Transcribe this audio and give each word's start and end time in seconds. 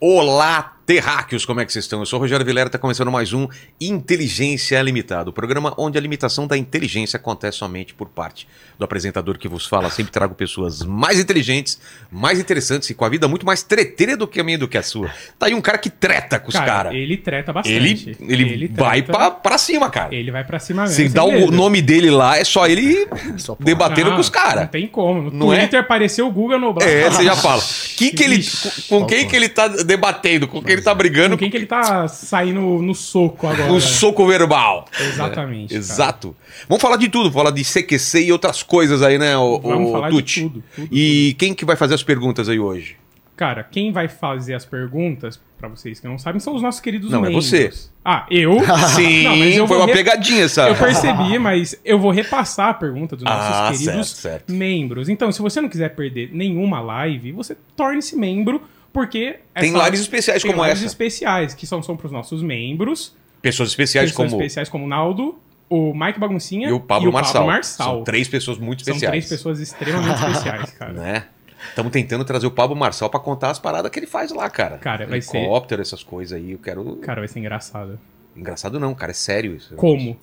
Olá, 0.00 0.77
terráqueos, 0.88 1.44
como 1.44 1.60
é 1.60 1.66
que 1.66 1.72
vocês 1.74 1.84
estão? 1.84 2.00
Eu 2.00 2.06
sou 2.06 2.18
o 2.18 2.22
Rogério 2.22 2.46
Vilera, 2.46 2.68
está 2.68 2.78
começando 2.78 3.12
mais 3.12 3.34
um 3.34 3.46
Inteligência 3.78 4.80
Limitada, 4.80 5.28
o 5.28 5.32
programa 5.34 5.74
onde 5.76 5.98
a 5.98 6.00
limitação 6.00 6.46
da 6.46 6.56
inteligência 6.56 7.18
acontece 7.18 7.58
somente 7.58 7.92
por 7.92 8.08
parte 8.08 8.48
do 8.78 8.86
apresentador 8.86 9.36
que 9.36 9.46
vos 9.46 9.66
fala. 9.66 9.90
Sempre 9.90 10.12
trago 10.12 10.34
pessoas 10.34 10.82
mais 10.82 11.20
inteligentes, 11.20 11.78
mais 12.10 12.40
interessantes 12.40 12.88
e 12.88 12.94
com 12.94 13.04
a 13.04 13.08
vida 13.10 13.28
muito 13.28 13.44
mais 13.44 13.62
treteira 13.62 14.16
do 14.16 14.26
que 14.26 14.40
a 14.40 14.44
minha 14.44 14.56
do 14.56 14.66
que 14.66 14.78
a 14.78 14.82
sua. 14.82 15.10
Tá 15.38 15.44
aí 15.44 15.54
um 15.54 15.60
cara 15.60 15.76
que 15.76 15.90
treta 15.90 16.40
com 16.40 16.48
os 16.48 16.54
caras. 16.54 16.84
Cara, 16.84 16.96
ele 16.96 17.18
treta 17.18 17.52
bastante. 17.52 17.76
Ele, 17.76 18.16
ele, 18.20 18.50
ele 18.50 18.68
vai 18.68 19.02
pra, 19.02 19.30
pra 19.30 19.58
cima, 19.58 19.90
cara. 19.90 20.14
Ele 20.14 20.30
vai 20.30 20.44
pra 20.44 20.58
cima 20.58 20.84
mesmo. 20.84 20.96
Se 20.96 21.10
dá 21.10 21.22
o 21.22 21.50
nome 21.50 21.82
dele 21.82 22.10
lá, 22.10 22.38
é 22.38 22.44
só 22.44 22.66
ele 22.66 23.06
só 23.36 23.54
debatendo 23.60 24.08
não, 24.08 24.16
com 24.16 24.22
os 24.22 24.30
caras. 24.30 24.62
Não 24.62 24.68
tem 24.68 24.86
como. 24.86 25.24
No 25.24 25.32
não 25.32 25.52
é? 25.52 25.58
Twitter 25.58 25.80
é? 25.80 25.82
apareceu 25.82 26.26
o 26.26 26.32
Google 26.32 26.58
no 26.58 26.74
É, 26.80 27.10
você 27.10 27.24
já 27.24 27.36
fala. 27.36 27.62
Que 27.94 28.10
que 28.10 28.24
ele, 28.24 28.42
com, 28.88 29.00
com 29.00 29.06
quem 29.06 29.28
que 29.28 29.36
ele 29.36 29.50
tá 29.50 29.68
debatendo? 29.68 30.48
Com 30.48 30.62
quem 30.62 30.77
ele 30.78 30.84
tá 30.84 30.94
brigando? 30.94 31.36
Com 31.36 31.38
quem 31.38 31.50
que 31.50 31.56
ele 31.56 31.66
tá 31.66 32.08
saindo 32.08 32.60
no 32.60 32.94
soco 32.94 33.46
agora? 33.46 33.68
No 33.70 33.80
soco 33.80 34.26
verbal. 34.26 34.86
Exatamente. 34.98 35.74
É, 35.74 35.76
exato. 35.76 36.34
Vamos 36.68 36.82
falar 36.82 36.96
de 36.96 37.08
tudo, 37.08 37.30
falar 37.30 37.50
de 37.50 37.62
CQC 37.64 38.24
e 38.24 38.32
outras 38.32 38.62
coisas 38.62 39.02
aí, 39.02 39.18
né, 39.18 39.36
o, 39.36 39.58
Vamos 39.60 39.90
o 39.90 39.92
falar 39.92 40.08
Tucci? 40.10 40.42
de 40.44 40.48
tudo, 40.48 40.64
tudo, 40.74 40.88
E 40.90 41.34
quem 41.38 41.54
que 41.54 41.64
vai 41.64 41.76
fazer 41.76 41.94
as 41.94 42.02
perguntas 42.02 42.48
aí 42.48 42.58
hoje? 42.58 42.96
Cara, 43.36 43.62
quem 43.62 43.92
vai 43.92 44.08
fazer 44.08 44.54
as 44.54 44.64
perguntas, 44.64 45.40
pra 45.60 45.68
vocês 45.68 46.00
que 46.00 46.08
não 46.08 46.18
sabem, 46.18 46.40
são 46.40 46.56
os 46.56 46.60
nossos 46.60 46.80
queridos 46.80 47.08
Não, 47.12 47.20
é 47.20 47.28
membros. 47.28 47.46
você. 47.48 47.70
Ah, 48.04 48.26
eu? 48.28 48.56
Sim, 48.96 49.22
Não, 49.30 49.36
mas 49.36 49.56
eu 49.56 49.68
foi 49.68 49.76
uma 49.76 49.86
pegadinha 49.86 50.42
essa. 50.42 50.68
Eu 50.68 50.74
percebi, 50.74 51.38
mas 51.38 51.78
eu 51.84 52.00
vou 52.00 52.10
repassar 52.10 52.70
a 52.70 52.74
pergunta 52.74 53.14
dos 53.14 53.24
nossos 53.24 53.56
Ah, 53.56 53.68
queridos 53.70 54.08
certo, 54.08 54.22
certo. 54.22 54.52
membros. 54.52 55.08
Então, 55.08 55.30
se 55.30 55.40
você 55.40 55.60
não 55.60 55.68
quiser 55.68 55.90
perder 55.94 56.30
nenhuma 56.32 56.80
live, 56.80 57.30
você 57.30 57.56
torne-se 57.76 58.16
membro, 58.16 58.60
porque... 58.98 59.38
Tem 59.54 59.70
essa- 59.74 59.84
lives 59.84 60.00
especiais 60.00 60.42
tem 60.42 60.50
como 60.50 60.62
lives 60.64 60.78
essa. 60.80 60.86
especiais, 60.86 61.54
que 61.54 61.66
são, 61.66 61.82
são 61.82 61.96
pros 61.96 62.10
nossos 62.10 62.42
membros. 62.42 63.14
Pessoas 63.40 63.68
especiais 63.68 64.10
pessoas 64.10 64.30
como 64.30 64.40
especiais 64.42 64.68
como 64.68 64.84
o 64.84 64.88
Naldo, 64.88 65.38
o 65.70 65.94
Mike 65.94 66.18
Baguncinha 66.18 66.68
e 66.68 66.72
o 66.72 66.80
Pablo 66.80 67.12
Marçal. 67.12 67.46
Marçal. 67.46 67.94
São 67.96 68.04
três 68.04 68.26
pessoas 68.28 68.58
muito 68.58 68.82
São 68.84 68.92
especiais. 68.94 69.10
três 69.26 69.28
pessoas 69.28 69.60
extremamente 69.60 70.14
especiais, 70.24 70.70
cara. 70.72 70.92
Né? 70.92 71.24
Estamos 71.68 71.92
tentando 71.92 72.24
trazer 72.24 72.46
o 72.46 72.50
Pablo 72.50 72.74
Marçal 72.76 73.08
pra 73.10 73.20
contar 73.20 73.50
as 73.50 73.58
paradas 73.58 73.90
que 73.90 73.98
ele 73.98 74.06
faz 74.06 74.30
lá, 74.32 74.48
cara. 74.50 74.78
Cara, 74.78 75.06
vai 75.06 75.20
ser- 75.20 75.36
Helicóptero, 75.38 75.80
essas 75.82 76.02
coisas 76.02 76.36
aí. 76.36 76.52
Eu 76.52 76.58
quero. 76.58 76.96
Cara, 76.96 77.20
vai 77.20 77.28
ser 77.28 77.38
engraçado. 77.38 77.98
Engraçado 78.36 78.78
não, 78.80 78.94
cara. 78.94 79.10
É 79.12 79.14
sério 79.14 79.54
isso. 79.56 79.74
Como? 79.76 80.18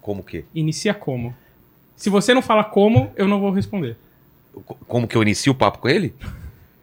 Como 0.00 0.22
que? 0.22 0.44
Inicia 0.54 0.94
como? 0.94 1.34
Se 1.96 2.08
você 2.10 2.32
não 2.32 2.40
fala 2.42 2.62
como, 2.62 3.10
eu 3.16 3.26
não 3.26 3.40
vou 3.40 3.50
responder. 3.50 3.96
Como 4.86 5.06
que 5.08 5.16
eu 5.16 5.22
inicio 5.22 5.52
o 5.52 5.54
papo 5.54 5.78
com 5.78 5.88
ele? 5.88 6.14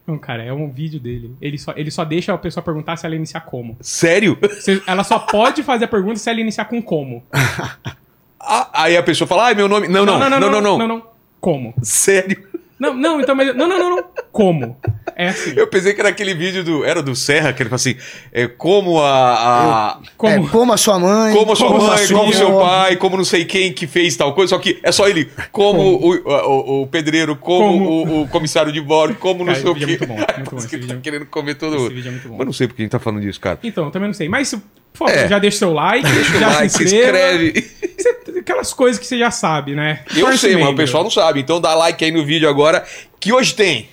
Não, 0.06 0.16
cara, 0.18 0.44
é 0.44 0.52
um 0.52 0.70
vídeo 0.70 1.00
dele. 1.00 1.34
Ele 1.40 1.58
só, 1.58 1.72
ele 1.76 1.90
só 1.90 2.04
deixa 2.04 2.32
a 2.32 2.38
pessoa 2.38 2.62
perguntar 2.62 2.96
se 2.96 3.04
ela 3.04 3.16
iniciar 3.16 3.40
como. 3.40 3.76
Sério? 3.80 4.38
Ela 4.86 5.02
só 5.02 5.18
pode 5.18 5.62
fazer 5.64 5.86
a 5.86 5.88
pergunta 5.88 6.16
se 6.16 6.30
ela 6.30 6.40
iniciar 6.40 6.66
com 6.66 6.80
como. 6.80 7.24
Ah, 8.48 8.84
aí 8.84 8.96
a 8.96 9.02
pessoa 9.02 9.26
fala, 9.26 9.46
ai, 9.46 9.54
meu 9.56 9.66
nome. 9.66 9.88
Não, 9.88 10.06
não, 10.06 10.20
não, 10.20 10.30
não, 10.38 10.60
não. 10.60 10.78
não, 10.78 10.86
não. 10.86 11.02
Como? 11.40 11.74
Sério? 11.82 12.46
Não, 12.78 12.92
não, 12.92 13.20
então, 13.20 13.34
mas. 13.34 13.56
Não, 13.56 13.66
não, 13.66 13.78
não, 13.78 13.96
não. 13.96 14.04
Como? 14.30 14.76
É 15.16 15.28
assim. 15.28 15.54
Eu 15.56 15.66
pensei 15.66 15.94
que 15.94 16.00
era 16.00 16.10
aquele 16.10 16.34
vídeo 16.34 16.62
do. 16.62 16.84
Era 16.84 17.02
do 17.02 17.16
Serra, 17.16 17.52
que 17.54 17.62
ele 17.62 17.70
fala 17.70 17.76
assim: 17.76 17.96
é, 18.32 18.46
como 18.46 19.00
a. 19.00 19.94
a 19.94 19.98
Como? 20.16 20.46
É, 20.46 20.50
como 20.50 20.72
a 20.74 20.76
sua 20.76 20.98
mãe. 20.98 21.32
como 21.34 21.52
a 21.52 21.56
sua 21.56 21.68
como 21.68 21.82
a 21.82 21.86
mãe, 21.96 22.06
sua 22.06 22.18
como 22.20 22.34
seu 22.34 22.58
pai, 22.58 22.96
como 22.96 23.16
não 23.16 23.24
sei 23.24 23.46
quem 23.46 23.72
que 23.72 23.86
fez 23.86 24.14
tal 24.16 24.34
coisa, 24.34 24.50
só 24.50 24.58
que 24.58 24.78
é 24.82 24.92
só 24.92 25.08
ele, 25.08 25.30
como, 25.50 25.80
O, 25.80 26.14
o, 26.16 26.82
o 26.82 26.86
pedreiro, 26.86 27.34
como, 27.36 27.78
Como- 27.78 27.90
O, 27.90 28.22
o 28.24 28.28
comissário 28.28 28.70
de 28.70 28.80
bordo, 28.82 29.14
como 29.14 29.38
não 29.38 29.54
Cara, 29.54 29.60
sei 29.60 29.70
o 29.70 29.76
esse 29.76 29.78
quê. 29.78 29.84
é 29.84 29.86
muito 29.86 30.06
bom, 30.06 30.14
muito 30.16 30.50
bom, 30.50 30.56
que 30.58 30.64
esse 30.66 30.74
ele 30.76 30.82
tá 30.82 30.92
vídeo- 30.94 31.00
querendo 31.02 31.26
comer 31.26 31.54
todo 31.54 31.74
Esse 31.76 31.82
mundo. 31.84 31.94
vídeo 31.94 32.08
é 32.08 32.10
muito 32.12 32.28
bom. 32.28 32.36
Mas 32.36 32.46
não 32.46 32.52
sei 32.52 32.68
por 32.68 32.74
que 32.76 32.82
a 32.82 32.84
gente 32.84 32.92
tá 32.92 32.98
falando 32.98 33.22
disso, 33.22 33.40
cara. 33.40 33.58
Então, 33.62 33.90
também 33.90 34.08
não 34.08 34.14
sei. 34.14 34.28
Mas, 34.28 34.48
se- 34.48 34.60
por 34.96 35.08
favor, 35.08 35.22
É. 35.24 35.28
já 35.28 35.38
deixa 35.38 35.58
seu 35.58 35.72
like, 35.72 36.08
Deixa 36.10 36.36
o 36.36 36.40
já 36.40 36.48
like, 36.48 36.68
se 36.70 36.78
se 36.78 36.84
inscreva. 36.96 37.42
inscreve. 37.44 38.40
Aquelas 38.40 38.72
coisas 38.72 38.98
que 38.98 39.06
você 39.06 39.18
já 39.18 39.30
sabe, 39.30 39.74
né? 39.74 40.00
Eu 40.14 40.26
Torce 40.26 40.38
sei, 40.38 40.56
mas 40.56 40.68
o 40.68 40.74
pessoal 40.74 41.02
não 41.02 41.10
sabe. 41.10 41.40
Então 41.40 41.60
dá 41.60 41.74
like 41.74 42.04
aí 42.04 42.10
no 42.12 42.24
vídeo 42.24 42.48
agora, 42.48 42.84
que 43.18 43.32
hoje 43.32 43.54
tem. 43.54 43.88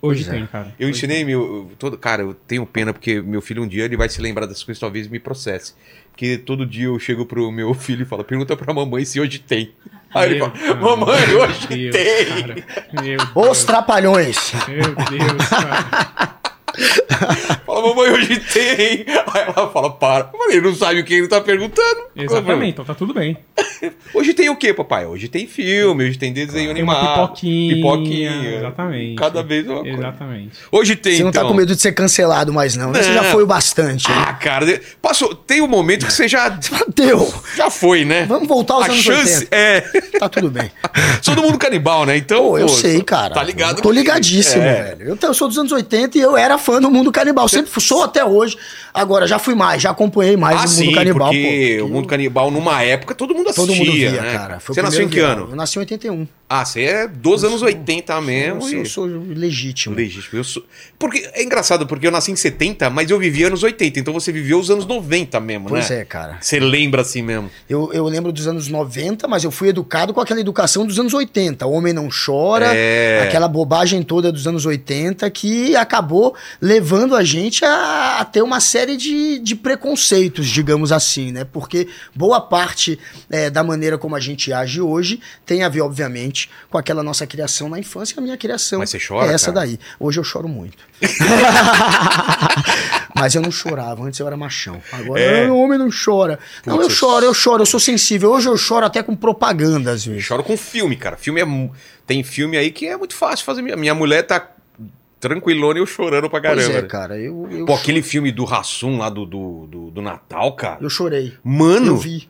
Hoje 0.00 0.22
Pois 0.24 0.28
é. 0.28 0.38
tem, 0.38 0.46
cara. 0.46 0.72
Eu 0.78 0.88
Hoje 0.88 0.98
ensinei 0.98 1.24
meu. 1.24 1.72
Todo, 1.76 1.98
cara, 1.98 2.22
eu 2.22 2.32
tenho 2.32 2.64
pena 2.64 2.92
porque 2.92 3.20
meu 3.20 3.40
filho 3.42 3.64
um 3.64 3.66
dia 3.66 3.84
ele 3.84 3.96
vai 3.96 4.08
se 4.08 4.20
lembrar 4.20 4.46
dessas 4.46 4.62
coisas, 4.62 4.78
talvez 4.80 5.08
me 5.08 5.18
processe. 5.18 5.74
Porque 6.12 6.36
todo 6.38 6.64
dia 6.64 6.86
eu 6.86 6.98
chego 7.00 7.26
pro 7.26 7.50
meu 7.50 7.74
filho 7.74 8.02
e 8.02 8.04
falo, 8.04 8.22
pergunta 8.22 8.56
pra 8.56 8.72
mamãe 8.72 9.04
se 9.04 9.20
hoje 9.20 9.40
tem. 9.40 9.72
Aí 10.14 10.30
ele 10.30 10.34
Meu 10.38 10.46
fala, 10.50 10.58
cara, 10.58 10.74
mamãe, 10.76 11.26
meu 11.26 11.40
hoje 11.42 11.66
Deus, 11.68 11.96
tem. 11.96 12.26
cara. 12.26 12.54
Meu 13.02 13.50
Os 13.50 13.64
trapalhões. 13.64 14.52
Meu 14.68 14.82
Deus, 14.94 15.48
cara. 15.48 16.38
Fala, 17.66 17.88
mamãe, 17.88 18.10
hoje 18.10 18.40
tem. 18.52 19.04
Aí 19.08 19.42
ela 19.54 19.68
fala, 19.70 19.90
para. 19.90 20.30
Eu 20.32 20.38
falei, 20.38 20.60
não 20.60 20.74
sabe 20.74 21.00
o 21.00 21.04
que 21.04 21.14
ele 21.14 21.28
tá 21.28 21.40
perguntando. 21.40 22.00
Exatamente, 22.16 22.70
então 22.70 22.84
tá 22.84 22.94
tudo 22.94 23.12
bem. 23.14 23.36
Hoje 24.14 24.34
tem 24.34 24.48
o 24.48 24.56
que, 24.56 24.72
papai? 24.74 25.06
Hoje 25.06 25.28
tem 25.28 25.46
filme, 25.46 26.04
hoje 26.08 26.18
tem 26.18 26.32
desenho 26.32 26.74
Tem 26.74 26.82
uma 26.82 26.94
animado. 26.94 27.28
pipoquinha. 27.28 27.74
Pipoquinha. 27.76 28.56
Exatamente. 28.56 29.14
Cada 29.16 29.42
vez 29.42 29.66
uma 29.68 29.80
coisa. 29.82 29.98
Exatamente. 29.98 30.50
Hoje 30.72 30.96
tem, 30.96 31.16
Você 31.16 31.22
não 31.22 31.30
então. 31.30 31.42
tá 31.44 31.48
com 31.48 31.54
medo 31.54 31.74
de 31.76 31.80
ser 31.80 31.92
cancelado 31.92 32.52
mais, 32.52 32.74
não. 32.74 32.90
né? 32.90 33.02
Você 33.02 33.12
já 33.12 33.22
Não. 33.22 33.30
foi 33.30 33.42
o 33.42 33.46
bastante. 33.46 34.10
hein? 34.10 34.16
Ah, 34.18 34.32
cara, 34.34 34.66
de- 34.66 34.80
passou. 35.00 35.32
Tem 35.34 35.60
um 35.60 35.68
momento 35.68 36.06
que 36.06 36.12
você 36.12 36.26
já, 36.26 36.48
Deu. 36.96 37.32
já 37.56 37.70
foi, 37.70 38.04
né? 38.04 38.24
Vamos 38.26 38.48
voltar 38.48 38.74
aos 38.74 38.84
A 38.84 38.86
anos 38.86 39.00
chance 39.02 39.34
80. 39.44 39.56
é. 39.56 39.80
Tá 40.18 40.28
tudo 40.28 40.50
bem. 40.50 40.70
Todo 41.24 41.42
mundo 41.42 41.58
canibal, 41.58 42.04
né? 42.04 42.16
Então. 42.16 42.42
Pô, 42.48 42.58
eu 42.58 42.66
pô, 42.66 42.72
sei, 42.72 43.00
cara. 43.02 43.34
Tá 43.34 43.42
ligado? 43.44 43.76
Eu 43.78 43.82
tô 43.82 43.92
ligadíssimo, 43.92 44.62
É. 44.62 44.82
velho. 44.96 45.10
Eu, 45.10 45.18
eu 45.20 45.34
sou 45.34 45.46
dos 45.46 45.58
anos 45.58 45.70
80 45.70 46.18
e 46.18 46.20
eu 46.20 46.36
era 46.36 46.58
fã 46.68 46.80
do 46.82 46.90
mundo 46.90 47.10
canibal. 47.10 47.48
Sempre 47.48 47.80
sou 47.80 48.02
até 48.02 48.22
hoje. 48.22 48.58
Agora, 48.92 49.26
já 49.26 49.38
fui 49.38 49.54
mais, 49.54 49.80
já 49.80 49.90
acompanhei 49.90 50.36
mais 50.36 50.56
Ah, 50.56 50.58
o 50.58 50.68
mundo 50.68 50.70
sim, 50.76 50.92
canibal. 50.92 51.28
porque 51.30 51.76
pô, 51.80 51.86
o 51.86 51.88
mundo 51.88 52.06
canibal, 52.08 52.50
numa 52.50 52.82
época, 52.82 53.14
todo 53.14 53.34
mundo 53.34 53.48
assistia, 53.48 53.74
Todo 53.74 53.86
mundo 53.86 53.92
via, 53.96 54.10
né? 54.22 54.32
cara. 54.34 54.60
Foi 54.60 54.74
você 54.74 54.82
nasceu 54.82 55.02
em 55.04 55.08
que 55.08 55.18
ano? 55.20 55.48
Eu 55.50 55.56
nasci 55.56 55.78
em 55.78 55.80
81. 55.80 56.28
Ah, 56.50 56.64
você 56.64 56.82
é 56.84 57.06
dos 57.06 57.44
anos 57.44 57.60
80 57.60 58.12
Eu 58.14 58.22
mesmo. 58.22 58.62
sou, 58.62 58.70
e- 58.70 58.74
eu 58.78 58.86
sou 58.86 59.04
legítimo. 59.04 59.94
Legítimo. 59.94 60.38
Eu 60.38 60.44
sou... 60.44 60.64
Porque 60.98 61.28
é 61.34 61.42
engraçado, 61.42 61.86
porque 61.86 62.06
eu 62.06 62.10
nasci 62.10 62.32
em 62.32 62.36
70, 62.36 62.88
mas 62.88 63.10
eu 63.10 63.18
vivi 63.18 63.44
anos 63.44 63.62
80, 63.62 64.00
então 64.00 64.14
você 64.14 64.32
viveu 64.32 64.58
os 64.58 64.70
anos 64.70 64.86
90 64.86 65.38
mesmo, 65.40 65.68
Pois 65.68 65.90
né? 65.90 66.00
é, 66.00 66.04
cara. 66.06 66.38
Você 66.40 66.58
lembra 66.58 67.02
assim 67.02 67.20
mesmo. 67.20 67.50
Eu, 67.68 67.92
eu 67.92 68.04
lembro 68.06 68.32
dos 68.32 68.46
anos 68.46 68.66
90, 68.68 69.28
mas 69.28 69.44
eu 69.44 69.50
fui 69.50 69.68
educado 69.68 70.14
com 70.14 70.20
aquela 70.22 70.40
educação 70.40 70.86
dos 70.86 70.98
anos 70.98 71.12
80. 71.12 71.66
O 71.66 71.72
homem 71.72 71.92
não 71.92 72.08
chora, 72.08 72.74
É. 72.74 73.20
aquela 73.28 73.46
bobagem 73.46 74.02
toda 74.02 74.32
dos 74.32 74.46
anos 74.46 74.64
80 74.64 75.28
que 75.30 75.76
acabou 75.76 76.34
levando 76.62 77.14
a 77.14 77.22
gente 77.22 77.62
a, 77.64 78.20
a 78.20 78.24
ter 78.24 78.40
uma 78.40 78.60
série 78.60 78.96
de, 78.96 79.38
de 79.38 79.54
preconceitos, 79.54 80.46
digamos 80.46 80.92
assim, 80.92 81.30
né? 81.30 81.44
Porque 81.44 81.88
boa 82.14 82.40
parte 82.40 82.98
é, 83.28 83.50
da 83.50 83.62
maneira 83.62 83.98
como 83.98 84.16
a 84.16 84.20
gente 84.20 84.50
age 84.52 84.80
hoje 84.80 85.20
tem 85.44 85.62
a 85.62 85.68
ver, 85.68 85.82
obviamente, 85.82 86.37
com 86.70 86.78
aquela 86.78 87.02
nossa 87.02 87.26
criação 87.26 87.68
na 87.68 87.78
infância. 87.78 88.14
A 88.18 88.20
minha 88.20 88.36
criação 88.36 88.80
Mas 88.80 88.90
você 88.90 88.98
chora, 88.98 89.30
é 89.30 89.34
essa 89.34 89.52
cara? 89.52 89.66
daí. 89.66 89.78
Hoje 89.98 90.18
eu 90.20 90.24
choro 90.24 90.48
muito. 90.48 90.76
Mas 93.14 93.34
eu 93.34 93.42
não 93.42 93.50
chorava, 93.50 94.04
antes 94.04 94.20
eu 94.20 94.26
era 94.26 94.36
machão. 94.36 94.80
Agora 94.92 95.20
É. 95.20 95.50
o 95.50 95.56
homem 95.56 95.78
não 95.78 95.88
chora. 95.90 96.38
não, 96.64 96.76
eu 96.76 96.82
Putz, 96.82 96.94
choro, 96.94 97.24
eu 97.24 97.34
choro, 97.34 97.62
eu 97.62 97.66
sou 97.66 97.80
sensível. 97.80 98.30
Hoje 98.30 98.48
eu 98.48 98.56
choro 98.56 98.86
até 98.86 99.02
com 99.02 99.16
propaganda, 99.16 99.92
às 99.92 100.06
Eu 100.06 100.12
vezes. 100.12 100.26
choro 100.26 100.44
com 100.44 100.56
filme, 100.56 100.96
cara. 100.96 101.16
Filme 101.16 101.40
é. 101.40 101.46
Tem 102.06 102.22
filme 102.22 102.56
aí 102.56 102.70
que 102.70 102.86
é 102.86 102.96
muito 102.96 103.14
fácil 103.14 103.44
fazer. 103.44 103.62
Minha, 103.62 103.94
mulher 103.94 104.22
tá 104.22 104.48
tranquilona 105.20 105.78
e 105.78 105.82
eu 105.82 105.86
chorando 105.86 106.30
pra 106.30 106.40
caramba. 106.40 106.62
Pois 106.64 106.76
é, 106.76 106.82
cara, 106.82 107.18
eu, 107.18 107.48
eu, 107.50 107.66
Pô, 107.66 107.74
aquele 107.74 108.02
filme 108.02 108.30
do 108.30 108.44
Rassum 108.44 108.98
lá 108.98 109.10
do, 109.10 109.26
do, 109.26 109.66
do, 109.66 109.90
do 109.90 110.02
Natal, 110.02 110.52
cara. 110.54 110.78
eu 110.80 110.88
chorei. 110.88 111.34
Mano, 111.42 111.88
Eu 111.88 111.96
vi. 111.96 112.28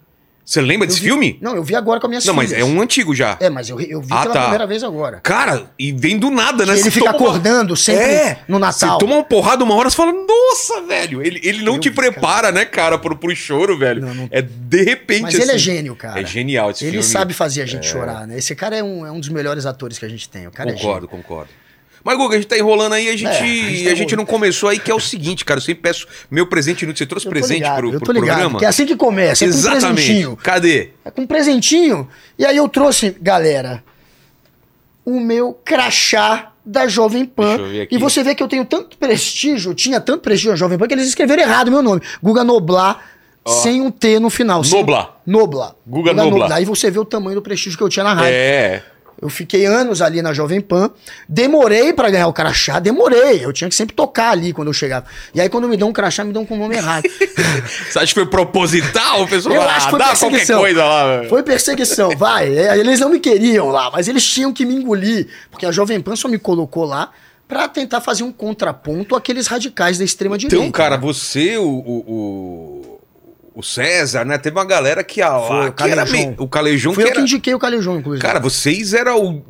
Você 0.49 0.61
lembra 0.63 0.85
Eu 0.85 0.89
desse 0.89 1.01
vi. 1.01 1.09
filme? 1.09 1.39
Não, 1.43 1.55
eu 1.55 1.63
vi 1.63 1.75
agora 1.75 2.01
com 2.01 2.07
as 2.07 2.09
minhas 2.09 2.25
Não, 2.25 2.33
mas 2.33 2.49
filhas. 2.51 2.63
é 2.63 2.65
um 2.65 2.81
antigo 2.81 3.15
já. 3.15 3.37
É, 3.39 3.51
mas 3.51 3.69
eu, 3.69 3.79
eu 3.81 4.01
vi 4.01 4.09
Ah, 4.11 4.23
pela 4.23 4.33
tá. 4.35 4.41
primeira 4.43 4.67
vez 4.67 4.83
agora. 4.83 5.21
Cara, 5.23 5.71
e 5.79 5.93
vem 5.93 6.19
do 6.19 6.31
nada, 6.31 6.65
né? 6.65 6.73
Que 6.75 6.81
ele 6.81 6.91
fica 6.91 7.13
toma 7.13 7.19
uma- 7.19 7.29
acordando 7.29 7.77
sempre 7.77 8.03
É, 8.05 8.39
no 8.49 8.59
Natal. 8.59 8.93
Você 8.95 8.99
toma 8.99 9.17
uma 9.17 9.25
porrada 9.25 9.63
uma 9.63 9.75
hora 9.75 9.89
e 9.89 9.93
fala, 9.93 10.11
nossa, 10.13 10.81
velho. 10.87 11.21
Ele, 11.21 11.39
ele 11.45 11.63
não 11.63 11.75
Eu 11.75 11.81
te 11.81 11.91
vi, 11.91 11.95
prepara, 11.97 12.51
né, 12.51 12.65
cara, 12.65 12.99
pro, 12.99 13.15
pro 13.15 13.37
choro, 13.37 13.77
velho. 13.79 14.01
Não, 14.01 14.15
não- 14.15 14.29
É 14.31 14.41
de 14.41 14.83
repente 14.85 15.23
Mas 15.23 15.35
ele 15.35 15.43
é 15.43 15.55
assim. 15.55 15.59
gênio, 15.59 15.95
cara. 15.95 16.19
É 16.21 16.25
genial 16.25 16.71
esse 16.71 16.83
Ele 16.85 16.93
filme. 16.93 17.05
sabe 17.07 17.35
fazer 17.35 17.61
a 17.61 17.67
gente 17.67 17.87
chorar, 17.87 18.27
né? 18.27 18.39
Esse 18.39 18.55
cara 18.55 18.75
é 18.75 18.83
um, 18.83 19.05
é 19.07 19.13
um 19.13 19.21
dos 19.21 19.29
melhores 19.29 19.67
atores 19.67 19.99
que 19.99 20.05
a 20.07 20.09
gente 20.09 20.29
tem. 20.31 20.47
O 20.47 20.51
cara 20.51 20.73
Concordo, 20.73 21.07
concordo. 21.07 21.51
Mas, 22.05 22.17
Guga, 22.17 22.35
a 22.37 22.39
gente 22.39 22.49
tá 22.49 22.57
enrolando 22.57 22.93
aí, 22.95 23.09
a 23.09 23.17
gente, 23.17 23.27
É, 23.27 23.31
a 23.31 23.43
gente 23.43 23.87
a 23.87 23.91
tá 23.91 23.95
gente 23.97 24.17
não 24.17 24.25
começou 24.25 24.69
aí, 24.69 24.79
que 24.79 24.91
é 24.91 24.95
o 24.95 25.01
seguinte, 25.01 25.45
cara. 25.45 25.59
Eu 25.59 25.63
sempre 25.63 25.83
peço 25.83 26.07
meu 26.31 26.47
presente 26.47 26.83
inútil. 26.85 27.05
Você 27.05 27.07
trouxe. 27.09 27.27
Eu 27.27 27.31
presente 27.31 27.59
ligado, 27.59 27.77
pro, 27.79 27.93
eu 27.93 28.01
pro 28.01 28.07
tô 28.07 28.13
ligado, 28.13 28.29
programa? 28.39 28.59
Que 28.59 28.65
é 28.65 28.69
assim 28.69 28.87
que 28.87 28.97
começa, 28.97 29.45
é 29.45 29.49
com 29.49 29.55
um 29.55 29.57
Exatamente. 29.57 29.95
presentinho. 29.95 30.37
Cadê? 30.37 30.91
É 31.05 31.11
com 31.11 31.23
um 31.23 31.27
presentinho. 31.27 32.09
E 32.39 32.45
aí 32.47 32.57
eu 32.57 32.69
trouxe, 32.69 33.17
galera, 33.21 33.83
o 35.05 35.19
meu 35.21 35.53
crachá 35.65 36.53
da 36.65 36.87
Jovem 36.87 37.25
Pan. 37.25 37.49
Deixa 37.57 37.63
eu 37.63 37.69
ver 37.71 37.81
aqui. 37.83 37.95
E 37.95 37.99
você 37.99 38.23
vê 38.23 38.35
que 38.35 38.43
eu 38.43 38.49
tenho 38.49 38.65
tanto 38.65 38.97
prestígio, 38.99 39.75
tinha 39.75 40.01
tanto 40.01 40.21
prestígio 40.23 40.51
na 40.51 40.57
Jovem 40.57 40.77
Pan, 40.79 40.87
que 40.87 40.95
eles 40.95 41.07
escreveram 41.09 41.43
errado 41.43 41.69
o 41.69 41.71
meu 41.71 41.83
nome. 41.83 42.03
Guga 42.23 42.45
Noblar, 42.45 43.03
sem 43.47 43.81
um 43.81 43.91
T 43.91 44.19
no 44.21 44.29
final. 44.29 44.63
sem- 44.63 44.79
Noblar. 44.79 45.17
Noblar. 45.27 45.75
Guga 45.87 46.13
Noblar. 46.13 46.53
Aí 46.53 46.65
você 46.67 46.91
vê 46.91 46.99
o 46.99 47.05
tamanho 47.07 47.37
do 47.37 47.43
prestígio 47.43 47.79
que 47.79 47.83
eu 47.83 47.89
tinha 47.89 48.05
na 48.05 48.13
rádio. 48.13 48.33
É. 48.35 48.83
Eu 49.21 49.29
fiquei 49.29 49.67
anos 49.67 50.01
ali 50.01 50.23
na 50.23 50.33
Jovem 50.33 50.61
Pan, 50.61 50.91
demorei 51.29 51.93
pra 51.93 52.09
ganhar 52.09 52.29
o 52.29 52.33
crachá, 52.33 52.79
demorei. 52.79 53.45
Eu 53.45 53.53
tinha 53.53 53.69
que 53.69 53.75
sempre 53.75 53.95
tocar 53.95 54.31
ali 54.31 54.53
quando 54.53 54.69
eu 54.69 54.73
chegava. 54.73 55.07
E 55.35 55.41
aí, 55.41 55.49
quando 55.49 55.69
me 55.69 55.77
dão 55.77 55.89
um 55.89 55.93
crachá, 55.93 56.23
me 56.23 56.33
dão 56.33 56.47
com 56.47 56.55
o 56.55 56.59
nome 56.59 56.77
errado. 56.77 57.03
Você 57.91 57.99
acha 57.99 58.07
que 58.07 58.15
foi 58.15 58.27
proposital? 58.27 59.23
O 59.23 59.29
pessoal 59.29 59.55
Eu 59.57 59.63
ah, 59.63 59.75
acho 59.75 59.87
que 59.87 59.91
foi 59.91 59.99
dá 59.99 60.05
qualquer 60.05 60.29
perseguição. 60.29 60.61
coisa 60.61 60.85
lá. 60.85 61.17
velho. 61.17 61.29
Foi 61.29 61.43
perseguição, 61.43 62.11
vai. 62.17 62.57
É, 62.57 62.79
Eles 62.79 63.01
não 63.01 63.11
me 63.11 63.19
queriam 63.19 63.69
lá, 63.71 63.91
mas 63.91 64.07
eles 64.07 64.25
tinham 64.25 64.53
que 64.53 64.65
me 64.65 64.75
engolir. 64.75 65.27
Porque 65.51 65.67
a 65.67 65.73
Jovem 65.73 66.01
Pan 66.01 66.15
só 66.15 66.29
me 66.29 66.39
colocou 66.39 66.85
lá 66.85 67.11
pra 67.49 67.67
tentar 67.67 68.01
fazer 68.01 68.23
um 68.23 68.31
contraponto 68.31 69.17
àqueles 69.17 69.47
radicais 69.47 69.99
da 69.99 70.05
extrema-direita. 70.05 70.55
Então, 70.55 70.71
cara, 70.71 70.97
você, 70.97 71.57
o, 71.57 71.65
o, 71.65 72.05
o, 72.07 72.98
o 73.59 73.63
César, 73.65 74.25
né? 74.25 74.39
Teve 74.39 74.57
uma 74.57 74.65
galera 74.65 75.03
que 75.03 75.19
ia 75.19 75.27
Foi, 75.41 75.57
lá. 75.57 75.67
o 75.67 75.73
que 75.73 75.83
era 75.83 76.05
me- 76.05 76.33
o 76.39 76.47
Calejão 76.47 76.95
Fui 76.95 77.03
que 77.03 77.09
eu 77.09 77.13
que 77.13 77.19
era. 77.19 77.27
indiquei 77.27 77.55
o 77.55 77.59
Calejão, 77.59 77.99
inclusive. 77.99 78.23
Cara, 78.25 78.39
vocês 78.39 78.95
eram 78.95 79.43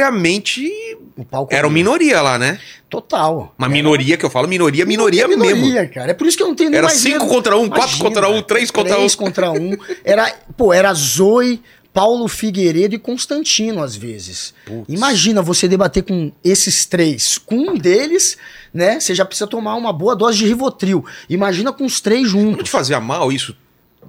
diariamente. 0.00 0.70
o 1.16 1.24
palco 1.24 1.52
Eram 1.52 1.68
minoria 1.70 2.20
lá, 2.20 2.38
né? 2.38 2.58
Total. 2.88 3.52
Uma 3.58 3.68
minoria 3.68 4.16
que 4.16 4.24
eu 4.24 4.30
falo, 4.30 4.46
minoria, 4.46 4.86
minoria, 4.86 5.26
mesmo. 5.26 5.44
minoria, 5.44 5.88
cara. 5.88 6.12
É 6.12 6.14
por 6.14 6.26
isso 6.28 6.36
que 6.36 6.42
eu 6.42 6.46
não 6.48 6.54
tenho 6.54 6.70
nem 6.70 6.78
Era 6.78 6.86
mais 6.86 6.98
cinco 7.00 7.20
medo. 7.24 7.28
contra 7.34 7.56
um, 7.56 7.68
quatro 7.68 7.98
contra 7.98 8.28
um, 8.28 8.40
três 8.42 8.70
contra 8.70 8.92
um. 8.94 8.96
Três 8.98 9.14
contra 9.16 9.50
um. 9.50 9.76
Era, 10.04 10.32
pô, 10.56 10.72
era 10.72 10.92
Zoe, 10.94 11.60
Paulo 11.96 12.28
Figueiredo 12.28 12.94
e 12.94 12.98
Constantino, 12.98 13.82
às 13.82 13.96
vezes. 13.96 14.52
Imagina 14.86 15.40
você 15.40 15.66
debater 15.66 16.02
com 16.02 16.30
esses 16.44 16.84
três. 16.84 17.38
Com 17.38 17.56
um 17.70 17.74
deles, 17.78 18.36
né? 18.74 19.00
Você 19.00 19.14
já 19.14 19.24
precisa 19.24 19.46
tomar 19.46 19.76
uma 19.76 19.94
boa 19.94 20.14
dose 20.14 20.36
de 20.36 20.44
Rivotril. 20.46 21.02
Imagina 21.26 21.72
com 21.72 21.86
os 21.86 21.98
três 22.02 22.24
Não 22.34 22.42
juntos. 22.42 22.64
te 22.64 22.70
fazia 22.70 23.00
mal 23.00 23.32
isso, 23.32 23.56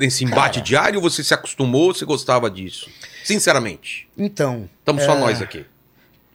esse 0.01 0.25
embate 0.25 0.55
Cara. 0.55 0.65
diário, 0.65 1.01
ou 1.01 1.09
você 1.09 1.23
se 1.23 1.33
acostumou, 1.33 1.93
você 1.93 2.03
gostava 2.03 2.51
disso? 2.51 2.89
Sinceramente. 3.23 4.05
Então. 4.17 4.69
Estamos 4.79 5.05
só 5.05 5.15
nós 5.15 5.41
aqui. 5.41 5.65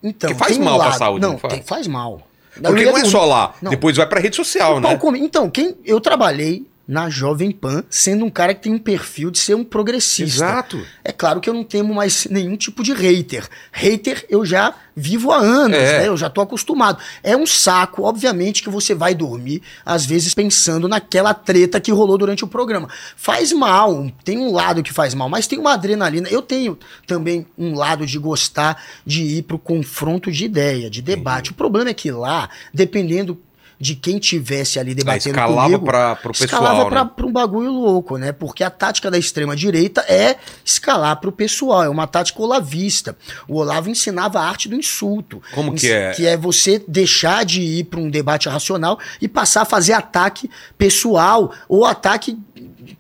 então 0.03 0.31
Porque 0.31 0.43
faz 0.43 0.53
tem 0.53 0.61
um 0.63 0.65
mal 0.65 0.79
pra 0.79 0.87
lado- 0.89 0.99
saúde, 0.99 1.21
Não, 1.21 1.33
não 1.33 1.39
faz? 1.39 1.53
tem- 1.53 1.63
faz 1.63 1.87
mal. 1.87 2.27
Porque 2.63 2.85
não 2.87 2.97
é 2.97 3.05
só 3.05 3.27
lá, 3.27 3.55
Não. 3.61 3.71
depois 3.71 3.95
vai 3.99 4.07
pra 4.07 4.21
rede 4.21 4.37
social, 4.37 4.77
O 4.77 4.81
né? 4.81 4.97
come. 4.97 5.21
Então, 5.21 5.51
quem 5.51 5.77
eu 5.85 6.01
trabalhei 6.01 6.67
na 6.87 7.09
Jovem 7.09 7.51
Pan, 7.51 7.85
sendo 7.89 8.25
um 8.25 8.31
cara 8.31 8.55
que 8.55 8.63
tem 8.63 8.75
um 8.75 8.79
perfil 8.79 9.31
de 9.31 9.39
ser 9.39 9.55
um 9.55 9.65
progressista. 9.65 10.45
Exato. 10.45 10.85
É 11.05 11.13
claro 11.13 11.41
que 11.41 11.49
eu 11.49 11.55
não 11.55 11.63
temo 11.65 11.95
mais 11.95 12.27
nenhum 12.31 12.57
tipo 12.57 12.83
de 12.83 12.93
hater. 12.93 13.49
Hater 13.71 14.27
eu 14.29 14.45
já 14.45 14.75
vivo 14.95 15.31
há 15.31 15.39
anos, 15.39 15.79
É. 15.79 16.01
né? 16.01 16.09
Eu 16.09 16.17
já 16.17 16.29
tô 16.29 16.41
acostumado. 16.41 16.99
É 17.23 17.37
um 17.37 17.47
saco, 17.47 18.03
obviamente, 18.03 18.63
que 18.63 18.69
você 18.69 18.95
vai 18.95 19.15
dormir, 19.15 19.63
às 19.87 20.05
vezes 20.05 20.35
pensando 20.35 20.87
naquela 20.89 21.33
treta 21.33 21.81
que 21.81 21.91
rolou 21.93 22.19
durante 22.19 22.45
o 22.45 22.49
programa. 22.49 22.89
Faz 23.17 23.53
mal, 23.53 24.11
tem 24.25 24.39
um 24.39 24.53
lado 24.53 24.83
que 24.83 24.93
faz 24.93 25.15
mal, 25.15 25.29
mas 25.29 25.47
tem 25.47 25.59
uma 25.59 25.73
adrenalina. 25.75 26.29
Eu 26.29 26.43
tenho 26.43 26.79
também 27.07 27.47
um 27.57 27.75
lado 27.75 28.05
de 28.05 28.19
gostar 28.19 28.83
de 29.07 29.23
ir 29.23 29.43
pro 29.45 29.59
confronto 29.59 30.31
de 30.31 30.45
ideia, 30.45 30.91
de 30.91 31.01
debate. 31.01 31.53
O 31.53 31.55
problema 31.55 31.91
é 31.91 31.95
que 31.95 32.11
lá, 32.11 32.51
dependendo 32.75 33.41
de 33.83 33.97
quem 33.97 34.21
tivesse 34.21 34.79
ali 34.79 34.95
debatendo 34.95 35.35
escalava 35.37 35.63
comigo, 35.65 35.85
pra- 35.85 36.15
pro 36.15 36.31
pessoal, 36.33 36.63
escalava 36.63 37.05
né? 37.05 37.11
pra 37.17 37.27
um 37.27 37.33
bagulho 37.33 37.73
louco, 37.73 38.17
né? 38.17 38.31
Porque 38.31 38.63
a 38.63 38.71
tática 38.71 39.11
da 39.11 39.19
extrema-direita 39.19 40.03
é 40.03 40.37
escalar 40.65 41.21
pro 41.21 41.33
pessoal, 41.33 41.83
é 41.83 41.89
uma 41.89 42.07
tática 42.07 42.41
olavista. 42.41 43.17
O 43.49 43.57
Olavo 43.57 43.91
ensinava 43.91 44.39
a 44.39 44.49
arte 44.49 44.69
do 44.69 44.77
insulto. 44.77 45.43
Como 45.53 45.75
que 45.75 45.91
é? 45.91 46.13
Que 46.13 46.25
é 46.29 46.37
você 46.37 46.81
deixar 46.87 47.45
de 47.45 47.61
ir 47.61 47.85
para 47.85 47.99
um 47.99 48.09
debate 48.09 48.49
racional 48.49 49.01
e 49.21 49.27
passar 49.27 49.63
a 49.63 49.65
fazer 49.65 49.95
ataque 49.95 50.49
pessoal 50.79 51.53
ou 51.69 51.85
ataque 51.85 52.39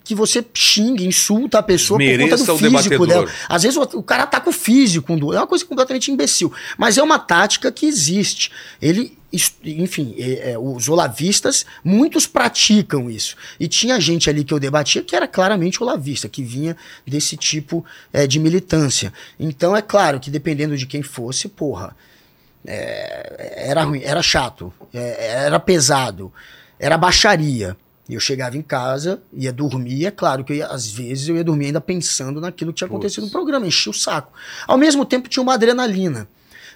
que 0.03 0.17
você 0.17 0.45
xinga, 0.53 1.05
insulta 1.05 1.61
a 1.61 1.63
pessoa 1.63 1.97
por 1.97 2.05
Desmereça 2.05 2.39
conta 2.39 2.47
do 2.47 2.55
o 2.55 2.59
físico 2.79 3.07
dela. 3.07 3.29
Às 3.49 3.63
vezes 3.63 3.77
o, 3.77 3.83
o 3.83 4.03
cara 4.03 4.25
ataca 4.25 4.51
o 4.51 4.53
físico, 4.53 5.13
é 5.13 5.39
uma 5.39 5.47
coisa 5.47 5.65
completamente 5.65 6.11
imbecil. 6.11 6.53
Mas 6.77 6.99
é 6.99 7.03
uma 7.05 7.21
tática 7.21 7.71
que 7.71 7.87
existe. 7.87 8.51
Ele, 8.81 9.17
enfim, 9.65 10.15
é- 10.19 10.53
é, 10.53 10.59
os 10.59 10.89
olavistas, 10.89 11.65
muitos 11.83 12.27
praticam 12.27 13.11
isso. 13.11 13.37
E 13.59 13.67
tinha 13.69 13.99
gente 14.01 14.29
ali 14.29 14.45
que 14.45 14.53
eu 14.53 14.61
debatia 14.61 15.03
que 15.03 15.17
era 15.17 15.27
claramente 15.27 15.83
olavista, 15.83 16.29
que 16.29 16.43
vinha 16.43 16.77
desse 17.07 17.37
tipo 17.37 17.85
é, 18.13 18.27
de 18.27 18.39
militância. 18.39 19.13
Então 19.41 19.77
é 19.77 19.81
claro 19.83 20.21
que 20.21 20.31
dependendo 20.31 20.77
de 20.77 20.87
quem 20.87 21.03
fosse, 21.03 21.49
porra, 21.49 21.97
é, 22.67 23.69
era 23.71 23.83
ruim, 23.85 24.03
era 24.03 24.23
chato, 24.23 24.73
é, 24.93 25.45
era 25.47 25.59
pesado, 25.59 26.33
era 26.79 26.97
baixaria. 26.97 27.77
E 28.09 28.15
eu 28.15 28.21
chegava 28.21 28.57
em 28.57 28.63
casa, 28.63 29.23
ia 29.33 29.53
dormir, 29.53 30.05
é 30.07 30.11
claro 30.11 30.45
que 30.45 30.55
ia- 30.55 30.67
às 30.67 30.87
vezes 30.91 31.29
eu 31.29 31.37
ia 31.37 31.45
dormir 31.45 31.67
ainda 31.67 31.81
pensando 31.81 32.41
naquilo 32.41 32.73
que 32.73 32.79
tinha 32.79 32.89
acontecido 32.89 33.25
no 33.25 33.31
programa, 33.31 33.67
enchia 33.67 33.91
o 33.91 33.95
saco. 33.95 34.33
Ao 34.67 34.77
mesmo 34.77 35.05
tempo 35.07 35.29
tinha 35.29 35.43
uma 35.43 35.55
adrenalina. 35.55 36.29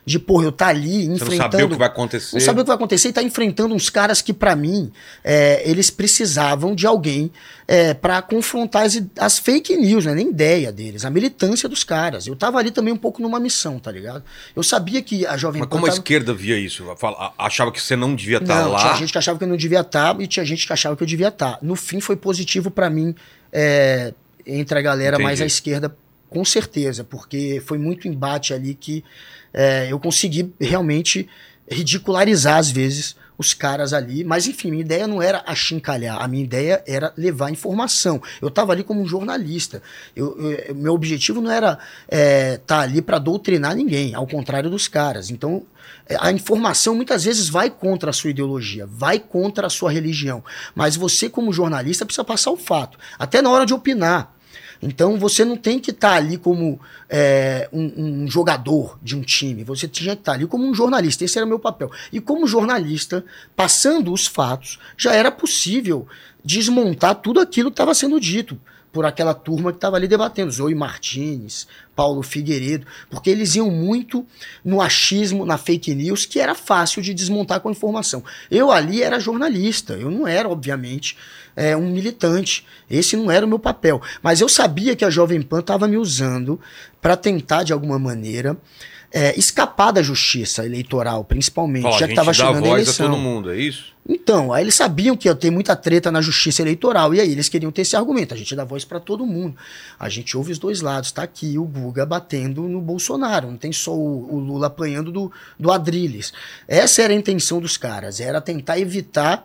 De, 0.07 0.21
porra, 0.21 0.45
eu 0.45 0.53
tá 0.53 0.69
ali 0.69 1.03
Você 1.03 1.07
não 1.09 1.15
enfrentando. 1.17 1.37
sabia 1.51 1.67
o 1.67 1.69
que 1.69 1.75
vai 1.77 1.89
acontecer. 1.89 2.37
Não 2.37 2.41
sabia 2.41 2.61
o 2.63 2.65
que 2.65 2.69
vai 2.69 2.77
acontecer 2.77 3.09
e 3.09 3.13
tá 3.13 3.23
enfrentando 3.25 3.75
uns 3.75 3.91
caras 3.91 4.23
que, 4.23 4.33
pra 4.33 4.55
mim, 4.55 4.93
é, 5.25 5.69
eles 5.69 5.91
precisavam 5.91 6.77
de 6.77 6.87
alguém 6.87 7.29
é, 7.67 7.93
para 7.93 8.23
confrontar 8.23 8.85
as, 8.87 9.03
as 9.19 9.39
fake 9.41 9.77
news, 9.77 10.05
não 10.05 10.13
é 10.13 10.15
nem 10.15 10.29
ideia 10.31 10.71
deles, 10.71 11.05
a 11.05 11.11
militância 11.11 11.69
dos 11.69 11.83
caras. 11.83 12.29
Eu 12.29 12.37
tava 12.37 12.57
ali 12.59 12.71
também 12.71 12.95
um 12.95 12.97
pouco 12.97 13.21
numa 13.21 13.41
missão, 13.41 13.81
tá 13.81 13.91
ligado? 13.91 14.23
Eu 14.55 14.63
sabia 14.63 15.03
que 15.03 15.27
a 15.27 15.37
Jovem 15.37 15.59
Mas 15.63 15.69
como 15.69 15.85
a 15.85 15.89
tava- 15.89 15.99
esquerda 15.99 16.33
via 16.33 16.57
isso? 16.57 16.85
Achava 17.37 17.73
que 17.73 17.83
você 17.83 17.97
não 17.97 18.15
devia 18.15 18.39
estar 18.39 18.63
não, 18.63 18.71
lá. 18.71 18.79
tinha 18.79 18.95
gente 18.95 19.11
que 19.11 19.19
achava 19.19 19.37
que 19.39 19.43
eu 19.45 19.49
não 19.49 19.57
devia 19.57 19.81
estar 19.81 20.21
e 20.21 20.29
tinha 20.29 20.47
gente 20.47 20.65
que 20.65 20.73
achava 20.73 20.97
que 20.97 21.03
eu 21.03 21.07
devia 21.09 21.29
estar. 21.29 21.59
No 21.61 21.75
fim, 21.75 21.99
foi 22.01 22.15
positivo 22.15 22.71
pra 22.71 22.89
mim 22.89 23.13
é, 23.53 24.15
entre 24.47 24.79
a 24.79 24.83
galera 24.83 25.19
mais 25.19 25.41
Entendi. 25.41 25.43
à 25.43 25.47
esquerda, 25.49 25.97
com 26.31 26.45
certeza, 26.45 27.03
porque 27.03 27.61
foi 27.67 27.77
muito 27.79 28.07
embate 28.07 28.55
ali 28.55 28.73
que 28.75 29.03
é, 29.53 29.89
eu 29.91 29.99
consegui 29.99 30.53
realmente 30.61 31.29
ridicularizar 31.71 32.57
às 32.59 32.71
vezes 32.71 33.17
os 33.39 33.53
caras 33.53 33.93
ali, 33.93 34.25
mas 34.25 34.47
enfim, 34.47 34.71
minha 34.71 34.81
ideia 34.81 35.07
não 35.07 35.21
era 35.21 35.43
achincalhar, 35.47 36.23
a 36.23 36.27
minha 36.27 36.43
ideia 36.43 36.83
era 36.87 37.13
levar 37.19 37.51
informação. 37.51 38.23
Eu 38.41 38.49
estava 38.49 38.73
ali 38.73 38.83
como 38.83 39.03
um 39.03 39.07
jornalista. 39.07 39.83
Eu, 40.15 40.39
eu- 40.41 40.75
meu 40.75 40.95
objetivo 40.95 41.43
não 41.43 41.51
era 41.51 41.79
estar 42.11 42.81
ali 42.81 43.03
para 43.03 43.19
doutrinar 43.19 43.75
ninguém, 43.75 44.15
ao 44.15 44.27
contrário 44.27 44.71
dos 44.71 44.89
caras. 44.89 45.29
Então, 45.31 45.65
é, 46.09 46.17
a 46.19 46.33
informação 46.33 46.95
muitas 46.95 47.25
vezes 47.25 47.47
vai 47.51 47.69
contra 47.69 48.09
a 48.09 48.13
sua 48.13 48.31
ideologia, 48.31 48.87
vai 48.87 49.19
contra 49.19 49.67
a 49.67 49.71
sua 49.71 49.91
religião. 49.93 50.43
Mas 50.75 50.97
você, 50.97 51.29
como 51.29 51.53
jornalista, 51.53 52.07
precisa 52.07 52.25
passar 52.25 52.53
o 52.53 52.57
fato, 52.57 52.99
até 53.19 53.43
na 53.43 53.51
hora 53.51 53.67
de 53.67 53.75
opinar. 53.75 54.35
Então 54.81 55.19
você 55.19 55.45
não 55.45 55.57
tem 55.57 55.79
que 55.79 55.91
estar 55.91 56.13
ali 56.13 56.37
como 56.37 56.81
é, 57.09 57.69
um, 57.73 58.25
um 58.25 58.29
jogador 58.29 58.99
de 59.03 59.17
um 59.17 59.23
time, 59.23 59.65
você 59.65 59.89
tinha 59.89 60.15
que 60.15 60.23
estar 60.23 60.33
ali 60.33 60.47
como 60.47 60.67
um 60.67 60.75
jornalista. 60.75 61.25
Esse 61.25 61.39
era 61.39 61.47
meu 61.47 61.59
papel. 61.59 61.91
E 62.13 62.21
como 62.21 62.47
jornalista, 62.47 63.25
passando 63.55 64.13
os 64.13 64.27
fatos, 64.27 64.79
já 64.97 65.15
era 65.15 65.31
possível 65.31 66.07
desmontar 66.45 67.17
tudo 67.17 67.41
aquilo 67.41 67.71
que 67.71 67.75
estava 67.75 67.95
sendo 67.95 68.21
dito 68.21 68.59
por 68.97 69.05
aquela 69.05 69.35
turma 69.35 69.73
que 69.73 69.77
estava 69.77 69.97
ali 69.97 70.09
debatendo, 70.09 70.51
Zoe 70.51 70.75
Martinez, 70.75 71.69
Paulo 71.95 72.23
Figueiredo, 72.23 72.87
porque 73.11 73.29
eles 73.29 73.55
iam 73.55 73.71
muito 73.71 74.25
no 74.65 74.81
achismo, 74.81 75.45
na 75.45 75.59
fake 75.59 75.95
news, 75.95 76.25
que 76.25 76.41
era 76.41 76.55
fácil 76.55 77.03
de 77.03 77.13
desmontar 77.13 77.61
com 77.61 77.69
a 77.69 77.73
informação. 77.73 78.25
Eu 78.51 78.73
ali 78.73 79.03
era 79.03 79.21
jornalista, 79.21 79.93
eu 79.93 80.11
não 80.11 80.27
era, 80.27 80.49
obviamente, 80.49 81.15
é, 81.57 81.77
um 81.77 81.91
militante. 81.91 82.67
Esse 82.89 83.17
não 83.17 83.31
era 83.31 83.45
o 83.45 83.49
meu 83.49 83.59
papel. 83.59 84.01
Mas 84.23 84.41
eu 84.41 84.49
sabia 84.49 84.95
que 84.95 85.05
a 85.05 85.11
Jovem 85.11 85.41
Pan 85.41 85.61
estava 85.61 85.89
me 85.89 85.97
usando 85.97 86.61
para 87.01 87.17
tentar, 87.17 87.63
de 87.63 87.73
alguma 87.73 87.99
maneira, 87.99 88.57
é, 89.13 89.39
escapar 89.39 89.93
da 89.93 90.03
justiça 90.03 90.67
eleitoral, 90.67 91.25
principalmente, 91.25 91.85
Fala, 91.85 91.97
a 91.97 91.99
já 91.99 92.07
que 92.07 92.13
estava 92.13 92.35
chegando 92.35 92.57
a 92.57 92.61
voz 92.61 92.71
a 92.71 92.75
eleição. 92.75 93.11
todo 93.11 93.19
mundo, 93.19 93.51
é 93.51 93.57
isso? 93.57 93.97
Então, 94.09 94.53
aí 94.53 94.63
eles 94.63 94.75
sabiam 94.75 95.17
que 95.17 95.27
ia 95.27 95.35
ter 95.35 95.51
muita 95.51 95.75
treta 95.75 96.13
na 96.13 96.21
justiça 96.21 96.63
eleitoral, 96.63 97.13
e 97.13 97.21
aí 97.21 97.33
eles 97.33 97.49
queriam 97.49 97.73
ter 97.73 97.83
esse 97.83 97.97
argumento. 97.97 98.35
A 98.35 98.37
gente 98.37 98.55
dá 98.55 98.63
voz 98.63 98.85
para 98.85 99.01
todo 99.01 99.27
mundo. 99.27 99.57
A 99.99 100.09
gente 100.09 100.37
ouve 100.37 100.53
os 100.53 100.59
dois 100.59 100.81
lados. 100.81 101.11
Tá 101.11 101.23
aqui 101.23 101.59
o 101.59 101.65
Guga 101.65 102.07
batendo 102.07 102.63
no 102.69 102.81
Bolsonaro. 102.81 103.51
Não 103.51 103.57
tem 103.57 103.73
só 103.73 103.93
o, 103.93 104.35
o 104.35 104.39
Lula 104.39 104.69
apanhando 104.69 105.11
do, 105.11 105.33
do 105.59 105.73
Adrilles. 105.73 106.33
Essa 106.69 107.03
era 107.03 107.13
a 107.13 107.17
intenção 107.17 107.61
dos 107.61 107.77
caras, 107.77 108.21
era 108.21 108.41
tentar 108.41 108.79
evitar 108.79 109.45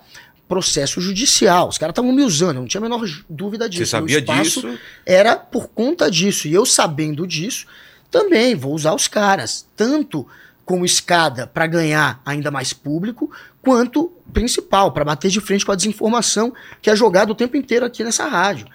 processo 0.51 0.99
judicial. 0.99 1.69
Os 1.69 1.77
caras 1.77 1.93
estavam 1.93 2.11
me 2.11 2.23
usando, 2.23 2.57
eu 2.57 2.61
não 2.61 2.67
tinha 2.67 2.81
a 2.81 2.83
menor 2.83 3.01
dúvida 3.29 3.69
disso. 3.69 3.85
Você 3.85 3.91
sabia 3.91 4.21
disso? 4.21 4.77
Era 5.05 5.37
por 5.37 5.69
conta 5.69 6.11
disso. 6.11 6.45
E 6.45 6.53
eu 6.53 6.65
sabendo 6.65 7.25
disso, 7.25 7.65
também 8.11 8.53
vou 8.53 8.73
usar 8.73 8.93
os 8.93 9.07
caras. 9.07 9.65
Tanto 9.77 10.27
como 10.65 10.83
escada 10.83 11.47
para 11.47 11.65
ganhar 11.67 12.21
ainda 12.25 12.51
mais 12.51 12.73
público, 12.73 13.31
quanto 13.61 14.11
principal, 14.33 14.91
para 14.91 15.05
bater 15.05 15.31
de 15.31 15.39
frente 15.39 15.65
com 15.65 15.71
a 15.71 15.75
desinformação 15.75 16.53
que 16.81 16.89
é 16.89 16.95
jogada 16.97 17.31
o 17.31 17.35
tempo 17.35 17.55
inteiro 17.55 17.85
aqui 17.85 18.03
nessa 18.03 18.27
rádio. 18.27 18.67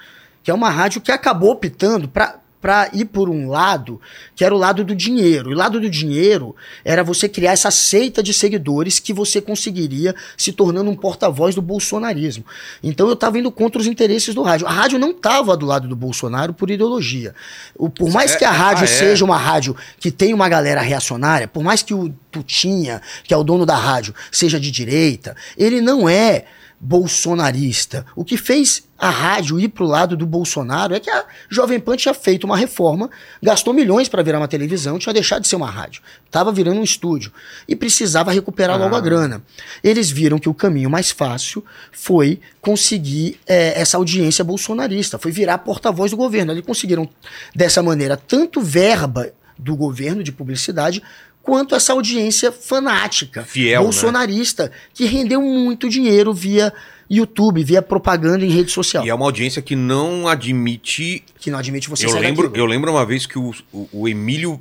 Que 0.43 0.51
é 0.51 0.55
uma 0.55 0.71
rádio 0.71 1.03
que 1.03 1.13
acabou 1.13 1.51
optando 1.51 2.09
para 2.09 2.41
para 2.67 2.91
ir 2.93 3.05
por 3.05 3.29
um 3.29 3.49
lado, 3.49 4.01
que 4.35 4.45
era 4.45 4.53
o 4.53 4.59
lado 4.59 4.83
do 4.83 4.93
dinheiro. 4.93 5.53
E 5.53 5.55
o 5.55 5.57
lado 5.57 5.79
do 5.79 5.89
dinheiro 5.89 6.57
era 6.85 7.05
você 7.05 7.29
criar 7.29 7.53
essa 7.53 7.71
seita 7.71 8.21
de 8.25 8.35
seguidores 8.35 8.99
que 8.99 9.13
você 9.13 9.41
conseguiria 9.41 10.17
se 10.37 10.51
tornando 10.51 10.91
um 10.91 10.97
porta-voz 10.97 11.55
do 11.55 11.63
bolsonarismo. 11.63 12.45
Então 12.83 13.07
eu 13.07 13.13
estava 13.13 13.39
indo 13.39 13.53
contra 13.53 13.81
os 13.81 13.87
interesses 13.87 14.35
do 14.35 14.43
rádio. 14.43 14.67
A 14.67 14.73
rádio 14.73 14.99
não 14.99 15.13
estava 15.13 15.57
do 15.57 15.65
lado 15.65 15.87
do 15.87 15.95
Bolsonaro 15.95 16.53
por 16.53 16.69
ideologia. 16.69 17.37
O, 17.77 17.89
por 17.89 18.11
mais 18.11 18.35
É- 18.35 18.37
que 18.37 18.45
a 18.45 18.51
rádio 18.51 18.83
ah, 18.83 18.87
é? 18.87 18.89
seja 18.89 19.25
uma 19.25 19.39
rádio 19.39 19.77
que 20.01 20.11
tem 20.11 20.35
uma 20.35 20.49
galera 20.49 20.81
reacionária, 20.81 21.47
por 21.47 21.63
mais 21.63 21.85
que 21.85 21.95
o 21.95 22.13
Tutinha, 22.33 23.01
que 23.23 23.33
é 23.33 23.37
o 23.37 23.45
dono 23.45 23.65
da 23.65 23.77
rádio, 23.77 24.13
seja 24.33 24.59
de 24.59 24.73
direita, 24.73 25.37
ele 25.57 25.81
não 25.81 26.09
é 26.09 26.47
bolsonarista. 26.79 28.05
O 28.15 28.25
que 28.25 28.37
fez 28.37 28.85
a 28.99 29.11
rádio 29.11 29.59
ir 29.59 29.69
pro 29.69 29.87
lado 29.87 30.17
do 30.17 30.27
Bolsonaro 30.27 30.95
é 30.95 31.01
que 31.01 31.11
a 31.11 31.25
Jovem 31.49 31.79
Pan 31.81 31.97
tinha 31.97 32.15
feito 32.15 32.45
uma 32.45 32.57
reforma, 32.57 33.11
gastou 33.43 33.75
milhões 33.75 34.09
para 34.09 34.23
virar 34.23 34.39
uma 34.39 34.49
televisão, 34.49 34.99
tinha 34.99 35.13
deixado 35.13 35.43
de 35.43 35.49
ser 35.49 35.57
uma 35.57 35.71
rádio, 35.71 36.03
estava 36.25 36.53
virando 36.53 36.81
um 36.81 36.85
estúdio 36.85 37.33
e 37.69 37.77
precisava 37.77 38.33
recuperar 38.33 38.79
logo 38.79 38.95
a 38.95 39.01
grana. 39.01 39.43
Eles 39.83 40.11
viram 40.11 40.39
que 40.39 40.49
o 40.49 40.55
caminho 40.55 40.91
mais 40.91 41.11
fácil 41.11 41.65
foi 41.93 42.41
conseguir 42.61 43.39
eh, 43.47 43.81
essa 43.81 43.97
audiência 43.97 44.45
bolsonarista, 44.45 45.19
foi 45.19 45.33
virar 45.33 45.59
porta-voz 45.59 46.11
do 46.11 46.17
governo. 46.17 46.53
Eles 46.53 46.65
conseguiram 46.65 47.09
dessa 47.55 47.83
maneira 47.83 48.17
tanto 48.17 48.61
verba 48.61 49.31
do 49.59 49.75
governo 49.75 50.23
de 50.23 50.33
publicidade 50.33 51.03
quanto 51.47 51.77
essa 51.77 51.93
audiência 51.93 52.51
fanática, 52.51 53.45
Fiel, 53.45 53.79
né? 53.81 53.85
bolsonarista, 53.85 54.73
que 54.93 55.07
rendeu 55.07 55.41
muito 55.41 55.89
dinheiro 55.89 56.35
via 56.35 56.73
YouTube, 57.09 57.63
via 57.63 57.81
propaganda 57.81 58.45
em 58.45 58.51
rede 58.51 58.73
social. 58.73 59.07
E 59.07 59.09
é 59.09 59.15
uma 59.15 59.25
audiência 59.25 59.63
que 59.63 59.77
não 59.77 60.27
admite. 60.27 61.23
Que 61.39 61.49
não 61.53 61.59
admite 61.61 61.89
você 61.89 62.05
Eu 62.05 62.19
lembro, 62.19 62.49
daquilo. 62.49 62.65
eu 62.65 62.67
lembro 62.69 62.91
uma 62.91 63.07
vez 63.07 63.27
que 63.27 63.39
o, 63.39 63.55
o, 63.73 63.89
o 63.93 64.09
Emílio 64.09 64.61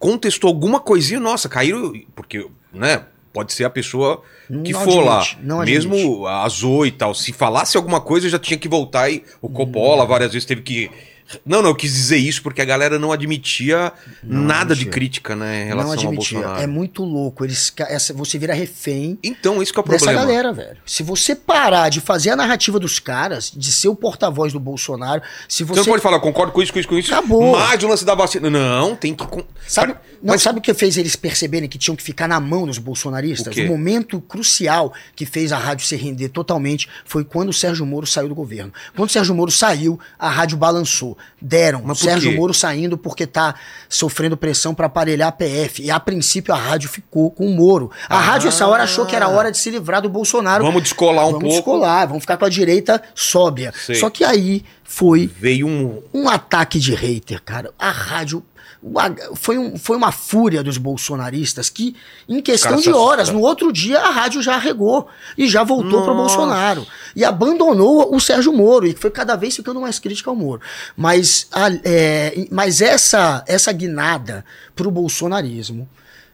contestou 0.00 0.48
alguma 0.48 0.80
coisinha, 0.80 1.20
nossa, 1.20 1.48
caíram. 1.48 1.92
Porque, 2.14 2.44
né? 2.74 3.04
Pode 3.32 3.52
ser 3.52 3.64
a 3.64 3.70
pessoa 3.70 4.22
que 4.64 4.72
Não 4.72 4.80
for 4.82 5.04
lá. 5.04 5.18
admite, 5.20 5.38
não 5.42 5.60
admite. 5.60 5.86
Mesmo 5.88 6.26
a 6.26 6.48
Zoe 6.48 6.88
e 6.88 6.90
tal. 6.92 7.14
Se 7.14 7.32
falasse 7.32 7.76
alguma 7.76 8.00
coisa, 8.00 8.28
já 8.28 8.38
tinha 8.38 8.58
que 8.58 8.66
voltar 8.68 9.10
e 9.10 9.22
o 9.40 9.48
Coppola 9.48 10.04
Hum. 10.04 10.08
várias 10.08 10.32
vezes 10.32 10.46
teve 10.46 10.62
que. 10.62 10.90
Não, 11.44 11.60
não, 11.62 11.70
eu 11.70 11.74
quis 11.74 11.92
dizer 11.92 12.16
isso 12.18 12.42
porque 12.42 12.60
a 12.62 12.64
galera 12.64 12.98
não 12.98 13.10
admitia 13.12 13.92
nada 14.22 14.74
de 14.74 14.86
crítica, 14.86 15.34
né, 15.34 15.62
em 15.62 15.68
não 15.70 15.78
relação 15.78 15.92
ao 15.92 15.98
admitia. 16.08 16.38
Bolsonaro. 16.38 16.62
É 16.62 16.66
muito 16.66 17.02
louco. 17.04 17.44
Eles, 17.44 17.72
essa, 17.78 18.12
você 18.14 18.38
vira 18.38 18.54
refém 18.54 19.18
Então, 19.22 19.62
isso 19.62 19.72
que 19.72 19.78
é 19.78 19.82
o 19.82 19.84
dessa 19.86 20.04
problema. 20.04 20.26
galera, 20.26 20.52
velho. 20.52 20.76
Se 20.86 21.02
você 21.02 21.34
parar 21.34 21.88
de 21.88 22.00
fazer 22.00 22.30
a 22.30 22.36
narrativa 22.36 22.78
dos 22.78 22.98
caras, 22.98 23.50
de 23.54 23.72
ser 23.72 23.88
o 23.88 23.94
porta-voz 23.96 24.52
do 24.52 24.60
Bolsonaro, 24.60 25.22
se 25.48 25.64
Você 25.64 25.74
você. 25.74 25.80
não 25.80 25.86
pode 25.86 26.02
falar, 26.02 26.20
concordo 26.20 26.52
com 26.52 26.62
isso, 26.62 26.72
com 26.72 26.78
isso, 26.78 26.88
com 26.88 26.98
isso. 26.98 27.12
Acabou. 27.12 27.56
Mas 27.56 27.82
o 27.82 27.88
lance 27.88 28.04
da 28.04 28.14
vacina. 28.14 28.48
Não, 28.50 28.94
tem 28.94 29.14
que. 29.14 29.24
Sabe, 29.66 29.92
não, 30.22 30.32
mas- 30.34 30.42
sabe 30.42 30.58
o 30.58 30.62
que 30.62 30.72
fez 30.74 30.96
eles 30.96 31.16
perceberem 31.16 31.68
que 31.68 31.78
tinham 31.78 31.96
que 31.96 32.02
ficar 32.02 32.28
na 32.28 32.38
mão 32.40 32.66
dos 32.66 32.78
O 32.78 32.80
bolsonaristas? 32.80 33.52
quê? 33.54 33.64
O, 33.64 33.68
momento 33.68 34.20
crucial 34.20 34.92
que 35.14 35.26
fez 35.26 35.52
a 35.52 35.58
rádio 35.58 35.84
se 35.86 35.96
render 35.96 36.28
totalmente 36.28 36.88
foi 37.04 37.24
quando 37.24 37.48
o 37.48 37.52
Sérgio 37.52 37.84
Moro 37.84 38.06
saiu 38.06 38.28
do 38.28 38.34
governo. 38.34 38.72
Quando 38.94 39.08
o 39.08 39.12
Sérgio 39.12 39.34
Moro 39.34 39.50
saiu, 39.50 39.98
a 40.18 40.28
rádio 40.30 40.56
balançou. 40.56 41.15
Deram. 41.40 41.82
Mas 41.84 41.98
Sérgio? 41.98 42.32
Moro 42.36 42.52
saindo 42.54 42.96
porque 42.98 43.26
tá 43.26 43.54
sofrendo 43.88 44.36
pressão 44.36 44.74
para 44.74 44.86
aparelhar 44.86 45.28
a 45.28 45.32
PF. 45.32 45.82
E 45.82 45.90
a 45.90 45.98
princípio 46.00 46.52
a 46.54 46.56
rádio 46.56 46.88
ficou 46.88 47.30
com 47.30 47.46
o 47.46 47.54
Moro. 47.54 47.90
A 48.08 48.16
Ah. 48.16 48.20
rádio, 48.20 48.48
essa 48.48 48.66
hora, 48.66 48.82
achou 48.84 49.06
que 49.06 49.14
era 49.16 49.28
hora 49.28 49.50
de 49.50 49.58
se 49.58 49.70
livrar 49.70 50.00
do 50.02 50.08
Bolsonaro. 50.08 50.64
Vamos 50.64 50.82
descolar 50.82 51.24
um 51.26 51.32
vamos 51.32 51.40
pouco. 51.42 51.54
descolar, 51.56 52.06
vamos 52.06 52.22
ficar 52.22 52.36
com 52.36 52.44
a 52.44 52.48
direita 52.48 53.02
sóbria. 53.14 53.72
Sei. 53.76 53.96
Só 53.96 54.10
que 54.10 54.24
aí 54.24 54.64
foi 54.84 55.30
Veio 55.38 55.66
um. 55.66 56.02
um 56.14 56.28
ataque 56.28 56.78
de 56.78 56.94
hater, 56.94 57.42
cara. 57.42 57.70
A 57.78 57.90
rádio. 57.90 58.42
O 58.92 59.34
Foi, 59.36 59.58
um, 59.58 59.76
foi 59.76 59.96
uma 59.96 60.12
fúria 60.12 60.62
dos 60.62 60.78
bolsonaristas 60.78 61.68
que, 61.68 61.96
em 62.28 62.40
questão 62.40 62.72
de 62.76 62.84
horas, 62.96 63.28
no 63.30 63.40
outro 63.40 63.72
dia 63.72 63.98
a 64.00 64.10
rádio 64.10 64.40
já 64.42 64.54
arregou 64.54 65.08
e 65.36 65.48
já 65.48 65.64
voltou 65.64 66.02
para. 66.04 66.14
Bolsonaro. 66.14 66.86
E 67.14 67.24
abandonou 67.24 68.14
o 68.14 68.20
Sérgio 68.20 68.52
Moro, 68.52 68.86
e 68.86 68.94
foi 68.94 69.10
cada 69.10 69.34
vez 69.36 69.56
ficando 69.56 69.80
mais 69.80 69.98
crítica 69.98 70.30
ao 70.30 70.36
Moro. 70.36 70.60
Mas, 70.96 71.46
a- 71.52 71.70
é, 71.84 72.46
mas 72.50 72.80
essa, 72.80 73.42
essa 73.46 73.72
guinada 73.72 74.44
pro 74.74 74.90
bolsonarismo. 74.90 75.88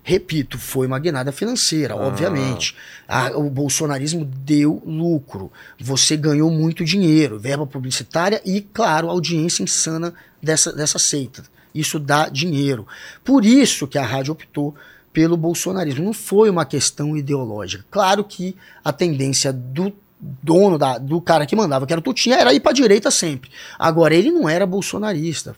Repito, 0.05 0.59
foi 0.59 0.89
uma 0.89 0.99
guinada 0.99 1.31
financeira, 1.31 1.95
obviamente. 1.95 2.75
A- 3.07 3.31
o 3.37 3.49
bolsonarismo 3.49 4.25
deu 4.25 4.83
lucro. 4.85 5.51
Você 5.81 6.17
ganhou 6.17 6.51
muito 6.51 6.85
dinheiro, 6.85 7.39
verba 7.39 7.65
publicitária 7.67 8.43
e, 8.45 8.61
claro, 8.61 9.09
audiência 9.09 9.63
insana 9.63 10.13
dessa, 10.43 10.73
dessa 10.73 10.99
seita. 10.99 11.45
Isso 11.75 11.99
dá 11.99 12.29
dinheiro. 12.29 12.87
Por 13.25 13.45
isso 13.45 13.87
que 13.87 13.99
a 13.99 14.05
rádio 14.05 14.33
optou 14.33 14.75
pelo 15.13 15.37
bolsonarismo. 15.37 16.05
Não 16.05 16.13
foi 16.13 16.49
uma 16.49 16.65
questão 16.65 17.17
ideológica. 17.17 17.85
Claro 17.91 18.25
que 18.25 18.57
a 18.85 18.93
tendência 18.93 19.53
do 19.53 19.93
dono, 20.21 20.79
da, 20.79 20.99
do 20.99 21.21
cara 21.21 21.45
que 21.47 21.57
mandava, 21.57 21.87
que 21.87 21.93
era 21.93 22.01
o 22.01 22.03
Tutinha, 22.03 22.37
era 22.37 22.55
ir 22.55 22.61
pra 22.61 22.73
direita 22.73 23.11
sempre. 23.11 23.51
Agora, 23.79 24.15
ele 24.15 24.31
não 24.31 24.49
era 24.49 24.65
bolsonarista. 24.65 25.57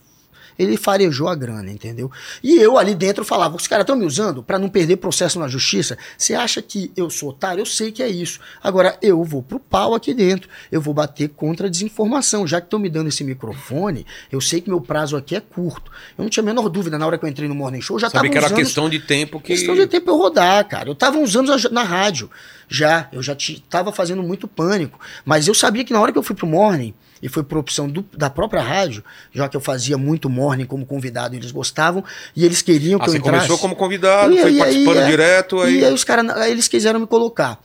Ele 0.58 0.76
farejou 0.76 1.28
a 1.28 1.34
grana, 1.34 1.70
entendeu? 1.70 2.10
E 2.42 2.56
eu 2.56 2.78
ali 2.78 2.94
dentro 2.94 3.24
falava: 3.24 3.56
os 3.56 3.66
caras 3.66 3.82
estão 3.84 3.96
me 3.96 4.04
usando 4.06 4.42
para 4.42 4.58
não 4.58 4.68
perder 4.68 4.96
processo 4.96 5.38
na 5.38 5.48
justiça. 5.48 5.96
Você 6.16 6.34
acha 6.34 6.62
que 6.62 6.92
eu 6.96 7.10
sou 7.10 7.30
otário? 7.30 7.60
Eu 7.62 7.66
sei 7.66 7.90
que 7.90 8.02
é 8.02 8.08
isso. 8.08 8.38
Agora 8.62 8.96
eu 9.02 9.22
vou 9.24 9.42
pro 9.42 9.58
pau 9.58 9.94
aqui 9.94 10.14
dentro. 10.14 10.48
Eu 10.70 10.80
vou 10.80 10.94
bater 10.94 11.28
contra 11.30 11.66
a 11.66 11.70
desinformação. 11.70 12.46
Já 12.46 12.60
que 12.60 12.66
estão 12.66 12.78
me 12.78 12.88
dando 12.88 13.08
esse 13.08 13.24
microfone, 13.24 14.06
eu 14.30 14.40
sei 14.40 14.60
que 14.60 14.68
meu 14.68 14.80
prazo 14.80 15.16
aqui 15.16 15.34
é 15.36 15.40
curto. 15.40 15.90
Eu 16.16 16.22
não 16.22 16.30
tinha 16.30 16.42
a 16.42 16.46
menor 16.46 16.68
dúvida 16.68 16.98
na 16.98 17.06
hora 17.06 17.18
que 17.18 17.24
eu 17.24 17.28
entrei 17.28 17.48
no 17.48 17.54
Morning 17.54 17.80
Show. 17.80 17.96
eu 17.96 18.00
Já 18.00 18.08
Sabe 18.08 18.28
tava 18.28 18.28
que 18.32 18.38
era 18.38 18.46
anos- 18.46 18.58
questão 18.58 18.88
de 18.88 19.00
tempo 19.00 19.40
que. 19.40 19.48
Questão 19.48 19.74
de 19.74 19.86
tempo 19.86 20.10
eu 20.10 20.16
rodar, 20.16 20.66
cara. 20.68 20.88
Eu 20.88 20.94
tava 20.94 21.18
uns 21.18 21.34
anos 21.36 21.70
na 21.70 21.82
rádio 21.82 22.30
já. 22.68 23.08
Eu 23.12 23.22
já 23.22 23.34
ti- 23.34 23.62
tava 23.68 23.92
fazendo 23.92 24.22
muito 24.22 24.46
pânico. 24.46 24.98
Mas 25.24 25.48
eu 25.48 25.54
sabia 25.54 25.84
que 25.84 25.92
na 25.92 26.00
hora 26.00 26.12
que 26.12 26.18
eu 26.18 26.22
fui 26.22 26.34
pro 26.36 26.46
Morning, 26.46 26.94
e 27.22 27.28
foi 27.28 27.42
por 27.42 27.58
opção 27.58 27.88
do- 27.88 28.04
da 28.16 28.28
própria 28.28 28.60
rádio, 28.62 29.02
já 29.32 29.48
que 29.48 29.56
eu 29.56 29.60
fazia 29.60 29.96
muito 29.96 30.28
Morning 30.28 30.66
como 30.66 30.84
convidado 30.84 31.34
e 31.34 31.38
eles 31.38 31.50
gostavam, 31.50 32.04
e 32.36 32.44
eles 32.44 32.60
queriam 32.62 32.98
que 32.98 33.04
Ah, 33.04 33.08
eu 33.08 33.12
você 33.12 33.18
entrasse. 33.18 33.36
começou 33.46 33.58
como 33.58 33.76
convidado, 33.76 34.32
E 34.34 34.40
foi 34.40 34.50
aí- 34.52 34.58
participando 34.58 34.96
aí, 34.98 35.02
é. 35.04 35.06
direto, 35.06 35.60
aí. 35.60 35.78
E 35.80 35.84
aí 35.84 35.92
os 35.94 36.04
caras, 36.04 36.46
eles 36.48 36.68
quiseram 36.68 37.00
me 37.00 37.06
colocar. 37.06 37.58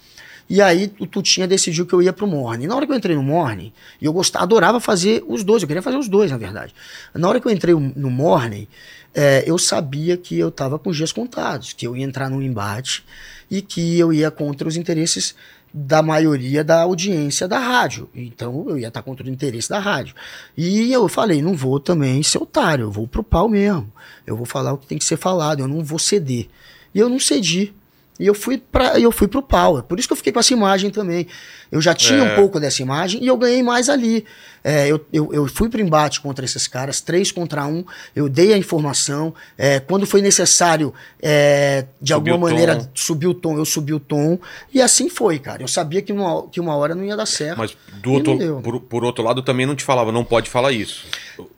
E 0.49 0.61
aí 0.63 0.91
o 0.99 1.05
Tutinha 1.05 1.47
decidiu 1.47 1.85
que 1.85 1.93
eu 1.93 2.01
ia 2.01 2.11
pro 2.11 2.25
Morning. 2.25 2.65
Na 2.65 2.75
hora 2.75 2.85
que 2.87 2.91
eu 2.91 2.95
entrei 2.97 3.15
no 3.15 3.21
Morning, 3.21 3.71
e 4.01 4.05
eu 4.05 4.11
gostava, 4.13 4.43
adorava 4.45 4.79
fazer 4.79 5.23
os 5.27 5.43
dois, 5.43 5.61
eu 5.61 5.67
queria 5.67 5.81
fazer 5.83 5.97
os 5.97 6.07
dois, 6.07 6.31
na 6.31 6.37
verdade. 6.37 6.73
Na 7.13 7.27
hora 7.29 7.39
que 7.39 7.47
eu 7.47 7.51
entrei 7.51 7.75
no 7.75 8.09
Morning, 8.09 8.67
é, 9.13 9.43
eu 9.45 9.59
sabia 9.59 10.17
que 10.17 10.39
eu 10.39 10.49
tava 10.49 10.79
com 10.79 10.89
os 10.89 10.97
dias 10.97 11.11
contados, 11.11 11.73
que 11.73 11.85
eu 11.85 11.95
ia 11.95 12.03
entrar 12.03 12.29
num 12.31 12.41
embate 12.41 13.03
e 13.49 13.61
que 13.61 13.99
eu 13.99 14.11
ia 14.11 14.31
contra 14.31 14.67
os 14.67 14.75
interesses 14.75 15.35
da 15.73 16.01
maioria 16.01 16.63
da 16.63 16.81
audiência 16.81 17.47
da 17.47 17.59
rádio. 17.59 18.09
Então 18.13 18.65
eu 18.69 18.77
ia 18.77 18.87
estar 18.87 19.01
contra 19.01 19.25
o 19.25 19.29
interesse 19.29 19.69
da 19.69 19.79
rádio. 19.79 20.15
E 20.57 20.91
eu 20.91 21.07
falei, 21.07 21.41
não 21.41 21.53
vou 21.53 21.79
também 21.79 22.21
ser 22.23 22.39
otário, 22.39 22.83
eu 22.83 22.91
vou 22.91 23.07
pro 23.07 23.23
pau 23.23 23.47
mesmo. 23.47 23.91
Eu 24.25 24.35
vou 24.35 24.45
falar 24.45 24.73
o 24.73 24.77
que 24.77 24.87
tem 24.87 24.97
que 24.97 25.05
ser 25.05 25.17
falado, 25.17 25.59
eu 25.59 25.67
não 25.67 25.83
vou 25.83 25.99
ceder. 25.99 26.47
E 26.93 26.99
eu 26.99 27.09
não 27.09 27.19
cedi. 27.19 27.73
E 28.19 28.25
eu 28.27 28.33
fui 28.33 28.57
para 28.57 28.99
eu 28.99 29.11
fui 29.11 29.27
pro 29.27 29.41
pau. 29.41 29.79
É 29.79 29.81
Por 29.81 29.97
isso 29.97 30.07
que 30.07 30.11
eu 30.11 30.17
fiquei 30.17 30.33
com 30.33 30.39
essa 30.39 30.51
imagem 30.53 30.89
também. 30.89 31.25
Eu 31.71 31.79
já 31.79 31.93
tinha 31.93 32.19
É. 32.19 32.33
um 32.33 32.35
pouco 32.35 32.59
dessa 32.59 32.81
imagem 32.81 33.23
e 33.23 33.27
eu 33.27 33.37
ganhei 33.37 33.63
mais 33.63 33.87
ali. 33.87 34.25
É, 34.61 34.87
eu, 34.89 35.05
eu, 35.13 35.33
eu 35.33 35.47
fui 35.47 35.69
pro 35.69 35.79
embate 35.79 36.19
contra 36.19 36.43
esses 36.43 36.67
caras, 36.67 36.99
três 36.99 37.31
contra 37.31 37.65
um. 37.65 37.85
Eu 38.13 38.27
dei 38.27 38.51
a 38.53 38.57
informação. 38.57 39.33
É, 39.57 39.79
quando 39.79 40.05
foi 40.05 40.21
necessário, 40.21 40.93
é, 41.21 41.85
de 42.01 42.11
alguma 42.11 42.37
maneira, 42.37 42.91
subir 42.93 43.27
o 43.27 43.33
tom, 43.33 43.57
eu 43.57 43.63
subi 43.63 43.93
o 43.93 43.99
tom. 44.01 44.37
E 44.73 44.81
assim 44.81 45.09
foi, 45.09 45.39
cara. 45.39 45.63
Eu 45.63 45.67
sabia 45.67 46.01
que 46.01 46.11
uma, 46.11 46.45
que 46.49 46.59
uma 46.59 46.75
hora 46.75 46.93
não 46.93 47.05
ia 47.05 47.15
dar 47.15 47.25
certo. 47.25 47.57
Mas 47.57 47.77
do 48.01 48.11
outro, 48.11 48.37
por, 48.61 48.81
por 48.81 49.03
outro 49.05 49.23
lado 49.23 49.41
também 49.41 49.65
não 49.65 49.75
te 49.75 49.83
falava, 49.85 50.11
não 50.11 50.25
pode 50.25 50.49
falar 50.49 50.73
isso. 50.73 51.05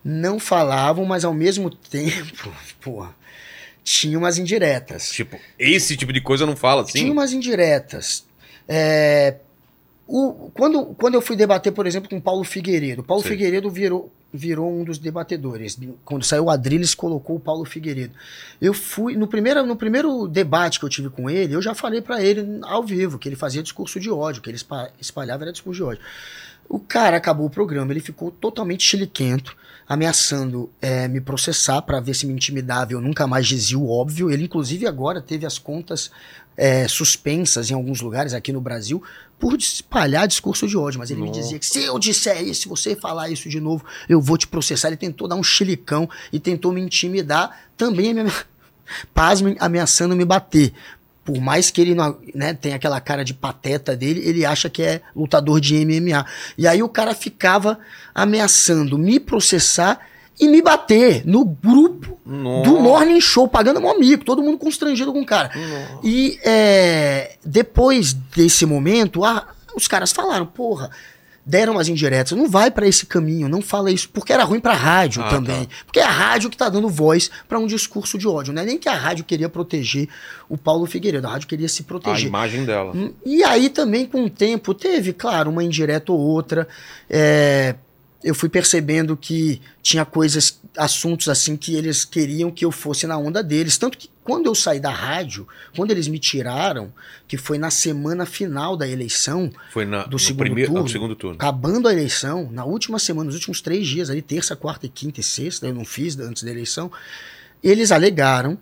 Não 0.04 0.40
falavam, 0.40 1.04
mas 1.06 1.26
ao 1.26 1.34
mesmo 1.34 1.70
tempo, 1.90 2.52
porra, 2.82 3.16
tinha 3.84 4.18
umas 4.18 4.38
indiretas. 4.38 5.10
Tipo, 5.12 5.38
esse 5.58 5.96
tipo 5.98 6.14
de 6.14 6.22
coisa 6.22 6.46
não 6.46 6.56
fala 6.56 6.82
assim. 6.84 7.00
Tinha 7.00 7.12
umas 7.12 7.34
indiretas. 7.34 8.26
É, 8.68 9.36
o- 10.08 10.52
quando, 10.54 10.86
quando 10.98 11.16
eu 11.16 11.22
fui 11.22 11.36
debater, 11.36 11.72
por 11.74 11.86
exemplo, 11.88 12.10
com 12.10 12.18
o 12.18 12.22
Paulo 12.22 12.44
Figueiredo, 12.44 13.04
Paulo 13.04 13.24
Sim. 13.24 13.30
Figueiredo 13.30 13.70
virou, 13.70 14.12
virou 14.34 14.72
um 14.72 14.84
dos 14.84 14.98
debatedores. 14.98 15.78
Quando 16.06 16.24
saiu 16.24 16.46
o 16.46 16.50
Adriles, 16.50 16.94
colocou 16.94 17.36
o 17.38 17.40
Paulo 17.40 17.66
Figueiredo. 17.66 18.14
Eu 18.62 18.74
fui, 18.74 19.16
no 19.16 19.28
primeiro, 19.28 19.66
no 19.66 19.76
primeiro 19.76 20.28
debate 20.28 20.80
que 20.80 20.86
eu 20.86 20.90
tive 20.90 21.10
com 21.10 21.30
ele, 21.30 21.54
eu 21.56 21.62
já 21.62 21.74
falei 21.74 22.02
pra 22.02 22.22
ele 22.22 22.60
ao 22.64 22.84
vivo 22.84 23.18
que 23.18 23.28
ele 23.28 23.36
fazia 23.36 23.64
discurso 23.64 24.00
de 24.00 24.10
ódio, 24.12 24.42
que 24.42 24.50
ele 24.50 24.58
espa- 24.58 24.90
espalhava 25.00 25.44
era 25.44 25.52
discurso 25.52 25.78
de 25.78 25.84
ódio. 25.84 26.04
O 26.70 26.80
cara 26.80 27.18
acabou 27.18 27.48
o 27.48 27.50
programa, 27.50 27.92
ele 27.92 28.00
ficou 28.00 28.32
totalmente 28.32 28.84
chiliquento, 28.84 29.58
ameaçando 29.92 30.72
é, 30.82 31.06
me 31.10 31.20
processar 31.20 31.82
pra 31.82 32.00
ver 32.00 32.14
se 32.14 32.26
me 32.26 32.32
intimidava. 32.32 32.94
Eu 32.94 33.02
nunca 33.02 33.28
mais 33.28 33.46
dizia 33.46 33.78
o 33.78 33.90
óbvio. 33.90 34.32
Ele, 34.32 34.46
inclusive, 34.46 34.88
agora 34.88 35.22
teve 35.22 35.46
as 35.46 35.60
contas 35.60 36.10
é, 36.56 36.88
suspensas 36.88 37.70
em 37.70 37.74
alguns 37.74 38.00
lugares 38.00 38.34
aqui 38.34 38.54
no 38.54 38.62
Brasil 38.62 39.04
por 39.38 39.58
espalhar 39.58 40.30
discurso 40.30 40.66
de 40.66 40.78
ódio. 40.78 40.98
Mas 40.98 41.12
ele 41.12 41.20
me 41.20 41.28
Nossa. 41.28 41.42
dizia 41.42 41.60
que 41.60 41.66
se 41.66 41.84
eu 41.84 42.00
disser 42.00 42.42
isso, 42.42 42.62
se 42.62 42.70
você 42.70 42.96
falar 42.96 43.30
isso 43.32 43.50
de 43.50 43.60
novo, 43.60 43.84
eu 44.08 44.22
vou 44.22 44.38
te 44.38 44.48
processar. 44.48 44.88
Ele 44.88 44.96
tentou 44.96 45.28
dar 45.28 45.36
um 45.36 45.44
chilicão 45.44 46.10
e 46.32 46.40
tentou 46.40 46.72
me 46.72 46.80
intimidar, 46.80 47.66
também 47.76 48.14
me, 48.14 48.32
pasmem, 49.14 49.58
ameaçando 49.60 50.16
me 50.16 50.24
bater. 50.24 50.72
Por 51.32 51.42
mais 51.42 51.72
que 51.72 51.82
ele 51.82 51.96
não 51.96 52.18
né, 52.34 52.54
tenha 52.54 52.76
aquela 52.76 53.00
cara 53.00 53.24
de 53.24 53.34
pateta 53.34 53.96
dele, 53.96 54.22
ele 54.26 54.46
acha 54.46 54.70
que 54.70 54.84
é 54.84 55.02
lutador 55.16 55.60
de 55.60 55.86
MMA. 55.86 56.26
E 56.58 56.68
aí 56.68 56.84
o 56.84 56.90
cara 56.90 57.14
ficava 57.14 57.80
ameaçando 58.14 58.98
me 58.98 59.20
processar 59.20 60.00
e 60.40 60.48
me 60.48 60.62
bater 60.62 61.26
no 61.26 61.46
grupo 61.46 62.20
Nossa. 62.26 62.70
do 62.70 62.80
Morning 62.80 63.22
Show, 63.22 63.48
pagando 63.48 63.80
meu 63.80 63.92
amigo, 63.92 64.26
todo 64.26 64.42
mundo 64.42 64.58
constrangido 64.58 65.14
com 65.14 65.22
o 65.22 65.26
cara. 65.26 65.52
E 66.04 66.40
é, 66.44 67.36
depois 67.46 68.14
desse 68.14 68.66
momento, 68.66 69.24
ah, 69.24 69.48
os 69.76 69.88
caras 69.88 70.12
falaram, 70.12 70.46
porra, 70.46 70.90
deram 71.46 71.74
umas 71.74 71.88
indiretas, 71.88 72.38
não 72.38 72.48
vai 72.48 72.70
pra 72.70 72.88
esse 72.88 73.06
caminho, 73.06 73.50
não 73.50 73.62
fala 73.62 73.92
isso, 73.92 74.08
porque 74.10 74.32
era 74.32 74.44
ruim 74.44 74.60
pra 74.60 74.74
rádio 74.74 75.24
Ah, 75.24 75.30
também. 75.30 75.66
tá. 75.66 75.72
Porque 75.86 76.00
é 76.00 76.04
a 76.04 76.10
rádio 76.10 76.50
que 76.50 76.56
tá 76.58 76.70
dando 76.70 76.88
voz 76.88 77.30
pra 77.50 77.58
um 77.60 77.66
discurso 77.68 78.18
de 78.18 78.28
ódio, 78.28 78.54
não 78.54 78.62
é 78.62 78.66
nem 78.66 78.78
que 78.78 78.88
a 78.88 78.94
rádio 78.96 79.26
queria 79.26 79.50
proteger 79.50 80.08
o 80.48 80.58
Paulo 80.58 80.86
Figueiredo, 80.86 81.26
a 81.28 81.32
rádio 81.32 81.48
queria 81.48 81.68
se 81.68 81.82
A 81.82 81.86
proteger. 81.86 82.28
imagem 82.28 82.64
dela. 82.66 82.92
Hum, 82.96 83.12
E 83.26 83.44
aí 83.44 83.70
também, 83.70 84.06
com 84.06 84.24
o 84.26 84.30
tempo, 84.30 84.74
teve, 84.74 85.14
claro, 85.14 85.50
uma 85.50 85.64
indireta 85.64 86.12
ou 86.12 86.20
outra. 86.20 86.68
É, 87.10 87.76
eu 88.24 88.36
fui 88.36 88.50
percebendo 88.50 89.18
que 89.18 89.62
tinha 89.82 90.06
coisas, 90.06 90.60
assuntos 90.78 91.28
assim 91.28 91.58
que 91.58 91.76
eles 91.76 92.06
queriam 92.06 92.52
que 92.52 92.64
eu 92.64 92.72
fosse 92.72 93.08
na 93.08 93.18
onda 93.18 93.44
deles. 93.44 93.78
Tanto 93.78 93.98
que 93.98 94.10
quando 94.24 94.46
eu 94.46 94.54
saí 94.56 94.80
da 94.80 94.92
rádio, 94.92 95.48
quando 95.76 95.92
eles 95.92 96.08
me 96.08 96.20
tiraram, 96.20 96.94
que 97.28 97.38
foi 97.38 97.58
na 97.58 97.72
semana 97.72 98.26
final 98.26 98.78
da 98.78 98.88
eleição, 98.88 99.52
Foi 99.72 99.86
na, 99.86 100.04
do 100.04 100.12
no 100.12 100.20
segundo 100.20 100.40
primeiro, 100.46 100.70
turno. 100.72 100.84
no 100.84 100.90
segundo 100.90 101.16
turno. 101.16 101.36
acabando 101.36 101.88
a 101.88 101.92
eleição, 101.92 102.50
na 102.52 102.64
última 102.64 103.00
semana, 103.00 103.26
nos 103.26 103.36
últimos 103.36 103.62
três 103.62 103.88
dias, 103.88 104.10
ali, 104.10 104.22
terça, 104.22 104.56
quarta, 104.56 104.86
e 104.86 104.90
quinta 104.90 105.20
e 105.20 105.24
sexta, 105.24 105.68
eu 105.68 105.74
não 105.74 105.84
fiz 105.86 106.18
antes 106.20 106.44
da 106.44 106.52
eleição, 106.52 106.92
eles 107.64 107.92
alegaram 107.92 108.58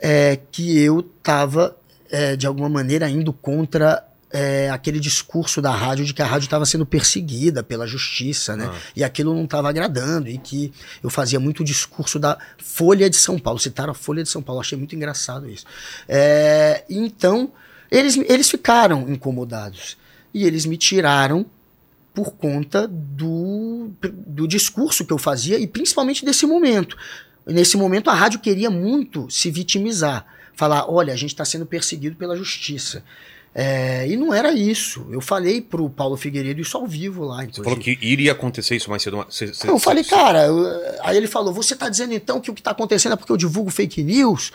é, 0.00 0.38
que 0.50 0.78
eu 0.78 1.00
estava, 1.00 1.76
de 2.36 2.46
alguma 2.46 2.68
maneira, 2.68 3.08
indo 3.08 3.32
contra 3.32 4.04
é, 4.32 4.70
aquele 4.70 5.00
discurso 5.00 5.60
da 5.60 5.72
rádio 5.72 6.04
de 6.04 6.14
que 6.14 6.22
a 6.22 6.26
rádio 6.26 6.46
estava 6.46 6.64
sendo 6.64 6.86
perseguida 6.86 7.62
pela 7.62 7.86
justiça, 7.86 8.56
né? 8.56 8.70
Ah. 8.72 8.76
E 8.94 9.04
aquilo 9.04 9.34
não 9.34 9.44
estava 9.44 9.68
agradando, 9.68 10.28
e 10.28 10.38
que 10.38 10.72
eu 11.02 11.10
fazia 11.10 11.40
muito 11.40 11.64
discurso 11.64 12.18
da 12.18 12.38
Folha 12.58 13.10
de 13.10 13.16
São 13.16 13.38
Paulo. 13.38 13.58
Citaram 13.58 13.92
a 13.92 13.94
Folha 13.94 14.22
de 14.22 14.28
São 14.28 14.42
Paulo, 14.42 14.60
achei 14.60 14.78
muito 14.78 14.94
engraçado 14.94 15.48
isso. 15.48 15.64
É, 16.08 16.84
então, 16.88 17.52
eles, 17.90 18.16
eles 18.16 18.48
ficaram 18.48 19.10
incomodados. 19.10 19.96
E 20.32 20.44
eles 20.44 20.64
me 20.64 20.76
tiraram 20.76 21.44
por 22.14 22.32
conta 22.32 22.86
do, 22.88 23.90
do 24.00 24.46
discurso 24.46 25.04
que 25.04 25.12
eu 25.12 25.18
fazia 25.18 25.58
e 25.58 25.66
principalmente 25.66 26.24
desse 26.24 26.46
momento. 26.46 26.96
Nesse 27.46 27.76
momento, 27.76 28.10
a 28.10 28.14
rádio 28.14 28.38
queria 28.38 28.70
muito 28.70 29.28
se 29.30 29.50
vitimizar. 29.50 30.24
Falar, 30.54 30.90
olha, 30.90 31.12
a 31.12 31.16
gente 31.16 31.30
está 31.30 31.44
sendo 31.44 31.66
perseguido 31.66 32.14
pela 32.16 32.36
justiça. 32.36 33.02
É, 33.54 34.06
e 34.08 34.16
não 34.16 34.32
era 34.32 34.52
isso. 34.52 35.04
Eu 35.10 35.20
falei 35.20 35.60
pro 35.60 35.90
Paulo 35.90 36.16
Figueiredo 36.16 36.60
isso 36.60 36.76
ao 36.76 36.86
vivo 36.86 37.24
lá. 37.24 37.44
Você 37.44 37.62
falou 37.62 37.78
que 37.78 37.98
iria 38.00 38.30
acontecer 38.32 38.76
isso 38.76 38.88
mais 38.88 39.02
cedo. 39.02 39.24
Você, 39.28 39.48
você- 39.48 39.68
eu 39.68 39.78
falei, 39.78 40.04
você- 40.04 40.10
cara, 40.10 40.46
eu- 40.46 40.64
aí 41.02 41.16
ele 41.16 41.26
falou: 41.26 41.52
você 41.52 41.74
tá 41.74 41.88
dizendo 41.88 42.14
então 42.14 42.40
que 42.40 42.50
o 42.50 42.54
que 42.54 42.62
tá 42.62 42.70
acontecendo 42.70 43.12
é 43.12 43.16
porque 43.16 43.32
eu 43.32 43.36
divulgo 43.36 43.68
fake 43.70 44.02
news? 44.04 44.52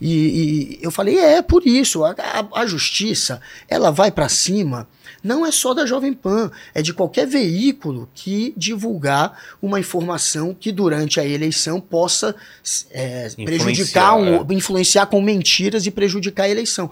E, 0.00 0.08
e 0.10 0.78
eu 0.80 0.90
falei, 0.90 1.18
é 1.18 1.42
por 1.42 1.66
isso. 1.66 2.02
A, 2.02 2.12
a- 2.12 2.60
a 2.62 2.66
justiça, 2.66 3.42
ela 3.68 3.90
vai 3.90 4.10
pra 4.10 4.30
cima, 4.30 4.88
não 5.22 5.44
é 5.44 5.52
só 5.52 5.74
da 5.74 5.84
Jovem 5.84 6.14
Pan, 6.14 6.50
é 6.74 6.80
de 6.80 6.94
qualquer 6.94 7.26
veículo 7.26 8.08
que 8.14 8.54
divulgar 8.56 9.38
uma 9.60 9.78
informação 9.78 10.56
que 10.58 10.72
durante 10.72 11.20
a 11.20 11.26
eleição 11.26 11.78
possa 11.78 12.34
é, 12.90 13.28
prejudicar, 13.44 14.16
um, 14.16 14.52
influenciar 14.54 15.04
com 15.04 15.20
mentiras 15.20 15.84
e 15.84 15.90
prejudicar 15.90 16.44
a 16.44 16.48
eleição. 16.48 16.90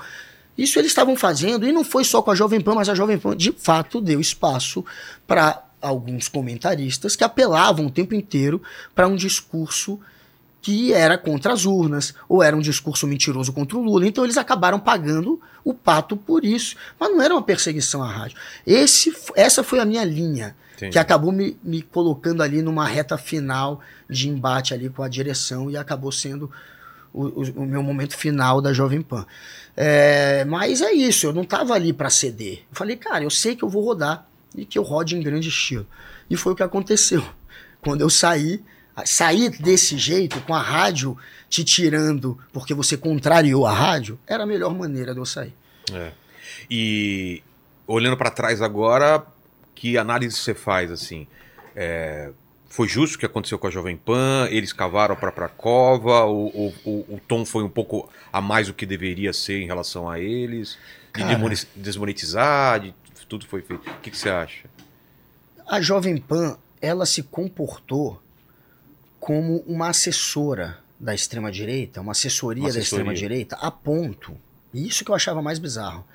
Isso 0.59 0.79
eles 0.79 0.91
estavam 0.91 1.15
fazendo, 1.17 1.65
e 1.67 1.73
não 1.73 1.85
foi 1.85 2.03
só 2.05 2.21
com 2.21 2.33
a 2.33 2.35
Jovem 2.35 2.61
Pan, 2.61 2.75
mas 2.75 2.89
a 2.89 2.95
Jovem 2.95 3.17
Pan 3.17 3.37
de 3.37 3.53
fato 3.53 4.01
deu 4.01 4.21
espaço 4.21 4.85
para 5.27 5.63
alguns 5.81 6.27
comentaristas 6.27 7.15
que 7.15 7.23
apelavam 7.23 7.87
o 7.87 7.91
tempo 7.91 8.13
inteiro 8.15 8.61
para 8.95 9.07
um 9.07 9.15
discurso 9.15 10.01
que 10.61 10.93
era 10.93 11.17
contra 11.17 11.53
as 11.53 11.65
urnas, 11.65 12.13
ou 12.29 12.43
era 12.43 12.55
um 12.57 12.61
discurso 12.61 13.07
mentiroso 13.07 13.53
contra 13.53 13.79
o 13.79 13.83
Lula. 13.83 14.05
Então 14.07 14.25
eles 14.25 14.37
acabaram 14.37 14.81
pagando 14.81 15.41
o 15.65 15.73
pato 15.73 16.17
por 16.17 16.45
isso. 16.45 16.75
Mas 16.99 17.11
não 17.11 17.23
era 17.23 17.33
uma 17.33 17.43
perseguição 17.43 18.03
à 18.03 18.11
rádio. 18.11 18.37
Esse, 18.67 19.15
essa 19.37 19.63
foi 19.63 19.79
a 19.79 19.85
minha 19.85 20.05
linha, 20.05 20.57
Entendi. 20.75 20.93
que 20.93 20.99
acabou 20.99 21.31
me, 21.31 21.57
me 21.63 21.81
colocando 21.81 22.43
ali 22.43 22.61
numa 22.61 22.85
reta 22.85 23.17
final 23.17 23.81
de 24.11 24.29
embate 24.29 24.75
ali 24.75 24.91
com 24.91 25.03
a 25.05 25.09
direção 25.09 25.71
e 25.71 25.77
acabou 25.77 26.11
sendo 26.11 26.51
o, 27.15 27.25
o- 27.27 27.53
o 27.63 27.65
meu 27.65 27.83
momento 27.83 28.17
final 28.17 28.61
da 28.61 28.73
Jovem 28.73 29.01
Pan. 29.01 29.25
É, 29.81 30.45
mas 30.45 30.83
é 30.83 30.91
isso, 30.93 31.27
eu 31.27 31.33
não 31.33 31.45
tava 31.45 31.73
ali 31.73 31.93
para 31.93 32.11
ceder. 32.11 32.65
Eu 32.69 32.77
falei, 32.77 32.97
cara, 32.97 33.23
eu 33.23 33.31
sei 33.31 33.55
que 33.55 33.63
eu 33.63 33.69
vou 33.69 33.85
rodar 33.85 34.27
e 34.57 34.65
que 34.65 34.77
eu 34.77 34.83
rode 34.83 35.17
em 35.17 35.23
grande 35.23 35.51
estilo. 35.51 35.87
E 36.29 36.37
foi 36.37 36.53
o 36.53 36.57
que 36.57 36.65
aconteceu. 36.65 37.25
Quando 37.81 38.01
eu 38.01 38.11
saí, 38.11 38.61
sair 39.05 39.51
desse 39.51 39.97
jeito, 39.97 40.41
com 40.41 40.53
a 40.53 40.61
rádio 40.61 41.17
te 41.49 41.63
tirando 41.63 42.37
porque 42.53 42.75
você 42.75 42.97
contrariou 42.97 43.67
a 43.67 43.73
rádio, 43.73 44.19
era 44.27 44.43
a 44.43 44.47
melhor 44.47 44.75
maneira 44.75 45.15
de 45.15 45.21
eu 45.21 45.25
sair. 45.25 45.55
É. 45.93 46.11
E 46.69 47.41
olhando 47.87 48.17
pra 48.17 48.33
trás 48.33 48.61
agora, 48.61 49.25
que 49.77 49.97
análise 49.97 50.35
você 50.35 50.55
faz 50.55 50.91
assim? 50.91 51.25
É, 51.77 52.33
foi 52.79 52.87
justo 52.87 53.17
o 53.17 53.19
que 53.19 53.27
aconteceu 53.27 53.59
com 53.59 53.67
a 53.67 53.71
Jovem 53.71 53.97
Pan? 53.97 54.47
Eles 54.53 54.73
cavaram 54.73 55.17
pra 55.17 55.33
pra 55.33 55.49
cova? 55.49 56.25
O, 56.27 56.69
o, 56.85 56.91
o, 57.09 57.21
tom 57.27 57.45
foi 57.45 57.65
um 57.65 57.69
pouco 57.69 58.09
a 58.33 58.41
mais 58.41 58.69
do 58.69 58.73
que 58.73 58.87
deveria 58.87 59.33
ser 59.33 59.61
em 59.61 59.67
relação 59.67 60.09
a 60.09 60.21
eles? 60.21 60.79
De 61.13 61.25
Cara. 61.25 61.41
desmonetizar? 61.75 62.79
De, 62.79 62.95
tudo 63.29 63.49
foi 63.49 63.63
feito. 63.63 63.91
O 63.91 63.95
que, 64.01 64.13
que 64.13 64.17
você 64.17 64.31
acha? 64.31 64.71
A 65.67 65.81
Jovem 65.81 66.19
Pan, 66.19 66.57
ela 66.81 67.05
se 67.05 67.25
comportou 67.25 68.23
como 69.19 69.57
uma 69.67 69.89
assessora 69.89 70.79
da 71.01 71.13
extrema-direita, 71.13 72.01
uma 72.01 72.13
assessoria, 72.13 72.63
Uma 72.63 72.73
da 72.73 72.79
assessoria. 72.79 73.03
extrema-direita, 73.03 73.57
a 73.57 73.73
ponto, 73.73 74.37
e 74.73 74.87
isso 74.87 75.05
que 75.05 75.11
eu 75.11 75.17
achava 75.17 75.43
mais 75.43 75.59
bizarro, 75.59 76.07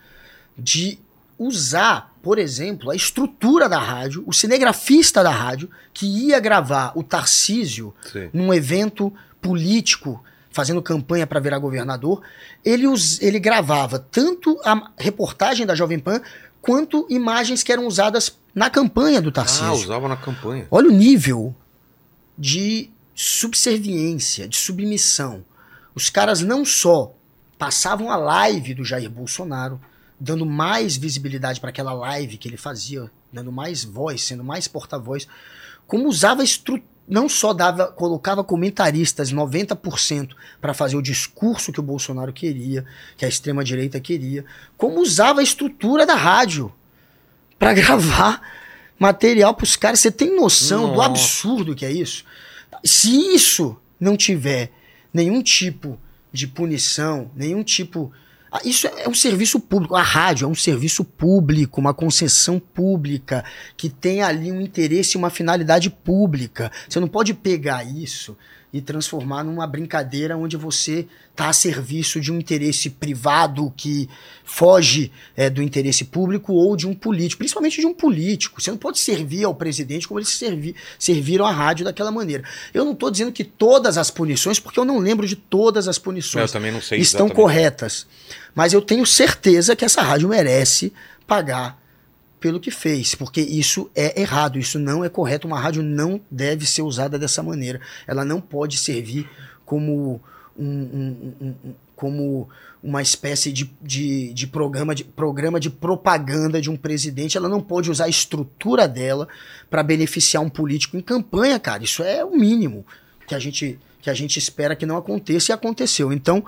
de 0.57 0.97
usar, 1.45 2.13
por 2.21 2.37
exemplo, 2.39 2.89
a 2.91 2.95
estrutura 2.95 3.67
da 3.69 3.79
rádio, 3.79 4.23
o 4.25 4.33
cinegrafista 4.33 5.23
da 5.23 5.31
rádio, 5.31 5.69
que 5.93 6.05
ia 6.05 6.39
gravar 6.39 6.91
o 6.95 7.03
Tarcísio 7.03 7.93
Sim. 8.11 8.29
num 8.33 8.53
evento 8.53 9.13
político, 9.41 10.23
fazendo 10.51 10.81
campanha 10.81 11.25
para 11.27 11.39
virar 11.39 11.59
governador, 11.59 12.21
ele, 12.63 12.87
us- 12.87 13.21
ele 13.21 13.39
gravava 13.39 13.97
tanto 13.99 14.59
a 14.63 14.91
reportagem 14.97 15.65
da 15.65 15.75
Jovem 15.75 15.99
Pan 15.99 16.21
quanto 16.61 17.05
imagens 17.09 17.61
que 17.63 17.71
eram 17.71 17.87
usadas 17.87 18.37
na 18.55 18.69
campanha 18.69 19.21
do 19.21 19.29
Ah, 19.29 19.33
Tarcísio. 19.33 19.73
usava 19.73 20.07
na 20.07 20.15
campanha. 20.15 20.67
Olha 20.71 20.87
o 20.89 20.91
nível 20.93 21.53
de 22.37 22.89
subserviência, 23.15 24.47
de 24.47 24.55
submissão. 24.57 25.43
Os 25.93 26.09
caras 26.09 26.41
não 26.41 26.63
só 26.65 27.13
passavam 27.57 28.09
a 28.11 28.15
live 28.15 28.73
do 28.73 28.83
Jair 28.85 29.09
Bolsonaro, 29.09 29.79
dando 30.23 30.45
mais 30.45 30.95
visibilidade 30.95 31.59
para 31.59 31.69
aquela 31.69 31.91
live 31.91 32.37
que 32.37 32.47
ele 32.47 32.55
fazia, 32.55 33.11
dando 33.31 33.51
mais 33.51 33.83
voz, 33.83 34.21
sendo 34.21 34.41
mais 34.41 34.69
porta-voz, 34.69 35.27
como 35.85 36.07
usava 36.07 36.45
estrutura 36.45 36.93
não 37.05 37.27
só 37.27 37.51
dava, 37.51 37.87
colocava 37.87 38.45
comentaristas 38.45 39.33
90% 39.33 40.29
para 40.61 40.73
fazer 40.73 40.95
o 40.95 41.01
discurso 41.01 41.73
que 41.73 41.79
o 41.81 41.83
Bolsonaro 41.83 42.31
queria, 42.31 42.85
que 43.17 43.25
a 43.25 43.27
extrema 43.27 43.61
direita 43.61 43.99
queria, 43.99 44.45
como 44.77 45.01
usava 45.01 45.41
a 45.41 45.43
estrutura 45.43 46.05
da 46.05 46.15
rádio 46.15 46.73
para 47.59 47.73
gravar 47.75 48.41
material 48.97 49.53
para 49.53 49.65
os 49.65 49.75
caras. 49.75 49.99
Você 49.99 50.09
tem 50.09 50.33
noção 50.33 50.91
do 50.91 50.95
Nossa. 50.95 51.09
absurdo 51.09 51.75
que 51.75 51.85
é 51.85 51.91
isso? 51.91 52.23
Se 52.85 53.35
isso 53.35 53.75
não 53.99 54.15
tiver 54.15 54.71
nenhum 55.13 55.43
tipo 55.43 55.99
de 56.31 56.47
punição, 56.47 57.29
nenhum 57.35 57.61
tipo. 57.61 58.13
Ah, 58.55 58.61
Isso 58.63 58.85
é 58.85 59.09
um 59.09 59.15
serviço 59.15 59.59
público. 59.59 59.95
A 59.95 60.03
rádio 60.03 60.45
é 60.45 60.47
um 60.47 60.53
serviço 60.53 61.03
público, 61.03 61.81
uma 61.81 61.91
concessão 61.91 62.59
pública, 62.59 63.43
que 63.75 63.89
tem 63.89 64.21
ali 64.21 64.51
um 64.51 64.61
interesse 64.61 65.17
e 65.17 65.17
uma 65.17 65.31
finalidade 65.31 65.89
pública. 65.89 66.71
Você 66.87 66.99
não 66.99 67.07
pode 67.07 67.33
pegar 67.33 67.83
isso 67.83 68.37
e 68.73 68.81
transformar 68.81 69.43
numa 69.43 69.67
brincadeira 69.67 70.35
onde 70.35 70.57
você 70.57 71.07
está 71.29 71.49
a 71.49 71.53
serviço 71.53 72.19
de 72.19 72.31
um 72.31 72.39
interesse 72.39 72.89
privado 72.89 73.71
que 73.77 74.09
foge 74.43 75.11
é, 75.37 75.47
do 75.47 75.61
interesse 75.61 76.05
público 76.05 76.53
ou 76.53 76.75
de 76.75 76.87
um 76.87 76.95
político, 76.95 77.37
principalmente 77.39 77.79
de 77.79 77.85
um 77.85 77.93
político. 77.93 78.59
Você 78.59 78.71
não 78.71 78.77
pode 78.77 78.97
servir 78.97 79.43
ao 79.43 79.53
presidente 79.53 80.07
como 80.07 80.19
eles 80.19 80.29
servi 80.29 80.75
serviram 80.97 81.45
à 81.45 81.51
rádio 81.51 81.85
daquela 81.85 82.11
maneira. 82.11 82.43
Eu 82.73 82.83
não 82.83 82.93
estou 82.93 83.11
dizendo 83.11 83.31
que 83.31 83.43
todas 83.43 83.95
as 83.97 84.09
punições, 84.09 84.59
porque 84.59 84.79
eu 84.79 84.85
não 84.85 84.97
lembro 84.97 85.27
de 85.27 85.35
todas 85.35 85.87
as 85.87 85.97
Eu 85.97 86.03
punições 86.03 86.51
também 86.51 86.71
não 86.71 86.81
sei 86.81 86.99
estão 86.99 87.27
exatamente. 87.27 87.35
corretas. 87.35 88.07
Mas 88.55 88.73
eu 88.73 88.81
tenho 88.81 89.05
certeza 89.05 89.75
que 89.75 89.85
essa 89.85 90.01
rádio 90.01 90.29
merece 90.29 90.91
pagar 91.27 91.82
pelo 92.43 92.59
que 92.59 92.69
fez, 92.69 93.15
porque 93.15 93.39
isso 93.39 93.89
é 93.95 94.19
errado, 94.19 94.59
isso 94.59 94.77
não 94.77 95.01
é 95.01 95.07
correto. 95.07 95.47
Uma 95.47 95.57
rádio 95.57 95.81
não 95.81 96.19
deve 96.29 96.65
ser 96.65 96.81
usada 96.81 97.17
dessa 97.17 97.41
maneira. 97.41 97.79
Ela 98.05 98.25
não 98.25 98.41
pode 98.41 98.75
servir 98.75 99.29
como 99.63 100.19
um, 100.59 100.67
um, 100.67 101.33
um, 101.39 101.47
um 101.47 101.73
como 101.95 102.49
uma 102.83 103.01
espécie 103.01 103.49
de, 103.53 103.73
de, 103.81 104.33
de, 104.33 104.45
programa 104.45 104.93
de 104.93 105.05
programa 105.05 105.57
de 105.57 105.69
propaganda 105.69 106.59
de 106.59 106.69
um 106.69 106.75
presidente. 106.75 107.37
Ela 107.37 107.47
não 107.47 107.61
pode 107.61 107.89
usar 107.89 108.05
a 108.05 108.09
estrutura 108.09 108.89
dela 108.89 109.25
para 109.69 109.81
beneficiar 109.81 110.43
um 110.43 110.49
político 110.49 110.97
em 110.97 111.01
campanha, 111.01 111.57
cara. 111.57 111.81
Isso 111.81 112.03
é 112.03 112.25
o 112.25 112.35
mínimo 112.35 112.85
que 113.25 113.33
a 113.33 113.39
gente, 113.39 113.79
que 114.01 114.09
a 114.09 114.13
gente 114.13 114.37
espera 114.37 114.75
que 114.75 114.85
não 114.85 114.97
aconteça 114.97 115.53
e 115.53 115.55
aconteceu. 115.55 116.11
Então, 116.11 116.43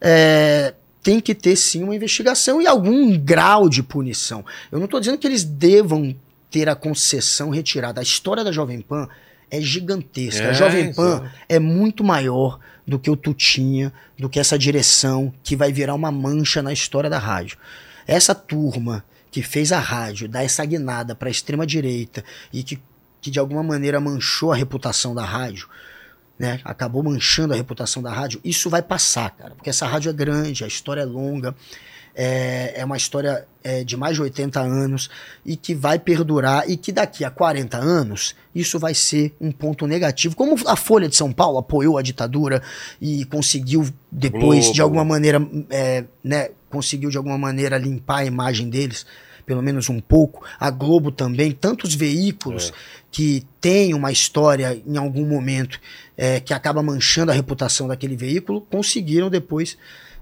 é, 0.00 0.74
tem 1.02 1.20
que 1.20 1.34
ter 1.34 1.56
sim 1.56 1.82
uma 1.82 1.94
investigação 1.94 2.60
e 2.60 2.66
algum 2.66 3.16
grau 3.18 3.68
de 3.68 3.82
punição. 3.82 4.44
Eu 4.70 4.78
não 4.78 4.84
estou 4.84 5.00
dizendo 5.00 5.18
que 5.18 5.26
eles 5.26 5.44
devam 5.44 6.14
ter 6.50 6.68
a 6.68 6.74
concessão 6.74 7.50
retirada. 7.50 8.00
A 8.00 8.02
história 8.02 8.44
da 8.44 8.52
Jovem 8.52 8.80
Pan 8.80 9.08
é 9.50 9.60
gigantesca. 9.60 10.44
É, 10.44 10.50
a 10.50 10.52
Jovem 10.52 10.92
Pan 10.92 11.30
é 11.48 11.58
muito 11.58 12.04
maior 12.04 12.58
do 12.86 12.98
que 12.98 13.10
o 13.10 13.16
Tutinha, 13.16 13.92
do 14.18 14.28
que 14.28 14.40
essa 14.40 14.58
direção 14.58 15.32
que 15.42 15.56
vai 15.56 15.72
virar 15.72 15.94
uma 15.94 16.10
mancha 16.10 16.62
na 16.62 16.72
história 16.72 17.08
da 17.08 17.18
rádio. 17.18 17.56
Essa 18.06 18.34
turma 18.34 19.04
que 19.30 19.42
fez 19.42 19.70
a 19.70 19.78
rádio 19.78 20.28
dar 20.28 20.42
essa 20.42 20.64
guinada 20.64 21.14
para 21.14 21.28
a 21.28 21.30
extrema 21.30 21.66
direita 21.66 22.24
e 22.52 22.62
que, 22.62 22.80
que 23.20 23.30
de 23.30 23.38
alguma 23.38 23.62
maneira 23.62 24.00
manchou 24.00 24.52
a 24.52 24.56
reputação 24.56 25.14
da 25.14 25.24
rádio, 25.24 25.68
né? 26.40 26.58
Acabou 26.64 27.04
manchando 27.04 27.52
a 27.52 27.56
reputação 27.56 28.02
da 28.02 28.10
rádio. 28.10 28.40
Isso 28.42 28.68
vai 28.68 28.82
passar, 28.82 29.30
cara, 29.30 29.54
porque 29.54 29.70
essa 29.70 29.86
rádio 29.86 30.10
é 30.10 30.12
grande, 30.12 30.64
a 30.64 30.66
história 30.66 31.02
é 31.02 31.04
longa 31.04 31.54
é, 32.14 32.74
é 32.76 32.84
uma 32.84 32.96
história 32.96 33.46
é, 33.62 33.84
de 33.84 33.96
mais 33.96 34.16
de 34.16 34.22
80 34.22 34.60
anos 34.60 35.10
e 35.44 35.56
que 35.56 35.74
vai 35.74 35.98
perdurar 35.98 36.68
e 36.68 36.76
que 36.76 36.92
daqui 36.92 37.24
a 37.24 37.30
40 37.30 37.76
anos 37.76 38.34
isso 38.54 38.78
vai 38.78 38.94
ser 38.94 39.34
um 39.40 39.52
ponto 39.52 39.86
negativo. 39.86 40.34
Como 40.34 40.56
a 40.66 40.76
Folha 40.76 41.08
de 41.08 41.16
São 41.16 41.32
Paulo 41.32 41.58
apoiou 41.58 41.98
a 41.98 42.02
ditadura 42.02 42.62
e 43.00 43.24
conseguiu 43.26 43.88
depois, 44.10 44.64
Globo. 44.64 44.74
de 44.74 44.82
alguma 44.82 45.04
maneira, 45.04 45.40
é, 45.70 46.04
né, 46.22 46.50
conseguiu 46.68 47.10
de 47.10 47.16
alguma 47.16 47.38
maneira 47.38 47.78
limpar 47.78 48.18
a 48.18 48.24
imagem 48.24 48.68
deles 48.68 49.06
pelo 49.44 49.62
menos 49.62 49.88
um 49.88 50.00
pouco, 50.00 50.44
a 50.58 50.70
Globo 50.70 51.10
também, 51.10 51.52
tantos 51.52 51.94
veículos 51.94 52.70
é. 52.70 52.72
que 53.10 53.46
têm 53.60 53.94
uma 53.94 54.12
história 54.12 54.80
em 54.86 54.96
algum 54.96 55.26
momento 55.26 55.80
é, 56.16 56.40
que 56.40 56.52
acaba 56.52 56.82
manchando 56.82 57.30
a 57.32 57.34
reputação 57.34 57.88
daquele 57.88 58.16
veículo, 58.16 58.60
conseguiram 58.62 59.30
depois 59.30 59.76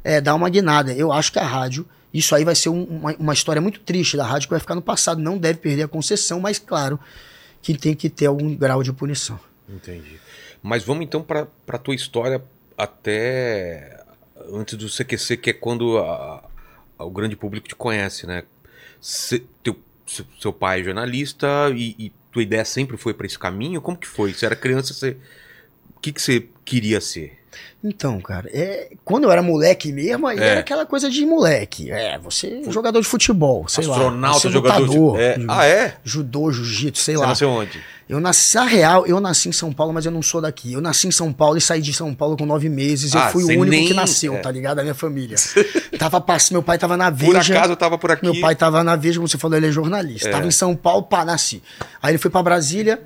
é, 0.04 0.20
dar 0.20 0.34
uma 0.34 0.48
guinada. 0.48 0.92
Eu 0.92 1.12
acho 1.12 1.32
que 1.32 1.38
a 1.38 1.46
rádio, 1.46 1.86
isso 2.12 2.34
aí 2.34 2.44
vai 2.44 2.54
ser 2.54 2.68
um, 2.68 2.84
uma, 2.84 3.14
uma 3.18 3.32
história 3.32 3.60
muito 3.60 3.80
triste 3.80 4.16
da 4.16 4.24
rádio 4.24 4.48
que 4.48 4.52
vai 4.52 4.60
ficar 4.60 4.74
no 4.74 4.82
passado. 4.82 5.20
Não 5.20 5.36
deve 5.36 5.58
perder 5.58 5.84
a 5.84 5.88
concessão, 5.88 6.40
mas 6.40 6.58
claro 6.58 6.98
que 7.60 7.76
tem 7.76 7.94
que 7.94 8.08
ter 8.08 8.26
algum 8.26 8.54
grau 8.54 8.82
de 8.82 8.92
punição. 8.92 9.38
Entendi. 9.68 10.18
Mas 10.62 10.84
vamos 10.84 11.04
então 11.04 11.22
para 11.22 11.46
a 11.68 11.78
tua 11.78 11.94
história 11.94 12.42
até 12.76 14.02
antes 14.52 14.76
do 14.76 14.88
CQC, 14.88 15.36
que 15.36 15.50
é 15.50 15.52
quando 15.52 15.98
a, 15.98 16.48
a, 16.98 17.04
o 17.04 17.10
grande 17.10 17.36
público 17.36 17.68
te 17.68 17.74
conhece, 17.74 18.26
né? 18.26 18.44
Se, 19.00 19.40
teu, 19.62 19.78
seu 20.40 20.52
pai 20.52 20.80
é 20.80 20.84
jornalista 20.84 21.46
e, 21.74 21.94
e, 21.98 22.12
tua 22.30 22.42
ideia 22.42 22.64
sempre 22.64 22.96
foi 22.96 23.14
para 23.14 23.26
esse 23.26 23.38
caminho? 23.38 23.80
Como 23.80 23.96
que 23.96 24.06
foi? 24.06 24.32
Você 24.34 24.44
era 24.46 24.54
criança, 24.54 24.92
você... 24.92 25.16
o 25.96 26.00
que, 26.00 26.12
que 26.12 26.20
você 26.20 26.48
queria 26.64 27.00
ser? 27.00 27.37
Então, 27.82 28.20
cara, 28.20 28.50
é, 28.52 28.90
quando 29.04 29.24
eu 29.24 29.30
era 29.30 29.40
moleque 29.40 29.92
mesmo, 29.92 30.26
aí 30.26 30.38
é. 30.38 30.48
era 30.48 30.60
aquela 30.60 30.84
coisa 30.84 31.08
de 31.08 31.24
moleque. 31.24 31.90
É, 31.90 32.18
você 32.18 32.62
é 32.66 32.70
jogador 32.70 33.00
de 33.00 33.06
futebol, 33.06 33.68
sei 33.68 33.84
Astronauta, 33.84 34.48
lá. 34.48 34.52
jogador 34.52 34.80
lutador, 34.80 35.16
de... 35.16 35.22
É. 35.22 35.36
Ah, 35.46 35.64
é? 35.64 35.96
Judô, 36.02 36.50
jiu-jitsu, 36.50 37.02
sei 37.02 37.14
você 37.14 37.20
lá. 37.20 37.26
Você 37.26 37.44
nasceu 37.44 37.50
onde? 37.50 37.80
Eu 38.08 38.20
nasci, 38.20 38.56
na 38.56 38.64
real, 38.64 39.06
eu 39.06 39.20
nasci 39.20 39.50
em 39.50 39.52
São 39.52 39.70
Paulo, 39.70 39.92
mas 39.92 40.06
eu 40.06 40.10
não 40.10 40.22
sou 40.22 40.40
daqui. 40.40 40.72
Eu 40.72 40.80
nasci 40.80 41.06
em 41.06 41.10
São 41.10 41.30
Paulo 41.30 41.58
e 41.58 41.60
saí 41.60 41.82
de 41.82 41.92
São 41.92 42.14
Paulo 42.14 42.38
com 42.38 42.46
nove 42.46 42.68
meses. 42.68 43.14
Ah, 43.14 43.26
eu 43.26 43.32
fui 43.32 43.44
o 43.44 43.48
único 43.48 43.66
nem... 43.66 43.86
que 43.86 43.92
nasceu, 43.92 44.34
é. 44.34 44.38
tá 44.38 44.50
ligado? 44.50 44.76
Da 44.78 44.82
minha 44.82 44.94
família. 44.94 45.36
tava 45.98 46.24
meu 46.50 46.62
pai 46.62 46.78
tava 46.78 46.96
na 46.96 47.10
Veja. 47.10 47.32
Por 47.32 47.36
acaso 47.36 47.72
eu 47.72 47.76
tava 47.76 47.98
por 47.98 48.10
aqui. 48.10 48.24
Meu 48.24 48.40
pai 48.40 48.56
tava 48.56 48.82
na 48.82 48.96
Veja, 48.96 49.18
como 49.18 49.28
você 49.28 49.36
falou, 49.36 49.58
ele 49.58 49.66
é 49.66 49.70
jornalista. 49.70 50.30
É. 50.30 50.32
Tava 50.32 50.46
em 50.46 50.50
São 50.50 50.74
Paulo, 50.74 51.02
pá, 51.02 51.22
nasci. 51.22 51.62
Aí 52.02 52.12
ele 52.12 52.18
foi 52.18 52.30
para 52.30 52.42
Brasília, 52.42 52.98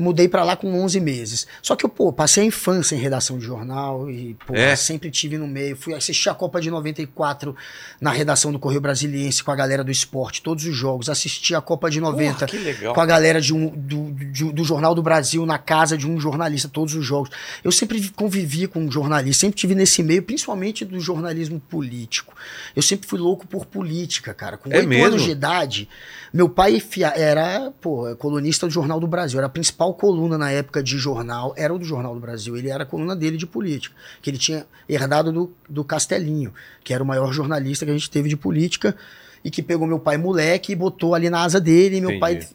mudei 0.00 0.28
para 0.28 0.42
lá 0.42 0.56
com 0.56 0.72
11 0.82 0.98
meses. 1.00 1.46
Só 1.62 1.76
que 1.76 1.84
eu, 1.84 1.88
pô, 1.88 2.12
passei 2.12 2.42
a 2.42 2.46
infância 2.46 2.94
em 2.94 2.98
redação 2.98 3.38
de 3.38 3.44
jornal 3.44 4.10
e, 4.10 4.34
pô, 4.46 4.54
é. 4.54 4.74
sempre 4.74 5.10
tive 5.10 5.36
no 5.38 5.46
meio. 5.46 5.76
Fui 5.76 5.94
assistir 5.94 6.28
a 6.28 6.34
Copa 6.34 6.60
de 6.60 6.70
94 6.70 7.54
na 8.00 8.10
redação 8.10 8.50
do 8.50 8.58
Correio 8.58 8.80
Brasiliense 8.80 9.44
com 9.44 9.50
a 9.50 9.56
galera 9.56 9.84
do 9.84 9.90
esporte, 9.90 10.42
todos 10.42 10.64
os 10.64 10.74
jogos. 10.74 11.08
Assisti 11.08 11.54
a 11.54 11.60
Copa 11.60 11.90
de 11.90 12.00
90 12.00 12.46
Porra, 12.46 12.94
com 12.94 13.00
a 13.00 13.06
galera 13.06 13.40
de 13.40 13.54
um, 13.54 13.68
do, 13.68 14.10
do, 14.10 14.52
do, 14.52 14.64
Jornal 14.64 14.94
do 14.94 15.02
Brasil 15.02 15.44
na 15.44 15.58
casa 15.58 15.96
de 15.96 16.06
um 16.06 16.18
jornalista, 16.18 16.68
todos 16.68 16.94
os 16.94 17.04
jogos. 17.04 17.30
Eu 17.62 17.72
sempre 17.72 18.10
convivi 18.10 18.66
com 18.66 18.80
um 18.80 18.90
jornalista, 18.90 19.42
sempre 19.42 19.58
tive 19.58 19.74
nesse 19.74 20.02
meio, 20.02 20.22
principalmente 20.22 20.84
do 20.84 20.98
jornalismo 20.98 21.60
político. 21.60 22.34
Eu 22.74 22.82
sempre 22.82 23.08
fui 23.08 23.18
louco 23.18 23.46
por 23.46 23.66
política, 23.66 24.32
cara. 24.32 24.56
Com 24.56 24.72
é 24.72 24.78
8 24.78 25.04
anos 25.04 25.22
de 25.22 25.30
idade, 25.30 25.88
meu 26.32 26.48
pai 26.48 26.82
era, 27.14 27.72
pô, 27.80 28.14
colunista 28.16 28.66
do 28.66 28.72
Jornal 28.72 29.00
do 29.00 29.06
Brasil, 29.06 29.38
era 29.38 29.46
a 29.46 29.50
principal 29.50 29.89
principal 29.90 29.94
coluna 29.94 30.38
na 30.38 30.50
época 30.50 30.82
de 30.82 30.96
jornal 30.98 31.52
era 31.56 31.72
o 31.74 31.78
do 31.78 31.84
Jornal 31.84 32.14
do 32.14 32.20
Brasil. 32.20 32.56
Ele 32.56 32.70
era 32.70 32.84
a 32.84 32.86
coluna 32.86 33.16
dele 33.16 33.36
de 33.36 33.46
política, 33.46 33.94
que 34.22 34.30
ele 34.30 34.38
tinha 34.38 34.66
herdado 34.88 35.32
do, 35.32 35.52
do 35.68 35.84
Castelinho, 35.84 36.52
que 36.82 36.94
era 36.94 37.02
o 37.02 37.06
maior 37.06 37.32
jornalista 37.32 37.84
que 37.84 37.90
a 37.90 37.94
gente 37.94 38.10
teve 38.10 38.28
de 38.28 38.36
política, 38.36 38.96
e 39.42 39.50
que 39.50 39.62
pegou 39.62 39.86
meu 39.86 39.98
pai 39.98 40.18
moleque 40.18 40.72
e 40.72 40.76
botou 40.76 41.14
ali 41.14 41.30
na 41.30 41.42
asa 41.42 41.60
dele. 41.60 41.96
E 41.96 42.00
meu 42.00 42.10
Entendi. 42.10 42.20
pai 42.20 42.48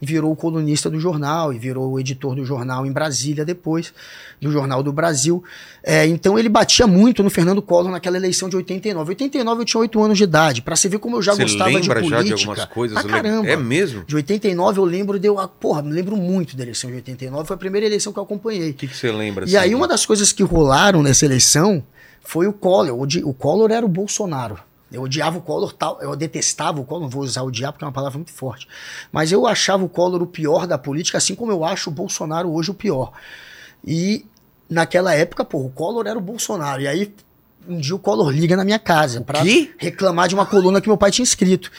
virou 0.00 0.34
colunista 0.36 0.88
do 0.88 0.98
jornal 0.98 1.52
e 1.52 1.58
virou 1.58 1.92
o 1.92 2.00
editor 2.00 2.34
do 2.34 2.44
jornal 2.44 2.86
em 2.86 2.92
Brasília 2.92 3.44
depois, 3.44 3.92
do 4.40 4.50
Jornal 4.50 4.82
do 4.82 4.92
Brasil. 4.92 5.42
É, 5.82 6.06
então 6.06 6.38
ele 6.38 6.48
batia 6.48 6.86
muito 6.86 7.22
no 7.22 7.30
Fernando 7.30 7.60
Collor 7.60 7.90
naquela 7.90 8.16
eleição 8.16 8.48
de 8.48 8.56
89. 8.56 9.10
89 9.10 9.62
eu 9.62 9.64
tinha 9.64 9.80
8 9.80 10.02
anos 10.02 10.18
de 10.18 10.24
idade, 10.24 10.62
para 10.62 10.76
você 10.76 10.88
ver 10.88 10.98
como 10.98 11.16
eu 11.16 11.22
já 11.22 11.34
você 11.34 11.42
gostava 11.42 11.80
de 11.80 11.88
política. 11.88 12.10
Já 12.10 12.22
de 12.22 12.32
algumas 12.32 12.64
coisas? 12.66 12.96
Ah, 12.96 13.04
caramba. 13.04 13.48
É 13.48 13.56
mesmo? 13.56 14.04
De 14.04 14.14
89 14.14 14.80
eu 14.80 14.84
lembro, 14.84 15.18
deu, 15.18 15.38
ah, 15.38 15.48
porra, 15.48 15.82
me 15.82 15.92
lembro 15.92 16.16
muito 16.16 16.56
da 16.56 16.62
eleição 16.62 16.90
de 16.90 16.96
89, 16.96 17.46
foi 17.46 17.54
a 17.54 17.58
primeira 17.58 17.86
eleição 17.86 18.12
que 18.12 18.18
eu 18.18 18.22
acompanhei. 18.22 18.70
O 18.70 18.74
que, 18.74 18.86
que 18.86 18.96
você 18.96 19.10
lembra? 19.10 19.44
E 19.44 19.56
assim, 19.56 19.56
aí 19.56 19.74
uma 19.74 19.88
das 19.88 20.06
coisas 20.06 20.32
que 20.32 20.42
rolaram 20.42 21.02
nessa 21.02 21.24
eleição 21.24 21.82
foi 22.20 22.46
o 22.46 22.52
Collor. 22.52 23.06
O 23.24 23.34
Collor 23.34 23.70
era 23.70 23.84
o 23.84 23.88
Bolsonaro. 23.88 24.67
Eu 24.90 25.02
odiava 25.02 25.38
o 25.38 25.42
Collor, 25.42 25.72
tal, 25.72 26.00
eu 26.00 26.16
detestava 26.16 26.80
o 26.80 26.84
Collor, 26.84 27.02
não 27.02 27.10
vou 27.10 27.22
usar 27.22 27.42
odiar 27.42 27.72
porque 27.72 27.84
é 27.84 27.86
uma 27.86 27.92
palavra 27.92 28.18
muito 28.18 28.32
forte. 28.32 28.66
Mas 29.12 29.30
eu 29.30 29.46
achava 29.46 29.84
o 29.84 29.88
Collor 29.88 30.22
o 30.22 30.26
pior 30.26 30.66
da 30.66 30.78
política, 30.78 31.18
assim 31.18 31.34
como 31.34 31.52
eu 31.52 31.64
acho 31.64 31.90
o 31.90 31.92
Bolsonaro 31.92 32.50
hoje 32.50 32.70
o 32.70 32.74
pior. 32.74 33.12
E 33.84 34.24
naquela 34.68 35.14
época, 35.14 35.44
pô, 35.44 35.58
o 35.58 35.70
Collor 35.70 36.06
era 36.06 36.18
o 36.18 36.22
Bolsonaro. 36.22 36.80
E 36.80 36.88
aí 36.88 37.14
um 37.68 37.76
dia 37.76 37.94
o 37.94 37.98
Collor 37.98 38.30
liga 38.30 38.56
na 38.56 38.64
minha 38.64 38.78
casa 38.78 39.20
para 39.20 39.40
reclamar 39.76 40.28
de 40.28 40.34
uma 40.34 40.46
coluna 40.46 40.80
que 40.80 40.88
meu 40.88 40.96
pai 40.96 41.10
tinha 41.10 41.24
escrito. 41.24 41.70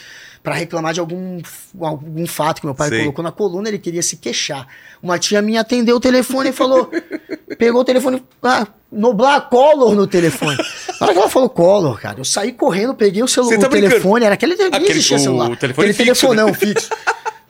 Para 0.42 0.54
reclamar 0.54 0.94
de 0.94 1.00
algum, 1.00 1.40
algum 1.80 2.26
fato 2.26 2.60
que 2.60 2.66
meu 2.66 2.74
pai 2.74 2.88
Sei. 2.88 3.00
colocou 3.00 3.22
na 3.22 3.30
coluna, 3.30 3.68
ele 3.68 3.78
queria 3.78 4.02
se 4.02 4.16
queixar. 4.16 4.66
Uma 5.02 5.18
tia 5.18 5.42
minha 5.42 5.60
atendeu 5.60 5.96
o 5.96 6.00
telefone 6.00 6.50
e 6.50 6.52
falou: 6.52 6.90
pegou 7.58 7.82
o 7.82 7.84
telefone, 7.84 8.22
ah, 8.42 8.66
Noblar 8.90 9.48
Collor 9.48 9.94
no 9.94 10.06
telefone. 10.06 10.56
Na 10.98 11.06
hora 11.06 11.12
que 11.12 11.18
ela 11.18 11.28
falou 11.28 11.50
Collor, 11.50 12.00
cara, 12.00 12.18
eu 12.18 12.24
saí 12.24 12.52
correndo, 12.52 12.94
peguei 12.94 13.22
o 13.22 13.28
celular, 13.28 13.58
tá 13.58 13.66
o 13.66 13.70
telefone, 13.70 14.24
era 14.24 14.34
aquele, 14.34 14.54
aquele 14.54 14.90
existia 14.90 15.18
celular. 15.18 15.50
O 15.50 15.56
telefone 15.56 15.90
aquele 15.90 16.06
fixo, 16.06 16.26
telefone 16.26 16.50
né? 16.50 16.54
fixo. 16.54 16.88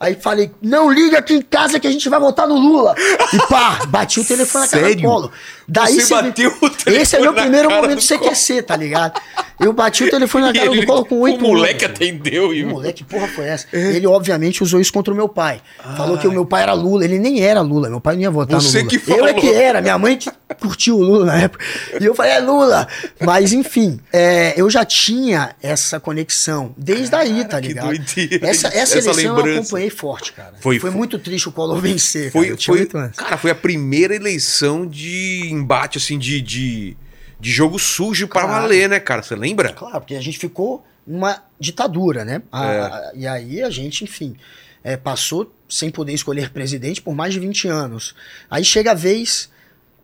Aí 0.01 0.17
falei, 0.19 0.49
não 0.59 0.91
liga 0.91 1.19
aqui 1.19 1.35
em 1.35 1.43
casa 1.43 1.79
que 1.79 1.85
a 1.85 1.91
gente 1.91 2.09
vai 2.09 2.19
votar 2.19 2.47
no 2.47 2.55
Lula. 2.55 2.95
E 3.31 3.37
pá, 3.47 3.85
bati 3.87 4.19
o 4.19 4.25
telefone 4.25 4.65
na 4.65 4.71
cara 4.71 4.95
do 4.95 5.01
Collor. 5.03 5.31
Daí 5.67 6.01
você 6.01 6.15
bateu 6.15 6.49
o 6.49 6.69
telefone 6.69 6.97
Esse 6.97 7.15
é 7.17 7.19
meu 7.19 7.33
primeiro 7.35 7.69
momento 7.69 7.99
de 7.99 8.07
CQC, 8.07 8.63
tá 8.63 8.75
ligado? 8.75 9.21
Eu 9.59 9.71
bati 9.71 10.03
o 10.03 10.09
telefone 10.09 10.45
na 10.45 10.53
cara 10.53 10.71
do 10.71 10.85
Collor 10.87 11.05
com 11.05 11.19
oito. 11.19 11.45
O 11.45 11.49
moleque 11.49 11.85
anos, 11.85 11.95
atendeu. 11.95 12.51
E... 12.51 12.63
O 12.63 12.69
moleque, 12.69 13.03
porra, 13.03 13.27
foi 13.27 13.45
essa? 13.45 13.67
Ele, 13.71 14.07
obviamente, 14.07 14.63
usou 14.63 14.81
isso 14.81 14.91
contra 14.91 15.13
o 15.13 15.15
meu 15.15 15.29
pai. 15.29 15.61
Ai. 15.85 15.95
Falou 15.95 16.17
que 16.17 16.27
o 16.27 16.31
meu 16.31 16.47
pai 16.47 16.63
era 16.63 16.73
Lula. 16.73 17.05
Ele 17.05 17.19
nem 17.19 17.43
era 17.43 17.61
Lula. 17.61 17.87
Meu 17.87 18.01
pai 18.01 18.15
não 18.15 18.23
ia 18.23 18.31
votar 18.31 18.59
Você 18.59 18.79
no 18.79 18.85
Lula. 18.85 18.89
Que 18.89 18.97
falou. 18.97 19.19
Eu 19.19 19.27
é 19.27 19.33
que 19.35 19.53
era. 19.53 19.81
Minha 19.81 19.99
mãe 19.99 20.17
que 20.17 20.31
curtiu 20.59 20.97
o 20.97 21.03
Lula 21.03 21.25
na 21.27 21.35
época. 21.41 21.63
E 21.99 22.03
eu 22.03 22.15
falei, 22.15 22.31
é 22.31 22.39
Lula. 22.39 22.87
Mas, 23.19 23.53
enfim, 23.53 23.99
é, 24.11 24.59
eu 24.59 24.67
já 24.67 24.83
tinha 24.83 25.55
essa 25.61 25.99
conexão 25.99 26.73
desde 26.75 27.11
cara, 27.11 27.23
aí, 27.23 27.45
tá 27.45 27.59
ligado? 27.59 27.93
Essa, 28.41 28.67
essa, 28.67 28.97
essa 28.97 28.97
eleição 28.97 29.35
lembrança. 29.35 29.47
eu 29.47 29.59
acompanhei 29.59 29.90
forte, 29.91 30.33
cara. 30.33 30.53
Foi, 30.59 30.79
foi, 30.79 30.89
foi 30.89 30.97
muito 30.97 31.19
triste 31.19 31.49
o 31.49 31.51
Collor 31.51 31.77
vencer. 31.81 32.31
Foi, 32.31 32.57
foi, 32.57 32.85
cara, 32.85 33.37
foi 33.37 33.51
a 33.51 33.55
primeira 33.55 34.15
eleição 34.15 34.87
de 34.87 35.49
embate, 35.51 35.97
assim, 35.97 36.17
de 36.17 36.41
de, 36.41 36.97
de 37.39 37.51
jogo 37.51 37.77
sujo 37.77 38.27
claro. 38.27 38.47
para 38.47 38.61
valer, 38.61 38.89
né, 38.89 38.99
cara? 38.99 39.21
Você 39.21 39.35
lembra? 39.35 39.73
Claro, 39.73 39.99
porque 39.99 40.15
a 40.15 40.21
gente 40.21 40.37
ficou 40.37 40.85
numa 41.05 41.43
ditadura, 41.59 42.25
né? 42.25 42.41
A, 42.51 42.65
é. 42.65 42.79
a, 42.79 43.11
e 43.15 43.27
aí 43.27 43.61
a 43.61 43.69
gente, 43.69 44.03
enfim, 44.03 44.35
é, 44.83 44.97
passou 44.97 45.53
sem 45.67 45.89
poder 45.89 46.13
escolher 46.13 46.49
presidente 46.51 47.01
por 47.01 47.15
mais 47.15 47.33
de 47.33 47.39
20 47.39 47.67
anos. 47.67 48.15
Aí 48.49 48.63
chega 48.63 48.91
a 48.91 48.95
vez 48.95 49.49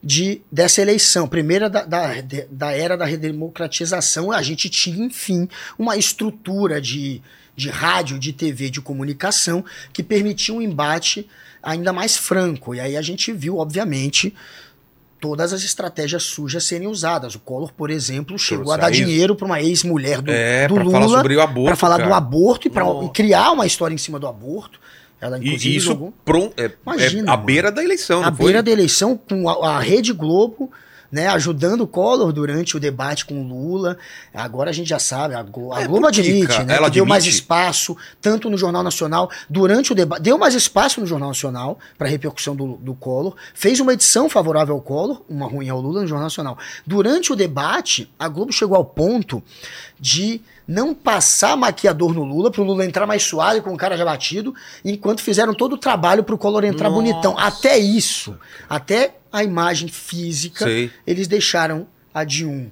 de 0.03 0.41
dessa 0.51 0.81
eleição, 0.81 1.27
primeira 1.27 1.69
da, 1.69 1.83
da, 1.83 2.13
da 2.49 2.71
era 2.71 2.95
da 2.95 3.05
redemocratização, 3.05 4.31
a 4.31 4.41
gente 4.41 4.69
tinha, 4.69 5.05
enfim, 5.05 5.49
uma 5.77 5.97
estrutura 5.97 6.79
de 6.79 7.21
de 7.57 7.69
rádio, 7.69 8.17
de 8.19 8.31
TV, 8.31 8.69
de 8.69 8.79
comunicação, 8.79 9.65
que 9.91 10.01
permitia 10.03 10.53
um 10.53 10.61
embate 10.61 11.27
ainda 11.61 11.91
mais 11.91 12.15
franco. 12.15 12.73
E 12.75 12.79
aí 12.79 12.95
a 12.95 13.01
gente 13.01 13.33
viu, 13.33 13.57
obviamente, 13.57 14.33
todas 15.19 15.51
as 15.51 15.63
estratégias 15.63 16.23
sujas 16.23 16.63
serem 16.63 16.87
usadas. 16.87 17.33
O 17.35 17.39
Collor, 17.39 17.73
por 17.73 17.89
exemplo, 17.89 18.37
chegou 18.37 18.71
a 18.71 18.77
dar 18.77 18.91
dinheiro 18.91 19.35
para 19.35 19.45
uma 19.47 19.59
ex-mulher 19.61 20.21
do, 20.21 20.31
É, 20.31 20.67
do 20.67 20.75
pra 20.75 20.83
Lula 20.83 20.99
falar 21.01 21.17
sobre 21.17 21.35
o 21.35 21.41
aborto, 21.41 21.65
para 21.65 21.75
falar 21.75 21.97
cara. 21.97 22.09
do 22.09 22.13
aborto 22.13 22.67
e 22.67 22.69
para 22.69 22.85
criar 23.11 23.51
uma 23.51 23.65
história 23.65 23.93
em 23.95 23.97
cima 23.97 24.19
do 24.19 24.27
aborto. 24.27 24.79
Ela 25.19 25.39
inclusive 25.39 25.73
E 25.73 25.77
isso 25.77 25.87
jogou 25.87 26.13
pron- 26.23 26.53
é, 26.55 26.71
Imagina, 26.85 27.31
é 27.31 27.33
à 27.33 27.37
beira 27.37 27.71
da 27.71 27.83
eleição, 27.83 28.23
à 28.23 28.29
beira 28.29 28.61
da 28.61 28.69
eleição 28.69 29.17
com 29.17 29.49
a, 29.49 29.77
a 29.77 29.79
Rede 29.79 30.13
Globo, 30.13 30.71
né, 31.11 31.27
ajudando 31.27 31.81
o 31.81 31.87
Collor 31.87 32.31
durante 32.33 32.75
o 32.75 32.79
debate 32.79 33.25
com 33.25 33.41
o 33.41 33.47
Lula. 33.47 33.97
Agora 34.33 34.69
a 34.69 34.73
gente 34.73 34.87
já 34.89 34.99
sabe, 34.99 35.33
a, 35.35 35.41
Glo- 35.43 35.73
a 35.73 35.81
É, 35.81 35.87
Globo 35.87 36.07
admite, 36.07 36.47
cara? 36.47 36.63
né, 36.63 36.75
Ela 36.75 36.89
que 36.89 36.95
deu 36.95 37.05
mais 37.05 37.25
espaço 37.25 37.95
tanto 38.21 38.49
no 38.49 38.57
Jornal 38.57 38.83
Nacional 38.83 39.29
durante 39.49 39.91
o 39.91 39.95
debate, 39.95 40.21
deu 40.21 40.37
mais 40.37 40.53
espaço 40.53 40.99
no 40.99 41.07
Jornal 41.07 41.29
Nacional 41.29 41.79
para 41.97 42.07
repercussão 42.07 42.55
do, 42.55 42.77
do 42.77 42.93
Collor, 42.93 43.35
fez 43.53 43.79
uma 43.79 43.93
edição 43.93 44.29
favorável 44.29 44.75
ao 44.75 44.81
Collor, 44.81 45.21
uma 45.29 45.47
ruim 45.47 45.69
ao 45.69 45.79
Lula 45.79 46.01
no 46.01 46.07
Jornal 46.07 46.25
Nacional. 46.25 46.57
Durante 46.85 47.31
o 47.31 47.35
debate, 47.35 48.11
a 48.19 48.27
Globo 48.27 48.51
chegou 48.51 48.75
ao 48.75 48.85
ponto 48.85 49.41
de 49.99 50.41
não 50.67 50.93
passar 50.93 51.55
maquiador 51.55 52.13
no 52.13 52.23
Lula, 52.23 52.51
para 52.51 52.61
o 52.61 52.65
Lula 52.65 52.85
entrar 52.85 53.07
mais 53.07 53.23
suave 53.23 53.61
com 53.61 53.73
o 53.73 53.77
cara 53.77 53.95
já 53.95 54.03
batido, 54.03 54.53
enquanto 54.83 55.21
fizeram 55.21 55.53
todo 55.53 55.73
o 55.73 55.77
trabalho 55.77 56.23
para 56.23 56.35
o 56.35 56.37
Collor 56.37 56.65
entrar 56.65 56.89
Nossa. 56.89 57.01
bonitão. 57.01 57.37
Até 57.37 57.77
isso, 57.77 58.37
até 58.69 59.15
a 59.31 59.43
imagem 59.43 59.87
física, 59.87 60.65
Sei. 60.65 60.91
eles 61.05 61.27
deixaram 61.27 61.87
a 62.13 62.23
de 62.23 62.45
um 62.45 62.69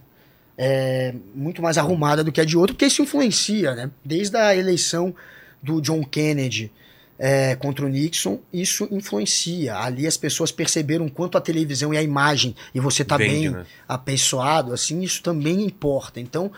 é, 0.58 1.14
muito 1.34 1.62
mais 1.62 1.78
arrumada 1.78 2.24
do 2.24 2.32
que 2.32 2.42
a 2.42 2.46
de 2.46 2.58
outro, 2.58 2.76
porque 2.76 2.86
isso 2.86 3.02
influencia, 3.02 3.76
né? 3.76 3.92
Desde 4.04 4.36
a 4.36 4.56
eleição 4.56 5.16
do 5.62 5.82
John 5.82 6.04
Kennedy 6.04 6.72
é, 7.18 7.56
contra 7.56 7.86
o 7.86 7.90
Nixon, 7.90 8.40
isso 8.52 8.88
influencia. 8.92 9.76
Ali 9.78 10.06
as 10.06 10.18
pessoas 10.18 10.52
perceberam 10.52 11.08
quanto 11.10 11.38
a 11.38 11.42
televisão 11.42 11.94
e 11.94 11.98
a 11.98 12.04
imagem, 12.04 12.56
e 12.74 12.80
você 12.80 13.04
tá 13.04 13.18
Vende, 13.18 13.32
bem 13.32 13.50
né? 13.50 13.66
apessoado, 13.88 14.74
assim, 14.74 15.02
isso 15.02 15.22
também 15.22 15.62
importa. 15.62 16.20
Então, 16.20 16.52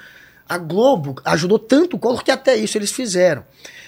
a 0.48 0.58
Globo 0.58 1.16
ajudou 1.26 1.60
tanto 1.60 1.96
o 1.96 2.00
Collor 2.00 2.24
que 2.24 2.32
até 2.32 2.56
isso 2.56 2.78
eles 2.78 2.92
fizeram. 2.92 3.44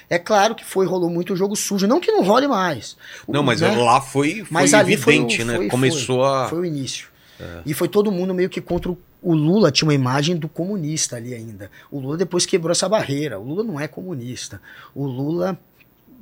É 0.10 0.17
claro 0.17 0.56
que 0.56 0.65
foi, 0.65 0.86
rolou 0.88 1.10
muito 1.10 1.36
jogo 1.36 1.56
sujo. 1.56 1.86
Não 1.86 2.00
que 2.00 2.12
não 2.12 2.24
role 2.24 2.48
mais. 2.48 2.98
Não, 3.28 3.43
mas 3.43 3.62
né? 3.62 3.76
lá 3.76 4.02
foi, 4.02 4.38
foi 4.38 4.48
Mas 4.50 4.74
ali 4.74 4.98
foi 4.98 5.15
evidente, 5.15 5.43
né? 5.43 5.56
foi- 5.56 5.67
Começou 5.67 6.17
foi, 6.24 6.28
a. 6.28 6.48
Foi 6.48 6.60
o 6.60 6.65
início. 6.65 7.08
E 7.65 7.74
foi 7.74 7.88
todo 7.88 8.12
mundo 8.12 8.34
meio 8.34 8.50
que 8.50 8.60
contra 8.60 8.91
o, 8.91 8.98
o 9.22 9.34
Lula, 9.34 9.72
tinha 9.72 9.88
uma 9.88 9.93
imagem 9.93 10.36
do 10.36 10.50
comunista 10.50 11.15
ali 11.15 11.34
ainda. 11.34 11.72
O 11.89 12.00
Lula 12.00 12.17
depois 12.17 12.45
quebrou 12.45 12.72
essa 12.72 12.89
barreira. 12.89 13.39
O 13.39 13.43
Lula 13.43 13.63
não 13.63 13.80
é 13.80 13.88
comunista. 13.88 14.62
O 14.93 15.06
Lula 15.06 15.58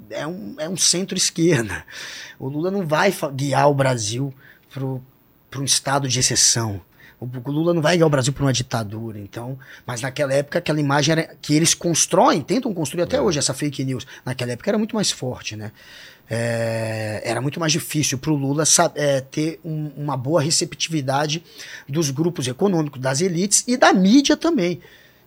é 0.09 0.27
um, 0.27 0.55
é 0.59 0.69
um 0.69 0.77
centro-esquerda. 0.77 1.83
O 2.37 2.47
Lula 2.47 2.69
não 2.69 2.85
vai 2.85 3.13
guiar 3.33 3.69
o 3.69 3.73
Brasil 3.73 4.33
para 4.71 4.83
um 5.59 5.63
estado 5.63 6.07
de 6.07 6.19
exceção. 6.19 6.81
O 7.19 7.51
Lula 7.51 7.73
não 7.73 7.81
vai 7.81 7.97
guiar 7.97 8.05
o 8.05 8.11
Brasil 8.11 8.31
para 8.31 8.43
uma 8.43 8.53
ditadura, 8.53 9.17
então. 9.17 9.57
Mas 9.87 10.01
naquela 10.01 10.31
época, 10.33 10.59
aquela 10.59 10.79
imagem 10.79 11.13
era 11.13 11.35
que 11.41 11.53
eles 11.55 11.73
constroem, 11.73 12.41
tentam 12.41 12.71
construir 12.73 13.01
até 13.01 13.19
hoje 13.19 13.39
essa 13.39 13.55
fake 13.55 13.83
news. 13.83 14.05
Naquela 14.23 14.51
época 14.51 14.69
era 14.69 14.77
muito 14.77 14.93
mais 14.95 15.09
forte, 15.09 15.55
né? 15.55 15.71
É, 16.29 17.21
era 17.23 17.41
muito 17.41 17.59
mais 17.59 17.71
difícil 17.71 18.17
para 18.17 18.31
o 18.31 18.35
Lula 18.35 18.63
é, 18.95 19.21
ter 19.21 19.59
um- 19.63 19.91
uma 19.97 20.15
boa 20.17 20.41
receptividade 20.41 21.43
dos 21.87 22.11
grupos 22.11 22.47
econômicos, 22.47 22.99
das 23.01 23.21
elites 23.21 23.63
e 23.67 23.77
da 23.77 23.93
mídia 23.93 24.35
também. 24.37 24.79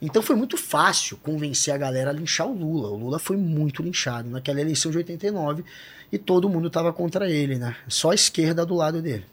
Então 0.03 0.23
foi 0.23 0.37
muito 0.37 0.57
fácil 0.57 1.17
convencer 1.17 1.75
a 1.75 1.79
galera 1.79 2.11
a 2.11 2.13
linchar 2.13 2.47
o 2.47 2.53
Lula. 2.55 2.89
O 2.91 2.97
Lula 2.97 3.19
foi 3.19 3.37
muito 3.37 3.83
linchado 3.83 4.29
naquela 4.31 4.61
eleição 4.61 4.91
de 4.91 4.99
89 4.99 5.65
e 6.13 6.19
todo 6.19 6.49
mundo 6.49 6.69
estava 6.69 6.93
contra 6.93 7.29
ele, 7.29 7.57
né? 7.57 7.75
Só 7.89 8.11
a 8.11 8.15
esquerda 8.15 8.65
do 8.65 8.75
lado 8.75 9.03
dele. 9.03 9.25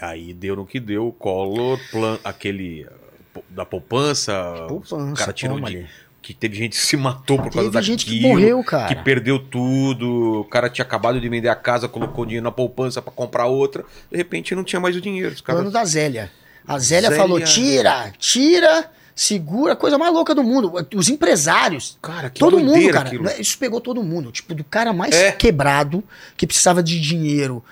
Aí 0.00 0.32
deu 0.32 0.56
no 0.56 0.66
que 0.66 0.80
deu, 0.80 1.08
o 1.08 1.12
Collor, 1.12 1.78
plan... 1.90 2.18
aquele 2.24 2.84
uh, 2.84 3.42
da 3.50 3.64
poupança, 3.64 4.66
Poupança, 4.68 4.96
o 4.96 5.14
cara 5.14 5.32
tirou 5.32 5.60
de... 5.60 5.86
Que 6.20 6.34
teve 6.34 6.56
gente 6.56 6.72
que 6.72 6.84
se 6.84 6.96
matou 6.96 7.38
por 7.38 7.50
causa 7.50 7.70
Teve 7.70 7.82
gente 7.82 8.04
que 8.04 8.16
daquilo, 8.16 8.28
morreu, 8.28 8.62
cara. 8.62 8.88
Que 8.88 9.02
perdeu 9.02 9.38
tudo, 9.38 10.40
o 10.40 10.44
cara 10.44 10.68
tinha 10.68 10.84
acabado 10.84 11.18
de 11.18 11.26
vender 11.28 11.48
a 11.48 11.54
casa, 11.54 11.88
colocou 11.88 12.26
dinheiro 12.26 12.44
na 12.44 12.50
poupança 12.50 13.00
pra 13.00 13.10
comprar 13.10 13.46
outra, 13.46 13.84
de 14.10 14.16
repente 14.16 14.54
não 14.54 14.64
tinha 14.64 14.78
mais 14.78 14.94
o 14.94 15.00
dinheiro. 15.00 15.32
Os 15.34 15.40
caras... 15.40 15.62
Plano 15.62 15.72
da 15.72 15.84
Zélia. 15.84 16.30
A 16.66 16.78
Zélia, 16.78 17.08
Zélia. 17.08 17.22
falou: 17.24 17.40
tira, 17.40 18.12
tira, 18.18 18.90
segura, 19.14 19.74
coisa 19.74 19.96
mais 19.96 20.12
louca 20.12 20.34
do 20.34 20.44
mundo. 20.44 20.72
Os 20.94 21.08
empresários. 21.08 21.96
Cara, 22.02 22.28
que 22.28 22.38
todo 22.38 22.60
mundo, 22.60 22.90
cara. 22.90 23.08
aquilo. 23.08 23.26
Isso 23.38 23.56
pegou 23.56 23.80
todo 23.80 24.02
mundo. 24.02 24.30
Tipo, 24.30 24.54
do 24.54 24.62
cara 24.62 24.92
mais 24.92 25.14
É. 25.14 25.32
quebrado, 25.32 26.04
que 26.36 26.46
precisava 26.46 26.82
de 26.82 27.00
dinheiro 27.00 27.64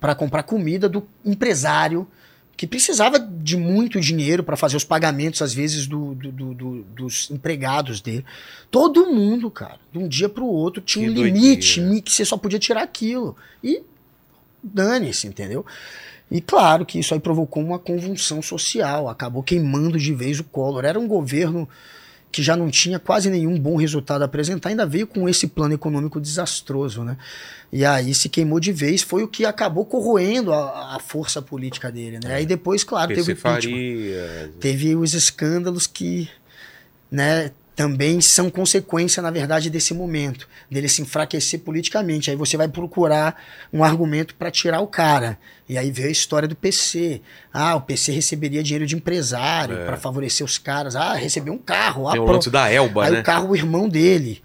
para 0.00 0.14
comprar 0.14 0.42
comida, 0.42 0.88
do 0.88 1.06
empresário 1.24 2.06
que 2.56 2.66
precisava 2.66 3.18
de 3.18 3.56
muito 3.56 3.98
dinheiro 4.00 4.42
para 4.44 4.56
fazer 4.56 4.76
os 4.76 4.84
pagamentos, 4.84 5.40
às 5.40 5.54
vezes, 5.54 5.86
do, 5.86 6.14
do- 6.14 6.30
do- 6.32 6.54
do- 6.54 6.82
dos 6.94 7.30
empregados 7.30 8.00
dele. 8.02 8.24
Todo 8.70 9.06
mundo, 9.06 9.50
cara, 9.50 9.78
de 9.92 9.98
um 9.98 10.06
dia 10.06 10.28
para 10.28 10.42
o 10.42 10.46
outro, 10.46 10.82
tinha 10.82 11.06
Que 11.10 11.18
um 11.20 11.24
limite 11.24 11.80
doideira. 11.80 12.02
que 12.02 12.12
você 12.12 12.22
só 12.24 12.36
podia 12.36 12.58
tirar 12.58 12.82
aquilo. 12.82 13.34
E 13.64 13.82
dane-se, 14.62 15.26
entendeu? 15.26 15.64
E 16.30 16.40
claro 16.40 16.84
que 16.84 16.98
isso 16.98 17.14
aí 17.14 17.20
provocou 17.20 17.62
uma 17.62 17.78
convulsão 17.78 18.42
social, 18.42 19.08
acabou 19.08 19.42
queimando 19.42 19.98
de 19.98 20.14
vez 20.14 20.38
o 20.38 20.44
Collor. 20.44 20.84
Era 20.84 20.98
um 21.00 21.08
governo 21.08 21.66
que 22.32 22.42
já 22.42 22.56
não 22.56 22.70
tinha 22.70 22.98
quase 22.98 23.28
nenhum 23.28 23.58
bom 23.58 23.76
resultado 23.76 24.22
a 24.22 24.24
apresentar, 24.24 24.68
ainda 24.68 24.86
veio 24.86 25.06
com 25.06 25.28
esse 25.28 25.48
plano 25.48 25.74
econômico 25.74 26.20
desastroso, 26.20 27.02
né? 27.02 27.16
E 27.72 27.84
aí 27.84 28.14
se 28.14 28.28
queimou 28.28 28.60
de 28.60 28.72
vez, 28.72 29.02
foi 29.02 29.22
o 29.22 29.28
que 29.28 29.44
acabou 29.44 29.84
corroendo 29.84 30.52
a, 30.52 30.96
a 30.96 30.98
força 31.00 31.42
política 31.42 31.90
dele, 31.90 32.18
né? 32.22 32.34
Aí 32.34 32.46
depois, 32.46 32.84
claro, 32.84 33.14
teve 33.14 33.32
o 33.32 33.32
impeachment 33.32 34.50
teve 34.60 34.96
os 34.96 35.14
escândalos 35.14 35.86
que, 35.86 36.28
né, 37.10 37.50
também 37.80 38.20
são 38.20 38.50
consequência, 38.50 39.22
na 39.22 39.30
verdade, 39.30 39.70
desse 39.70 39.94
momento, 39.94 40.46
dele 40.70 40.86
se 40.86 41.00
enfraquecer 41.00 41.60
politicamente. 41.60 42.30
Aí 42.30 42.36
você 42.36 42.54
vai 42.54 42.68
procurar 42.68 43.34
um 43.72 43.82
argumento 43.82 44.34
para 44.34 44.50
tirar 44.50 44.80
o 44.80 44.86
cara. 44.86 45.38
E 45.66 45.78
aí 45.78 45.90
veio 45.90 46.08
a 46.08 46.12
história 46.12 46.46
do 46.46 46.54
PC. 46.54 47.22
Ah, 47.50 47.74
o 47.76 47.80
PC 47.80 48.12
receberia 48.12 48.62
dinheiro 48.62 48.84
de 48.84 48.94
empresário 48.94 49.78
para 49.86 49.96
favorecer 49.96 50.44
os 50.44 50.58
caras. 50.58 50.94
Ah, 50.94 51.14
recebeu 51.14 51.54
um 51.54 51.58
carro. 51.58 52.06
Ah, 52.06 52.12
tem 52.12 52.20
o 52.20 52.24
pro- 52.26 52.34
lance 52.34 52.50
da 52.50 52.70
Elba, 52.70 53.06
Aí 53.06 53.12
né? 53.12 53.20
o 53.20 53.24
carro, 53.24 53.48
o 53.48 53.56
irmão 53.56 53.88
dele. 53.88 54.42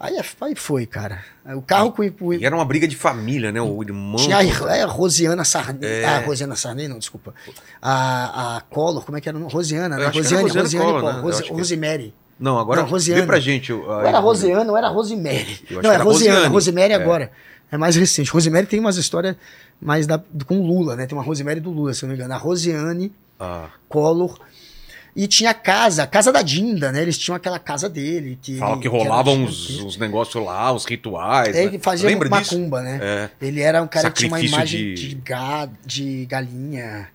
Aí, 0.00 0.16
é- 0.16 0.24
aí 0.40 0.54
foi, 0.54 0.86
cara. 0.86 1.22
O 1.44 1.60
carro 1.60 1.92
com 1.92 2.02
o. 2.22 2.32
E 2.34 2.42
era 2.44 2.54
uma 2.56 2.64
briga 2.64 2.88
de 2.88 2.96
família, 2.96 3.52
né? 3.52 3.60
O 3.60 3.82
irmão. 3.82 4.16
Tinha 4.16 4.38
a, 4.38 4.76
é, 4.76 4.84
Rosiana 4.84 5.44
Sarney. 5.44 5.80
É. 5.90 6.04
Ah, 6.06 6.20
Rosiana 6.20 6.56
Sarney, 6.56 6.88
não, 6.88 6.98
desculpa. 6.98 7.34
A, 7.82 8.56
a 8.56 8.60
Collor, 8.62 9.04
como 9.04 9.18
é 9.18 9.20
que 9.20 9.28
era? 9.28 9.36
Rosiana, 9.38 9.96
né? 9.96 10.04
era 10.04 10.12
Rosiane, 10.12 10.42
Rosiane 10.44 10.62
Rosiane 10.62 10.84
Collor, 10.86 11.00
Collor. 11.02 11.22
né? 11.24 11.30
Acho 11.30 11.42
que- 11.42 11.52
Rosemary. 11.52 12.14
Não, 12.38 12.58
agora 12.58 12.82
Não, 12.82 12.88
Rosiane. 12.88 13.20
vê 13.20 13.26
pra 13.26 13.40
gente. 13.40 13.72
o- 13.72 13.82
Ou 13.84 13.92
a- 13.92 14.06
era 14.08 14.18
Rosiana 14.18 14.70
ou 14.70 14.76
era 14.76 14.88
Rosemary. 14.88 15.60
Não, 15.70 15.80
que 15.80 15.86
é 15.86 15.90
era 15.90 16.02
Rosiana. 16.04 16.48
Rosemary 16.48 16.92
É. 16.92 16.96
agora. 16.96 17.30
É 17.70 17.76
mais 17.76 17.96
recente. 17.96 18.30
Rosemary 18.30 18.66
tem 18.66 18.80
umas 18.80 18.96
histórias 18.96 19.36
mais 19.80 20.06
da, 20.06 20.18
com 20.46 20.58
o 20.60 20.66
Lula, 20.66 20.96
né? 20.96 21.06
Tem 21.06 21.16
uma 21.18 21.24
Rosemary 21.24 21.60
do 21.60 21.70
Lula, 21.70 21.92
se 21.92 22.02
não 22.02 22.10
me 22.10 22.14
engano. 22.14 22.32
A 22.32 22.36
Rosiane 22.38 23.12
Ah, 23.40 23.66
Collor. 23.88 24.38
E 25.16 25.26
tinha 25.26 25.50
a 25.50 25.54
casa, 25.54 26.04
a 26.04 26.06
casa 26.06 26.32
da 26.32 26.42
Dinda, 26.42 26.92
né? 26.92 27.02
Eles 27.02 27.18
tinham 27.18 27.34
aquela 27.34 27.58
casa 27.58 27.88
dele. 27.88 28.38
Que, 28.40 28.56
fala 28.58 28.78
que 28.80 28.86
era 28.86 28.96
rolavam 28.96 29.34
uns, 29.34 29.80
uns 29.80 29.96
negócios 29.96 30.42
lá, 30.44 30.72
uns 30.72 30.84
rituais. 30.84 31.48
É, 31.56 31.60
né? 31.60 31.64
ele 31.64 31.78
fazia 31.80 32.08
Lembra 32.08 32.28
disso? 32.28 32.54
macumba, 32.56 32.82
né? 32.82 32.98
É. 33.02 33.30
Ele 33.46 33.60
era 33.60 33.82
um 33.82 33.88
cara 33.88 34.10
que 34.10 34.18
tinha 34.18 34.28
uma 34.30 34.36
Sacrifício 34.36 34.56
imagem 34.56 34.94
de- 34.94 35.08
de, 35.08 35.14
ga- 35.16 35.68
de 35.84 36.26
galinha. 36.26 37.08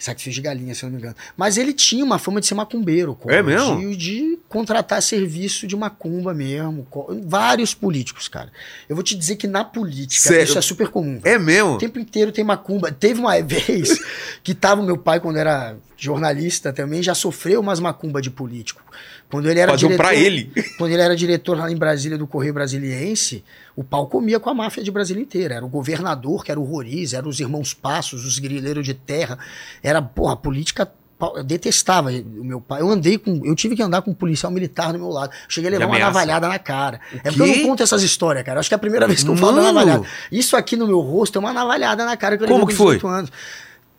Sacrifício 0.00 0.32
de 0.32 0.40
galinha, 0.40 0.74
se 0.74 0.82
eu 0.82 0.88
não 0.88 0.96
me 0.96 1.02
engano. 1.02 1.14
Mas 1.36 1.58
ele 1.58 1.74
tinha 1.74 2.02
uma 2.02 2.18
fama 2.18 2.40
de 2.40 2.46
ser 2.46 2.54
macumbeiro. 2.54 3.14
Collor, 3.14 3.36
É 3.36 3.42
mesmo? 3.42 3.78
De, 3.78 3.96
de 3.96 4.38
contratar 4.48 5.02
serviço 5.02 5.66
de 5.66 5.76
macumba 5.76 6.32
mesmo. 6.32 6.86
Vários 7.26 7.74
políticos, 7.74 8.26
cara. 8.26 8.50
Eu 8.88 8.96
vou 8.96 9.02
te 9.02 9.14
dizer 9.14 9.36
que 9.36 9.46
na 9.46 9.62
política 9.62 10.28
Sério? 10.28 10.44
isso 10.44 10.58
é 10.58 10.62
super 10.62 10.88
comum. 10.88 11.20
É 11.22 11.38
mesmo? 11.38 11.74
O 11.74 11.78
tempo 11.78 11.98
inteiro 11.98 12.32
tem 12.32 12.42
macumba. 12.42 12.90
Teve 12.90 13.20
uma 13.20 13.38
vez 13.44 13.98
que 14.42 14.54
tava 14.54 14.82
meu 14.82 14.96
pai, 14.96 15.20
quando 15.20 15.36
era 15.36 15.76
jornalista 15.98 16.72
também, 16.72 17.02
já 17.02 17.14
sofreu 17.14 17.60
umas 17.60 17.78
macumba 17.78 18.22
de 18.22 18.30
político. 18.30 18.82
Quando 19.30 19.48
ele 19.48 19.60
era 19.60 19.70
Faziam 19.72 19.88
diretor, 19.88 20.04
pra 20.04 20.14
ele. 20.14 20.52
Quando 20.76 20.92
ele 20.92 21.02
era 21.02 21.14
diretor 21.14 21.56
lá 21.56 21.70
em 21.70 21.76
Brasília 21.76 22.18
do 22.18 22.26
Correio 22.26 22.52
Brasiliense, 22.52 23.44
o 23.76 23.84
pau 23.84 24.06
comia 24.08 24.40
com 24.40 24.50
a 24.50 24.54
máfia 24.54 24.82
de 24.82 24.90
Brasília 24.90 25.22
inteira. 25.22 25.54
Era 25.54 25.64
o 25.64 25.68
governador, 25.68 26.44
que 26.44 26.50
era 26.50 26.58
o 26.58 26.64
Roriz, 26.64 27.12
eram 27.14 27.28
os 27.28 27.38
irmãos 27.38 27.72
Passos, 27.72 28.24
os 28.24 28.38
grileiros 28.38 28.84
de 28.84 28.92
terra. 28.92 29.38
Era, 29.82 30.02
porra, 30.02 30.32
a 30.32 30.36
política. 30.36 30.90
Eu 31.36 31.44
detestava 31.44 32.10
o 32.10 32.44
meu 32.44 32.60
pai. 32.62 32.80
Eu 32.80 32.88
andei 32.88 33.18
com. 33.18 33.42
Eu 33.44 33.54
tive 33.54 33.76
que 33.76 33.82
andar 33.82 34.00
com 34.00 34.10
um 34.10 34.14
policial 34.14 34.50
militar 34.50 34.90
do 34.92 34.98
meu 34.98 35.10
lado. 35.10 35.30
Cheguei 35.48 35.68
a 35.68 35.72
levar 35.72 35.86
uma 35.86 35.98
navalhada 35.98 36.48
na 36.48 36.58
cara. 36.58 36.98
O 37.12 37.16
É 37.16 37.20
porque 37.30 37.42
eu 37.42 37.46
não 37.46 37.62
conto 37.62 37.82
essas 37.82 38.02
histórias, 38.02 38.42
cara. 38.42 38.58
Acho 38.58 38.70
que 38.70 38.74
é 38.74 38.76
a 38.76 38.78
primeira 38.78 39.06
vez 39.06 39.22
que 39.22 39.28
eu 39.28 39.36
falo 39.36 39.56
da 39.56 39.62
Mano! 39.62 39.74
navalhada. 39.74 40.06
Isso 40.32 40.56
aqui 40.56 40.76
no 40.76 40.86
meu 40.86 41.00
rosto 41.00 41.36
é 41.36 41.38
uma 41.38 41.52
navalhada 41.52 42.06
na 42.06 42.16
cara 42.16 42.38
que 42.38 42.44
eu 42.44 42.48
Como 42.48 42.60
levei 42.60 42.72
que 42.72 42.76
foi? 42.76 42.96
18 42.96 43.06
anos. 43.06 43.30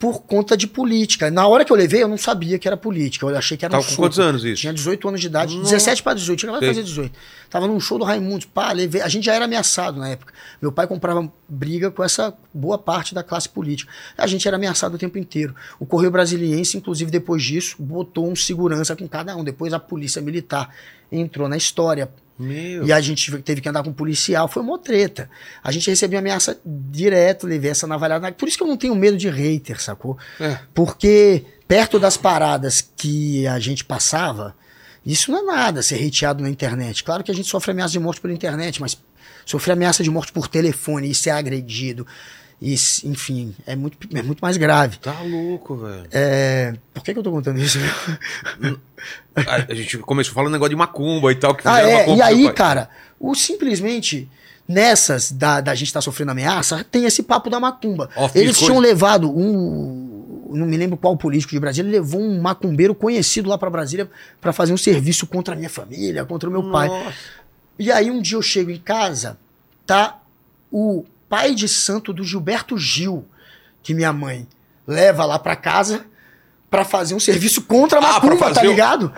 Por 0.02 0.24
conta 0.24 0.58
de 0.58 0.66
política. 0.66 1.30
Na 1.30 1.46
hora 1.48 1.64
que 1.64 1.72
eu 1.72 1.78
levei, 1.78 2.02
eu 2.02 2.08
não 2.08 2.18
sabia 2.18 2.58
que 2.58 2.68
era 2.68 2.76
política. 2.76 3.24
Eu 3.24 3.38
achei 3.38 3.56
que 3.56 3.64
era 3.64 3.74
Tava 3.74 3.84
um 3.84 3.86
com 3.86 3.92
show. 3.92 4.04
quantos 4.04 4.18
anos 4.18 4.44
isso? 4.44 4.62
Tinha 4.62 4.74
18 4.74 5.08
anos 5.08 5.22
de 5.22 5.28
idade. 5.28 5.56
Nossa. 5.56 5.76
17 5.76 6.02
para 6.02 6.16
18. 6.16 6.40
Tinha 6.40 6.58
Sei. 6.58 6.68
fazer 6.70 6.84
18. 6.84 7.12
Tava 7.52 7.68
num 7.68 7.80
show 7.80 8.00
do 8.00 8.04
Raimundos. 8.04 8.48
Pá, 8.48 8.72
levei. 8.72 9.00
A 9.04 9.08
gente 9.08 9.26
já 9.26 9.36
era 9.36 9.46
ameaçado 9.46 10.00
na 10.00 10.10
época. 10.10 10.34
Meu 10.60 10.72
pai 10.72 10.88
comprava 10.88 11.32
briga 11.48 11.92
com 11.92 12.04
essa 12.04 12.34
boa 12.52 12.80
parte 12.80 13.14
da 13.14 13.22
classe 13.22 13.48
política. 13.48 13.92
A 14.18 14.26
gente 14.26 14.48
era 14.48 14.58
ameaçado 14.58 14.96
o 14.96 14.98
tempo 14.98 15.20
inteiro. 15.20 15.54
O 15.80 15.86
Correio 15.86 16.10
Brasiliense, 16.10 16.76
inclusive, 16.78 17.12
depois 17.12 17.44
disso, 17.44 17.76
botou 17.78 18.28
um 18.28 18.36
segurança 18.36 18.96
com 18.96 19.08
cada 19.08 19.36
um. 19.36 19.44
Depois 19.44 19.72
a 19.72 19.78
polícia 19.80 20.20
militar 20.20 20.74
entrou 21.12 21.48
na 21.48 21.58
história. 21.58 22.10
Meu. 22.42 22.86
E 22.86 22.92
a 22.92 23.00
gente 23.00 23.32
teve 23.40 23.62
que 23.62 23.70
andar 23.70 23.84
com 23.84 23.90
um 23.90 23.94
policial, 23.94 24.48
foi 24.48 24.62
uma 24.64 24.78
treta. 24.78 25.30
A 25.64 25.72
gente 25.72 25.90
recebia 25.90 26.20
ameaça 26.20 26.60
direto, 26.66 27.48
levei 27.48 27.72
essa 27.72 27.88
navalhada. 27.88 28.32
Por 28.32 28.48
isso 28.48 28.58
que 28.58 28.64
eu 28.64 28.68
não 28.68 28.78
tenho 28.78 28.96
medo 28.96 29.18
de 29.18 29.30
hater, 29.30 29.82
sacou? 29.82 30.18
É. 30.40 30.60
Porque 30.74 31.46
perto 31.68 32.00
das 32.00 32.18
paradas 32.18 32.82
que 32.98 33.48
a 33.48 33.60
gente 33.60 33.86
passava, 33.86 34.56
isso 35.06 35.32
não 35.32 35.40
é 35.40 35.56
nada 35.56 35.82
ser 35.82 36.06
hateado 36.06 36.44
na 36.44 36.50
internet. 36.50 37.04
Claro 37.04 37.24
que 37.24 37.32
a 37.32 37.36
gente 37.36 37.48
sofre 37.48 37.72
ameaça 37.72 37.94
de 37.94 38.00
morte 38.00 38.20
pela 38.22 38.34
internet, 38.34 38.82
mas 38.82 38.98
sofrer 39.46 39.74
ameaça 39.74 40.04
de 40.04 40.10
morte 40.10 40.32
por 40.32 40.48
telefone 40.48 41.10
e 41.10 41.16
ser 41.16 41.32
agredido, 41.32 42.06
e, 42.62 42.74
enfim, 43.06 43.56
é 43.66 43.76
muito, 43.76 43.98
é 44.16 44.22
muito 44.22 44.40
mais 44.40 44.56
grave. 44.58 44.98
Tá 45.00 45.20
louco, 45.22 45.76
velho. 45.78 46.06
É, 46.12 46.74
por 46.94 47.04
que, 47.04 47.12
que 47.14 47.20
eu 47.20 47.24
tô 47.24 47.32
contando 47.32 47.60
isso? 47.60 47.80
A, 49.36 49.72
a 49.72 49.74
gente 49.76 49.98
começou 50.00 50.34
falando 50.34 50.52
negócio 50.52 50.70
de 50.70 50.76
macumba 50.76 51.32
e 51.32 51.36
tal. 51.36 51.56
Que 51.56 51.68
Ah, 51.68 51.80
é. 51.82 51.98
macumba 52.00 52.18
E 52.18 52.22
aí, 52.22 52.44
pai. 52.46 52.54
cara, 52.54 52.90
o 53.20 53.34
simplesmente 53.34 54.30
nessas 54.68 55.32
da, 55.32 55.60
da 55.60 55.74
gente 55.74 55.88
estar 55.88 56.02
sofrendo 56.02 56.32
ameaça, 56.32 56.84
tem 56.84 57.06
esse 57.06 57.24
papo 57.24 57.50
da 57.50 57.60
macumba. 57.60 58.10
Eles 58.36 58.56
coisa- 58.58 58.66
tinham 58.66 58.80
levado 58.80 59.30
um. 59.30 60.10
Não 60.54 60.66
me 60.68 60.76
lembro 60.76 60.98
qual 60.98 61.16
político 61.16 61.52
de 61.54 61.60
Brasília, 61.60 61.88
ele 61.90 61.98
levou 61.98 62.22
um 62.22 62.42
macumbeiro 62.42 62.94
conhecido 62.94 63.50
lá 63.50 63.58
pra 63.58 63.70
Brasília 63.70 64.10
pra 64.42 64.52
fazer 64.52 64.74
um 64.74 64.78
serviço 64.78 65.26
contra 65.26 65.54
a 65.54 65.58
minha 65.58 65.70
família, 65.70 66.26
contra 66.26 66.50
o 66.50 66.52
meu 66.52 66.70
pai. 66.70 66.90
Nossa. 66.90 67.14
E 67.80 67.90
aí 67.92 68.12
um 68.12 68.22
dia 68.22 68.38
eu 68.38 68.42
chego 68.42 68.70
em 68.70 68.78
casa, 68.78 69.38
tá 69.86 70.20
o 70.70 71.06
pai 71.32 71.56
de 71.56 71.68
santo 71.68 72.12
do 72.12 72.24
Gilberto 72.26 72.78
Gil, 72.78 73.26
que 73.82 73.94
minha 73.94 74.12
mãe 74.12 74.46
leva 74.86 75.24
lá 75.26 75.40
pra 75.40 75.56
casa 75.56 76.06
pra 76.70 76.84
fazer 76.86 77.16
um 77.16 77.20
serviço 77.20 77.62
contra 77.62 78.00
a 78.00 78.02
Ah, 78.18 78.20
pra 78.20 78.30
macumba, 78.32 78.50
tá 78.50 78.56
fazer 78.56 78.68
o- 78.68 78.72
ligado? 78.72 79.14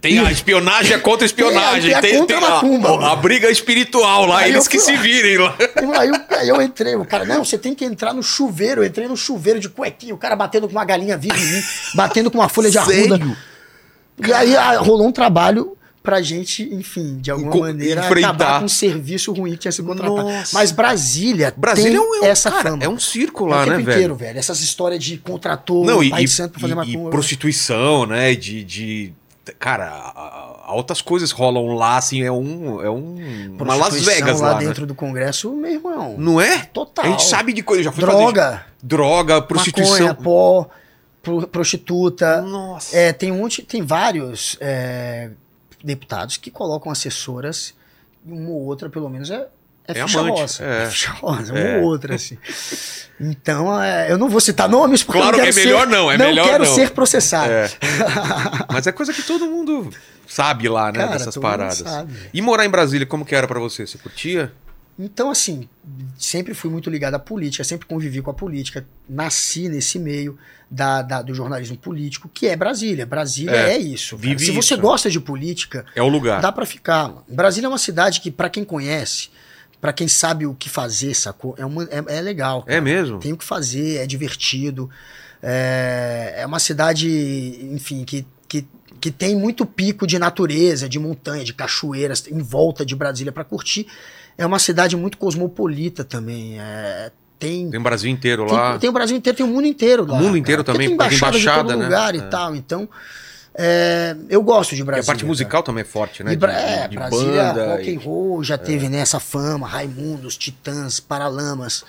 Tem 0.00 0.18
a 0.18 0.30
espionagem 0.32 0.92
é 0.94 0.98
contra 0.98 1.24
a 1.24 1.28
espionagem. 1.28 1.90
Tem 1.90 1.94
a- 1.94 2.00
tem 2.00 2.16
a 2.16 2.18
contra 2.20 2.38
a 2.38 3.08
a, 3.08 3.12
a 3.12 3.16
briga 3.16 3.50
espiritual 3.50 4.26
lá, 4.26 4.40
Aí 4.40 4.50
eles 4.50 4.68
que 4.68 4.78
fui 4.78 4.86
se 4.86 4.96
lá. 4.96 5.02
virem 5.02 5.38
lá. 5.38 5.56
Aí 5.98 6.08
eu, 6.08 6.14
aí 6.38 6.48
eu 6.48 6.62
entrei, 6.62 6.94
o 6.94 7.04
cara, 7.04 7.24
não, 7.26 7.42
você 7.44 7.56
tem 7.58 7.74
que 7.74 7.84
entrar 7.84 8.12
no 8.14 8.22
chuveiro. 8.22 8.82
Eu 8.82 8.86
entrei 8.86 9.06
no 9.08 9.16
chuveiro 9.16 9.58
de 9.60 9.68
cuequinha, 9.68 10.14
o 10.14 10.18
cara 10.18 10.34
batendo 10.36 10.66
com 10.66 10.72
uma 10.72 10.84
galinha 10.84 11.16
viva 11.18 11.36
em 11.36 11.46
mim, 11.46 11.62
batendo 11.94 12.30
com 12.30 12.38
uma 12.38 12.48
folha 12.48 12.70
de 12.70 12.78
arruda. 12.78 13.18
E 14.26 14.32
aí 14.32 14.56
ah, 14.56 14.78
rolou 14.78 15.06
um 15.06 15.12
trabalho 15.12 15.75
pra 16.06 16.22
gente, 16.22 16.62
enfim, 16.72 17.18
de 17.20 17.30
alguma 17.30 17.54
maneira, 17.56 18.00
enfrentar. 18.06 18.28
acabar 18.30 18.58
com 18.60 18.64
um 18.64 18.68
serviço 18.68 19.32
ruim 19.32 19.52
que 19.52 19.58
tinha 19.58 19.72
sido 19.72 19.86
contratado. 19.88 20.22
Nossa. 20.22 20.50
Mas 20.56 20.70
Brasília, 20.72 21.52
Brasília 21.56 21.90
tem 21.90 21.98
é 21.98 22.00
um, 22.00 22.14
é 22.14 22.20
um- 22.20 22.24
essa 22.30 22.50
cara, 22.50 22.70
fama. 22.70 22.84
é 22.84 22.88
um 22.88 22.98
circo 22.98 23.42
É 23.42 23.46
o 23.46 23.50
lá, 23.50 23.64
tempo 23.64 23.76
né, 23.76 23.82
inteiro, 23.82 24.14
velho? 24.14 24.28
velho. 24.28 24.38
Essas 24.38 24.60
histórias 24.60 25.02
de 25.04 25.18
contrator, 25.18 25.84
Não, 25.84 26.02
e, 26.02 26.08
pai 26.08 26.24
e, 26.24 26.28
santo 26.28 26.52
pra 26.52 26.60
fazer 26.60 26.72
e- 26.72 26.76
e 26.76 26.76
macumba. 26.76 27.10
prostituição, 27.10 28.06
né? 28.06 28.34
De, 28.34 28.64
de 28.64 29.12
cara, 29.58 29.90
altas 30.64 31.00
coisas 31.00 31.30
rolam 31.32 31.74
lá, 31.74 31.96
assim, 31.98 32.22
é 32.22 32.30
um, 32.32 32.80
é 32.82 32.88
um 32.90 33.56
uma 33.60 33.74
Las 33.74 34.00
Vegas 34.04 34.40
lá, 34.40 34.52
lá, 34.52 34.58
né? 34.60 34.66
dentro 34.66 34.86
do 34.86 34.94
Congresso, 34.94 35.52
meu 35.54 35.70
irmão. 35.72 36.14
Não 36.18 36.40
é? 36.40 36.58
Total. 36.72 37.04
A 37.04 37.08
gente 37.08 37.24
sabe 37.24 37.52
de 37.52 37.62
coisa, 37.62 37.82
já 37.82 37.92
foi 37.92 38.04
fazer 38.04 38.16
Droga, 38.16 38.64
droga, 38.82 39.42
prostituição. 39.42 39.92
maconha, 40.08 40.14
pó, 40.14 40.68
pro- 41.22 41.46
prostituta. 41.48 42.40
Nossa. 42.42 42.96
É, 42.96 43.12
tem 43.12 43.30
um 43.32 43.38
monte, 43.38 43.62
tem 43.62 43.82
vários 43.82 44.56
é, 44.60 45.30
deputados 45.86 46.36
que 46.36 46.50
colocam 46.50 46.90
assessoras, 46.90 47.74
e 48.26 48.32
uma 48.32 48.50
ou 48.50 48.64
outra, 48.64 48.90
pelo 48.90 49.08
menos, 49.08 49.30
é, 49.30 49.46
é, 49.88 49.98
É 49.98 50.00
amante, 50.00 50.62
é. 50.62 50.84
É 50.84 51.22
uma 51.22 51.58
É. 51.58 51.78
ou 51.78 51.84
outra, 51.84 52.16
assim. 52.16 52.36
Então, 53.20 53.80
é, 53.82 54.10
eu 54.10 54.18
não 54.18 54.28
vou 54.28 54.40
citar 54.40 54.68
nomes, 54.68 55.02
porque 55.04 55.20
Claro 55.20 55.36
eu 55.36 55.38
não 55.38 55.46
que 55.46 55.52
quero 55.54 55.60
é 55.60 55.64
melhor 55.64 55.86
ser, 55.86 55.92
não, 55.92 56.10
é 56.10 56.18
melhor 56.18 56.48
quero 56.48 56.64
não. 56.64 56.74
ser 56.74 56.90
processado. 56.90 57.52
É. 57.52 57.70
Mas 58.72 58.86
é 58.86 58.92
coisa 58.92 59.12
que 59.12 59.22
todo 59.22 59.46
mundo 59.46 59.88
sabe 60.26 60.68
lá, 60.68 60.90
né? 60.90 60.98
Cara, 60.98 61.12
dessas 61.12 61.36
paradas. 61.36 61.84
E 62.34 62.42
morar 62.42 62.66
em 62.66 62.68
Brasília, 62.68 63.06
como 63.06 63.24
que 63.24 63.34
era 63.34 63.46
pra 63.46 63.60
você? 63.60 63.86
Você 63.86 63.96
curtia? 63.96 64.52
Então, 64.98 65.30
assim, 65.30 65.68
sempre 66.18 66.54
fui 66.54 66.70
muito 66.70 66.88
ligado 66.88 67.14
à 67.14 67.18
política, 67.18 67.62
sempre 67.62 67.86
convivi 67.86 68.22
com 68.22 68.30
a 68.30 68.34
política, 68.34 68.86
nasci 69.08 69.68
nesse 69.68 69.98
meio 69.98 70.38
da, 70.70 71.02
da- 71.02 71.20
do 71.22 71.34
jornalismo 71.34 71.76
político, 71.76 72.30
que 72.32 72.46
é 72.46 72.56
Brasília. 72.56 73.04
Brasília 73.04 73.54
É, 73.54 73.74
é, 73.74 73.78
isso. 73.78 74.16
cara. 74.16 74.38
Se 74.38 74.50
você 74.52 74.74
isso. 74.74 74.80
gosta 74.82 75.10
de 75.10 75.20
política, 75.20 75.84
É 75.94 76.00
o 76.02 76.08
lugar. 76.08 76.40
dá 76.40 76.50
pra 76.50 76.64
ficar. 76.64 77.12
Brasília 77.28 77.66
é 77.66 77.68
uma 77.68 77.76
cidade 77.78 78.20
que, 78.22 78.30
pra 78.30 78.48
quem 78.48 78.64
conhece, 78.64 79.28
pra 79.80 79.92
quem 79.92 80.08
sabe 80.08 80.46
o 80.46 80.54
que 80.54 80.68
fazer, 80.70 81.12
sacou? 81.14 81.54
É, 81.58 81.66
uma, 81.66 81.84
é, 81.84 82.16
é 82.16 82.20
legal. 82.22 82.64
É 82.66 82.80
mesmo? 82.80 83.18
Tem 83.18 83.32
o 83.34 83.36
que 83.36 83.44
fazer, 83.44 83.96
é 83.98 84.06
divertido. 84.06 84.88
É, 85.42 86.36
é 86.38 86.46
uma 86.46 86.58
cidade, 86.58 87.08
enfim, 87.70 88.02
que, 88.04 88.26
que, 88.48 88.66
que 88.98 89.10
tem 89.10 89.36
muito 89.36 89.66
pico 89.66 90.06
de 90.06 90.18
natureza, 90.18 90.88
de 90.88 90.98
montanha, 90.98 91.44
de 91.44 91.52
cachoeiras 91.52 92.26
em 92.26 92.38
volta 92.40 92.84
de 92.84 92.96
Brasília 92.96 93.30
pra 93.30 93.44
curtir. 93.44 93.86
É 94.38 94.44
uma 94.46 94.58
cidade 94.58 94.96
muito 94.96 95.16
cosmopolita 95.18 96.04
também. 96.04 96.60
é, 96.60 97.10
tem, 97.38 97.70
Tem 97.70 97.78
o 97.80 97.82
Brasil 97.82 98.10
inteiro 98.10 98.46
tem, 98.46 98.54
lá. 98.54 98.78
tem 98.78 98.88
o 98.90 98.92
Brasil 98.92 99.16
inteiro, 99.16 99.36
tem 99.36 99.46
o 99.46 99.48
mundo 99.48 99.66
inteiro 99.66 100.06
lá. 100.06 100.18
mundo 100.18 100.36
inteiro 100.36 100.62
cara. 100.64 100.74
Também, 100.74 100.88
tem 100.88 100.94
embaixada, 100.94 101.32
de 101.38 101.42
embaixada, 101.44 101.68
todo 101.70 101.78
né? 101.78 101.84
lugar 101.84 102.14
É. 102.14 102.18
e 102.18 102.22
tal. 102.22 102.54
Então, 102.56 102.88
é, 103.54 104.14
eu 104.28 104.42
gosto 104.42 104.74
de 104.74 104.80
E 104.80 104.84
a 104.84 104.86
parte 104.86 105.06
cara. 105.06 105.26
musical 105.26 105.62
também 105.62 105.82
é 105.82 105.84
forte, 105.84 106.22
né? 106.22 106.32
E 106.32 106.36
Bra- 106.36 106.52
é, 106.52 106.88
de 106.88 106.96
Brasília, 106.96 107.44
banda. 107.52 107.70
rock 107.72 107.94
and 107.96 108.00
roll, 108.00 108.44
já 108.44 108.58
teve 108.58 108.88
né, 108.88 108.98
essa 108.98 109.18
fama, 109.20 109.66
Raimundos, 109.66 110.36
Titãs, 110.36 111.00
Paralamas. 111.00 111.84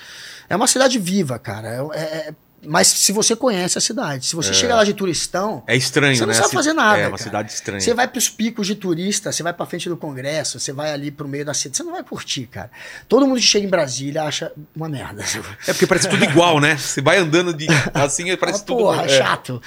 É 0.50 0.56
uma 0.56 0.68
cidade 0.68 0.98
viva, 1.00 1.38
cara. 1.38 1.68
É- 1.94 2.00
é- 2.00 2.34
mas 2.65 2.88
se 2.88 3.12
você 3.12 3.36
conhece 3.36 3.78
a 3.78 3.82
cidade, 3.82 4.26
se 4.26 4.36
você 4.36 4.54
chega 4.54 4.76
lá 4.76 4.84
de 4.84 4.93
turistão, 4.93 5.63
É 5.67 5.76
estranho, 5.76 6.15
Você 6.15 6.22
não 6.22 6.28
né? 6.30 6.34
sabe 6.34 6.54
fazer 6.54 6.74
nada, 6.74 6.98
É 6.98 7.04
uma 7.08 7.12
cara. 7.12 7.24
cidade 7.24 7.52
estranha. 7.52 7.80
você 7.80 7.93
vai 7.93 8.08
pros 8.08 8.30
picos 8.30 8.65
de 8.67 8.76
turista, 8.76 9.32
você 9.32 9.43
vai 9.43 9.54
pra 9.54 9.65
frente 9.65 9.88
do 9.88 9.96
Congresso, 9.96 10.60
você 10.60 10.74
vai 10.74 10.91
ali 10.91 11.12
pro 11.12 11.28
meio 11.28 11.46
da 11.46 11.54
cidade, 11.54 11.78
você 11.78 11.84
não 11.84 11.91
vai 11.91 12.04
curtir, 12.04 12.48
cara. 12.48 12.72
Todo 13.08 13.28
mundo 13.28 13.38
que 13.38 13.43
chega 13.46 13.65
em 13.65 13.70
Brasília 13.70 14.24
acha 14.24 14.52
uma 14.76 14.89
merda. 14.89 15.24
É 15.67 15.74
porque 15.74 15.86
parece 15.88 16.10
tudo 16.10 16.24
igual, 16.24 16.60
né? 16.60 16.76
Você 16.78 17.02
vai 17.02 17.17
andando 17.17 17.54
de 17.54 17.67
assim, 17.93 18.36
parece 18.38 18.62
Ah, 18.62 18.65
tudo. 18.65 18.78
porra, 18.80 19.04
é. 19.04 19.08
chato. 19.08 19.62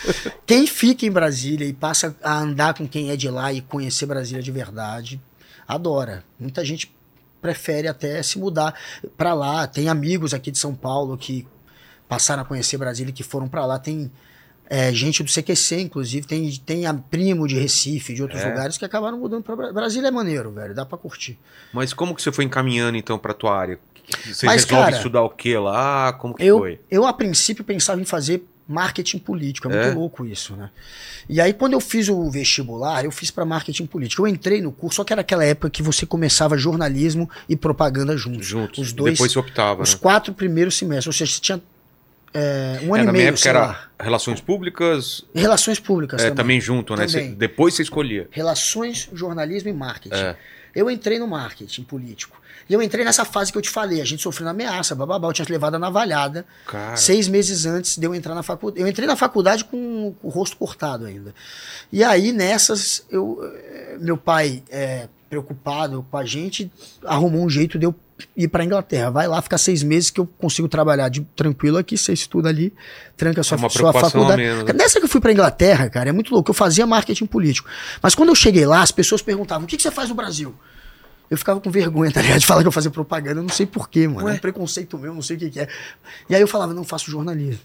Quem 0.45 0.67
fica 0.67 1.07
em 1.07 1.11
Brasília 1.11 1.67
e 1.67 1.73
passa 1.73 2.15
a 2.23 2.39
andar 2.41 2.75
com 2.75 2.87
quem 2.89 3.11
é 3.11 3.17
de 3.17 3.29
lá 3.31 3.53
e 3.53 3.61
conhecer 3.61 4.05
Brasília 4.07 4.43
de 4.43 4.51
verdade, 4.51 5.21
adora. 5.67 6.25
Muita 6.39 6.65
gente 6.65 6.93
prefere 7.41 7.89
até 7.89 8.23
se 8.23 8.39
mudar 8.39 8.75
pra 9.17 9.33
lá. 9.33 9.67
Tem 9.67 9.89
amigos 9.89 10.35
aqui 10.35 10.51
de 10.51 10.59
São 10.59 10.75
Paulo 10.75 11.17
que 11.17 11.47
passaram 12.11 12.43
a 12.43 12.45
conhecer 12.45 12.77
Brasília 12.77 13.11
e 13.11 13.15
que 13.15 13.23
foram 13.23 13.49
pra 13.49 13.65
lá. 13.65 13.79
Tem 13.79 14.11
é, 14.69 14.93
gente 14.93 15.23
do 15.23 15.31
CQC, 15.31 15.81
inclusive. 15.81 16.27
Tem, 16.27 16.51
tem 16.67 16.87
a 16.87 16.93
primo 16.95 17.47
de 17.49 17.59
Recife, 17.59 18.13
de 18.15 18.23
outros 18.23 18.41
É. 18.43 18.49
lugares 18.49 18.77
que 18.77 18.85
acabaram 18.85 19.19
mudando 19.19 19.43
pra 19.45 19.55
Brasília. 19.57 19.75
Brasília 19.81 20.09
é 20.09 20.11
maneiro, 20.11 20.51
velho. 20.51 20.75
Dá 20.75 20.85
pra 20.85 20.99
curtir. 20.99 21.39
Mas 21.73 21.93
como 21.93 22.15
que 22.15 22.21
você 22.23 22.31
foi 22.33 22.45
encaminhando 22.45 22.97
então 22.99 23.17
pra 23.19 23.33
tua 23.33 23.57
área? 23.57 23.79
Você 24.27 24.45
Mas, 24.45 24.65
resolve 24.65 24.85
cara, 24.85 24.97
estudar 24.97 25.23
o 25.23 25.31
que 25.31 25.57
lá? 25.57 26.13
Como 26.15 26.35
que 26.35 26.45
Eu, 26.45 26.59
foi? 26.59 26.81
eu, 26.91 27.07
a 27.07 27.13
princípio, 27.13 27.63
pensava 27.65 28.01
em 28.01 28.05
fazer 28.05 28.45
marketing 28.67 29.19
político. 29.19 29.69
É 29.69 29.71
muito 29.75 29.89
É? 29.89 29.95
louco 29.95 30.25
isso, 30.25 30.55
né? 30.55 30.71
E 31.29 31.41
aí, 31.41 31.53
quando 31.53 31.73
eu 31.73 31.81
fiz 31.81 32.09
o 32.09 32.31
vestibular, 32.31 33.05
eu 33.05 33.11
fiz 33.11 33.31
para 33.31 33.45
marketing 33.45 33.87
político. 33.87 34.23
Eu 34.23 34.29
entrei 34.29 34.61
no 34.63 34.71
curso, 34.71 34.97
só 34.97 35.05
que 35.05 35.13
era 35.13 35.23
aquela 35.23 35.45
época 35.45 35.71
que 35.71 35.83
você 35.83 36.07
começava 36.07 36.57
jornalismo 36.57 37.29
e 37.49 37.57
propaganda 37.57 38.17
juntos. 38.17 38.47
Juntos. 38.47 38.79
Os 38.79 38.93
dois, 38.93 39.15
Depois 39.15 39.33
você 39.33 39.39
optava, 39.41 39.83
os 39.83 39.95
né? 39.95 39.99
quatro 40.01 40.33
primeiros 40.33 40.77
semestres. 40.77 41.07
Ou 41.09 41.13
seja, 41.13 41.33
você 41.33 41.41
tinha 41.41 41.61
é, 42.33 42.81
um 42.83 42.95
É, 42.97 43.01
ano 43.01 43.05
na 43.07 43.11
e 43.11 43.13
minha 43.13 43.13
meio, 43.13 43.29
época 43.29 43.37
sei 43.43 43.51
era 43.51 43.61
lá. 43.67 43.89
relações 43.99 44.41
públicas, 44.41 45.25
Relações 45.35 45.81
públicas 45.81 46.21
é, 46.21 46.25
também. 46.29 46.37
também 46.37 46.61
junto, 46.61 46.95
né? 46.97 47.07
Também. 47.07 47.31
Você- 47.31 47.35
depois 47.35 47.75
você 47.75 47.83
escolhia. 47.83 48.29
Relações, 48.31 49.09
jornalismo 49.13 49.69
e 49.69 49.73
marketing. 49.73 50.15
É. 50.17 50.37
Eu 50.75 50.89
entrei 50.91 51.19
no 51.19 51.27
marketing 51.27 51.83
político. 51.83 52.41
E 52.69 52.73
eu 52.73 52.81
entrei 52.81 53.05
nessa 53.05 53.25
fase 53.25 53.51
que 53.51 53.59
eu 53.59 53.63
te 53.63 53.69
falei. 53.69 54.01
A 54.01 54.05
gente 54.05 54.23
sofrendo 54.23 54.51
ameaça, 54.51 54.95
bababá. 54.95 55.27
Eu 55.27 55.33
tinha 55.33 55.45
levado 55.51 55.75
a 55.75 55.79
navalhada. 55.81 56.47
Cara, 56.67 56.97
Seis 56.97 57.27
meses 57.27 57.67
antes 57.67 57.99
de 57.99 58.07
eu 58.07 58.15
entrar 58.15 58.33
na 58.37 58.45
faculdade. 58.45 58.81
Eu 58.81 58.87
entrei 58.87 59.09
na 59.09 59.17
faculdade 59.17 59.65
com 59.65 60.15
o 60.23 60.29
rosto 60.29 60.57
cortado 60.57 61.05
ainda. 61.07 61.35
E 61.93 62.05
aí, 62.05 62.31
nessas, 62.31 63.05
eu, 63.11 63.41
eh, 63.43 63.97
meu 64.01 64.17
pai, 64.17 64.63
eh, 64.71 65.09
preocupado 65.29 66.07
com 66.09 66.17
a 66.17 66.25
gente, 66.25 66.71
arrumou 67.05 67.45
um 67.45 67.51
jeito 67.51 67.77
de 67.77 67.87
eu 67.87 67.95
ir 68.37 68.49
para 68.49 68.65
Inglaterra. 68.65 69.11
Vai 69.11 69.27
lá 69.27 69.41
ficar 69.41 69.59
seis 69.59 69.83
meses 69.83 70.11
que 70.11 70.21
eu 70.21 70.27
consigo 70.27 70.69
trabalhar 70.69 71.09
de, 71.09 71.21
tranquilo 71.37 71.79
aqui. 71.79 71.97
Você 71.97 72.13
estuda 72.13 72.49
ali, 72.49 72.73
tranca 73.17 73.41
a 73.41 73.45
sua, 73.45 73.57
É 73.57 73.59
uma 73.59 73.71
sua 73.71 73.93
faculdade. 73.93 74.43
né? 74.43 74.73
Nessa 74.75 74.99
que 74.99 75.05
eu 75.05 75.09
fui 75.09 75.21
para 75.21 75.33
Inglaterra, 75.33 75.89
cara, 75.89 76.09
é 76.09 76.13
muito 76.13 76.33
louco. 76.33 76.51
Eu 76.51 76.55
fazia 76.55 76.87
marketing 76.87 77.27
político. 77.27 77.69
Mas 78.03 78.15
quando 78.15 78.31
eu 78.31 78.35
cheguei 78.35 78.67
lá, 78.67 78.83
as 78.83 78.91
pessoas 78.93 79.23
perguntavam: 79.23 79.65
o 79.65 79.67
que, 79.67 79.77
que 79.77 79.83
você 79.83 79.91
faz 79.91 80.09
no 80.09 80.15
Brasil? 80.15 80.55
Eu 81.31 81.39
ficava 81.39 81.61
com 81.61 81.71
vergonha, 81.71 82.11
tá 82.11 82.21
ligado? 82.21 82.41
De 82.41 82.47
falar 82.47 82.63
que 82.63 82.69
eu 82.69 82.73
fazia 82.73 82.91
propaganda, 82.91 83.39
eu 83.39 83.43
não 83.45 83.51
sei 83.51 83.65
porquê, 83.65 84.09
mano. 84.09 84.29
É 84.29 84.33
um 84.33 84.39
preconceito 84.39 84.99
meu, 84.99 85.15
não 85.15 85.23
sei 85.23 85.37
o 85.37 85.39
que, 85.39 85.51
que 85.51 85.61
é. 85.61 85.69
E 86.29 86.35
aí 86.35 86.41
eu 86.41 86.49
falava, 86.49 86.75
não 86.75 86.83
faço 86.83 87.09
jornalismo. 87.09 87.61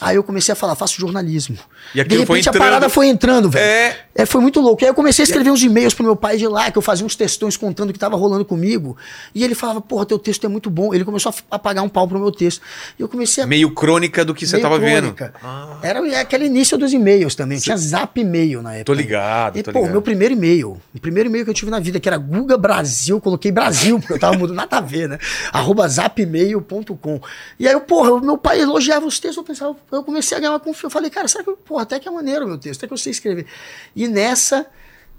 Aí 0.00 0.16
eu 0.16 0.22
comecei 0.22 0.52
a 0.52 0.56
falar, 0.56 0.74
faço 0.74 1.00
jornalismo. 1.00 1.56
E 1.94 2.02
de 2.04 2.16
repente 2.18 2.26
foi 2.26 2.36
a 2.38 2.40
entrando. 2.40 2.58
parada 2.58 2.88
foi 2.88 3.06
entrando, 3.08 3.50
velho. 3.50 3.64
É. 3.64 3.96
É, 4.14 4.26
foi 4.26 4.40
muito 4.40 4.60
louco. 4.60 4.82
E 4.82 4.84
aí 4.84 4.90
eu 4.90 4.94
comecei 4.94 5.22
a 5.22 5.24
escrever 5.24 5.50
uns 5.50 5.62
e-mails 5.62 5.94
pro 5.94 6.04
meu 6.04 6.14
pai 6.14 6.36
de 6.36 6.46
lá, 6.46 6.70
que 6.70 6.76
eu 6.76 6.82
fazia 6.82 7.06
uns 7.06 7.16
textões 7.16 7.56
contando 7.56 7.90
o 7.90 7.92
que 7.92 7.98
tava 7.98 8.16
rolando 8.16 8.44
comigo. 8.44 8.96
E 9.34 9.42
ele 9.42 9.54
falava, 9.54 9.80
porra, 9.80 10.04
teu 10.04 10.18
texto 10.18 10.44
é 10.44 10.48
muito 10.48 10.68
bom. 10.68 10.92
Ele 10.92 11.04
começou 11.04 11.30
a 11.30 11.32
f- 11.32 11.42
a 11.50 11.58
pagar 11.58 11.82
um 11.82 11.88
pau 11.88 12.06
pro 12.06 12.18
meu 12.18 12.30
texto. 12.30 12.60
E 12.98 13.02
eu 13.02 13.08
comecei 13.08 13.42
a 13.42 13.46
Meio 13.46 13.70
crônica 13.72 14.24
do 14.24 14.34
que 14.34 14.46
você 14.46 14.58
tava 14.58 14.78
crônica. 14.78 15.32
vendo. 15.42 15.78
Era 15.82 16.06
é 16.08 16.20
aquele 16.20 16.44
início 16.46 16.76
dos 16.76 16.92
e-mails 16.92 17.34
também. 17.34 17.58
Tinha 17.58 17.76
zap 17.76 18.20
e-mail 18.20 18.60
na 18.62 18.72
época. 18.74 18.84
Tô 18.84 18.92
ligado, 18.92 19.58
E, 19.58 19.62
tô 19.62 19.72
pô, 19.72 19.78
ligado. 19.78 19.92
meu 19.92 20.02
primeiro 20.02 20.34
e-mail. 20.34 20.80
O 20.94 21.00
primeiro 21.00 21.28
e-mail 21.30 21.44
que 21.44 21.50
eu 21.50 21.54
tive 21.54 21.70
na 21.70 21.80
vida, 21.80 21.98
que 21.98 22.08
era 22.08 22.18
Guga 22.18 22.58
Brasil, 22.58 23.20
coloquei 23.20 23.50
Brasil, 23.50 23.98
porque 24.00 24.12
eu 24.14 24.18
tava 24.18 24.36
mudando 24.36 24.56
nada 24.56 24.76
a 24.76 24.80
ver, 24.80 25.08
né? 25.08 25.18
Arroba 25.52 25.88
zapmail.com. 25.88 27.20
E 27.58 27.66
aí, 27.66 27.72
eu, 27.74 27.80
porra, 27.80 28.20
meu 28.20 28.36
pai 28.38 28.60
elogiava 28.60 29.06
os 29.06 29.18
textos, 29.18 29.38
eu 29.38 29.44
pensava, 29.44 29.69
eu 29.92 30.02
comecei 30.02 30.36
a 30.36 30.40
ganhar 30.40 30.52
uma 30.52 30.60
confiança. 30.60 30.86
Eu 30.86 30.90
falei, 30.90 31.10
cara, 31.10 31.28
será 31.28 31.42
que, 31.44 31.50
eu- 31.50 31.56
porra, 31.56 31.82
até 31.82 31.98
que 31.98 32.08
é 32.08 32.10
maneiro 32.10 32.44
o 32.44 32.48
meu 32.48 32.58
texto, 32.58 32.80
até 32.80 32.86
que 32.86 32.92
eu 32.92 32.98
sei 32.98 33.10
escrever. 33.12 33.46
E 33.94 34.06
nessa, 34.08 34.66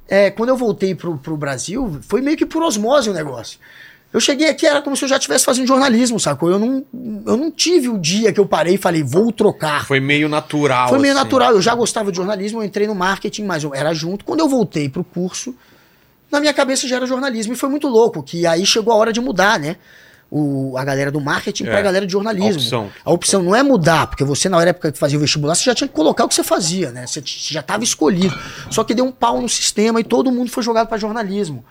é, 0.08 0.30
quando 0.32 0.50
eu 0.50 0.58
voltei 0.58 0.94
pro, 0.96 1.18
pro 1.18 1.36
Brasil, 1.38 2.00
foi 2.08 2.22
meio 2.22 2.38
que 2.38 2.46
por 2.46 2.62
osmose 2.64 3.10
o 3.10 3.14
negócio. 3.14 3.60
Eu 4.14 4.20
cheguei 4.20 4.50
aqui, 4.50 4.66
era 4.66 4.82
como 4.82 4.96
se 4.98 5.06
eu 5.06 5.10
já 5.10 5.16
estivesse 5.16 5.46
fazendo 5.46 5.66
jornalismo, 5.66 6.20
sacou? 6.20 6.50
Eu 6.50 6.60
não, 6.60 6.86
eu 7.26 7.38
não 7.38 7.50
tive 7.50 7.88
o 7.88 7.98
dia 7.98 8.34
que 8.34 8.40
eu 8.42 8.46
parei 8.46 8.76
e 8.76 8.78
falei, 8.78 9.02
vou 9.04 9.32
trocar. 9.32 9.86
Foi 9.88 10.02
meio 10.02 10.28
natural. 10.28 10.90
Foi 10.90 11.00
meio 11.00 11.14
assim. 11.14 11.24
natural. 11.24 11.54
Eu 11.54 11.62
já 11.62 11.74
gostava 11.74 12.12
de 12.12 12.18
jornalismo, 12.18 12.60
eu 12.60 12.66
entrei 12.66 12.86
no 12.88 12.94
marketing, 12.94 13.46
mas 13.46 13.64
eu 13.64 13.74
era 13.74 13.94
junto. 13.94 14.26
Quando 14.26 14.42
eu 14.42 14.50
voltei 14.50 14.90
pro 14.90 15.02
curso, 15.02 15.56
na 16.30 16.42
minha 16.42 16.54
cabeça 16.54 16.90
já 16.90 16.98
era 16.98 17.06
jornalismo. 17.06 17.54
E 17.54 17.56
foi 17.56 17.70
muito 17.70 17.88
louco, 17.88 18.22
que 18.22 18.46
aí 18.46 18.66
chegou 18.66 18.92
a 18.94 18.98
hora 18.98 19.14
de 19.14 19.22
mudar, 19.22 19.58
né? 19.58 19.78
O, 20.34 20.78
a 20.78 20.86
galera 20.86 21.12
do 21.12 21.20
marketing 21.20 21.66
É, 21.66 21.72
pra 21.72 21.82
galera 21.82 22.06
de 22.06 22.12
jornalismo. 22.14 22.54
a 22.54 22.56
opção. 22.56 22.92
A 23.04 23.12
opção 23.12 23.44
não 23.44 23.54
é 23.54 23.62
mudar, 23.62 24.08
porque 24.08 24.24
você, 24.24 24.48
na 24.48 24.64
época 24.64 24.90
que 24.90 24.98
fazia 24.98 25.18
o 25.18 25.22
vestibular, 25.22 25.56
você 25.56 25.66
já 25.66 25.76
tinha 25.76 25.90
que 25.90 25.94
colocar 25.94 26.24
o 26.24 26.30
que 26.30 26.34
você 26.34 26.44
fazia, 26.44 26.90
né? 26.90 27.06
Você, 27.06 27.22
já 27.26 27.60
estava 27.60 27.84
escolhido. 27.84 28.34
Só 28.70 28.86
que 28.86 28.94
deu 28.94 29.04
um 29.04 29.12
pau 29.12 29.42
no 29.42 29.50
sistema 29.50 30.00
e 30.00 30.06
todo 30.06 30.32
mundo 30.32 30.50
foi 30.50 30.64
jogado 30.64 30.88
para 30.88 30.98
jornalismo. 30.98 31.66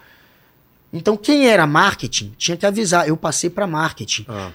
Então, 0.92 1.16
quem 1.16 1.48
era 1.48 1.66
marketing 1.66 2.34
tinha 2.36 2.54
que 2.54 2.66
avisar. 2.66 3.08
Eu 3.08 3.16
passei 3.16 3.48
para 3.48 3.66
marketing. 3.66 4.26
Ah. 4.28 4.50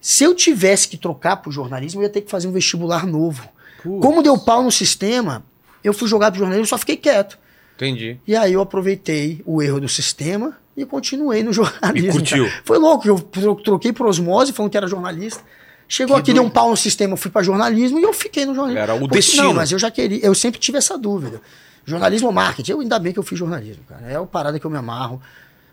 Se 0.00 0.24
eu 0.24 0.34
tivesse 0.34 0.88
que 0.88 0.96
trocar 0.96 1.36
pro 1.36 1.52
jornalismo, 1.52 2.00
eu 2.00 2.04
ia 2.04 2.08
ter 2.10 2.22
que 2.22 2.30
fazer 2.30 2.48
um 2.48 2.52
vestibular 2.52 3.06
novo. 3.06 3.46
Como 3.82 4.22
deu 4.22 4.38
pau 4.38 4.62
no 4.62 4.70
sistema, 4.72 5.44
eu 5.84 5.92
fui 5.92 6.08
jogado 6.08 6.32
pro 6.32 6.38
jornalismo, 6.40 6.66
só 6.66 6.78
fiquei 6.78 6.96
quieto. 6.96 7.38
Entendi. 7.74 8.18
E 8.26 8.34
aí 8.34 8.52
eu 8.54 8.60
aproveitei 8.62 9.42
o 9.44 9.60
erro 9.60 9.80
do 9.80 9.88
sistema 9.88 10.56
e 10.76 10.84
continuei 10.84 11.42
no 11.42 11.52
jornalismo. 11.54 12.10
E 12.10 12.12
curtiu. 12.12 12.44
cara. 12.46 12.62
Foi 12.64 12.78
louco, 12.78 13.06
eu 13.06 13.18
tro- 13.20 13.54
troquei 13.56 13.92
por 13.92 14.06
osmose, 14.06 14.52
falando 14.52 14.70
que 14.70 14.76
era 14.76 14.86
jornalista. 14.86 15.42
Chegou 15.88 16.16
Que 16.16 16.22
aqui, 16.22 16.32
deu 16.32 16.42
um 16.42 16.48
pau 16.48 16.70
no 16.70 16.76
sistema, 16.76 17.16
fui 17.16 17.30
para 17.30 17.42
jornalismo 17.42 17.98
e 17.98 18.02
eu 18.02 18.12
fiquei 18.14 18.46
no 18.46 18.54
jornalismo. 18.54 18.82
Era 18.82 18.94
o 18.94 19.00
Porque- 19.00 19.16
destino. 19.16 19.42
Não, 19.44 19.54
mas 19.54 19.70
eu 19.70 19.78
já 19.78 19.90
queria, 19.90 20.24
eu 20.24 20.34
sempre 20.34 20.58
tive 20.58 20.78
essa 20.78 20.96
dúvida. 20.96 21.40
Jornalismo 21.84 22.28
ou 22.28 22.32
marketing? 22.32 22.70
Eu 22.72 22.80
ainda 22.80 22.98
bem 22.98 23.12
que 23.12 23.18
eu 23.18 23.22
fiz 23.22 23.38
jornalismo, 23.38 23.82
cara. 23.88 24.06
É 24.06 24.16
a 24.16 24.22
parada 24.22 24.58
que 24.58 24.64
eu 24.64 24.70
me 24.70 24.78
amarro. 24.78 25.20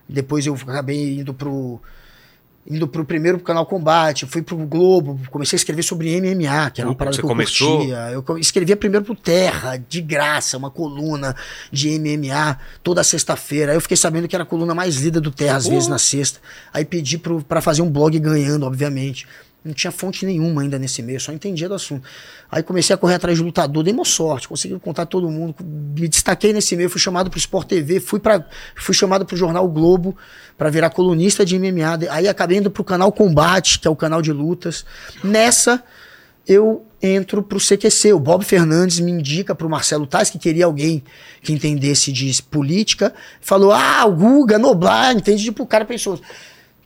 Depois 0.09 0.45
eu 0.45 0.55
acabei 0.67 1.19
indo 1.19 1.33
pro 1.33 1.79
indo 2.69 2.87
pro 2.87 3.03
primeiro 3.03 3.37
pro 3.39 3.47
canal 3.47 3.65
Combate, 3.65 4.25
fui 4.27 4.41
pro 4.43 4.55
Globo, 4.57 5.19
comecei 5.31 5.55
a 5.55 5.59
escrever 5.59 5.81
sobre 5.81 6.15
MMA, 6.21 6.69
que 6.69 6.81
era 6.81 6.89
uma 6.89 6.95
parada 6.95 7.15
você 7.15 7.21
que 7.21 7.25
eu 7.25 7.29
começou? 7.29 7.77
curtia. 7.77 7.97
Eu 8.11 8.37
escrevia 8.37 8.77
primeiro 8.77 9.03
pro 9.05 9.15
Terra, 9.15 9.75
de 9.77 10.01
graça, 10.01 10.55
uma 10.57 10.69
coluna 10.69 11.35
de 11.71 11.97
MMA 11.97 12.59
toda 12.83 13.03
sexta-feira. 13.03 13.71
Aí 13.71 13.77
eu 13.77 13.81
fiquei 13.81 13.97
sabendo 13.97 14.27
que 14.27 14.35
era 14.35 14.43
a 14.43 14.45
coluna 14.45 14.75
mais 14.75 14.97
lida 14.97 15.19
do 15.19 15.31
Terra, 15.31 15.57
às 15.57 15.65
Uh. 15.65 15.71
vezes 15.71 15.87
na 15.87 15.97
sexta. 15.97 16.39
Aí 16.71 16.85
pedi 16.85 17.17
pro, 17.17 17.41
pra 17.43 17.59
fazer 17.61 17.81
um 17.81 17.89
blog 17.89 18.17
ganhando, 18.19 18.65
obviamente. 18.65 19.25
Não 19.63 19.73
tinha 19.73 19.91
fonte 19.91 20.25
nenhuma 20.25 20.61
ainda 20.61 20.79
nesse 20.79 21.01
meio, 21.01 21.19
só 21.19 21.33
entendia 21.33 21.67
do 21.67 21.75
assunto. 21.75 22.07
Aí 22.49 22.63
comecei 22.63 22.93
a 22.93 22.97
correr 22.97 23.15
atrás 23.15 23.37
de 23.37 23.43
lutador, 23.43 23.83
dei 23.83 23.93
uma 23.93 24.05
sorte, 24.05 24.47
consegui 24.47 24.79
contar 24.79 25.05
todo 25.05 25.29
mundo. 25.29 25.53
Me 25.61 26.07
destaquei 26.07 26.53
nesse 26.53 26.77
meio, 26.77 26.89
fui 26.89 26.99
chamado 26.99 27.29
pro 27.29 27.37
Sport 27.37 27.67
TV, 27.67 27.99
fui, 27.99 28.21
pra, 28.21 28.45
fui 28.75 28.95
chamado 28.95 29.27
jornal 29.35 29.65
o 29.65 29.67
Globo 29.67 30.15
para 30.57 30.69
virar 30.69 30.89
colunista 30.91 31.45
de 31.45 31.59
MMA. 31.59 32.07
Aí 32.09 32.27
acabei 32.27 32.57
indo 32.57 32.71
pro 32.71 32.85
canal 32.85 33.11
Combate, 33.11 33.79
que 33.79 33.87
é 33.87 33.91
o 33.91 33.95
canal 33.95 34.21
de 34.21 34.31
lutas. 34.31 34.85
Nessa, 35.21 35.83
eu 36.47 36.85
entro 37.01 37.43
pro 37.43 37.59
CQC. 37.59 38.13
O 38.13 38.19
Bob 38.19 38.43
Fernandes 38.43 38.99
me 38.99 39.11
indica 39.11 39.53
pro 39.53 39.69
Marcelo 39.69 40.07
Tais, 40.07 40.29
que 40.29 40.39
queria 40.39 40.65
alguém 40.65 41.03
que 41.41 41.53
entendesse 41.53 42.11
de 42.11 42.41
política. 42.43 43.13
Falou: 43.41 43.71
Ah, 43.71 44.05
o 44.05 44.15
Guga, 44.15 44.57
Noblar, 44.57 45.15
entende? 45.15 45.43
Tipo, 45.43 45.63
o 45.63 45.67
cara 45.67 45.85
pensou. 45.85 46.19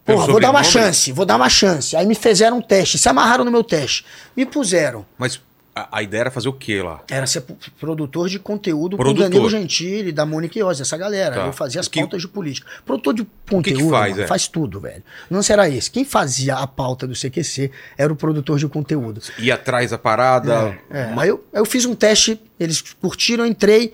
Porra, 0.06 0.28
vou 0.28 0.39
dar 0.39 0.51
uma 0.51 0.64
chance, 0.64 1.12
vou 1.12 1.26
dar 1.26 1.36
uma 1.38 1.49
chance. 1.49 1.95
Aí 1.95 2.06
me 2.06 2.16
fizeram 2.16 2.58
um 2.58 2.62
teste, 2.62 2.97
se 2.97 3.08
amarraram 3.08 3.45
no 3.45 3.51
meu 3.51 3.64
teste. 3.64 4.06
Me 4.36 4.45
puseram. 4.45 5.06
Mas 5.18 5.39
a, 5.76 5.97
a 5.97 6.04
ideia 6.04 6.22
era 6.22 6.32
fazer 6.32 6.49
o 6.49 6.54
quê 6.54 6.84
lá? 6.84 7.01
Era 7.10 7.26
ser 7.26 7.41
produtor 7.80 8.30
de 8.30 8.38
conteúdo 8.38 8.95
Produtor. 8.95 9.24
com 9.26 9.30
Danilo 9.30 9.49
Gentili, 9.49 10.12
da 10.12 10.26
Mônica 10.26 10.60
Iose, 10.60 10.82
essa 10.82 10.97
galera. 10.97 11.36
Tá. 11.36 11.45
Eu 11.47 11.54
fazia 11.54 11.82
as 11.82 11.88
que- 11.88 11.99
pautas 11.99 12.22
de 12.22 12.28
política. 12.28 12.68
Produtor 12.86 13.14
de 13.14 13.24
que 13.24 13.30
conteúdo 13.49 13.89
faz, 13.89 14.12
mano, 14.12 14.24
é? 14.24 14.28
faz 14.28 14.47
tudo, 14.47 14.80
velho. 14.80 15.04
Não 15.30 15.39
era 15.49 15.68
esse. 15.70 15.89
Quem 15.89 16.06
fazia 16.06 16.56
a 16.58 16.68
pauta 16.68 17.08
do 17.08 17.16
CQC 17.16 17.72
era 17.97 18.12
o 18.12 18.16
produtor 18.16 18.60
de 18.60 18.68
conteúdo. 18.68 19.22
Ir 19.39 19.51
atrás 19.51 19.91
da 19.91 19.97
parada. 19.97 20.78
É, 20.91 21.12
aí 21.18 21.30
eu, 21.30 21.43
eu 21.51 21.66
fiz 21.66 21.86
um 21.86 21.95
teste, 21.95 22.39
eles 22.60 22.82
curtiram, 23.01 23.45
eu 23.45 23.49
entrei, 23.49 23.93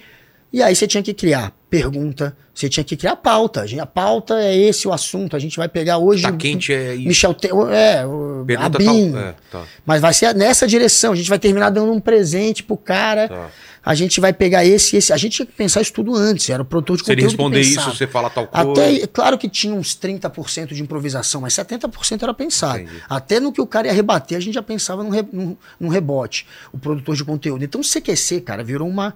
e 0.52 0.62
aí 0.62 0.76
você 0.76 0.88
tinha 0.88 1.04
que 1.04 1.14
criar 1.14 1.54
pergunta, 1.70 2.36
você 2.54 2.68
tinha 2.68 2.84
que 2.84 2.98
criar 2.98 3.16
pauta. 3.16 3.62
A 3.62 3.68
gente- 3.68 3.80
A 3.80 3.86
pauta 3.86 4.42
é 4.42 4.56
esse 4.58 4.88
o 4.88 4.94
assunto, 4.94 5.36
a 5.36 5.40
gente 5.40 5.56
vai 5.58 5.70
pegar 5.70 5.98
hoje. 5.98 6.24
Tá 6.24 6.32
quente 6.32 6.74
é 6.74 6.96
isso. 6.96 7.08
Michel 7.08 7.34
Te 7.34 7.48
é, 7.72 8.06
o 8.06 8.44
Pergunta 8.46 8.78
Abin. 8.78 9.12
tal. 9.12 9.22
É, 9.22 9.36
tá. 9.52 9.64
Mas 9.86 10.02
vai 10.02 10.14
ser 10.14 10.34
nessa 10.36 10.68
direção. 10.68 11.14
A 11.14 11.16
gente 11.16 11.30
vai 11.30 11.40
terminar 11.40 11.70
dando 11.70 11.92
um 11.92 12.00
presente 12.00 12.64
pro 12.64 12.76
cara. 12.76 13.28
Tá. 13.30 13.50
A 13.86 13.96
gente 13.96 14.20
vai 14.20 14.34
pegar 14.34 14.66
esse 14.66 14.96
e 14.96 15.00
esse. 15.00 15.14
A 15.14 15.18
gente 15.18 15.38
tinha 15.38 15.46
que 15.46 15.54
pensar 15.54 15.80
isso 15.82 15.94
tudo 15.94 16.14
antes. 16.14 16.50
Era 16.50 16.62
o 16.62 16.66
produtor 16.66 16.98
de 16.98 17.06
Se 17.06 17.12
ele 17.12 17.22
conteúdo. 17.22 17.54
responder 17.56 17.62
isso, 17.62 17.96
você 17.96 18.06
fala 18.06 18.30
tal 18.30 18.46
coisa. 18.48 18.72
Até, 18.72 19.08
claro 19.08 19.38
que 19.38 19.48
tinha 19.48 19.74
uns 19.74 19.96
30% 19.96 20.74
de 20.74 20.82
improvisação, 20.82 21.42
mas 21.42 21.54
70% 21.54 22.22
era 22.24 22.34
pensado. 22.34 22.80
Entendi. 22.80 23.02
Até 23.10 23.40
no 23.40 23.54
que 23.54 23.62
o 23.62 23.66
cara 23.66 23.88
ia 23.88 23.94
rebater, 23.94 24.38
a 24.38 24.42
gente 24.42 24.54
já 24.56 24.62
pensava 24.62 25.02
num, 25.02 25.10
re- 25.10 25.26
num- 25.32 25.56
num 25.80 25.88
rebote, 25.88 26.46
o 26.74 26.78
produtor 26.78 27.16
de 27.16 27.24
conteúdo. 27.24 27.64
Então 27.64 27.80
o 27.80 27.84
CQC, 27.84 28.42
cara, 28.42 28.64
virou 28.66 28.88
uma, 28.88 29.14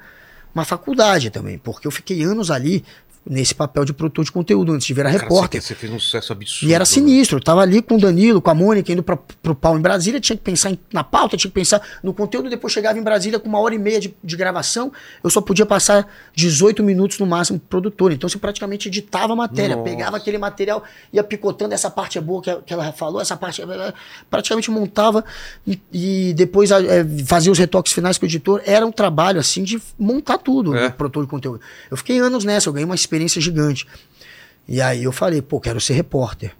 uma 0.54 0.64
faculdade 0.66 1.30
também, 1.30 1.58
porque 1.58 1.88
eu 1.88 1.92
fiquei 1.92 2.24
anos 2.24 2.52
ali 2.52 2.84
nesse 3.26 3.56
papel 3.56 3.86
de 3.86 3.94
produtor 3.94 4.26
de 4.26 4.32
conteúdo, 4.32 4.74
antes 4.74 4.86
de 4.86 4.94
virar 4.94 5.12
Cara, 5.12 5.24
repórter. 5.24 5.62
Você, 5.62 5.74
fez 5.76 5.92
um 5.92 6.00
sucesso 6.00 6.34
absurdo. 6.34 6.70
E 6.70 6.74
era 6.74 6.82
né? 6.82 6.86
sinistro. 6.86 7.38
Eu 7.38 7.44
tava 7.44 7.62
ali 7.62 7.82
com 7.82 7.96
o 7.96 8.00
Danilo, 8.00 8.42
com 8.42 8.50
a 8.50 8.54
Mônica, 8.54 8.92
indo 8.92 9.02
pra, 9.04 9.16
pro 9.42 9.56
pau 9.56 9.78
em 9.78 9.82
Brasília, 9.82 10.20
tinha 10.20 10.36
que 10.36 10.44
pensar 10.44 10.72
em- 10.72 10.80
na 10.92 11.04
pauta, 11.04 11.38
tinha 11.38 11.50
que 11.50 11.56
pensar 11.56 11.82
no 12.04 12.14
conteúdo, 12.14 12.50
depois 12.50 12.74
chegava 12.74 12.98
em 13.00 13.02
Brasília 13.04 13.40
com 13.40 13.48
uma 13.48 13.60
hora 13.60 13.74
e 13.74 13.80
meia 13.80 14.00
de, 14.00 14.14
de 14.24 14.36
gravação, 14.36 14.92
eu 15.24 15.30
só 15.30 15.40
podia 15.42 15.66
passar 15.66 16.08
18 16.36 16.84
minutos 16.84 17.18
no 17.20 17.26
máximo 17.26 17.60
pro 17.60 17.70
produtor. 17.82 18.12
Então 18.12 18.28
você 18.30 18.38
praticamente 18.38 18.88
editava 18.90 19.34
a 19.34 19.36
matéria, 19.36 19.76
Nossa. 19.76 19.90
pegava 19.90 20.18
aquele 20.18 20.38
material, 20.38 20.84
ia 21.12 21.24
picotando, 21.24 21.74
essa 21.74 21.90
parte 21.90 22.18
é 22.18 22.22
boa 22.22 22.42
que, 22.42 22.54
que 22.66 22.74
ela 22.74 22.92
falou, 22.92 23.22
essa 23.22 23.38
parte 23.38 23.62
é... 23.62 23.94
Praticamente 24.30 24.70
montava 24.70 25.24
e, 25.66 25.80
e 25.94 26.34
depois 26.34 26.72
é, 26.72 27.06
fazia 27.26 27.52
os 27.52 27.58
retoques 27.58 27.94
finais 27.94 28.18
com 28.18 28.26
o 28.26 28.28
editor. 28.28 28.62
Era 28.66 28.86
um 28.86 28.92
trabalho, 28.92 29.40
assim, 29.40 29.64
de 29.64 29.82
montar 29.98 30.38
tudo, 30.40 30.76
É. 30.76 30.88
o 30.88 30.92
produtor 30.92 31.24
de 31.24 31.30
conteúdo. 31.30 31.62
Eu 31.90 31.96
fiquei 31.98 32.20
anos 32.20 32.44
nessa, 32.44 32.68
eu 32.70 32.74
ganhei 32.74 32.86
uma 32.86 32.96
experiência 32.96 33.13
gigante. 33.42 33.88
E 34.68 34.82
aí 34.82 35.04
eu 35.04 35.12
falei, 35.12 35.42
pô, 35.42 35.60
quero 35.60 35.80
ser 35.82 35.94
repórter. 35.94 36.52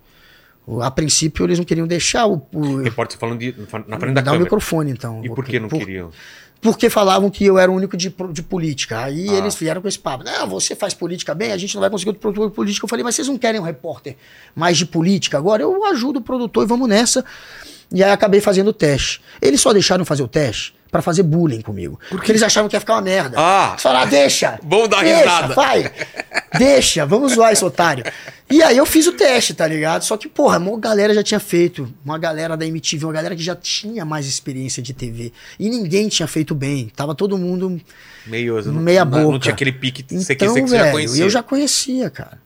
A 0.82 0.90
princípio 0.90 1.46
eles 1.46 1.58
não 1.58 1.66
queriam 1.66 1.86
deixar 1.86 2.26
o, 2.26 2.46
o 2.54 2.78
Repórter 2.82 3.18
falando 3.20 3.40
de, 3.40 3.54
na 3.88 4.00
frente 4.00 4.14
da 4.16 4.22
dar 4.22 4.22
o 4.22 4.24
câmera. 4.26 4.44
microfone, 4.44 4.92
então. 4.92 5.22
E 5.24 5.30
por 5.30 5.44
que 5.44 5.60
não 5.60 5.68
Por- 5.68 5.80
queriam? 5.80 6.10
Porque 6.62 6.90
falavam 6.90 7.30
que 7.30 7.44
eu 7.44 7.58
era 7.58 7.70
o 7.70 7.76
único 7.76 7.98
de, 7.98 8.14
de 8.32 8.42
política. 8.42 9.04
Aí 9.04 9.28
Ah. 9.30 9.34
eles 9.34 9.54
vieram 9.56 9.82
com 9.82 9.88
esse 9.90 10.00
papo. 10.00 10.24
Não, 10.24 10.48
você 10.48 10.74
faz 10.74 10.94
política 10.94 11.36
bem, 11.36 11.52
a 11.52 11.58
gente 11.58 11.76
não 11.76 11.82
vai 11.82 11.90
conseguir 11.90 12.12
outro 12.12 12.22
produtor 12.22 12.50
de 12.50 12.56
política. 12.56 12.86
Eu 12.86 12.90
falei, 12.90 13.04
mas 13.04 13.16
vocês 13.16 13.28
não 13.28 13.38
querem 13.38 13.60
um 13.60 13.64
repórter 13.64 14.16
mais 14.56 14.78
de 14.78 14.86
política 14.86 15.38
agora? 15.38 15.62
Eu 15.62 15.84
ajudo 15.88 16.20
o 16.20 16.22
produtor 16.22 16.64
e 16.64 16.68
vamos 16.68 16.88
nessa. 16.88 17.26
E 17.92 18.02
aí 18.02 18.10
acabei 18.12 18.40
fazendo 18.40 18.70
o 18.70 18.74
teste. 18.74 19.22
Eles 19.42 19.60
só 19.60 19.74
deixaram 19.74 20.06
fazer 20.06 20.24
o 20.24 20.28
teste 20.30 20.74
pra 20.94 21.02
fazer 21.02 21.24
bullying 21.24 21.60
comigo. 21.62 22.00
Porque 22.10 22.32
eles 22.32 22.42
achavam 22.44 22.70
que 22.70 22.76
ia 22.76 22.80
ficar 22.80 22.94
uma 22.94 23.02
merda. 23.02 23.36
Ah. 23.38 23.70
Eles 23.72 23.82
falaram, 23.82 24.10
deixa. 24.10 24.60
Bom 24.64 24.88
dar 24.88 25.04
deixa, 25.04 25.20
risada. 25.20 25.54
Vai. 25.56 25.92
Deixa, 26.58 27.06
vamos 27.06 27.34
zoar 27.34 27.52
esse 27.52 27.66
otário. 27.66 28.06
E 28.50 28.62
aí 28.62 28.78
eu 28.78 28.86
fiz 28.86 29.08
o 29.08 29.14
teste, 29.14 29.54
tá 29.56 29.66
ligado? 29.66 30.04
Só 30.04 30.16
que, 30.16 30.28
porra, 30.30 30.60
uma 30.60 30.80
galera 30.80 31.14
já 31.14 31.24
tinha 31.24 31.40
feito. 31.40 31.92
Uma 32.06 32.18
galera 32.20 32.56
da 32.56 32.66
MTV, 32.66 33.06
uma 33.06 33.14
galera 33.14 33.36
que 33.36 33.42
já 33.42 33.56
tinha 33.56 34.06
mais 34.06 34.28
experiência 34.28 34.82
de 34.84 34.94
TV. 34.94 35.34
E 35.60 35.70
ninguém 35.70 36.08
tinha 36.10 36.28
feito 36.28 36.54
bem. 36.54 36.92
Tava 36.96 37.16
todo 37.16 37.38
mundo 37.38 37.82
Meio, 38.28 38.62
não- 38.66 38.74
meia 38.74 39.04
boca. 39.04 39.24
Não 39.24 39.40
tinha 39.40 39.54
aquele 39.54 39.72
pique 39.72 40.04
que 40.04 40.16
você, 40.20 40.34
então, 40.34 40.54
que 40.54 40.62
você 40.62 40.78
velho, 40.78 40.86
já 40.86 40.92
conhecia. 40.92 41.24
eu 41.26 41.30
já 41.30 41.44
conhecia, 41.44 42.10
cara. 42.10 42.38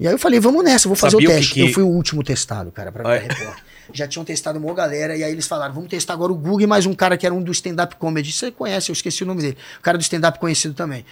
E 0.00 0.08
aí 0.08 0.12
eu 0.12 0.18
falei, 0.18 0.40
vamos 0.40 0.64
nessa, 0.64 0.88
vou 0.88 0.96
fazer 0.96 1.12
Sabia 1.12 1.28
o 1.28 1.30
o 1.30 1.34
que 1.34 1.38
teste. 1.38 1.54
que- 1.54 1.60
Eu 1.60 1.72
fui 1.72 1.82
o 1.84 1.88
último 1.88 2.24
testado, 2.24 2.72
cara, 2.72 2.90
pra 2.90 3.08
Ah, 3.08 3.16
repórter. 3.16 3.62
Já 3.92 4.08
tinham 4.08 4.24
testado 4.24 4.58
uma 4.58 4.74
galera, 4.74 5.16
e 5.16 5.22
aí 5.22 5.32
eles 5.32 5.46
falaram, 5.46 5.74
vamos 5.74 5.90
testar 5.90 6.14
agora 6.14 6.32
o 6.32 6.34
Google 6.34 6.62
e 6.62 6.66
mais 6.66 6.86
um 6.86 6.94
cara 6.94 7.16
que 7.16 7.26
era 7.26 7.34
um 7.34 7.42
do 7.42 7.52
stand-up 7.52 7.96
comedy. 7.96 8.32
Você 8.32 8.50
conhece, 8.50 8.90
eu 8.90 8.94
esqueci 8.94 9.22
o 9.22 9.26
nome 9.26 9.42
dele. 9.42 9.58
O 9.78 9.82
cara 9.82 9.98
do 9.98 10.02
stand-up 10.02 10.38
conhecido 10.38 10.74
também. 10.74 11.04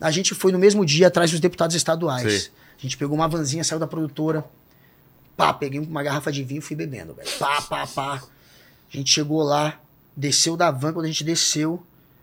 A 0.00 0.10
gente 0.10 0.34
foi 0.34 0.50
no 0.52 0.58
mesmo 0.58 0.84
dia 0.84 1.08
atrás 1.08 1.30
dos 1.30 1.40
deputados 1.40 1.76
estaduais. 1.76 2.22
Sei. 2.22 2.50
A 2.78 2.82
gente 2.82 2.96
pegou 2.96 3.14
uma 3.14 3.28
vanzinha, 3.28 3.62
saiu 3.62 3.78
da 3.78 3.86
produtora. 3.86 4.44
Pá, 5.36 5.52
peguei 5.52 5.80
uma 5.80 6.02
garrafa 6.02 6.30
de 6.30 6.42
vinho 6.44 6.58
e 6.58 6.62
fui 6.62 6.76
bebendo, 6.76 7.14
velho. 7.14 7.28
Pá, 7.38 7.60
pá, 7.62 7.86
pá. 7.86 8.22
A 8.92 8.96
gente 8.96 9.10
chegou 9.10 9.42
lá, 9.42 9.80
desceu 10.16 10.56
da 10.56 10.70
van, 10.70 10.92
quando 10.92 11.06
a 11.06 11.08
gente 11.08 11.24
desceu, 11.24 11.82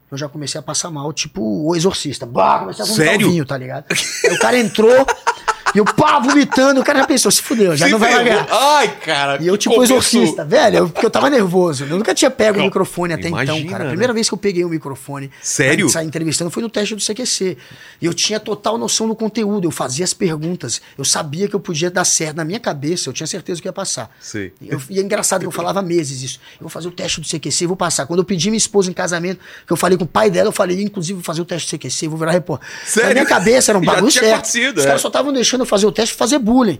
eu 0.10 0.18
já 0.18 0.28
comecei 0.28 0.60
a 0.60 0.62
passar 0.62 0.89
mal, 0.89 1.12
tipo 1.14 1.41
o 1.41 1.76
exorcista. 1.76 2.26
Bah, 2.26 2.60
comecei 2.60 2.84
a 2.84 2.88
vomitar 2.88 3.08
Sério? 3.08 3.30
vinho, 3.30 3.45
tá 3.45 3.58
ligado? 3.58 3.86
Aí 4.26 4.34
o 4.34 4.39
cara 4.39 4.58
entrou 4.58 4.91
e 5.74 5.78
eu 5.78 5.86
pá, 5.86 6.20
vomitando, 6.20 6.80
o 6.82 6.84
cara 6.84 7.00
já 7.00 7.08
pensou, 7.08 7.32
se 7.32 7.42
fudeu, 7.42 7.76
já 7.76 7.86
Se 7.86 7.92
não 7.92 8.00
vai 8.00 8.12
ferrou. 8.12 8.26
largar. 8.36 8.48
Ai, 8.52 8.88
cara. 9.04 9.38
E 9.42 9.48
eu, 9.48 9.58
tipo, 9.58 9.76
começo- 9.76 9.94
exorcista, 9.94 10.44
velho, 10.46 10.78
eu- 10.78 10.90
porque 10.90 11.06
eu 11.06 11.10
tava 11.10 11.30
nervoso. 11.30 11.86
Eu 11.86 11.98
nunca 11.98 12.14
tinha 12.14 12.30
pego 12.32 12.60
o 12.60 12.64
microfone 12.64 13.14
até 13.14 13.28
Imagina, 13.28 13.58
então, 13.58 13.70
cara. 13.72 13.84
A 13.84 13.86
né? 13.86 13.90
primeira 13.92 14.14
vez 14.14 14.28
que 14.28 14.34
eu 14.34 14.38
peguei 14.38 14.64
o 14.66 14.70
microfone 14.70 15.30
Sério? 15.42 15.86
pra 15.86 15.94
sair 15.94 16.08
entrevistando 16.08 16.52
foi 16.52 16.62
no 16.64 16.70
teste 16.70 16.96
do 16.96 17.02
CQC. 17.02 17.58
E 18.02 18.06
eu 18.06 18.14
tinha 18.14 18.40
total 18.40 18.78
noção 18.78 19.08
do 19.08 19.16
conteúdo, 19.16 19.66
eu 19.68 19.72
fazia 19.72 20.04
as 20.04 20.14
perguntas, 20.14 20.82
eu 20.98 21.06
sabia 21.06 21.48
que 21.48 21.56
eu 21.56 21.60
podia 21.60 21.90
dar 21.90 22.06
certo. 22.06 22.36
Na 22.38 22.44
minha 22.46 22.60
cabeça, 22.60 23.10
eu 23.10 23.14
tinha 23.14 23.28
certeza 23.28 23.62
que 23.62 23.68
ia 23.68 23.74
passar. 23.74 24.10
Sei. 24.20 24.54
Eu- 24.66 24.82
e 24.90 25.00
é 25.00 25.02
engraçado 25.02 25.42
que 25.42 25.48
eu 25.48 25.52
falava 25.52 25.82
meses 25.82 26.22
isso. 26.22 26.40
Eu 26.54 26.62
vou 26.62 26.70
fazer 26.70 26.88
o 26.88 26.92
teste 26.92 27.22
do 27.22 27.28
CQC, 27.28 27.68
vou 27.68 27.76
passar. 27.78 28.06
Quando 28.06 28.20
eu 28.20 28.26
pedi 28.26 28.50
minha 28.50 28.58
esposa 28.58 28.90
em 28.90 28.94
casamento, 28.94 29.40
que 29.66 29.72
eu 29.72 29.78
falei 29.78 29.98
com 29.98 30.04
o 30.04 30.08
pai 30.08 30.30
dela, 30.30 30.50
eu 30.50 30.52
falei, 30.54 30.82
inclusive, 30.82 31.14
vou 31.14 31.24
fazer 31.24 31.42
o 31.42 31.46
teste 31.46 31.68
do 31.68 31.70
CQC, 31.72 32.08
vou 32.08 32.18
virar 32.18 32.32
repórter. 32.32 32.68
Sério? 32.86 33.10
Na 33.10 33.14
minha 33.14 33.26
cabeça 33.26 33.72
era 33.72 33.78
um 33.78 33.82
bagulho 33.86 34.12
certo. 34.12 34.46
Os 34.46 34.56
é. 34.56 34.86
caras 34.86 35.02
só 35.02 35.08
estavam 35.08 35.32
deixando 35.32 35.61
eu 35.62 35.66
fazer 35.66 35.86
o 35.86 35.91
teste 35.91 36.14
e 36.16 36.18
fazer 36.18 36.39
bullying. 36.39 36.80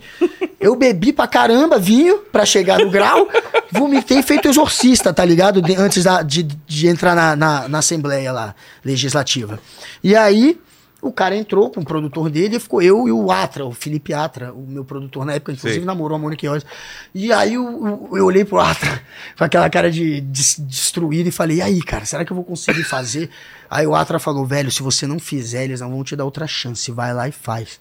Eu 0.59 0.75
bebi 0.75 1.11
pra 1.13 1.27
caramba 1.27 1.79
vinho 1.79 2.19
pra 2.32 2.45
chegar 2.45 2.79
no 2.79 2.89
grau, 2.91 3.27
vomitei 3.71 4.21
feito 4.21 4.47
exorcista, 4.47 5.13
tá 5.13 5.23
ligado? 5.25 5.61
De- 5.61 5.75
antes 5.75 6.03
da- 6.03 6.21
de, 6.21 6.43
de 6.43 6.88
entrar 6.88 7.15
na, 7.15 7.36
na, 7.36 7.67
na 7.67 7.77
Assembleia 7.79 8.32
lá, 8.32 8.55
legislativa. 8.84 9.59
E 10.03 10.15
aí, 10.15 10.59
o 11.01 11.11
cara 11.11 11.36
entrou 11.36 11.71
com 11.71 11.82
o 11.82 11.84
produtor 11.84 12.29
dele, 12.29 12.57
e 12.57 12.59
ficou 12.59 12.79
eu 12.79 13.07
e 13.07 13.11
o 13.11 13.32
Atra, 13.32 13.65
o 13.65 13.71
Felipe 13.71 14.13
Atra, 14.13 14.53
o 14.53 14.63
meu 14.67 14.86
produtor 14.86 15.25
na 15.25 15.34
época, 15.34 15.51
inclusive 15.51 15.79
Sei. 15.79 15.86
namorou 15.86 16.15
a 16.15 16.19
Mônica 16.19 16.45
Iose. 16.45 16.63
E 17.15 17.34
aí 17.34 17.57
o- 17.57 18.09
eu 18.15 18.23
olhei 18.25 18.45
pro 18.45 18.59
Atra 18.59 19.01
com 19.36 19.43
aquela 19.43 19.67
cara 19.67 19.89
de 19.89 20.21
des- 20.21 20.57
destruído 20.59 21.27
e 21.27 21.32
falei, 21.32 21.57
e 21.57 21.61
aí, 21.63 21.82
cara, 21.82 22.05
será 22.05 22.23
que 22.23 22.32
eu 22.32 22.36
vou 22.36 22.45
conseguir 22.45 22.84
fazer? 22.84 23.32
Aí 23.67 23.88
o 23.88 23.95
Atra 23.95 24.19
falou, 24.19 24.45
velho, 24.45 24.69
se 24.71 24.84
você 24.84 25.07
não 25.07 25.17
fizer, 25.17 25.63
eles 25.63 25.82
não 25.82 25.89
vão 25.89 26.03
te 26.03 26.15
dar 26.15 26.23
outra 26.25 26.45
chance, 26.45 26.91
vai 26.91 27.11
lá 27.15 27.27
e 27.27 27.32
faz. 27.32 27.79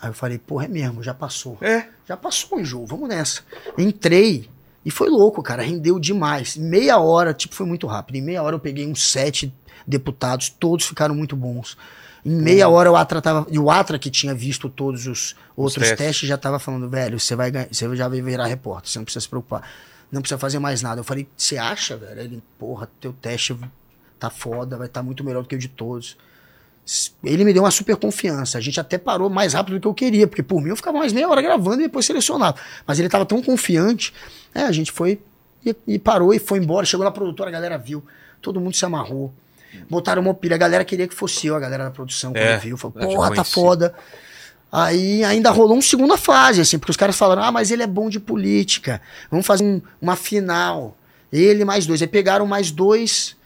Aí 0.00 0.08
eu 0.08 0.14
falei, 0.14 0.38
porra, 0.38 0.64
é 0.64 0.68
mesmo, 0.68 1.02
já 1.02 1.14
passou. 1.14 1.58
É. 1.60 1.88
Já 2.08 2.16
passou 2.16 2.58
o 2.58 2.64
jogo, 2.64 2.86
vamos 2.86 3.08
nessa. 3.08 3.42
Entrei 3.76 4.48
e 4.84 4.90
foi 4.90 5.10
louco, 5.10 5.42
cara, 5.42 5.62
rendeu 5.62 5.98
demais. 5.98 6.56
Meia 6.56 6.98
hora, 6.98 7.34
tipo, 7.34 7.54
foi 7.54 7.66
muito 7.66 7.86
rápido. 7.86 8.16
Em 8.16 8.22
meia 8.22 8.42
hora 8.42 8.56
eu 8.56 8.60
peguei 8.60 8.86
uns 8.86 9.10
sete 9.10 9.52
deputados, 9.86 10.48
todos 10.48 10.86
ficaram 10.86 11.14
muito 11.14 11.36
bons. 11.36 11.76
Em 12.24 12.34
meia 12.34 12.68
hora 12.68 12.90
o 12.90 12.96
Atra 12.96 13.20
tava. 13.20 13.46
E 13.50 13.58
o 13.58 13.70
Atra, 13.70 13.98
que 13.98 14.10
tinha 14.10 14.34
visto 14.34 14.68
todos 14.68 15.06
os 15.06 15.36
outros 15.56 15.88
testes. 15.88 16.06
testes. 16.06 16.28
já 16.28 16.36
tava 16.36 16.58
falando, 16.58 16.88
velho, 16.88 17.18
você 17.18 17.34
vai 17.34 17.50
ganhar, 17.50 17.68
você 17.70 17.94
já 17.96 18.08
vai 18.08 18.20
virar 18.20 18.46
repórter, 18.46 18.90
você 18.90 18.98
não 18.98 19.04
precisa 19.04 19.22
se 19.22 19.28
preocupar. 19.28 19.68
Não 20.10 20.20
precisa 20.20 20.38
fazer 20.38 20.58
mais 20.58 20.82
nada. 20.82 21.00
Eu 21.00 21.04
falei, 21.04 21.28
você 21.36 21.56
acha, 21.56 21.96
velho? 21.96 22.20
Ele, 22.20 22.42
porra, 22.58 22.90
teu 23.00 23.12
teste 23.12 23.56
tá 24.18 24.28
foda, 24.28 24.76
vai 24.76 24.86
estar 24.86 25.02
muito 25.02 25.24
melhor 25.24 25.42
do 25.42 25.48
que 25.48 25.54
o 25.54 25.58
de 25.58 25.68
todos. 25.68 26.16
Ele 27.22 27.44
me 27.44 27.52
deu 27.52 27.62
uma 27.62 27.70
super 27.70 27.94
confiança. 27.96 28.58
A 28.58 28.60
gente 28.60 28.80
até 28.80 28.98
parou 28.98 29.30
mais 29.30 29.52
rápido 29.54 29.74
do 29.74 29.80
que 29.80 29.86
eu 29.86 29.94
queria, 29.94 30.26
porque 30.26 30.42
por 30.42 30.60
mim 30.60 30.70
eu 30.70 30.76
ficava 30.76 30.98
mais 30.98 31.12
meia 31.12 31.28
hora 31.28 31.40
gravando 31.40 31.80
e 31.82 31.84
depois 31.84 32.04
selecionava. 32.04 32.56
Mas 32.86 32.98
ele 32.98 33.08
tava 33.08 33.24
tão 33.24 33.40
confiante, 33.42 34.12
é, 34.54 34.62
a 34.62 34.72
gente 34.72 34.90
foi 34.90 35.20
e, 35.64 35.76
e 35.86 35.98
parou 35.98 36.34
e 36.34 36.38
foi 36.38 36.58
embora. 36.58 36.84
Chegou 36.86 37.04
na 37.04 37.10
produtora, 37.12 37.48
a 37.48 37.52
galera 37.52 37.78
viu, 37.78 38.04
todo 38.42 38.60
mundo 38.60 38.74
se 38.74 38.84
amarrou. 38.84 39.32
Botaram 39.88 40.20
uma 40.22 40.34
pilha, 40.34 40.56
a 40.56 40.58
galera 40.58 40.84
queria 40.84 41.06
que 41.06 41.14
fosse 41.14 41.46
eu, 41.46 41.54
a 41.54 41.60
galera 41.60 41.84
da 41.84 41.90
produção, 41.92 42.32
quando 42.32 42.42
É, 42.42 42.58
viu, 42.58 42.76
falou, 42.76 42.96
porra, 43.14 43.28
tá 43.36 43.44
foda. 43.54 43.94
Aí 44.72 45.24
ainda 45.24 45.50
rolou 45.50 45.74
uma 45.74 45.82
segunda 45.82 46.16
fase, 46.16 46.60
assim, 46.60 46.78
porque 46.78 46.90
os 46.92 46.96
caras 46.96 47.16
falaram, 47.16 47.42
ah, 47.42 47.52
mas 47.52 47.70
ele 47.70 47.82
é 47.82 47.86
bom 47.86 48.08
de 48.08 48.20
política, 48.20 49.00
vamos 49.30 49.46
fazer 49.46 49.64
um- 49.64 49.80
uma 50.00 50.14
final. 50.16 50.96
Ele 51.32 51.64
mais 51.64 51.86
dois. 51.86 52.00
Aí 52.02 52.08
pegaram 52.08 52.46
mais 52.46 52.70
dois 52.70 53.36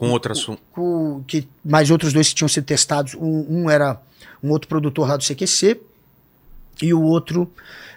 Com 0.00 0.10
outro 0.10 0.32
assunto. 0.32 0.60
com- 0.72 1.22
que 1.26 1.46
mais 1.64 1.90
outros 1.90 2.12
dois 2.12 2.28
que 2.28 2.34
tinham 2.34 2.48
sido 2.48 2.64
testados. 2.64 3.14
Um, 3.14 3.46
um 3.64 3.70
era 3.70 4.00
um 4.42 4.50
outro 4.50 4.68
produtor 4.68 5.06
lá 5.08 5.16
do 5.16 5.22
CQC 5.24 5.80
e 6.82 6.92
o 6.94 7.00
outro 7.02 7.50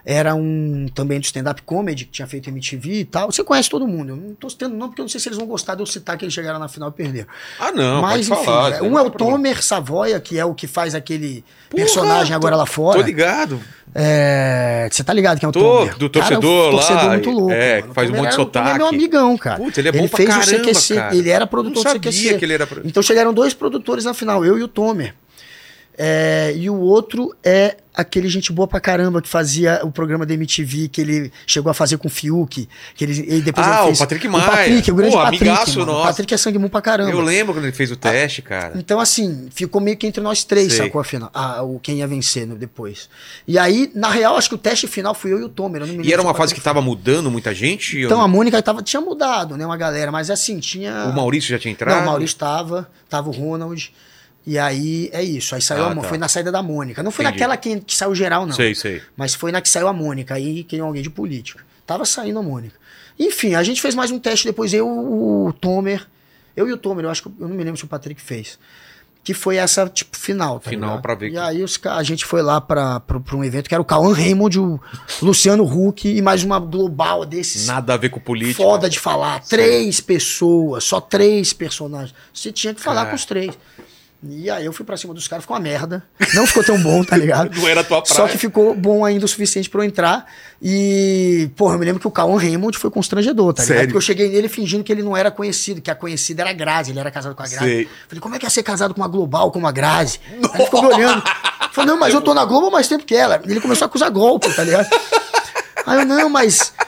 era 0.05 0.35
um 0.35 0.87
também 0.93 1.17
do 1.17 1.23
stand-up 1.23 1.61
comedy 1.61 2.03
que 2.03 2.11
tinha 2.11 2.27
feito 2.27 2.49
MTV 2.49 2.91
e 2.93 3.05
tal. 3.05 3.31
Você 3.31 3.41
conhece 3.41 3.69
todo 3.69 3.87
mundo. 3.87 4.09
Eu 4.09 4.15
não 4.17 4.33
tô 4.35 4.49
citando 4.49 4.75
não 4.75 4.89
porque 4.89 4.99
eu 4.99 5.03
não 5.03 5.09
sei 5.09 5.17
se 5.21 5.29
eles 5.29 5.37
vão 5.37 5.47
gostar 5.47 5.75
de 5.75 5.81
eu 5.81 5.85
citar 5.85 6.17
que 6.17 6.25
eles 6.25 6.33
chegaram 6.33 6.59
na 6.59 6.67
final 6.67 6.89
e 6.89 6.91
perderam. 6.91 7.27
Ah, 7.57 7.71
não, 7.71 8.01
Mas 8.01 8.27
enfim, 8.27 8.43
falar. 8.43 8.73
é, 8.75 8.81
um 8.81 8.89
não 8.91 8.99
é 8.99 9.01
o. 9.01 9.09
Tomer 9.09 9.63
Savoia, 9.63 10.19
que 10.19 10.37
é 10.37 10.43
o 10.43 10.53
que 10.53 10.67
faz 10.67 10.93
aquele 10.93 11.45
Porra, 11.69 11.83
personagem 11.83 12.35
agora 12.35 12.53
tô- 12.55 12.59
lá 12.59 12.65
fora. 12.65 12.99
Tô 12.99 13.05
ligado. 13.05 13.61
É, 13.95 14.89
Você 14.91 15.03
tá 15.05 15.13
ligado 15.13 15.39
quem 15.39 15.47
é 15.47 15.49
o 15.49 15.53
Tô, 15.53 15.59
Tomer? 15.61 15.97
do 15.97 16.09
Cara, 16.09 16.25
torcedor 16.27 16.67
um 16.67 16.71
torcedor 16.71 17.03
lá, 17.05 17.09
muito 17.09 17.29
louco. 17.29 17.51
é, 17.53 17.81
mano. 17.81 17.93
Faz 17.93 18.09
um 18.09 18.13
monte 18.15 18.29
de 18.35 18.41
o 18.41 18.45
Tomer 18.45 18.67
é 18.69 18.73
meu 18.77 18.87
sotaque. 18.87 18.95
amigão, 18.95 19.37
cara. 19.37 19.57
Putz, 19.57 19.77
ele 19.77 19.87
é 19.87 19.91
bom 19.93 20.07
pra 20.09 20.17
fez 20.17 20.29
caramba, 20.29 20.51
o 20.51 20.59
CQC, 20.65 20.95
cara. 20.95 21.15
ele 21.15 21.29
era 21.29 21.39
Não 21.41 21.47
produtor 21.47 21.83
do 21.83 21.89
sabia 21.89 22.11
CQC. 22.11 22.37
que 22.39 22.45
ele 22.45 22.53
era 22.53 22.67
Então 22.83 23.01
chegaram 23.03 23.33
dois 23.33 23.53
produtores 23.53 24.03
na 24.03 24.13
final, 24.13 24.43
eu 24.43 24.57
e 24.57 24.63
o 24.63 24.67
Tomer. 24.67 25.13
É, 25.97 26.53
e 26.57 26.69
o 26.69 26.75
outro 26.79 27.33
é 27.43 27.77
aquele 27.93 28.27
gente 28.29 28.51
boa 28.51 28.67
pra 28.67 28.79
caramba 28.79 29.21
que 29.21 29.29
fazia 29.29 29.81
o 29.83 29.91
programa 29.91 30.25
da 30.25 30.33
MTV 30.33 30.87
que 30.87 31.01
ele 31.01 31.31
chegou 31.45 31.69
a 31.69 31.73
fazer 31.73 31.97
com 31.97 32.07
o 32.07 32.11
Fiuk. 32.11 32.67
Que 32.95 33.03
ele, 33.03 33.37
e 33.37 33.41
depois 33.41 33.67
Ah, 33.67 33.71
ele 33.71 33.81
o 33.81 33.85
fez, 33.87 33.99
Patrick 33.99 34.27
O 34.27 34.31
Maia. 34.31 34.45
Patrick, 34.49 34.91
o 34.91 34.95
grande 34.95 35.13
Pô, 35.15 35.21
Patrick. 35.21 35.47
amigaço 35.49 35.79
mano. 35.79 35.91
O. 35.99 36.03
Patrick 36.03 36.33
é 36.33 36.37
sangue 36.37 36.57
bom 36.57 36.69
pra 36.69 36.81
caramba. 36.81 37.11
Eu 37.11 37.21
lembro 37.21 37.53
quando 37.53 37.65
ele 37.65 37.73
fez 37.73 37.91
o 37.91 37.95
teste, 37.95 38.41
cara. 38.41 38.73
Então, 38.75 38.99
assim, 38.99 39.47
ficou 39.53 39.79
meio 39.81 39.95
que 39.97 40.07
entre 40.07 40.21
nós 40.21 40.43
três, 40.43 40.73
Sei. 40.73 40.85
sacou 40.85 40.99
a 40.99 41.03
final? 41.03 41.29
Ah, 41.33 41.61
o 41.63 41.79
quem 41.79 41.97
ia 41.97 42.07
vencer 42.07 42.47
no- 42.47 42.55
depois. 42.55 43.09
E 43.47 43.57
aí, 43.59 43.91
na 43.93 44.09
real, 44.09 44.37
acho 44.37 44.49
que 44.49 44.55
o 44.55 44.57
teste 44.57 44.87
final 44.87 45.13
fui 45.13 45.31
eu 45.31 45.39
e 45.39 45.43
o 45.43 45.49
Tomer. 45.49 45.81
Eu 45.81 45.87
não 45.87 45.93
me 45.93 45.97
lembro 45.99 46.09
E 46.09 46.13
era 46.13 46.21
uma 46.21 46.31
o 46.31 46.33
fase 46.35 46.53
que 46.53 46.59
Patrick 46.59 46.63
tava 46.63 46.81
mudando 46.85 47.29
muita 47.29 47.53
gente? 47.53 47.99
Então 48.01 48.21
a 48.21 48.27
Mônica 48.27 48.61
tava, 48.61 48.81
tinha 48.81 49.01
mudado, 49.01 49.55
né? 49.57 49.65
Uma 49.65 49.77
galera, 49.77 50.11
mas 50.11 50.29
assim, 50.29 50.59
tinha. 50.59 51.05
O 51.05 51.13
Maurício 51.13 51.49
já 51.49 51.59
tinha 51.59 51.71
entrado? 51.71 51.95
Não, 51.97 52.03
o 52.03 52.05
Maurício 52.07 52.37
tava, 52.37 52.89
tava 53.09 53.29
o 53.29 53.31
Ronald. 53.31 53.91
E 54.45 54.59
aí 54.59 55.09
é 55.13 55.23
isso. 55.23 55.55
Aí 55.55 55.61
saiu 55.61 55.85
Ah, 55.85 55.95
tá. 55.95 56.03
Foi 56.03 56.17
na 56.17 56.27
saída 56.27 56.51
da 56.51 56.61
Mônica. 56.61 57.01
Não 57.01 57.11
foi 57.11 57.23
Entendi. 57.25 57.39
naquela 57.39 57.57
que, 57.57 57.79
que 57.81 57.95
saiu 57.95 58.13
geral, 58.13 58.45
não. 58.45 58.53
Sei, 58.53 58.75
sei. 58.75 59.01
Mas 59.15 59.33
foi 59.33 59.51
na 59.51 59.61
que 59.61 59.69
saiu 59.69 59.87
a 59.87 59.93
Mônica. 59.93 60.33
Aí 60.33 60.63
quem 60.63 60.79
é 60.79 60.81
alguém 60.81 61.01
de 61.01 61.09
política. 61.09 61.63
Tava 61.87 62.03
saindo 62.05 62.39
a 62.39 62.43
Mônica. 62.43 62.75
Enfim, 63.17 63.55
a 63.55 63.63
gente 63.63 63.81
fez 63.81 63.93
mais 63.95 64.11
um 64.11 64.19
teste 64.19 64.45
depois. 64.47 64.73
Eu, 64.73 64.87
o 64.87 65.53
Tomer. 65.53 66.05
Eu 66.55 66.67
e 66.67 66.73
o 66.73 66.77
Tomer, 66.77 67.05
eu 67.05 67.09
acho 67.09 67.23
que 67.23 67.29
eu 67.39 67.47
não 67.47 67.55
me 67.55 67.63
lembro 67.63 67.77
se 67.77 67.85
o 67.85 67.87
Patrick 67.87 68.21
fez. 68.21 68.59
Que 69.23 69.33
foi 69.33 69.55
essa, 69.55 69.87
tipo, 69.87 70.17
final. 70.17 70.59
Tá 70.59 70.69
Final 70.69 70.89
ligado? 70.89 71.01
pra 71.01 71.15
ver 71.15 71.27
E 71.27 71.31
que- 71.31 71.37
aí 71.37 71.63
os, 71.63 71.79
a 71.85 72.03
gente 72.03 72.25
foi 72.25 72.41
lá 72.41 72.59
pra, 72.59 72.99
pra, 72.99 73.21
pra 73.21 73.37
um 73.37 73.43
evento 73.43 73.69
que 73.69 73.73
era 73.73 73.81
o 73.81 73.85
Cauã 73.85 74.13
Raymond, 74.13 74.59
o 74.59 74.79
Luciano 75.21 75.63
Huck 75.63 76.05
e 76.09 76.21
mais 76.21 76.43
uma 76.43 76.59
global 76.59 77.25
desses 77.25 77.67
Nada 77.67 77.93
a 77.93 77.97
ver 77.97 78.09
com 78.09 78.19
política. 78.19 78.61
foda 78.61 78.89
de 78.89 78.99
falar. 78.99 79.39
Três 79.45 80.01
pessoas, 80.01 80.83
só 80.83 80.99
três 80.99 81.53
personagens. 81.53 82.13
Você 82.33 82.51
tinha 82.51 82.73
que 82.73 82.81
falar 82.81 83.01
Cara. 83.03 83.09
com 83.11 83.15
os 83.15 83.23
três. 83.25 83.57
E 84.25 84.49
aí 84.49 84.65
eu 84.65 84.71
fui 84.71 84.85
pra 84.85 84.95
cima 84.95 85.13
dos 85.13 85.27
caras, 85.27 85.43
ficou 85.43 85.55
uma 85.57 85.61
merda. 85.61 86.01
Não 86.33 86.47
ficou 86.47 86.63
tão 86.63 86.81
bom, 86.81 87.03
tá 87.03 87.17
ligado? 87.17 87.53
Não 87.59 87.67
era 87.67 87.81
a 87.81 87.83
tua 87.83 88.01
Só 88.05 88.15
praia. 88.15 88.29
que 88.31 88.37
ficou 88.37 88.73
bom 88.73 89.03
ainda 89.03 89.25
o 89.25 89.27
suficiente 89.27 89.69
pra 89.69 89.81
eu 89.81 89.85
entrar. 89.85 90.25
E, 90.61 91.49
porra, 91.57 91.75
eu 91.75 91.79
me 91.79 91.85
lembro 91.85 91.99
que 91.99 92.07
o 92.07 92.11
Cauã 92.11 92.39
Raymond 92.39 92.77
foi 92.77 92.89
constrangedor, 92.89 93.53
tá 93.53 93.63
ligado? 93.63 93.75
Sério? 93.75 93.87
Porque 93.89 93.97
eu 93.97 94.01
cheguei 94.01 94.29
nele 94.29 94.47
fingindo 94.47 94.83
que 94.83 94.91
ele 94.93 95.03
não 95.03 95.15
era 95.15 95.29
conhecido, 95.29 95.81
que 95.81 95.91
a 95.91 95.95
conhecida 95.95 96.41
era 96.43 96.51
a 96.51 96.53
Grazi, 96.53 96.91
ele 96.91 96.99
era 96.99 97.11
casado 97.11 97.35
com 97.35 97.43
a 97.43 97.47
Grazi. 97.47 97.65
Sei. 97.65 97.89
Falei, 98.07 98.21
como 98.21 98.35
é 98.35 98.39
que 98.39 98.45
é 98.45 98.49
ser 98.49 98.63
casado 98.63 98.93
com 98.93 99.01
uma 99.01 99.07
global 99.09 99.51
como 99.51 99.67
a 99.67 99.71
Grazi? 99.71 100.19
Aí 100.31 100.39
ele 100.39 100.65
ficou 100.65 100.81
me 100.81 100.93
olhando. 100.93 101.21
Falei, 101.73 101.89
não, 101.91 101.99
mas 101.99 102.13
eu 102.13 102.21
tô 102.21 102.33
na 102.33 102.45
Globo 102.45 102.67
há 102.67 102.71
mais 102.71 102.87
tempo 102.87 103.03
que 103.03 103.15
ela. 103.15 103.41
Ele 103.45 103.59
começou 103.59 103.85
a 103.85 103.87
acusar 103.87 104.09
golpe, 104.09 104.47
tá 104.53 104.63
ligado? 104.63 104.87
Aí 105.85 105.99
eu, 105.99 106.05
não, 106.05 106.29
mas. 106.29 106.73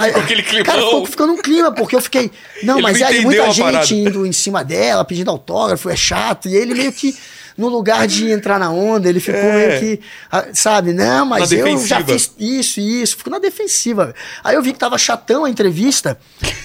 Aí 0.00 0.08
ficou 0.08 0.22
aquele 0.22 0.42
climão. 0.42 0.64
Cara, 0.64 0.82
ficou 0.82 1.06
ficando 1.06 1.32
um 1.34 1.36
clima, 1.42 1.70
porque 1.72 1.94
eu 1.96 2.00
fiquei. 2.00 2.30
Não, 2.62 2.74
Ele 2.76 2.82
mas 2.82 3.00
não 3.00 3.06
aí 3.08 3.20
muita 3.20 3.42
a 3.50 3.54
parada. 3.54 3.84
gente 3.84 3.94
indo 4.08 4.26
em 4.26 4.32
cima 4.32 4.64
dela, 4.64 5.04
pedindo 5.04 5.30
autógrafo, 5.30 5.90
é 5.90 5.96
chato. 5.96 6.48
E 6.48 6.56
ele 6.56 6.72
meio 6.74 6.90
que, 6.92 7.14
no 7.56 7.68
lugar 7.68 8.06
de 8.06 8.30
entrar 8.30 8.58
na 8.58 8.70
onda, 8.70 9.08
ele 9.08 9.20
ficou 9.20 9.38
É. 9.40 9.68
meio 9.68 9.80
que. 9.80 10.00
ah, 10.32 10.46
Sabe, 10.54 10.92
não, 10.94 11.26
mas 11.26 11.50
Na 11.50 11.56
eu 11.58 11.86
já 11.86 12.02
fiz 12.02 12.32
isso 12.38 12.80
e 12.80 13.02
isso. 13.02 13.16
Ficou 13.18 13.30
na 13.30 13.38
defensiva. 13.38 14.14
Aí 14.42 14.54
eu 14.56 14.62
vi 14.62 14.72
que 14.72 14.78
tava 14.78 14.96
chatão 14.96 15.44
a 15.44 15.50
entrevista. 15.50 16.18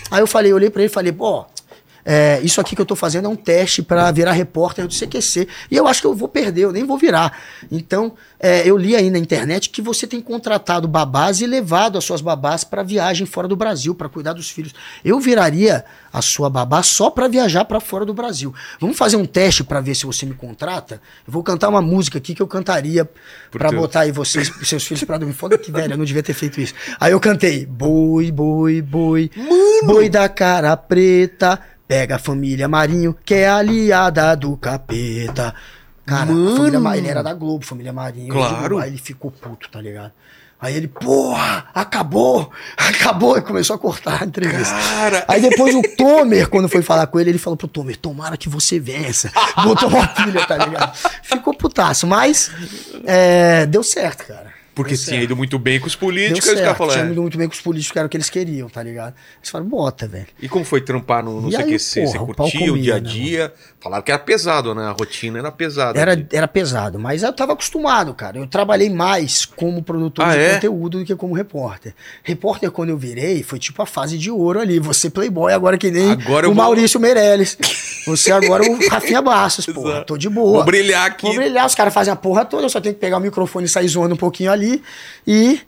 Aí 0.10 0.22
eu 0.22 0.28
falei, 0.28 0.52
eu 0.52 0.56
olhei 0.56 0.70
pra 0.70 0.82
ele 0.82 0.90
e 0.92 0.94
falei, 0.94 1.12
pô. 1.12 1.46
É, 2.06 2.40
isso 2.44 2.60
aqui 2.60 2.76
que 2.76 2.82
eu 2.82 2.86
tô 2.86 2.96
fazendo 2.96 3.26
é 3.26 3.30
um 3.30 3.36
teste 3.36 3.82
pra 3.82 4.12
virar 4.12 4.32
repórter 4.34 4.88
do 4.88 4.94
CQC. 4.94 5.48
E 5.72 5.76
eu 5.78 5.88
acho 5.88 6.02
que 6.02 6.08
eu 6.08 6.14
vou 6.14 6.28
perder, 6.28 6.62
eu 6.62 6.72
nem 6.72 6.84
vou 6.84 6.98
virar. 6.98 7.38
Então, 7.72 8.14
é, 8.40 8.68
eu 8.68 8.78
li 8.78 8.96
aí 8.96 9.10
na 9.10 9.18
internet 9.18 9.70
que 9.70 9.82
você 9.82 10.06
tem 10.06 10.20
contratado 10.22 10.88
babás 10.88 11.40
e 11.42 11.48
levado 11.48 11.98
as 11.98 12.04
suas 12.04 12.22
babás 12.22 12.64
pra 12.64 12.84
viagem 12.84 13.26
fora 13.26 13.48
do 13.48 13.56
Brasil, 13.56 13.96
pra 13.96 14.10
cuidar 14.10 14.34
dos 14.34 14.50
filhos. 14.50 14.74
Eu 15.04 15.20
viraria 15.20 15.86
a 16.12 16.22
sua 16.22 16.50
babá 16.50 16.84
só 16.84 17.10
pra 17.10 17.28
viajar 17.28 17.66
pra 17.66 17.80
fora 17.80 18.06
do 18.06 18.14
Brasil. 18.14 18.54
Vamos 18.80 18.98
fazer 18.98 19.16
um 19.18 19.26
teste 19.26 19.64
pra 19.64 19.80
ver 19.82 19.96
se 19.96 20.06
você 20.06 20.26
me 20.26 20.34
contrata? 20.34 20.96
Eu 21.26 21.32
vou 21.34 21.42
cantar 21.42 21.70
uma 21.70 21.82
música 21.82 22.18
aqui 22.18 22.36
que 22.36 22.42
eu 22.42 22.48
cantaria 22.48 23.10
teu- 23.70 23.80
botar 23.80 24.02
aí 24.02 24.12
vocês, 24.12 24.52
seus 24.64 24.84
filhos 24.84 25.04
pra 25.04 25.18
dormir. 25.18 25.34
Foda 25.34 25.58
que 25.58 25.72
velho, 25.72 25.94
eu 25.94 25.98
não 25.98 26.06
devia 26.06 26.22
ter 26.22 26.34
feito 26.34 26.60
isso. 26.62 26.74
Aí 27.00 27.12
eu 27.14 27.20
cantei: 27.20 27.66
Boi, 27.66 28.32
boi, 28.32 28.82
boi, 28.82 29.32
boi 29.86 30.10
da 30.10 30.28
cara 30.30 30.76
preta, 30.78 31.60
pega 31.94 32.16
a 32.16 32.20
família 32.20 32.68
Marinho, 32.68 33.16
que 33.24 33.36
é 33.36 33.48
aliada 33.48 34.36
do 34.36 34.58
capeta. 34.58 35.54
Cara, 36.04 36.26
família 36.26 36.80
Ma- 36.80 36.98
ele 36.98 37.08
era 37.08 37.22
da 37.22 37.36
Globo, 37.36 37.64
família 37.64 37.94
Marinho. 37.94 38.34
Claro. 38.34 38.80
Aí 38.80 38.90
ele 38.90 38.98
ficou 38.98 39.30
puto, 39.30 39.70
tá 39.70 39.80
ligado? 39.80 40.12
Aí 40.60 40.76
ele, 40.76 40.88
porra, 40.88 41.68
acabou, 41.72 42.50
acabou, 42.76 43.38
e 43.38 43.42
começou 43.42 43.76
a 43.76 43.80
cortar 43.80 44.24
a 44.24 44.26
entrevista. 44.26 44.74
Cara. 44.74 45.26
Aí 45.28 45.40
depois 45.40 45.76
o 45.76 45.84
Tomer, 45.96 46.50
quando 46.50 46.68
foi 46.68 46.82
falar 46.82 47.06
com 47.06 47.20
ele, 47.20 47.30
ele 47.30 47.38
falou 47.38 47.56
pro 47.56 47.68
Tomer, 47.68 47.96
tomara 47.96 48.38
que 48.38 48.50
você 48.50 48.80
vença. 48.80 49.32
Botou 49.64 49.90
uma 49.90 50.08
pilha, 50.08 50.44
tá 50.48 50.58
ligado? 50.58 50.98
Ficou 51.22 51.54
putaço, 51.54 52.08
mas 52.08 52.50
é, 53.06 53.68
deu 53.68 53.84
certo, 53.84 54.26
cara. 54.26 54.52
Porque 54.76 54.96
Deu 54.96 55.04
tinha 55.06 55.22
ido 55.22 55.36
muito 55.36 55.60
bem 55.60 55.80
com 55.80 55.86
os 55.88 55.94
Deu 55.94 56.00
políticos, 56.00 56.46
caras 56.46 56.60
certo, 56.60 56.78
falaram. 56.78 57.00
tinha 57.00 57.10
é. 57.10 57.12
ido 57.12 57.22
muito 57.22 57.38
bem 57.38 57.48
com 57.48 57.54
os 57.54 57.62
políticos, 57.62 57.92
que 57.92 58.00
era 58.00 58.06
o 58.08 58.10
que 58.10 58.18
eles 58.18 58.30
queriam, 58.30 58.68
tá 58.70 58.82
ligado? 58.82 59.14
Eles 59.40 59.50
falaram, 59.50 59.70
bota, 59.70 60.08
velho. 60.08 60.26
E 60.42 60.50
como 60.50 60.66
foi 60.66 60.82
trampar 60.82 61.24
no, 61.24 61.42
no 61.42 61.50
E 61.52 61.56
aí, 61.56 61.64
CQC? 61.64 62.02
porra, 62.02 62.12
Você 62.12 62.18
o 62.18 62.26
curtia 62.26 62.74
o 62.74 62.78
dia 62.80 62.96
a 62.96 63.00
né, 63.00 63.10
dia? 63.10 63.54
Falaram 63.80 64.04
que 64.04 64.12
era 64.12 64.20
pesado, 64.20 64.74
né? 64.74 64.86
A 64.86 64.92
rotina 64.92 65.38
era 65.40 65.52
pesada. 65.52 66.00
Era, 66.00 66.28
era 66.32 66.48
pesado, 66.48 66.98
mas 66.98 67.22
eu 67.22 67.32
tava 67.34 67.54
acostumado, 67.54 68.14
cara. 68.16 68.38
Eu 68.40 68.48
trabalhei 68.48 68.90
mais 68.90 69.46
como 69.46 69.84
produtor 69.84 70.26
Ah, 70.26 70.32
de 70.34 70.40
é? 70.40 70.54
conteúdo 70.56 71.00
do 71.00 71.06
que 71.06 71.16
como 71.16 71.34
repórter. 71.36 71.94
Repórter, 72.24 72.72
quando 72.72 72.90
eu 72.90 72.98
virei, 72.98 73.44
foi 73.44 73.60
tipo 73.60 73.82
a 73.82 73.86
fase 73.86 74.18
de 74.18 74.32
ouro 74.32 74.60
ali. 74.60 74.80
Você 74.80 75.10
playboy 75.10 75.54
agora 75.54 75.78
que 75.78 75.92
nem 75.92 76.12
Agora 76.12 76.48
o 76.50 76.54
vou- 76.54 76.64
Maurício 76.64 77.00
Meirelles. 77.00 77.58
Você 78.08 78.32
agora 78.32 78.64
o 78.64 78.90
Rafinha 78.90 79.22
Bastos, 79.22 79.66
porra. 79.72 80.04
Tô 80.04 80.18
de 80.18 80.30
boa. 80.30 80.54
Vou 80.54 80.64
brilhar 80.66 81.06
aqui. 81.06 81.28
Vou 81.28 81.36
brilhar, 81.36 81.66
os 81.68 81.76
caras 81.76 81.94
fazem 81.94 82.12
a 82.12 82.16
porra 82.16 82.44
toda, 82.44 82.64
eu 82.64 82.70
só 82.70 82.82
tenho 82.82 82.96
que 82.96 83.02
pegar 83.02 83.18
o 83.18 83.22
microfone 83.22 83.66
e 83.66 83.70
sair 83.70 83.88
zoando 83.88 84.16
um 84.16 84.18
pouquinho 84.18 84.52
ali. 84.52 84.63
E 85.28 85.60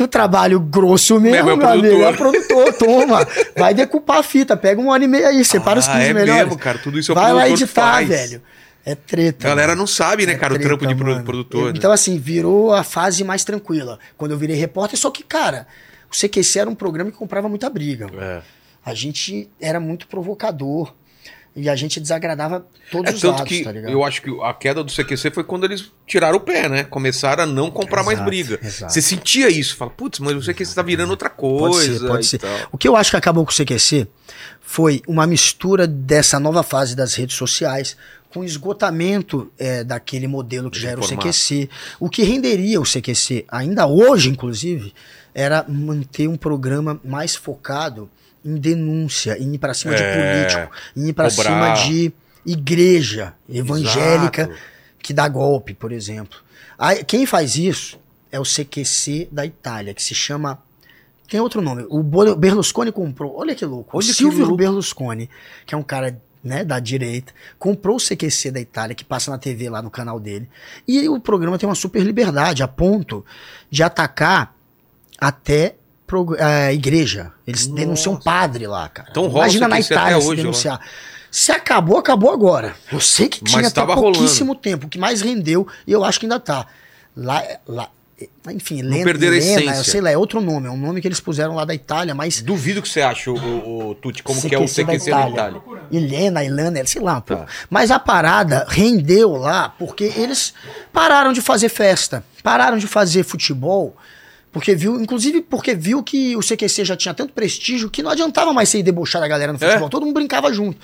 o 0.00 0.06
trabalho 0.06 0.60
grosso 0.60 1.18
mesmo, 1.20 1.36
Mesmo 1.46 1.50
é 1.50 1.54
o 1.54 1.56
meu 1.56 1.68
amigo, 1.68 2.02
é 2.02 2.10
o 2.10 2.16
produtor, 2.16 2.72
toma. 2.74 3.26
Vai 3.56 3.72
decupar 3.74 4.18
a 4.18 4.22
fita, 4.22 4.56
pega 4.56 4.80
uma 4.80 4.92
hora 4.92 5.04
e 5.04 5.08
meia 5.08 5.28
aí, 5.28 5.44
separa 5.44 5.78
os 5.78 5.88
Ah, 5.88 5.92
15 5.92 6.04
é 6.10 6.12
melhores. 6.14 6.42
mesmo, 6.44 6.58
cara, 6.58 6.78
tudo 6.78 6.98
isso 6.98 7.10
é 7.10 7.14
o 7.14 7.14
Vai 7.14 7.32
lá 7.32 7.48
editar, 7.48 7.92
faz. 7.92 8.08
velho. 8.08 8.42
É 8.84 8.94
treta. 8.94 9.46
A 9.46 9.50
galera 9.50 9.68
mano. 9.68 9.80
não 9.80 9.86
sabe, 9.86 10.26
né, 10.26 10.34
É 10.34 10.36
cara, 10.36 10.52
o 10.54 10.56
treta, 10.58 10.68
trampo 10.78 10.86
de 10.86 10.94
mano. 11.02 11.24
produtor. 11.24 11.72
né? 11.72 11.74
Então, 11.76 11.90
assim, 11.90 12.18
virou 12.18 12.72
a 12.72 12.84
fase 12.84 13.24
mais 13.24 13.42
tranquila. 13.42 13.98
Quando 14.16 14.30
eu 14.30 14.38
virei 14.38 14.54
repórter, 14.54 14.96
só 14.98 15.10
que, 15.10 15.24
cara, 15.24 15.66
o 16.08 16.14
CQC 16.16 16.60
era 16.60 16.70
um 16.70 16.74
programa 16.74 17.10
que 17.10 17.16
comprava 17.16 17.48
muita 17.48 17.68
briga. 17.68 18.06
É. 18.16 18.42
A 18.84 18.94
gente 18.94 19.50
era 19.60 19.80
muito 19.80 20.06
provocador. 20.06 20.94
E 21.56 21.70
a 21.70 21.74
gente 21.74 21.98
desagradava 21.98 22.66
todos 22.92 23.10
É 23.10 23.14
os 23.14 23.20
tanto 23.22 23.38
lados, 23.38 23.48
que 23.48 23.64
tá 23.64 23.72
ligado? 23.72 23.90
eu 23.90 24.04
acho 24.04 24.20
que 24.20 24.30
a 24.42 24.52
queda 24.52 24.84
do 24.84 24.92
CQC 24.92 25.30
foi 25.30 25.42
quando 25.42 25.64
eles 25.64 25.90
tiraram 26.06 26.36
o 26.36 26.40
pé, 26.40 26.68
né? 26.68 26.84
Começaram 26.84 27.44
a 27.44 27.46
não 27.46 27.70
comprar 27.70 28.02
mais 28.04 28.18
Exato, 28.18 28.28
briga. 28.30 28.60
exato. 28.62 28.92
Você 28.92 29.00
sentia 29.00 29.48
isso, 29.48 29.74
fala, 29.74 29.90
putz, 29.90 30.18
mas 30.18 30.36
o 30.36 30.40
CQC 30.52 30.74
tá 30.74 30.82
virando 30.82 31.10
outra 31.10 31.30
coisa. 31.30 32.06
Pode 32.06 32.26
ser, 32.26 32.40
pode 32.40 32.50
ser. 32.58 32.68
O 32.70 32.76
que 32.76 32.86
eu 32.86 32.94
acho 32.94 33.10
que 33.10 33.16
acabou 33.16 33.44
com 33.46 33.50
o 33.50 33.54
CQC 33.54 34.06
foi 34.60 35.00
uma 35.08 35.26
mistura 35.26 35.86
dessa 35.86 36.38
nova 36.38 36.62
fase 36.62 36.94
das 36.94 37.14
redes 37.14 37.36
sociais 37.36 37.96
com 38.28 38.40
o 38.40 38.44
esgotamento 38.44 39.50
é, 39.58 39.82
daquele 39.82 40.26
modelo 40.26 40.70
que 40.70 40.78
já 40.78 40.90
era 40.90 41.00
o. 41.00 41.06
CQC. 41.08 41.70
O 41.98 42.10
que 42.10 42.22
renderia 42.22 42.78
o 42.78 42.84
CQC, 42.84 43.46
ainda 43.48 43.86
hoje, 43.86 44.28
inclusive, 44.28 44.92
era 45.34 45.64
manter 45.66 46.28
um 46.28 46.36
programa 46.36 47.00
mais 47.02 47.34
focado 47.34 48.10
em 48.46 48.54
denúncia, 48.56 49.36
em 49.38 49.54
ir 49.54 49.58
pra 49.58 49.74
cima 49.74 49.94
É, 49.94 49.96
de 49.96 50.02
político, 50.54 50.72
em 50.96 51.08
ir 51.08 51.12
pra 51.12 51.28
cobrar. 51.30 51.76
cima 51.76 51.88
de 51.88 52.12
igreja 52.46 53.34
evangélica 53.48 54.42
Exato. 54.42 54.56
que 54.98 55.12
dá 55.12 55.28
golpe, 55.28 55.74
por 55.74 55.90
exemplo. 55.92 56.38
Aí, 56.78 57.02
quem 57.04 57.26
faz 57.26 57.56
isso 57.56 57.98
é 58.30 58.38
o 58.38 58.44
CQC 58.44 59.28
da 59.32 59.44
Itália, 59.44 59.92
que 59.92 60.02
se 60.02 60.14
chama. 60.14 60.58
Tem 61.28 61.40
outro 61.40 61.60
nome. 61.60 61.84
O 61.88 62.02
Berlusconi 62.36 62.92
comprou. 62.92 63.36
Olha 63.36 63.52
que 63.54 63.64
louco. 63.64 63.96
Olha 63.96 64.04
o 64.08 64.14
Silvio 64.14 64.40
louco. 64.44 64.56
Berlusconi, 64.56 65.28
que 65.66 65.74
é 65.74 65.78
um 65.78 65.82
cara 65.82 66.20
né, 66.44 66.62
da 66.62 66.78
direita, 66.78 67.32
comprou 67.58 67.96
o 67.96 68.00
CQC 68.00 68.52
da 68.52 68.60
Itália, 68.60 68.94
que 68.94 69.04
passa 69.04 69.32
na 69.32 69.38
TV 69.38 69.68
lá 69.68 69.82
no 69.82 69.90
canal 69.90 70.20
dele. 70.20 70.48
E 70.86 71.08
o 71.08 71.18
programa 71.18 71.58
tem 71.58 71.68
uma 71.68 71.74
super 71.74 72.00
liberdade, 72.04 72.62
a 72.62 72.68
ponto 72.68 73.24
de 73.68 73.82
atacar 73.82 74.54
até 75.18 75.74
prog- 76.06 76.36
a 76.40 76.72
igreja. 76.72 77.32
Eles 77.46 77.66
Nossa. 77.66 77.80
denunciam 77.80 78.16
padre 78.16 78.66
lá, 78.66 78.88
cara. 78.88 79.08
Então 79.10 79.26
Imagina 79.28 79.68
na 79.68 79.76
CQC 79.76 79.94
até 79.94 80.00
Itália 80.02 80.20
se 80.20 80.28
hoje, 80.28 80.42
denunciar. 80.42 80.80
Se 81.30 81.52
acabou, 81.52 81.98
acabou 81.98 82.30
agora. 82.32 82.74
Eu 82.90 83.00
sei 83.00 83.28
que 83.28 83.40
Mas 83.42 83.52
tinha 83.52 83.68
até 83.68 83.84
pouquíssimo 83.84 84.54
tempo. 84.54 84.86
O 84.86 84.88
que 84.88 84.98
mais 84.98 85.20
rendeu, 85.20 85.66
e 85.86 85.92
eu 85.92 86.04
acho 86.04 86.18
que 86.20 86.26
ainda 86.26 86.40
tá. 86.40 86.66
Lá, 87.16 87.42
lá 87.66 87.88
enfim, 88.50 88.80
Lena, 88.80 89.04
perderam 89.04 89.34
a 89.34 89.36
Helena, 89.36 89.60
essência. 89.60 89.80
eu 89.80 89.84
sei 89.84 90.00
lá, 90.00 90.10
é 90.10 90.16
outro 90.16 90.40
nome. 90.40 90.66
É 90.66 90.70
um 90.70 90.76
nome 90.76 91.02
que 91.02 91.08
eles 91.08 91.20
puseram 91.20 91.54
lá 91.54 91.66
da 91.66 91.74
Itália, 91.74 92.14
mas 92.14 92.40
Duvido 92.40 92.80
que 92.80 92.88
você 92.88 93.02
ache, 93.02 93.28
o, 93.28 93.34
o, 93.36 93.88
o 93.90 93.94
Tuti, 93.94 94.22
como 94.22 94.40
que 94.40 94.54
é 94.54 94.58
o 94.58 94.62
CQC 94.64 94.84
da 94.84 94.92
CQC 94.92 95.10
Itália. 95.10 95.32
Itália. 95.34 95.60
Helena, 95.92 96.42
Ilana, 96.44 96.86
sei 96.86 97.02
lá, 97.02 97.20
pô. 97.20 97.36
Tá. 97.36 97.46
Mas 97.68 97.90
a 97.90 97.98
parada 97.98 98.64
rendeu 98.70 99.32
lá 99.32 99.68
porque 99.68 100.04
eles 100.16 100.54
pararam 100.92 101.34
de 101.34 101.42
fazer 101.42 101.68
festa, 101.68 102.24
pararam 102.42 102.78
de 102.78 102.86
fazer 102.86 103.22
futebol, 103.22 103.94
porque 104.56 104.74
viu, 104.74 104.98
inclusive 104.98 105.42
porque 105.42 105.74
viu 105.74 106.02
que 106.02 106.34
o 106.34 106.40
CQC 106.40 106.82
já 106.86 106.96
tinha 106.96 107.12
tanto 107.12 107.34
prestígio 107.34 107.90
que 107.90 108.02
não 108.02 108.10
adiantava 108.10 108.54
mais 108.54 108.70
você 108.70 108.78
ir 108.78 108.82
debochar 108.82 109.20
da 109.20 109.28
galera 109.28 109.52
no 109.52 109.58
É? 109.62 109.66
futebol, 109.68 109.90
todo 109.90 110.06
mundo 110.06 110.14
brincava 110.14 110.50
junto. 110.50 110.78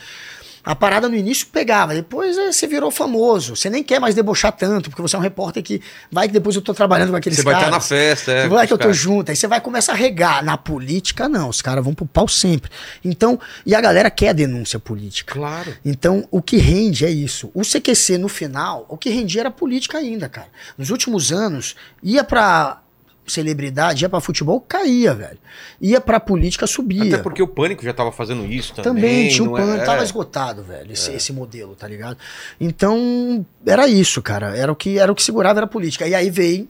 A 0.64 0.76
parada 0.76 1.08
no 1.08 1.16
início 1.16 1.46
pegava, 1.50 1.92
depois 1.92 2.38
eh, 2.38 2.52
você 2.52 2.68
virou 2.68 2.88
famoso. 2.90 3.56
Você 3.56 3.68
nem 3.68 3.82
quer 3.82 3.98
mais 3.98 4.14
debochar 4.14 4.52
tanto, 4.52 4.90
porque 4.90 5.02
você 5.02 5.16
é 5.16 5.18
um 5.18 5.22
repórter 5.22 5.60
que 5.60 5.80
vai 6.08 6.28
que 6.28 6.32
depois 6.32 6.54
eu 6.54 6.62
tô 6.62 6.72
trabalhando 6.72 7.10
com 7.10 7.16
aqueles 7.16 7.36
Você 7.38 7.42
vai 7.42 7.54
caras. 7.54 7.66
estar 7.66 7.76
na 7.76 7.80
festa, 7.80 8.30
é. 8.30 8.46
Vai 8.46 8.66
que 8.68 8.72
eu 8.72 8.78
tô 8.78 8.82
caras. 8.84 8.96
junto. 8.96 9.30
Aí 9.30 9.34
você 9.34 9.48
vai 9.48 9.60
começar 9.60 9.92
a 9.92 9.96
regar. 9.96 10.44
Na 10.44 10.56
política, 10.56 11.28
não. 11.28 11.48
Os 11.48 11.60
caras 11.62 11.82
vão 11.82 11.94
pro 11.94 12.06
pau 12.06 12.28
sempre. 12.28 12.70
Então, 13.04 13.40
e 13.66 13.74
a 13.74 13.80
galera 13.80 14.08
quer 14.08 14.32
denúncia 14.34 14.78
política. 14.78 15.32
Claro. 15.34 15.74
Então, 15.84 16.28
o 16.30 16.40
que 16.40 16.58
rende 16.58 17.04
é 17.06 17.10
isso. 17.10 17.50
O 17.54 17.62
CQC, 17.62 18.18
no 18.18 18.28
final, 18.28 18.86
o 18.88 18.96
que 18.96 19.10
rendia 19.10 19.40
era 19.40 19.50
política 19.50 19.98
ainda, 19.98 20.28
cara. 20.28 20.48
Nos 20.78 20.90
últimos 20.90 21.32
anos, 21.32 21.74
ia 22.04 22.22
pra 22.22 22.81
celebridade, 23.26 24.04
ia 24.04 24.08
pra 24.08 24.20
futebol, 24.20 24.60
caía, 24.60 25.14
velho. 25.14 25.38
Ia 25.80 26.00
pra 26.00 26.18
política, 26.18 26.66
subia. 26.66 27.14
Até 27.14 27.22
porque 27.22 27.42
o 27.42 27.46
Pânico 27.48 27.82
já 27.84 27.92
tava 27.94 28.10
fazendo 28.12 28.44
isso 28.46 28.74
também. 28.74 28.94
Também 28.94 29.28
tinha 29.28 29.48
não 29.48 29.56
é- 29.58 29.84
tava 29.84 30.00
é. 30.00 30.04
esgotado, 30.04 30.62
velho, 30.62 30.92
esse, 30.92 31.12
esse 31.12 31.32
modelo, 31.32 31.74
tá 31.74 31.86
ligado? 31.86 32.16
Então, 32.60 33.44
era 33.66 33.86
isso, 33.88 34.20
cara. 34.22 34.56
Era 34.56 34.70
o 34.72 34.76
que 34.76 34.98
era 34.98 35.10
o 35.10 35.14
que 35.14 35.22
segurava 35.22 35.58
era 35.60 35.66
a 35.66 35.68
política. 35.68 36.06
E 36.06 36.14
aí 36.14 36.30
veio 36.30 36.68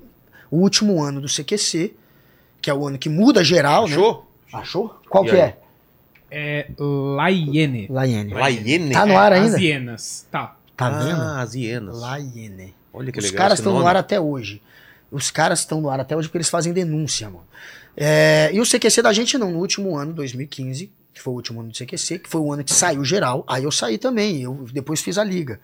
o 0.50 0.58
último 0.58 1.02
ano 1.02 1.20
do 1.20 1.28
CQC, 1.28 1.94
que 2.60 2.68
é 2.70 2.74
o 2.74 2.86
ano 2.86 2.98
que 2.98 3.08
muda 3.08 3.42
geral, 3.42 3.86
né? 3.88 3.94
Achou? 3.94 4.26
Achou? 4.52 4.94
Qual 5.08 5.24
E 5.24 5.30
que 5.30 5.36
aí? 5.36 5.40
é? 5.40 5.56
É 6.34 6.66
Laiene. 6.78 7.86
Laiene. 7.90 8.32
Laiene? 8.32 8.92
Tá 8.92 9.04
no 9.04 9.18
ar 9.18 9.32
ainda? 9.32 9.56
As 9.56 9.60
hienas. 9.60 10.26
Tá. 10.30 10.56
Tá 10.76 10.88
vendo? 10.90 11.20
Ah, 11.20 11.40
as 11.42 11.54
hienas. 11.54 11.98
Laiene. 12.00 12.74
Olha 12.92 13.10
que 13.12 13.18
Os 13.18 13.24
legal 13.26 13.38
caras 13.38 13.58
esse 13.58 13.62
estão 13.68 13.78
no 13.78 13.86
ar 13.86 13.96
até 13.96 14.18
hoje. 14.20 14.62
Os 15.12 15.30
caras 15.30 15.60
estão 15.60 15.80
no 15.80 15.90
ar 15.90 16.00
até 16.00 16.16
hoje 16.16 16.26
porque 16.28 16.38
eles 16.38 16.48
fazem 16.48 16.72
denúncia, 16.72 17.28
mano. 17.28 17.44
É, 17.96 18.50
e 18.52 18.60
o 18.60 18.64
CQC 18.64 19.02
da 19.02 19.12
gente 19.12 19.36
não, 19.36 19.52
no 19.52 19.58
último 19.58 19.96
ano, 19.96 20.12
2015, 20.14 20.90
que 21.12 21.20
foi 21.20 21.32
o 21.32 21.36
último 21.36 21.60
ano 21.60 21.68
do 21.70 21.74
CQC, 21.76 22.20
que 22.20 22.28
foi 22.28 22.40
o 22.40 22.50
ano 22.52 22.64
que 22.64 22.72
saiu 22.72 23.04
geral, 23.04 23.44
aí 23.46 23.64
eu 23.64 23.70
saí 23.70 23.98
também, 23.98 24.40
eu 24.42 24.66
depois 24.72 25.02
fiz 25.02 25.18
a 25.18 25.24
liga. 25.24 25.60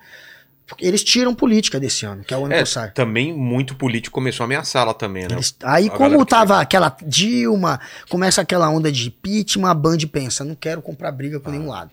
Eles 0.78 1.03
tiram 1.03 1.34
política 1.34 1.80
desse 1.80 2.05
ano, 2.05 2.22
que 2.22 2.34
é 2.34 2.36
o 2.36 2.40
ano 2.40 2.51
que 2.51 2.57
É, 2.59 2.61
eu 2.61 2.66
saio. 2.66 2.92
também 2.92 3.32
muito 3.32 3.74
político 3.74 4.12
começou 4.12 4.44
a 4.44 4.46
ameaçar 4.46 4.84
lá 4.86 4.92
também, 4.92 5.22
né? 5.26 5.36
Eles- 5.36 5.57
aí, 5.62 5.86
A 5.86 5.90
como 5.90 6.01
galera 6.11 6.24
que- 6.26 6.30
tava 6.30 6.61
aquela 6.61 6.94
Dilma, 7.07 7.80
começa 8.11 8.42
aquela 8.42 8.68
onda 8.68 8.92
de 8.92 9.09
impeachment, 9.09 9.70
a 9.70 9.72
Band 9.72 9.96
pensa, 10.12 10.44
não 10.44 10.55
quero 10.55 10.82
comprar 10.82 11.11
briga 11.11 11.40
com 11.40 11.49
Ah. 11.49 11.53
nenhum 11.53 11.68
lado. 11.68 11.90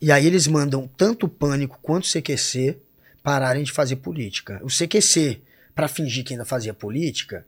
E 0.00 0.12
aí 0.12 0.24
eles 0.24 0.46
mandam 0.46 0.88
tanto 0.96 1.26
o 1.26 1.28
Pânico 1.28 1.76
quanto 1.82 2.04
o 2.04 2.06
CQC 2.06 2.78
pararem 3.20 3.64
de 3.64 3.72
fazer 3.72 3.96
política. 3.96 4.60
O 4.62 4.70
CQC, 4.70 5.40
pra 5.74 5.88
fingir 5.88 6.24
que 6.24 6.34
ainda 6.34 6.44
fazia 6.44 6.74
política, 6.74 7.44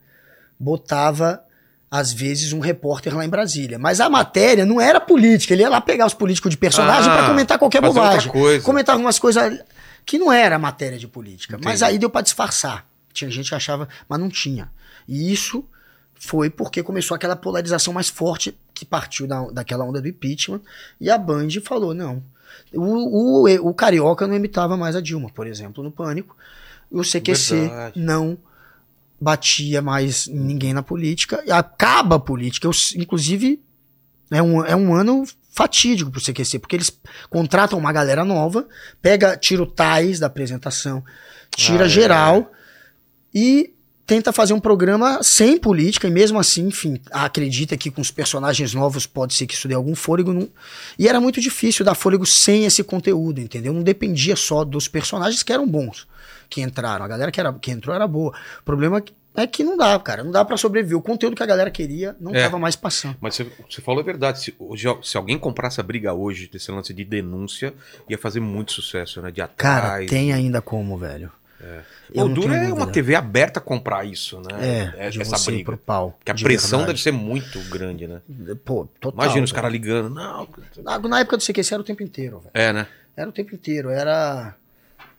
botava 0.59 1.43
às 1.89 2.11
vezes 2.11 2.51
um 2.51 2.59
repórter 2.59 3.15
lá 3.15 3.23
em 3.23 3.29
Brasília. 3.29 3.77
Mas 3.79 4.01
a 4.01 4.09
matéria 4.09 4.65
não 4.65 4.81
era 4.81 4.99
política, 4.99 5.53
ele 5.53 5.61
ia 5.61 5.69
lá 5.69 5.79
pegar 5.79 6.05
os 6.05 6.13
políticos 6.13 6.49
de 6.51 6.57
personagem 6.57 7.09
Ah, 7.11 7.17
pra 7.17 7.27
comentar 7.27 7.57
qualquer 7.59 7.81
bobagem. 7.81 8.31
coisa. 8.31 8.63
Comentava 8.63 8.99
umas 8.99 9.19
coisas 9.19 9.59
que 10.05 10.17
não 10.17 10.31
era 10.31 10.57
matéria 10.59 10.97
de 10.97 11.07
política. 11.07 11.57
Mas 11.63 11.81
Entendi. 11.81 11.91
aí 11.93 11.97
deu 11.99 12.09
pra 12.09 12.21
disfarçar. 12.21 12.85
Tinha 13.13 13.29
gente 13.31 13.49
que 13.49 13.55
achava, 13.55 13.87
mas 14.09 14.19
não 14.19 14.29
tinha. 14.29 14.69
E 15.07 15.31
isso 15.31 15.63
foi 16.15 16.49
porque 16.49 16.83
começou 16.83 17.15
aquela 17.15 17.35
polarização 17.35 17.93
mais 17.93 18.09
forte 18.09 18.57
que 18.73 18.83
partiu 18.83 19.25
da, 19.27 19.41
daquela 19.51 19.85
onda 19.85 20.01
do 20.01 20.07
impeachment. 20.07 20.61
E 20.99 21.09
a 21.09 21.17
Band 21.17 21.47
falou: 21.63 21.93
não. 21.93 22.21
O, 22.73 23.45
o, 23.47 23.69
o 23.69 23.73
Carioca 23.73 24.27
não 24.27 24.35
imitava 24.35 24.75
mais 24.75 24.95
a 24.95 25.01
Dilma, 25.01 25.29
por 25.29 25.47
exemplo, 25.47 25.83
no 25.83 25.91
Pânico. 25.91 26.35
O 26.89 27.01
CQC 27.01 27.55
Verdade. 27.55 27.99
não 27.99 28.37
batia 29.19 29.81
mais 29.81 30.27
ninguém 30.27 30.73
na 30.73 30.83
política. 30.83 31.43
E 31.45 31.51
acaba 31.51 32.17
a 32.17 32.19
política. 32.19 32.67
Eu, 32.67 32.71
inclusive, 32.95 33.61
é 34.29 34.41
um, 34.41 34.63
é 34.63 34.75
um 34.75 34.93
ano 34.93 35.25
fatídico 35.51 36.11
pro 36.11 36.21
CQC, 36.21 36.59
porque 36.59 36.75
eles 36.75 36.91
contratam 37.29 37.79
uma 37.79 37.93
galera 37.93 38.25
nova, 38.25 38.67
pega, 39.01 39.37
tira 39.37 39.63
o 39.63 39.65
Tais 39.65 40.19
da 40.19 40.27
apresentação, 40.27 41.03
tira 41.55 41.83
Ah, 41.83 41.87
é. 41.87 41.89
geral 41.89 42.51
e 43.33 43.73
tenta 44.05 44.33
fazer 44.33 44.53
um 44.53 44.59
programa 44.59 45.23
sem 45.23 45.57
política, 45.57 46.07
e 46.07 46.11
mesmo 46.11 46.37
assim, 46.37 46.67
enfim, 46.67 46.99
acredita 47.09 47.75
que 47.75 47.89
com 47.89 48.01
os 48.01 48.11
personagens 48.11 48.73
novos 48.73 49.07
pode 49.07 49.33
ser 49.33 49.47
que 49.47 49.53
isso 49.55 49.67
dê 49.67 49.73
algum 49.73 49.95
fôlego. 49.95 50.33
Não... 50.33 50.47
E 50.99 51.07
era 51.07 51.19
muito 51.19 51.39
difícil 51.41 51.83
dar 51.85 51.95
fôlego 51.95 52.25
sem 52.25 52.65
esse 52.65 52.83
conteúdo, 52.83 53.39
entendeu? 53.39 53.73
Não 53.73 53.81
dependia 53.81 54.35
só 54.35 54.63
dos 54.63 54.87
personagens 54.87 55.41
que 55.41 55.53
eram 55.53 55.67
bons 55.67 56.05
que 56.49 56.61
entraram. 56.61 57.03
A 57.05 57.07
galera 57.07 57.31
que, 57.31 57.39
era, 57.39 57.53
que 57.53 57.71
entrou 57.71 57.95
era 57.95 58.07
boa. 58.07 58.33
O 58.59 58.63
problema 58.63 58.97
é 58.97 59.01
que 59.01 59.13
é 59.37 59.45
que 59.45 59.65
não 59.65 59.75
dá, 59.75 59.99
cara. 59.99 60.23
Não 60.23 60.31
dá 60.31 60.45
pra 60.45 60.55
sobreviver. 60.55 60.97
O 60.97 61.01
conteúdo 61.01 61.35
que 61.35 61.43
a 61.43 61.45
galera 61.45 61.69
queria 61.69 62.15
não 62.21 62.33
É. 62.33 62.43
tava 62.43 62.57
mais 62.57 62.77
passando. 62.77 63.17
Mas 63.19 63.35
você, 63.35 63.45
você 63.69 63.81
falou 63.81 63.99
a 63.99 64.03
verdade. 64.03 64.39
Se, 64.39 64.55
hoje, 64.57 64.87
se 65.03 65.17
alguém 65.17 65.37
comprasse 65.37 65.77
a 65.79 65.83
briga 65.83 66.13
hoje, 66.13 66.47
desse 66.47 66.71
lance 66.71 66.93
de 66.93 67.03
denúncia, 67.03 67.73
ia 68.09 68.17
fazer 68.17 68.39
muito 68.39 68.71
sucesso, 68.71 69.21
né? 69.21 69.31
De 69.31 69.41
atrás. 69.41 69.57
Cara, 69.57 70.05
tem 70.05 70.31
ainda 70.31 70.61
como, 70.61 70.97
velho. 70.97 71.29
Eu 72.13 72.25
O 72.25 72.29
duro 72.29 72.53
é 72.53 72.71
uma. 72.71 72.87
TV 72.87 73.15
aberta 73.15 73.59
comprar 73.59 74.05
isso, 74.05 74.39
né? 74.39 74.93
É, 74.97 75.09
de 75.09 75.21
essa 75.21 75.37
briga. 75.49 75.65
pro 75.65 75.77
pau. 75.77 76.15
Porque 76.19 76.31
a 76.31 76.35
pressão 76.35 76.79
verdade. 76.79 76.93
deve 76.93 77.03
ser 77.03 77.11
muito 77.11 77.59
grande, 77.69 78.07
né? 78.07 78.21
Pô, 78.63 78.87
total. 79.01 79.25
Imagina 79.25 79.43
os 79.43 79.51
caras 79.51 79.71
ligando. 79.71 80.09
Não. 80.13 80.47
Na, 80.83 80.99
na 80.99 81.19
época 81.21 81.37
do 81.37 81.43
CQC 81.43 81.73
era 81.73 81.81
o 81.81 81.85
tempo 81.85 82.03
inteiro, 82.03 82.39
velho. 82.39 82.51
É, 82.53 82.71
né? 82.71 82.87
Era 83.17 83.29
o 83.29 83.33
tempo 83.33 83.53
inteiro. 83.55 83.89
Era 83.89 84.55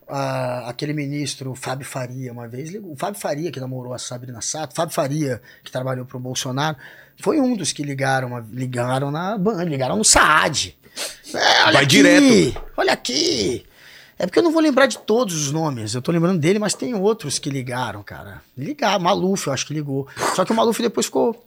a- 0.07 0.69
aquele 0.69 0.93
ministro 0.93 1.53
Fábio 1.55 1.85
Faria, 1.85 2.31
uma 2.31 2.47
vez. 2.47 2.69
ligou- 2.69 2.91
O 2.93 2.95
Fábio 2.95 3.19
Faria, 3.19 3.51
que 3.51 3.59
namorou 3.59 3.93
a 3.93 3.97
Sabrina 3.97 4.41
Sato, 4.41 4.73
Fábio 4.75 4.93
Faria, 4.93 5.41
que 5.63 5.71
trabalhou 5.71 6.05
pro 6.05 6.19
Bolsonaro, 6.19 6.77
foi 7.21 7.39
um 7.39 7.55
dos 7.55 7.71
que 7.71 7.83
ligaram, 7.83 8.45
ligaram 8.51 9.11
na 9.11 9.37
Band, 9.37 9.63
ligaram 9.65 9.95
no 9.97 10.03
Saad. 10.05 10.77
É, 11.33 11.63
olha 11.63 11.73
Vai 11.73 11.83
aqui, 11.83 11.85
direto. 11.87 12.61
Olha 12.77 12.93
aqui. 12.93 13.65
É 14.19 14.25
porque 14.25 14.39
eu 14.39 14.43
não 14.43 14.51
vou 14.51 14.61
lembrar 14.61 14.87
de 14.87 14.97
todos 14.97 15.35
os 15.35 15.51
nomes. 15.51 15.93
Eu 15.93 16.01
tô 16.01 16.11
lembrando 16.11 16.39
dele, 16.39 16.57
mas 16.57 16.73
tem 16.73 16.95
outros 16.95 17.37
que 17.37 17.51
ligaram, 17.51 18.01
cara. 18.01 18.41
Ligaram. 18.57 18.99
Maluf, 19.03 19.45
eu 19.45 19.53
acho 19.53 19.67
que 19.67 19.73
ligou. 19.75 20.07
Só 20.35 20.43
que 20.43 20.51
o 20.51 20.55
Maluf 20.55 20.81
depois 20.81 21.05
ficou 21.05 21.46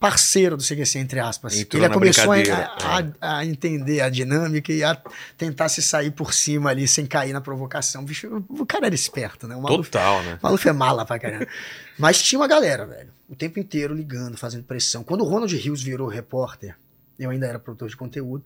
parceiro 0.00 0.56
do 0.56 0.62
CQC, 0.62 0.98
entre 0.98 1.18
aspas. 1.20 1.56
Entrou 1.58 1.82
Ele 1.82 1.92
começou 1.92 2.32
a, 2.32 2.36
brincadeira, 2.36 2.72
a- 3.20 3.38
a 3.38 3.44
entender 3.44 4.00
a 4.00 4.08
dinâmica 4.08 4.72
e 4.72 4.84
a 4.84 5.00
tentar 5.36 5.68
se 5.68 5.82
sair 5.82 6.10
por 6.12 6.32
cima 6.32 6.70
ali 6.70 6.86
sem 6.86 7.04
cair 7.06 7.32
na 7.32 7.40
provocação. 7.40 8.04
Bicho, 8.04 8.44
o 8.48 8.64
cara 8.64 8.86
era 8.86 8.94
esperto, 8.94 9.48
né? 9.48 9.56
O 9.56 9.62
Maluf, 9.62 9.90
Total, 9.90 10.22
né? 10.22 10.38
o 10.40 10.46
Maluf 10.46 10.68
é 10.68 10.72
mala 10.72 11.04
pra 11.04 11.18
caramba. 11.18 11.46
Mas 11.98 12.22
tinha 12.22 12.38
uma 12.38 12.46
galera, 12.46 12.86
velho, 12.86 13.10
o 13.28 13.34
tempo 13.34 13.58
inteiro 13.58 13.92
ligando, 13.94 14.36
fazendo 14.36 14.62
pressão. 14.62 15.02
Quando 15.02 15.22
o 15.22 15.28
Ronald 15.28 15.54
Rios 15.56 15.82
virou 15.82 16.06
repórter, 16.06 16.76
eu 17.18 17.30
ainda 17.30 17.46
era 17.46 17.58
produtor 17.58 17.88
de 17.88 17.96
conteúdo, 17.96 18.44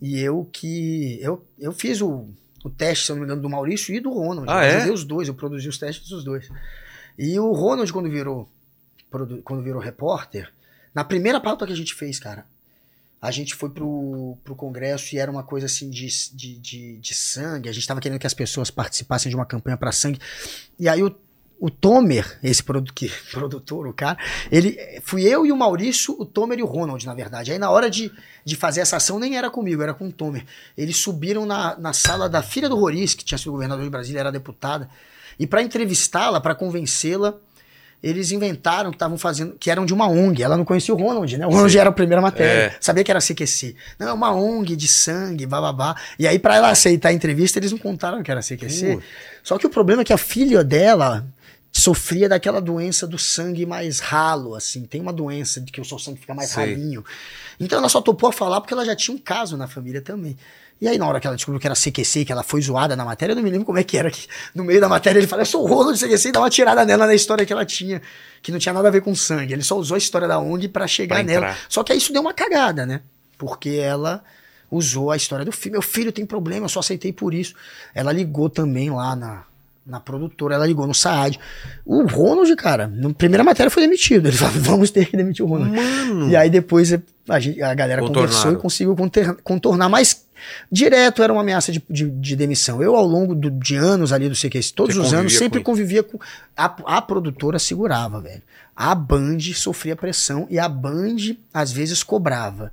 e 0.00 0.20
eu 0.20 0.46
que. 0.52 1.18
Eu, 1.22 1.42
eu 1.58 1.72
fiz 1.72 2.02
o, 2.02 2.28
o 2.62 2.68
teste, 2.68 3.06
se 3.06 3.12
eu 3.12 3.16
não 3.16 3.20
me 3.20 3.26
engano, 3.26 3.40
do 3.40 3.48
Maurício 3.48 3.94
e 3.94 4.00
do 4.00 4.10
Ronald. 4.12 4.46
Ah, 4.50 4.66
eu 4.66 4.80
é? 4.80 4.90
os 4.92 5.02
dois, 5.04 5.28
eu 5.28 5.34
produzi 5.34 5.66
os 5.68 5.78
testes 5.78 6.08
dos 6.10 6.24
dois. 6.24 6.50
E 7.18 7.38
o 7.38 7.52
Ronald, 7.52 7.90
quando 7.92 8.10
virou, 8.10 8.48
quando 9.44 9.62
virou 9.62 9.80
repórter, 9.80 10.52
na 10.94 11.04
primeira 11.04 11.40
pauta 11.40 11.66
que 11.66 11.72
a 11.72 11.76
gente 11.76 11.94
fez, 11.94 12.18
cara, 12.18 12.46
a 13.22 13.30
gente 13.30 13.54
foi 13.54 13.70
pro, 13.70 14.36
pro 14.42 14.56
congresso 14.56 15.14
e 15.14 15.18
era 15.18 15.30
uma 15.30 15.44
coisa 15.44 15.66
assim 15.66 15.88
de, 15.88 16.08
de, 16.34 16.58
de, 16.58 16.98
de 16.98 17.14
sangue. 17.14 17.68
A 17.68 17.72
gente 17.72 17.86
tava 17.86 18.00
querendo 18.00 18.18
que 18.18 18.26
as 18.26 18.34
pessoas 18.34 18.68
participassem 18.68 19.30
de 19.30 19.36
uma 19.36 19.46
campanha 19.46 19.76
para 19.76 19.92
sangue. 19.92 20.18
E 20.76 20.88
aí 20.88 21.04
o, 21.04 21.14
o 21.60 21.70
Tomer, 21.70 22.40
esse 22.42 22.60
produ 22.60 22.92
que, 22.92 23.08
produtor, 23.30 23.86
o 23.86 23.92
cara, 23.92 24.18
ele 24.50 24.76
fui 25.04 25.22
eu 25.22 25.46
e 25.46 25.52
o 25.52 25.56
Maurício, 25.56 26.16
o 26.18 26.26
Tomer 26.26 26.58
e 26.58 26.64
o 26.64 26.66
Ronald, 26.66 27.06
na 27.06 27.14
verdade. 27.14 27.52
Aí 27.52 27.58
na 27.60 27.70
hora 27.70 27.88
de, 27.88 28.10
de 28.44 28.56
fazer 28.56 28.80
essa 28.80 28.96
ação 28.96 29.20
nem 29.20 29.36
era 29.36 29.48
comigo, 29.48 29.80
era 29.80 29.94
com 29.94 30.08
o 30.08 30.12
Tomer. 30.12 30.44
Eles 30.76 30.96
subiram 30.96 31.46
na, 31.46 31.78
na 31.78 31.92
sala 31.92 32.28
da 32.28 32.42
filha 32.42 32.68
do 32.68 32.74
Roriz, 32.74 33.14
que 33.14 33.24
tinha 33.24 33.38
sido 33.38 33.52
governador 33.52 33.84
de 33.84 33.90
Brasília, 33.90 34.18
era 34.18 34.32
deputada, 34.32 34.90
e 35.38 35.46
para 35.46 35.62
entrevistá-la, 35.62 36.40
para 36.40 36.56
convencê-la, 36.56 37.38
eles 38.02 38.32
inventaram 38.32 38.90
que 38.90 38.96
estavam 38.96 39.16
fazendo, 39.16 39.54
que 39.58 39.70
eram 39.70 39.86
de 39.86 39.94
uma 39.94 40.08
ONG. 40.08 40.42
Ela 40.42 40.56
não 40.56 40.64
conhecia 40.64 40.92
o 40.92 40.98
Ronald, 40.98 41.36
né? 41.38 41.46
O 41.46 41.50
Ronald 41.50 41.78
era 41.78 41.88
a 41.88 41.92
primeira 41.92 42.20
matéria. 42.20 42.72
É. 42.72 42.76
Sabia 42.80 43.04
que 43.04 43.10
era 43.10 43.20
CQC. 43.20 43.76
Não, 43.98 44.08
é 44.08 44.12
uma 44.12 44.34
ONG 44.34 44.74
de 44.74 44.88
sangue, 44.88 45.46
bababá. 45.46 45.94
E 46.18 46.26
aí, 46.26 46.38
pra 46.38 46.56
ela 46.56 46.70
aceitar 46.70 47.10
a 47.10 47.12
entrevista, 47.12 47.58
eles 47.58 47.70
não 47.70 47.78
contaram 47.78 48.22
que 48.22 48.30
era 48.30 48.40
CQC. 48.40 48.94
Putz. 48.94 49.06
Só 49.44 49.58
que 49.58 49.66
o 49.66 49.70
problema 49.70 50.02
é 50.02 50.04
que 50.04 50.12
a 50.12 50.18
filha 50.18 50.64
dela 50.64 51.24
sofria 51.72 52.28
daquela 52.28 52.60
doença 52.60 53.06
do 53.06 53.16
sangue 53.16 53.64
mais 53.64 53.98
ralo, 54.00 54.54
assim. 54.54 54.84
Tem 54.84 55.00
uma 55.00 55.12
doença 55.12 55.60
de 55.60 55.72
que 55.72 55.80
o 55.80 55.84
seu 55.84 55.98
sangue 55.98 56.20
fica 56.20 56.34
mais 56.34 56.50
Sei. 56.50 56.74
ralinho. 56.74 57.04
Então 57.58 57.78
ela 57.78 57.88
só 57.88 58.00
topou 58.00 58.28
a 58.28 58.32
falar 58.32 58.60
porque 58.60 58.74
ela 58.74 58.84
já 58.84 58.94
tinha 58.94 59.14
um 59.14 59.18
caso 59.18 59.56
na 59.56 59.66
família 59.66 60.02
também. 60.02 60.36
E 60.80 60.88
aí, 60.88 60.98
na 60.98 61.06
hora 61.06 61.20
que 61.20 61.26
ela 61.26 61.36
descobriu 61.36 61.60
que 61.60 61.66
era 61.66 61.76
CQC, 61.76 62.24
que 62.24 62.32
ela 62.32 62.42
foi 62.42 62.60
zoada 62.60 62.96
na 62.96 63.04
matéria, 63.04 63.32
eu 63.32 63.36
não 63.36 63.42
me 63.42 63.50
lembro 63.50 63.64
como 63.64 63.78
é 63.78 63.84
que 63.84 63.96
era. 63.96 64.10
Que 64.10 64.26
no 64.54 64.64
meio 64.64 64.80
da 64.80 64.88
matéria 64.88 65.18
ele 65.18 65.28
fala, 65.28 65.42
eu 65.42 65.46
sou 65.46 65.62
o 65.62 65.66
rolo 65.66 65.92
de 65.92 66.00
CQC 66.00 66.28
e 66.28 66.32
dá 66.32 66.40
uma 66.40 66.50
tirada 66.50 66.84
nela 66.84 67.06
na 67.06 67.14
história 67.14 67.46
que 67.46 67.52
ela 67.52 67.64
tinha, 67.64 68.02
que 68.42 68.50
não 68.50 68.58
tinha 68.58 68.72
nada 68.72 68.88
a 68.88 68.90
ver 68.90 69.00
com 69.00 69.14
sangue. 69.14 69.52
Ele 69.52 69.62
só 69.62 69.76
usou 69.76 69.94
a 69.94 69.98
história 69.98 70.26
da 70.26 70.38
ONG 70.38 70.68
pra 70.68 70.86
chegar 70.86 71.16
Pra 71.16 71.24
nela. 71.24 71.56
Só 71.68 71.84
que 71.84 71.92
aí 71.92 71.98
isso 71.98 72.12
deu 72.12 72.22
uma 72.22 72.34
cagada, 72.34 72.84
né? 72.84 73.02
Porque 73.38 73.70
ela 73.70 74.24
usou 74.70 75.10
a 75.10 75.16
história 75.16 75.44
do 75.44 75.52
filho. 75.52 75.72
Meu 75.72 75.82
filho 75.82 76.10
tem 76.10 76.26
problema, 76.26 76.64
eu 76.64 76.68
só 76.68 76.80
aceitei 76.80 77.12
por 77.12 77.34
isso. 77.34 77.54
Ela 77.94 78.10
ligou 78.10 78.48
também 78.48 78.90
lá 78.90 79.14
na, 79.14 79.44
na 79.86 79.98
produtora, 80.00 80.54
ela 80.54 80.66
ligou 80.66 80.86
no 80.86 80.94
Saad. 80.94 81.38
O 81.84 82.06
Ronald, 82.06 82.54
cara, 82.56 82.86
na 82.86 83.12
primeira 83.12 83.42
matéria 83.42 83.70
foi 83.70 83.82
demitido. 83.82 84.26
Ele 84.28 84.36
falou, 84.36 84.54
vamos 84.60 84.90
ter 84.90 85.06
que 85.06 85.16
demitir 85.16 85.44
o 85.44 85.48
Ronald. 85.48 85.74
Mano. 85.74 86.28
E 86.30 86.36
aí 86.36 86.48
depois 86.48 86.92
a, 87.28 87.40
gente- 87.40 87.60
a 87.62 87.74
galera 87.74 88.00
Contornaram. 88.00 88.28
conversou 88.32 88.52
e 88.52 88.56
conseguiu 88.56 88.94
conter- 88.96 89.36
contornar, 89.42 89.88
mas 89.88 90.24
direto 90.70 91.22
era 91.22 91.32
uma 91.32 91.42
ameaça 91.42 91.70
de, 91.72 91.82
de- 91.88 92.10
de 92.10 92.36
demissão. 92.36 92.82
Eu, 92.82 92.94
ao 92.96 93.04
longo 93.06 93.34
do- 93.34 93.50
de 93.50 93.76
anos 93.76 94.12
ali 94.12 94.28
do 94.28 94.34
CQS, 94.36 94.70
todos 94.72 94.94
Você 94.96 95.06
os 95.06 95.14
anos, 95.14 95.32
sempre 95.36 95.60
com 95.60 95.72
convivia 95.72 96.02
com. 96.02 96.18
A, 96.56 96.64
a 96.96 97.02
produtora 97.02 97.58
segurava, 97.58 98.20
velho. 98.20 98.42
A 98.74 98.94
Band 98.94 99.38
sofria 99.54 99.94
pressão 99.96 100.46
e 100.50 100.58
a 100.58 100.68
Band, 100.68 101.36
às 101.52 101.70
vezes, 101.72 102.02
cobrava. 102.02 102.72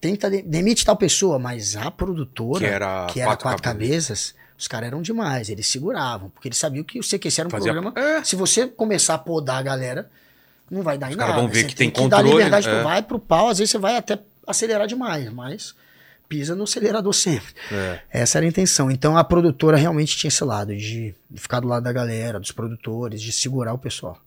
Tenta 0.00 0.30
de- 0.30 0.42
demite 0.42 0.84
tal 0.84 0.96
pessoa, 0.96 1.38
mas 1.38 1.76
a 1.76 1.90
produtora, 1.90 2.60
Que 2.60 2.66
era 2.66 3.06
que 3.06 3.20
era 3.20 3.28
quatro 3.30 3.44
quatro, 3.44 3.62
cabeças. 3.62 4.34
Os 4.64 4.68
caras 4.68 4.86
eram 4.88 5.02
demais, 5.02 5.48
eles 5.50 5.66
seguravam, 5.66 6.30
porque 6.30 6.48
eles 6.48 6.56
sabiam 6.58 6.82
que 6.84 6.98
o 6.98 7.02
CQC 7.02 7.40
era 7.42 7.48
um 7.48 7.50
Fazia- 7.50 7.72
programa. 7.72 7.92
É. 7.98 8.24
Se 8.24 8.34
você 8.34 8.66
começar 8.66 9.14
a 9.14 9.18
podar 9.18 9.58
a 9.58 9.62
galera, 9.62 10.10
não 10.70 10.82
vai 10.82 10.96
dar 10.98 11.08
em 11.08 11.10
Os 11.10 11.16
nada. 11.16 11.28
caras 11.32 11.42
vão 11.44 11.52
ver 11.52 11.60
Você 11.62 11.66
que 11.68 11.76
tem 11.76 11.90
que 11.90 11.96
dar 12.08 12.16
controle, 12.18 12.30
liberdade, 12.38 12.68
é. 12.68 12.78
tu 12.78 12.84
vai 12.84 13.02
pro 13.02 13.18
pau, 13.18 13.48
às 13.48 13.58
vezes 13.58 13.70
você 13.70 13.78
vai 13.78 13.96
até 13.96 14.18
acelerar 14.46 14.86
demais, 14.86 15.30
mas 15.32 15.74
pisa 16.28 16.54
no 16.54 16.64
acelerador 16.64 17.12
sempre. 17.12 17.52
É. 17.70 18.00
Essa 18.10 18.38
era 18.38 18.46
a 18.46 18.48
intenção. 18.48 18.90
Então 18.90 19.16
a 19.18 19.22
produtora 19.22 19.76
realmente 19.76 20.16
tinha 20.16 20.28
esse 20.28 20.42
lado 20.42 20.74
de 20.74 21.14
ficar 21.36 21.60
do 21.60 21.68
lado 21.68 21.82
da 21.84 21.92
galera, 21.92 22.40
dos 22.40 22.50
produtores, 22.52 23.20
de 23.20 23.30
segurar 23.32 23.74
o 23.74 23.78
pessoal. 23.78 24.18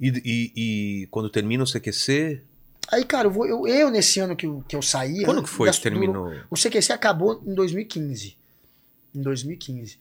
E, 0.00 0.08
e- 0.24 0.52
e 1.02 1.06
quando 1.10 1.28
termina 1.28 1.62
o 1.64 1.66
CQC, 1.66 2.40
Aí, 2.90 3.04
cara, 3.04 3.28
eu, 3.28 3.30
vou- 3.30 3.46
eu, 3.46 3.66
eu 3.66 3.90
nesse 3.90 4.18
ano 4.20 4.34
que 4.36 4.44
eu, 4.44 4.62
que 4.68 4.74
eu 4.76 4.82
saí. 4.82 5.24
quando 5.24 5.38
an- 5.38 5.42
que 5.44 5.48
foi 5.48 5.70
que 5.70 5.80
terminou? 5.80 6.32
O 6.50 6.56
CQC 6.56 6.92
acabou 6.92 7.40
em 7.46 7.54
2015. 7.54 8.36
Em 9.14 9.20
2015. 9.22 9.98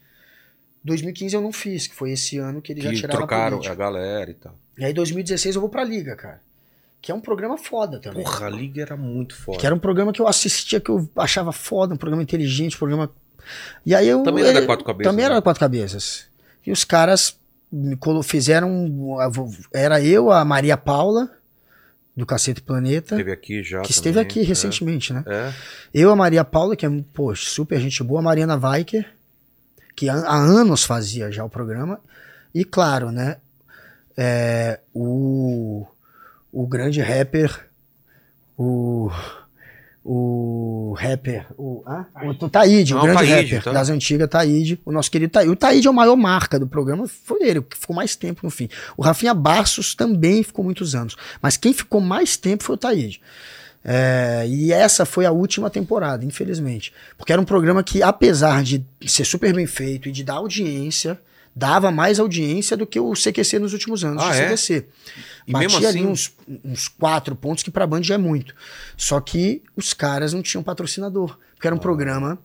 2015 0.84 1.36
eu 1.36 1.42
não 1.42 1.52
fiz, 1.52 1.86
que 1.88 1.96
foi 1.96 2.12
esse 2.12 2.38
ano 2.38 2.62
que 2.62 2.72
eles 2.72 2.84
já 2.84 2.90
Que 2.90 2.96
tiraram 2.98 3.16
a 3.16 3.18
trocaram 3.20 3.58
política. 3.58 3.74
a 3.74 3.76
galera 3.76 4.32
e 4.32 4.34
tal. 4.34 4.56
E 4.78 4.86
aí, 4.86 4.94
2016, 4.94 5.56
eu 5.56 5.62
vou 5.62 5.70
pra 5.70 5.84
Liga, 5.84 6.16
cara. 6.16 6.42
Que 7.02 7.12
é 7.12 7.16
um 7.16 7.22
programa 7.22 7.58
foda 7.58 8.00
também. 8.00 8.24
Porra, 8.24 8.46
a 8.46 8.50
liga 8.50 8.80
era 8.82 8.96
muito 8.96 9.36
foda. 9.36 9.58
Que 9.58 9.66
era 9.66 9.74
um 9.74 9.80
programa 9.80 10.14
que 10.14 10.22
eu 10.22 10.28
assistia, 10.28 10.80
que 10.80 10.90
eu 10.90 11.10
achava 11.16 11.52
foda, 11.52 11.96
um 11.96 11.98
programa 11.98 12.22
inteligente, 12.22 12.76
um 12.76 12.80
programa. 12.80 13.12
E 13.84 13.96
aí 13.96 14.08
eu. 14.08 14.22
Também 14.22 14.44
era 14.44 14.54
da 14.54 14.60
ele- 14.60 14.68
Quatro 14.68 14.86
Cabeças, 14.86 15.12
Também 15.12 15.26
era 15.26 15.34
né? 15.34 15.40
da 15.40 15.42
Quatro 15.44 15.60
Cabeças. 15.60 16.28
E 16.66 16.72
os 16.72 16.84
caras 16.84 17.40
me 17.72 17.98
fizeram. 18.24 19.18
Era 19.74 20.00
eu, 20.00 20.32
a 20.32 20.46
Maria 20.46 20.78
Paula, 20.78 21.32
do 22.22 22.26
Cacete 22.26 22.62
Planeta, 22.62 23.16
Esteve 23.16 23.32
aqui 23.32 23.64
já. 23.64 23.82
que 23.82 23.92
esteve 23.92 24.16
também, 24.16 24.30
aqui 24.30 24.40
é. 24.40 24.44
recentemente, 24.44 25.12
né? 25.12 25.24
É. 25.28 25.54
Eu, 25.94 26.12
a 26.12 26.16
Maria 26.16 26.44
Paula, 26.44 26.76
que 26.76 26.86
é, 26.86 26.90
pô, 27.14 27.36
super 27.36 27.80
gente 27.80 28.04
boa, 28.04 28.20
a 28.20 28.24
Mariana 28.24 28.56
Weicker, 28.58 29.06
que 29.96 30.08
há, 30.08 30.16
há 30.16 30.38
anos 30.38 30.84
fazia 30.84 31.32
já 31.32 31.44
o 31.44 31.50
programa. 31.50 32.00
E 32.54 32.64
claro, 32.64 33.12
né? 33.12 33.38
é, 34.18 34.80
o, 34.94 35.86
o 36.52 36.68
grande 36.68 37.02
rapper, 37.02 37.68
o. 38.58 39.10
O 40.04 40.96
rapper, 40.98 41.46
o, 41.56 41.84
ah, 41.86 42.06
o 42.26 42.50
Taíde, 42.50 42.94
o 42.94 42.98
Não, 42.98 43.04
grande 43.04 43.20
Taíde, 43.20 43.56
rapper 43.56 43.64
tá. 43.64 43.72
das 43.72 43.90
antigas, 43.90 44.28
Taíde, 44.28 44.82
o 44.84 44.92
nosso 44.92 45.12
querido 45.12 45.32
Taíde. 45.32 45.52
O 45.52 45.56
Taíde 45.56 45.88
é 45.88 45.92
o 45.92 45.94
maior 45.94 46.16
marca 46.16 46.58
do 46.58 46.66
programa, 46.66 47.08
foi 47.08 47.44
ele, 47.44 47.62
que 47.62 47.78
ficou 47.78 47.96
mais 47.96 48.16
tempo 48.16 48.42
no 48.44 48.50
fim. 48.50 48.68
O 48.98 49.04
Rafinha 49.04 49.34
Bassos 49.34 49.94
também 49.94 50.42
ficou 50.42 50.66
muitos 50.66 50.96
anos, 50.96 51.16
mas 51.40 51.56
quem 51.56 51.72
ficou 51.72 52.02
mais 52.02 52.36
tempo 52.36 52.64
foi 52.64 52.76
o 52.76 52.80
Taíde. 52.80 53.22
É, 53.84 54.46
e 54.48 54.72
essa 54.72 55.06
foi 55.06 55.26
a 55.26 55.32
última 55.32 55.70
temporada, 55.70 56.24
infelizmente. 56.24 56.94
Porque 57.18 57.32
era 57.32 57.42
um 57.42 57.46
programa 57.46 57.84
que, 57.84 58.02
apesar 58.04 58.64
de 58.64 58.86
ser 59.06 59.26
super 59.26 59.54
bem 59.54 59.66
feito 59.66 60.10
e 60.10 60.12
de 60.12 60.24
dar 60.24 60.36
audiência, 60.36 61.20
dava 61.56 61.92
mais 61.92 62.20
audiência 62.20 62.78
do 62.78 62.86
que 62.88 63.00
o 63.00 63.14
CQC 63.14 63.60
nos 63.60 63.74
últimos 63.74 64.04
anos 64.06 64.24
Ah, 64.24 64.32
de 64.32 64.40
é? 64.42 64.48
CQC. 64.56 64.86
E 65.48 65.52
Batia 65.52 65.68
mesmo 65.68 65.78
ali 65.78 65.88
assim- 66.00 66.06
uns, 66.08 66.34
uns 66.64 66.88
quatro 66.88 67.36
pontos, 67.36 67.64
que 67.64 67.72
pra 67.72 67.86
Band 67.88 68.04
já 68.04 68.16
é 68.16 68.18
muito. 68.18 68.56
Só 68.96 69.20
que 69.20 69.62
os 69.76 69.94
caras 69.94 70.34
não 70.34 70.42
tinham 70.42 70.64
patrocinador. 70.64 71.38
Porque 71.56 71.68
Ah. 71.68 71.70
era 71.70 71.76
um 71.76 71.80
programa 71.80 72.40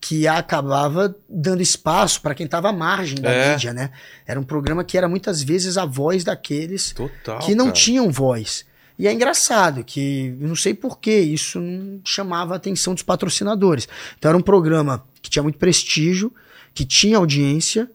que 0.00 0.28
acabava 0.28 1.16
dando 1.28 1.60
espaço 1.60 2.20
para 2.22 2.32
quem 2.34 2.46
estava 2.46 2.68
à 2.68 2.72
margem 2.72 3.20
da 3.20 3.30
É. 3.30 3.52
mídia, 3.52 3.72
né? 3.72 3.90
Era 4.24 4.38
um 4.38 4.44
programa 4.44 4.84
que 4.84 4.96
era 4.96 5.08
muitas 5.08 5.42
vezes 5.42 5.76
a 5.76 5.84
voz 5.84 6.22
daqueles 6.22 6.92
Total. 6.92 7.40
que 7.40 7.54
não 7.56 7.66
cara. 7.66 7.76
tinham 7.76 8.08
voz. 8.10 8.64
E 8.96 9.08
é 9.08 9.12
engraçado 9.12 9.82
que 9.84 10.36
eu 10.40 10.46
não 10.48 10.54
sei 10.56 10.72
por 10.74 10.98
que 11.00 11.10
isso 11.18 11.60
não 11.60 12.00
chamava 12.04 12.54
a 12.54 12.56
atenção 12.56 12.94
dos 12.94 13.02
patrocinadores. 13.02 13.88
Então 14.16 14.28
era 14.28 14.38
um 14.38 14.42
programa 14.42 15.04
que 15.20 15.28
tinha 15.30 15.42
muito 15.42 15.58
prestígio, 15.58 16.32
que 16.72 16.84
tinha 16.84 17.16
audiência 17.16 17.90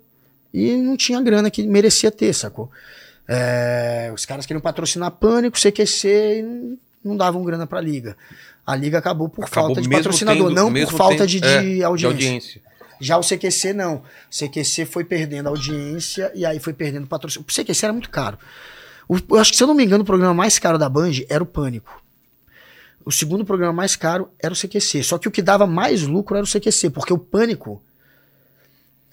e 0.54 0.76
não 0.78 0.96
tinha 0.96 1.20
grana 1.22 1.50
que 1.50 1.64
merecia 1.66 2.12
ter, 2.12 2.34
sacou? 2.34 2.70
É, 3.28 4.12
os 4.14 4.26
caras 4.26 4.46
queriam 4.46 4.62
patrocinar 4.62 5.12
Pânico, 5.12 5.58
CQC 5.60 6.08
e 6.40 6.42
não, 6.44 6.78
não 7.04 7.18
davam 7.18 7.44
grana 7.44 7.66
pra 7.66 7.80
liga. 7.82 8.16
A 8.66 8.76
liga 8.76 8.98
acabou 8.98 9.28
por 9.30 9.44
Acabou 9.46 9.68
falta 9.70 9.82
de 9.82 9.90
patrocinador, 9.90 10.48
tendo- 10.50 10.56
não 10.56 10.72
por 10.74 10.94
falta 10.98 11.18
tendo- 11.18 11.28
de, 11.28 11.44
é, 11.44 11.62
de 11.62 11.76
de 11.78 11.84
audiência. 11.84 12.08
audiência. 12.28 12.62
Já 13.02 13.18
o 13.18 13.24
CQC 13.24 13.74
não. 13.74 13.96
O 13.96 14.04
CQC 14.30 14.86
foi 14.86 15.04
perdendo 15.04 15.48
audiência 15.50 16.32
e 16.36 16.46
aí 16.46 16.60
foi 16.60 16.72
perdendo 16.74 17.08
patrocínio. 17.08 17.46
O 17.48 17.52
CQC 17.52 17.86
era 17.86 17.92
muito 17.94 18.10
caro. 18.10 18.38
O- 19.10 19.18
eu 19.32 19.38
acho 19.40 19.52
que, 19.52 19.58
se 19.58 19.64
eu 19.64 19.68
não 19.68 19.74
me 19.74 19.84
engano, 19.84 20.04
o 20.04 20.06
programa 20.06 20.34
mais 20.34 20.58
caro 20.60 20.78
da 20.78 20.88
Band 20.88 21.12
era 21.30 21.44
o 21.44 21.46
Pânico. 21.48 22.02
O 23.06 23.12
segundo 23.12 23.44
programa 23.44 23.74
mais 23.74 23.98
caro 23.98 24.30
era 24.42 24.54
o 24.54 24.56
CQC. 24.56 25.04
Só 25.04 25.18
que 25.18 25.28
o 25.28 25.32
que 25.32 25.42
dava 25.42 25.68
mais 25.68 26.04
lucro 26.04 26.38
era 26.38 26.46
o 26.46 26.48
CQC, 26.48 26.90
porque 26.90 27.12
o 27.12 27.18
Pânico. 27.18 27.82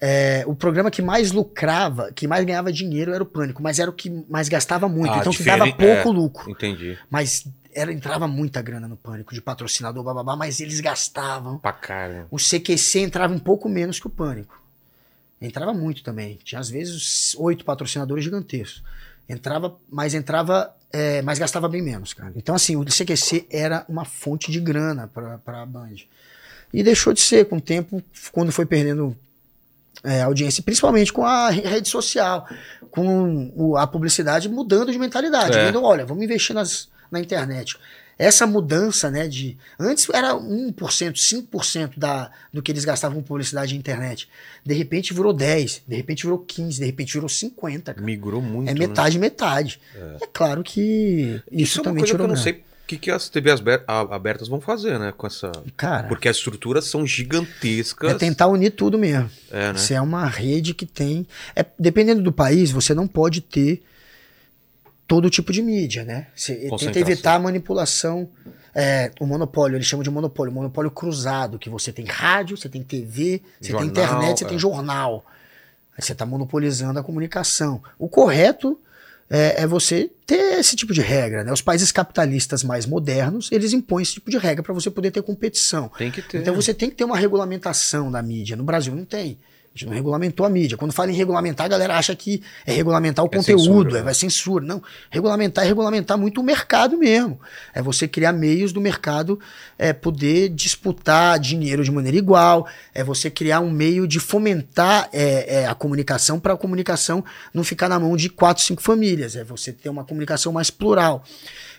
É, 0.03 0.43
o 0.47 0.55
programa 0.55 0.89
que 0.89 0.99
mais 0.99 1.31
lucrava, 1.31 2.11
que 2.11 2.27
mais 2.27 2.43
ganhava 2.43 2.73
dinheiro 2.73 3.13
era 3.13 3.21
o 3.21 3.25
Pânico, 3.25 3.61
mas 3.61 3.77
era 3.77 3.89
o 3.89 3.93
que 3.93 4.09
mais 4.27 4.49
gastava 4.49 4.89
muito. 4.89 5.13
Ah, 5.13 5.19
então 5.19 5.31
que 5.31 5.43
dava 5.43 5.67
pouco 5.67 6.09
é. 6.09 6.11
lucro. 6.11 6.49
Entendi. 6.49 6.97
Mas 7.07 7.47
era, 7.71 7.93
entrava 7.93 8.27
muita 8.27 8.63
grana 8.63 8.87
no 8.87 8.97
Pânico, 8.97 9.31
de 9.31 9.41
patrocinador, 9.41 10.03
bababá, 10.03 10.35
mas 10.35 10.59
eles 10.59 10.81
gastavam. 10.81 11.59
Pra 11.59 11.71
cara. 11.71 12.25
O 12.31 12.37
CQC 12.37 13.01
entrava 13.01 13.31
um 13.31 13.37
pouco 13.37 13.69
menos 13.69 13.99
que 13.99 14.07
o 14.07 14.09
Pânico. 14.09 14.59
Entrava 15.39 15.71
muito 15.71 16.01
também. 16.01 16.39
Tinha 16.43 16.59
às 16.59 16.69
vezes 16.69 17.35
oito 17.37 17.63
patrocinadores 17.63 18.23
gigantescos. 18.23 18.83
Entrava, 19.29 19.77
mas 19.87 20.15
entrava, 20.15 20.75
é, 20.91 21.21
mas 21.21 21.37
gastava 21.37 21.69
bem 21.69 21.81
menos, 21.81 22.11
cara. 22.11 22.33
Então, 22.35 22.55
assim, 22.55 22.75
o 22.75 22.83
CQC 22.83 23.47
era 23.51 23.85
uma 23.87 24.03
fonte 24.03 24.51
de 24.51 24.59
grana 24.59 25.07
pra, 25.07 25.37
pra 25.37 25.65
Band. 25.65 25.95
E 26.73 26.81
deixou 26.81 27.13
de 27.13 27.21
ser 27.21 27.45
com 27.45 27.57
o 27.57 27.61
tempo, 27.61 28.01
quando 28.31 28.51
foi 28.51 28.65
perdendo 28.65 29.15
é, 30.03 30.21
audiência, 30.21 30.63
principalmente 30.63 31.11
com 31.13 31.25
a 31.25 31.49
re- 31.49 31.61
rede 31.61 31.87
social, 31.89 32.47
com 32.89 33.75
a 33.77 33.87
publicidade 33.87 34.49
mudando 34.49 34.91
de 34.91 34.99
mentalidade. 34.99 35.57
É. 35.57 35.65
Vendo, 35.65 35.81
olha, 35.83 36.05
vamos 36.05 36.23
investir 36.23 36.53
nas, 36.55 36.89
na 37.09 37.19
internet. 37.19 37.77
Essa 38.19 38.45
mudança, 38.45 39.09
né, 39.09 39.27
de. 39.27 39.57
Antes 39.79 40.07
era 40.13 40.35
1%, 40.35 40.73
5% 41.13 41.93
da, 41.97 42.29
do 42.53 42.61
que 42.61 42.71
eles 42.71 42.85
gastavam 42.85 43.17
com 43.19 43.23
publicidade 43.23 43.73
e 43.73 43.77
internet. 43.77 44.29
De 44.63 44.75
repente 44.75 45.11
virou 45.11 45.33
10%, 45.33 45.81
de 45.87 45.95
repente 45.95 46.23
virou 46.23 46.37
15%, 46.37 46.77
de 46.79 46.85
repente 46.85 47.13
virou 47.13 47.27
50%. 47.27 47.81
Cara. 47.83 48.01
Migrou 48.01 48.39
muito. 48.41 48.69
É 48.69 48.73
né? 48.75 48.79
metade, 48.79 49.17
metade. 49.17 49.81
É, 49.95 50.17
claro 50.31 50.61
que 50.61 51.41
isso, 51.51 51.63
Isso 51.63 51.79
é 51.79 51.81
uma 51.81 51.83
também 51.85 52.01
coisa 52.01 52.05
que 52.05 52.17
tirou 52.17 52.25
eu 52.25 52.27
não 52.27 52.35
grana. 52.35 52.43
sei 52.43 52.63
que, 52.91 52.97
que 52.97 53.11
as 53.11 53.29
TVs 53.29 53.61
abertas 53.87 54.47
vão 54.47 54.59
fazer, 54.59 54.99
né? 54.99 55.13
Com 55.15 55.27
essa. 55.27 55.51
Cara, 55.77 56.07
Porque 56.07 56.27
as 56.27 56.37
estruturas 56.37 56.85
são 56.85 57.05
gigantescas. 57.05 58.11
é 58.11 58.15
tentar 58.15 58.47
unir 58.47 58.71
tudo 58.71 58.97
mesmo. 58.97 59.29
É, 59.49 59.71
né? 59.71 59.77
Você 59.77 59.93
é 59.93 60.01
uma 60.01 60.25
rede 60.25 60.73
que 60.73 60.85
tem. 60.85 61.25
É, 61.55 61.65
dependendo 61.79 62.21
do 62.21 62.31
país, 62.31 62.71
você 62.71 62.93
não 62.93 63.07
pode 63.07 63.41
ter 63.41 63.83
todo 65.07 65.29
tipo 65.29 65.51
de 65.53 65.61
mídia, 65.61 66.03
né? 66.03 66.27
Você 66.35 66.69
tenta 66.77 66.99
evitar 66.99 67.35
a 67.35 67.39
manipulação. 67.39 68.29
É, 68.73 69.11
o 69.19 69.25
monopólio, 69.25 69.75
eles 69.75 69.85
chamam 69.85 70.01
de 70.01 70.09
monopólio, 70.09 70.53
monopólio 70.53 70.89
cruzado, 70.89 71.59
que 71.59 71.69
você 71.69 71.91
tem 71.91 72.05
rádio, 72.05 72.55
você 72.55 72.69
tem 72.69 72.81
TV, 72.81 73.41
você 73.59 73.71
Jornal, 73.71 73.91
tem 73.93 74.03
internet, 74.03 74.39
você 74.39 74.45
é. 74.45 74.47
tem 74.47 74.59
jornal. 74.59 75.25
Aí 75.97 76.01
você 76.01 76.13
está 76.13 76.25
monopolizando 76.25 76.97
a 76.97 77.03
comunicação. 77.03 77.83
O 77.99 78.07
correto 78.07 78.79
é, 79.33 79.63
é 79.63 79.67
você 79.67 80.11
ter 80.27 80.59
esse 80.59 80.75
tipo 80.75 80.93
de 80.93 80.99
regra, 80.99 81.41
né? 81.41 81.53
Os 81.53 81.61
países 81.61 81.89
capitalistas 81.89 82.65
mais 82.65 82.85
modernos, 82.85 83.49
eles 83.49 83.71
impõem 83.71 84.03
esse 84.03 84.15
tipo 84.15 84.29
de 84.29 84.37
regra 84.37 84.61
para 84.61 84.73
você 84.73 84.91
poder 84.91 85.09
ter 85.09 85.21
competição. 85.21 85.89
Tem 85.97 86.11
que 86.11 86.21
ter. 86.21 86.41
Então 86.41 86.53
você 86.53 86.73
tem 86.73 86.89
que 86.89 86.97
ter 86.97 87.05
uma 87.05 87.15
regulamentação 87.15 88.11
da 88.11 88.21
mídia. 88.21 88.57
No 88.57 88.63
Brasil 88.65 88.93
não 88.93 89.05
tem. 89.05 89.37
A 89.73 89.77
gente 89.77 89.87
não 89.87 89.95
regulamentou 89.95 90.45
a 90.45 90.49
mídia. 90.49 90.77
Quando 90.77 90.91
fala 90.91 91.11
em 91.11 91.15
regulamentar, 91.15 91.65
a 91.65 91.69
galera 91.69 91.97
acha 91.97 92.13
que 92.13 92.43
é 92.65 92.73
regulamentar 92.73 93.23
o 93.23 93.29
É 93.31 93.37
conteúdo, 93.37 93.61
censura, 93.61 93.89
é, 93.89 93.93
né? 93.93 94.01
vai 94.01 94.13
censura. 94.13 94.65
Não. 94.65 94.83
Regulamentar 95.09 95.63
é 95.63 95.67
regulamentar 95.67 96.17
muito 96.17 96.41
o 96.41 96.43
mercado 96.43 96.97
mesmo. 96.97 97.39
É 97.73 97.81
você 97.81 98.05
criar 98.05 98.33
meios 98.33 98.73
do 98.73 98.81
mercado 98.81 99.39
é, 99.79 99.93
poder 99.93 100.49
disputar 100.49 101.39
dinheiro 101.39 101.85
de 101.85 101.91
maneira 101.91 102.17
igual. 102.17 102.67
É 102.93 103.01
você 103.01 103.29
criar 103.29 103.61
um 103.61 103.71
meio 103.71 104.05
de 104.05 104.19
fomentar 104.19 105.07
é, 105.13 105.61
é, 105.61 105.65
a 105.65 105.73
comunicação 105.73 106.37
para 106.37 106.51
a 106.51 106.57
comunicação 106.57 107.23
não 107.53 107.63
ficar 107.63 107.87
na 107.87 107.97
mão 107.97 108.17
de 108.17 108.27
quatro, 108.27 108.61
cinco 108.61 108.81
famílias. 108.81 109.37
É 109.37 109.43
você 109.45 109.71
ter 109.71 109.87
uma 109.87 110.03
comunicação 110.03 110.51
mais 110.51 110.69
plural. 110.69 111.23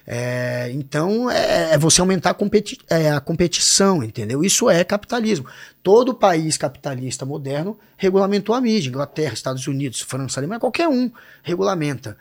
É, 0.07 0.71
então 0.73 1.31
é, 1.31 1.75
é 1.75 1.79
você 1.79 2.01
aumentar 2.01 2.31
a, 2.31 2.35
competi 2.35 2.79
é, 2.91 3.11
a 3.11 3.21
competição, 3.21 4.03
entendeu? 4.03 4.43
Isso 4.43 4.69
é 4.69 4.83
capitalismo. 4.83 5.47
Todo 5.83 6.15
país 6.15 6.57
capitalista 6.57 7.25
moderno 7.25 7.79
regulamentou 7.97 8.55
a 8.55 8.61
mídia. 8.61 8.89
Inglaterra, 8.89 9.33
Estados 9.33 9.67
Unidos, 9.67 10.01
França, 10.01 10.41
Alemanha, 10.41 10.61
qualquer 10.61 10.89
um 10.89 11.11
regulamenta. 11.43 12.17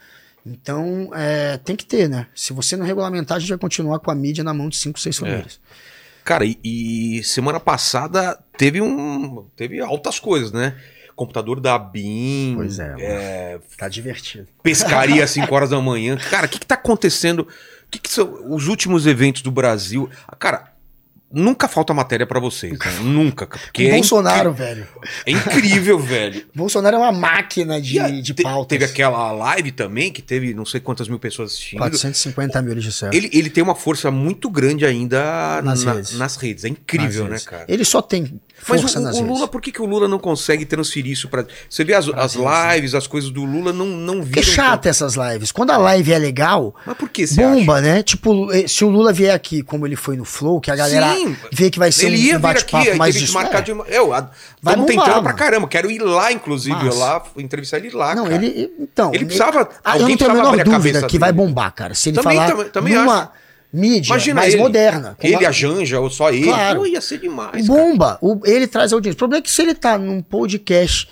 Então 0.46 1.10
é, 1.14 1.58
tem 1.58 1.76
que 1.76 1.86
ter, 1.86 2.10
né? 2.10 2.28
Se 2.36 2.54
você 2.54 2.76
não 2.76 2.86
regulamentar, 2.86 3.38
a 3.38 3.40
gente 3.40 3.50
vai 3.50 3.58
continuar 3.58 4.00
com 4.00 4.12
a 4.12 4.16
mídia 4.16 4.44
na 4.44 4.54
mão 4.54 4.70
de 4.70 4.78
cinco, 4.78 5.00
seis 5.00 5.18
famílias. 5.18 5.60
Cara, 6.24 6.46
e, 6.46 6.60
e 6.64 7.24
semana 7.24 7.60
passada 7.60 8.38
teve 8.58 8.82
um. 8.82 9.46
Teve 9.56 9.80
altas 9.80 10.20
coisas, 10.20 10.52
né? 10.52 10.76
Computador 11.22 11.60
da 11.60 11.78
BIM. 11.78 12.54
Pois 12.56 12.80
é, 12.80 12.96
é, 13.00 13.60
Tá 13.78 13.88
divertido. 13.88 14.48
pescaria 14.64 15.24
às 15.24 15.30
5 15.32 15.54
horas 15.54 15.70
da 15.70 15.80
manhã. 15.82 16.18
Cara, 16.30 16.48
o 16.48 16.50
que, 16.50 16.58
que 16.60 16.66
tá 16.66 16.76
acontecendo? 16.76 17.42
O 17.42 17.48
que, 17.92 18.00
que 18.00 18.10
são 18.12 18.54
os 18.54 18.68
últimos 18.68 19.06
eventos 19.06 19.42
do 19.42 19.52
Brasil? 19.52 20.10
Cara, 20.40 20.72
nunca 21.32 21.68
falta 21.68 21.94
matéria 21.94 22.26
pra 22.26 22.40
vocês, 22.40 22.78
né? 22.80 22.92
Nunca. 23.04 23.46
Porque 23.48 23.84
é 23.84 23.92
Bolsonaro, 23.92 24.52
incri- 24.52 24.64
velho. 24.66 24.88
É 25.26 25.32
incrível, 25.32 26.00
velho. 26.00 26.44
Bolsonaro 26.56 26.96
é 26.98 27.00
uma 27.00 27.12
máquina 27.12 27.80
de, 27.82 28.00
E 28.00 28.22
de 28.22 28.34
te- 28.34 28.44
pautas. 28.44 28.68
Teve 28.68 28.84
aquela 28.86 29.32
live 29.32 29.72
também, 29.72 30.12
que 30.12 30.22
teve 30.22 30.54
não 30.54 30.66
sei 30.66 30.80
quantas 30.82 31.08
mil 31.08 31.20
pessoas 31.20 31.52
assistindo. 31.52 31.80
450 31.80 32.62
mil 32.62 32.76
de 32.76 32.92
céu. 32.92 33.12
Ele, 33.14 33.30
ele 33.32 33.50
tem 33.50 33.64
uma 33.64 33.76
força 33.76 34.10
muito 34.12 34.50
grande 34.50 34.86
ainda 34.86 35.62
Nas 35.62 35.84
na- 35.84 35.94
redes. 35.94 36.18
nas 36.18 36.36
redes. 36.36 36.66
É 36.66 36.70
incrível, 36.70 37.26
Às 37.26 37.32
né, 37.32 37.40
cara? 37.46 37.66
Ele 37.68 37.86
só 37.86 38.02
tem 38.02 38.42
Mas 38.68 38.82
força 38.82 39.00
o, 39.00 39.02
nas 39.04 39.16
o 39.16 39.20
redes. 39.22 39.34
Lula, 39.36 39.48
por 39.48 39.62
que, 39.62 39.72
que 39.72 39.82
o 39.82 39.86
Lula 39.86 40.08
não 40.08 40.20
consegue 40.20 40.66
transferir 40.66 41.12
isso 41.12 41.28
pra. 41.30 41.46
Você 41.70 41.84
vê 41.84 41.94
as, 41.94 42.08
as 42.10 42.36
lives, 42.36 42.94
as 42.96 43.08
coisas 43.08 43.30
do 43.30 43.44
Lula 43.44 43.72
não, 43.74 43.86
não 43.86 44.20
Porque 44.22 44.40
é 44.40 44.42
viram. 44.42 44.54
chata 44.56 44.90
essas 44.90 45.16
lives. 45.16 45.52
Quando 45.52 45.72
a 45.72 45.78
live 45.78 46.12
é 46.14 46.18
legal, 46.20 46.76
Mas 46.86 46.98
por 46.98 47.10
que 47.10 47.26
você 47.28 47.42
bomba, 47.42 47.82
né? 47.82 48.04
Tipo, 48.04 48.52
eh, 48.52 48.68
se 48.68 48.84
o 48.86 48.90
Lula 48.90 49.12
vier 49.14 49.34
aqui, 49.34 49.62
como 49.64 49.86
ele 49.88 49.96
foi 49.96 50.16
no 50.16 50.26
Flow, 50.26 50.60
que 50.62 50.70
a 50.72 50.76
galera 50.76 51.14
Sim. 51.16 51.36
vê 51.52 51.70
que 51.70 51.80
vai 51.80 51.92
ser 51.92 52.08
Ele 52.08 52.18
um 52.18 52.20
ia 52.20 52.34
aqui, 52.36 52.42
bate-papo 52.42 52.96
mais 52.98 53.14
teve 53.16 53.26
que 53.26 53.32
disso. 53.32 53.34
marcar 53.34 53.60
é. 53.60 53.62
de. 53.62 53.72
Eu, 53.88 54.14
a, 54.14 54.30
Vai 54.62 54.76
bombar, 54.76 54.88
tentando 55.06 55.24
pra 55.24 55.34
caramba. 55.34 55.68
Quero 55.68 55.90
ir 55.90 56.00
lá, 56.00 56.32
inclusive, 56.32 56.86
eu 56.86 56.96
lá 56.98 57.24
entrevistar 57.38 57.78
ele 57.78 57.90
lá. 57.92 58.14
Não, 58.16 58.24
cara. 58.26 58.36
ele. 58.36 58.72
Então. 58.80 59.12
Ele 59.14 59.26
precisava- 59.26 59.68
Ah, 59.84 59.98
eu 59.98 60.08
não 60.08 60.16
tenho 60.18 60.30
a 60.30 60.34
menor 60.34 60.64
dúvida 60.64 61.08
que 61.08 61.18
vai 61.18 61.32
dele. 61.34 61.46
bombar, 61.48 61.74
cara. 61.74 61.94
Se 61.96 62.10
ele 62.10 62.18
Também, 62.18 62.38
falar 62.38 62.52
também- 62.52 62.70
também 62.70 62.94
numa 62.96 63.32
mídia 63.72 64.10
Imagina 64.10 64.42
mais 64.42 64.54
ele, 64.54 64.62
moderna. 64.64 65.18
Ele, 65.22 65.36
uma- 65.36 65.48
a 65.48 65.52
Janja, 65.52 66.00
ou 66.00 66.10
só 66.10 66.30
ele. 66.32 66.44
Claro. 66.46 66.80
Pô, 66.80 66.86
ia 66.86 67.02
ser 67.02 67.20
demais. 67.20 67.66
Bomba. 67.68 68.18
O- 68.22 68.40
ele 68.46 68.68
traz 68.68 68.92
audiência. 68.94 69.16
O 69.16 69.18
problema 69.18 69.40
é 69.40 69.42
que 69.44 69.52
se 69.52 69.62
ele 69.62 69.74
tá 69.74 69.98
num 69.98 70.22
podcast 70.22 71.08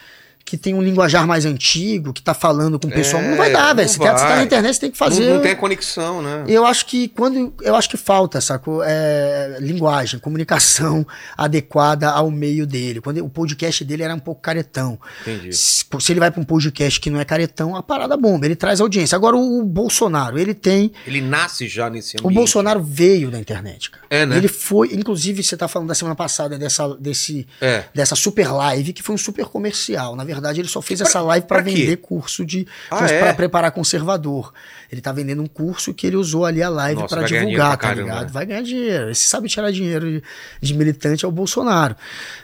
que 0.49 0.57
tem 0.57 0.73
um 0.73 0.81
linguajar 0.81 1.27
mais 1.27 1.45
antigo, 1.45 2.11
que 2.11 2.21
tá 2.21 2.33
falando 2.33 2.79
com 2.79 2.87
o 2.87 2.91
pessoal, 2.91 3.21
É, 3.21 3.29
não 3.29 3.37
vai 3.37 3.51
dar, 3.51 3.67
não 3.69 3.75
velho. 3.75 3.89
Você, 3.89 3.99
quer- 3.99 4.13
tá 4.15 4.27
vai. 4.27 4.35
na 4.37 4.43
internet, 4.43 4.73
você 4.73 4.79
tem 4.81 4.91
que 4.91 4.97
fazer. 4.97 5.25
Não, 5.27 5.35
não 5.35 5.41
tem 5.41 5.51
a 5.51 5.55
conexão, 5.55 6.21
né? 6.21 6.43
Eu 6.47 6.65
acho 6.65 6.85
que 6.85 7.07
quando 7.09 7.53
eu 7.61 7.75
acho 7.75 7.89
que 7.89 7.97
falta, 7.97 8.41
sacou? 8.41 8.81
É, 8.83 9.57
linguagem, 9.59 10.19
comunicação 10.19 11.05
adequada 11.37 12.09
ao 12.09 12.29
meio 12.31 12.65
dele. 12.65 13.01
Quando 13.01 13.23
o 13.23 13.29
podcast 13.29 13.83
dele 13.85 14.03
era 14.03 14.13
um 14.15 14.19
pouco 14.19 14.41
caretão. 14.41 14.99
Entendi. 15.21 15.53
Se, 15.55 15.85
se 15.99 16.11
ele 16.11 16.19
vai 16.19 16.31
para 16.31 16.41
um 16.41 16.45
podcast 16.45 16.99
que 16.99 17.09
não 17.09 17.19
é 17.19 17.25
caretão, 17.25 17.75
a 17.75 17.83
parada 17.83 18.17
bomba, 18.17 18.45
ele 18.45 18.55
traz 18.55 18.81
audiência. 18.81 19.15
Agora 19.15 19.35
o, 19.35 19.59
o 19.61 19.63
Bolsonaro, 19.65 20.37
ele 20.39 20.53
tem 20.53 20.91
Ele 21.05 21.21
nasce 21.21 21.67
já 21.67 21.89
nesse 21.89 22.17
ambiente. 22.17 22.31
o 22.31 22.35
Bolsonaro 22.35 22.81
veio 22.81 23.29
da 23.31 23.39
internet, 23.39 23.91
cara. 23.91 24.03
É, 24.09 24.25
né? 24.25 24.37
Ele 24.37 24.47
foi, 24.47 24.93
inclusive, 24.93 25.43
você 25.43 25.55
tá 25.55 25.67
falando 25.67 25.87
da 25.89 25.95
semana 25.95 26.15
passada 26.15 26.57
dessa, 26.57 26.87
desse, 26.99 27.47
É. 27.61 27.83
dessa 27.93 28.15
super 28.15 28.51
live, 28.51 28.93
que 28.93 29.03
foi 29.03 29.15
um 29.15 29.17
super 29.17 29.45
comercial. 29.45 30.15
Na 30.15 30.23
verdade, 30.23 30.38
ele 30.57 30.67
só 30.67 30.81
fez 30.81 30.99
Pra- 30.99 31.09
essa 31.09 31.21
live 31.21 31.45
para 31.47 31.61
vender 31.61 31.97
curso 31.97 32.45
de. 32.45 32.65
Ah, 32.89 32.97
para 32.97 33.11
é? 33.11 33.33
preparar 33.33 33.71
conservador. 33.71 34.53
Ele 34.91 35.01
tá 35.01 35.11
vendendo 35.11 35.41
um 35.41 35.47
curso 35.47 35.93
que 35.93 36.07
ele 36.07 36.15
usou 36.15 36.45
ali 36.45 36.63
a 36.63 36.69
live 36.69 37.07
para 37.07 37.23
divulgar, 37.23 37.71
tá 37.71 37.77
caramba, 37.77 38.01
ligado? 38.03 38.25
né? 38.25 38.31
Vai 38.31 38.45
ganhar 38.45 38.61
dinheiro. 38.63 39.09
Esse 39.11 39.27
sabe 39.27 39.47
tirar 39.49 39.71
dinheiro 39.71 40.09
de, 40.09 40.23
de 40.61 40.73
militante 40.73 41.25
é 41.25 41.27
o 41.27 41.31
Bolsonaro. 41.31 41.95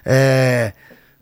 É. 0.06 0.74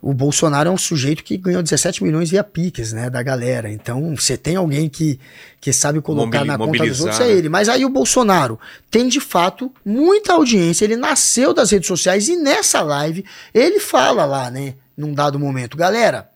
O 0.06 0.12
Bolsonaro 0.12 0.68
é 0.68 0.70
um 0.70 0.76
sujeito 0.76 1.24
que 1.24 1.34
ganhou 1.38 1.62
17 1.62 2.04
milhões 2.04 2.28
via 2.30 2.44
Pix, 2.44 2.92
né, 2.92 3.08
da 3.08 3.22
galera. 3.22 3.70
Então, 3.70 4.14
você 4.14 4.36
tem 4.36 4.54
alguém 4.54 4.86
que, 4.86 5.18
que 5.58 5.72
sabe 5.72 5.98
colocar 6.02 6.40
Mobili- 6.40 6.46
na 6.46 6.58
conta 6.58 6.84
dos 6.86 7.00
outros, 7.00 7.20
é 7.20 7.24
né? 7.24 7.30
ele. 7.32 7.48
Mas 7.48 7.70
aí 7.70 7.86
o 7.86 7.88
Bolsonaro 7.88 8.60
tem 8.90 9.08
de 9.08 9.18
fato 9.18 9.72
muita 9.82 10.34
audiência. 10.34 10.84
Ele 10.84 10.96
nasceu 10.96 11.54
das 11.54 11.70
redes 11.70 11.88
sociais 11.88 12.28
e 12.28 12.36
nessa 12.36 12.82
live 12.82 13.24
ele 13.54 13.80
fala 13.80 14.26
lá, 14.26 14.50
né, 14.50 14.74
num 14.94 15.14
dado 15.14 15.38
momento, 15.38 15.74
galera, 15.74 16.28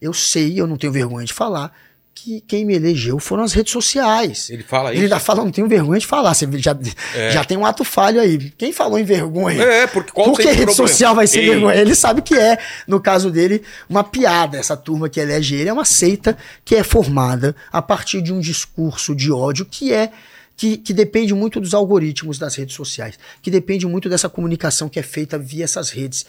eu 0.00 0.12
sei, 0.12 0.60
eu 0.60 0.66
não 0.66 0.76
tenho 0.76 0.92
vergonha 0.92 1.26
de 1.26 1.32
falar 1.32 1.72
que 2.12 2.42
quem 2.42 2.66
me 2.66 2.74
elegeu 2.74 3.18
foram 3.18 3.44
as 3.44 3.52
redes 3.54 3.72
sociais. 3.72 4.50
Ele 4.50 4.62
fala 4.62 4.90
Ele 4.90 4.96
isso. 4.98 5.04
ainda 5.04 5.18
fala, 5.20 5.42
não 5.44 5.50
tenho 5.50 5.66
vergonha 5.68 5.98
de 5.98 6.06
falar. 6.06 6.34
Você 6.34 6.46
já, 6.58 6.76
É. 7.14 7.30
já 7.30 7.44
tem 7.44 7.56
um 7.56 7.64
ato 7.64 7.82
falho 7.82 8.20
aí. 8.20 8.50
Quem 8.58 8.72
falou 8.72 8.98
em 8.98 9.04
vergonha? 9.04 9.62
É, 9.62 9.86
porque 9.86 10.10
qual 10.12 10.26
Por 10.26 10.36
que 10.36 10.42
sempre 10.42 10.56
o 10.56 10.58
rede 10.58 10.66
problema? 10.66 10.88
social 10.88 11.14
vai 11.14 11.26
ser 11.26 11.38
Ei, 11.40 11.50
vergonha? 11.50 11.76
Ele 11.76 11.94
sabe 11.94 12.20
que 12.20 12.34
é, 12.34 12.58
no 12.86 13.00
caso 13.00 13.30
dele, 13.30 13.62
uma 13.88 14.04
piada. 14.04 14.58
Essa 14.58 14.76
turma 14.76 15.08
que 15.08 15.18
elege 15.20 15.54
ele 15.54 15.70
é 15.70 15.72
uma 15.72 15.84
seita 15.86 16.36
que 16.64 16.74
é 16.74 16.82
formada 16.82 17.56
a 17.72 17.80
partir 17.80 18.20
de 18.20 18.32
um 18.34 18.40
discurso 18.40 19.14
de 19.14 19.32
ódio 19.32 19.64
que 19.64 19.92
é. 19.92 20.10
Que, 20.56 20.76
que 20.76 20.92
depende 20.92 21.32
muito 21.32 21.58
dos 21.58 21.72
algoritmos 21.72 22.38
das 22.38 22.54
redes 22.54 22.74
sociais, 22.74 23.18
que 23.40 23.50
depende 23.50 23.86
muito 23.86 24.10
dessa 24.10 24.28
comunicação 24.28 24.90
que 24.90 24.98
é 24.98 25.02
feita 25.02 25.38
via 25.38 25.64
essas 25.64 25.88
redes, 25.88 26.26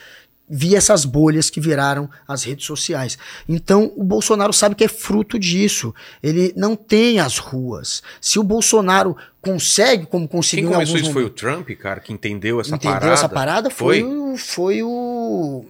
via 0.54 0.78
essas 0.78 1.06
bolhas 1.06 1.50
que 1.50 1.62
viraram 1.62 2.10
as 2.28 2.44
redes 2.44 2.66
sociais. 2.66 3.18
Então, 3.48 3.92
o 3.96 4.04
Bolsonaro 4.04 4.52
sabe 4.52 4.76
que 4.76 4.84
é 4.84 4.88
fruto 4.90 5.40
disso. 5.40 5.96
Ele 6.22 6.54
não 6.58 6.76
tem 6.76 7.20
as 7.22 7.38
ruas. 7.38 8.04
Se 8.20 8.38
o 8.38 8.44
Bolsonaro 8.44 9.16
consegue, 9.42 10.06
como 10.06 10.28
Quem 10.28 10.38
conseguiu 10.38 10.70
em 10.70 10.74
começou 10.74 10.96
isso 10.98 11.06
foi 11.14 11.22
o 11.24 11.26
momentos- 11.26 11.42
Trump, 11.42 11.70
cara, 11.80 12.00
que 12.02 12.12
entendeu 12.12 12.60
essa 12.60 12.76
entendeu 12.76 12.92
parada. 13.00 13.14
essa 13.14 13.30
parada 13.30 13.70
foi, 13.70 14.04
o, 14.04 14.36
foi 14.38 14.84
o 14.84 15.66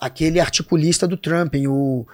aquele 0.00 0.40
articulista 0.40 1.06
do 1.06 1.16
Trump, 1.16 1.54
o 1.68 2.04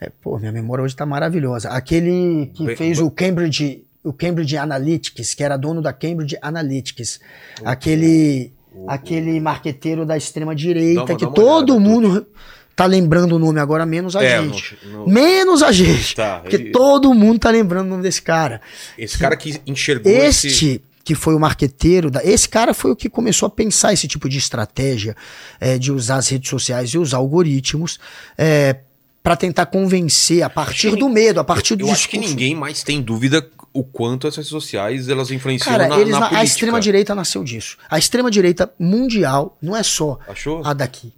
é, 0.00 0.10
pô, 0.22 0.38
minha 0.38 0.50
memória 0.52 0.82
hoje 0.84 0.96
tá 0.96 1.04
maravilhosa. 1.06 1.68
Aquele 1.70 2.50
que 2.54 2.64
Bem- 2.66 2.76
fez 2.76 2.98
o 2.98 3.10
Cambridge, 3.10 3.84
o 4.02 4.12
Cambridge 4.12 4.56
Analytics, 4.56 5.34
que 5.34 5.44
era 5.44 5.56
dono 5.56 5.80
da 5.82 5.92
Cambridge 5.92 6.36
Analytics. 6.42 7.20
Aquele 7.64 8.52
aquele 8.88 9.38
marqueteiro 9.40 10.04
da 10.06 10.16
extrema 10.16 10.54
direita 10.54 11.02
uma- 11.04 11.16
que 11.16 11.26
todo 11.26 11.74
olhada, 11.74 11.80
mundo 11.80 12.26
tá 12.74 12.86
lembrando 12.86 13.36
o 13.36 13.38
nome 13.38 13.60
agora 13.60 13.84
menos 13.84 14.16
a 14.16 14.24
É, 14.24 14.40
gente. 14.42 14.78
no- 14.84 15.06
no- 15.06 15.08
Menos 15.08 15.62
a 15.62 15.70
gente. 15.72 16.16
Tá, 16.16 16.40
porque 16.40 16.56
ele- 16.56 16.70
todo 16.72 17.12
mundo 17.14 17.38
tá 17.38 17.50
lembrando 17.50 17.86
o 17.86 17.90
nome 17.90 18.02
desse 18.02 18.22
cara. 18.22 18.60
Esse 18.96 19.18
cara 19.18 19.36
que 19.36 19.60
enxergou 19.66 20.10
esse... 20.10 20.46
Este 20.48 20.82
que 21.04 21.16
foi 21.16 21.34
o 21.34 21.38
marqueteiro, 21.40 22.12
da, 22.12 22.24
esse 22.24 22.48
cara 22.48 22.72
foi 22.72 22.92
o 22.92 22.96
que 22.96 23.08
começou 23.10 23.48
a 23.48 23.50
pensar 23.50 23.92
esse 23.92 24.06
tipo 24.06 24.28
de 24.28 24.38
estratégia 24.38 25.16
é, 25.60 25.76
de 25.76 25.90
usar 25.90 26.14
as 26.18 26.28
redes 26.28 26.48
sociais 26.48 26.90
e 26.90 26.98
os 26.98 27.12
algoritmos 27.12 27.98
é, 28.38 28.76
para 29.22 29.36
tentar 29.36 29.66
convencer 29.66 30.42
a 30.42 30.50
partir 30.50 30.96
do 30.96 31.08
medo, 31.08 31.38
a 31.40 31.44
partir 31.44 31.76
do 31.76 31.86
Eu 31.86 31.92
acho 31.92 32.08
que 32.08 32.16
discurso. 32.18 32.30
ninguém 32.34 32.54
mais 32.54 32.82
tem 32.82 33.00
dúvida 33.00 33.48
o 33.72 33.84
quanto 33.84 34.26
essas 34.26 34.38
redes 34.38 34.50
sociais 34.50 35.08
elas 35.08 35.30
influenciam 35.30 35.70
Cara, 35.72 35.88
na, 35.88 35.96
eles 35.98 36.12
na 36.12 36.20
na- 36.20 36.26
a 36.26 36.28
política. 36.30 36.44
extrema 36.52 36.80
direita 36.80 37.14
nasceu 37.14 37.42
disso. 37.44 37.78
A 37.88 37.98
extrema 37.98 38.30
direita 38.30 38.70
mundial 38.78 39.56
não 39.62 39.76
é 39.76 39.82
só 39.82 40.18
Achou? 40.28 40.60
a 40.64 40.72
daqui. 40.72 41.12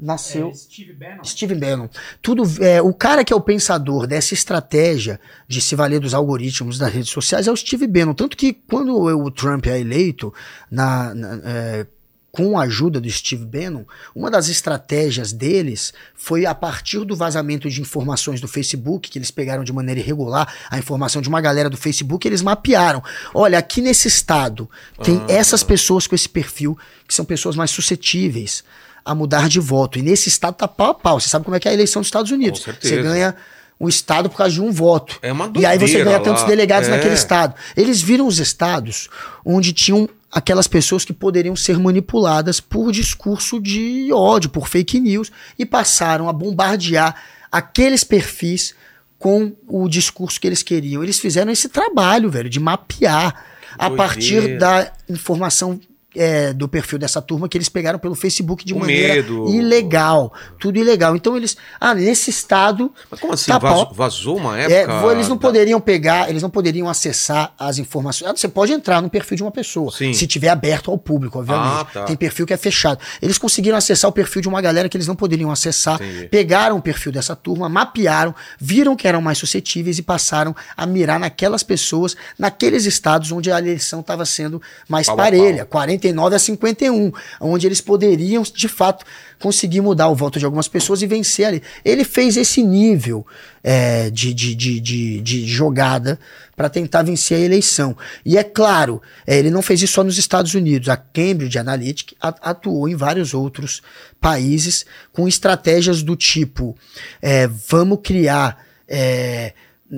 Nasceu 0.00 0.50
É, 0.50 0.54
Steve 0.54 0.92
Bannon. 0.92 1.24
Steve 1.24 1.54
Bannon. 1.56 1.88
Tudo, 2.22 2.44
é, 2.64 2.80
o 2.80 2.94
cara 2.94 3.24
que 3.24 3.32
é 3.32 3.36
o 3.36 3.40
pensador 3.40 4.06
dessa 4.06 4.32
estratégia 4.32 5.20
de 5.48 5.60
se 5.60 5.74
valer 5.74 5.98
dos 5.98 6.14
algoritmos 6.14 6.78
das 6.78 6.92
redes 6.92 7.10
sociais 7.10 7.48
é 7.48 7.50
o 7.52 7.56
Steve 7.56 7.88
Bannon. 7.88 8.14
Tanto 8.14 8.36
que 8.36 8.52
quando 8.52 8.94
o 8.96 9.28
Trump 9.32 9.66
é 9.66 9.80
eleito, 9.80 10.32
na, 10.70 11.12
na- 11.12 11.40
é, 11.44 11.86
com 12.30 12.58
a 12.58 12.62
ajuda 12.64 13.00
do 13.00 13.10
Steve 13.10 13.44
Bannon, 13.44 13.84
uma 14.14 14.30
das 14.30 14.48
estratégias 14.48 15.32
deles 15.32 15.92
foi 16.14 16.44
a 16.44 16.54
partir 16.54 17.04
do 17.04 17.16
vazamento 17.16 17.70
de 17.70 17.80
informações 17.80 18.40
do 18.40 18.46
Facebook, 18.46 19.10
que 19.10 19.18
eles 19.18 19.30
pegaram 19.30 19.64
de 19.64 19.72
maneira 19.72 19.98
irregular 20.00 20.46
a 20.70 20.78
informação 20.78 21.22
de 21.22 21.28
uma 21.28 21.40
galera 21.40 21.70
do 21.70 21.76
Facebook, 21.76 22.28
eles 22.28 22.42
mapearam. 22.42 23.02
Olha, 23.34 23.58
aqui 23.58 23.80
nesse 23.80 24.08
estado 24.08 24.68
tem 25.02 25.22
Ah. 25.28 25.32
essas 25.32 25.62
pessoas 25.62 26.06
com 26.06 26.14
esse 26.14 26.28
perfil, 26.28 26.78
que 27.06 27.14
são 27.14 27.24
pessoas 27.24 27.56
mais 27.56 27.70
suscetíveis 27.70 28.62
a 29.04 29.14
mudar 29.14 29.48
de 29.48 29.58
voto. 29.58 29.98
E 29.98 30.02
nesse 30.02 30.28
estado 30.28 30.54
tá 30.54 30.68
pau 30.68 30.90
a 30.90 30.94
pau. 30.94 31.18
Você 31.18 31.30
sabe 31.30 31.44
como 31.46 31.56
é 31.56 31.60
que 31.60 31.66
é 31.66 31.70
a 31.70 31.74
eleição 31.74 32.02
dos 32.02 32.08
Estados 32.08 32.30
Unidos. 32.30 32.60
Você 32.60 33.02
ganha 33.02 33.34
um 33.80 33.88
estado 33.88 34.28
por 34.28 34.36
causa 34.38 34.54
de 34.54 34.60
um 34.60 34.72
voto. 34.72 35.18
É 35.22 35.32
uma 35.32 35.52
e 35.56 35.64
aí 35.64 35.78
você 35.78 36.02
ganha 36.02 36.18
lá. 36.18 36.22
tantos 36.24 36.44
delegados 36.44 36.88
É. 36.88 36.92
naquele 36.92 37.14
estado. 37.14 37.54
Eles 37.76 38.02
viram 38.02 38.26
os 38.26 38.38
estados 38.38 39.08
onde 39.44 39.72
tinham 39.72 40.08
aquelas 40.30 40.66
pessoas 40.66 41.04
que 41.04 41.12
poderiam 41.12 41.56
ser 41.56 41.78
manipuladas 41.78 42.60
por 42.60 42.92
discurso 42.92 43.60
de 43.60 44.10
ódio, 44.12 44.50
por 44.50 44.68
fake 44.68 45.00
news, 45.00 45.30
e 45.58 45.64
passaram 45.64 46.28
a 46.28 46.32
bombardear 46.32 47.14
aqueles 47.50 48.04
perfis 48.04 48.74
com 49.18 49.52
o 49.66 49.88
discurso 49.88 50.40
que 50.40 50.46
eles 50.46 50.62
queriam. 50.62 51.02
Eles 51.02 51.18
fizeram 51.18 51.50
esse 51.50 51.68
trabalho, 51.68 52.30
velho, 52.30 52.48
de 52.50 52.60
mapear 52.60 53.42
a 53.78 53.90
partir 53.90 54.58
da 54.58 54.92
informação 55.08 55.80
é, 56.18 56.52
do 56.52 56.68
perfil 56.68 56.98
dessa 56.98 57.22
turma 57.22 57.48
que 57.48 57.56
eles 57.56 57.68
pegaram 57.68 57.98
pelo 57.98 58.14
Facebook 58.14 58.64
de 58.64 58.74
O 58.74 58.78
maneira 58.80 59.14
medo. 59.14 59.48
ilegal. 59.48 60.32
Tudo 60.58 60.78
ilegal. 60.78 61.14
Então 61.16 61.36
eles. 61.36 61.56
Ah, 61.80 61.94
nesse 61.94 62.30
estado. 62.30 62.92
Mas 63.10 63.20
como 63.20 63.32
assim? 63.32 63.50
Tá 63.50 63.58
vazou, 63.58 63.86
pau. 63.86 63.94
vazou 63.94 64.36
uma 64.36 64.58
É, 64.60 64.72
época... 64.82 65.12
eles 65.12 65.28
não 65.28 65.36
da- 65.36 65.42
poderiam 65.42 65.80
pegar, 65.80 66.28
eles 66.28 66.42
não 66.42 66.50
poderiam 66.50 66.88
acessar 66.88 67.52
as 67.58 67.78
informações. 67.78 68.28
Ah, 68.30 68.36
Você 68.36 68.48
pode 68.48 68.72
entrar 68.72 69.00
no 69.00 69.08
perfil 69.08 69.36
de 69.36 69.42
uma 69.42 69.50
pessoa, 69.52 69.90
Sim. 69.92 70.12
se 70.12 70.26
tiver 70.26 70.48
aberto 70.48 70.90
ao 70.90 70.98
público, 70.98 71.38
obviamente. 71.38 71.68
Ah, 71.80 71.84
tá. 71.84 72.04
Tem 72.04 72.16
perfil 72.16 72.46
que 72.46 72.52
é 72.52 72.56
fechado. 72.56 72.98
Eles 73.22 73.38
conseguiram 73.38 73.76
acessar 73.78 74.08
o 74.08 74.12
perfil 74.12 74.42
de 74.42 74.48
uma 74.48 74.60
galera 74.60 74.88
que 74.88 74.96
eles 74.96 75.06
não 75.06 75.16
poderiam 75.16 75.50
acessar, 75.50 76.00
Entendi. 76.02 76.28
pegaram 76.28 76.76
o 76.76 76.82
perfil 76.82 77.12
dessa 77.12 77.36
turma, 77.36 77.68
mapearam, 77.68 78.34
viram 78.58 78.96
que 78.96 79.06
eram 79.06 79.20
mais 79.20 79.38
suscetíveis 79.38 79.98
e 79.98 80.02
passaram 80.02 80.54
a 80.76 80.86
mirar 80.86 81.18
naquelas 81.20 81.62
pessoas, 81.62 82.16
naqueles 82.38 82.84
estados 82.84 83.30
onde 83.32 83.50
a 83.50 83.58
eleição 83.58 84.00
estava 84.00 84.24
sendo 84.24 84.60
mais 84.88 85.06
Pau 85.06 85.16
parelha, 85.16 85.64
49 86.12 86.36
a 86.36 86.38
51, 86.38 87.12
onde 87.40 87.66
eles 87.66 87.80
poderiam, 87.80 88.42
de 88.42 88.68
fato, 88.68 89.04
conseguir 89.38 89.80
mudar 89.80 90.08
o 90.08 90.14
voto 90.14 90.38
de 90.38 90.44
algumas 90.44 90.68
pessoas 90.68 91.02
e 91.02 91.06
vencer 91.06 91.46
ali. 91.46 91.62
Ele 91.84 92.04
fez 92.04 92.36
esse 92.36 92.62
nível 92.62 93.26
é, 93.62 94.10
de, 94.10 94.32
de, 94.34 94.54
de, 94.54 94.80
de, 94.80 95.20
de 95.20 95.46
jogada 95.46 96.18
para 96.56 96.68
tentar 96.68 97.02
vencer 97.02 97.38
a 97.38 97.40
eleição. 97.40 97.96
E 98.24 98.36
é 98.36 98.44
claro, 98.44 99.00
é, 99.26 99.38
ele 99.38 99.50
não 99.50 99.62
fez 99.62 99.82
isso 99.82 99.94
só 99.94 100.04
nos 100.04 100.18
Estados 100.18 100.54
Unidos. 100.54 100.88
A 100.88 100.96
Cambridge 100.96 101.58
Analytica 101.58 102.16
atuou 102.20 102.88
em 102.88 102.96
vários 102.96 103.34
outros 103.34 103.82
países 104.20 104.84
com 105.12 105.28
estratégias 105.28 106.02
do 106.02 106.16
tipo: 106.16 106.76
é, 107.22 107.46
vamos 107.46 108.00
criar. 108.02 108.64
é, 108.88 109.52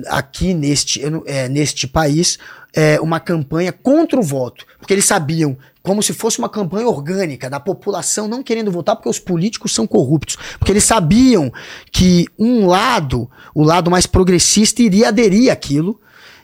aqui 0.07 0.53
neste, 0.53 1.01
é, 1.25 1.49
neste 1.49 1.87
país 1.87 2.37
é, 2.73 2.99
uma 3.01 3.19
campanha 3.19 3.71
contra 3.71 4.19
o 4.19 4.23
voto, 4.23 4.65
porque 4.77 4.93
eles 4.93 5.05
sabiam, 5.05 5.57
como 5.83 6.01
se 6.01 6.13
fosse 6.13 6.39
uma 6.39 6.47
campanha 6.47 6.87
orgânica 6.87 7.49
da 7.49 7.59
população 7.59 8.27
não 8.27 8.43
querendo 8.43 8.71
votar 8.71 8.95
porque 8.95 9.09
os 9.09 9.19
políticos 9.19 9.73
são 9.73 9.85
corruptos, 9.85 10.37
porque 10.57 10.71
eles 10.71 10.83
sabiam 10.83 11.51
que 11.91 12.27
um 12.39 12.65
lado, 12.67 13.29
o 13.53 13.63
lado 13.63 13.91
mais 13.91 14.05
progressista, 14.05 14.81
iria 14.81 15.09
aderir 15.09 15.51
àquilo 15.51 15.99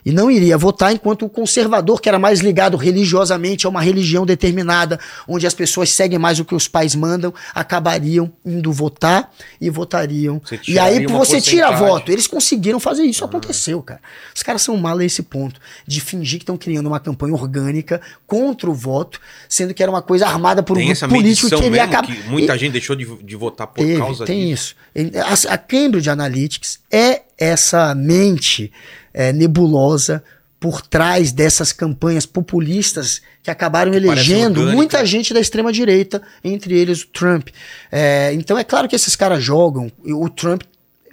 e 0.08 0.12
não 0.12 0.30
iria 0.30 0.56
votar, 0.56 0.90
enquanto 0.90 1.26
o 1.26 1.28
conservador, 1.28 2.00
que 2.00 2.08
era 2.08 2.18
mais 2.18 2.40
ligado 2.40 2.78
religiosamente 2.78 3.66
a 3.66 3.68
uma 3.68 3.82
religião 3.82 4.24
determinada, 4.24 4.98
onde 5.28 5.46
as 5.46 5.52
pessoas 5.52 5.90
seguem 5.90 6.18
mais 6.18 6.40
o 6.40 6.46
que 6.46 6.54
os 6.54 6.66
pais 6.66 6.94
mandam, 6.94 7.32
acabariam 7.54 8.32
indo 8.42 8.72
votar 8.72 9.30
e 9.60 9.68
votariam. 9.68 10.40
E 10.66 10.78
aí 10.78 11.06
você 11.06 11.42
tira 11.42 11.70
voto. 11.72 12.10
Eles 12.10 12.26
conseguiram 12.26 12.80
fazer 12.80 13.02
isso, 13.02 13.22
aconteceu, 13.22 13.82
cara. 13.82 14.00
Os 14.34 14.42
caras 14.42 14.62
são 14.62 14.78
mal 14.78 14.96
a 14.96 15.04
esse 15.04 15.22
ponto 15.22 15.60
de 15.86 16.00
fingir 16.00 16.38
que 16.38 16.44
estão 16.44 16.56
criando 16.56 16.86
uma 16.86 16.98
campanha 17.00 17.34
orgânica 17.34 18.00
contra 18.26 18.70
o 18.70 18.72
voto, 18.74 19.20
sendo 19.46 19.74
que 19.74 19.82
era 19.82 19.92
uma 19.92 20.00
coisa 20.00 20.26
armada 20.26 20.62
por 20.62 20.72
um 20.72 20.76
Tem 20.80 20.86
grupo 20.86 20.98
essa 21.04 21.06
político 21.08 21.48
que 21.50 21.54
ele 21.56 21.68
mesmo, 21.70 21.84
acaba. 21.84 22.06
que 22.06 22.22
muita 22.30 22.56
E- 22.56 22.58
gente 22.58 22.72
deixou 22.72 22.96
de, 22.96 23.04
de 23.22 23.36
votar 23.36 23.66
por 23.66 23.84
Teve, 23.84 23.98
causa 23.98 24.24
tem 24.24 24.46
disso. 24.48 24.74
isso. 24.94 25.48
A, 25.50 25.54
a 25.54 25.58
Cambridge 25.58 26.08
Analytics 26.08 26.78
é 26.90 27.22
essa 27.36 27.94
mente 27.94 28.72
é, 29.12 29.32
nebulosa 29.32 30.22
por 30.60 30.82
trás 30.82 31.30
dessas 31.30 31.72
campanhas 31.72 32.26
populistas 32.26 33.22
que 33.42 33.50
acabaram 33.50 33.92
parece 33.92 34.06
elegendo 34.32 34.66
muita 34.72 35.06
gente 35.06 35.32
da 35.32 35.40
extrema 35.40 35.72
direita, 35.72 36.20
entre 36.42 36.76
eles 36.76 37.02
o 37.02 37.06
Trump. 37.08 37.48
É, 37.92 38.32
então 38.34 38.58
é 38.58 38.64
claro 38.64 38.88
que 38.88 38.96
esses 38.96 39.14
caras 39.14 39.42
jogam. 39.42 39.90
O 40.04 40.28
Trump 40.28 40.62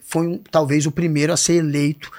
foi 0.03 0.26
um- 0.28 0.39
talvez 0.49 0.86
o 0.88 0.91
primeiro 0.91 1.32
a 1.32 1.38
ser 1.38 1.57
eleito 1.57 2.11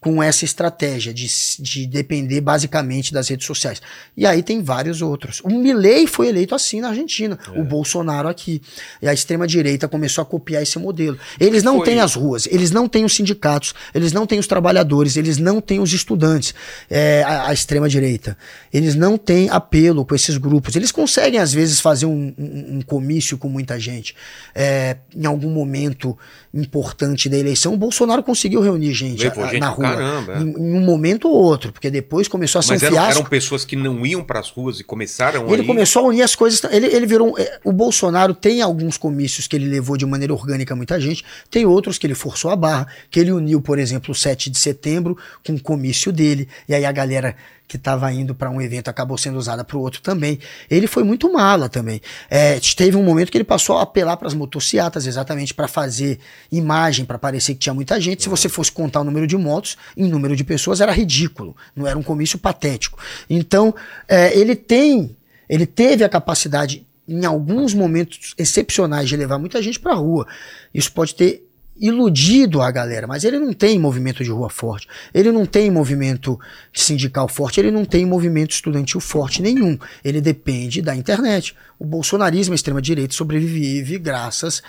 com 0.00 0.22
essa 0.22 0.46
estratégia 0.46 1.12
de, 1.12 1.26
de 1.58 1.86
depender 1.86 2.40
basicamente 2.40 3.12
das 3.12 3.28
redes 3.28 3.46
sociais. 3.46 3.82
E 4.16 4.24
aí 4.24 4.42
tem 4.42 4.62
vários 4.62 5.02
outros. 5.02 5.40
O 5.44 5.50
Milley 5.50 6.06
foi 6.06 6.28
eleito 6.28 6.54
assim 6.54 6.80
na 6.80 6.88
Argentina, 6.88 7.38
É. 7.54 7.60
o 7.60 7.64
Bolsonaro 7.64 8.26
aqui. 8.26 8.62
E 9.02 9.06
a 9.06 9.12
extrema-direita 9.12 9.86
começou 9.88 10.22
a 10.22 10.24
copiar 10.24 10.62
esse 10.62 10.78
modelo. 10.78 11.18
Eles 11.38 11.62
não 11.62 11.76
Foi- 11.76 11.84
têm 11.84 12.00
as 12.00 12.14
ruas, 12.14 12.46
eles 12.50 12.70
não 12.70 12.88
têm 12.88 13.04
os 13.04 13.14
sindicatos, 13.14 13.74
eles 13.94 14.10
não 14.10 14.26
têm 14.26 14.38
os 14.38 14.46
trabalhadores, 14.46 15.18
eles 15.18 15.36
não 15.36 15.60
têm 15.60 15.80
os 15.80 15.92
estudantes, 15.92 16.54
é, 16.88 17.22
a, 17.22 17.48
a 17.48 17.52
extrema-direita. 17.52 18.38
Eles 18.72 18.94
não 18.94 19.18
têm 19.18 19.50
apelo 19.50 20.06
com 20.06 20.14
esses 20.14 20.38
grupos. 20.38 20.74
Eles 20.76 20.90
conseguem, 20.90 21.38
às 21.38 21.52
vezes, 21.52 21.78
fazer 21.78 22.06
um, 22.06 22.32
um- 22.38 22.76
um 22.78 22.80
comício 22.80 23.36
com 23.36 23.50
muita 23.50 23.78
gente. 23.78 24.14
É, 24.54 24.96
em 25.14 25.26
algum 25.26 25.50
momento 25.50 26.16
importante 26.52 27.28
da 27.28 27.36
eleição, 27.36 27.74
o 27.74 27.76
Bolsonaro 27.76 28.22
conseguiu 28.22 28.60
reunir 28.60 28.92
gente, 28.94 29.26
a- 29.26 29.30
gente 29.48 29.60
na 29.60 29.68
rua. 29.68 29.89
Caramba. 29.96 30.32
é. 30.34 30.38
Em, 30.42 30.50
em 30.50 30.74
um 30.74 30.80
momento 30.80 31.28
ou 31.28 31.34
outro, 31.34 31.72
porque 31.72 31.90
depois 31.90 32.28
começou 32.28 32.58
a 32.58 32.62
ser 32.62 32.72
Mas 32.72 32.82
um 32.82 32.86
eram, 32.86 32.94
fiasco. 32.96 33.20
eram 33.20 33.28
pessoas 33.30 33.64
que 33.64 33.76
não 33.76 34.04
iam 34.06 34.22
para 34.22 34.40
as 34.40 34.50
ruas 34.50 34.80
e 34.80 34.84
começaram 34.84 35.46
Ele 35.52 35.62
aí. 35.62 35.66
começou 35.66 36.04
a 36.04 36.08
unir 36.08 36.22
as 36.22 36.34
coisas. 36.34 36.62
Ele, 36.70 36.86
ele 36.86 37.06
virou. 37.06 37.32
um- 37.32 37.38
é, 37.38 37.58
O 37.64 37.72
Bolsonaro 37.72 38.34
tem 38.34 38.62
alguns 38.62 38.96
comícios 38.96 39.46
que 39.46 39.56
ele 39.56 39.66
levou 39.68 39.96
de 39.96 40.06
maneira 40.06 40.32
orgânica 40.32 40.74
muita 40.76 41.00
gente, 41.00 41.24
tem 41.50 41.66
outros 41.66 41.98
que 41.98 42.06
ele 42.06 42.14
forçou 42.14 42.50
a 42.50 42.56
barra, 42.56 42.86
que 43.10 43.20
ele 43.20 43.32
uniu, 43.32 43.60
por 43.60 43.78
exemplo, 43.78 44.12
o 44.12 44.14
7 44.14 44.48
de 44.50 44.58
setembro 44.58 45.16
com 45.46 45.52
o 45.54 45.60
comício 45.60 46.12
dele, 46.12 46.48
e 46.68 46.74
aí 46.74 46.84
a 46.84 46.92
galera 46.92 47.34
que 47.70 47.76
estava 47.76 48.12
indo 48.12 48.34
para 48.34 48.50
um 48.50 48.60
evento 48.60 48.88
acabou 48.88 49.16
sendo 49.16 49.38
usada 49.38 49.62
para 49.62 49.76
o 49.76 49.80
outro 49.80 50.02
também. 50.02 50.40
Ele 50.68 50.88
foi 50.88 51.04
muito 51.04 51.32
mala 51.32 51.68
também. 51.68 52.00
É, 52.28 52.58
teve 52.76 52.96
um 52.96 53.04
momento 53.04 53.30
que 53.30 53.38
ele 53.38 53.44
passou 53.44 53.78
a 53.78 53.82
apelar 53.82 54.16
para 54.16 54.26
as 54.26 54.34
motocicletas, 54.34 55.06
exatamente 55.06 55.54
para 55.54 55.68
fazer 55.68 56.18
imagem, 56.50 57.04
para 57.04 57.16
parecer 57.16 57.54
que 57.54 57.60
tinha 57.60 57.72
muita 57.72 58.00
gente. 58.00 58.24
Se 58.24 58.28
você 58.28 58.48
fosse 58.48 58.72
contar 58.72 59.02
o 59.02 59.04
número 59.04 59.24
de 59.24 59.36
motos, 59.36 59.76
em 59.96 60.08
número 60.08 60.34
de 60.34 60.42
pessoas 60.42 60.80
era 60.80 60.90
ridículo, 60.90 61.56
não 61.76 61.86
era 61.86 61.96
um 61.96 62.02
comício 62.02 62.40
patético. 62.40 62.98
Então, 63.28 63.72
é, 64.08 64.36
ele 64.36 64.56
tem 64.56 65.16
ele 65.48 65.66
teve 65.66 66.02
a 66.02 66.08
capacidade, 66.08 66.84
em 67.06 67.24
alguns 67.24 67.72
momentos 67.72 68.34
excepcionais, 68.36 69.08
de 69.08 69.16
levar 69.16 69.38
muita 69.38 69.62
gente 69.62 69.78
pra 69.78 69.94
rua. 69.94 70.26
Isso 70.74 70.92
pode 70.92 71.14
ter 71.14 71.48
iludido 71.80 72.60
a 72.60 72.70
galera, 72.70 73.06
mas 73.06 73.24
ele 73.24 73.38
não 73.38 73.52
tem 73.52 73.78
movimento 73.78 74.22
de 74.22 74.30
rua 74.30 74.50
forte, 74.50 74.86
ele 75.14 75.32
não 75.32 75.46
tem 75.46 75.70
movimento 75.70 76.38
sindical 76.72 77.26
forte, 77.26 77.58
ele 77.58 77.70
não 77.70 77.84
tem 77.84 78.04
movimento 78.04 78.50
estudantil 78.50 79.00
forte 79.00 79.40
nenhum. 79.40 79.78
Ele 80.04 80.20
depende 80.20 80.82
da 80.82 80.94
internet. 80.94 81.56
O 81.78 81.84
bolsonarismo, 81.84 82.52
a 82.52 82.54
extrema-direita, 82.54 83.14
sobrevive 83.14 83.98
graças 83.98 84.62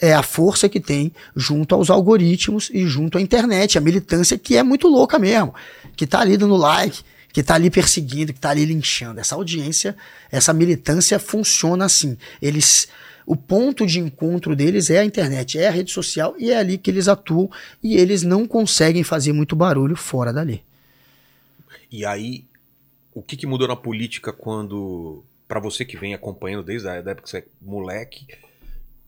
é, 0.00 0.12
à 0.12 0.22
força 0.22 0.68
que 0.68 0.78
tem 0.78 1.12
junto 1.34 1.74
aos 1.74 1.88
algoritmos 1.88 2.70
e 2.72 2.86
junto 2.86 3.16
à 3.16 3.20
internet, 3.20 3.78
a 3.78 3.80
militância 3.80 4.36
que 4.36 4.56
é 4.56 4.62
muito 4.62 4.86
louca 4.86 5.18
mesmo, 5.18 5.54
que 5.96 6.06
tá 6.06 6.20
ali 6.20 6.36
dando 6.36 6.56
like, 6.56 7.02
que 7.32 7.42
tá 7.42 7.54
ali 7.54 7.70
perseguindo, 7.70 8.32
que 8.32 8.40
tá 8.40 8.50
ali 8.50 8.64
linchando. 8.64 9.20
Essa 9.20 9.34
audiência, 9.34 9.96
essa 10.30 10.52
militância 10.52 11.18
funciona 11.18 11.84
assim. 11.84 12.16
Eles 12.40 12.88
o 13.30 13.36
ponto 13.36 13.84
de 13.86 14.00
encontro 14.00 14.56
deles 14.56 14.88
é 14.88 14.98
a 15.00 15.04
internet, 15.04 15.58
é 15.58 15.68
a 15.68 15.70
rede 15.70 15.90
social 15.92 16.34
e 16.38 16.50
é 16.50 16.56
ali 16.56 16.78
que 16.78 16.90
eles 16.90 17.08
atuam 17.08 17.50
e 17.82 17.94
eles 17.96 18.22
não 18.22 18.46
conseguem 18.46 19.02
fazer 19.02 19.32
muito 19.34 19.54
barulho 19.54 19.94
fora 19.96 20.32
dali. 20.32 20.64
E 21.92 22.04
aí, 22.06 22.44
o 23.14 23.20
que, 23.22 23.36
que 23.36 23.46
mudou 23.46 23.68
na 23.68 23.76
política 23.76 24.32
quando, 24.32 25.22
para 25.46 25.60
você 25.60 25.84
que 25.84 25.96
vem 25.96 26.14
acompanhando 26.14 26.62
desde 26.64 26.88
a 26.88 26.94
época 26.94 27.22
que 27.22 27.30
você 27.30 27.38
é 27.38 27.44
moleque, 27.60 28.26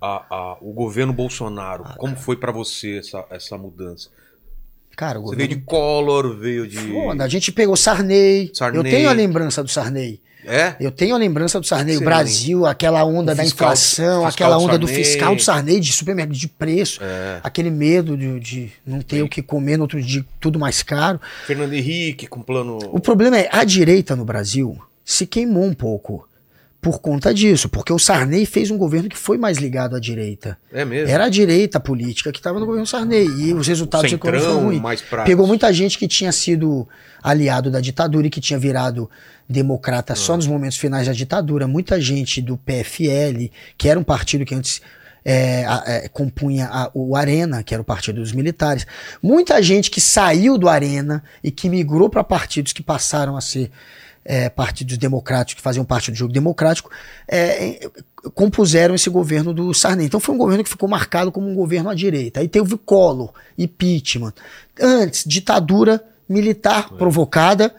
a- 0.00 0.24
a- 0.30 0.56
o 0.60 0.72
governo 0.72 1.12
Bolsonaro, 1.12 1.84
Ah, 1.86 1.94
como 1.96 2.14
foi 2.16 2.36
para 2.36 2.52
você 2.52 2.98
essa, 2.98 3.24
essa 3.30 3.56
mudança? 3.56 4.10
Cara, 4.96 5.18
o 5.18 5.22
Você 5.22 5.36
veio 5.36 5.48
governo 5.48 5.60
de 5.62 5.66
Collor, 5.66 6.36
veio 6.36 6.66
de. 6.66 6.76
Foda, 6.76 7.24
a 7.24 7.28
gente 7.28 7.50
pegou 7.52 7.74
Sarney. 7.76 8.50
Sarney. 8.52 8.78
Eu 8.78 8.84
tenho 8.84 9.08
a 9.08 9.12
lembrança 9.12 9.62
do 9.62 9.68
Sarney. 9.70 10.20
É? 10.46 10.74
Eu 10.80 10.90
tenho 10.90 11.14
a 11.14 11.18
lembrança 11.18 11.60
do 11.60 11.66
Sarney, 11.66 11.96
Sim. 11.96 12.02
o 12.02 12.04
Brasil, 12.04 12.66
aquela 12.66 13.04
onda 13.04 13.34
da 13.34 13.44
inflação, 13.44 14.26
aquela 14.26 14.56
do 14.56 14.62
onda 14.64 14.78
do 14.78 14.86
Sarney. 14.86 15.04
fiscal 15.04 15.36
do 15.36 15.42
Sarney, 15.42 15.80
de 15.80 15.92
supermercado, 15.92 16.36
de 16.36 16.48
preço, 16.48 17.00
É. 17.02 17.40
aquele 17.42 17.70
medo 17.70 18.16
de, 18.16 18.40
de 18.40 18.72
não 18.86 19.00
ter 19.00 19.16
Sim. 19.16 19.22
o 19.22 19.28
que 19.28 19.42
comer 19.42 19.76
no 19.76 19.82
outro 19.84 20.00
dia, 20.02 20.24
tudo 20.40 20.58
mais 20.58 20.82
caro. 20.82 21.20
Fernando 21.46 21.72
Henrique 21.72 22.26
com 22.26 22.40
plano. 22.40 22.78
O 22.92 23.00
problema 23.00 23.38
é, 23.38 23.48
a 23.52 23.64
direita 23.64 24.16
no 24.16 24.24
Brasil 24.24 24.78
se 25.04 25.26
queimou 25.26 25.64
um 25.64 25.74
pouco 25.74 26.26
por 26.80 27.00
conta 27.00 27.34
disso, 27.34 27.68
porque 27.68 27.92
o 27.92 27.98
Sarney 27.98 28.46
fez 28.46 28.70
um 28.70 28.78
governo 28.78 29.08
que 29.08 29.16
foi 29.18 29.36
mais 29.36 29.58
ligado 29.58 29.94
à 29.94 30.00
direita. 30.00 30.56
É 30.72 30.84
mesmo? 30.84 31.10
Era 31.12 31.24
a 31.26 31.28
direita 31.28 31.78
política 31.78 32.32
que 32.32 32.38
estava 32.38 32.58
no 32.58 32.64
governo 32.64 32.86
Sarney 32.86 33.26
e 33.26 33.52
os 33.52 33.66
resultados 33.66 34.10
econômicos 34.10 34.44
foram 34.44 34.54
Centrão, 34.54 34.68
ruins. 34.70 34.80
mais 34.82 35.00
prático. 35.02 35.26
Pegou 35.30 35.46
muita 35.46 35.70
gente 35.72 35.98
que 35.98 36.08
tinha 36.08 36.32
sido 36.32 36.88
aliado 37.22 37.70
da 37.70 37.80
ditadura 37.80 38.26
e 38.26 38.30
que 38.30 38.40
tinha 38.40 38.58
virado 38.58 39.10
democrata 39.48 40.14
Ah. 40.14 40.16
só 40.16 40.36
nos 40.36 40.46
momentos 40.46 40.78
finais 40.78 41.06
da 41.06 41.12
ditadura. 41.12 41.68
Muita 41.68 42.00
gente 42.00 42.40
do 42.40 42.56
PFL, 42.56 43.50
que 43.76 43.88
era 43.88 44.00
um 44.00 44.04
partido 44.04 44.44
que 44.46 44.54
antes 44.54 44.80
é, 45.22 45.66
é, 45.86 46.08
compunha 46.08 46.66
a- 46.72 46.90
o 46.94 47.14
Arena, 47.14 47.62
que 47.62 47.74
era 47.74 47.82
o 47.82 47.84
partido 47.84 48.22
dos 48.22 48.32
militares. 48.32 48.86
Muita 49.22 49.60
gente 49.62 49.90
que 49.90 50.00
saiu 50.00 50.56
do 50.56 50.66
Arena 50.66 51.22
e 51.44 51.50
que 51.50 51.68
migrou 51.68 52.08
para 52.08 52.24
partidos 52.24 52.72
que 52.72 52.82
passaram 52.82 53.36
a 53.36 53.40
ser 53.42 53.70
é, 54.24 54.48
partidos 54.48 54.98
democráticos, 54.98 55.54
que 55.54 55.62
faziam 55.62 55.84
parte 55.84 56.10
do 56.10 56.16
jogo 56.16 56.32
democrático, 56.32 56.90
é, 57.26 57.84
é, 57.84 57.90
compuseram 58.34 58.94
esse 58.94 59.08
governo 59.08 59.52
do 59.52 59.72
Sarney. 59.72 60.06
Então 60.06 60.20
foi 60.20 60.34
um 60.34 60.38
governo 60.38 60.62
que 60.62 60.70
ficou 60.70 60.88
marcado 60.88 61.32
como 61.32 61.48
um 61.48 61.54
governo 61.54 61.90
à 61.90 61.94
direita. 61.94 62.40
Aí 62.40 62.48
teve 62.48 62.76
Collor, 62.76 63.32
impeachment. 63.56 64.34
Antes, 64.80 65.24
ditadura 65.26 66.02
militar 66.28 66.90
provocada, 66.90 67.74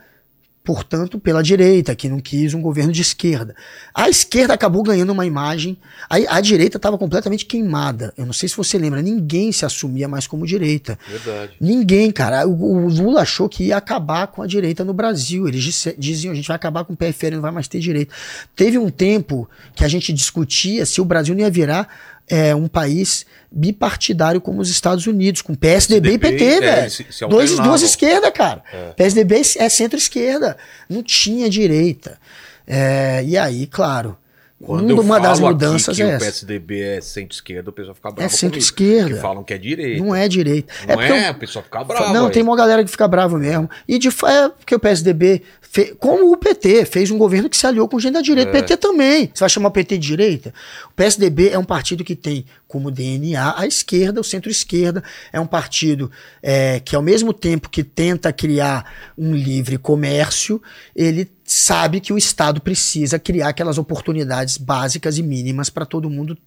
portanto, 0.73 1.19
pela 1.19 1.43
direita, 1.43 1.93
que 1.95 2.07
não 2.07 2.19
quis 2.19 2.53
um 2.53 2.61
governo 2.61 2.93
de 2.93 3.01
esquerda. 3.01 3.53
A 3.93 4.07
esquerda 4.09 4.53
acabou 4.53 4.81
ganhando 4.83 5.11
uma 5.11 5.25
imagem. 5.25 5.77
A, 6.09 6.15
a 6.37 6.39
direita 6.39 6.77
estava 6.77 6.97
completamente 6.97 7.45
queimada. 7.45 8.13
Eu 8.17 8.25
não 8.25 8.31
sei 8.31 8.47
se 8.47 8.55
você 8.55 8.77
lembra, 8.77 9.01
ninguém 9.01 9.51
se 9.51 9.65
assumia 9.65 10.07
mais 10.07 10.25
como 10.27 10.45
direita. 10.47 10.97
Verdade. 11.09 11.51
Ninguém, 11.59 12.09
cara. 12.11 12.47
O, 12.47 12.85
o 12.85 12.87
Lula 12.87 13.21
achou 13.21 13.49
que 13.49 13.65
ia 13.65 13.75
acabar 13.77 14.27
com 14.27 14.41
a 14.41 14.47
direita 14.47 14.85
no 14.85 14.93
Brasil. 14.93 15.45
Eles 15.47 15.61
disse- 15.61 15.95
diziam, 15.99 16.31
a 16.31 16.35
gente 16.35 16.47
vai 16.47 16.55
acabar 16.55 16.85
com 16.85 16.93
o 16.93 16.97
PFL, 16.97 17.31
não 17.35 17.41
vai 17.41 17.51
mais 17.51 17.67
ter 17.67 17.79
direita. 17.79 18.13
Teve 18.55 18.77
um 18.77 18.89
tempo 18.89 19.49
que 19.75 19.83
a 19.83 19.87
gente 19.89 20.13
discutia 20.13 20.85
se 20.85 21.01
o 21.01 21.05
Brasil 21.05 21.35
não 21.35 21.41
ia 21.41 21.49
virar 21.49 21.87
é, 22.31 22.55
um 22.55 22.67
país 22.67 23.25
bipartidário 23.51 24.39
como 24.39 24.61
os 24.61 24.69
Estados 24.69 25.05
Unidos, 25.05 25.41
com 25.41 25.53
PSDB 25.53 26.13
e 26.13 26.17
PSDB, 26.17 26.37
PT, 26.37 26.65
é, 26.65 26.75
velho. 26.75 26.91
se- 26.91 27.05
se 27.11 27.27
Dois, 27.27 27.59
duas 27.59 27.81
esquerdas, 27.81 28.31
cara. 28.33 28.63
PSDB 28.95 29.41
é 29.57 29.69
centro-esquerda. 29.69 30.57
Não 30.89 31.03
tinha 31.03 31.49
direita. 31.49 32.17
É, 32.65 33.23
e 33.25 33.37
aí, 33.37 33.67
claro, 33.67 34.17
Quando 34.61 34.89
eu 34.91 34.99
uma 35.01 35.19
das 35.19 35.39
mudanças 35.39 35.95
que 35.95 36.01
é 36.01 36.05
o 36.05 36.09
essa. 36.09 36.25
PSDB 36.25 36.79
é 36.81 37.01
centro-esquerda, 37.01 37.69
o 37.69 37.73
pessoal 37.73 37.95
fica 37.95 38.09
bravo 38.11 38.17
comigo, 38.29 38.37
centro-esquerda. 38.37 39.15
Que 39.15 39.21
falam 39.21 39.43
que 39.43 39.53
é 39.53 39.57
direita. 39.57 40.03
Não 40.03 40.15
é 40.15 40.27
direita. 40.27 40.73
Não 40.87 40.95
porque 40.95 41.11
é, 41.11 41.29
o- 41.29 41.31
o 41.31 41.35
pessoal 41.35 41.63
fica 41.65 41.83
bravo. 41.83 42.13
não, 42.13 42.25
aí. 42.27 42.31
tem 42.31 42.43
uma 42.43 42.55
galera 42.55 42.83
que 42.83 42.91
fica 42.91 43.07
bravo 43.07 43.37
mesmo. 43.37 43.69
E 43.87 43.97
de 43.97 44.11
fa- 44.11 44.31
é 44.31 44.49
porque 44.49 44.75
o 44.75 44.79
PSDB, 44.79 45.41
fe- 45.61 45.95
como 45.99 46.31
o 46.31 46.37
PT, 46.37 46.85
fez 46.85 47.09
um 47.11 47.17
governo 47.17 47.49
que 47.49 47.57
se 47.57 47.65
aliou 47.65 47.87
com 47.87 47.99
gente 47.99 48.13
da 48.13 48.21
direita. 48.21 48.51
É. 48.51 48.59
O 48.59 48.61
PT 48.61 48.77
também. 48.77 49.31
Você 49.33 49.39
vai 49.39 49.49
chamar 49.49 49.69
o 49.69 49.71
PT 49.71 49.97
de 49.97 50.07
direita? 50.07 50.53
O 50.89 50.93
PSDB 50.93 51.49
é 51.49 51.57
um 51.57 51.63
partido 51.63 52.03
que 52.03 52.15
tem 52.15 52.45
como 52.67 52.89
DNA 52.91 53.53
a 53.57 53.65
esquerda, 53.67 54.21
o 54.21 54.23
centro-esquerda. 54.23 55.03
É 55.33 55.39
um 55.39 55.45
partido 55.47 56.09
é, 56.41 56.79
que, 56.79 56.95
ao 56.95 57.01
mesmo 57.01 57.33
tempo 57.33 57.69
que 57.69 57.83
tenta 57.83 58.31
criar 58.31 58.85
um 59.17 59.33
livre 59.35 59.77
comércio, 59.77 60.61
ele 60.95 61.29
sabe 61.53 61.99
que 61.99 62.13
o 62.13 62.17
Estado 62.17 62.61
precisa 62.61 63.19
criar 63.19 63.49
aquelas 63.49 63.77
oportunidades 63.77 64.57
básicas 64.57 65.17
e 65.17 65.23
mínimas 65.23 65.69
para 65.69 65.85
todo 65.85 66.09
mundo 66.09 66.37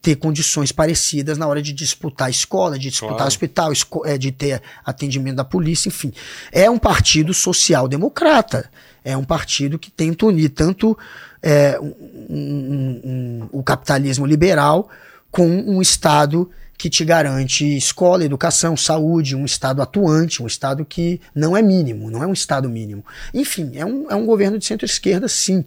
ter 0.00 0.14
condições 0.14 0.70
parecidas 0.70 1.36
na 1.36 1.46
hora 1.48 1.60
de 1.60 1.72
disputar 1.72 2.30
escola, 2.30 2.78
de 2.78 2.88
disputar 2.88 3.16
Claro. 3.16 3.28
hospital, 3.28 3.72
é, 4.04 4.16
de 4.16 4.30
ter 4.30 4.62
atendimento 4.84 5.36
da 5.36 5.44
polícia, 5.44 5.88
enfim. 5.88 6.12
É 6.52 6.70
um 6.70 6.78
partido 6.78 7.34
social-democrata. 7.34 8.70
É 9.04 9.16
um 9.16 9.24
partido 9.24 9.76
que 9.78 9.90
tenta 9.90 10.26
unir 10.26 10.50
tanto 10.50 10.96
é, 11.42 11.78
um- 11.80 11.94
um- 12.30 13.00
um- 13.04 13.48
o 13.52 13.62
capitalismo 13.62 14.24
liberal 14.26 14.88
com 15.32 15.46
um 15.48 15.80
Estado 15.82 16.48
que 16.78 16.88
te 16.88 17.04
garante 17.04 17.76
escola, 17.76 18.24
educação, 18.24 18.76
saúde, 18.76 19.34
um 19.34 19.44
Estado 19.44 19.82
atuante, 19.82 20.40
um 20.40 20.46
Estado 20.46 20.84
que 20.84 21.20
não 21.34 21.56
é 21.56 21.60
mínimo, 21.60 22.08
não 22.08 22.22
é 22.22 22.26
um 22.26 22.32
Estado 22.32 22.70
mínimo. 22.70 23.04
Enfim, 23.34 23.72
é 23.74 23.84
um, 23.84 24.08
é 24.08 24.14
um 24.14 24.24
governo 24.24 24.56
de 24.56 24.64
centro-esquerda, 24.64 25.26
sim. 25.26 25.64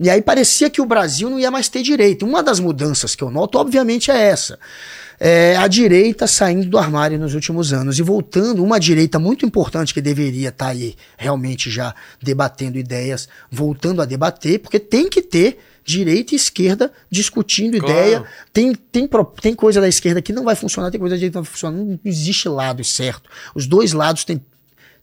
E 0.00 0.10
aí 0.10 0.20
parecia 0.20 0.68
que 0.68 0.80
o 0.80 0.84
Brasil 0.86 1.30
não 1.30 1.38
ia 1.38 1.48
mais 1.48 1.68
ter 1.68 1.82
direito. 1.82 2.26
Uma 2.26 2.42
das 2.42 2.58
mudanças 2.58 3.14
que 3.14 3.22
eu 3.22 3.30
noto, 3.30 3.56
obviamente, 3.56 4.10
é 4.10 4.20
essa. 4.20 4.58
É 5.20 5.56
a 5.56 5.68
direita 5.68 6.26
saindo 6.26 6.66
do 6.66 6.78
armário 6.78 7.18
nos 7.18 7.34
últimos 7.34 7.72
anos 7.72 7.98
e 7.98 8.02
voltando, 8.02 8.62
uma 8.62 8.80
direita 8.80 9.18
muito 9.18 9.46
importante 9.46 9.94
que 9.94 10.00
deveria 10.00 10.48
estar 10.48 10.68
aí 10.68 10.96
realmente 11.16 11.70
já 11.70 11.94
debatendo 12.20 12.78
ideias, 12.78 13.28
voltando 13.50 14.02
a 14.02 14.04
debater, 14.04 14.58
porque 14.58 14.80
tem 14.80 15.08
que 15.08 15.22
ter 15.22 15.58
direita 15.88 16.34
e 16.34 16.36
esquerda 16.36 16.92
discutindo 17.10 17.78
Claro. 17.78 17.92
ideia. 17.94 18.24
Tem, 18.52 18.74
tem, 18.74 19.08
tem 19.40 19.54
coisa 19.54 19.80
da 19.80 19.88
esquerda 19.88 20.20
que 20.20 20.34
não 20.34 20.44
vai 20.44 20.54
funcionar, 20.54 20.90
tem 20.90 21.00
coisa 21.00 21.14
da 21.14 21.18
direita 21.18 21.32
que 21.32 21.36
não 21.38 21.42
vai 21.44 21.50
funcionar. 21.50 21.76
Não 21.78 21.98
existe 22.04 22.46
lado 22.48 22.84
certo. 22.84 23.30
Os 23.54 23.66
dois 23.66 23.92
lados 23.94 24.22
têm 24.24 24.40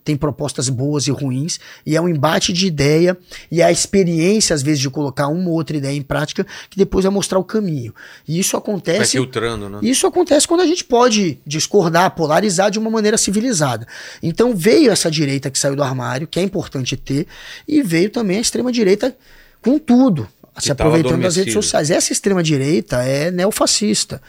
tem 0.03 0.15
propostas 0.15 0.69
boas 0.69 1.07
e 1.07 1.11
ruins, 1.11 1.59
e 1.83 1.95
é 1.95 1.99
um 1.99 2.07
embate 2.07 2.53
de 2.53 2.67
ideia, 2.67 3.17
e 3.51 3.59
é 3.59 3.63
a 3.65 3.71
experiência, 3.71 4.53
às 4.53 4.61
vezes, 4.61 4.79
de 4.79 4.87
colocar 4.87 5.27
uma 5.29 5.49
ou 5.49 5.55
outra 5.55 5.75
ideia 5.75 5.97
em 5.97 6.01
prática, 6.03 6.45
que 6.69 6.77
depois 6.77 7.03
vai 7.05 7.11
mostrar 7.11 7.39
o 7.39 7.43
caminho. 7.43 7.91
E 8.27 8.37
isso 8.37 8.51
Vai 8.51 8.59
acontece. 8.59 9.13
filtrando, 9.13 9.67
né? 9.67 9.79
Isso 9.81 10.05
acontece 10.05 10.47
quando 10.47 10.61
a 10.61 10.67
gente 10.67 10.83
pode 10.83 11.39
discordar, 11.43 12.11
polarizar 12.11 12.69
de 12.69 12.77
uma 12.77 12.91
maneira 12.91 13.17
civilizada. 13.17 13.87
Então 14.21 14.55
veio 14.55 14.91
essa 14.91 15.09
direita 15.09 15.49
que 15.49 15.57
saiu 15.57 15.75
do 15.75 15.81
armário, 15.81 16.27
que 16.27 16.39
é 16.39 16.43
importante 16.43 16.95
ter, 16.95 17.25
e 17.67 17.81
veio 17.81 18.11
também 18.11 18.37
a 18.37 18.41
extrema-direita 18.41 19.17
com 19.59 19.79
tudo, 19.79 20.27
se 20.57 20.71
aproveitando 20.71 21.21
das 21.21 21.35
redes 21.35 21.53
sociais. 21.53 21.91
Essa 21.91 22.13
extrema-direita 22.13 23.03
é 23.03 23.31
neofascista. 23.31 24.21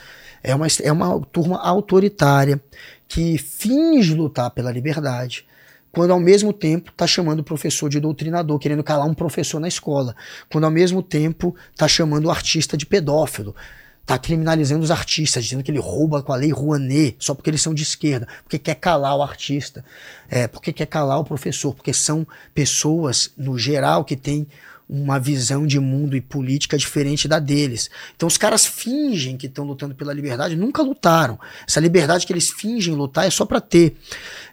É 0.42 0.54
uma, 0.54 0.66
é 0.82 0.92
uma 0.92 1.20
turma 1.32 1.58
autoritária 1.58 2.60
que 3.08 3.38
finge 3.38 4.14
lutar 4.14 4.50
pela 4.50 4.70
liberdade, 4.70 5.46
quando 5.92 6.10
ao 6.10 6.20
mesmo 6.20 6.52
tempo 6.52 6.90
está 6.90 7.06
chamando 7.06 7.40
o 7.40 7.44
professor 7.44 7.88
de 7.88 7.98
doutrinador, 7.98 8.58
querendo 8.58 8.84
calar 8.84 9.06
um 9.06 9.14
professor 9.14 9.58
na 9.58 9.68
escola, 9.68 10.14
quando 10.50 10.64
ao 10.64 10.70
mesmo 10.70 11.02
tempo 11.02 11.54
está 11.72 11.88
chamando 11.88 12.26
o 12.26 12.30
artista 12.30 12.76
de 12.76 12.84
pedófilo, 12.84 13.54
está 14.02 14.18
criminalizando 14.18 14.84
os 14.84 14.90
artistas, 14.92 15.44
dizendo 15.44 15.64
que 15.64 15.70
ele 15.70 15.80
rouba 15.80 16.22
com 16.22 16.32
a 16.32 16.36
lei 16.36 16.52
Rouanet, 16.52 17.16
só 17.18 17.34
porque 17.34 17.50
eles 17.50 17.60
são 17.60 17.74
de 17.74 17.82
esquerda, 17.82 18.28
porque 18.44 18.58
quer 18.58 18.76
calar 18.76 19.16
o 19.16 19.22
artista, 19.22 19.84
é, 20.28 20.46
porque 20.46 20.72
quer 20.72 20.86
calar 20.86 21.18
o 21.18 21.24
professor, 21.24 21.74
porque 21.74 21.92
são 21.92 22.24
pessoas, 22.54 23.32
no 23.36 23.58
geral, 23.58 24.04
que 24.04 24.14
têm 24.14 24.46
uma 24.88 25.18
visão 25.18 25.66
de 25.66 25.80
mundo 25.80 26.16
e 26.16 26.20
política 26.20 26.78
diferente 26.78 27.26
da 27.26 27.38
deles. 27.38 27.90
Então 28.14 28.26
os 28.26 28.38
caras 28.38 28.64
fingem 28.64 29.36
que 29.36 29.46
estão 29.46 29.64
lutando 29.64 29.94
pela 29.94 30.12
liberdade, 30.12 30.54
nunca 30.54 30.82
lutaram. 30.82 31.38
Essa 31.66 31.80
liberdade 31.80 32.24
que 32.24 32.32
eles 32.32 32.50
fingem 32.50 32.94
lutar 32.94 33.26
é 33.26 33.30
só 33.30 33.44
para 33.44 33.60
ter 33.60 33.96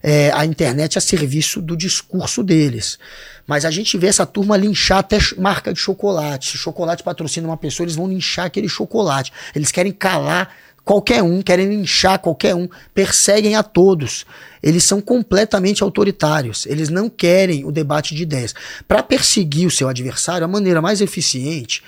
é, 0.02 0.32
a 0.32 0.46
internet 0.46 0.98
a 0.98 1.02
serviço 1.02 1.62
do 1.62 1.78
discurso 1.78 2.44
deles. 2.44 2.98
Mas 3.46 3.64
a 3.64 3.72
gente 3.72 3.98
vê 3.98 4.08
essa 4.08 4.26
turma 4.26 4.58
linchar 4.58 5.00
até 5.00 5.20
marca 5.38 5.72
de 5.72 5.80
chocolate. 5.80 6.50
Se 6.50 6.56
o 6.56 6.60
chocolate 6.60 7.04
patrocina 7.04 7.48
uma 7.48 7.58
pessoa, 7.58 7.86
eles 7.86 7.96
vão 7.96 8.08
linchar 8.08 8.46
aquele 8.46 8.70
chocolate. 8.70 9.32
Eles 9.54 9.72
querem 9.72 9.92
calar 9.92 10.56
qualquer 10.84 11.24
um, 11.24 11.42
querem 11.42 11.68
linchar 11.68 12.20
qualquer 12.20 12.56
um, 12.56 12.68
perseguem 12.94 13.56
a 13.56 13.64
todos. 13.64 14.26
Eles 14.64 14.86
são 14.86 15.02
completamente 15.02 15.84
autoritários. 15.84 16.66
Eles 16.66 16.88
não 16.88 17.10
querem 17.10 17.66
o 17.66 17.72
debate 17.72 18.16
de 18.16 18.24
ideias. 18.24 18.56
Para 18.88 19.04
perseguir 19.04 19.68
o 19.68 19.72
seu 19.72 19.90
adversário, 19.90 20.46
a 20.46 20.48
maneira 20.48 20.82
mais 20.82 21.02
eficiente 21.02 21.84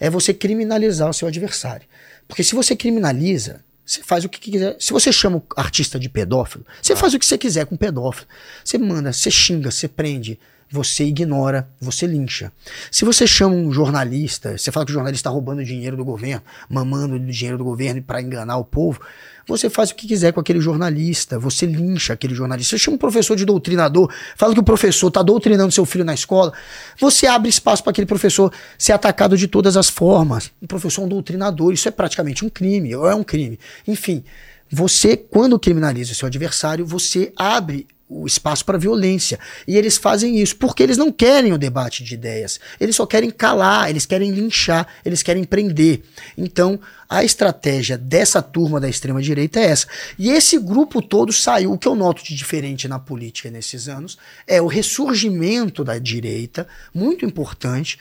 é 0.00 0.10
você 0.10 0.34
criminalizar 0.34 1.08
o 1.08 1.14
seu 1.14 1.28
adversário. 1.28 1.86
Porque 2.26 2.42
se 2.42 2.56
você 2.56 2.74
criminaliza, 2.74 3.64
você 3.84 4.02
faz 4.02 4.24
o 4.24 4.28
que 4.28 4.40
quiser. 4.40 4.76
Se 4.80 4.92
você 4.92 5.12
chama 5.12 5.36
o 5.36 5.44
artista 5.56 6.00
de 6.00 6.08
pedófilo, 6.08 6.66
você 6.82 6.92
ah. 6.92 6.96
faz 6.96 7.14
o 7.14 7.18
que 7.20 7.24
você 7.24 7.38
quiser 7.38 7.64
com 7.66 7.76
pedófilo. 7.76 8.26
Você 8.64 8.76
manda, 8.76 9.12
você 9.12 9.30
xinga, 9.30 9.70
você 9.70 9.86
prende 9.86 10.36
você 10.70 11.04
ignora, 11.04 11.68
você 11.80 12.06
lincha. 12.06 12.52
Se 12.90 13.04
você 13.04 13.26
chama 13.26 13.54
um 13.54 13.72
jornalista, 13.72 14.58
você 14.58 14.72
fala 14.72 14.84
que 14.84 14.90
o 14.90 14.94
jornalista 14.94 15.20
está 15.20 15.30
roubando 15.30 15.64
dinheiro 15.64 15.96
do 15.96 16.04
governo, 16.04 16.42
mamando 16.68 17.14
o 17.14 17.20
dinheiro 17.20 17.58
do 17.58 17.64
governo 17.64 18.02
para 18.02 18.20
enganar 18.20 18.56
o 18.56 18.64
povo, 18.64 19.00
você 19.46 19.70
faz 19.70 19.90
o 19.90 19.94
que 19.94 20.06
quiser 20.06 20.32
com 20.32 20.40
aquele 20.40 20.60
jornalista, 20.60 21.38
você 21.38 21.66
lincha 21.66 22.12
aquele 22.12 22.34
jornalista. 22.34 22.76
Você 22.76 22.82
chama 22.82 22.96
um 22.96 22.98
professor 22.98 23.36
de 23.36 23.44
doutrinador, 23.44 24.12
fala 24.36 24.52
que 24.52 24.60
o 24.60 24.64
professor 24.64 25.08
está 25.08 25.22
doutrinando 25.22 25.72
seu 25.72 25.86
filho 25.86 26.04
na 26.04 26.14
escola, 26.14 26.52
você 26.98 27.26
abre 27.26 27.48
espaço 27.48 27.82
para 27.82 27.90
aquele 27.90 28.06
professor 28.06 28.52
ser 28.76 28.92
atacado 28.92 29.36
de 29.36 29.46
todas 29.46 29.76
as 29.76 29.88
formas. 29.88 30.50
O 30.60 30.66
professor 30.66 31.02
é 31.02 31.04
um 31.04 31.08
doutrinador, 31.08 31.72
isso 31.72 31.88
é 31.88 31.90
praticamente 31.90 32.44
um 32.44 32.48
crime, 32.48 32.94
ou 32.94 33.08
é 33.08 33.14
um 33.14 33.22
crime. 33.22 33.58
Enfim, 33.86 34.24
você, 34.70 35.16
quando 35.16 35.58
criminaliza 35.58 36.12
o 36.12 36.14
seu 36.14 36.26
adversário, 36.26 36.84
você 36.84 37.32
abre 37.36 37.86
o 38.08 38.26
espaço 38.26 38.64
para 38.64 38.78
violência. 38.78 39.38
E 39.66 39.76
eles 39.76 39.96
fazem 39.96 40.38
isso 40.38 40.56
porque 40.56 40.82
eles 40.82 40.96
não 40.96 41.10
querem 41.10 41.52
o 41.52 41.58
debate 41.58 42.04
de 42.04 42.14
ideias. 42.14 42.60
Eles 42.80 42.94
só 42.96 43.04
querem 43.04 43.30
calar, 43.30 43.90
eles 43.90 44.06
querem 44.06 44.30
linchar, 44.30 44.86
eles 45.04 45.22
querem 45.22 45.44
prender. 45.44 46.02
Então, 46.38 46.78
a 47.08 47.24
estratégia 47.24 47.98
dessa 47.98 48.40
turma 48.40 48.80
da 48.80 48.88
extrema 48.88 49.20
direita 49.20 49.60
é 49.60 49.66
essa. 49.66 49.88
E 50.18 50.30
esse 50.30 50.58
grupo 50.58 51.02
todo 51.02 51.32
saiu. 51.32 51.72
O 51.72 51.78
que 51.78 51.88
eu 51.88 51.94
noto 51.94 52.22
de 52.22 52.34
diferente 52.34 52.86
na 52.86 52.98
política 52.98 53.50
nesses 53.50 53.88
anos 53.88 54.16
é 54.46 54.62
o 54.62 54.66
ressurgimento 54.66 55.82
da 55.82 55.98
direita, 55.98 56.66
muito 56.94 57.24
importante, 57.24 57.98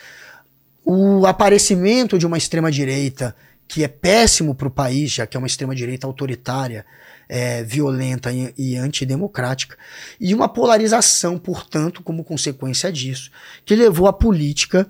o 0.83 1.25
aparecimento 1.25 2.19
de 2.19 2.27
uma 2.27 2.37
extrema 2.37 2.71
direita 2.71 3.35
que 3.67 3.83
é 3.83 3.87
péssimo 3.87 4.53
para 4.53 4.67
o 4.67 4.71
país, 4.71 5.11
já 5.11 5.25
que 5.25 5.35
é 5.35 5.39
uma 5.39 5.47
extrema 5.47 5.73
direita 5.73 6.05
autoritária 6.05 6.85
é, 7.27 7.63
violenta 7.63 8.31
e, 8.31 8.53
e 8.57 8.75
antidemocrática, 8.75 9.77
e 10.19 10.33
uma 10.33 10.47
polarização, 10.47 11.37
portanto, 11.37 12.01
como 12.03 12.23
consequência 12.23 12.91
disso, 12.91 13.31
que 13.65 13.75
levou 13.75 14.07
a 14.07 14.13
política 14.13 14.87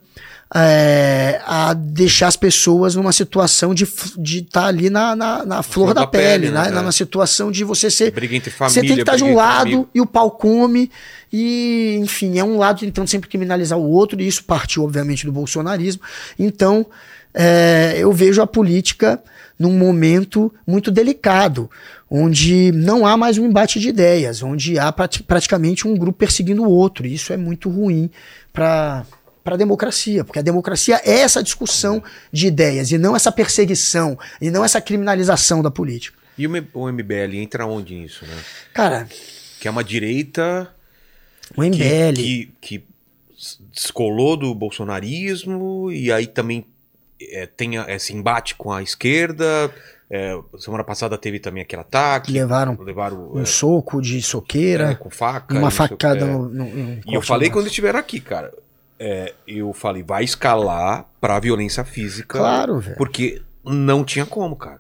é, 0.54 1.42
a 1.44 1.74
deixar 1.74 2.28
as 2.28 2.36
pessoas 2.36 2.96
numa 2.96 3.12
situação 3.12 3.74
de 3.74 3.86
estar 3.86 4.14
de 4.18 4.42
tá 4.44 4.66
ali 4.66 4.90
na, 4.90 5.16
na, 5.16 5.46
na 5.46 5.64
flor, 5.64 5.94
da, 5.94 6.02
da, 6.02 6.08
pele, 6.08 6.48
pele 6.48 6.52
né? 6.52 6.70
né? 6.70 6.82
na 6.82 6.92
situação 6.92 7.52
de 7.52 7.64
você 7.64 7.90
ser. 7.90 8.12
Briga 8.12 8.36
entre 8.36 8.52
família, 8.52 8.74
você 8.74 8.82
tem 8.82 8.96
que 8.96 9.02
estar 9.02 9.14
tá 9.14 9.18
de 9.18 9.24
um 9.24 9.36
lado 9.36 9.90
e 9.94 10.00
o 10.00 10.06
pau 10.06 10.32
come, 10.32 10.92
e 11.34 11.98
enfim, 12.00 12.38
é 12.38 12.44
um 12.44 12.58
lado 12.58 12.80
tentando 12.80 13.08
sempre 13.08 13.30
criminalizar 13.30 13.78
o 13.78 13.90
outro, 13.90 14.22
e 14.22 14.28
isso 14.28 14.44
partiu, 14.44 14.84
obviamente, 14.84 15.26
do 15.26 15.32
bolsonarismo. 15.32 16.02
Então, 16.38 16.86
é, 17.34 17.96
eu 17.98 18.12
vejo 18.14 18.42
a 18.42 18.48
política 18.48 19.22
num 19.58 19.78
momento 19.78 20.54
muito 20.66 20.92
delicado, 20.92 21.70
onde 22.10 22.72
não 22.72 23.06
há 23.06 23.16
mais 23.16 23.38
um 23.38 23.46
embate 23.46 23.80
de 23.80 23.90
ideias, 23.90 24.44
onde 24.44 24.78
há 24.78 24.92
praticamente 24.92 25.88
um 25.88 25.96
grupo 25.96 26.18
perseguindo 26.18 26.64
o 26.64 26.70
outro. 26.70 27.06
E 27.06 27.14
isso 27.14 27.32
é 27.34 27.38
muito 27.38 27.70
ruim 27.70 28.10
para 28.52 29.06
para 29.44 29.54
a 29.54 29.58
democracia, 29.60 30.24
porque 30.24 30.40
a 30.40 30.42
democracia 30.42 31.00
é 31.06 31.20
essa 31.20 31.44
discussão 31.44 32.04
de 32.32 32.48
ideias 32.48 32.92
e 32.92 32.98
não 32.98 33.16
essa 33.16 33.32
perseguição 33.32 34.18
e 34.42 34.50
não 34.50 34.66
essa 34.66 34.82
criminalização 34.82 35.62
da 35.62 35.70
política. 35.70 36.18
E 36.36 36.48
o 36.48 36.92
MBL 36.92 37.36
entra 37.36 37.68
onde 37.68 37.94
nisso, 37.94 38.26
né? 38.26 38.34
Cara, 38.74 39.08
que 39.60 39.68
é 39.68 39.72
uma 39.72 39.84
direita 39.84 40.74
o 41.56 41.64
MBL 41.64 42.16
que, 42.16 42.52
que, 42.60 42.80
que 42.80 42.86
descolou 43.72 44.36
do 44.36 44.56
bolsonarismo 44.56 45.92
e 45.92 46.12
aí 46.12 46.26
também 46.26 46.66
é, 47.22 47.46
tem 47.46 47.76
esse 47.76 48.14
embate 48.14 48.56
com 48.56 48.72
a 48.72 48.82
esquerda. 48.82 49.72
É, 50.10 50.38
semana 50.60 50.84
passada 50.84 51.18
teve 51.18 51.40
também 51.40 51.64
aquele 51.64 51.82
ataque. 51.82 52.32
Levaram, 52.32 52.78
levaram 52.80 53.34
um 53.34 53.42
é, 53.42 53.46
soco 53.46 54.02
de 54.02 54.22
soqueira. 54.22 54.92
É, 54.92 54.96
com 54.96 55.10
faca. 55.10 55.58
Uma 55.58 55.72
facada 55.72 56.26
é. 56.26 56.26
no, 56.26 56.48
no, 56.48 56.66
no, 56.66 57.02
E 57.06 57.14
eu 57.14 57.22
falei 57.22 57.50
quando 57.50 57.68
estiver 57.68 57.96
aqui, 57.96 58.20
cara. 58.20 58.54
É, 59.00 59.34
eu 59.48 59.74
falei, 59.74 60.04
vai 60.04 60.24
escalar 60.24 61.06
pra 61.20 61.40
violência 61.40 61.84
física. 61.84 62.38
Claro, 62.38 62.80
velho. 62.80 62.98
Porque 62.98 63.42
não 63.64 64.04
tinha 64.04 64.26
como, 64.26 64.56
cara. 64.56 64.80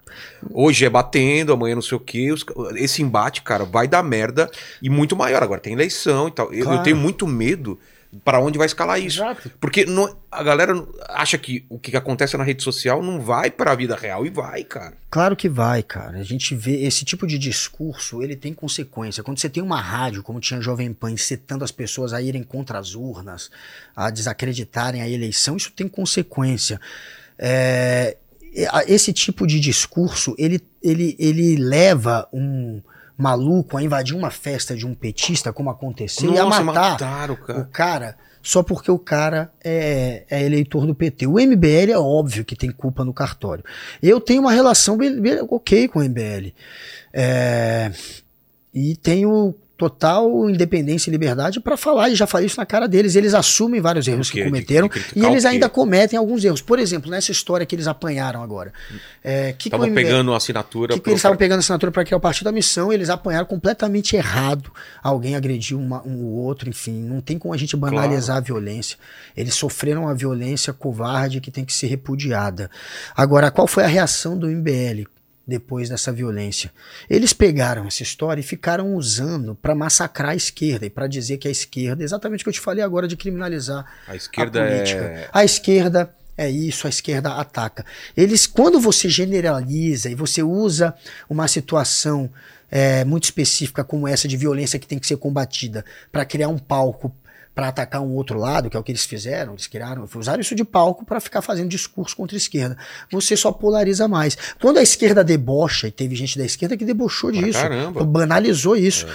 Hoje 0.52 0.86
é 0.86 0.90
batendo, 0.90 1.52
amanhã 1.52 1.76
não 1.76 1.82
sei 1.82 1.98
o 1.98 2.02
quê. 2.02 2.34
Esse 2.76 3.02
embate, 3.02 3.41
cara, 3.41 3.66
vai 3.66 3.88
dar 3.88 4.03
merda 4.03 4.49
e 4.82 4.90
muito 4.90 5.16
maior. 5.16 5.41
Agora 5.41 5.60
tem 5.60 5.74
eleição 5.74 6.28
e 6.28 6.32
tal. 6.32 6.48
Claro. 6.48 6.64
Eu, 6.64 6.72
eu 6.72 6.84
tenho 6.84 6.95
muito 6.95 7.26
medo 7.26 7.80
para 8.24 8.40
onde 8.40 8.58
vai 8.58 8.68
escalar 8.68 9.00
isso. 9.00 9.18
Exato. 9.18 9.52
Porque 9.60 9.86
não, 9.86 10.16
a 10.32 10.44
galera 10.44 10.74
acha 11.10 11.38
que 11.38 11.66
o 11.70 11.80
que 11.80 11.96
acontece 11.96 12.38
na 12.38 12.44
rede 12.44 12.64
social 12.64 13.02
não 13.02 13.20
vai 13.20 13.52
para 13.52 13.72
a 13.72 13.76
vida 13.76 13.96
real 13.96 14.26
e 14.26 14.30
vai, 14.30 14.64
cara. 14.64 14.94
Claro 15.10 15.36
que 15.36 15.50
vai, 15.50 15.82
cara. 15.84 16.20
A 16.20 16.24
gente 16.24 16.56
vê 16.56 16.86
esse 16.86 17.04
tipo 17.04 17.26
de 17.26 17.38
discurso, 17.38 18.22
ele 18.22 18.36
tem 18.36 18.54
consequência. 18.54 19.24
Quando 19.24 19.40
você 19.40 19.50
tem 19.50 19.64
uma 19.64 19.80
rádio, 19.80 20.24
como 20.24 20.40
tinha 20.40 20.62
Jovem 20.62 20.94
Pan, 20.94 21.12
incitando 21.12 21.64
as 21.64 21.72
pessoas 21.72 22.14
a 22.14 22.22
irem 22.22 22.44
contra 22.44 22.80
as 22.80 22.96
urnas, 22.96 23.50
a 23.96 24.10
desacreditarem 24.10 25.02
a 25.02 25.10
eleição, 25.10 25.58
isso 25.58 25.72
tem 25.72 25.88
consequência. 25.88 26.80
É, 27.38 28.18
esse 28.88 29.12
tipo 29.12 29.46
de 29.46 29.60
discurso, 29.60 30.34
ele, 30.38 30.62
ele, 30.82 31.16
ele 31.20 31.58
leva 31.58 32.28
um 32.32 32.82
maluco 33.18 33.78
a 33.78 33.84
invadir 33.84 34.16
uma 34.16 34.30
festa 34.30 34.76
de 34.76 34.86
um 34.86 34.94
petista, 34.94 35.54
como 35.54 35.70
aconteceu, 35.70 36.32
Nossa, 36.32 36.42
e 36.42 36.62
a 36.62 36.64
matar 36.64 36.92
mataram, 36.92 37.36
cara. 37.36 37.60
o 37.60 37.66
cara 37.66 38.18
só 38.46 38.62
porque 38.62 38.92
o 38.92 39.00
cara 39.00 39.52
é, 39.64 40.24
é, 40.30 40.44
eleitor 40.44 40.86
do 40.86 40.94
PT. 40.94 41.26
O 41.26 41.40
MBL 41.40 41.92
é 41.92 41.98
óbvio 41.98 42.46
que 42.46 42.56
tem 42.56 42.70
culpa 42.70 43.04
no 43.04 43.12
cartório. 43.12 43.64
Eu 44.04 44.22
tenho 44.22 44.42
uma 44.42 44.52
relação 44.52 45.00
ok 45.50 45.88
com 45.88 45.98
o 45.98 46.04
MBL. 46.04 46.54
É, 47.12 47.92
e 48.72 48.96
tenho 48.98 49.56
total 49.78 50.50
independência 50.50 51.10
e 51.10 51.12
liberdade 51.12 51.60
para 51.60 51.76
falar, 51.76 52.10
e 52.10 52.16
já 52.16 52.26
falei 52.26 52.48
isso 52.48 52.58
na 52.58 52.66
cara 52.66 52.88
deles. 52.88 53.16
Eles 53.16 53.34
assumem 53.34 53.82
vários 53.82 54.08
erros 54.08 54.30
que 54.30 54.44
cometeram 54.44 54.88
de, 54.88 55.00
de 55.00 55.20
e 55.20 55.26
eles 55.26 55.44
ainda 55.44 55.68
cometem 55.68 56.18
alguns 56.18 56.44
erros. 56.44 56.62
Por 56.62 56.80
exemplo, 56.80 57.12
nessa 57.12 57.32
história 57.32 57.66
que 57.66 57.76
eles 57.76 57.88
apanharam 57.88 58.42
agora. 58.42 58.72
É, 59.24 59.54
Estavam 59.58 59.94
pegando 59.94 60.34
a 60.34 60.38
assinatura. 60.38 60.94
Que, 60.94 61.00
que 61.00 61.10
eles 61.10 61.20
estavam 61.20 61.38
pegando 61.38 61.60
assinatura 61.60 61.92
para 61.92 62.06
criar 62.06 62.18
o 62.18 62.22
Partido 62.22 62.46
da 62.46 62.52
Missão, 62.52 62.94
eles 62.94 63.10
apanharam 63.10 63.46
completamente 63.46 64.16
errado. 64.16 64.72
Alguém 65.04 65.36
agrediu 65.36 65.78
uma, 65.78 66.02
um 66.06 66.24
ou 66.24 66.34
outro, 66.44 66.70
enfim. 66.70 67.04
Não 67.04 67.20
tem 67.20 67.38
como 67.38 67.54
a 67.54 67.58
gente 67.58 67.76
banalizar 67.76 68.38
claro. 68.38 68.42
a 68.42 68.46
violência. 68.46 68.98
Eles 69.36 69.56
sofreram 69.56 70.04
uma 70.04 70.16
violência 70.16 70.72
covarde 70.72 71.42
que 71.42 71.52
tem 71.52 71.66
que 71.66 71.74
ser 71.74 71.88
repudiada. 71.88 72.70
Agora, 73.16 73.52
qual 73.52 73.68
foi 73.68 73.84
a 73.84 73.88
reação 73.88 74.38
do 74.38 74.48
MBL? 74.48 75.15
Depois 75.48 75.90
dessa 75.90 76.12
violência. 76.12 76.72
Eles 77.10 77.34
pegaram 77.34 77.86
essa 77.86 78.04
história 78.04 78.42
e 78.42 78.44
ficaram 78.44 78.96
usando 78.96 79.56
para 79.56 79.76
massacrar 79.76 80.32
a 80.32 80.36
esquerda 80.36 80.86
e 80.86 80.90
para 80.90 81.08
dizer 81.08 81.38
que 81.38 81.48
a 81.48 81.52
esquerda, 81.52 82.04
exatamente 82.04 82.42
o 82.42 82.44
que 82.44 82.50
eu 82.50 82.54
te 82.54 82.60
falei 82.60 82.84
agora 82.84 83.08
de 83.08 83.16
criminalizar 83.16 83.86
a 84.08 84.16
esquerda 84.16 84.64
a 84.64 84.68
política. 84.68 85.04
É... 85.04 85.30
A 85.32 85.46
esquerda 85.46 86.16
é 86.38 86.50
isso, 86.50 86.88
a 86.88 86.90
esquerda 86.90 87.34
ataca. 87.36 87.86
Eles, 88.16 88.46
quando 88.46 88.80
você 88.80 89.08
generaliza 89.08 90.10
e 90.10 90.16
você 90.16 90.44
usa 90.44 90.94
uma 91.30 91.48
situação 91.48 92.30
é, 92.70 93.06
muito 93.06 93.26
específica 93.26 93.84
como 93.84 94.08
essa 94.08 94.28
de 94.28 94.36
violência 94.36 94.80
que 94.80 94.88
tem 94.88 95.00
que 95.00 95.08
ser 95.08 95.18
combatida 95.18 95.86
para 96.12 96.26
criar 96.26 96.50
um 96.50 96.58
palco 96.58 97.16
para 97.56 97.69
atacar 97.69 98.02
um 98.02 98.11
outro 98.11 98.38
lado, 98.38 98.69
que 98.69 98.76
é 98.76 98.80
o 98.80 98.84
que 98.84 98.91
eles 98.91 99.06
fizeram, 99.06 99.53
eles 99.53 99.65
criaram, 99.65 100.07
usaram 100.14 100.41
isso 100.41 100.53
de 100.53 100.65
palco 100.65 101.06
para 101.06 101.22
ficar 101.22 101.41
fazendo 101.41 101.69
discurso 101.69 102.14
contra 102.14 102.36
a 102.36 102.38
esquerda. 102.38 102.77
Você 103.10 103.38
só 103.38 103.49
polariza 103.49 104.10
mais. 104.10 104.38
Quando 104.60 104.77
a 104.77 104.84
esquerda 104.84 105.23
debocha, 105.23 105.88
e 105.88 105.91
teve 105.91 106.15
gente 106.15 106.38
da 106.38 106.44
esquerda 106.44 106.76
que 106.76 106.84
debochou 106.84 107.32
disso, 107.32 107.61
caramba. 107.61 108.03
banalizou 108.03 108.76
isso. 108.76 109.07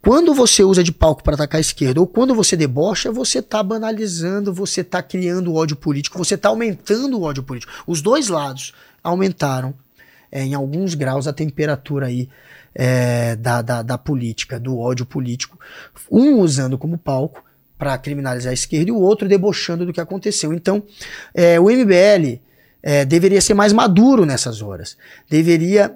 Quando 0.00 0.32
você 0.32 0.62
usa 0.62 0.84
de 0.84 0.92
palco 0.92 1.22
para 1.22 1.34
atacar 1.34 1.58
a 1.58 1.60
esquerda 1.60 2.00
ou 2.00 2.06
quando 2.06 2.32
você 2.32 2.56
debocha, 2.56 3.10
você 3.10 3.42
tá 3.42 3.60
banalizando, 3.60 4.54
você 4.54 4.84
tá 4.84 5.02
criando 5.02 5.54
ódio 5.54 5.76
político, 5.76 6.16
você 6.16 6.36
tá 6.38 6.48
aumentando 6.48 7.18
o 7.18 7.22
ódio 7.22 7.42
político. 7.42 7.72
Os 7.86 8.00
dois 8.00 8.28
lados 8.28 8.72
aumentaram 9.02 9.74
é, 10.30 10.42
em 10.42 10.54
alguns 10.54 10.94
graus 10.94 11.26
a 11.26 11.32
temperatura 11.32 12.06
aí 12.06 12.28
é, 12.72 13.34
da, 13.34 13.60
da, 13.60 13.82
da 13.82 13.98
política, 13.98 14.60
do 14.60 14.78
ódio 14.78 15.04
político. 15.04 15.58
Um 16.10 16.38
usando 16.38 16.78
como 16.78 16.96
palco 16.96 17.44
para 17.80 17.96
criminalizar 17.96 18.50
a 18.50 18.54
esquerda 18.54 18.90
e 18.90 18.92
o 18.92 19.00
outro 19.00 19.26
debochando 19.26 19.86
do 19.86 19.92
que 19.92 20.00
aconteceu. 20.00 20.52
Então, 20.52 20.82
é, 21.34 21.58
o 21.58 21.64
MBL 21.64 22.38
é, 22.82 23.04
deveria 23.06 23.40
ser 23.40 23.54
mais 23.54 23.72
maduro 23.72 24.26
nessas 24.26 24.60
horas. 24.60 24.96
Deveria 25.28 25.90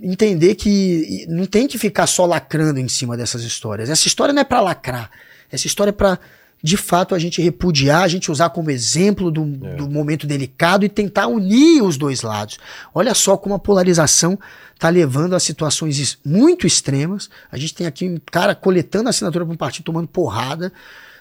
entender 0.00 0.54
que 0.54 1.26
não 1.28 1.44
tem 1.44 1.66
que 1.66 1.76
ficar 1.76 2.06
só 2.06 2.24
lacrando 2.24 2.78
em 2.78 2.86
cima 2.88 3.16
dessas 3.16 3.42
histórias. 3.42 3.90
Essa 3.90 4.06
história 4.06 4.32
não 4.32 4.40
é 4.40 4.44
para 4.44 4.60
lacrar. 4.60 5.10
Essa 5.50 5.66
história 5.66 5.90
é 5.90 5.92
para 5.92 6.18
de 6.62 6.76
fato 6.76 7.14
a 7.14 7.18
gente 7.20 7.40
repudiar, 7.40 8.02
a 8.02 8.08
gente 8.08 8.32
usar 8.32 8.50
como 8.50 8.68
exemplo 8.70 9.30
do, 9.30 9.44
do 9.44 9.88
momento 9.88 10.26
delicado 10.26 10.84
e 10.84 10.88
tentar 10.88 11.28
unir 11.28 11.82
os 11.82 11.96
dois 11.96 12.22
lados. 12.22 12.58
Olha 12.92 13.14
só 13.14 13.36
como 13.36 13.54
a 13.54 13.58
polarização 13.60 14.36
está 14.74 14.88
levando 14.88 15.34
a 15.34 15.40
situações 15.40 15.98
es- 16.00 16.18
muito 16.24 16.66
extremas. 16.66 17.30
A 17.50 17.56
gente 17.56 17.74
tem 17.74 17.86
aqui 17.86 18.08
um 18.08 18.18
cara 18.30 18.56
coletando 18.56 19.08
assinatura 19.08 19.44
para 19.44 19.54
um 19.54 19.56
partido 19.56 19.84
tomando 19.84 20.08
porrada. 20.08 20.72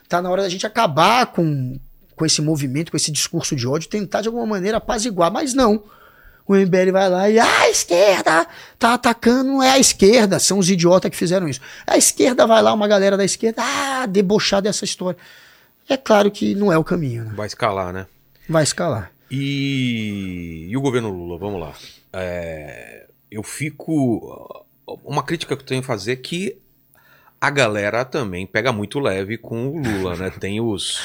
Tá 0.08 0.22
na 0.22 0.30
hora 0.30 0.42
da 0.44 0.50
gente 0.50 0.66
acabar 0.66 1.28
com, 1.28 1.80
com 2.16 2.26
esse 2.26 2.42
movimento, 2.42 2.92
com 2.92 2.98
esse 2.98 3.12
discurso 3.12 3.56
de 3.56 3.68
ódio, 3.68 3.90
tentar 3.90 4.22
de 4.22 4.28
alguma 4.28 4.46
maneira 4.46 4.78
apaziguar, 4.78 5.32
mas 5.32 5.54
não. 5.54 5.84
O 6.48 6.56
MBL 6.56 6.92
vai 6.94 7.10
lá 7.10 7.30
e 7.30 7.38
"Ah, 7.38 7.60
a 7.64 7.70
esquerda 7.70 8.48
tá 8.80 8.94
atacando, 8.94 9.50
não 9.52 9.62
é 9.62 9.72
a 9.72 9.80
esquerda, 9.80 10.40
são 10.40 10.60
os 10.60 10.70
idiotas 10.70 11.12
que 11.12 11.18
fizeram 11.18 11.48
isso. 11.50 11.60
A 11.86 11.98
esquerda 11.98 12.48
vai 12.48 12.62
lá, 12.62 12.74
uma 12.74 12.88
galera 12.88 13.18
da 13.18 13.26
esquerda, 13.26 13.62
ah, 13.62 14.06
debochar 14.06 14.62
dessa 14.62 14.86
história. 14.86 15.18
É 15.90 15.98
claro 15.98 16.32
que 16.32 16.56
não 16.56 16.72
é 16.72 16.78
o 16.78 16.84
caminho, 16.86 17.26
né? 17.26 17.34
Vai 17.36 17.48
escalar, 17.48 17.92
né? 17.92 18.08
Vai 18.48 18.64
escalar. 18.64 19.12
E, 19.30 20.68
e 20.70 20.78
o 20.78 20.82
governo 20.82 21.10
Lula, 21.10 21.38
vamos 21.38 21.60
lá. 21.60 21.74
É, 22.14 23.08
eu 23.30 23.44
fico. 23.44 24.66
Uma 25.04 25.24
crítica 25.24 25.54
que 25.56 25.62
eu 25.64 25.66
tenho 25.68 25.82
a 25.82 25.84
fazer 25.84 26.14
é 26.14 26.16
que 26.16 26.58
a 27.40 27.50
galera 27.50 28.04
também 28.06 28.46
pega 28.46 28.72
muito 28.72 29.00
leve 29.00 29.38
com 29.38 29.70
o 29.70 29.78
Lula, 29.82 30.16
né? 30.16 30.30
Tem 30.40 30.60
os. 30.62 31.00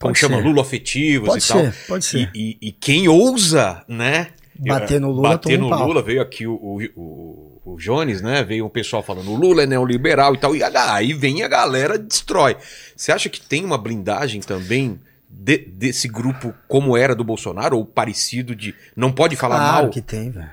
Como 0.00 0.12
Pode 0.12 0.18
chama? 0.18 0.36
ser. 0.36 0.42
Lula 0.44 0.62
afetivos 0.62 1.28
Pode 1.28 1.44
e 1.44 1.48
tal. 1.48 1.58
ser, 1.60 1.74
pode 1.88 2.04
ser. 2.04 2.30
E, 2.34 2.58
e- 2.62 2.68
e 2.68 2.72
quem 2.72 3.08
ousa, 3.08 3.84
né? 3.88 4.28
Bater 4.60 5.00
no 5.00 5.10
Lula, 5.10 5.28
Bater 5.30 5.58
no. 5.58 5.68
Lula, 5.68 6.02
veio 6.02 6.20
aqui 6.20 6.46
o, 6.46 6.52
o, 6.54 6.80
o, 6.96 7.62
o 7.64 7.76
Jones, 7.78 8.20
né? 8.20 8.42
Veio 8.42 8.66
um 8.66 8.68
pessoal 8.68 9.02
falando 9.02 9.30
o 9.30 9.36
Lula 9.36 9.62
é 9.62 9.66
neoliberal 9.66 10.34
e 10.34 10.38
tal. 10.38 10.54
E 10.54 10.62
aí 10.62 11.12
vem 11.12 11.42
a 11.42 11.48
galera 11.48 11.96
destrói. 11.98 12.56
Você 12.96 13.12
acha 13.12 13.28
que 13.28 13.40
tem 13.40 13.64
uma 13.64 13.78
blindagem 13.78 14.40
também 14.40 15.00
de- 15.30 15.58
desse 15.58 16.08
grupo 16.08 16.52
como 16.66 16.96
era 16.96 17.14
do 17.14 17.22
Bolsonaro? 17.22 17.76
Ou 17.76 17.84
parecido 17.86 18.54
de 18.54 18.74
não 18.96 19.12
pode 19.12 19.36
falar 19.36 19.58
claro 19.58 19.82
mal? 19.84 19.90
que 19.90 20.02
tem, 20.02 20.30
velho. 20.30 20.50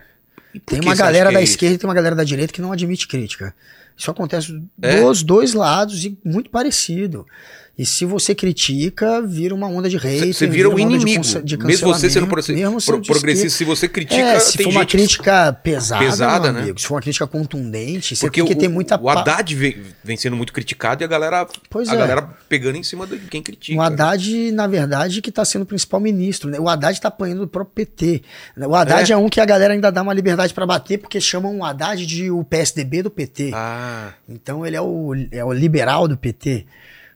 Tem 0.65 0.79
uma 0.81 0.95
galera 0.95 1.29
é 1.31 1.33
da 1.33 1.41
isso? 1.41 1.53
esquerda 1.53 1.75
e 1.75 1.77
tem 1.79 1.87
uma 1.89 1.93
galera 1.95 2.15
da 2.15 2.23
direita 2.23 2.53
que 2.53 2.61
não 2.61 2.71
admite 2.71 3.07
crítica. 3.07 3.53
Isso 3.97 4.11
acontece 4.11 4.61
É? 4.81 5.01
dos 5.01 5.23
dois 5.23 5.53
lados 5.53 6.03
e 6.03 6.17
muito 6.23 6.49
parecido. 6.49 7.25
E 7.77 7.85
se 7.85 8.05
você 8.05 8.33
critica, 8.33 9.21
vira 9.21 9.53
uma 9.53 9.67
onda 9.67 9.89
de 9.89 9.97
hate. 9.97 10.33
Você 10.33 10.47
vira 10.47 10.69
um 10.69 10.73
onda 10.73 10.77
de 10.79 10.95
inimigo. 10.95 11.17
conce- 11.17 11.41
de 11.43 11.57
mesmo 11.57 11.87
você 11.93 12.09
sendo 12.09 12.25
pro- 12.25 12.41
de 12.41 13.07
progressista, 13.07 13.49
se 13.49 13.65
você 13.65 13.87
critica, 13.89 14.21
É, 14.21 14.39
se 14.39 14.57
tem 14.57 14.63
for 14.65 14.69
uma 14.71 14.85
crítica 14.85 15.51
pesada, 15.51 16.05
Pesada, 16.05 16.51
né? 16.53 16.61
amigo, 16.61 16.79
se 16.79 16.87
for 16.87 16.93
uma 16.95 17.01
crítica 17.01 17.27
contundente, 17.27 18.15
você 18.15 18.25
Porque 18.27 18.39
tem 18.39 18.47
que 18.47 18.53
o, 18.55 18.57
ter 18.57 18.67
muita 18.69 18.97
o 18.97 19.09
Haddad 19.09 19.53
vem, 19.53 19.77
vem 20.01 20.15
sendo 20.15 20.37
muito 20.37 20.53
criticado 20.53 21.03
e 21.03 21.05
a 21.05 21.07
galera, 21.07 21.45
Pois 21.69 21.89
a 21.89 21.95
é. 21.95 21.97
galera 21.97 22.29
pegando 22.47 22.77
em 22.77 22.83
cima 22.83 23.05
de 23.05 23.17
quem 23.17 23.43
critica. 23.43 23.77
O 23.77 23.81
Haddad, 23.81 24.51
na 24.53 24.67
verdade, 24.67 25.21
que 25.21 25.29
está 25.29 25.43
sendo 25.43 25.63
o 25.63 25.65
principal 25.65 25.99
ministro. 25.99 26.49
Né? 26.49 26.57
O 26.59 26.69
Haddad 26.69 26.93
está 26.97 27.09
apanhando 27.09 27.39
do 27.41 27.47
próprio 27.47 27.73
PT. 27.85 28.21
O 28.57 28.73
Haddad 28.73 29.11
é, 29.11 29.15
É? 29.15 29.17
um 29.17 29.27
que 29.27 29.41
a 29.41 29.45
galera 29.45 29.73
ainda 29.73 29.91
dá 29.91 30.01
uma 30.01 30.13
liberdade 30.13 30.53
para 30.53 30.65
bater, 30.65 30.97
porque 30.99 31.19
chamam 31.19 31.57
o 31.59 31.65
Haddad 31.65 32.05
de 32.05 32.31
o 32.31 32.41
PSDB 32.43 33.03
do 33.03 33.09
PT. 33.09 33.51
Ah, 33.53 34.13
Então 34.29 34.65
ele 34.65 34.77
é 34.77 34.81
o, 34.81 35.13
é 35.29 35.43
o 35.43 35.51
liberal 35.51 36.07
do 36.07 36.15
PT. 36.15 36.65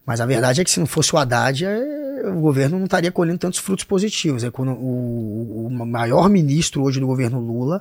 Mas 0.10 0.19
a 0.19 0.26
verdade 0.26 0.60
é 0.60 0.64
que 0.64 0.72
se 0.72 0.80
não 0.80 0.88
fosse 0.88 1.14
o 1.14 1.19
Haddad, 1.19 1.64
é, 1.64 2.23
o 2.36 2.41
governo 2.41 2.80
não 2.80 2.86
estaria 2.86 3.11
colhendo 3.11 3.38
tantos 3.38 3.60
frutos 3.60 3.86
positivos. 3.86 4.44
É 4.44 4.49
o, 4.49 5.68
o 5.68 5.69
maior 5.69 6.27
ministro 6.27 6.81
hoje 6.81 6.99
do 6.99 7.06
governo 7.06 7.40
Lula 7.40 7.80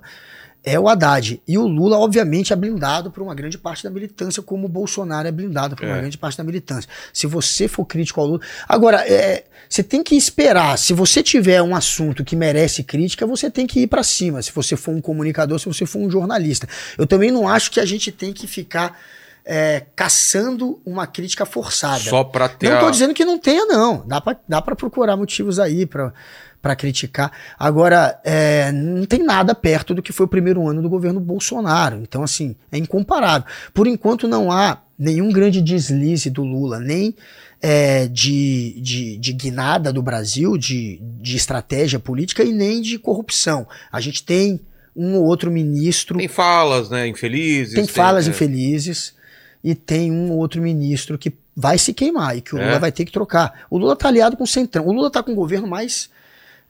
é 0.63 0.79
o 0.79 0.91
Haddad. 0.91 1.41
E 1.49 1.57
o 1.57 1.67
Lula, 1.67 1.97
obviamente, 1.97 2.53
é 2.53 2.57
blindado 2.57 3.11
por 3.11 3.23
uma 3.23 3.35
grande 3.35 3.57
parte 3.57 3.83
da 3.83 3.89
militância, 3.89 4.43
como 4.43 4.67
o 4.67 4.69
Bolsonaro 4.69 5.27
é 5.27 5.33
blindado 5.33 5.75
por 5.75 5.87
uma 5.87 5.97
É. 5.97 6.01
grande 6.01 6.19
parte 6.19 6.37
da 6.37 6.45
militância. 6.45 6.87
Se 7.15 7.27
você 7.27 7.67
for 7.67 7.87
crítico 7.87 8.21
ao 8.21 8.27
Lula. 8.27 8.41
Agora, 8.69 9.09
é, 9.09 9.45
você 9.67 9.83
tem 9.83 10.03
que 10.03 10.15
esperar. 10.15 10.77
Se 10.77 10.93
você 10.93 11.23
tiver 11.23 11.63
um 11.63 11.75
assunto 11.75 12.23
que 12.23 12.37
merece 12.37 12.83
crítica, 12.85 13.27
você 13.27 13.51
tem 13.51 13.67
que 13.67 13.81
ir 13.81 13.87
para 13.87 14.03
cima. 14.03 14.43
Se 14.43 14.53
você 14.53 14.77
for 14.77 14.95
um 14.95 15.01
comunicador, 15.01 15.59
se 15.59 15.65
você 15.65 15.87
for 15.87 16.01
um 16.01 16.11
jornalista. 16.11 16.69
Eu 16.99 17.07
também 17.07 17.31
não 17.31 17.49
acho 17.49 17.71
que 17.71 17.81
a 17.81 17.87
gente 17.87 18.13
tem 18.13 18.35
que 18.35 18.47
ficar 18.47 18.99
é, 19.45 19.85
caçando 19.97 20.81
uma 20.85 21.07
crítica 21.07 21.47
forçada. 21.47 22.01
só 22.01 22.23
pra 22.25 22.49
ter. 22.49 22.69
Não 22.71 22.77
a- 22.77 22.81
tô 22.81 22.91
dizendo 22.91 23.15
que 23.15 23.25
não 23.25 23.39
tenha, 23.39 23.65
não. 23.67 24.05
Dá 24.07 24.21
pra, 24.21 24.37
dá 24.49 24.61
pra 24.63 24.77
procurar 24.77 25.17
motivos 25.17 25.59
aí 25.59 25.87
pra 25.87 26.77
criticar. 26.77 27.33
Agora, 27.59 28.21
é, 28.25 28.71
não 28.73 29.07
tem 29.07 29.23
nada 29.23 29.55
perto 29.55 29.95
do 29.95 30.03
que 30.03 30.13
foi 30.13 30.27
o 30.27 30.29
primeiro 30.29 30.67
ano 30.69 30.83
do 30.83 30.89
governo 30.89 31.21
Bolsonaro. 31.21 31.97
Então, 32.03 32.23
assim, 32.23 32.55
é 32.71 32.77
incomparável. 32.79 33.47
Por 33.73 33.87
enquanto, 33.87 34.29
não 34.29 34.51
há 34.51 34.83
nenhum 34.99 35.31
grande 35.33 35.63
deslize 35.63 36.29
do 36.29 36.43
Lula, 36.43 36.79
nem 36.81 37.15
é, 37.63 38.07
de, 38.09 38.79
de, 38.81 39.17
de 39.17 39.33
guinada 39.33 39.93
do 39.93 40.03
Brasil, 40.03 40.59
de, 40.59 41.01
de 41.21 41.37
estratégia 41.37 41.99
política 41.99 42.43
e 42.43 42.53
nem 42.53 42.83
de 42.83 42.99
corrupção. 42.99 43.67
A 43.91 44.01
gente 44.01 44.23
tem 44.25 44.61
um 44.95 45.15
ou 45.15 45.25
outro 45.27 45.51
ministro 45.51 46.19
Tem 46.19 46.27
falas, 46.29 46.91
né? 46.91 47.07
Infelizes. 47.07 47.75
tem 47.75 47.87
falas 47.87 48.27
é, 48.27 48.31
infelizes 48.31 49.15
e 49.63 49.75
tem 49.75 50.11
um 50.13 50.31
ou 50.33 50.39
outro 50.39 50.61
ministro 50.63 51.19
que 51.19 51.33
vai 51.57 51.77
se 51.79 51.93
queimar 51.93 52.37
e 52.37 52.41
que 52.41 52.55
o 52.55 52.59
É? 52.59 52.67
Lula 52.67 52.79
vai 52.79 52.93
ter 52.93 53.05
que 53.05 53.13
trocar. 53.13 53.65
O 53.69 53.79
Lula 53.79 53.97
tá 53.97 54.09
aliado 54.09 54.37
com 54.37 54.45
o 54.45 54.47
Centrão. 54.47 54.87
O 54.87 54.93
Lula 54.93 55.11
tá 55.11 55.23
com 55.23 55.33
o 55.33 55.35
governo 55.35 55.67
mais 55.67 56.09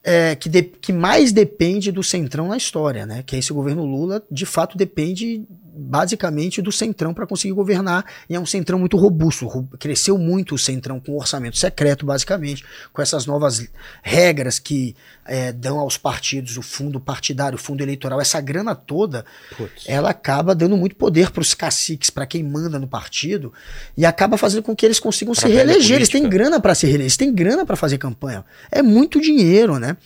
é, 0.02 0.35
que, 0.36 0.48
de- 0.48 0.62
que 0.62 0.93
mais 0.93 1.32
depende 1.32 1.90
do 1.93 2.02
Centrão 2.02 2.48
na 2.48 2.56
história, 2.56 3.05
né? 3.05 3.23
Que 3.27 3.36
esse 3.36 3.52
governo 3.52 3.85
Lula, 3.85 4.23
de 4.31 4.47
fato, 4.47 4.78
depende 4.78 5.43
basicamente 5.79 6.61
do 6.61 6.73
Centrão 6.73 7.15
para 7.15 7.27
conseguir 7.27 7.55
governar. 7.55 8.05
E 8.29 8.35
é 8.35 8.41
um 8.41 8.47
Centrão 8.47 8.79
muito 8.79 8.97
robusto. 8.97 9.47
Ro- 9.47 9.69
Cresceu 9.79 10.19
muito 10.19 10.55
o 10.55 10.59
Centrão 10.59 10.99
com 10.99 11.17
orçamento 11.17 11.57
secreto, 11.57 12.05
basicamente, 12.05 12.65
com 12.93 13.01
essas 13.01 13.27
novas 13.27 13.67
regras 14.03 14.59
que 14.59 14.97
é, 15.25 15.53
dão 15.53 15.79
aos 15.79 15.97
partidos 15.97 16.57
o 16.57 16.63
fundo 16.63 16.99
partidário, 16.99 17.57
o 17.57 17.61
fundo 17.61 17.83
eleitoral, 17.83 18.21
essa 18.21 18.41
grana 18.41 18.75
toda 18.75 19.25
Putz. 19.57 19.85
ela 19.87 20.11
acaba 20.11 20.55
dando 20.55 20.77
muito 20.77 20.97
poder 20.97 21.31
para 21.31 21.41
os 21.43 21.55
caciques, 21.55 22.11
para 22.11 22.27
quem 22.27 22.43
manda 22.43 22.79
no 22.79 22.89
partido, 22.89 23.53
e 23.97 24.05
acaba 24.07 24.37
fazendo 24.39 24.63
com 24.63 24.75
que 24.75 24.85
eles 24.87 24.99
consigam 24.99 25.35
Pra 25.35 25.43
se 25.43 25.49
reeleger. 25.55 25.97
Eles 25.97 26.09
têm 26.09 26.29
grana 26.29 26.59
para 26.61 26.75
se 26.75 26.87
reeleger, 26.87 27.03
eles 27.05 27.17
têm 27.17 27.33
grana 27.33 27.65
para 27.67 27.77
fazer 27.77 27.99
campanha. 27.99 28.45
É 28.71 28.83
muito 28.83 29.21
dinheiro, 29.21 29.79
né? 29.79 29.97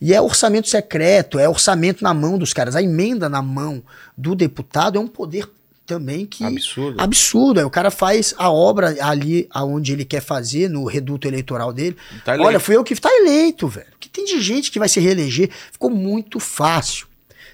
E 0.00 0.12
é 0.12 0.20
orçamento 0.20 0.68
secreto, 0.68 1.38
é 1.38 1.48
orçamento 1.48 2.02
na 2.02 2.12
mão 2.12 2.36
dos 2.36 2.52
caras. 2.52 2.74
A 2.76 2.82
emenda 2.82 3.28
na 3.28 3.40
mão 3.40 3.82
do 4.22 4.34
deputado 4.34 4.96
é 4.96 5.00
um 5.00 5.08
poder 5.08 5.48
também 5.84 6.24
que 6.24 6.44
Absurdo. 6.44 7.00
absurdo. 7.00 7.60
Aí 7.60 7.66
o 7.66 7.70
cara 7.70 7.90
faz 7.90 8.32
a 8.38 8.50
obra 8.50 8.96
ali 9.04 9.48
aonde 9.50 9.92
ele 9.92 10.04
quer 10.04 10.22
fazer, 10.22 10.70
no 10.70 10.84
reduto 10.84 11.26
eleitoral 11.26 11.72
dele. 11.72 11.96
Tá. 12.24 12.36
Olha, 12.40 12.60
fui 12.60 12.76
eu 12.76 12.84
que 12.84 12.94
tá 12.94 13.10
eleito, 13.10 13.66
velho. 13.66 13.88
Que 13.98 14.08
tem 14.08 14.24
de 14.24 14.40
gente 14.40 14.70
que 14.70 14.78
vai 14.78 14.88
se 14.88 15.00
reeleger? 15.00 15.50
Ficou 15.72 15.90
muito 15.90 16.38
fácil 16.38 17.08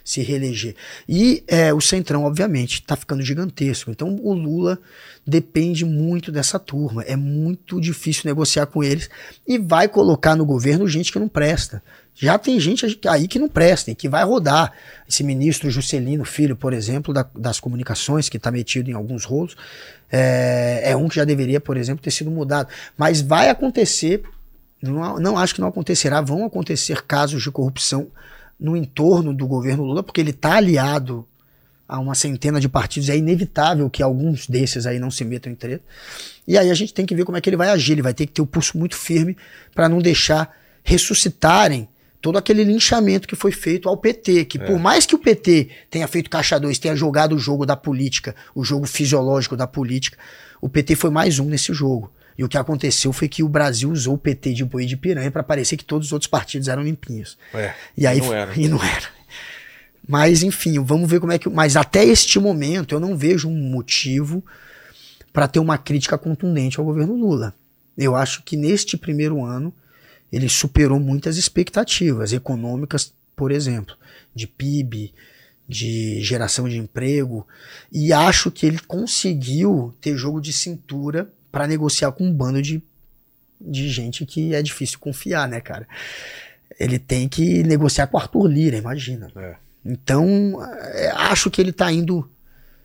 se 0.04 0.22
reeleger. 0.22 0.74
E 1.08 1.42
é, 1.46 1.72
o 1.72 1.80
Centrão, 1.80 2.24
obviamente, 2.24 2.82
tá 2.82 2.96
ficando 2.96 3.22
gigantesco. 3.22 3.90
Então 3.90 4.18
o 4.22 4.32
Lula 4.32 4.78
depende 5.26 5.84
muito 5.84 6.30
dessa 6.30 6.58
turma. 6.58 7.02
É 7.02 7.16
muito 7.16 7.80
difícil 7.80 8.22
negociar 8.24 8.66
com 8.66 8.82
eles 8.84 9.10
e 9.46 9.58
vai 9.58 9.88
colocar 9.88 10.36
no 10.36 10.46
governo 10.46 10.88
gente 10.88 11.12
que 11.12 11.18
não 11.18 11.28
presta. 11.28 11.82
Já 12.20 12.36
tem 12.36 12.58
gente 12.58 12.98
aí 13.06 13.28
que 13.28 13.38
não 13.38 13.48
presta 13.48 13.94
que 13.94 14.08
vai 14.08 14.24
rodar. 14.24 14.72
Esse 15.08 15.22
ministro 15.22 15.70
Juscelino 15.70 16.24
Filho, 16.24 16.56
por 16.56 16.72
exemplo, 16.72 17.14
da- 17.14 17.28
das 17.34 17.60
comunicações, 17.60 18.28
que 18.28 18.36
está 18.36 18.50
metido 18.50 18.90
em 18.90 18.94
alguns 18.94 19.24
rolos, 19.24 19.56
é, 20.10 20.80
é 20.84 20.96
um 20.96 21.08
que 21.08 21.14
já 21.14 21.24
deveria, 21.24 21.60
por 21.60 21.76
exemplo, 21.76 22.02
ter 22.02 22.10
sido 22.10 22.28
mudado. 22.30 22.68
Mas 22.96 23.20
vai 23.20 23.48
acontecer, 23.48 24.24
não, 24.82 25.18
não 25.18 25.38
acho 25.38 25.54
que 25.54 25.60
não 25.60 25.68
acontecerá, 25.68 26.20
vão 26.20 26.44
acontecer 26.44 27.02
casos 27.02 27.40
de 27.40 27.50
corrupção 27.52 28.08
no 28.58 28.76
entorno 28.76 29.32
do 29.32 29.46
governo 29.46 29.84
Lula, 29.84 30.02
porque 30.02 30.20
ele 30.20 30.30
está 30.30 30.56
aliado 30.56 31.24
a 31.86 32.00
uma 32.00 32.16
centena 32.16 32.60
de 32.60 32.68
partidos, 32.68 33.08
é 33.08 33.16
inevitável 33.16 33.88
que 33.88 34.02
alguns 34.02 34.48
desses 34.48 34.86
aí 34.86 34.98
não 34.98 35.10
se 35.10 35.24
metam 35.24 35.52
em 35.52 35.54
treta. 35.54 35.84
E 36.46 36.58
aí 36.58 36.68
a 36.68 36.74
gente 36.74 36.92
tem 36.92 37.06
que 37.06 37.14
ver 37.14 37.24
como 37.24 37.38
é 37.38 37.40
que 37.40 37.48
ele 37.48 37.56
vai 37.56 37.68
agir. 37.68 37.92
Ele 37.92 38.02
vai 38.02 38.12
ter 38.12 38.26
que 38.26 38.32
ter 38.32 38.42
o 38.42 38.46
pulso 38.46 38.76
muito 38.76 38.96
firme 38.96 39.36
para 39.74 39.88
não 39.88 39.98
deixar 40.00 40.52
ressuscitarem 40.82 41.88
todo 42.20 42.38
aquele 42.38 42.64
linchamento 42.64 43.28
que 43.28 43.36
foi 43.36 43.52
feito 43.52 43.88
ao 43.88 43.96
PT, 43.96 44.44
que 44.46 44.58
é. 44.58 44.64
por 44.64 44.78
mais 44.78 45.06
que 45.06 45.14
o 45.14 45.18
PT 45.18 45.68
tenha 45.90 46.06
feito 46.08 46.28
caixa 46.28 46.58
2, 46.58 46.78
tenha 46.78 46.96
jogado 46.96 47.34
o 47.34 47.38
jogo 47.38 47.64
da 47.64 47.76
política, 47.76 48.34
o 48.54 48.64
jogo 48.64 48.86
fisiológico 48.86 49.56
da 49.56 49.66
política, 49.66 50.18
o 50.60 50.68
PT 50.68 50.96
foi 50.96 51.10
mais 51.10 51.38
um 51.38 51.44
nesse 51.44 51.72
jogo. 51.72 52.12
E 52.36 52.44
o 52.44 52.48
que 52.48 52.56
aconteceu 52.56 53.12
foi 53.12 53.28
que 53.28 53.42
o 53.42 53.48
Brasil 53.48 53.90
usou 53.90 54.14
o 54.14 54.18
PT 54.18 54.52
de 54.52 54.64
boi 54.64 54.86
de 54.86 54.96
piranha 54.96 55.30
para 55.30 55.42
parecer 55.42 55.76
que 55.76 55.84
todos 55.84 56.08
os 56.08 56.12
outros 56.12 56.28
partidos 56.28 56.68
eram 56.68 56.84
limpinhos. 56.84 57.36
É, 57.52 57.74
e 57.96 58.06
aí 58.06 58.20
não 58.20 58.32
era. 58.32 58.52
e 58.56 58.68
não 58.68 58.82
era. 58.82 59.08
Mas 60.06 60.42
enfim, 60.42 60.78
vamos 60.82 61.10
ver 61.10 61.20
como 61.20 61.32
é 61.32 61.38
que, 61.38 61.48
mas 61.48 61.76
até 61.76 62.04
este 62.04 62.38
momento 62.38 62.94
eu 62.94 63.00
não 63.00 63.16
vejo 63.16 63.48
um 63.48 63.70
motivo 63.70 64.42
para 65.32 65.48
ter 65.48 65.58
uma 65.58 65.76
crítica 65.76 66.16
contundente 66.16 66.78
ao 66.78 66.86
governo 66.86 67.14
Lula. 67.14 67.54
Eu 67.96 68.14
acho 68.14 68.42
que 68.44 68.56
neste 68.56 68.96
primeiro 68.96 69.44
ano 69.44 69.74
ele 70.32 70.48
superou 70.48 71.00
muitas 71.00 71.36
expectativas 71.36 72.32
econômicas, 72.32 73.12
por 73.34 73.50
exemplo, 73.50 73.96
de 74.34 74.46
PIB, 74.46 75.14
de 75.68 76.22
geração 76.22 76.68
de 76.68 76.78
emprego, 76.78 77.46
e 77.92 78.12
acho 78.12 78.50
que 78.50 78.66
ele 78.66 78.78
conseguiu 78.78 79.94
ter 80.00 80.16
jogo 80.16 80.40
de 80.40 80.52
cintura 80.52 81.30
para 81.52 81.66
negociar 81.66 82.12
com 82.12 82.24
um 82.24 82.32
bando 82.32 82.62
de, 82.62 82.82
de 83.60 83.88
gente 83.88 84.24
que 84.24 84.54
é 84.54 84.62
difícil 84.62 84.98
confiar, 84.98 85.48
né, 85.48 85.60
cara? 85.60 85.86
Ele 86.78 86.98
tem 86.98 87.28
que 87.28 87.62
negociar 87.62 88.06
com 88.06 88.18
Arthur 88.18 88.46
Lira, 88.46 88.76
imagina. 88.76 89.30
É. 89.36 89.56
Então, 89.84 90.58
é, 90.94 91.10
acho 91.10 91.50
que 91.50 91.60
ele 91.60 91.70
está 91.70 91.90
indo 91.92 92.30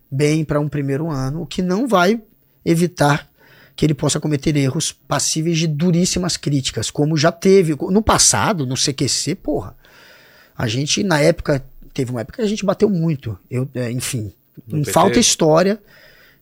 bem 0.09 0.43
para 0.45 0.59
um 0.59 0.69
primeiro 0.69 1.09
ano, 1.09 1.41
o 1.41 1.45
que 1.45 1.61
não 1.61 1.87
vai 1.87 2.21
evitar 2.65 3.29
que 3.75 3.85
ele 3.85 3.93
possa 3.93 4.19
cometer 4.19 4.55
erros 4.55 4.91
passíveis 4.91 5.57
de 5.57 5.67
duríssimas 5.67 6.37
críticas, 6.37 6.91
como 6.91 7.17
já 7.17 7.31
teve 7.31 7.75
no 7.89 8.01
passado, 8.01 8.65
no 8.65 8.75
CQC, 8.75 9.35
porra. 9.35 9.75
A 10.55 10.67
gente, 10.67 11.03
na 11.03 11.19
época, 11.19 11.63
teve 11.93 12.11
uma 12.11 12.21
época 12.21 12.37
que 12.37 12.43
a 12.43 12.47
gente 12.47 12.65
bateu 12.65 12.89
muito. 12.89 13.37
Eu, 13.49 13.67
é, 13.73 13.91
enfim, 13.91 14.31
não 14.67 14.83
falta 14.83 15.19
história 15.19 15.81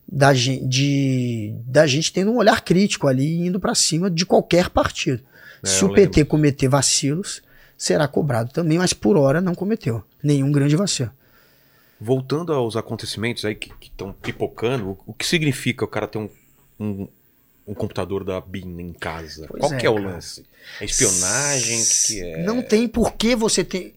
da 0.06 0.34
gente, 0.34 0.66
de, 0.66 1.54
da 1.66 1.86
gente 1.86 2.12
tendo 2.12 2.30
um 2.30 2.36
olhar 2.36 2.62
crítico 2.62 3.08
ali 3.08 3.46
indo 3.46 3.58
para 3.58 3.74
cima 3.74 4.10
de 4.10 4.26
qualquer 4.26 4.68
partido. 4.68 5.22
É, 5.62 5.66
Se 5.66 5.84
o 5.84 5.88
PT 5.92 6.20
lembro. 6.20 6.30
cometer 6.30 6.68
vacilos, 6.68 7.42
será 7.76 8.06
cobrado 8.06 8.52
também, 8.52 8.78
mas 8.78 8.92
por 8.92 9.16
hora 9.16 9.40
não 9.40 9.54
cometeu 9.54 10.04
nenhum 10.22 10.52
grande 10.52 10.76
vacilo. 10.76 11.10
Voltando 12.00 12.52
aos 12.52 12.76
acontecimentos 12.76 13.44
aí 13.44 13.54
que 13.54 13.72
estão 13.80 14.12
pipocando, 14.12 14.90
o, 14.90 14.98
o, 15.06 15.14
que 15.14 15.24
significa 15.24 15.84
o 15.84 15.88
cara 15.88 16.08
ter 16.08 16.18
um, 16.18 16.28
um, 16.78 17.08
um 17.66 17.74
computador 17.74 18.24
da 18.24 18.40
BIM 18.40 18.80
em 18.80 18.92
casa? 18.92 19.46
Pois 19.48 19.60
Qual 19.60 19.72
é, 19.72 19.76
que 19.76 19.86
é 19.86 19.90
o 19.90 19.96
lance? 19.96 20.44
É 20.80 20.84
espionagem? 20.84 21.80
O 21.80 21.86
que, 21.86 22.06
que, 22.06 22.22
é? 22.22 22.42
Não 22.42 22.62
tem 22.62 22.88
por 22.88 23.14
que 23.14 23.34
você 23.36 23.64
ter. 23.64 23.94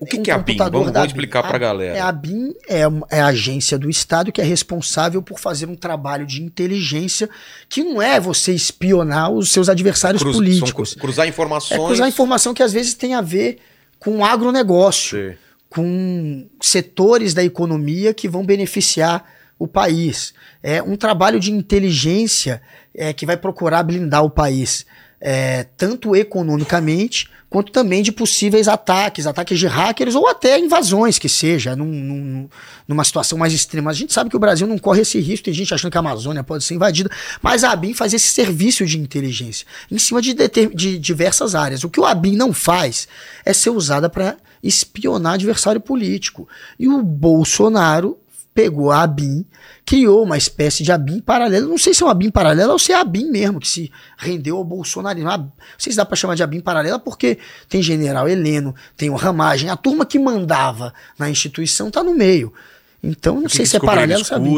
O 0.00 0.06
que, 0.06 0.18
um 0.18 0.22
que 0.22 0.30
é 0.30 0.34
a 0.34 0.38
BIM? 0.38 0.56
Vamos, 0.56 0.92
vamos 0.92 1.08
explicar 1.08 1.42
para 1.42 1.56
a 1.56 1.58
galera. 1.58 1.96
É, 1.96 2.00
a 2.00 2.12
BIM 2.12 2.54
é, 2.68 2.82
é 3.10 3.20
a 3.20 3.26
agência 3.26 3.76
do 3.76 3.90
Estado 3.90 4.30
que 4.30 4.40
é 4.40 4.44
responsável 4.44 5.20
por 5.20 5.40
fazer 5.40 5.66
um 5.66 5.74
trabalho 5.74 6.24
de 6.24 6.42
inteligência 6.42 7.28
que 7.68 7.82
não 7.82 8.00
é 8.00 8.20
você 8.20 8.52
espionar 8.52 9.30
os 9.32 9.50
seus 9.50 9.68
adversários 9.68 10.22
Cruz, 10.22 10.36
políticos. 10.36 10.94
cruzar 10.94 11.26
informações. 11.26 11.80
É 11.80 11.84
cruzar 11.84 12.08
informação 12.08 12.54
que 12.54 12.62
às 12.62 12.72
vezes 12.72 12.94
tem 12.94 13.14
a 13.14 13.20
ver 13.20 13.58
com 13.98 14.24
agronegócio, 14.24 15.30
Sim. 15.30 15.36
com 15.68 16.48
setores 16.62 17.34
da 17.34 17.42
economia 17.42 18.14
que 18.14 18.28
vão 18.28 18.46
beneficiar 18.46 19.37
o 19.58 19.66
país. 19.66 20.32
É 20.62 20.82
um 20.82 20.96
trabalho 20.96 21.40
de 21.40 21.50
inteligência 21.50 22.62
é, 22.94 23.12
que 23.12 23.26
vai 23.26 23.36
procurar 23.36 23.82
blindar 23.82 24.24
o 24.24 24.30
país 24.30 24.86
é, 25.20 25.64
tanto 25.76 26.14
economicamente 26.14 27.28
quanto 27.50 27.72
também 27.72 28.02
de 28.02 28.12
possíveis 28.12 28.68
ataques, 28.68 29.26
ataques 29.26 29.58
de 29.58 29.66
hackers 29.66 30.14
ou 30.14 30.28
até 30.28 30.58
invasões 30.58 31.18
que 31.18 31.28
seja, 31.28 31.74
num, 31.74 31.86
num, 31.86 32.48
numa 32.86 33.02
situação 33.04 33.38
mais 33.38 33.54
extrema. 33.54 33.90
A 33.90 33.94
gente 33.94 34.12
sabe 34.12 34.28
que 34.28 34.36
o 34.36 34.40
Brasil 34.40 34.66
não 34.66 34.76
corre 34.78 35.00
esse 35.00 35.18
risco, 35.18 35.46
tem 35.46 35.54
gente 35.54 35.72
achando 35.72 35.90
que 35.90 35.96
a 35.96 36.00
Amazônia 36.00 36.44
pode 36.44 36.62
ser 36.62 36.74
invadida, 36.74 37.10
mas 37.42 37.64
a 37.64 37.72
ABIN 37.72 37.94
faz 37.94 38.12
esse 38.12 38.28
serviço 38.28 38.84
de 38.84 38.98
inteligência 38.98 39.66
em 39.90 39.98
cima 39.98 40.20
de, 40.20 40.34
de 40.74 40.98
diversas 40.98 41.54
áreas. 41.54 41.84
O 41.84 41.90
que 41.90 42.00
o 42.00 42.04
ABIN 42.04 42.36
não 42.36 42.52
faz 42.52 43.08
é 43.44 43.52
ser 43.52 43.70
usada 43.70 44.10
para 44.10 44.36
espionar 44.62 45.34
adversário 45.34 45.80
político. 45.80 46.46
E 46.78 46.86
o 46.86 47.02
Bolsonaro 47.02 48.18
pegou 48.58 48.90
a 48.90 49.04
ABIN, 49.04 49.46
criou 49.86 50.24
uma 50.24 50.36
espécie 50.36 50.82
de 50.82 50.90
ABIN 50.90 51.20
paralelo. 51.20 51.68
Não 51.68 51.78
sei 51.78 51.94
se 51.94 52.02
é 52.02 52.06
uma 52.06 52.10
ABIN 52.10 52.28
paralela 52.28 52.72
ou 52.72 52.78
se 52.78 52.90
é 52.90 52.96
a 52.96 53.02
ABIN 53.02 53.30
mesmo, 53.30 53.60
que 53.60 53.68
se 53.68 53.92
rendeu 54.16 54.56
ao 54.56 54.64
bolsonarismo. 54.64 55.30
Não 55.30 55.52
sei 55.78 55.92
se 55.92 55.96
dá 55.96 56.04
para 56.04 56.16
chamar 56.16 56.34
de 56.34 56.42
ABIN 56.42 56.58
paralela, 56.58 56.98
porque 56.98 57.38
tem 57.68 57.80
general 57.80 58.28
Heleno, 58.28 58.74
tem 58.96 59.10
o 59.10 59.14
Ramagem, 59.14 59.70
a 59.70 59.76
turma 59.76 60.04
que 60.04 60.18
mandava 60.18 60.92
na 61.16 61.30
instituição 61.30 61.88
tá 61.88 62.02
no 62.02 62.16
meio. 62.16 62.52
Então, 63.00 63.40
não 63.40 63.48
sei 63.48 63.64
se 63.64 63.76
é 63.76 63.78
paralelo, 63.78 64.24
sabe? 64.24 64.50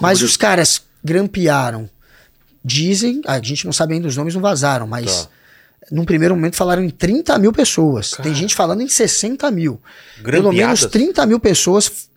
Mas 0.00 0.20
os 0.20 0.36
caras 0.36 0.82
grampearam. 1.04 1.88
Dizem, 2.64 3.20
a 3.24 3.40
gente 3.40 3.66
não 3.66 3.72
sabe 3.72 3.94
ainda 3.94 4.08
os 4.08 4.16
nomes, 4.16 4.34
não 4.34 4.42
vazaram, 4.42 4.88
mas. 4.88 5.26
Tá. 5.26 5.28
Num 5.92 6.04
primeiro 6.04 6.34
momento 6.34 6.56
falaram 6.56 6.82
em 6.82 6.88
30 6.88 7.38
mil 7.38 7.52
pessoas. 7.52 8.12
Cara. 8.14 8.22
Tem 8.22 8.34
gente 8.34 8.54
falando 8.54 8.80
em 8.80 8.88
60 8.88 9.48
mil. 9.50 9.78
Pelo 10.24 10.50
menos 10.50 10.86
30 10.86 11.26
mil 11.26 11.38
pessoas 11.38 12.08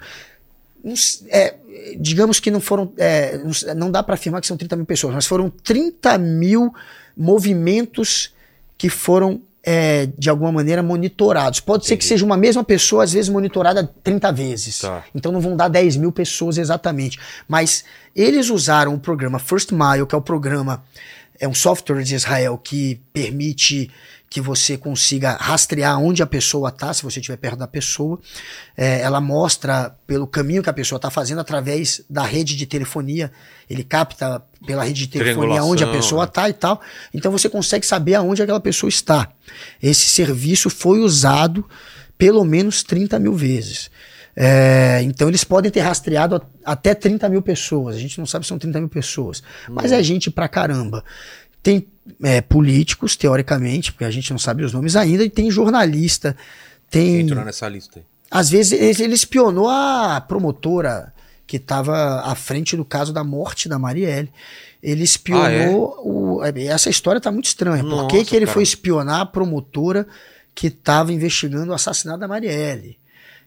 é, 1.29 1.55
digamos 1.99 2.39
que 2.39 2.51
não 2.51 2.59
foram. 2.59 2.91
É, 2.97 3.39
não 3.75 3.91
dá 3.91 4.03
para 4.03 4.15
afirmar 4.15 4.41
que 4.41 4.47
são 4.47 4.57
30 4.57 4.75
mil 4.75 4.85
pessoas, 4.85 5.13
mas 5.13 5.25
foram 5.25 5.49
30 5.49 6.17
mil 6.17 6.73
movimentos 7.15 8.33
que 8.77 8.89
foram, 8.89 9.41
é, 9.63 10.07
de 10.17 10.29
alguma 10.29 10.51
maneira, 10.51 10.83
monitorados. 10.83 11.59
Pode 11.59 11.79
Entendi. 11.79 11.87
ser 11.89 11.97
que 11.97 12.05
seja 12.05 12.23
uma 12.23 12.37
mesma 12.37 12.63
pessoa, 12.63 13.03
às 13.03 13.11
vezes 13.11 13.29
monitorada 13.29 13.83
30 14.03 14.31
vezes. 14.31 14.79
Tá. 14.79 15.03
Então 15.15 15.31
não 15.31 15.41
vão 15.41 15.55
dar 15.55 15.67
10 15.67 15.97
mil 15.97 16.11
pessoas 16.11 16.57
exatamente. 16.57 17.19
Mas 17.47 17.83
eles 18.15 18.49
usaram 18.49 18.93
o 18.93 18.99
programa 18.99 19.39
First 19.39 19.71
Mile, 19.71 20.05
que 20.05 20.13
é 20.13 20.17
o 20.17 20.21
programa. 20.21 20.83
É 21.39 21.47
um 21.47 21.53
software 21.53 22.01
de 22.03 22.15
Israel 22.15 22.57
que 22.57 22.99
permite 23.13 23.91
que 24.29 24.41
você 24.41 24.77
consiga 24.77 25.33
rastrear 25.33 25.99
onde 25.99 26.21
a 26.21 26.27
pessoa 26.27 26.69
está, 26.69 26.93
se 26.93 27.03
você 27.03 27.19
estiver 27.19 27.37
perto 27.37 27.57
da 27.57 27.67
pessoa. 27.67 28.19
É, 28.75 28.99
ela 29.01 29.21
mostra 29.21 29.95
pelo 30.05 30.27
caminho 30.27 30.61
que 30.61 30.69
a 30.69 30.73
pessoa 30.73 30.97
está 30.97 31.09
fazendo 31.09 31.39
através 31.39 32.01
da 32.09 32.23
rede 32.23 32.55
de 32.55 32.65
telefonia. 32.65 33.31
Ele 33.69 33.83
capta 33.83 34.41
pela 34.65 34.83
rede 34.83 35.01
de 35.01 35.07
telefonia 35.07 35.63
onde 35.63 35.83
a 35.83 35.91
pessoa 35.91 36.25
está 36.25 36.43
né? 36.43 36.49
e 36.49 36.53
tal. 36.53 36.81
Então 37.13 37.31
você 37.31 37.49
consegue 37.49 37.85
saber 37.85 38.15
aonde 38.15 38.41
aquela 38.41 38.59
pessoa 38.59 38.89
está. 38.89 39.29
Esse 39.81 40.07
serviço 40.07 40.69
foi 40.69 40.99
usado 40.99 41.65
pelo 42.17 42.43
menos 42.43 42.83
30 42.83 43.19
mil 43.19 43.33
vezes. 43.33 43.89
É, 44.39 45.01
então 45.01 45.29
eles 45.29 45.43
podem 45.43 45.71
ter 45.71 45.79
rastreado 45.79 46.39
até 46.63 46.93
30 46.93 47.27
mil 47.27 47.41
pessoas. 47.41 47.95
A 47.95 47.99
gente 47.99 48.19
não 48.19 48.25
sabe 48.27 48.45
se 48.45 48.49
são 48.49 48.59
30 48.59 48.79
mil 48.79 48.89
pessoas. 48.89 49.41
Mas 49.67 49.91
é 49.91 50.03
gente 50.03 50.29
pra 50.29 50.47
caramba. 50.47 51.03
Tem 51.61 51.87
é, 52.23 52.41
políticos, 52.41 53.15
teoricamente, 53.15 53.91
porque 53.91 54.05
a 54.05 54.11
gente 54.11 54.31
não 54.31 54.39
sabe 54.39 54.63
os 54.63 54.73
nomes 54.73 54.95
ainda, 54.95 55.23
e 55.23 55.29
tem 55.29 55.51
jornalista, 55.51 56.35
tem. 56.89 57.21
entrou 57.21 57.43
nessa 57.43 57.67
lista 57.67 57.99
aí? 57.99 58.05
Às 58.29 58.49
vezes 58.49 58.73
ele, 58.73 59.03
ele 59.03 59.13
espionou 59.13 59.69
a 59.69 60.19
promotora 60.21 61.13
que 61.45 61.57
estava 61.57 62.21
à 62.21 62.35
frente 62.35 62.75
do 62.75 62.83
caso 62.83 63.13
da 63.13 63.23
morte 63.23 63.69
da 63.69 63.79
Marielle. 63.79 64.29
Ele 64.83 65.03
espionou. 65.03 65.45
Ah, 65.45 65.51
é? 65.51 65.69
o, 65.71 66.43
é, 66.43 66.65
essa 66.65 66.89
história 66.89 67.19
está 67.19 67.31
muito 67.31 67.45
estranha. 67.45 67.81
Nossa, 67.81 68.03
Por 68.03 68.07
que, 68.09 68.25
que 68.25 68.35
ele 68.35 68.45
cara. 68.45 68.53
foi 68.53 68.63
espionar 68.63 69.21
a 69.21 69.25
promotora 69.25 70.05
que 70.53 70.67
estava 70.67 71.13
investigando 71.13 71.71
o 71.71 71.75
assassinato 71.75 72.19
da 72.19 72.27
Marielle? 72.27 72.97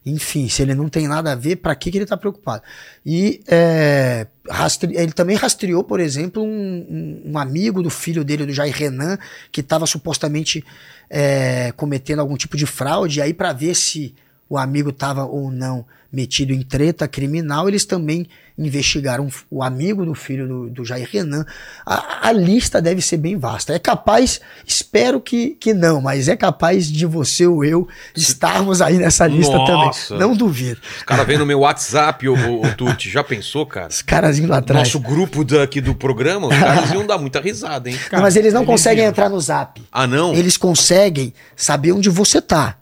Enfim, 0.04 0.48
se 0.48 0.62
ele 0.62 0.74
não 0.74 0.88
tem 0.88 1.06
nada 1.06 1.32
a 1.32 1.34
ver, 1.34 1.56
para 1.56 1.74
que, 1.74 1.90
que 1.90 1.98
ele 1.98 2.04
está 2.04 2.16
preocupado? 2.16 2.62
E 3.04 3.40
é, 3.46 4.26
rastre... 4.48 4.94
ele 4.96 5.12
também 5.12 5.36
rastreou, 5.36 5.84
por 5.84 6.00
exemplo, 6.00 6.42
um, 6.42 7.22
um, 7.26 7.38
amigo 7.38 7.82
do 7.82 7.90
filho 7.90 8.24
dele, 8.24 8.46
do 8.46 8.52
Jair 8.52 8.74
Renan, 8.74 9.18
que 9.52 9.60
estava 9.60 9.86
supostamente 9.86 10.64
é, 11.10 11.72
cometendo 11.76 12.20
algum 12.20 12.36
tipo 12.36 12.56
de 12.56 12.64
fraude, 12.64 13.20
aí 13.20 13.34
para 13.34 13.52
ver 13.52 13.74
se 13.74 14.14
o 14.50 14.58
amigo 14.58 14.90
estava 14.90 15.24
ou 15.24 15.50
não 15.50 15.86
metido 16.12 16.52
em 16.52 16.60
treta 16.60 17.06
criminal, 17.06 17.68
eles 17.68 17.84
também 17.84 18.26
investigaram 18.58 19.28
o 19.48 19.62
amigo 19.62 20.04
do 20.04 20.14
filho 20.14 20.46
do, 20.46 20.68
do 20.68 20.84
Jair 20.84 21.08
Renan. 21.10 21.46
A, 21.86 22.28
a, 22.28 22.32
lista 22.32 22.82
deve 22.82 23.00
ser 23.00 23.16
bem 23.16 23.38
vasta. 23.38 23.72
É 23.72 23.78
capaz, 23.78 24.40
espero 24.66 25.20
que, 25.20 25.50
que 25.50 25.72
não, 25.72 26.00
mas 26.00 26.28
é 26.28 26.36
capaz 26.36 26.90
de 26.90 27.06
você 27.06 27.46
ou 27.46 27.64
eu 27.64 27.88
estarmos 28.14 28.82
aí 28.82 28.98
nessa 28.98 29.26
lista 29.26 29.56
Nossa. 29.56 30.08
também. 30.08 30.28
Não 30.28 30.36
duvido. 30.36 30.80
Os 30.98 31.04
caras 31.04 31.26
vêm 31.26 31.38
no 31.38 31.46
meu 31.46 31.60
WhatsApp, 31.60 32.28
o, 32.28 32.60
o, 32.60 32.74
Tuti, 32.74 33.08
já 33.08 33.22
pensou, 33.22 33.64
cara? 33.64 33.88
Os 33.88 34.02
caras 34.02 34.38
indo 34.38 34.52
atrás. 34.52 34.88
Nosso 34.88 34.98
grupo 34.98 35.44
daqui 35.44 35.80
do 35.80 35.94
programa, 35.94 36.48
os 36.48 36.58
caras 36.58 36.90
iam 36.90 37.06
dar 37.06 37.18
muita 37.18 37.40
risada, 37.40 37.88
hein? 37.88 37.96
Cara, 37.96 38.16
não, 38.16 38.22
mas 38.22 38.36
eles 38.36 38.52
não 38.52 38.62
eles 38.62 38.70
conseguem 38.70 39.04
iam. 39.04 39.10
entrar 39.10 39.28
no 39.28 39.40
zap. 39.40 39.80
Ah, 39.90 40.06
não? 40.06 40.34
Eles 40.34 40.56
conseguem 40.56 41.32
saber 41.56 41.92
onde 41.92 42.10
você 42.10 42.42
tá. 42.42 42.79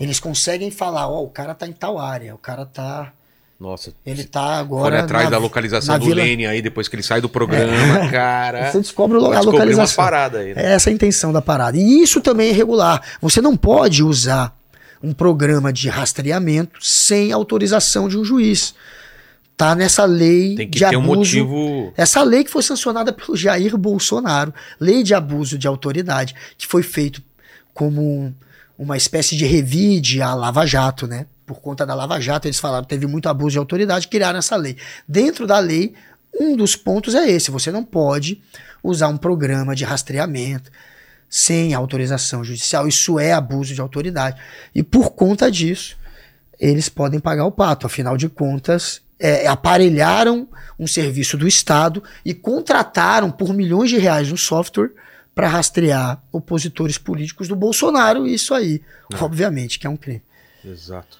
Eles 0.00 0.20
conseguem 0.20 0.70
falar, 0.70 1.08
ó, 1.08 1.20
oh, 1.20 1.24
o 1.24 1.30
cara 1.30 1.54
tá 1.54 1.66
em 1.66 1.72
tal 1.72 1.98
área, 1.98 2.34
o 2.34 2.38
cara 2.38 2.64
tá 2.64 3.12
Nossa. 3.58 3.92
Ele 4.06 4.22
tá 4.24 4.58
agora. 4.58 5.00
atrás 5.00 5.24
na- 5.24 5.30
da 5.30 5.38
localização 5.38 5.98
do 5.98 6.04
Vila- 6.06 6.22
Lene 6.22 6.46
aí, 6.46 6.62
depois 6.62 6.86
que 6.88 6.94
ele 6.96 7.02
sai 7.02 7.20
do 7.20 7.28
programa, 7.28 7.66
cara. 8.10 8.70
Você 8.70 8.78
descobre 8.80 9.16
a 9.18 9.40
localização. 9.40 9.96
paradas 10.04 10.40
aí, 10.40 10.54
né? 10.54 10.62
É 10.64 10.72
essa 10.74 10.90
a 10.90 10.92
intenção 10.92 11.32
da 11.32 11.42
parada. 11.42 11.76
E 11.76 12.02
isso 12.02 12.20
também 12.20 12.48
é 12.48 12.50
irregular. 12.50 13.02
Você 13.20 13.40
não 13.40 13.56
pode 13.56 14.02
usar 14.04 14.56
um 15.02 15.12
programa 15.12 15.72
de 15.72 15.88
rastreamento 15.88 16.78
sem 16.84 17.32
autorização 17.32 18.08
de 18.08 18.16
um 18.18 18.24
juiz. 18.24 18.74
Tá 19.56 19.74
nessa 19.74 20.04
lei 20.04 20.54
Tem 20.54 20.68
que 20.70 20.78
de 20.78 20.88
ter 20.88 20.96
um 20.96 21.02
abuso. 21.02 21.16
motivo. 21.18 21.92
Essa 21.96 22.22
lei 22.22 22.44
que 22.44 22.50
foi 22.50 22.62
sancionada 22.62 23.12
pelo 23.12 23.36
Jair 23.36 23.76
Bolsonaro, 23.76 24.54
lei 24.78 25.02
de 25.02 25.14
abuso 25.14 25.58
de 25.58 25.66
autoridade, 25.66 26.32
que 26.56 26.64
foi 26.64 26.84
feito 26.84 27.20
como 27.74 28.00
um- 28.00 28.32
uma 28.78 28.96
espécie 28.96 29.36
de 29.36 29.44
revide 29.44 30.22
à 30.22 30.34
Lava 30.34 30.64
Jato, 30.64 31.06
né? 31.06 31.26
Por 31.44 31.60
conta 31.60 31.84
da 31.84 31.94
Lava 31.94 32.20
Jato, 32.20 32.46
eles 32.46 32.60
falaram 32.60 32.84
que 32.84 32.90
teve 32.90 33.06
muito 33.06 33.28
abuso 33.28 33.52
de 33.52 33.58
autoridade, 33.58 34.06
criaram 34.06 34.38
essa 34.38 34.54
lei. 34.54 34.76
Dentro 35.06 35.46
da 35.46 35.58
lei, 35.58 35.94
um 36.38 36.56
dos 36.56 36.76
pontos 36.76 37.14
é 37.14 37.28
esse: 37.28 37.50
você 37.50 37.72
não 37.72 37.82
pode 37.82 38.40
usar 38.82 39.08
um 39.08 39.16
programa 39.16 39.74
de 39.74 39.84
rastreamento 39.84 40.70
sem 41.28 41.74
autorização 41.74 42.44
judicial. 42.44 42.86
Isso 42.86 43.18
é 43.18 43.32
abuso 43.32 43.74
de 43.74 43.80
autoridade. 43.80 44.40
E 44.74 44.82
por 44.82 45.10
conta 45.10 45.50
disso, 45.50 45.96
eles 46.58 46.88
podem 46.88 47.18
pagar 47.18 47.44
o 47.44 47.52
pato. 47.52 47.86
Afinal 47.86 48.16
de 48.16 48.28
contas, 48.28 49.02
é, 49.18 49.46
aparelharam 49.48 50.48
um 50.78 50.86
serviço 50.86 51.36
do 51.36 51.48
Estado 51.48 52.02
e 52.24 52.32
contrataram 52.32 53.30
por 53.30 53.52
milhões 53.52 53.90
de 53.90 53.98
reais 53.98 54.30
um 54.30 54.36
software 54.36 54.92
para 55.38 55.46
rastrear 55.46 56.20
opositores 56.32 56.98
políticos 56.98 57.46
do 57.46 57.54
Bolsonaro. 57.54 58.26
E 58.26 58.34
isso 58.34 58.52
aí, 58.52 58.82
obviamente, 59.20 59.78
que 59.78 59.86
é 59.86 59.90
um 59.90 59.96
crime. 59.96 60.20
Exato. 60.64 61.16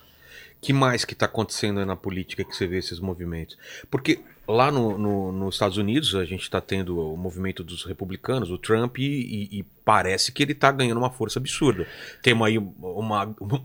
que 0.60 0.72
mais 0.72 1.04
que 1.04 1.12
está 1.12 1.26
acontecendo 1.26 1.78
aí 1.78 1.86
na 1.86 1.94
política 1.94 2.42
que 2.42 2.50
você 2.56 2.66
vê 2.66 2.78
esses 2.78 2.98
movimentos? 2.98 3.56
Porque 3.88 4.18
lá 4.48 4.72
no, 4.72 4.98
no- 4.98 5.30
nos 5.30 5.54
Estados 5.54 5.76
Unidos 5.76 6.16
a 6.16 6.24
gente 6.24 6.42
está 6.42 6.60
tendo 6.60 6.98
o 6.98 7.16
movimento 7.16 7.62
dos 7.62 7.84
republicanos, 7.84 8.50
o 8.50 8.58
Trump, 8.58 8.98
e, 8.98 9.02
e- 9.04 9.58
e 9.60 9.62
parece 9.84 10.32
que 10.32 10.42
ele 10.42 10.50
está 10.50 10.72
ganhando 10.72 10.98
uma 10.98 11.10
força 11.12 11.38
absurda. 11.38 11.86
Temos 12.20 12.44
aí 12.48 12.58
uma, 12.58 13.32
uma 13.40 13.62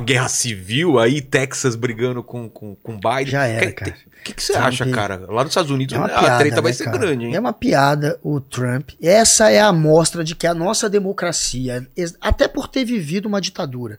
guerra 0.00 0.28
civil 0.28 0.98
aí, 0.98 1.20
Texas 1.20 1.74
brigando 1.74 2.22
com, 2.22 2.48
com, 2.48 2.74
com 2.76 2.94
Biden. 2.98 3.26
Já 3.26 3.46
era, 3.46 3.66
Que- 3.66 3.72
cara. 3.72 3.96
O 4.20 4.24
que, 4.24 4.34
que 4.34 4.42
você 4.42 4.52
Trump- 4.52 4.66
acha, 4.68 4.88
cara? 4.90 5.26
Lá 5.28 5.42
nos 5.42 5.50
Estados 5.50 5.70
Unidos 5.72 5.96
É 5.96 5.98
uma 5.98 6.06
a 6.06 6.18
piada, 6.20 6.38
treta 6.38 6.62
vai 6.62 6.70
né, 6.70 6.76
ser 6.76 6.84
cara? 6.84 6.98
grande, 6.98 7.24
hein? 7.26 7.34
É 7.34 7.40
uma 7.40 7.52
piada 7.52 8.20
o 8.22 8.40
Trump. 8.40 8.90
Essa 9.02 9.50
é 9.50 9.60
a 9.60 9.66
amostra 9.66 10.22
de 10.22 10.36
que 10.36 10.46
a 10.46 10.54
nossa 10.54 10.88
democracia, 10.88 11.84
até 12.20 12.46
por 12.46 12.68
ter 12.68 12.84
vivido 12.84 13.26
uma 13.26 13.40
ditadura, 13.40 13.98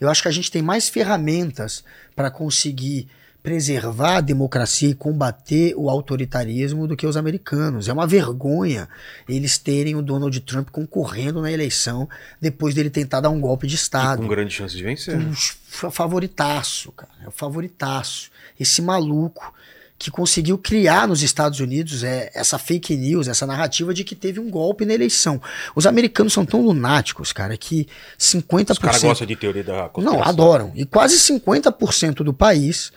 eu 0.00 0.08
acho 0.08 0.22
que 0.22 0.28
a 0.28 0.32
gente 0.32 0.48
tem 0.50 0.62
mais 0.62 0.88
ferramentas 0.88 1.82
para 2.14 2.30
conseguir 2.30 3.08
preservar 3.44 4.16
a 4.16 4.20
democracia 4.22 4.88
e 4.88 4.94
combater 4.94 5.74
o 5.76 5.90
autoritarismo 5.90 6.88
do 6.88 6.96
que 6.96 7.06
os 7.06 7.14
americanos. 7.14 7.88
É 7.88 7.92
uma 7.92 8.06
vergonha 8.06 8.88
eles 9.28 9.58
terem 9.58 9.94
o 9.94 10.00
Donald 10.00 10.40
Trump 10.40 10.70
concorrendo 10.70 11.42
na 11.42 11.52
eleição 11.52 12.08
depois 12.40 12.74
dele 12.74 12.88
tentar 12.88 13.20
dar 13.20 13.28
um 13.28 13.38
golpe 13.38 13.66
de 13.66 13.74
E 13.74 13.76
Estado. 13.76 14.22
com 14.22 14.26
grande 14.28 14.54
chance 14.54 14.74
de 14.74 14.82
vencer. 14.82 15.14
Um 15.18 15.34
fa- 15.34 15.90
favoritaço, 15.90 16.90
cara. 16.92 17.12
É 17.22 17.28
o 17.28 17.30
favoritaço. 17.30 18.30
Esse 18.58 18.80
maluco 18.80 19.52
que 19.98 20.10
conseguiu 20.10 20.56
criar 20.56 21.06
nos 21.06 21.22
Estados 21.22 21.60
Unidos 21.60 22.02
é, 22.02 22.30
essa 22.34 22.58
fake 22.58 22.96
news, 22.96 23.28
essa 23.28 23.46
narrativa 23.46 23.92
de 23.92 24.04
que 24.04 24.14
teve 24.14 24.40
um 24.40 24.50
golpe 24.50 24.86
na 24.86 24.94
eleição. 24.94 25.40
Os 25.76 25.86
americanos 25.86 26.32
são 26.32 26.46
tão 26.46 26.62
lunáticos, 26.62 27.30
cara, 27.30 27.58
que 27.58 27.86
50%. 28.18 28.70
Os 28.70 28.78
caras 28.78 29.02
gostam 29.02 29.26
de 29.26 29.36
teoria 29.36 29.62
da 29.62 29.88
conspiração. 29.90 30.18
Não, 30.22 30.26
adoram. 30.26 30.72
E 30.74 30.86
quase 30.86 31.16
50% 31.18 32.24
do 32.24 32.32
país 32.32 32.90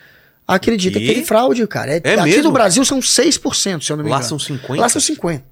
acredita 0.48 1.00
Que? 1.00 1.06
que 1.06 1.14
teve 1.14 1.26
fraude, 1.26 1.66
cara. 1.68 1.94
É, 1.96 2.02
É 2.04 2.14
aqui 2.14 2.24
mesmo? 2.30 2.44
no 2.44 2.52
Brasil 2.52 2.84
são 2.86 3.00
6%, 3.00 3.82
se 3.84 3.92
eu 3.92 3.98
não 3.98 4.04
me 4.04 4.10
Lá 4.10 4.18
engano. 4.18 4.30
são 4.30 4.40
50? 4.40 4.82
Lá 4.82 4.88
são 4.90 5.02
50%. 5.02 5.44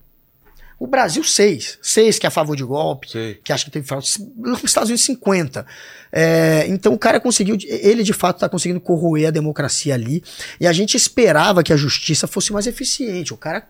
O 0.78 0.88
Brasil, 0.88 1.24
6. 1.24 1.80
6 1.82 2.20
que 2.20 2.26
é 2.26 2.30
a 2.30 2.32
favor 2.32 2.54
de 2.56 2.64
golpe 2.64 3.10
Sei. 3.10 3.36
que 3.36 3.54
acha 3.54 3.64
que 3.64 3.72
teve 3.72 3.88
fraude. 3.88 4.10
Nos 4.36 4.62
Estados 4.64 4.90
Unidos, 4.90 5.06
50. 5.06 5.66
É, 6.12 6.66
então 6.68 6.94
o 6.94 7.00
cara 7.00 7.18
conseguiu, 7.20 7.58
ele 7.66 8.04
de 8.04 8.12
fato 8.12 8.38
está 8.38 8.50
conseguindo 8.50 8.82
corroer 8.82 9.28
a 9.30 9.32
democracia 9.32 9.94
ali. 9.94 10.22
E 10.60 10.68
a 10.68 10.74
gente 10.74 10.98
esperava 10.98 11.64
que 11.64 11.72
a 11.72 11.78
justiça 11.78 12.28
fosse 12.28 12.52
mais 12.52 12.68
eficiente. 12.68 13.34
O 13.34 13.38
cara, 13.38 13.66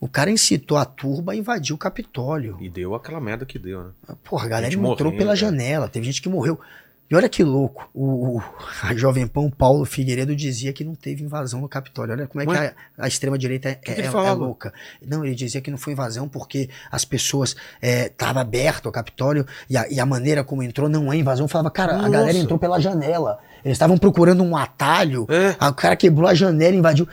o 0.00 0.08
cara 0.08 0.28
incitou 0.28 0.76
a 0.78 0.84
turba 0.84 1.30
a 1.30 1.36
invadir 1.36 1.72
o 1.74 1.78
Capitólio. 1.78 2.58
E 2.60 2.68
deu 2.68 2.96
aquela 2.96 3.20
merda 3.20 3.46
que 3.46 3.56
deu, 3.56 3.84
né? 3.84 3.90
Porra, 4.24 4.46
a 4.46 4.48
galera 4.48 4.74
entrou 4.74 5.12
pela 5.12 5.26
cara. 5.26 5.36
janela. 5.36 5.88
Teve 5.88 6.06
gente 6.06 6.20
que 6.20 6.28
morreu. 6.28 6.58
E 7.08 7.14
olha 7.14 7.28
que 7.28 7.44
louco. 7.44 7.88
O, 7.94 8.36
o- 8.38 8.42
a 8.82 8.92
Jovem 8.94 9.26
Pão 9.28 9.48
Paulo 9.48 9.84
Figueiredo 9.84 10.34
dizia 10.34 10.72
que 10.72 10.82
não 10.82 10.94
teve 10.94 11.22
invasão 11.22 11.60
no 11.60 11.68
Capitólio. 11.68 12.14
Olha 12.14 12.26
como 12.26 12.42
é 12.42 12.46
que 12.46 12.50
Ué? 12.52 12.74
a, 12.98 13.04
a 13.04 13.08
extrema-direita 13.08 13.68
é, 13.68 13.74
que 13.76 13.90
é- 13.92 14.00
é 14.00 14.10
falava? 14.10 14.34
louca. 14.44 14.72
Não, 15.06 15.24
ele 15.24 15.34
dizia 15.34 15.60
que 15.60 15.70
não 15.70 15.78
foi 15.78 15.92
invasão 15.92 16.28
porque 16.28 16.68
as 16.90 17.04
pessoas 17.04 17.54
estavam 17.80 18.42
aberto 18.42 18.86
o 18.86 18.92
Capitólio 18.92 19.46
e 19.70 19.76
a, 19.76 19.88
e 19.88 20.00
a 20.00 20.06
maneira 20.06 20.42
como 20.42 20.62
entrou 20.64 20.88
não 20.88 21.12
é 21.12 21.16
invasão. 21.16 21.44
Eu 21.44 21.48
falava, 21.48 21.70
cara, 21.70 21.92
a 21.92 21.96
Nossa. 21.98 22.10
galera 22.10 22.36
entrou 22.38 22.58
pela 22.58 22.80
janela. 22.80 23.38
Eles 23.64 23.76
estavam 23.76 23.96
procurando 23.98 24.42
um 24.42 24.56
atalho. 24.56 25.26
É. 25.30 25.54
a- 25.60 25.68
O 25.70 25.74
cara 25.74 25.94
quebrou 25.96 26.28
a 26.28 26.34
janela 26.34 26.74
e 26.74 26.78
invadiu. 26.78 27.06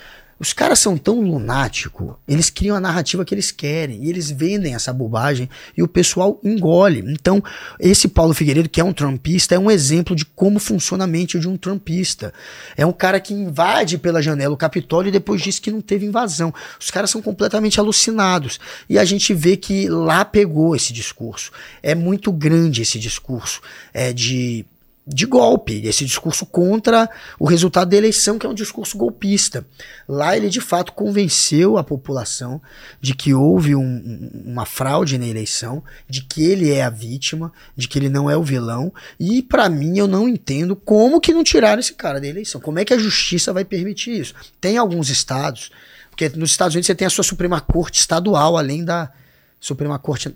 Os 0.44 0.52
caras 0.52 0.80
são 0.80 0.98
tão 0.98 1.22
lunáticos, 1.22 2.16
eles 2.28 2.50
criam 2.50 2.76
a 2.76 2.80
narrativa 2.82 3.24
que 3.24 3.34
eles 3.34 3.50
querem, 3.50 4.04
e 4.04 4.10
eles 4.10 4.30
vendem 4.30 4.76
essa 4.76 4.92
bobagem 4.92 5.50
e 5.78 5.82
o 5.82 5.88
pessoal 5.88 6.38
engole. 6.44 7.02
Então, 7.08 7.42
esse 7.80 8.10
Paulo 8.10 8.34
Figueiredo, 8.34 8.68
que 8.68 8.82
é 8.82 8.84
um 8.84 8.92
trumpista, 8.92 9.56
é 9.56 9.58
um 9.58 9.72
exemplo 9.72 10.14
de 10.14 10.26
como 10.26 10.60
funciona 10.60 11.06
a 11.06 11.08
mente 11.08 11.40
de 11.40 11.48
um 11.48 11.56
trumpista. 11.56 12.34
É 12.76 12.86
um 12.86 12.92
cara 12.92 13.22
que 13.22 13.34
invade 13.34 13.98
pela 13.98 14.22
janela 14.22 14.54
o 14.54 14.58
Capitólio 14.58 15.08
e 15.08 15.14
depois 15.14 15.42
diz 15.42 15.60
que 15.60 15.72
não 15.72 15.80
teve 15.80 16.06
invasão. 16.06 16.54
Os 16.78 16.92
caras 16.92 17.10
são 17.10 17.22
completamente 17.22 17.80
alucinados. 17.80 18.60
E 18.90 19.00
a 19.00 19.06
gente 19.06 19.34
vê 19.34 19.56
que 19.56 19.88
lá 19.88 20.26
pegou 20.26 20.76
esse 20.76 20.92
discurso. 20.92 21.54
É 21.82 21.96
muito 21.96 22.34
grande 22.34 22.82
esse 22.82 23.00
discurso 23.00 23.62
é 23.94 24.12
de 24.12 24.66
de 25.06 25.26
golpe, 25.26 25.82
esse 25.86 26.06
discurso 26.06 26.46
contra 26.46 27.10
o 27.38 27.46
resultado 27.46 27.90
da 27.90 27.98
eleição, 27.98 28.40
que 28.40 28.46
é 28.46 28.50
um 28.50 28.54
discurso 28.54 28.98
golpista. 28.98 29.66
Lá 30.08 30.38
ele 30.38 30.50
de 30.50 30.62
fato 30.62 30.94
convenceu 30.94 31.78
a 31.78 31.84
população 31.84 32.62
de 33.02 33.14
que 33.14 33.34
houve 33.34 33.76
um- 33.76 33.82
um- 33.82 34.44
uma 34.46 34.66
fraude 34.66 35.18
na 35.18 35.28
eleição, 35.28 35.84
de 36.08 36.24
que 36.24 36.42
ele 36.44 36.72
é 36.72 36.84
a 36.84 36.90
vítima, 36.90 37.52
de 37.76 37.88
que 37.88 38.00
ele 38.00 38.08
não 38.08 38.30
é 38.30 38.38
o 38.38 38.44
vilão. 38.44 38.94
E 39.20 39.42
pra 39.42 39.68
mim 39.68 39.98
eu 39.98 40.08
não 40.08 40.30
entendo 40.30 40.74
como 40.74 41.20
que 41.20 41.34
não 41.34 41.44
tiraram 41.44 41.82
esse 41.82 41.94
cara 41.94 42.22
da 42.22 42.28
eleição. 42.28 42.62
Como 42.62 42.80
é 42.80 42.86
que 42.86 42.94
a 42.94 42.98
justiça 42.98 43.52
vai 43.52 43.66
permitir 43.66 44.18
isso? 44.22 44.34
Tem 44.62 44.78
alguns 44.78 45.10
estados, 45.10 45.70
porque 46.10 46.30
nos 46.30 46.52
Estados 46.52 46.76
Unidos 46.76 46.88
você 46.88 46.96
tem 46.96 47.08
a 47.08 47.10
sua 47.10 47.26
Suprema 47.26 47.60
Corte 47.60 48.00
estadual, 48.00 48.58
além 48.58 48.86
da 48.86 49.12
Suprema 49.60 50.00
Corte 50.00 50.34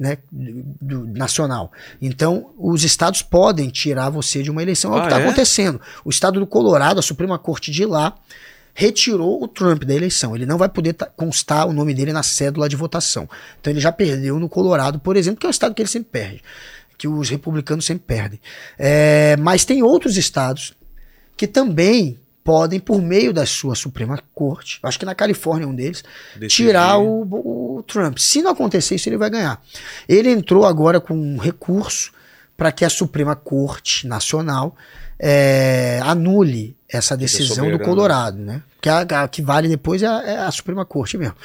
né, 0.00 0.16
do- 0.32 0.62
do- 0.80 1.06
nacional. 1.18 1.70
Então, 2.00 2.52
os 2.56 2.82
estados 2.84 3.20
podem 3.20 3.68
tirar 3.68 4.08
você 4.08 4.42
de 4.42 4.50
uma 4.50 4.62
eleição. 4.62 4.92
É 4.92 4.94
o 4.94 4.98
Ah, 4.98 5.00
que 5.02 5.06
está 5.08 5.20
é? 5.20 5.22
acontecendo. 5.24 5.78
O 6.02 6.08
estado 6.08 6.40
do 6.40 6.46
Colorado, 6.46 6.98
a 6.98 7.02
Suprema 7.02 7.38
Corte 7.38 7.70
de 7.70 7.84
lá, 7.84 8.16
retirou 8.72 9.42
o 9.42 9.46
Trump 9.46 9.84
da 9.84 9.94
eleição. 9.94 10.34
Ele 10.34 10.46
não 10.46 10.56
vai 10.56 10.70
poder 10.70 10.94
ta- 10.94 11.04
constar 11.06 11.68
o 11.68 11.72
nome 11.74 11.92
dele 11.92 12.12
na 12.14 12.22
cédula 12.22 12.66
de 12.66 12.76
votação. 12.76 13.28
Então, 13.60 13.70
ele 13.70 13.80
já 13.80 13.92
perdeu 13.92 14.40
no 14.40 14.48
Colorado, 14.48 14.98
por 14.98 15.16
exemplo, 15.18 15.38
que 15.38 15.46
é 15.46 15.48
um 15.48 15.50
estado 15.50 15.74
que 15.74 15.82
ele 15.82 15.88
sempre 15.88 16.08
perde. 16.10 16.42
Que 16.96 17.06
os 17.06 17.28
republicanos 17.28 17.84
sempre 17.84 18.04
perdem. 18.06 18.40
É, 18.78 19.36
mas 19.38 19.64
tem 19.66 19.82
outros 19.82 20.16
estados 20.16 20.72
que 21.36 21.46
também 21.46 22.18
podem, 22.44 22.80
por 22.80 23.00
meio 23.00 23.32
da 23.32 23.46
sua 23.46 23.74
Suprema 23.74 24.18
Corte, 24.34 24.78
acho 24.82 24.98
que 24.98 25.04
na 25.04 25.14
Califórnia 25.14 25.64
é 25.64 25.68
um 25.68 25.74
deles, 25.74 26.02
Decidir. 26.34 26.48
tirar 26.68 26.98
o, 26.98 27.22
o 27.78 27.82
Trump. 27.82 28.18
Se 28.18 28.42
não 28.42 28.52
acontecer 28.52 28.94
isso, 28.94 29.08
ele 29.08 29.16
vai 29.16 29.30
ganhar. 29.30 29.62
Ele 30.08 30.30
entrou 30.30 30.64
agora 30.64 31.00
com 31.00 31.14
um 31.14 31.36
recurso 31.36 32.12
para 32.56 32.72
que 32.72 32.84
a 32.84 32.90
Suprema 32.90 33.34
Corte 33.34 34.06
Nacional 34.06 34.76
é, 35.18 36.00
anule 36.02 36.76
essa 36.88 37.16
decisão 37.16 37.70
do. 37.70 37.78
Colorado, 37.78 38.38
né? 38.38 38.62
Que 38.80 38.88
a, 38.88 39.00
a 39.00 39.28
que 39.28 39.42
vale 39.42 39.68
depois 39.68 40.02
é 40.02 40.06
a, 40.06 40.22
é 40.22 40.38
a 40.38 40.50
Suprema 40.50 40.84
Corte 40.84 41.16
mesmo. 41.16 41.36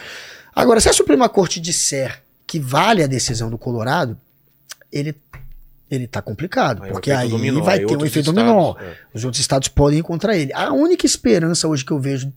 Agora, 0.55 0.80
se 0.80 0.89
a 0.89 0.93
Suprema 0.93 1.27
Corte 1.27 1.59
disser 1.59 2.22
que 2.47 2.59
vale 2.59 3.03
a 3.03 3.07
decisão 3.07 3.49
do 3.49 3.57
Colorado, 3.57 4.17
ele 4.91 5.13
ele 5.90 6.07
tá 6.07 6.22
complicado, 6.22 6.84
Aí 6.84 6.91
porque 6.91 7.12
aí 7.12 7.30
dominó, 7.30 7.62
vai 7.62 7.80
aí 7.80 7.86
ter 7.86 7.95
um 7.95 8.06
efeito 8.06 8.30
estados, 8.30 8.34
dominó. 8.34 8.76
é. 8.80 8.98
Os 9.14 9.24
outros 9.24 9.40
estados 9.40 9.68
podem 9.68 9.99
ir 9.99 10.03
contra 10.03 10.36
ele. 10.36 10.52
A 10.53 10.72
única 10.74 11.06
esperança 11.06 11.68
hoje 11.68 11.86
que 11.86 11.91
eu 11.91 11.99
vejo 11.99 12.32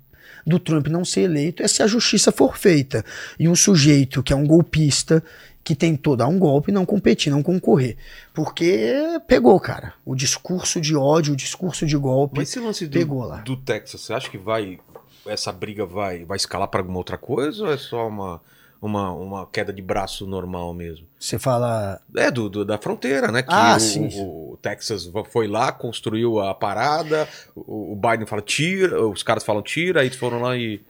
do 0.46 0.58
Trump 0.58 0.86
não 0.88 1.04
ser 1.04 1.22
eleito 1.22 1.62
é 1.62 1.68
se 1.68 1.82
a 1.82 1.86
justiça 1.86 2.30
for 2.30 2.56
feita. 2.56 3.04
E 3.38 3.48
um 3.48 3.54
sujeito 3.56 4.22
que 4.22 4.32
é 4.32 4.36
um 4.36 4.46
golpista, 4.46 5.22
que 5.64 5.74
tentou 5.74 6.16
dar 6.16 6.28
um 6.28 6.38
golpe, 6.38 6.72
não 6.72 6.86
competir, 6.86 7.30
não 7.30 7.42
concorrer. 7.42 7.96
Porque 8.32 8.94
pegou, 9.26 9.58
cara. 9.60 9.92
O 10.04 10.14
discurso 10.14 10.80
de 10.80 10.94
ódio, 10.96 11.34
o 11.34 11.36
discurso 11.36 11.84
de 11.86 11.96
golpe. 11.96 12.38
Mas 12.38 12.48
esse 12.48 12.60
lance 12.60 12.86
do, 12.86 12.92
Pegou 12.98 13.24
lá. 13.24 13.38
do 13.38 13.56
Texas, 13.56 14.00
você 14.00 14.12
acha 14.14 14.30
que 14.30 14.38
vai. 14.38 14.78
Essa 15.26 15.52
briga 15.52 15.84
vai, 15.84 16.24
vai 16.24 16.36
escalar 16.36 16.68
para 16.68 16.80
alguma 16.80 16.96
outra 16.98 17.18
coisa 17.18 17.64
ou 17.64 17.72
é 17.72 17.76
só 17.76 18.08
uma, 18.08 18.40
uma, 18.80 19.12
uma 19.12 19.46
queda 19.46 19.72
de 19.72 19.82
braço 19.82 20.26
normal 20.26 20.72
mesmo? 20.74 21.06
Você 21.18 21.38
fala. 21.38 22.00
É, 22.16 22.30
do, 22.30 22.48
do- 22.48 22.64
da 22.64 22.78
fronteira, 22.78 23.32
né? 23.32 23.42
Que 23.42 23.48
Ah, 23.52 23.76
o, 23.76 23.80
sim. 23.80 24.08
o- 24.20 24.58
Texas 24.62 25.10
foi 25.30 25.46
lá, 25.46 25.70
construiu 25.72 26.40
a 26.40 26.52
parada, 26.54 27.28
o, 27.54 27.92
o 27.92 27.96
Biden 27.96 28.26
fala 28.26 28.42
tira, 28.42 29.06
os 29.06 29.22
caras 29.22 29.44
falam 29.44 29.62
tira, 29.62 30.00
aí 30.00 30.06
eles 30.08 30.18
foram 30.18 30.40
lá 30.42 30.56
e, 30.56 30.80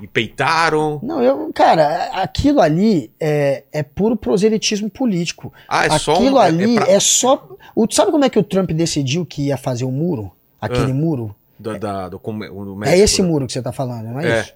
e 0.00 0.06
peitaram. 0.06 0.98
Não, 1.02 1.22
eu, 1.22 1.50
cara, 1.54 2.04
aquilo 2.22 2.60
ali 2.60 3.10
é, 3.20 3.64
é 3.72 3.82
puro 3.82 4.16
proselitismo 4.16 4.88
político. 4.90 5.52
Ah, 5.68 5.86
é 5.86 5.98
só 5.98 6.14
aquilo 6.14 6.36
um- 6.38 6.42
é- 6.42 6.46
ali 6.46 6.76
é 6.78 6.80
é, 6.82 6.84
pra- 6.86 7.00
só. 7.00 7.48
O, 7.74 7.86
sabe 7.90 8.10
como 8.10 8.24
é 8.24 8.30
que 8.30 8.38
o 8.38 8.42
Trump 8.42 8.70
decidiu 8.70 9.24
que 9.26 9.46
ia 9.48 9.56
fazer 9.56 9.84
o 9.84 9.90
muro? 9.92 10.32
Aquele 10.60 10.90
Ah. 10.92 10.94
muro? 10.94 11.34
Da, 11.58 11.76
da- 11.76 12.08
do, 12.08 12.18
do 12.18 12.30
É 12.32 12.76
México, 12.76 13.02
esse 13.04 13.22
né? 13.22 13.28
muro 13.28 13.46
que 13.46 13.52
você 13.52 13.60
tá 13.62 13.72
falando, 13.72 14.04
não 14.06 14.20
é, 14.20 14.28
É. 14.38 14.40
isso? 14.42 14.52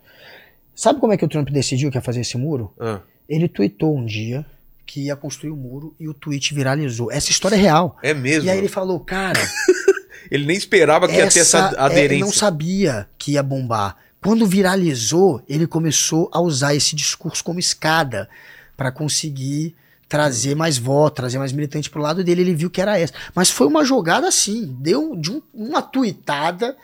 Sabe 0.75 1.01
como 1.01 1.13
é 1.13 1.17
que 1.17 1.25
o 1.25 1.29
Trump 1.29 1.49
decidiu 1.51 1.91
que 1.91 1.97
ia 1.99 2.03
fazer 2.03 2.21
esse 2.21 2.37
muro? 2.39 2.73
Ah, 2.81 3.01
Ele 3.29 3.49
tweetou 3.49 3.97
um 3.97 4.05
dia 4.05 4.45
que 4.87 5.03
ia 5.07 5.17
construir 5.17 5.51
o 5.51 5.57
muro 5.57 5.95
e 5.99 6.09
o 6.09 6.15
tweet 6.15 6.53
viralizou. 6.55 7.11
Essa 7.11 7.31
história 7.31 7.57
é 7.57 7.59
real. 7.59 7.97
é 8.03 8.13
mesmo. 8.15 8.47
E 8.47 8.51
aí 8.51 8.59
ele 8.59 8.69
falou, 8.69 8.99
cara, 9.01 9.41
Ele 10.31 10.47
nem 10.47 10.57
esperava 10.57 11.07
que 11.07 11.15
ia 11.15 11.29
ter 11.29 11.41
essa 11.41 11.59
essa, 11.59 11.77
é, 11.77 11.81
aderência. 11.81 12.25
não 12.25 12.33
sabia 12.33 13.07
que 13.19 13.33
ia 13.33 13.43
bombar. 13.43 13.97
Quando 14.23 14.47
viralizou, 14.47 15.43
ele 15.49 15.67
começou 15.67 16.31
a 16.33 16.41
usar 16.41 16.75
esse 16.75 16.95
discurso 16.97 17.43
como 17.45 17.59
escada 17.59 18.29
para 18.77 18.91
conseguir 18.91 19.75
trazer 20.09 20.55
mais 20.55 20.79
voto, 20.79 21.17
trazer 21.17 21.39
mais 21.39 21.53
militante 21.53 21.91
pro 21.91 22.01
lado 22.01 22.23
dele. 22.25 22.43
Ele 22.43 22.55
viu 22.55 22.71
que 22.71 22.81
era 22.81 22.99
essa. 22.99 23.13
Mas 23.35 23.51
foi 23.51 23.67
uma 23.67 23.85
jogada 23.85 24.29
assim, 24.29 24.75
deu 24.81 25.17
de 25.17 25.33
um- 25.33 25.43
uma 25.53 25.83
tuitada 25.83 26.77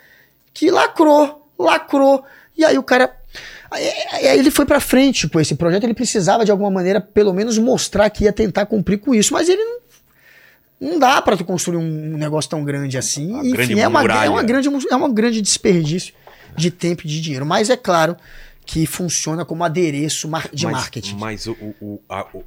que 0.53 0.69
lacrou, 0.69 1.47
lacrou. 1.57 2.23
E 2.57 2.63
aí 2.65 2.77
o 2.77 2.83
cara. 2.83 3.15
Aí, 3.71 3.87
aí 4.31 4.39
ele 4.39 4.49
foi 4.51 4.65
pra 4.65 4.79
frente 4.79 5.27
com 5.27 5.39
esse 5.39 5.55
projeto. 5.55 5.83
Ele 5.83 5.93
precisava 5.93 6.43
de 6.45 6.51
alguma 6.51 6.71
maneira, 6.71 6.99
pelo 6.99 7.33
menos, 7.33 7.57
mostrar 7.57 8.09
que 8.09 8.23
ia 8.23 8.33
tentar 8.33 8.65
cumprir 8.65 8.97
com 8.99 9.13
isso. 9.13 9.33
Mas 9.33 9.47
ele 9.49 9.63
não. 9.63 9.79
Não 10.81 10.97
dá 10.97 11.21
pra 11.21 11.35
tu 11.35 11.43
construir 11.43 11.75
um 11.77 12.17
negócio 12.17 12.49
tão 12.49 12.63
grande 12.63 12.97
assim. 12.97 13.31
Uma 13.31 13.39
Enfim, 13.41 13.51
grande 13.51 13.79
é 13.81 13.87
uma, 13.87 13.99
muralha. 14.01 14.27
é, 14.27 14.29
uma 14.29 14.41
grande, 14.43 14.69
é 14.89 14.95
um 14.95 15.13
grande 15.13 15.41
desperdício 15.41 16.13
de 16.55 16.71
tempo 16.71 17.01
e 17.03 17.07
de 17.07 17.19
dinheiro. 17.19 17.45
Mas 17.45 17.69
é 17.69 17.75
claro 17.75 18.15
que 18.65 18.85
funciona 18.85 19.43
como 19.43 19.63
adereço 19.65 20.27
de 20.53 20.65
mas, 20.65 20.73
marketing. 20.73 21.15
Mas 21.17 21.47
o, 21.47 21.51
o, 21.81 21.99
a- 22.07 22.25
o- 22.33 22.43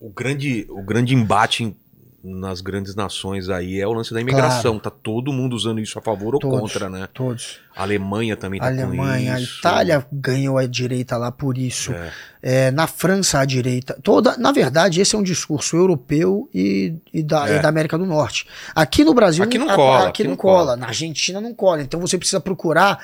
o 0.00 0.08
grande, 0.08 0.66
o 0.70 0.80
grande 0.82 1.14
embate 1.14 1.64
em- 1.64 1.76
nas 2.22 2.60
grandes 2.60 2.94
nações 2.94 3.48
aí 3.48 3.80
é 3.80 3.86
o 3.86 3.92
lance 3.92 4.12
da 4.12 4.20
imigração. 4.20 4.78
Tá 4.78 4.90
todo 4.90 5.32
mundo 5.32 5.54
usando 5.56 5.80
isso 5.80 5.98
a 5.98 6.02
favor 6.02 6.34
ou 6.34 6.40
Todos. 6.40 6.60
contra, 6.60 6.90
né? 6.90 7.08
Todos. 7.14 7.58
A 7.74 7.82
Alemanha 7.82 8.36
também 8.36 8.60
A 8.60 8.64
tá 8.64 8.68
Alemanha, 8.68 9.34
a. 9.36 9.40
Itália 9.40 10.06
ganhou 10.12 10.58
a 10.58 10.66
direita 10.66 11.16
lá 11.16 11.32
por 11.32 11.56
isso. 11.56 11.92
É. 11.92 12.12
É, 12.42 12.70
na 12.70 12.86
França, 12.86 13.38
a 13.40 13.44
direita. 13.44 13.98
Toda, 14.02 14.36
na 14.36 14.52
verdade, 14.52 15.00
esse 15.00 15.14
é 15.14 15.18
um 15.18 15.22
discurso 15.22 15.76
europeu 15.76 16.48
e, 16.54 16.94
e 17.12 17.22
da, 17.22 17.48
É. 17.50 17.56
e 17.58 17.62
da 17.62 17.68
América 17.68 17.96
do 17.96 18.04
Norte. 18.04 18.46
Aqui 18.74 19.02
no 19.04 19.14
Brasil. 19.14 19.42
Aqui 19.42 19.56
não 19.58 19.70
a- 19.70 19.74
cola, 19.74 20.08
Aqui, 20.08 20.24
não 20.24 20.36
cola. 20.36 20.76
Na 20.76 20.88
Argentina 20.88 21.40
não 21.40 21.54
cola. 21.54 21.80
Então 21.82 21.98
você 22.00 22.18
precisa 22.18 22.40
procurar 22.40 23.02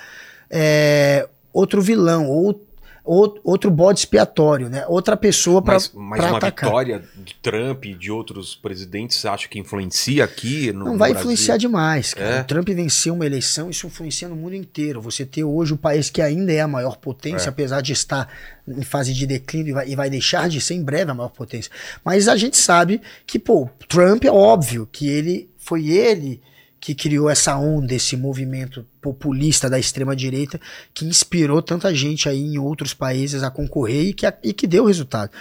é, 0.51 1.27
outro 1.53 1.81
vilão, 1.81 2.29
ou- 2.29 2.63
outro 3.07 3.71
bode 3.71 4.01
expiatório, 4.01 4.69
né? 4.69 4.85
Outra 4.89 5.17
pessoa 5.17 5.63
para 5.63 5.75
Mas, 5.75 5.93
mas 5.95 6.21
uma 6.25 6.37
atacar. 6.39 6.69
vitória 6.69 7.05
de 7.17 7.35
Trump 7.37 7.85
e 7.85 7.95
de 7.95 8.11
outros 8.11 8.55
presidentes, 8.55 9.17
você 9.19 9.29
acha 9.29 9.49
que 9.49 9.59
influencia 9.59 10.25
aqui 10.25 10.73
no 10.73 10.85
Não 10.85 10.99
vai 10.99 11.13
no 11.13 11.19
influenciar 11.19 11.57
demais, 11.57 12.13
cara. 12.15 12.37
É? 12.37 12.41
O 12.41 12.45
Trump 12.45 12.69
venceu 12.69 13.15
uma 13.15 13.25
eleição, 13.25 13.71
isso 13.71 13.87
influencia 13.87 14.29
no 14.29 14.37
mundo 14.37 14.55
inteiro. 14.55 15.01
Você 15.01 15.25
ter 15.25 15.45
hoje 15.45 15.73
o 15.73 15.77
país 15.77 16.11
que 16.11 16.21
ainda 16.21 16.53
é 16.53 16.61
a 16.61 16.69
maior 16.69 16.97
potência, 16.97 17.49
É. 17.49 17.51
apesar 17.51 17.81
de 17.81 17.93
estar 17.93 18.29
em 18.67 18.83
fase 18.83 19.15
de 19.15 19.27
declínio 19.27 19.71
e 19.71 19.73
vai, 19.73 19.89
e 19.89 19.95
vai 19.97 20.11
deixar 20.11 20.49
de 20.49 20.61
ser 20.61 20.75
em 20.75 20.83
breve 20.83 21.11
a 21.11 21.15
maior 21.15 21.31
potência. 21.31 21.71
Mas 22.05 22.27
a 22.29 22.37
gente 22.37 22.57
sabe 22.57 23.01
que, 23.27 23.39
pô, 23.39 23.69
Trump 23.89 24.25
é 24.25 24.31
óbvio 24.31 24.89
que 24.91 25.09
ele 25.09 25.49
foi 25.57 25.89
ele 25.89 26.41
que 26.87 26.95
criou 26.95 27.29
essa 27.29 27.57
onda, 27.57 27.93
esse 27.93 28.17
movimento 28.17 28.87
populista 29.01 29.69
da 29.69 29.77
extrema-direita 29.77 30.61
que 30.95 31.05
inspirou 31.05 31.61
tanta 31.61 31.93
gente 31.93 32.29
aí 32.29 32.41
em 32.41 32.59
outros 32.59 32.95
países 32.95 33.43
a 33.43 33.51
concorrer 33.51 34.05
e 34.05 34.15
que, 34.15 34.25
e 34.41 34.53
que 34.53 34.69
deu 34.69 34.85
resultado. 34.85 35.33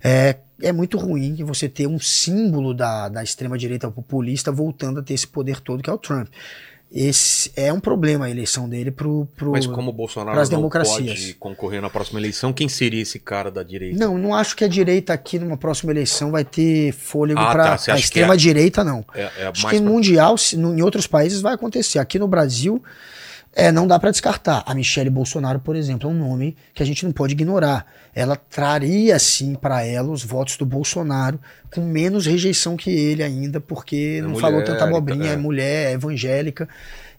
É, 0.00 0.36
é 0.60 0.70
muito 0.70 0.96
ruim 0.96 1.42
você 1.42 1.68
ter 1.68 1.88
um 1.88 1.98
símbolo 1.98 2.72
da, 2.72 3.08
da 3.08 3.20
extrema-direita 3.20 3.90
populista 3.90 4.52
voltando 4.52 5.00
a 5.00 5.02
ter 5.02 5.14
esse 5.14 5.26
poder 5.26 5.58
todo 5.58 5.82
que 5.82 5.90
é 5.90 5.92
o 5.92 5.98
Trump. 5.98 6.28
Esse 6.94 7.50
é 7.56 7.72
um 7.72 7.80
problema 7.80 8.26
a 8.26 8.30
eleição 8.30 8.68
dele 8.68 8.90
pro, 8.90 9.26
pro 9.34 9.52
Mas 9.52 9.66
como 9.66 9.88
o 9.90 9.92
Bolsonaro 9.94 10.36
não 10.38 10.44
democracias. 10.48 11.18
pode 11.20 11.34
concorrer 11.34 11.80
na 11.80 11.88
próxima 11.88 12.20
eleição, 12.20 12.52
quem 12.52 12.68
seria 12.68 13.00
esse 13.00 13.18
cara 13.18 13.50
da 13.50 13.62
direita? 13.62 13.98
Não, 13.98 14.18
não 14.18 14.34
acho 14.34 14.54
que 14.54 14.62
a 14.62 14.68
direita 14.68 15.12
aqui 15.14 15.38
numa 15.38 15.56
próxima 15.56 15.90
eleição 15.90 16.30
vai 16.30 16.44
ter 16.44 16.92
fôlego 16.92 17.40
Ah, 17.40 17.50
pra 17.52 17.78
tá, 17.78 17.92
a 17.94 17.96
extrema 17.98 18.34
é- 18.34 18.36
direita 18.36 18.84
não. 18.84 19.02
É, 19.14 19.22
é 19.38 19.46
Acho 19.46 19.66
que 19.68 19.80
pra- 19.80 19.90
mundial, 19.90 20.36
em 20.54 20.82
outros 20.82 21.06
países 21.06 21.40
vai 21.40 21.54
acontecer. 21.54 21.98
Aqui 21.98 22.18
no 22.18 22.28
Brasil, 22.28 22.82
é, 23.54 23.70
não 23.70 23.86
dá 23.86 23.98
para 23.98 24.10
descartar. 24.10 24.62
A 24.66 24.74
Michelle 24.74 25.10
Bolsonaro, 25.10 25.60
por 25.60 25.76
exemplo, 25.76 26.08
é 26.08 26.12
um 26.12 26.16
nome 26.16 26.56
que 26.74 26.82
a 26.82 26.86
gente 26.86 27.04
não 27.04 27.12
pode 27.12 27.34
ignorar. 27.34 27.86
Ela 28.14 28.34
traria, 28.34 29.18
sim, 29.18 29.54
para 29.54 29.84
ela 29.84 30.10
os 30.10 30.24
votos 30.24 30.56
do 30.56 30.64
Bolsonaro 30.64 31.38
com 31.72 31.82
menos 31.82 32.26
rejeição 32.26 32.76
que 32.76 32.90
ele 32.90 33.22
ainda, 33.22 33.60
porque 33.60 34.16
É 34.18 34.22
não 34.22 34.30
mulher, 34.30 34.40
falou 34.40 34.64
tanta 34.64 34.84
abobrinha, 34.84 35.30
é. 35.30 35.32
é 35.34 35.36
mulher, 35.36 35.90
é 35.90 35.92
evangélica. 35.92 36.68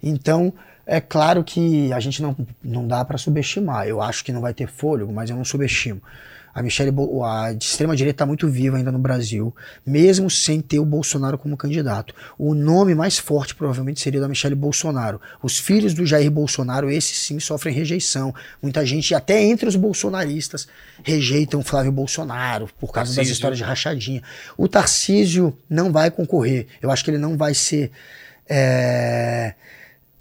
Então, 0.02 0.54
é 0.86 1.00
claro 1.00 1.44
que 1.44 1.94
a 1.94 2.00
gente 2.00 2.22
não, 2.22 2.36
não 2.64 2.88
dá 2.88 3.06
para 3.06 3.18
subestimar. 3.18 3.88
Eu 3.88 4.02
acho 4.02 4.24
que 4.24 4.32
não 4.32 4.42
vai 4.42 4.54
ter 4.54 4.68
fôlego, 4.68 5.14
mas 5.14 5.30
eu 5.30 5.36
não 5.36 5.46
subestimo. 5.46 6.02
A 6.54 6.62
Michelle, 6.62 6.92
Bo- 6.92 7.24
a 7.26 7.52
de 7.52 7.64
extrema 7.66 7.96
direita 7.96 8.16
está 8.18 8.26
muito 8.26 8.48
viva 8.48 8.78
ainda 8.78 8.92
no 8.92 9.00
Brasil, 9.00 9.56
mesmo 9.86 10.30
sem 10.30 10.62
ter 10.62 10.78
o 10.80 10.86
Bolsonaro 10.86 11.38
como 11.38 11.58
candidato. 11.58 12.14
O 12.38 12.54
nome 12.54 12.94
mais 12.94 13.18
forte 13.18 13.56
provavelmente 13.56 14.00
seria 14.00 14.22
da 14.22 14.28
Michelle 14.28 14.54
Bolsonaro. 14.56 15.20
Os 15.42 15.58
filhos 15.58 15.94
do 15.94 16.06
Jair 16.06 16.30
Bolsonaro, 16.30 16.92
esses 16.92 17.18
sim 17.18 17.40
sofrem 17.40 17.74
rejeição. 17.74 18.34
Muita 18.62 18.86
gente, 18.86 19.16
até 19.16 19.42
entre 19.42 19.68
os 19.68 19.76
bolsonaristas, 19.76 20.68
rejeitam 21.04 21.60
o 21.60 21.64
Flávio 21.64 21.92
Bolsonaro 21.92 22.70
por 22.80 22.92
causa 22.92 23.10
das 23.10 23.16
Tarcísio. 23.16 23.34
histórias 23.34 23.58
de 23.58 23.64
rachadinha. 23.64 24.22
O 24.56 24.68
Tarcísio 24.68 25.58
não 25.70 25.92
vai 25.92 26.12
concorrer. 26.12 26.68
Eu 26.82 26.92
acho 26.92 27.04
que 27.04 27.10
ele 27.12 27.18
não 27.18 27.36
vai 27.36 27.54
ser 27.56 27.92
é, 28.48 29.54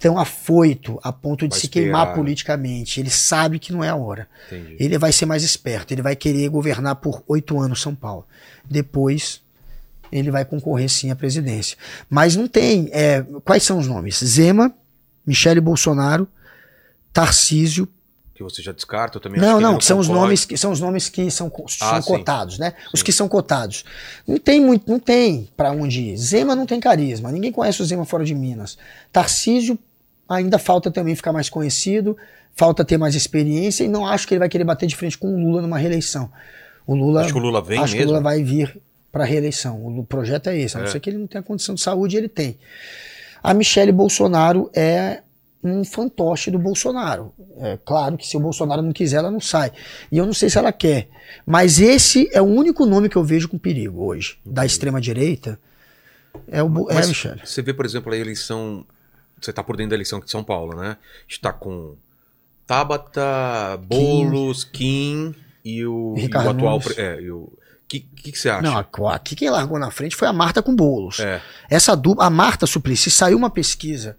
tão 0.02 0.18
afoito 0.18 0.98
a 1.00 1.12
ponto 1.12 1.46
de 1.46 1.52
Vai 1.52 1.60
se 1.60 1.68
queimar 1.68 2.00
esperar. 2.02 2.14
politicamente. 2.16 2.98
Ele 2.98 3.08
sabe 3.08 3.58
que 3.60 3.72
não 3.72 3.84
é 3.84 3.88
a 3.88 3.94
hora. 3.94 4.28
Entendi. 4.48 4.76
Ele 4.80 4.98
vai 4.98 5.12
ser 5.12 5.26
mais 5.26 5.44
esperto, 5.44 5.94
ele 5.94 6.02
vai 6.02 6.16
querer 6.16 6.48
governar 6.48 6.96
por 6.96 7.22
oito 7.28 7.58
anos 7.60 7.80
São 7.80 7.94
Paulo. 7.94 8.26
Depois 8.68 9.40
ele 10.10 10.30
vai 10.30 10.44
concorrer 10.44 10.88
sim 10.90 11.10
à 11.12 11.16
presidência. 11.16 11.78
Mas 12.10 12.34
não 12.34 12.48
tem. 12.48 12.90
é, 12.92 13.24
quais 13.44 13.62
são 13.62 13.78
os 13.78 13.86
nomes? 13.86 14.18
Zema, 14.22 14.74
Michele 15.24 15.60
Bolsonaro, 15.60 16.26
Tarcísio. 17.12 17.88
Que 18.34 18.42
você 18.42 18.60
já 18.62 18.72
descarta, 18.72 19.18
eu 19.18 19.20
também 19.22 19.40
acho 19.40 19.48
Não, 19.48 19.56
que 19.58 19.62
não, 19.62 19.78
que 19.78 19.84
são 19.84 19.98
os 19.98 20.08
nomes 20.08 20.44
que 20.44 20.56
são 20.56 20.72
os 20.72 20.80
nomes 20.80 21.08
que 21.08 21.30
são, 21.30 21.48
co- 21.50 21.66
Ah, 21.80 22.00
são 22.00 22.02
sim. 22.02 22.08
cotados, 22.18 22.58
né? 22.58 22.72
Os 22.92 23.02
que 23.02 23.12
são 23.12 23.28
cotados. 23.28 23.84
Não 24.26 24.38
tem 24.38 24.60
muito, 24.60 24.90
não 24.90 24.98
tem 24.98 25.48
para 25.56 25.70
onde 25.70 26.00
ir. 26.00 26.16
Zema 26.16 26.56
não 26.56 26.66
tem 26.66 26.80
carisma, 26.80 27.30
ninguém 27.30 27.52
conhece 27.52 27.80
o 27.82 27.84
Zema 27.84 28.04
fora 28.06 28.24
de 28.24 28.34
Minas. 28.34 28.76
Tarcísio 29.12 29.78
ainda 30.32 30.58
falta 30.58 30.90
também 30.90 31.14
ficar 31.14 31.32
mais 31.32 31.48
conhecido, 31.48 32.16
falta 32.54 32.84
ter 32.84 32.98
mais 32.98 33.14
experiência 33.14 33.84
e 33.84 33.88
não 33.88 34.06
acho 34.06 34.26
que 34.26 34.34
ele 34.34 34.40
vai 34.40 34.48
querer 34.48 34.64
bater 34.64 34.86
de 34.86 34.96
frente 34.96 35.16
com 35.18 35.28
o 35.34 35.38
Lula 35.38 35.62
numa 35.62 35.78
reeleição. 35.78 36.30
O 36.86 36.94
Lula 36.94 37.20
Acho 37.22 37.32
que 37.32 37.38
o 37.38 37.42
Lula 37.42 37.62
vem 37.62 37.78
acho 37.78 37.92
que 37.92 37.98
o 37.98 38.00
mesmo. 38.00 38.12
Lula 38.12 38.22
vai 38.22 38.42
vir 38.42 38.80
para 39.10 39.24
reeleição. 39.24 39.84
O 39.98 40.04
projeto 40.04 40.48
é 40.48 40.58
esse, 40.58 40.76
a 40.76 40.80
não 40.80 40.86
É. 40.86 40.90
ser 40.90 41.00
que 41.00 41.10
ele 41.10 41.18
não 41.18 41.26
tenha 41.26 41.42
condição 41.42 41.74
de 41.74 41.80
saúde, 41.80 42.16
ele 42.16 42.28
tem. 42.28 42.58
A 43.42 43.52
Michele 43.54 43.92
Bolsonaro 43.92 44.70
é 44.74 45.22
um 45.64 45.84
fantoche 45.84 46.50
do 46.50 46.58
Bolsonaro. 46.58 47.32
É 47.58 47.78
claro 47.84 48.16
que 48.16 48.26
se 48.26 48.36
o 48.36 48.40
Bolsonaro 48.40 48.82
não 48.82 48.92
quiser, 48.92 49.18
ela 49.18 49.30
não 49.30 49.40
sai. 49.40 49.70
E 50.10 50.18
eu 50.18 50.26
não 50.26 50.32
sei 50.32 50.50
se 50.50 50.58
ela 50.58 50.72
quer. 50.72 51.08
Mas 51.46 51.78
esse 51.78 52.28
é 52.32 52.40
o 52.42 52.46
único 52.46 52.84
nome 52.84 53.08
que 53.08 53.14
eu 53.16 53.22
vejo 53.24 53.48
com 53.48 53.56
perigo 53.58 54.04
hoje. 54.04 54.38
Da 54.44 54.66
extrema-direita. 54.66 55.58
É 56.48 56.62
o 56.62 56.88
é 56.90 56.92
a 56.92 56.94
Mas 56.96 57.08
Michele. 57.08 57.40
você 57.44 57.62
vê, 57.62 57.72
por 57.72 57.84
exemplo, 57.84 58.12
a 58.12 58.16
eleição. 58.16 58.84
Você 59.42 59.52
tá 59.52 59.62
por 59.62 59.76
dentro 59.76 59.90
da 59.90 59.96
eleição 59.96 60.18
aqui 60.18 60.26
de 60.26 60.30
São 60.32 60.44
Paulo, 60.44 60.76
né? 60.80 60.96
Está 61.28 61.52
com 61.52 61.96
Tabata, 62.66 63.76
Boulos, 63.82 64.64
Kim 64.64 65.34
e 65.64 65.84
o, 65.84 66.14
e 66.16 66.26
o 66.28 66.50
atual. 66.50 66.80
É, 66.96 67.20
e 67.20 67.30
o. 67.30 67.52
que, 67.88 68.00
que, 68.00 68.32
que 68.32 68.38
você 68.38 68.48
acha? 68.48 68.62
Não, 68.62 68.78
aqui 69.08 69.34
quem 69.36 69.50
largou 69.50 69.78
na 69.78 69.90
frente 69.90 70.16
foi 70.16 70.28
a 70.28 70.32
Marta 70.32 70.62
com 70.62 70.74
bolos. 70.74 71.20
É. 71.20 71.42
Essa 71.68 71.94
dupla, 71.96 72.24
a 72.26 72.30
Marta 72.30 72.66
Suplicy, 72.66 73.10
saiu 73.10 73.36
uma 73.36 73.50
pesquisa. 73.50 74.16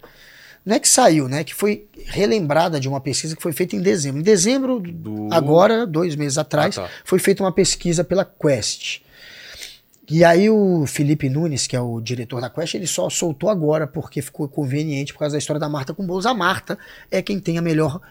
Não 0.65 0.75
é 0.75 0.79
que 0.79 0.87
saiu, 0.87 1.27
né? 1.27 1.43
Que 1.43 1.53
foi 1.53 1.87
relembrada 2.05 2.79
de 2.79 2.87
uma 2.87 3.01
pesquisa 3.01 3.35
que 3.35 3.41
foi 3.41 3.51
feita 3.51 3.75
em 3.75 3.81
dezembro. 3.81 4.19
Em 4.19 4.23
dezembro, 4.23 4.79
Do- 4.79 5.27
agora, 5.31 5.85
dois 5.85 6.15
meses 6.15 6.37
atrás, 6.37 6.77
Ah, 6.77 6.83
tá. 6.83 6.89
foi 7.03 7.19
feita 7.19 7.43
uma 7.43 7.51
pesquisa 7.51 8.03
pela 8.03 8.23
Quest. 8.23 9.01
E 10.09 10.23
aí 10.23 10.49
o 10.49 10.85
Felipe 10.85 11.29
Nunes, 11.29 11.65
que 11.65 11.75
é 11.75 11.79
o 11.79 12.01
diretor 12.01 12.41
da 12.41 12.49
Quest, 12.49 12.75
ele 12.75 12.85
só 12.85 13.09
soltou 13.09 13.49
agora 13.49 13.87
porque 13.87 14.21
ficou 14.21 14.49
conveniente 14.49 15.13
por 15.13 15.19
causa 15.19 15.33
da 15.33 15.39
história 15.39 15.59
da 15.59 15.69
Marta 15.69 15.93
com 15.93 16.05
Bolos. 16.05 16.25
A 16.25 16.33
Marta 16.33 16.77
é 17.09 17.21
quem 17.21 17.39
tem 17.39 17.57
a 17.57 17.61
melhor 17.61 18.01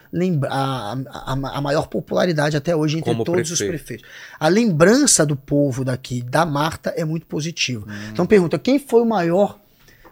a, 0.49 0.97
a, 1.07 1.31
a 1.33 1.61
maior 1.61 1.87
popularidade 1.87 2.57
até 2.57 2.75
hoje 2.75 2.97
entre 2.97 3.11
Como 3.11 3.23
todos 3.23 3.51
os 3.51 3.59
prefeito. 3.59 4.01
prefeitos. 4.01 4.09
A 4.39 4.47
lembrança 4.47 5.23
do 5.23 5.35
povo 5.35 5.85
daqui 5.85 6.23
da 6.23 6.45
Marta 6.45 6.91
é 6.97 7.05
muito 7.05 7.27
positiva. 7.27 7.85
Hum. 7.87 8.09
Então 8.11 8.25
pergunta, 8.25 8.57
quem 8.57 8.79
foi 8.79 9.01
o 9.01 9.05
maior 9.05 9.59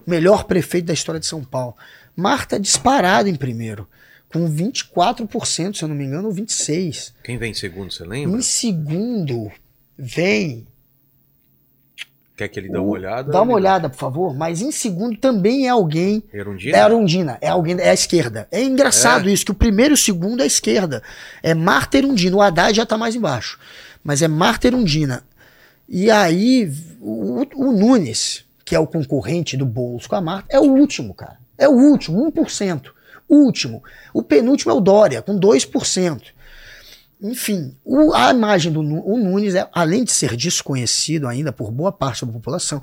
melhor 0.05 0.45
prefeito 0.45 0.85
da 0.85 0.93
história 0.93 1.19
de 1.19 1.25
São 1.25 1.43
Paulo. 1.43 1.75
Marta 2.15 2.55
é 2.55 2.59
disparado 2.59 3.29
em 3.29 3.35
primeiro, 3.35 3.87
com 4.31 4.49
24%, 4.49 5.75
se 5.75 5.83
eu 5.83 5.87
não 5.87 5.95
me 5.95 6.05
engano, 6.05 6.27
ou 6.27 6.33
26%. 6.33 7.13
Quem 7.23 7.37
vem 7.37 7.51
em 7.51 7.53
segundo, 7.53 7.91
você 7.91 8.03
lembra? 8.03 8.37
Em 8.37 8.41
segundo 8.41 9.51
vem. 9.97 10.67
Quer 12.41 12.47
que 12.47 12.59
ele 12.59 12.69
dê 12.69 12.79
uma 12.79 12.89
olhada? 12.89 13.31
Dá 13.31 13.43
uma 13.43 13.53
olhada, 13.53 13.87
por 13.87 13.97
favor. 13.97 14.35
Mas 14.35 14.61
em 14.61 14.71
segundo 14.71 15.15
também 15.15 15.67
é 15.67 15.69
alguém. 15.69 16.23
Erundina? 16.33 16.75
É 16.75 16.81
a 16.81 16.85
Arundina, 16.85 17.37
é 17.39 17.47
alguém, 17.49 17.79
é 17.79 17.91
a 17.91 17.93
esquerda. 17.93 18.47
É 18.51 18.63
engraçado 18.63 19.29
isso, 19.29 19.45
que 19.45 19.51
o 19.51 19.55
primeiro 19.55 19.93
e 19.93 19.95
o 19.95 19.97
segundo 19.97 20.39
é 20.39 20.43
a 20.45 20.47
esquerda. 20.47 21.03
É 21.43 21.53
Marta 21.53 21.99
Erundina. 21.99 22.35
O 22.35 22.41
Haddad 22.41 22.75
já 22.75 22.83
tá 22.83 22.97
mais 22.97 23.13
embaixo. 23.13 23.59
Mas 24.03 24.23
é 24.23 24.27
Marta 24.27 24.65
Erundina. 24.65 25.23
E 25.87 26.09
aí, 26.09 26.71
o, 26.99 27.45
o 27.55 27.71
Nunes, 27.71 28.43
que 28.65 28.75
é 28.75 28.79
o 28.79 28.87
concorrente 28.87 29.55
do 29.55 29.65
Boulos 29.65 30.07
com 30.07 30.15
a 30.15 30.21
Marta, 30.21 30.47
é 30.49 30.59
o 30.59 30.63
último, 30.63 31.13
cara. 31.13 31.37
É 31.59 31.69
o 31.69 31.73
último, 31.73 32.31
1%. 32.31 32.87
Último. 33.29 33.83
O 34.15 34.23
penúltimo 34.23 34.71
é 34.71 34.75
o 34.75 34.81
Dória, 34.81 35.21
com 35.21 35.39
2%. 35.39 36.21
Enfim, 37.21 37.75
o- 37.85 38.13
a 38.13 38.31
imagem 38.31 38.71
do 38.71 38.79
o 38.81 39.17
Nunes, 39.17 39.53
é, 39.53 39.67
além 39.71 40.03
de 40.03 40.11
ser 40.11 40.35
desconhecido 40.35 41.27
ainda 41.27 41.51
por 41.51 41.71
boa 41.71 41.91
parte 41.91 42.25
da 42.25 42.31
população, 42.31 42.81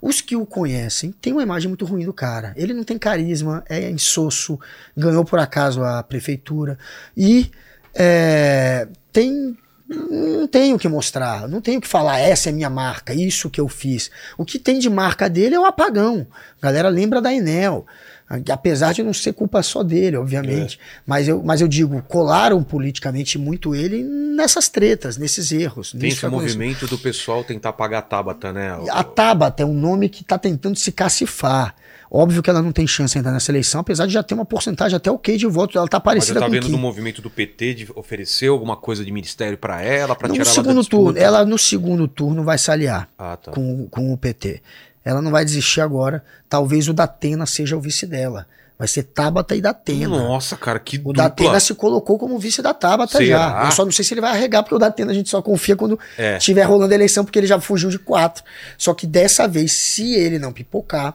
os 0.00 0.20
que 0.20 0.36
o 0.36 0.46
conhecem 0.46 1.12
têm 1.12 1.32
uma 1.32 1.42
imagem 1.42 1.68
muito 1.68 1.84
ruim 1.84 2.04
do 2.04 2.12
cara. 2.12 2.54
Ele 2.56 2.72
não 2.72 2.84
tem 2.84 2.96
carisma, 2.96 3.64
é 3.68 3.90
insosso, 3.90 4.58
ganhou 4.96 5.24
por 5.24 5.38
acaso 5.38 5.82
a 5.82 6.02
prefeitura 6.02 6.78
e 7.16 7.50
é, 7.94 8.86
tem. 9.12 9.56
Não 9.92 10.46
tenho 10.46 10.76
o 10.76 10.78
que 10.78 10.86
mostrar, 10.86 11.48
não 11.48 11.60
tenho 11.60 11.78
o 11.78 11.80
que 11.80 11.88
falar, 11.88 12.20
essa 12.20 12.48
é 12.48 12.52
minha 12.52 12.70
marca, 12.70 13.12
isso 13.12 13.50
que 13.50 13.60
eu 13.60 13.66
fiz. 13.66 14.08
O 14.38 14.44
que 14.44 14.56
tem 14.56 14.78
de 14.78 14.88
marca 14.88 15.28
dele 15.28 15.56
é 15.56 15.58
o 15.58 15.64
apagão. 15.64 16.28
A 16.62 16.66
galera 16.66 16.88
lembra 16.88 17.20
da 17.20 17.34
Enel. 17.34 17.84
Apesar 18.50 18.92
de 18.92 19.02
não 19.02 19.12
ser 19.12 19.32
culpa 19.32 19.60
só 19.60 19.82
dele, 19.82 20.16
obviamente. 20.16 20.78
Mas, 21.04 21.26
eu, 21.26 21.42
mas 21.42 21.60
eu 21.60 21.66
digo, 21.66 22.00
colaram 22.02 22.62
politicamente 22.62 23.36
muito 23.36 23.74
ele 23.74 24.04
nessas 24.04 24.68
tretas, 24.68 25.16
nesses 25.16 25.50
erros. 25.50 25.92
Tem 25.92 26.10
esse 26.10 26.26
movimento 26.28 26.86
do 26.86 26.96
pessoal 26.96 27.42
tentar 27.42 27.72
pagar 27.72 27.98
a 27.98 28.02
Tabata, 28.02 28.52
né? 28.52 28.78
A 28.90 29.02
Tabata 29.02 29.64
é 29.64 29.66
um 29.66 29.74
nome 29.74 30.08
que 30.08 30.22
está 30.22 30.38
tentando 30.38 30.76
se 30.78 30.92
cacifar. 30.92 31.74
Óbvio 32.12 32.42
que 32.42 32.50
ela 32.50 32.60
não 32.60 32.72
tem 32.72 32.86
chance 32.88 33.16
ainda 33.16 33.30
nessa 33.30 33.52
eleição, 33.52 33.80
apesar 33.80 34.04
de 34.06 34.12
já 34.12 34.22
ter 34.22 34.34
uma 34.34 34.44
porcentagem 34.44 34.96
até 34.96 35.08
ok 35.10 35.36
de 35.36 35.46
votos. 35.46 35.76
Ela 35.76 35.84
está 35.84 35.98
Mas 35.98 36.04
parecida 36.04 36.40
tá 36.40 36.46
com 36.46 36.52
vendo 36.52 36.68
do 36.68 36.76
movimento 36.78 37.22
do 37.22 37.30
PT 37.30 37.74
de 37.74 37.88
oferecer 37.94 38.48
alguma 38.48 38.76
coisa 38.76 39.04
de 39.04 39.12
ministério 39.12 39.56
pra 39.56 39.80
ela, 39.82 40.08
No 40.14 40.16
tirar 40.16 40.34
ela 40.34 40.44
da 40.44 40.50
segundo 40.50 40.80
disputa? 40.80 41.04
turno, 41.04 41.18
ela 41.18 41.44
no 41.44 41.56
segundo 41.56 42.08
turno 42.08 42.42
vai 42.42 42.58
se 42.58 42.68
aliar 42.70 43.08
Ah, 43.16 43.36
tá. 43.36 43.52
com, 43.52 43.86
com 43.88 44.12
o 44.12 44.16
PT. 44.16 44.60
Ela 45.10 45.20
não 45.22 45.30
vai 45.30 45.44
desistir 45.44 45.80
agora. 45.80 46.22
Talvez 46.48 46.88
o 46.88 46.92
Datena 46.92 47.44
seja 47.46 47.76
o 47.76 47.80
vice 47.80 48.06
dela. 48.06 48.46
Vai 48.78 48.88
ser 48.88 49.02
Tabata 49.02 49.54
e 49.54 49.60
Datena. 49.60 50.08
Nossa, 50.08 50.56
cara, 50.56 50.78
que 50.78 50.96
O 50.96 51.00
dupla. 51.12 51.24
Datena 51.24 51.60
se 51.60 51.74
colocou 51.74 52.18
como 52.18 52.38
vice 52.38 52.62
da 52.62 52.72
Tabata 52.72 53.18
Será? 53.18 53.26
já. 53.60 53.64
Eu 53.66 53.72
só 53.72 53.84
não 53.84 53.92
sei 53.92 54.04
se 54.04 54.14
ele 54.14 54.22
vai 54.22 54.30
arregar, 54.30 54.62
porque 54.62 54.74
o 54.74 54.78
Datena 54.78 55.10
a 55.10 55.14
gente 55.14 55.28
só 55.28 55.42
confia 55.42 55.76
quando 55.76 55.98
É. 56.16 56.38
tiver 56.38 56.62
rolando 56.62 56.92
a 56.92 56.94
eleição, 56.94 57.22
porque 57.24 57.38
ele 57.38 57.46
já 57.46 57.60
fugiu 57.60 57.90
de 57.90 57.98
quatro. 57.98 58.42
Só 58.78 58.94
que 58.94 59.06
dessa 59.06 59.46
vez, 59.46 59.72
se 59.72 60.14
ele 60.14 60.38
não 60.38 60.50
pipocar, 60.50 61.14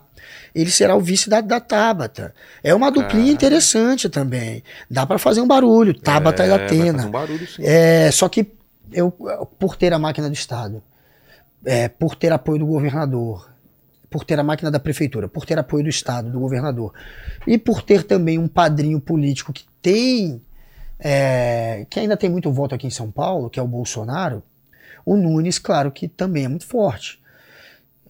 ele 0.54 0.70
será 0.70 0.96
o 0.96 1.00
vice 1.02 1.28
da, 1.28 1.42
da 1.42 1.60
Tabata. 1.60 2.36
É 2.64 2.74
uma 2.76 2.92
duplinha 2.92 3.32
interessante 3.32 4.10
também. 4.10 4.64
Dá 4.92 5.06
pra 5.08 5.18
fazer 5.18 5.42
um 5.42 5.48
barulho, 5.48 5.94
Tabata 6.00 6.44
É, 6.44 6.46
e 6.46 6.50
fazer 6.52 7.08
um 7.08 7.12
barulho, 7.12 7.48
sim. 7.48 7.64
É, 7.66 8.12
só 8.12 8.30
que 8.30 8.52
eu, 8.94 9.10
por 9.58 9.76
ter 9.76 9.92
a 9.92 9.98
máquina 9.98 10.28
do 10.30 10.34
Estado, 10.36 10.84
é, 11.66 11.88
por 11.88 12.14
ter 12.14 12.32
apoio 12.32 12.60
do 12.60 12.68
governador, 12.68 13.50
por 14.16 14.24
ter 14.24 14.40
a 14.40 14.44
máquina 14.44 14.72
da 14.72 14.80
prefeitura, 14.80 15.28
por 15.28 15.46
ter 15.46 15.60
apoio 15.60 15.84
do 15.84 15.90
Estado, 15.90 16.32
do 16.32 16.40
governador, 16.40 16.94
e 17.46 17.58
por 17.58 17.82
ter 17.82 18.02
também 18.04 18.40
um 18.40 18.48
padrinho 18.48 18.98
político 18.98 19.52
que 19.52 19.66
tem, 19.82 20.42
é, 20.98 21.86
que 21.90 22.00
ainda 22.00 22.16
tem 22.16 22.30
muito 22.30 22.50
voto 22.50 22.74
aqui 22.74 22.88
em 22.88 22.90
São 22.90 23.12
Paulo, 23.12 23.50
que 23.50 23.60
é 23.60 23.62
o 23.62 23.68
Bolsonaro, 23.68 24.42
o 25.06 25.18
Nunes, 25.18 25.60
claro 25.60 25.92
que 25.92 26.08
também 26.08 26.46
é 26.46 26.48
muito 26.48 26.66
forte. 26.66 27.20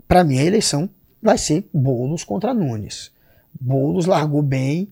Para 0.08 0.24
mim, 0.24 0.38
a 0.38 0.44
eleição 0.44 0.88
vai 1.20 1.40
ser 1.40 1.68
Boulos 1.74 2.24
contra 2.24 2.54
Nunes. 2.54 3.12
Boulos 3.60 4.06
largou 4.06 4.44
bem, 4.44 4.88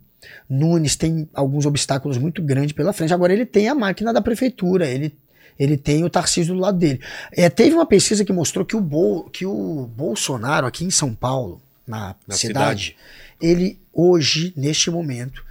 Nunes 0.49 0.95
tem 0.95 1.30
alguns 1.31 1.68
obstáculos 1.68 2.18
muito 2.18 2.41
grandes 2.41 2.73
pela 2.73 2.91
frente. 2.91 3.14
Agora 3.14 3.31
ele 3.31 3.45
tem 3.45 3.69
a 3.69 3.76
máquina 3.76 4.11
da 4.11 4.19
prefeitura, 4.19 4.88
ele, 4.88 5.15
ele 5.60 5.78
tem 5.78 6.03
o 6.03 6.10
Tarcísio 6.10 6.53
do 6.56 6.60
lado 6.60 6.78
dele. 6.78 6.99
É, 7.32 7.49
teve 7.49 7.76
uma 7.76 7.86
pesquisa 7.86 8.26
que 8.26 8.34
mostrou 8.34 8.65
que 8.65 8.76
o, 8.76 8.82
Bol, 8.82 9.26
que 9.30 9.45
o 9.45 9.90
Bolsonaro, 9.95 10.65
aqui 10.68 10.84
em 10.84 10.91
São 10.91 11.14
Paulo, 11.14 11.61
na, 11.88 12.15
Na 12.28 12.36
cidade, 12.36 12.95
ele 13.41 13.80
hoje, 13.94 14.53
neste 14.56 14.90
momento, 14.90 15.44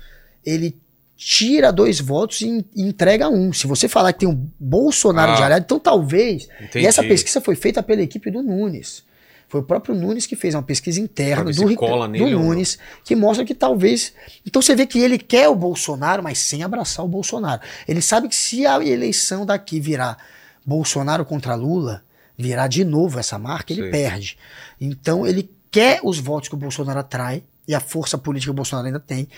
ele 0.45 0.77
tira 1.17 1.71
dois 1.71 2.01
votos 2.01 2.41
e 2.41 2.65
e 2.75 2.83
entrega 2.83 3.29
um. 3.29 3.53
Se 3.53 3.67
você 3.67 3.87
falar 3.87 4.13
que 4.13 4.21
tem 4.21 4.29
um 4.29 4.49
Bolsonaro 4.59 5.33
Ah. 5.33 5.37
de 5.37 5.43
aliado, 5.43 5.65
então 5.65 5.79
talvez. 5.79 6.49
Entendi. 6.61 6.85
E 6.85 6.87
essa 6.89 7.03
pesquisa 7.03 7.41
foi 7.41 7.55
feita 7.55 7.83
pela 7.83 8.03
equipe 8.03 8.31
do 8.31 8.43
Nunes. 8.43 9.05
Foi 9.53 9.61
o 9.61 9.65
próprio 9.65 9.95
Nunes 9.95 10.25
que 10.25 10.35
fez 10.35 10.55
uma 10.55 10.63
pesquisa 10.63 10.99
interna 10.99 11.53
do, 11.53 11.77
do 11.77 12.09
nele. 12.09 12.35
Nunes, 12.35 12.79
que 13.05 13.15
mostra 13.15 13.45
que 13.45 13.55
talvez. 13.55 14.15
Então 14.47 14.63
você 14.63 14.75
vê 14.75 14.87
que 14.87 14.99
ele 14.99 15.19
quer 15.19 15.47
o 15.47 15.55
Bolsonaro, 15.55 16.23
mas 16.23 16.39
sem 16.39 16.63
abraçar 16.63 17.05
o 17.05 17.09
Bolsonaro. 17.09 17.61
Ele 17.87 18.01
sabe 18.01 18.29
que 18.29 18.35
se 18.35 18.65
a 18.65 18.83
eleição 18.83 19.45
daqui 19.45 19.79
virar 19.79 20.17
Bolsonaro 20.65 21.23
contra 21.27 21.55
Lula, 21.55 22.03
virar 22.35 22.67
de 22.67 22.83
novo 22.83 23.19
essa 23.19 23.39
marca, 23.39 23.75
ele 23.75 23.83
Sei. 23.83 23.91
perde. 23.91 24.39
Então 24.81 25.27
ele 25.27 25.51
quer 25.71 26.01
os 26.03 26.19
votos 26.19 26.49
que 26.49 26.55
o 26.55 26.59
Bolsonaro 26.59 27.01
atrai, 27.01 27.43
e 27.69 27.75
a 27.75 27.81
força 27.81 28.17
política 28.17 28.49
que 28.49 28.53
o 28.53 28.57
Bolsonaro 28.57 28.87
ainda 28.87 28.99
tem, 28.99 29.29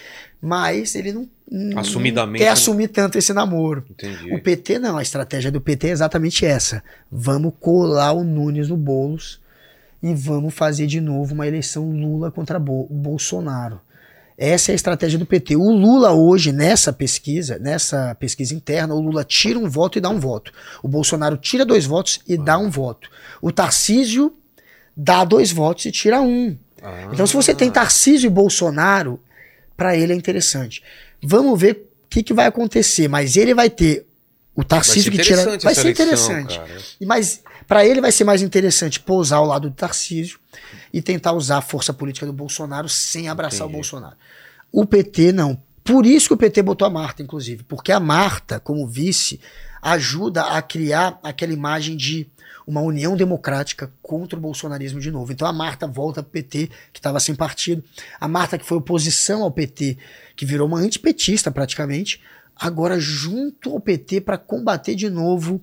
mas 0.40 0.94
ele 0.94 1.12
não, 1.12 1.28
não 1.50 1.82
quer 2.38 2.50
assumir 2.50 2.86
tanto 2.86 3.18
esse 3.18 3.32
namoro. 3.32 3.84
Entendi. 3.90 4.32
O 4.32 4.40
PT 4.40 4.78
não, 4.78 4.96
a 4.96 5.02
estratégia 5.02 5.50
do 5.50 5.60
PT 5.60 5.88
é 5.88 5.90
exatamente 5.90 6.46
essa. 6.46 6.84
Vamos 7.10 7.52
colar 7.58 8.12
o 8.12 8.22
Nunes 8.22 8.68
no 8.68 8.76
Boulos 8.76 9.42
e 10.04 10.12
vamos 10.14 10.52
fazer 10.52 10.86
de 10.86 11.00
novo 11.00 11.32
uma 11.32 11.46
eleição 11.46 11.90
Lula 11.90 12.30
contra 12.30 12.58
Bo- 12.58 12.86
Bolsonaro. 12.90 13.80
Essa 14.36 14.70
é 14.70 14.72
a 14.72 14.76
estratégia 14.76 15.18
do 15.18 15.24
PT. 15.24 15.56
O 15.56 15.70
Lula 15.70 16.12
hoje, 16.12 16.52
nessa 16.52 16.92
pesquisa, 16.92 17.58
nessa 17.58 18.14
pesquisa 18.16 18.54
interna, 18.54 18.92
o 18.94 19.00
Lula 19.00 19.24
tira 19.24 19.58
um 19.58 19.66
voto 19.70 19.96
e 19.96 20.00
dá 20.02 20.10
um 20.10 20.18
voto. 20.20 20.52
O 20.82 20.88
Bolsonaro 20.88 21.38
tira 21.38 21.64
dois 21.64 21.86
votos 21.86 22.20
e 22.28 22.36
dá 22.36 22.58
um 22.58 22.68
voto. 22.68 23.08
O 23.40 23.50
Tarcísio 23.50 24.34
dá 24.94 25.24
dois 25.24 25.50
votos 25.50 25.86
e 25.86 25.90
tira 25.90 26.20
um. 26.20 26.54
Ah. 26.82 27.08
Então, 27.12 27.26
se 27.26 27.32
você 27.32 27.54
tem 27.54 27.70
Tarcísio 27.70 28.26
e 28.26 28.30
Bolsonaro, 28.30 29.18
para 29.76 29.96
ele 29.96 30.12
é 30.12 30.16
interessante. 30.16 30.82
Vamos 31.22 31.58
ver 31.58 31.72
o 32.04 32.08
que, 32.10 32.22
que 32.22 32.34
vai 32.34 32.46
acontecer. 32.46 33.08
Mas 33.08 33.36
ele 33.36 33.54
vai 33.54 33.70
ter 33.70 34.04
o 34.54 34.62
Tarcísio 34.62 35.10
que 35.12 35.18
tira. 35.18 35.58
Vai 35.58 35.74
ser 35.74 35.88
interessante. 35.90 36.58
cara. 36.58 36.70
Mas 37.06 37.40
para 37.66 37.84
ele 37.84 38.00
vai 38.00 38.12
ser 38.12 38.24
mais 38.24 38.42
interessante 38.42 39.00
pousar 39.00 39.36
ao 39.36 39.46
lado 39.46 39.70
do 39.70 39.74
Tarcísio 39.74 40.38
e 40.92 41.00
tentar 41.02 41.32
usar 41.32 41.58
a 41.58 41.62
força 41.62 41.92
política 41.92 42.26
do 42.26 42.32
Bolsonaro 42.32 42.88
sem 42.88 43.28
abraçar 43.28 43.60
Entendi. 43.60 43.72
o 43.72 43.76
Bolsonaro. 43.76 44.16
O 44.70 44.86
PT 44.86 45.32
não. 45.32 45.60
Por 45.82 46.06
isso 46.06 46.28
que 46.28 46.34
o 46.34 46.38
PT 46.38 46.62
botou 46.62 46.86
a 46.86 46.90
Marta, 46.90 47.22
inclusive. 47.22 47.62
Porque 47.64 47.92
a 47.92 48.00
Marta, 48.00 48.58
como 48.58 48.86
vice, 48.86 49.40
ajuda 49.82 50.42
a 50.42 50.62
criar 50.62 51.18
aquela 51.22 51.52
imagem 51.52 51.96
de 51.96 52.26
uma 52.66 52.80
união 52.80 53.16
democrática 53.16 53.92
contra 54.00 54.38
o 54.38 54.42
bolsonarismo 54.42 54.98
de 54.98 55.10
novo. 55.10 55.30
Então 55.32 55.46
a 55.46 55.52
Marta 55.52 55.86
volta 55.86 56.22
pro 56.22 56.32
PT, 56.32 56.70
que 56.92 56.98
estava 56.98 57.20
sem 57.20 57.34
partido. 57.34 57.84
A 58.18 58.26
Marta, 58.26 58.58
que 58.58 58.64
foi 58.64 58.78
oposição 58.78 59.42
ao 59.42 59.50
PT, 59.50 59.98
que 60.34 60.46
virou 60.46 60.66
uma 60.66 60.78
antipetista 60.78 61.50
praticamente, 61.50 62.20
agora 62.56 62.98
junto 62.98 63.70
ao 63.70 63.80
PT 63.80 64.22
para 64.22 64.38
combater 64.38 64.94
de 64.94 65.10
novo 65.10 65.60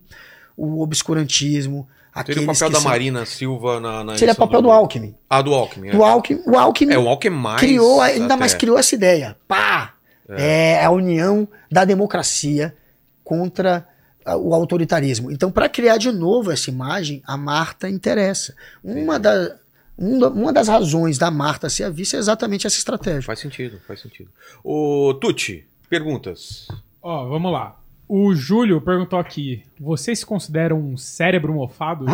o 0.58 0.82
obscurantismo. 0.82 1.88
Seria 2.26 2.44
o 2.44 2.46
papel 2.46 2.70
da 2.70 2.80
são- 2.80 2.90
Marina 2.90 3.26
Silva 3.26 3.80
na, 3.80 4.04
na 4.04 4.12
Seria 4.14 4.26
eleição 4.32 4.46
papel 4.46 4.62
do 4.62 4.70
Alckmin. 4.70 5.16
Ah, 5.30 5.42
do 5.42 5.54
Alckmin. 5.54 5.88
é. 5.90 5.92
Do 5.92 6.04
Alckmin, 6.04 6.42
o 6.46 6.58
Alckmin 6.58 6.94
É, 6.94 6.98
o 6.98 7.08
Alckmin 7.08 7.36
mais. 7.38 7.60
criou, 7.62 8.02
ainda 8.02 8.26
até. 8.26 8.36
mais 8.36 8.54
criou 8.54 8.78
essa 8.78 8.94
ideia. 8.96 9.38
Pá! 9.48 9.94
É, 10.30 10.84
a 10.84 10.90
união 10.92 11.48
da 11.72 11.84
democracia 11.86 12.76
contra 13.24 13.88
a- 14.26 14.36
o 14.38 14.54
autoritarismo. 14.54 15.32
Então, 15.32 15.52
para 15.52 15.68
criar 15.70 15.98
de 15.98 16.12
novo 16.12 16.52
essa 16.52 16.70
imagem, 16.70 17.22
a 17.26 17.36
Marta 17.38 17.90
interessa. 17.90 18.54
Uma, 18.84 19.18
da, 19.20 19.56
um 19.98 20.20
uma 20.28 20.52
das 20.54 20.68
razões 20.68 21.18
da 21.18 21.32
Marta 21.32 21.70
ser 21.70 21.86
a 21.86 21.90
vice 21.90 22.16
é 22.16 22.20
exatamente 22.20 22.68
essa 22.68 22.78
estratégia. 22.78 23.22
Faz 23.24 23.40
sentido, 23.40 23.80
faz 23.88 24.02
sentido. 24.02 24.30
Ô, 24.64 25.14
Tuti, 25.20 25.66
perguntas. 25.90 26.68
Ó, 27.02 27.28
vamos 27.28 27.52
lá. 27.52 27.78
O 28.14 28.36
Júlio 28.36 28.82
perguntou 28.82 29.18
aqui: 29.18 29.64
você 29.80 30.14
se 30.14 30.26
considera 30.26 30.76
um 30.76 30.98
cérebro 30.98 31.54
mofado? 31.54 32.04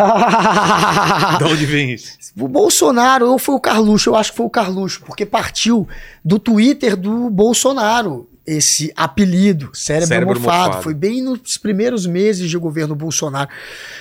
De 1.40 1.44
onde 1.44 1.66
vem 1.66 1.92
isso? 1.92 2.16
O 2.38 2.48
Bolsonaro, 2.48 3.28
ou 3.32 3.40
foi 3.40 3.56
o 3.56 3.60
Carluxo, 3.60 4.12
eu 4.12 4.16
acho 4.16 4.30
que 4.30 4.38
foi 4.38 4.46
o 4.46 4.50
Carluxo, 4.52 5.02
porque 5.04 5.26
partiu 5.26 5.88
do 6.24 6.38
Twitter 6.38 6.96
do 6.96 7.32
Bolsonaro 7.32 8.30
esse 8.46 8.94
apelido, 8.96 9.72
cérebro, 9.74 10.08
Cérebro 10.08 10.40
mofado. 10.40 10.68
mofado. 10.68 10.84
Foi 10.84 10.94
bem 10.94 11.24
nos 11.24 11.58
primeiros 11.58 12.06
meses 12.06 12.48
de 12.48 12.58
governo 12.60 12.94
Bolsonaro. 12.94 13.50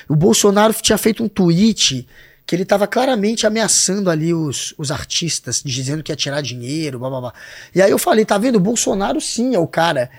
O 0.07 0.15
Bolsonaro 0.15 0.75
tinha 0.75 0.99
feito 0.99 1.25
um 1.25 1.29
tweet 1.31 2.07
que 2.47 2.55
ele 2.55 2.65
estava 2.65 2.87
claramente 2.87 3.47
ameaçando 3.47 4.11
ali 4.11 4.35
os, 4.35 4.75
os 4.77 4.91
artistas, 4.91 5.63
dizendo 5.65 6.03
que 6.03 6.13
ia 6.13 6.17
tirar 6.17 6.43
dinheiro, 6.43 6.99
blá 6.99 7.09
blá 7.09 7.21
blá. 7.23 7.33
E 7.75 7.81
aí 7.81 7.91
eu 7.91 7.99
falei, 7.99 8.27
tá 8.27 8.37
vendo? 8.37 8.57
O 8.57 8.61
Bolsonaro 8.61 9.19
sim 9.19 9.55
é 9.55 9.59
o 9.59 9.67
cara 9.67 10.11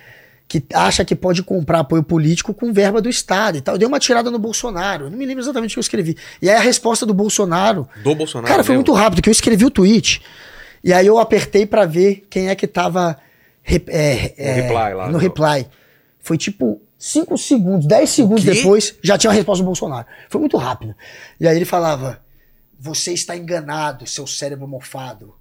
que 0.47 0.63
acha 0.73 1.03
que 1.03 1.13
pode 1.15 1.43
comprar 1.43 1.79
apoio 1.79 2.01
político 2.03 2.53
com 2.53 2.71
verba 2.71 3.01
do 3.01 3.09
Estado 3.09 3.57
e 3.57 3.61
tal. 3.61 3.75
Eu 3.75 3.79
dei 3.79 3.87
uma 3.87 3.99
tirada 3.99 4.31
no 4.31 4.39
Bolsonaro. 4.39 5.05
Eu 5.05 5.09
não 5.09 5.17
me 5.17 5.25
lembro 5.25 5.43
exatamente 5.43 5.71
o 5.71 5.75
que 5.75 5.79
eu 5.79 5.81
escrevi. 5.81 6.15
E 6.41 6.49
aí 6.49 6.55
a 6.55 6.59
resposta 6.61 7.05
do 7.05 7.13
Bolsonaro. 7.13 7.87
Do 8.03 8.15
Bolsonaro. 8.15 8.47
Cara, 8.47 8.63
foi 8.63 8.73
mesmo? 8.75 8.85
muito 8.85 8.93
rápido, 8.97 9.21
que 9.21 9.27
eu 9.29 9.31
escrevi 9.31 9.65
o 9.65 9.69
tweet. 9.71 10.21
E 10.83 10.93
aí 10.93 11.05
eu 11.05 11.19
apertei 11.19 11.65
pra 11.65 11.85
ver 11.85 12.25
quem 12.29 12.47
é 12.49 12.55
que 12.55 12.65
tava 12.65 13.17
é, 13.65 14.33
é, 14.37 14.51
reply 14.53 14.93
lá, 14.93 15.05
no 15.07 15.13
no- 15.13 15.17
reply. 15.17 15.67
Foi 16.19 16.37
tipo 16.37 16.81
5 16.97 17.37
segundos, 17.37 17.85
10 17.85 18.09
segundos 18.09 18.43
depois, 18.45 18.95
já 19.03 19.17
tinha 19.17 19.31
a 19.31 19.33
resposta 19.33 19.61
do 19.63 19.65
Bolsonaro. 19.67 20.07
Foi 20.29 20.39
muito 20.39 20.55
rápido. 20.55 20.95
E 21.39 21.47
aí 21.47 21.55
ele 21.57 21.65
falava: 21.65 22.21
Você 22.79 23.11
está 23.11 23.35
enganado, 23.35 24.07
seu 24.07 24.25
cérebro 24.25 24.67
mofado. 24.67 25.33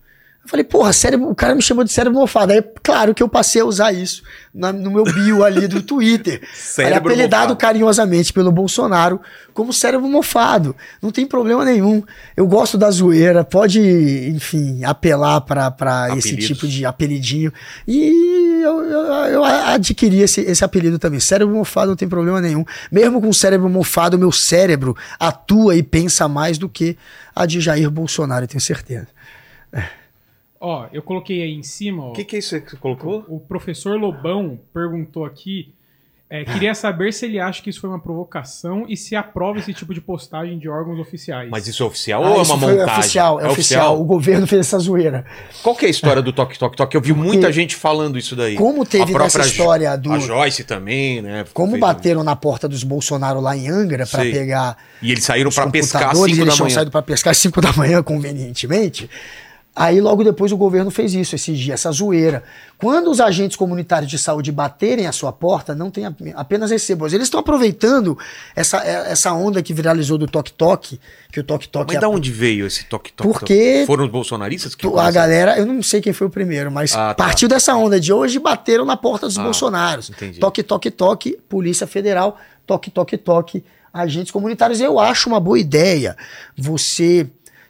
Eu 0.47 0.51
falei, 0.51 0.62
porra, 0.64 0.93
cérebro, 0.93 1.28
o 1.28 1.35
cara 1.35 1.56
me 1.56 1.60
chamou 1.60 1.82
de 1.82 1.90
cérebro 1.90 2.20
mofado. 2.20 2.52
Aí, 2.52 2.62
claro 2.82 3.12
que 3.12 3.20
eu 3.20 3.28
passei 3.28 3.60
a 3.60 3.64
usar 3.64 3.93
isso 3.93 4.23
na- 4.55 4.73
no 4.73 4.93
meu 4.93 5.02
bio 5.02 5.43
ali 5.43 5.66
do 5.66 5.82
Twitter. 5.82 6.40
Cérebro 6.55 7.09
Aí, 7.09 7.14
apelidado 7.14 7.43
mofado. 7.48 7.56
carinhosamente 7.56 8.32
pelo 8.32 8.52
Bolsonaro 8.52 9.20
como 9.52 9.73
cérebro 9.73 10.06
mofado. 10.09 10.77
Não 11.02 11.10
tem 11.10 11.27
problema 11.27 11.64
nenhum. 11.64 12.01
Eu 12.36 12.47
gosto 12.47 12.78
da 12.78 12.89
zoeira, 12.93 13.43
pode, 13.43 13.81
enfim, 14.28 14.85
apelar 14.85 15.40
pra 15.40 15.68
pra 15.70 16.16
esse 16.16 16.36
tipo 16.36 16.68
de 16.68 16.85
apelidinho. 16.86 17.52
E 17.89 18.60
eu, 18.62 18.85
eu, 18.85 19.01
eu 19.32 19.44
adquiri 19.44 20.20
esse, 20.20 20.43
esse 20.43 20.64
apelido 20.64 20.97
também. 20.97 21.18
Cérebro 21.18 21.55
mofado 21.56 21.89
não 21.89 21.97
tem 21.97 22.06
problema 22.09 22.40
nenhum. 22.40 22.64
Mesmo 22.93 23.20
com 23.20 23.32
cérebro 23.32 23.68
mofado, 23.68 24.16
meu 24.16 24.31
cérebro 24.31 24.97
atua 25.18 25.74
e 25.74 25.82
pensa 25.82 26.28
mais 26.28 26.56
do 26.56 26.68
que 26.68 26.97
a 27.35 27.44
de 27.47 27.60
Jair 27.60 27.90
Bolsonaro, 27.90 28.44
eu 28.44 28.48
tenho 28.48 28.60
certeza. 28.60 29.09
Ó, 30.69 30.87
eu 30.93 31.01
coloquei 31.03 31.43
aí 31.43 31.53
em 31.55 31.63
cima. 31.63 32.09
O 32.09 32.13
que, 32.13 32.25
que 32.25 32.35
é 32.35 32.39
isso 32.41 32.61
que 32.61 32.71
você 32.71 32.77
colocou? 32.77 33.25
O 33.29 33.39
professor 33.39 33.97
Lobão 34.01 34.59
perguntou 34.75 35.25
aqui. 35.25 35.73
é, 36.29 36.45
queria 36.45 36.75
saber 36.75 37.13
se 37.13 37.25
ele 37.25 37.39
acha 37.39 37.63
que 37.63 37.71
isso 37.71 37.81
foi 37.81 37.89
uma 37.89 38.01
provocação 38.01 38.85
e 38.89 38.97
se 38.97 39.15
aprova 39.15 39.61
esse 39.61 39.73
tipo 39.73 39.95
de 39.95 40.01
postagem 40.01 40.59
de 40.59 40.69
órgãos 40.69 40.99
oficiais. 40.99 41.49
Mas 41.51 41.69
isso 41.69 41.85
é 41.85 41.87
oficial 41.87 42.25
Ah, 42.25 42.31
ou 42.31 42.41
é 42.41 42.43
uma 42.43 42.57
montagem? 42.57 42.85
oficial, 42.99 43.41
é, 43.41 43.49
oficial. 43.49 44.01
O 44.01 44.05
governo 44.05 44.45
fez 44.45 44.59
essa 44.67 44.77
zoeira. 44.81 45.25
Qual 45.63 45.77
que 45.77 45.85
é 45.85 45.89
a 45.89 45.91
história 45.93 46.21
do 46.21 46.33
Toque 46.33 46.59
Toque 46.59 46.77
Toque? 46.77 46.97
Eu 46.97 47.01
vi 47.01 47.13
muita 47.13 47.53
gente 47.53 47.77
falando 47.77 48.19
isso 48.19 48.35
daí. 48.35 48.57
Como 48.57 48.85
teve 48.85 49.05
A 49.05 49.07
própria 49.07 49.39
nessa 49.39 49.49
história 49.49 49.97
do- 49.97 50.11
A 50.11 50.19
Joyce 50.19 50.65
também, 50.65 51.23
né? 51.23 51.45
Como 51.55 51.79
bateram 51.79 52.25
na 52.25 52.35
porta 52.35 52.67
dos 52.69 52.83
Bolsonaro 52.83 53.39
lá 53.41 53.57
em 53.57 53.69
Angra 53.69 54.05
pra 54.05 54.23
Sei. 54.23 54.33
pegar 54.33 54.77
E 55.01 55.13
eles 55.13 55.23
saíram 55.23 55.53
pra 55.53 55.69
pescar 55.71 56.03
às 56.03 56.07
computadores, 56.09 56.35
5 56.35 56.45
eles 56.49 56.59
da 56.59 56.65
manhã. 56.65 56.75
saído 56.75 56.91
pra 56.91 57.03
pescar 57.03 57.31
às 57.31 57.39
5 57.39 57.61
da 57.61 57.73
manhã, 57.75 58.03
convenientemente. 58.03 59.09
Aí 59.78 60.01
logo 60.01 60.24
depois 60.24 60.51
o 60.53 60.57
governo 60.57 60.90
fez 60.90 61.12
isso, 61.12 61.35
esse 61.35 61.53
dia, 61.53 61.74
essa 61.74 61.93
zoeira. 61.93 62.43
Quando 62.78 63.11
os 63.11 63.20
agentes 63.20 63.59
comunitários 63.59 64.11
de 64.11 64.16
saúde 64.16 64.51
baterem 64.51 65.07
a 65.07 65.12
sua 65.12 65.31
porta, 65.32 65.74
não 65.74 65.90
tem 65.90 66.07
ap- 66.07 66.19
apenas 66.35 66.70
recebam. 66.70 67.07
Eles 67.07 67.24
estão 67.27 67.39
aproveitando 67.40 68.16
essa, 68.55 68.78
é, 68.82 69.12
essa 69.12 69.35
onda 69.35 69.62
que 69.62 69.74
viralizou 69.74 70.16
do 70.16 70.27
Tok 70.27 70.51
Tok, 70.55 70.98
que 71.31 71.40
o 71.40 71.44
Tok 71.44 71.69
Tok 71.69 71.85
Mas 71.89 71.97
é 71.98 72.01
da 72.01 72.09
onde 72.09 72.32
veio 72.32 72.66
esse 72.66 72.85
Toque 72.86 73.12
Toque? 73.12 73.28
Porque- 73.31 73.85
Foram 73.86 74.05
os 74.07 74.11
bolsonaristas 74.11 74.74
que 74.74 74.86
a 74.86 75.11
galera, 75.11 75.59
eu 75.59 75.66
não 75.66 75.82
sei 75.82 76.01
quem 76.01 76.15
foi 76.15 76.27
o 76.27 76.31
primeiro, 76.31 76.73
mas 76.73 76.94
Ah, 76.94 77.12
tá. 77.12 77.24
partiu 77.24 77.47
dessa 77.47 77.74
onda 77.74 78.01
de 78.01 78.11
hoje 78.15 78.39
bateram 78.39 78.86
na 78.86 78.97
porta 78.97 79.27
dos 79.27 79.36
Ah, 79.39 79.43
Bolsonaros. 79.43 80.09
entendi. 80.09 80.40
Toque, 80.40 80.62
toque, 80.62 80.90
toque, 80.90 81.39
Polícia 81.51 81.86
Federal, 81.86 82.39
toque, 82.66 82.90
toque, 82.90 83.19
toque, 83.19 83.62
agentes 83.93 84.31
comunitários. 84.32 84.81
Eu 84.81 84.98
acho 84.98 85.28
uma 85.28 85.39
boa 85.40 85.59
ideia 85.59 86.16
você 86.57 87.27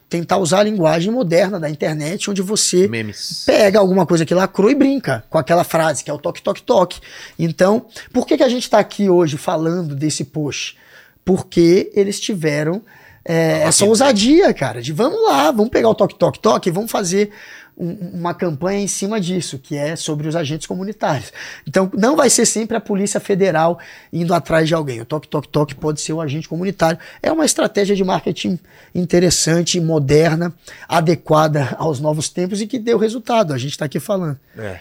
tentar 0.09 0.37
usar 0.37 0.59
a 0.59 0.63
linguagem 0.63 1.11
moderna 1.11 1.59
da 1.59 1.69
internet, 1.69 2.29
onde 2.29 2.41
você 2.41 2.87
Memes. 2.87 3.43
pega 3.45 3.79
alguma 3.79 4.05
coisa 4.05 4.25
que 4.25 4.33
lacrou 4.33 4.71
e 4.71 4.75
brinca 4.75 5.25
com 5.29 5.37
aquela 5.37 5.63
frase, 5.63 6.03
que 6.03 6.09
é 6.09 6.13
o 6.13 6.17
toque, 6.17 6.41
toque, 6.41 6.61
toque. 6.61 6.99
Então, 7.37 7.85
por 8.13 8.25
que, 8.25 8.37
que 8.37 8.43
a 8.43 8.49
gente 8.49 8.63
está 8.63 8.79
aqui 8.79 9.09
hoje 9.09 9.37
falando 9.37 9.95
desse 9.95 10.23
post? 10.23 10.77
Porque 11.25 11.91
eles 11.93 12.19
tiveram 12.19 12.81
é, 13.25 13.63
essa 13.63 13.83
ousadia, 13.83 14.53
cara, 14.53 14.81
de 14.81 14.93
vamos 14.93 15.21
lá, 15.25 15.51
vamos 15.51 15.69
pegar 15.69 15.89
o 15.89 15.95
toque, 15.95 16.15
toque, 16.15 16.39
toque 16.39 16.69
e 16.69 16.71
vamos 16.71 16.89
fazer 16.89 17.31
uma 17.79 18.33
campanha 18.33 18.79
em 18.79 18.87
cima 18.87 19.21
disso, 19.21 19.59
que 19.59 19.75
é 19.77 19.95
sobre 19.95 20.27
os 20.27 20.35
agentes 20.35 20.65
comunitários. 20.65 21.31
Então, 21.67 21.91
não 21.93 22.15
vai 22.15 22.27
ser 22.29 22.45
sempre 22.47 22.75
a 22.75 22.81
Polícia 22.81 23.19
Federal 23.19 23.79
indo 24.11 24.33
atrás 24.33 24.67
de 24.67 24.73
alguém. 24.73 24.99
O 24.99 25.05
toque, 25.05 25.27
toque, 25.27 25.47
toque 25.47 25.75
pode 25.75 26.01
ser 26.01 26.13
o 26.13 26.19
agente 26.21 26.49
comunitário. 26.49 26.99
É 27.21 27.31
uma 27.31 27.45
estratégia 27.45 27.95
de 27.95 28.03
marketing 28.03 28.57
interessante, 28.95 29.79
moderna, 29.79 30.53
adequada 30.87 31.75
aos 31.77 31.99
novos 31.99 32.29
tempos 32.29 32.61
e 32.61 32.67
que 32.67 32.79
deu 32.79 32.97
resultado. 32.97 33.53
A 33.53 33.57
gente 33.57 33.71
está 33.71 33.85
aqui 33.85 33.99
falando. 33.99 34.39
É. 34.57 34.79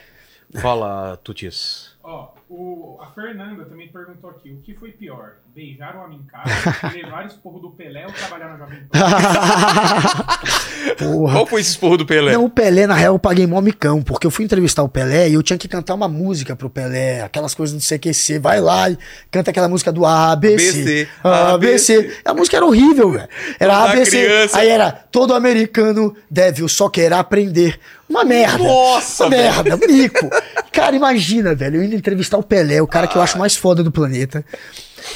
Fala, 0.61 1.19
Tutis. 1.23 1.91
Ó, 2.03 2.31
o- 2.49 2.99
a 3.01 3.07
Fernanda 3.09 3.65
também 3.65 3.89
perguntou 3.89 4.31
aqui: 4.31 4.53
o 4.53 4.57
que 4.59 4.73
foi 4.75 4.93
pior? 4.93 5.33
Beijar 5.57 5.97
o 5.97 6.05
homem 6.05 6.19
em 6.19 6.27
casa, 6.27 6.93
levar 6.93 7.25
esporro 7.25 7.59
do 7.59 7.71
Pelé 7.71 8.05
ou 8.05 8.13
trabalhar 8.13 8.49
na 8.49 8.59
Jovem 8.59 8.81
Pan? 8.91 8.99
Porra. 11.03 11.33
Qual 11.33 11.47
foi 11.47 11.63
esse 11.63 11.71
esporro 11.71 11.97
do 11.97 12.05
Pelé? 12.05 12.35
Não, 12.35 12.45
o 12.45 12.51
Pelé, 12.51 12.87
na 12.87 12.93
real, 12.95 13.15
eu 13.15 13.19
paguei 13.19 13.47
mó 13.47 13.59
micão, 13.63 14.03
porque 14.03 14.27
eu 14.27 14.31
fui 14.31 14.45
entrevistar 14.45 14.83
o 14.83 14.89
Pelé 14.89 15.31
e 15.31 15.33
eu 15.33 15.43
tinha 15.43 15.59
que 15.59 15.67
cantar 15.67 15.95
uma 15.95 16.09
música 16.09 16.55
pro 16.55 16.69
Pelé, 16.69 17.23
aquelas 17.23 17.55
coisas 17.55 17.75
do 17.75 17.81
CQC. 17.83 18.39
Vai 18.39 18.61
lá 18.61 18.91
e 18.91 18.99
canta 19.31 19.51
aquela 19.51 19.67
música 19.67 19.91
do 19.91 20.05
ABC. 20.05 20.79
ABC, 20.79 21.09
ABC. 21.25 22.17
A 22.23 22.35
música 22.35 22.59
era 22.59 22.67
horrível, 22.67 23.13
velho. 23.13 23.29
Era 23.59 23.79
Toda 23.79 23.93
ABC. 23.93 24.11
criança. 24.27 24.59
Aí 24.59 24.69
era 24.69 24.93
todo 24.93 25.33
americano 25.35 26.15
deve 26.31 26.69
só 26.69 26.91
querer 26.91 27.15
aprender. 27.15 27.81
Uma 28.07 28.25
merda. 28.25 28.63
Nossa, 28.63 29.25
Uma 29.25 29.31
merda, 29.31 29.75
mico. 29.79 30.29
Cara, 30.71 30.95
imagina, 30.95 31.55
velho, 31.55 31.77
eu 31.77 31.83
indo 31.83 31.97
entrevistar 31.97 32.37
o 32.37 32.43
Pelé, 32.43 32.83
o 32.83 32.87
cara 32.87 33.07
que 33.07 33.17
eu 33.17 33.23
acho 33.23 33.39
mais 33.39 33.57
foda 33.57 33.83
do 33.83 33.91
planeta. 33.91 34.45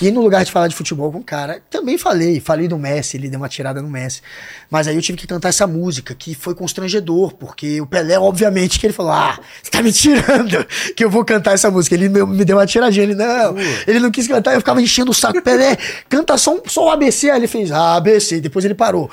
E 0.00 0.10
no 0.10 0.20
lugar 0.20 0.44
de 0.44 0.52
falar 0.52 0.68
de 0.68 0.74
futebol 0.74 1.10
com 1.10 1.18
o 1.18 1.22
cara, 1.24 1.60
também 1.70 1.98
falei, 1.98 2.40
falei 2.40 2.68
do 2.68 2.78
Messi, 2.78 3.16
ele 3.16 3.28
deu 3.28 3.40
uma 3.40 3.48
tirada 3.48 3.82
no 3.82 3.88
Messi. 3.88 4.22
Mas 4.70 4.86
aí 4.86 4.94
eu 4.94 5.02
tive 5.02 5.18
que 5.18 5.26
cantar 5.26 5.48
essa 5.48 5.66
música, 5.66 6.14
que 6.14 6.34
foi 6.34 6.54
constrangedor, 6.54 7.34
porque 7.34 7.80
o 7.80 7.86
Pelé, 7.86 8.18
obviamente, 8.18 8.78
que 8.78 8.86
ele 8.86 8.92
falou: 8.92 9.12
Ah, 9.12 9.38
você 9.62 9.70
tá 9.70 9.82
me 9.82 9.92
tirando 9.92 10.64
que 10.96 11.04
eu 11.04 11.10
vou 11.10 11.24
cantar 11.24 11.54
essa 11.54 11.70
música. 11.70 11.94
Ele 11.94 12.08
me, 12.08 12.24
me 12.24 12.44
deu 12.44 12.56
uma 12.56 12.66
tiradinha, 12.66 13.04
ele 13.04 13.14
não, 13.14 13.54
ele 13.86 14.00
não 14.00 14.10
quis 14.10 14.26
cantar, 14.28 14.54
eu 14.54 14.60
ficava 14.60 14.80
enchendo 14.80 15.10
o 15.10 15.14
saco. 15.14 15.40
Pelé, 15.42 15.76
canta 16.08 16.36
só, 16.38 16.54
um- 16.54 16.62
só 16.66 16.86
o 16.86 16.90
ABC. 16.90 17.30
Aí 17.30 17.38
ele 17.38 17.46
fez 17.48 17.72
ABC, 17.72 18.40
depois 18.40 18.64
ele 18.64 18.74
parou. 18.74 19.10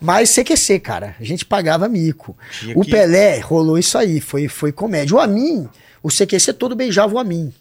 Mas 0.00 0.30
CQC, 0.30 0.80
cara, 0.80 1.14
a 1.20 1.24
gente 1.24 1.44
pagava 1.44 1.86
mico. 1.88 2.34
O 2.74 2.82
Pelé 2.90 3.38
rolou 3.40 3.78
isso 3.78 3.98
aí, 3.98 4.18
foi, 4.20 4.48
foi 4.48 4.72
comédia. 4.72 5.14
O 5.14 5.20
Amin, 5.20 5.68
o 6.02 6.08
CQC 6.08 6.54
todo 6.54 6.74
beijava 6.74 7.14
o 7.14 7.18
Amin. 7.18 7.52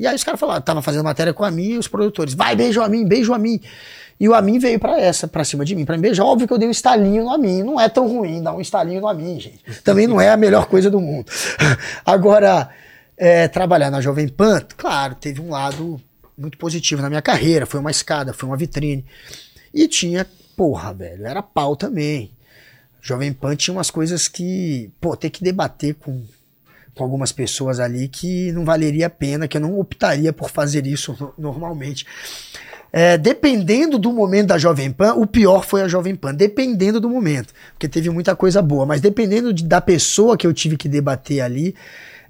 E 0.00 0.06
aí 0.06 0.16
os 0.16 0.24
caras 0.24 0.40
falaram, 0.40 0.62
tava 0.62 0.80
fazendo 0.80 1.04
matéria 1.04 1.34
com 1.34 1.44
a 1.44 1.50
mim 1.50 1.72
e 1.72 1.78
os 1.78 1.86
produtores, 1.86 2.32
vai, 2.32 2.56
beija 2.56 2.80
o 2.80 2.82
Amin, 2.82 3.06
beija 3.06 3.30
o 3.30 3.34
Amin. 3.34 3.60
E 4.18 4.26
o 4.26 4.34
Amin 4.34 4.58
veio 4.58 4.80
pra 4.80 4.98
essa, 4.98 5.28
pra 5.28 5.44
cima 5.44 5.62
de 5.62 5.76
mim, 5.76 5.84
pra 5.84 5.94
me 5.94 6.02
beijar. 6.02 6.24
Óbvio 6.24 6.48
que 6.48 6.54
eu 6.54 6.58
dei 6.58 6.66
um 6.66 6.70
estalinho 6.70 7.24
no 7.24 7.30
Amin. 7.30 7.62
Não 7.62 7.78
é 7.78 7.86
tão 7.86 8.08
ruim 8.08 8.42
dar 8.42 8.54
um 8.54 8.62
estalinho 8.62 9.02
no 9.02 9.08
Amin, 9.08 9.38
gente. 9.38 9.60
Também 9.84 10.06
não 10.06 10.18
é 10.18 10.30
a 10.30 10.38
melhor 10.38 10.66
coisa 10.66 10.90
do 10.90 10.98
mundo. 11.00 11.30
Agora, 12.04 12.70
é, 13.14 13.46
trabalhar 13.46 13.90
na 13.90 14.00
Jovem 14.00 14.26
Pan, 14.26 14.62
claro, 14.74 15.14
teve 15.14 15.38
um 15.38 15.50
lado 15.50 16.00
muito 16.36 16.56
positivo 16.56 17.02
na 17.02 17.10
minha 17.10 17.20
carreira. 17.20 17.66
Foi 17.66 17.78
uma 17.78 17.90
escada, 17.90 18.32
foi 18.32 18.48
uma 18.48 18.56
vitrine. 18.56 19.04
E 19.72 19.86
tinha, 19.86 20.26
porra, 20.56 20.94
velho, 20.94 21.26
era 21.26 21.42
pau 21.42 21.76
também. 21.76 22.30
Jovem 23.02 23.34
Pan 23.34 23.54
tinha 23.54 23.74
umas 23.74 23.90
coisas 23.90 24.28
que, 24.28 24.90
pô, 24.98 25.14
ter 25.14 25.28
que 25.28 25.44
debater 25.44 25.94
com, 25.94 26.22
com 27.00 27.04
algumas 27.04 27.32
pessoas 27.32 27.80
ali 27.80 28.08
que 28.08 28.52
não 28.52 28.62
valeria 28.62 29.06
a 29.06 29.10
pena, 29.10 29.48
que 29.48 29.56
eu 29.56 29.60
não 29.62 29.80
optaria 29.80 30.34
por 30.34 30.50
fazer 30.50 30.86
isso 30.86 31.16
no- 31.18 31.32
normalmente. 31.38 32.06
É, 32.92 33.16
dependendo 33.16 33.98
do 33.98 34.12
momento 34.12 34.48
da 34.48 34.58
Jovem 34.58 34.90
Pan, 34.90 35.14
o 35.14 35.26
pior 35.26 35.64
foi 35.64 35.80
a 35.80 35.88
Jovem 35.88 36.14
Pan, 36.14 36.34
dependendo 36.34 37.00
do 37.00 37.08
momento, 37.08 37.54
porque 37.72 37.88
teve 37.88 38.10
muita 38.10 38.36
coisa 38.36 38.60
boa, 38.60 38.84
mas 38.84 39.00
dependendo 39.00 39.50
de- 39.50 39.64
da 39.64 39.80
pessoa 39.80 40.36
que 40.36 40.46
eu 40.46 40.52
tive 40.52 40.76
que 40.76 40.88
debater 40.90 41.40
ali, 41.40 41.74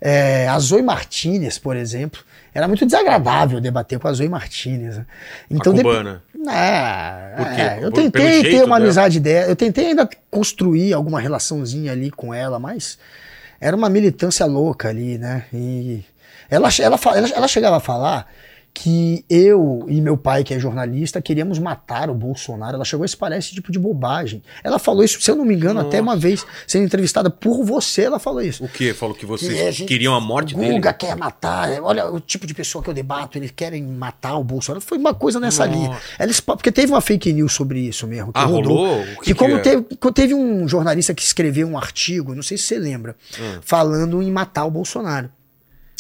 é, 0.01 0.47
a 0.47 0.57
Zoe 0.61 0.83
Martinez, 0.83 1.59
por 1.59 1.77
exemplo, 1.77 2.21
era 2.55 2.69
muito 2.69 2.85
desagradável 2.87 3.61
debater 3.61 3.99
com 3.99 4.07
a 4.07 4.13
Zoe 4.13 4.29
Martinez. 4.29 4.99
né? 4.99 5.07
Então, 5.51 5.73
dep- 5.75 5.83
cubana. 5.85 6.23
é, 6.49 7.35
Por 7.37 7.47
quê? 7.55 7.61
é, 7.61 7.79
eu 7.83 7.91
tentei 7.91 8.43
ter 8.43 8.57
uma 8.59 8.77
dela? 8.77 8.77
amizade 8.77 9.19
dela, 9.19 9.49
eu 9.51 9.57
tentei 9.57 9.87
ainda 9.89 10.09
construir 10.31 10.93
alguma 10.93 11.19
relaçãozinha 11.21 11.91
ali 11.91 12.11
com 12.11 12.33
ela, 12.33 12.59
mas 12.61 12.99
era 13.61 13.77
uma 13.77 13.89
militância 13.91 14.47
louca 14.47 14.89
ali, 14.89 15.19
né? 15.19 15.45
E 15.53 16.03
ela, 16.49 16.69
ela, 16.81 16.99
ela, 17.15 17.29
ela 17.29 17.49
chegava 17.49 17.77
a 17.77 17.81
falar 17.81 18.27
que 18.73 19.25
eu 19.29 19.85
e 19.89 20.01
meu 20.01 20.17
pai, 20.17 20.45
que 20.45 20.55
é 20.55 20.59
jornalista, 20.59 21.21
queríamos 21.21 21.59
matar 21.59 22.09
o 22.09 22.15
Bolsonaro. 22.15 22.77
Ela 22.77 22.85
chegou 22.85 23.03
a 23.03 23.07
espalhar 23.07 23.39
esse 23.39 23.53
tipo 23.55 23.71
de 23.73 23.79
bobagem. 23.79 24.43
Ela 24.63 24.79
falou 24.79 25.05
isso, 25.05 25.21
se 25.21 25.31
eu 25.31 25.35
não 25.37 25.45
me 25.45 25.55
engano, 25.55 25.75
Nossa. 25.75 25.89
até 25.89 26.01
uma 26.01 26.17
vez, 26.17 26.47
sendo 26.67 26.85
entrevistada 26.85 27.29
por 27.29 27.65
você, 27.65 28.03
ela 28.05 28.19
falou 28.19 28.41
isso. 28.41 28.65
O 28.65 28.69
quê? 28.69 28.95
Falou 28.95 29.15
que 29.15 29.27
vocês 29.27 29.77
Que 29.77 29.85
queriam 29.85 30.15
a 30.15 30.21
morte 30.21 30.55
o 30.55 30.59
dele? 30.59 30.75
Guga 30.75 30.93
quer 30.93 31.17
matar. 31.17 31.69
Olha 31.83 32.11
o 32.11 32.21
tipo 32.21 32.47
de 32.47 32.55
pessoa 32.55 32.83
que 32.83 32.89
eu 32.89 32.95
debato, 32.95 33.37
eles 33.37 33.51
querem 33.51 33.83
matar 33.83 34.37
o 34.37 34.45
Bolsonaro. 34.45 34.81
Foi 34.81 34.97
uma 34.99 35.13
coisa 35.15 35.39
nessa 35.41 35.67
Nossa. 35.67 35.79
linha. 35.79 35.99
Ela 36.19 36.33
porque 36.57 36.71
teve 36.73 36.93
uma 36.93 37.01
fake 37.01 37.33
news 37.33 37.53
sobre 37.53 37.81
isso 37.81 38.07
mesmo. 38.07 38.33
Que 38.33 38.39
Ah, 38.39 38.45
rodou. 38.45 38.77
rolou? 38.77 39.05
Que 39.17 39.25
Que, 39.25 39.35
como 39.35 39.57
é? 39.57 39.59
teve, 39.59 39.85
teve 40.15 40.33
um 40.35 40.67
jornalista 40.69 41.13
que 41.13 41.23
escreveu 41.23 41.67
um 41.69 41.77
artigo, 41.77 42.35
não 42.35 42.43
sei 42.43 42.57
se 42.57 42.65
você 42.65 42.79
lembra, 42.79 43.17
Hum. 43.39 43.59
falando 43.63 44.23
em 44.23 44.31
matar 44.31 44.65
o 44.65 44.71
Bolsonaro. 44.71 45.29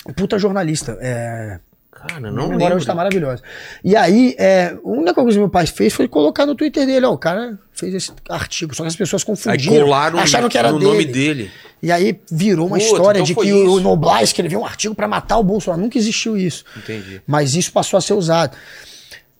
Um 0.08 0.12
puta 0.12 0.38
jornalista. 0.38 0.96
É, 1.00 1.58
Cara, 2.06 2.30
não 2.30 2.48
lembro. 2.48 2.76
hoje 2.76 2.86
tá 2.86 2.94
maravilhosa. 2.94 3.42
E 3.84 3.94
aí, 3.94 4.34
é, 4.38 4.74
a 4.82 4.88
única 4.88 5.14
coisa 5.14 5.32
que 5.32 5.38
meu 5.38 5.50
pai 5.50 5.66
fez 5.66 5.92
foi 5.92 6.08
colocar 6.08 6.46
no 6.46 6.54
Twitter 6.54 6.86
dele, 6.86 7.04
ó, 7.04 7.12
o 7.12 7.18
cara 7.18 7.58
fez 7.72 7.94
esse 7.94 8.12
artigo, 8.28 8.74
só 8.74 8.82
que 8.82 8.88
as 8.88 8.96
pessoas 8.96 9.22
Aí 9.22 9.26
confundiram, 9.26 9.74
colaram 9.84 10.18
acharam 10.18 10.48
que 10.48 10.56
era 10.58 10.72
no 10.72 10.78
dele. 10.78 10.90
nome 10.90 11.04
dele. 11.04 11.50
E 11.82 11.90
aí 11.90 12.18
virou 12.30 12.66
uma 12.66 12.76
Puta, 12.78 12.90
história 12.90 13.18
então 13.20 13.26
de 13.26 13.34
que 13.34 13.46
isso. 13.48 13.70
o 13.76 13.80
Noblar 13.80 14.22
escreveu 14.22 14.60
um 14.60 14.66
artigo 14.66 14.94
pra 14.94 15.08
matar 15.08 15.38
o 15.38 15.42
Bolsonaro. 15.42 15.80
Nunca 15.82 15.96
existiu 15.96 16.36
isso. 16.36 16.64
Entendi. 16.76 17.22
Mas 17.26 17.54
isso 17.54 17.72
passou 17.72 17.96
a 17.96 18.00
ser 18.00 18.12
usado. 18.14 18.56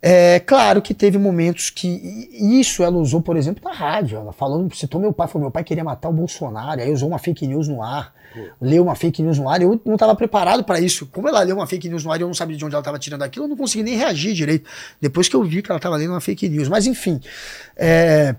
É 0.03 0.41
claro 0.41 0.81
que 0.81 0.95
teve 0.95 1.19
momentos 1.19 1.69
que 1.69 2.31
isso 2.33 2.83
ela 2.83 2.97
usou, 2.97 3.21
por 3.21 3.37
exemplo, 3.37 3.63
na 3.63 3.73
rádio. 3.73 4.17
Ela 4.17 4.33
falou, 4.33 4.67
citou 4.73 5.01
meu 5.01 5.13
pai, 5.13 5.29
falou: 5.29 5.43
meu 5.43 5.51
pai 5.51 5.63
queria 5.63 5.85
matar 5.85 6.09
o 6.09 6.13
Bolsonaro. 6.13 6.81
Aí 6.81 6.91
usou 6.91 7.09
uma 7.09 7.19
fake 7.19 7.47
news 7.47 7.69
no 7.69 7.83
ar. 7.83 8.15
Leu 8.61 8.85
uma 8.85 8.95
fake 8.95 9.23
news 9.23 9.39
no 9.39 9.49
ar. 9.49 9.61
Eu 9.61 9.79
não 9.85 9.95
estava 9.95 10.15
preparado 10.15 10.65
para 10.65 10.81
isso. 10.81 11.07
Como 11.07 11.29
ela 11.29 11.43
leu 11.43 11.57
uma 11.57 11.67
fake 11.67 11.89
news 11.89 12.05
no 12.05 12.13
ar 12.13 12.19
e 12.19 12.23
eu 12.23 12.29
não 12.29 12.35
sabia 12.35 12.57
de 12.57 12.65
onde 12.65 12.75
ela 12.75 12.81
estava 12.81 12.99
tirando 12.99 13.23
aquilo, 13.23 13.45
eu 13.45 13.49
não 13.49 13.57
consegui 13.57 13.83
nem 13.83 13.97
reagir 13.97 14.33
direito. 14.33 14.71
Depois 15.01 15.29
que 15.29 15.37
eu 15.37 15.45
vi 15.45 15.61
que 15.61 15.71
ela 15.71 15.79
estava 15.79 15.97
lendo 15.97 16.13
uma 16.13 16.21
fake 16.21 16.49
news. 16.49 16.69
Mas 16.69 16.87
enfim, 16.87 17.21
é, 17.77 18.35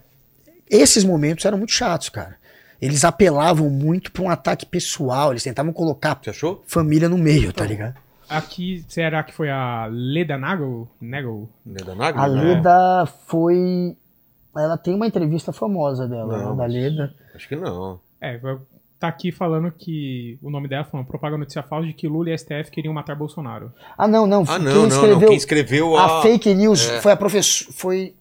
esses 0.69 1.03
momentos 1.03 1.45
eram 1.45 1.59
muito 1.59 1.73
chatos, 1.73 2.09
cara. 2.09 2.37
Eles 2.81 3.03
apelavam 3.03 3.69
muito 3.69 4.11
para 4.11 4.23
um 4.23 4.29
ataque 4.29 4.65
pessoal. 4.65 5.31
Eles 5.31 5.43
tentavam 5.43 5.71
colocar 5.71 6.19
família 6.65 7.07
no 7.07 7.17
meio, 7.17 7.53
tá 7.53 7.65
ligado? 7.65 7.95
Aqui, 8.37 8.85
será 8.87 9.23
que 9.23 9.33
foi 9.33 9.49
a 9.49 9.87
Leda 9.91 10.37
Nagel? 10.37 10.87
Nagel? 11.01 11.49
Leda 11.65 11.95
Nagel? 11.95 12.21
A 12.21 12.27
Não. 12.27 12.43
Leda 12.43 13.05
foi. 13.27 13.95
Ela 14.55 14.77
tem 14.77 14.93
uma 14.95 15.07
entrevista 15.07 15.51
famosa 15.53 16.07
dela, 16.07 16.37
Não, 16.37 16.37
né, 16.37 16.45
da 16.45 16.53
mas- 16.55 16.73
Leda. 16.73 17.13
Acho 17.35 17.47
que 17.47 17.55
não. 17.55 17.99
É, 18.19 18.39
tá 18.99 19.07
aqui 19.07 19.31
falando 19.31 19.71
que 19.71 20.37
o 20.41 20.49
nome 20.49 20.67
dela 20.67 20.83
falando 20.83 21.07
propaga 21.07 21.37
notícia 21.37 21.63
falsa 21.63 21.87
de 21.87 21.93
que 21.93 22.07
Lula 22.07 22.29
e 22.29 22.37
STF 22.37 22.69
queriam 22.71 22.93
matar 22.93 23.15
Bolsonaro. 23.15 23.71
Ah, 23.97 24.07
não, 24.07 24.27
não. 24.27 24.43
Ah, 24.43 24.57
quem 24.57 24.59
não, 24.59 24.73
não, 24.73 24.87
escreveu 24.87 25.19
não. 25.19 25.27
Quem 25.27 25.37
escreveu 25.37 25.97
a... 25.97 26.19
a 26.19 26.21
fake 26.21 26.53
news 26.53 26.87
É. 26.89 27.01
foi 27.01 27.11
a 27.11 27.17
professora. 27.17 27.73
Foi 27.73 28.13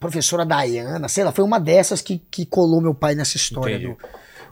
professora 0.00 0.44
Dayana, 0.44 1.08
sei 1.08 1.22
lá, 1.24 1.32
foi 1.32 1.44
uma 1.44 1.58
dessas 1.58 2.00
que, 2.00 2.18
que 2.30 2.46
colou 2.46 2.80
meu 2.80 2.94
pai 2.94 3.14
nessa 3.14 3.36
história. 3.36 3.74
Entendi. 3.76 3.92
do- 3.92 3.98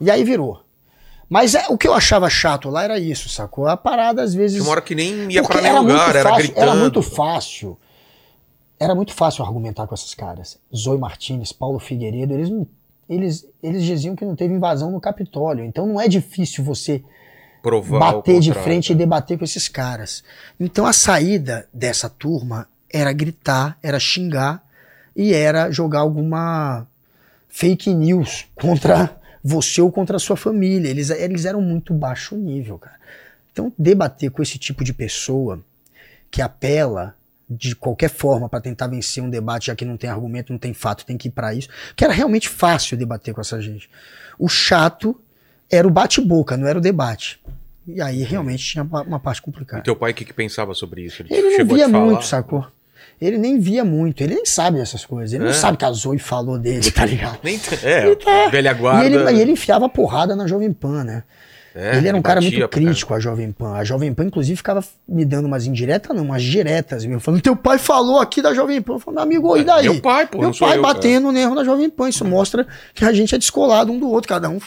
E 0.00 0.10
aí 0.10 0.22
virou. 0.24 0.63
Mas 1.34 1.56
é, 1.56 1.66
o 1.68 1.76
que 1.76 1.88
eu 1.88 1.92
achava 1.92 2.30
chato 2.30 2.70
lá 2.70 2.84
era 2.84 2.96
isso, 2.96 3.28
sacou? 3.28 3.66
A 3.66 3.76
parada 3.76 4.22
às 4.22 4.32
vezes. 4.32 4.54
Tinha 4.58 4.62
uma 4.62 4.70
hora 4.70 4.80
que 4.80 4.94
nem 4.94 5.32
ia 5.32 5.42
pra 5.42 5.60
nenhum 5.60 5.74
era 5.74 5.82
muito 5.82 5.92
lugar, 5.92 6.14
era 6.14 6.28
fácil, 6.30 6.44
gritando. 6.44 6.62
Era 6.62 6.74
muito 6.76 7.02
fácil. 7.02 7.78
Era 8.78 8.94
muito 8.94 9.12
fácil 9.12 9.44
argumentar 9.44 9.88
com 9.88 9.96
esses 9.96 10.14
caras. 10.14 10.60
Zoe 10.72 10.96
Martinez, 10.96 11.50
Paulo 11.50 11.80
Figueiredo, 11.80 12.34
eles, 12.34 12.52
eles, 13.10 13.48
eles 13.60 13.82
diziam 13.82 14.14
que 14.14 14.24
não 14.24 14.36
teve 14.36 14.54
invasão 14.54 14.92
no 14.92 15.00
Capitólio. 15.00 15.64
Então 15.64 15.88
não 15.88 16.00
é 16.00 16.06
difícil 16.06 16.62
você 16.62 17.02
Provar 17.60 17.98
bater 17.98 18.38
de 18.38 18.52
frente 18.52 18.92
e 18.92 18.94
debater 18.94 19.36
com 19.36 19.42
esses 19.42 19.66
caras. 19.66 20.22
Então 20.60 20.86
a 20.86 20.92
saída 20.92 21.68
dessa 21.74 22.08
turma 22.08 22.68
era 22.88 23.12
gritar, 23.12 23.76
era 23.82 23.98
xingar 23.98 24.62
e 25.16 25.34
era 25.34 25.68
jogar 25.72 25.98
alguma 25.98 26.86
fake 27.48 27.92
news 27.92 28.46
contra 28.54 29.23
você 29.46 29.82
ou 29.82 29.92
contra 29.92 30.16
a 30.16 30.20
sua 30.20 30.36
família. 30.36 30.88
Eles, 30.88 31.10
eles 31.10 31.44
eram 31.44 31.60
muito 31.60 31.92
baixo 31.92 32.34
nível, 32.34 32.78
cara. 32.78 32.96
Então 33.52 33.70
debater 33.78 34.30
com 34.30 34.42
esse 34.42 34.58
tipo 34.58 34.82
de 34.82 34.94
pessoa 34.94 35.60
que 36.30 36.40
apela 36.40 37.14
de 37.48 37.76
qualquer 37.76 38.08
forma 38.08 38.48
para 38.48 38.60
tentar 38.60 38.86
vencer 38.86 39.22
um 39.22 39.28
debate, 39.28 39.66
já 39.66 39.76
que 39.76 39.84
não 39.84 39.98
tem 39.98 40.08
argumento, 40.08 40.50
não 40.50 40.58
tem 40.58 40.72
fato, 40.72 41.04
tem 41.04 41.18
que 41.18 41.28
ir 41.28 41.30
para 41.30 41.54
isso, 41.54 41.68
que 41.94 42.02
era 42.02 42.12
realmente 42.12 42.48
fácil 42.48 42.96
debater 42.96 43.34
com 43.34 43.40
essa 43.42 43.60
gente. 43.60 43.88
O 44.38 44.48
chato 44.48 45.20
era 45.70 45.86
o 45.86 45.90
bate-boca, 45.90 46.56
não 46.56 46.66
era 46.66 46.78
o 46.78 46.82
debate. 46.82 47.38
E 47.86 48.00
aí 48.00 48.22
realmente 48.22 48.64
tinha 48.64 48.82
uma 48.82 49.02
uma 49.02 49.20
parte 49.20 49.38
E 49.38 49.42
complicada. 49.42 49.82
teu 49.82 49.94
pai, 49.94 50.12
o 50.12 50.14
que, 50.14 50.24
que 50.24 50.32
pensava 50.32 50.72
sobre 50.74 51.02
isso? 51.02 51.22
Ele 51.22 51.42
não 51.42 51.50
chegou 51.50 51.74
a 51.74 51.76
via 51.76 51.88
muito, 51.88 52.24
sacou? 52.24 52.66
Ele 53.24 53.38
nem 53.38 53.58
via 53.58 53.84
muito, 53.84 54.22
ele 54.22 54.34
nem 54.34 54.44
sabe 54.46 54.78
dessas 54.78 55.04
coisas. 55.04 55.32
Ele 55.32 55.44
É? 55.44 55.46
não 55.46 55.54
sabe 55.54 55.76
que 55.78 55.84
a 55.84 55.92
Zoe 55.92 56.18
falou 56.18 56.58
dele, 56.58 56.90
tá 56.90 57.04
ligado? 57.06 57.38
Nem 57.42 57.60
É, 57.82 58.14
tá- 58.16 58.48
velha 58.50 58.70
E 58.70 58.74
guarda. 58.74 59.04
ele, 59.06 59.16
e 59.32 59.40
ele 59.40 59.52
enfiava 59.52 59.88
porrada 59.88 60.34
na 60.36 60.46
Jovem 60.46 60.72
Pan, 60.72 61.04
né? 61.04 61.22
É, 61.76 61.96
ele 61.96 62.06
era 62.06 62.16
um 62.16 62.22
cara 62.22 62.40
muito 62.40 62.68
crítico 62.68 63.12
à 63.14 63.18
Jovem 63.18 63.50
Pan. 63.50 63.74
A 63.74 63.82
Jovem 63.82 64.14
Pan, 64.14 64.26
inclusive, 64.26 64.56
ficava 64.56 64.84
me 65.08 65.24
dando 65.24 65.46
umas 65.46 65.66
indiretas, 65.66 66.16
não, 66.16 66.22
umas 66.22 66.40
diretas 66.40 67.04
mesmo. 67.04 67.18
Falando, 67.18 67.40
teu 67.42 67.56
pai 67.56 67.78
falou 67.78 68.20
aqui 68.20 68.40
da 68.40 68.54
Jovem 68.54 68.80
Pan. 68.80 68.92
Eu 68.92 68.98
falei, 69.00 69.14
meu 69.16 69.22
amigo, 69.24 69.56
e 69.56 69.60
É, 69.62 69.64
daí? 69.64 69.82
meu 69.88 70.00
pai, 70.00 70.24
pô, 70.24 70.38
Meu 70.38 70.54
pai 70.56 70.78
eu, 70.78 70.82
batendo 70.82 71.32
no 71.32 71.36
erro 71.38 71.56
da 71.56 71.64
Jovem 71.64 71.90
Pan. 71.90 72.08
Isso 72.08 72.24
mostra 72.24 72.64
que 72.94 73.04
a 73.04 73.12
gente 73.12 73.34
é 73.34 73.38
descolado 73.38 73.90
um 73.90 73.98
do 73.98 74.08
outro, 74.08 74.28
cada 74.28 74.48
um. 74.48 74.60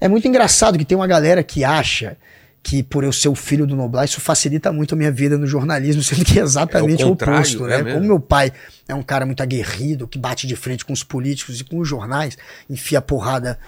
É 0.00 0.08
muito 0.08 0.26
engraçado 0.26 0.78
que 0.78 0.86
tem 0.86 0.96
uma 0.96 1.06
galera 1.06 1.42
que 1.42 1.64
acha 1.64 2.16
que 2.62 2.82
por 2.82 3.02
eu 3.04 3.12
ser 3.12 3.28
o 3.28 3.34
filho 3.34 3.66
do 3.66 3.74
Noblar, 3.74 4.04
isso 4.04 4.20
facilita 4.20 4.70
muito 4.72 4.94
a 4.94 4.96
minha 4.98 5.10
vida 5.10 5.38
no 5.38 5.46
jornalismo, 5.46 6.02
sendo 6.04 6.24
que 6.24 6.38
é 6.38 6.42
exatamente 6.42 7.02
É 7.02 7.06
o 7.06 7.10
o 7.10 7.12
oposto, 7.12 7.64
é 7.66 7.68
né? 7.78 7.82
mesmo. 7.82 7.98
Como 7.98 8.06
meu 8.06 8.20
pai 8.20 8.52
é 8.86 8.94
um 8.94 9.02
cara 9.02 9.24
muito 9.24 9.42
aguerrido, 9.42 10.06
que 10.06 10.18
bate 10.18 10.46
de 10.46 10.54
frente 10.56 10.84
com 10.84 10.92
os 10.92 11.02
políticos 11.02 11.60
e 11.60 11.64
com 11.64 11.78
os 11.78 11.88
jornais, 11.88 12.36
enfia 12.68 13.00
porrada 13.00 13.58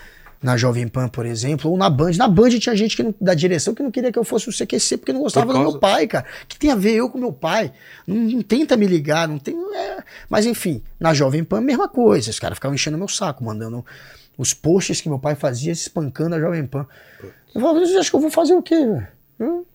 na 0.43 0.57
Jovem 0.57 0.89
Pan, 0.89 1.09
por 1.09 1.25
exemplo, 1.25 1.71
ou 1.71 1.79
na 1.79 1.89
Band. 1.89 2.11
Na 2.19 2.27
Band 2.27 2.51
tinha 2.59 2.75
gente 2.77 2.97
que 2.97 3.03
não- 3.05 3.15
da 3.21 3.33
direção 3.33 3.75
que 3.75 3.83
não 3.83 3.93
queria 3.93 4.11
que 4.11 4.19
eu 4.19 4.25
fosse 4.25 4.49
o 4.49 4.53
CQC 4.53 4.99
porque 4.99 5.13
não 5.13 5.21
gostava 5.21 5.47
Por 5.47 5.53
do 5.55 5.61
meu 5.61 5.79
pai, 5.79 6.07
cara. 6.09 6.27
que 6.49 6.59
tem 6.59 6.69
a 6.71 6.75
ver 6.75 6.95
eu 6.95 7.09
com 7.09 7.17
meu 7.17 7.33
pai? 7.33 7.73
Não, 8.07 8.17
não 8.17 8.43
tenta 8.43 8.77
me 8.77 8.85
ligar, 8.87 9.29
não 9.29 9.39
tem. 9.39 9.55
é. 9.55 10.03
Mas 10.29 10.45
enfim, 10.45 10.83
na 10.99 11.15
Jovem 11.15 11.45
Pan, 11.45 11.61
mesma 11.61 11.89
coisa. 11.89 12.29
Os 12.31 12.41
caras 12.41 12.57
ficavam 12.57 12.75
enchendo 12.75 12.99
meu 12.99 13.07
saco, 13.07 13.45
mandando 13.45 13.87
os 14.37 14.53
posts 14.53 15.01
que 15.01 15.09
meu 15.09 15.19
pai 15.19 15.37
fazia, 15.37 15.73
se 15.77 15.83
espancando 15.83 16.35
a 16.35 16.41
Jovem 16.41 16.67
Pan. 16.67 16.87
Eu 17.55 17.61
falava, 17.61 17.81
"Você 17.81 17.97
acha 17.97 18.11
que 18.11 18.17
eu 18.17 18.21
vou 18.21 18.31
fazer 18.31 18.55
o 18.55 18.63
quê? 18.63 18.75
Eu- 19.39 19.67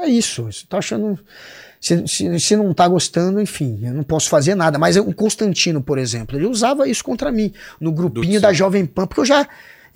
É 0.00 0.06
isso. 0.06 0.42
Você 0.44 0.64
tá 0.68 0.78
achando. 0.78 1.18
Se, 1.80 2.06
se, 2.06 2.40
se 2.40 2.56
não 2.56 2.74
tá 2.74 2.86
gostando, 2.86 3.40
enfim, 3.40 3.78
eu 3.82 3.94
não 3.94 4.02
posso 4.02 4.28
fazer 4.28 4.54
nada. 4.54 4.78
Mas 4.78 4.96
o 4.96 5.14
Constantino, 5.14 5.80
por 5.80 5.96
exemplo, 5.98 6.36
ele 6.36 6.46
usava 6.46 6.86
isso 6.88 7.02
contra 7.02 7.30
mim, 7.32 7.52
no 7.80 7.90
grupinho 7.92 8.38
da 8.40 8.52
Jovem 8.52 8.84
Pan, 8.84 9.06
porque 9.06 9.20
eu 9.20 9.24
já 9.24 9.48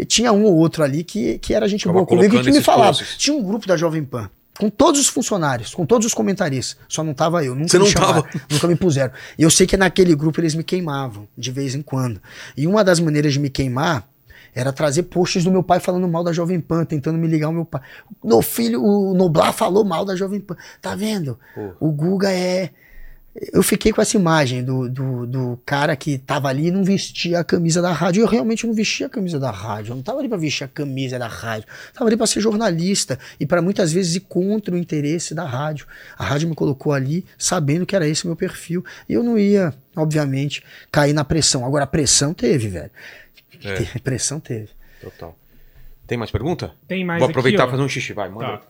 tinha 0.07 0.33
um 0.33 0.45
ou 0.45 0.55
outro 0.57 0.83
ali 0.83 1.05
que, 1.05 1.39
que 1.39 1.53
era 1.53 1.69
gente 1.69 1.81
Ficava 1.81 1.99
boa 1.99 2.07
comigo 2.07 2.37
e 2.37 2.43
que 2.43 2.51
me 2.53 2.63
falava. 2.63 2.97
posts. 2.97 3.17
Tinha 3.19 3.37
um 3.37 3.43
grupo 3.43 3.67
da 3.67 3.77
Jovem 3.77 4.03
Pan. 4.05 4.31
Com 4.59 4.71
todos 4.71 5.01
os 5.01 5.09
funcionários, 5.09 5.75
com 5.75 5.85
todos 5.85 6.07
os 6.07 6.15
comentaristas. 6.15 6.77
Só 6.89 7.03
não 7.03 7.13
tava 7.13 7.45
eu. 7.45 7.55
Nunca 7.55 7.69
Você 7.69 7.79
me 7.79 7.85
não 7.85 7.91
chamaram, 7.91 8.23
tava? 8.23 8.41
Nunca 8.51 8.69
me 8.69 8.77
puseram. 8.77 9.13
E 9.37 9.43
eu 9.43 9.51
sei 9.51 9.67
que 9.67 9.77
naquele 9.77 10.15
grupo 10.15 10.41
eles 10.41 10.55
me 10.55 10.63
queimavam, 10.63 11.27
de 11.37 11.51
vez 11.51 11.75
em 11.75 11.83
quando. 11.83 12.21
E 12.57 12.67
uma 12.67 12.85
das 12.85 13.01
maneiras 13.01 13.33
de 13.33 13.41
me 13.41 13.51
queimar 13.51 14.07
era 14.55 14.73
trazer 14.73 15.05
posts 15.05 15.45
do 15.45 15.51
meu 15.51 15.63
pai 15.63 15.81
falando 15.81 16.07
mal 16.07 16.23
da 16.23 16.33
Jovem 16.33 16.61
Pan, 16.61 16.85
tentando 16.85 17.19
me 17.19 17.27
ligar 17.27 17.47
ao 17.47 17.53
meu 17.53 17.65
pai. 17.65 17.81
Meu 18.23 18.43
filho, 18.43 18.83
o 18.83 19.15
Noblar 19.15 19.53
falou 19.53 19.85
mal 19.85 20.05
da 20.05 20.15
Jovem 20.15 20.41
Pan. 20.41 20.57
Tá 20.81 20.95
vendo? 20.95 21.39
O 21.81 21.91
Guga 21.91 22.31
é. 22.31 22.71
Eu 23.51 23.63
fiquei 23.63 23.95
com 23.95 24.03
essa 24.03 24.15
imagem 24.15 24.63
do, 24.63 24.91
do, 24.91 25.27
do 25.27 25.61
cara 25.65 25.97
que 25.97 26.19
tava 26.19 26.49
ali 26.49 26.67
e 26.67 26.71
não 26.71 26.85
vestia 26.85 27.41
a 27.41 27.45
camisa 27.45 27.81
da 27.81 27.91
rádio. 27.91 28.21
Eu 28.21 28.27
realmente 28.27 28.67
não 28.67 28.75
vestia 28.75 29.07
a 29.07 29.09
camisa 29.09 29.41
da 29.41 29.51
rádio. 29.51 29.93
Eu 29.93 29.97
não 29.97 30.03
tava 30.03 30.19
ali 30.19 30.29
pra 30.29 30.37
vestir 30.37 30.65
a 30.65 30.69
camisa 30.69 31.19
da 31.19 31.29
rádio. 31.29 31.67
Eu 31.89 31.95
tava 31.95 32.11
ali 32.11 32.17
pra 32.19 32.27
ser 32.27 32.43
jornalista 32.43 33.19
e 33.41 33.47
para 33.47 33.63
muitas 33.63 33.91
vezes 33.91 34.17
ir 34.17 34.21
contra 34.21 34.75
o 34.75 34.77
interesse 34.77 35.35
da 35.35 35.47
rádio. 35.47 35.87
A 36.19 36.27
rádio 36.27 36.47
me 36.47 36.55
colocou 36.55 36.93
ali 36.93 37.25
sabendo 37.39 37.87
que 37.87 37.97
era 37.97 38.07
esse 38.07 38.25
o 38.25 38.27
meu 38.27 38.37
perfil. 38.37 38.85
E 39.09 39.15
eu 39.15 39.23
não 39.23 39.39
ia, 39.39 39.73
obviamente, 39.97 40.63
cair 40.91 41.15
na 41.15 41.25
pressão. 41.25 41.65
Agora, 41.65 41.85
a 41.85 41.87
pressão 41.87 42.35
teve, 42.35 42.69
velho. 42.69 42.91
É. 43.65 43.99
Pressão 44.01 44.39
teve. 44.41 44.69
Total. 45.01 45.37
Tem 46.07 46.19
mais 46.19 46.31
pergunta? 46.31 46.75
Tem 46.89 47.05
mais 47.05 47.21
Vou 47.21 47.29
aproveitar 47.31 47.67
e 47.67 47.71
fazer 47.71 47.83
um 47.83 47.89
xixi, 47.89 48.13
vai, 48.13 48.29
manda. 48.29 48.59
Tá. 48.59 48.63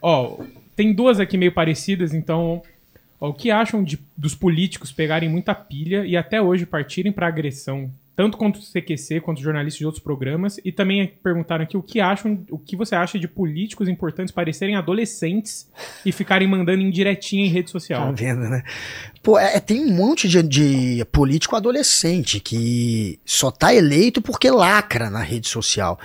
Ó, 0.00 0.42
tem 0.74 0.92
duas 0.92 1.20
aqui 1.20 1.36
meio 1.36 1.52
parecidas, 1.52 2.14
então. 2.14 2.62
ó, 3.20 3.28
o 3.28 3.34
que 3.34 3.50
acham 3.50 3.82
de- 3.84 3.98
dos 4.16 4.34
políticos 4.34 4.90
pegarem 4.92 5.28
muita 5.28 5.54
pilha 5.54 6.04
e 6.06 6.16
até 6.16 6.40
hoje 6.40 6.64
partirem 6.64 7.12
pra 7.12 7.26
agressão, 7.28 7.90
tanto 8.20 8.36
contra 8.36 8.60
o 8.60 8.62
CQC 8.64 9.22
quanto 9.22 9.40
jornalistas 9.40 9.78
de 9.78 9.86
outros 9.86 10.04
programas? 10.04 10.60
E 10.62 10.70
também 10.70 11.06
perguntaram 11.22 11.64
aqui 11.64 11.74
o 11.74 11.82
que 11.82 12.00
acham, 12.02 12.44
o 12.50 12.58
que 12.58 12.76
você 12.76 12.94
acha 12.94 13.18
de 13.18 13.26
políticos 13.26 13.88
importantes 13.88 14.30
parecerem 14.30 14.76
adolescentes 14.76 15.66
e 16.04 16.12
ficarem 16.12 16.46
mandando 16.46 16.82
indiretinha 16.82 17.46
em 17.46 17.48
rede 17.48 17.72
Tá 17.72 17.78
social. 17.80 18.12
vendo, 18.14 18.40
né? 18.42 18.62
Pô, 19.22 19.38
é, 19.38 19.58
tem 19.58 19.80
um 19.80 19.94
monte 19.94 20.28
de, 20.28 20.42
de 20.42 21.02
político 21.10 21.56
adolescente 21.56 22.40
que 22.40 23.18
só 23.24 23.50
tá 23.50 23.72
eleito 23.72 24.20
porque 24.20 24.50
lacra 24.50 25.08
na 25.08 25.22
rede 25.22 25.48
social. 25.48 25.98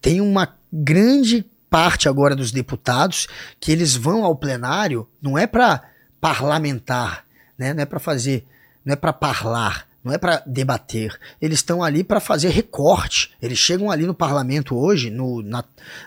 Tem 0.00 0.18
uma 0.18 0.56
grande 0.72 1.44
parte 1.68 2.08
agora 2.08 2.34
dos 2.34 2.52
deputados 2.52 3.28
que 3.60 3.70
eles 3.70 3.94
vão 3.94 4.24
ao 4.24 4.34
plenário, 4.34 5.06
não 5.20 5.36
é 5.36 5.46
pra 5.46 5.82
parlamentar, 6.22 7.26
né? 7.58 7.74
Não 7.74 7.82
é 7.82 7.86
para 7.86 7.98
fazer, 8.00 8.46
não 8.82 8.94
é 8.94 8.96
para 8.96 9.12
parlar, 9.12 9.86
não 10.02 10.12
é 10.12 10.18
para 10.18 10.42
debater. 10.46 11.18
Eles 11.40 11.58
estão 11.58 11.82
ali 11.82 12.02
para 12.02 12.20
fazer 12.20 12.48
recorte. 12.48 13.32
Eles 13.40 13.58
chegam 13.58 13.90
ali 13.90 14.06
no 14.06 14.14
parlamento 14.14 14.76
hoje, 14.76 15.10
no, 15.10 15.42
na, 15.42 15.62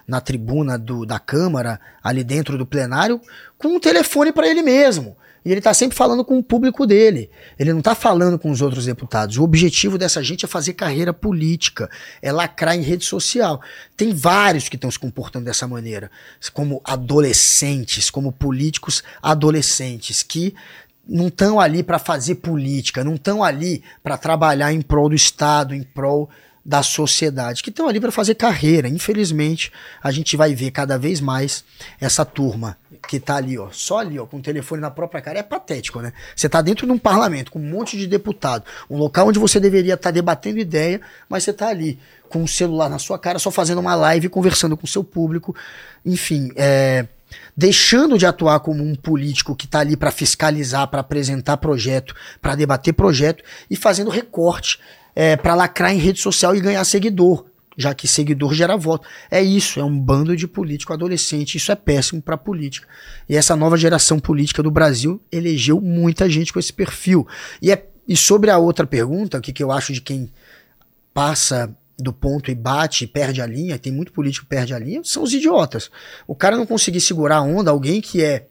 na 0.07 0.19
tribuna 0.19 0.77
do, 0.77 1.05
da 1.05 1.19
Câmara, 1.19 1.79
ali 2.03 2.23
dentro 2.23 2.57
do 2.57 2.65
plenário, 2.65 3.21
com 3.57 3.69
um 3.69 3.79
telefone 3.79 4.31
para 4.31 4.47
ele 4.47 4.61
mesmo. 4.61 5.15
E 5.45 5.51
ele 5.51 5.59
está 5.59 5.73
sempre 5.73 5.95
falando 5.95 6.23
com 6.23 6.37
o 6.37 6.43
público 6.43 6.87
dele. 6.87 7.29
Ele 7.59 7.73
não 7.73 7.79
está 7.79 7.93
falando 7.93 8.39
com 8.39 8.49
os 8.49 8.61
outros 8.61 8.85
deputados. 8.85 9.37
O 9.37 9.43
objetivo 9.43 9.97
dessa 9.97 10.23
gente 10.23 10.45
é 10.45 10.47
fazer 10.47 10.73
carreira 10.73 11.13
política, 11.13 11.89
é 12.21 12.31
lacrar 12.31 12.75
em 12.75 12.81
rede 12.81 13.03
social. 13.03 13.61
Tem 13.97 14.13
vários 14.13 14.69
que 14.69 14.77
estão 14.77 14.89
se 14.89 14.97
comportando 14.97 15.45
dessa 15.45 15.67
maneira, 15.67 16.09
como 16.53 16.81
adolescentes, 16.83 18.09
como 18.09 18.31
políticos 18.31 19.03
adolescentes, 19.21 20.23
que 20.23 20.55
não 21.07 21.27
estão 21.27 21.59
ali 21.59 21.83
para 21.83 21.99
fazer 21.99 22.35
política, 22.35 23.03
não 23.03 23.15
estão 23.15 23.43
ali 23.43 23.83
para 24.01 24.17
trabalhar 24.17 24.71
em 24.71 24.81
prol 24.81 25.09
do 25.09 25.15
Estado, 25.15 25.75
em 25.75 25.83
prol 25.83 26.29
da 26.65 26.81
sociedade, 26.81 27.61
que 27.61 27.69
estão 27.69 27.89
ali 27.89 27.99
para 27.99 28.11
fazer 28.11 28.35
carreira. 28.35 28.87
Infelizmente, 28.87 29.71
a 30.01 30.11
gente 30.11 30.37
vai 30.37 30.55
ver 30.55 30.71
cada 30.71 30.97
vez 30.97 31.19
mais 31.19 31.63
essa 31.99 32.23
turma 32.23 32.77
que 33.07 33.19
tá 33.19 33.35
ali, 33.35 33.57
ó, 33.57 33.67
só 33.69 33.97
ali, 33.97 34.17
ó, 34.17 34.25
com 34.25 34.37
o 34.37 34.41
telefone 34.41 34.81
na 34.81 34.89
própria 34.89 35.21
cara. 35.21 35.39
É 35.39 35.43
patético, 35.43 35.99
né? 35.99 36.13
Você 36.33 36.47
tá 36.47 36.61
dentro 36.61 36.85
de 36.85 36.93
um 36.93 36.97
parlamento 36.97 37.51
com 37.51 37.59
um 37.59 37.69
monte 37.69 37.97
de 37.97 38.07
deputado, 38.07 38.63
um 38.89 38.97
local 38.97 39.27
onde 39.27 39.39
você 39.39 39.59
deveria 39.59 39.95
estar 39.95 40.07
tá 40.07 40.11
debatendo 40.11 40.57
ideia, 40.57 41.01
mas 41.27 41.43
você 41.43 41.51
tá 41.51 41.67
ali 41.67 41.99
com 42.29 42.43
o 42.43 42.47
celular 42.47 42.89
na 42.89 42.97
sua 42.97 43.19
cara, 43.19 43.37
só 43.39 43.51
fazendo 43.51 43.79
uma 43.79 43.93
live, 43.93 44.29
conversando 44.29 44.77
com 44.77 44.85
o 44.85 44.89
seu 44.89 45.03
público. 45.03 45.53
Enfim, 46.05 46.49
é, 46.55 47.05
deixando 47.55 48.17
de 48.17 48.25
atuar 48.25 48.59
como 48.59 48.83
um 48.83 48.95
político 48.95 49.55
que 49.55 49.65
está 49.65 49.79
ali 49.79 49.95
para 49.95 50.11
fiscalizar, 50.11 50.87
para 50.87 51.01
apresentar 51.01 51.57
projeto, 51.57 52.15
para 52.41 52.55
debater 52.55 52.93
projeto 52.93 53.43
e 53.69 53.75
fazendo 53.75 54.09
recorte 54.09 54.79
é, 55.15 55.35
para 55.35 55.55
lacrar 55.55 55.93
em 55.93 55.97
rede 55.97 56.19
social 56.19 56.55
e 56.55 56.61
ganhar 56.61 56.83
seguidor, 56.83 57.45
já 57.77 57.93
que 57.93 58.07
seguidor 58.07 58.53
gera 58.53 58.75
voto. 58.75 59.07
É 59.29 59.41
isso, 59.41 59.79
é 59.79 59.83
um 59.83 59.99
bando 59.99 60.35
de 60.35 60.47
político 60.47 60.93
adolescente. 60.93 61.55
Isso 61.55 61.71
é 61.71 61.75
péssimo 61.75 62.21
para 62.21 62.35
a 62.35 62.37
política. 62.37 62.87
E 63.27 63.35
essa 63.35 63.55
nova 63.55 63.77
geração 63.77 64.19
política 64.19 64.63
do 64.63 64.71
Brasil 64.71 65.21
elegeu 65.31 65.79
muita 65.79 66.29
gente 66.29 66.51
com 66.51 66.59
esse 66.59 66.73
perfil. 66.73 67.27
E, 67.61 67.71
é, 67.71 67.85
e 68.07 68.17
sobre 68.17 68.49
a 68.49 68.57
outra 68.57 68.85
pergunta, 68.85 69.37
o 69.37 69.41
que, 69.41 69.53
que 69.53 69.63
eu 69.63 69.71
acho 69.71 69.93
de 69.93 70.01
quem 70.01 70.31
passa 71.13 71.75
do 71.97 72.11
ponto 72.11 72.49
e 72.49 72.55
bate 72.55 73.05
perde 73.05 73.41
a 73.41 73.45
linha, 73.45 73.77
tem 73.77 73.91
muito 73.91 74.11
político 74.11 74.45
que 74.45 74.49
perde 74.49 74.73
a 74.73 74.79
linha, 74.79 75.01
são 75.03 75.23
os 75.23 75.33
idiotas. 75.33 75.91
O 76.27 76.35
cara 76.35 76.57
não 76.57 76.65
conseguir 76.65 77.01
segurar 77.01 77.37
a 77.37 77.41
onda, 77.41 77.71
alguém 77.71 78.01
que 78.01 78.23
é, 78.23 78.47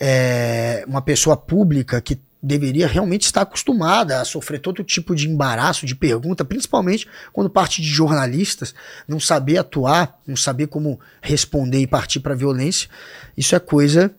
é 0.00 0.84
uma 0.86 1.02
pessoa 1.02 1.36
pública 1.36 2.00
que 2.00 2.20
deveria 2.42 2.88
realmente 2.88 3.22
estar 3.22 3.42
acostumada 3.42 4.20
a 4.20 4.24
sofrer 4.24 4.58
todo 4.58 4.82
tipo 4.82 5.14
de 5.14 5.28
embaraço, 5.28 5.86
de 5.86 5.94
pergunta, 5.94 6.44
principalmente 6.44 7.06
quando 7.32 7.48
parte 7.48 7.80
de 7.80 7.86
jornalistas, 7.86 8.74
não 9.06 9.20
saber 9.20 9.58
atuar, 9.58 10.18
não 10.26 10.34
saber 10.34 10.66
como 10.66 10.98
responder 11.20 11.78
e 11.78 11.86
partir 11.86 12.18
para 12.18 12.34
violência. 12.34 12.88
Isso 13.36 13.54
é 13.54 13.60
coisa 13.60 14.12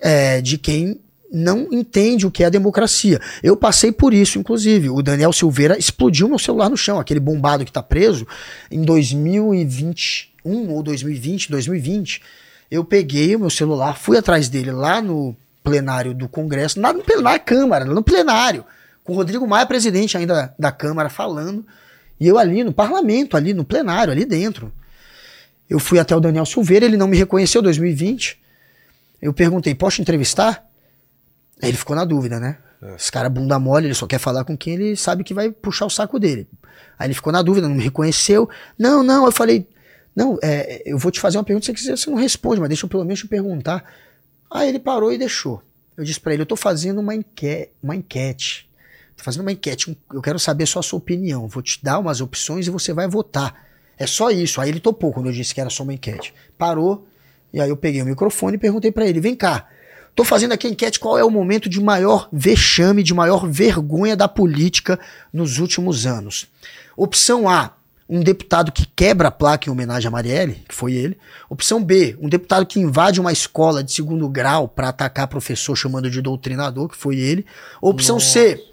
é, 0.00 0.40
de 0.40 0.56
quem 0.56 1.00
não 1.32 1.68
entende 1.72 2.26
o 2.26 2.30
que 2.30 2.42
é 2.42 2.46
a 2.46 2.50
democracia. 2.50 3.20
Eu 3.42 3.56
passei 3.56 3.92
por 3.92 4.14
isso, 4.14 4.38
inclusive. 4.38 4.90
O 4.90 5.02
Daniel 5.02 5.32
Silveira 5.32 5.78
explodiu 5.78 6.28
meu 6.28 6.38
celular 6.38 6.68
no 6.68 6.76
chão, 6.76 6.98
aquele 6.98 7.20
bombado 7.20 7.64
que 7.64 7.70
está 7.70 7.82
preso 7.82 8.26
em 8.70 8.82
2021 8.82 10.70
ou 10.70 10.82
2020, 10.82 11.50
2020. 11.50 12.22
Eu 12.70 12.84
peguei 12.84 13.34
o 13.36 13.40
meu 13.40 13.50
celular, 13.50 13.96
fui 13.96 14.16
atrás 14.16 14.48
dele 14.48 14.72
lá 14.72 15.00
no 15.00 15.36
plenário 15.62 16.14
do 16.14 16.28
Congresso, 16.28 16.80
na, 16.80 16.92
na 16.92 17.38
Câmara, 17.38 17.84
no 17.84 18.02
plenário, 18.02 18.64
com 19.02 19.12
o 19.12 19.16
Rodrigo 19.16 19.46
Maia, 19.46 19.66
presidente 19.66 20.16
ainda 20.16 20.54
da 20.58 20.70
Câmara, 20.70 21.08
falando, 21.08 21.66
e 22.20 22.26
eu 22.26 22.38
ali 22.38 22.62
no 22.62 22.72
parlamento, 22.72 23.36
ali 23.36 23.52
no 23.52 23.64
plenário, 23.64 24.12
ali 24.12 24.24
dentro. 24.24 24.72
Eu 25.68 25.78
fui 25.78 25.98
até 25.98 26.14
o 26.14 26.20
Daniel 26.20 26.46
Silveira, 26.46 26.86
ele 26.86 26.96
não 26.96 27.08
me 27.08 27.16
reconheceu 27.16 27.60
2020. 27.60 28.40
Eu 29.20 29.32
perguntei, 29.32 29.74
posso 29.74 30.00
entrevistar? 30.00 30.65
Aí 31.62 31.70
ele 31.70 31.76
ficou 31.76 31.96
na 31.96 32.04
dúvida, 32.04 32.38
né? 32.38 32.58
É. 32.82 32.96
Esse 32.96 33.10
cara 33.10 33.28
bunda 33.28 33.58
mole, 33.58 33.86
ele 33.86 33.94
só 33.94 34.06
quer 34.06 34.18
falar 34.18 34.44
com 34.44 34.56
quem 34.56 34.74
ele 34.74 34.96
sabe 34.96 35.24
que 35.24 35.34
vai 35.34 35.50
puxar 35.50 35.86
o 35.86 35.90
saco 35.90 36.18
dele. 36.18 36.48
Aí 36.98 37.06
ele 37.06 37.14
ficou 37.14 37.32
na 37.32 37.42
dúvida, 37.42 37.68
não 37.68 37.76
me 37.76 37.82
reconheceu. 37.82 38.48
Não, 38.78 39.02
não, 39.02 39.24
eu 39.24 39.32
falei, 39.32 39.68
não, 40.14 40.38
é, 40.42 40.82
eu 40.84 40.98
vou 40.98 41.10
te 41.10 41.20
fazer 41.20 41.38
uma 41.38 41.44
pergunta, 41.44 41.66
se 41.66 41.72
você 41.72 41.74
quiser, 41.74 41.96
você 41.96 42.10
não 42.10 42.16
responde, 42.16 42.60
mas 42.60 42.68
deixa 42.68 42.84
eu 42.86 42.90
pelo 42.90 43.04
menos 43.04 43.20
te 43.20 43.28
perguntar. 43.28 43.84
Aí 44.50 44.68
ele 44.68 44.78
parou 44.78 45.12
e 45.12 45.18
deixou. 45.18 45.62
Eu 45.96 46.04
disse 46.04 46.20
para 46.20 46.32
ele, 46.32 46.42
eu 46.42 46.46
tô 46.46 46.56
fazendo 46.56 47.00
uma, 47.00 47.14
enquete, 47.14 47.72
uma 47.82 47.96
enquete. 47.96 48.68
Tô 49.16 49.24
fazendo 49.24 49.42
uma 49.42 49.52
enquete, 49.52 49.96
eu 50.12 50.20
quero 50.20 50.38
saber 50.38 50.66
só 50.66 50.80
a 50.80 50.82
sua 50.82 50.98
opinião. 50.98 51.48
Vou 51.48 51.62
te 51.62 51.82
dar 51.82 51.98
umas 51.98 52.20
opções 52.20 52.66
e 52.66 52.70
você 52.70 52.92
vai 52.92 53.08
votar. 53.08 53.66
É 53.98 54.06
só 54.06 54.30
isso. 54.30 54.60
Aí 54.60 54.68
ele 54.68 54.80
topou 54.80 55.12
quando 55.12 55.26
eu 55.26 55.32
disse 55.32 55.54
que 55.54 55.60
era 55.60 55.70
só 55.70 55.82
uma 55.82 55.94
enquete. 55.94 56.34
Parou, 56.58 57.06
e 57.52 57.60
aí 57.60 57.68
eu 57.68 57.76
peguei 57.76 58.02
o 58.02 58.04
microfone 58.04 58.56
e 58.56 58.58
perguntei 58.58 58.92
para 58.92 59.06
ele, 59.06 59.20
vem 59.20 59.34
cá, 59.34 59.68
Tô 60.16 60.24
fazendo 60.24 60.52
aqui 60.52 60.66
a 60.66 60.70
enquete 60.70 60.98
qual 60.98 61.18
é 61.18 61.22
o 61.22 61.30
momento 61.30 61.68
de 61.68 61.78
maior 61.78 62.26
vexame, 62.32 63.02
de 63.02 63.12
maior 63.12 63.46
vergonha 63.46 64.16
da 64.16 64.26
política 64.26 64.98
nos 65.30 65.58
últimos 65.58 66.06
anos. 66.06 66.46
Opção 66.96 67.46
A, 67.46 67.74
um 68.08 68.22
deputado 68.22 68.72
que 68.72 68.86
quebra 68.86 69.28
a 69.28 69.30
placa 69.30 69.68
em 69.68 69.72
homenagem 69.72 70.08
a 70.08 70.10
Marielle, 70.10 70.64
que 70.66 70.74
foi 70.74 70.94
ele. 70.94 71.18
Opção 71.50 71.84
B, 71.84 72.16
um 72.18 72.30
deputado 72.30 72.64
que 72.64 72.80
invade 72.80 73.20
uma 73.20 73.30
escola 73.30 73.84
de 73.84 73.92
segundo 73.92 74.26
grau 74.26 74.66
para 74.66 74.88
atacar 74.88 75.28
professor 75.28 75.76
chamando 75.76 76.10
de 76.10 76.22
doutrinador, 76.22 76.88
que 76.88 76.96
foi 76.96 77.18
ele. 77.18 77.44
Opção 77.82 78.16
Nossa. 78.16 78.26
C, 78.26 78.64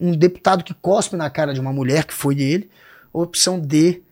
um 0.00 0.16
deputado 0.16 0.64
que 0.64 0.74
cospe 0.74 1.14
na 1.14 1.30
cara 1.30 1.54
de 1.54 1.60
uma 1.60 1.72
mulher, 1.72 2.06
que 2.06 2.14
foi 2.14 2.40
ele. 2.40 2.68
Opção 3.12 3.60
D, 3.60 4.02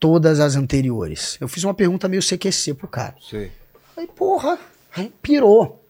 todas 0.00 0.40
as 0.40 0.56
anteriores. 0.56 1.36
Eu 1.40 1.46
fiz 1.46 1.62
uma 1.62 1.74
pergunta 1.74 2.08
meio 2.08 2.22
CQC 2.22 2.74
pro 2.74 2.88
cara. 2.88 3.14
Sim. 3.22 3.48
Aí, 3.96 4.08
porra, 4.08 4.58
aí 4.96 5.12
pirou 5.22 5.83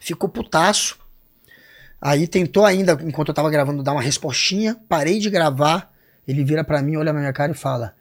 ficou 0.00 0.28
putaço. 0.28 0.98
Aí 2.00 2.26
tentou 2.26 2.64
ainda, 2.64 2.98
enquanto 3.02 3.28
eu 3.28 3.34
tava 3.34 3.48
gravando, 3.50 3.82
dar 3.82 3.92
uma 3.92 4.02
respostinha. 4.02 4.76
Parei 4.88 5.18
de 5.18 5.30
gravar. 5.30 5.92
Ele 6.26 6.44
vira 6.44 6.64
para 6.64 6.82
mim, 6.82 6.96
olha 6.96 7.12
na 7.12 7.20
minha 7.20 7.32
cara 7.32 7.52
e 7.52 7.54
fala: 7.54 7.94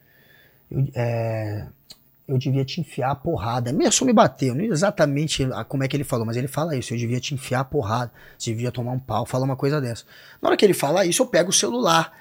eu, 0.70 0.88
é, 0.96 1.68
eu 2.28 2.38
devia 2.38 2.64
te 2.64 2.80
enfiar 2.82 3.12
a 3.12 3.16
porrada. 3.16 3.74
Mesmo 3.74 4.06
me 4.06 4.14
bateu, 4.14 4.56
não 4.56 4.64
exatamente 4.64 5.48
como 5.68 5.84
é 5.84 5.88
que 5.88 5.96
ele 5.96 6.04
falou, 6.04 6.26
mas 6.26 6.38
ele 6.38 6.48
fala 6.48 6.76
isso: 6.76 6.94
eu 6.94 6.98
devia 6.98 7.20
te 7.20 7.34
enfiar 7.34 7.60
a 7.60 7.64
porrada, 7.66 8.12
você 8.38 8.52
devia 8.52 8.72
tomar 8.72 8.92
um 8.92 9.00
pau, 9.00 9.26
fala 9.26 9.44
uma 9.44 9.56
coisa 9.56 9.82
dessa. 9.82 10.06
Na 10.42 10.50
hora 10.50 10.58
que 10.58 10.66
ele 10.66 10.74
fala 10.74 11.06
isso, 11.06 11.22
eu 11.22 11.28
pego 11.28 11.50
o 11.50 11.54
celular 11.54 12.14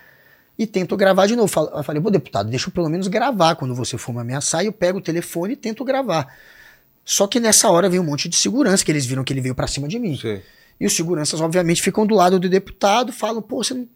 e 0.58 0.66
tento 0.66 0.96
gravar 0.96 1.26
de 1.26 1.36
novo. 1.36 1.50
Eu 1.72 1.82
falei, 1.82 2.02
pô, 2.02 2.10
deputado, 2.10 2.50
deixa 2.50 2.68
eu 2.68 2.72
pelo 2.72 2.88
menos 2.88 3.08
gravar 3.08 3.54
quando 3.54 3.74
você 3.74 3.96
for 3.96 4.12
me 4.12 4.20
ameaçar. 4.20 4.62
E 4.62 4.66
eu 4.66 4.72
pego 4.72 4.98
o 4.98 5.02
telefone 5.02 5.54
e 5.54 5.56
tento 5.56 5.84
gravar. 5.84 6.34
Só 7.10 7.26
que 7.26 7.40
nessa 7.40 7.68
hora 7.68 7.88
veio 7.88 8.02
um 8.02 8.06
monte 8.06 8.28
de 8.28 8.36
segurança, 8.36 8.84
que 8.84 8.92
eles 8.92 9.04
viram 9.04 9.24
que 9.24 9.32
ele 9.32 9.40
veio 9.40 9.52
para 9.52 9.66
cima 9.66 9.88
de 9.88 9.98
mim. 9.98 10.16
Sim. 10.16 10.40
E 10.78 10.86
os 10.86 10.94
seguranças, 10.94 11.40
obviamente, 11.40 11.82
ficam 11.82 12.06
do 12.06 12.14
lado 12.14 12.38
do 12.38 12.48
deputado, 12.48 13.12
falam, 13.12 13.42
pô, 13.42 13.64
você 13.64 13.74
não. 13.74 13.88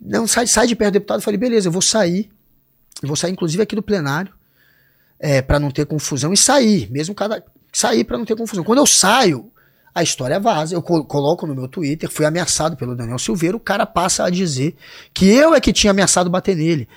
Não, 0.00 0.26
sai, 0.26 0.46
sai 0.46 0.66
de 0.66 0.74
perto 0.74 0.92
do 0.92 0.94
deputado. 0.94 1.18
Eu 1.18 1.22
falei, 1.22 1.36
beleza, 1.36 1.68
eu 1.68 1.72
vou 1.72 1.82
sair. 1.82 2.30
Eu 3.02 3.08
vou 3.08 3.14
sair, 3.14 3.32
inclusive, 3.32 3.62
aqui 3.62 3.76
do 3.76 3.82
plenário, 3.82 4.32
é, 5.20 5.42
para 5.42 5.60
não 5.60 5.70
ter 5.70 5.84
confusão, 5.84 6.32
e 6.32 6.36
sair, 6.38 6.90
mesmo 6.90 7.14
cada. 7.14 7.44
Sair 7.70 8.04
para 8.04 8.16
não 8.16 8.24
ter 8.24 8.34
confusão. 8.34 8.64
Quando 8.64 8.78
eu 8.78 8.86
saio, 8.86 9.52
a 9.94 10.02
história 10.02 10.40
vaza. 10.40 10.74
Eu 10.74 10.80
coloco 10.80 11.46
no 11.46 11.54
meu 11.54 11.68
Twitter, 11.68 12.10
fui 12.10 12.24
ameaçado 12.24 12.74
pelo 12.74 12.96
Daniel 12.96 13.18
Silveira, 13.18 13.54
o 13.54 13.60
cara 13.60 13.84
passa 13.84 14.24
a 14.24 14.30
dizer 14.30 14.74
que 15.12 15.28
eu 15.28 15.54
é 15.54 15.60
que 15.60 15.74
tinha 15.74 15.90
ameaçado 15.90 16.30
bater 16.30 16.56
nele. 16.56 16.88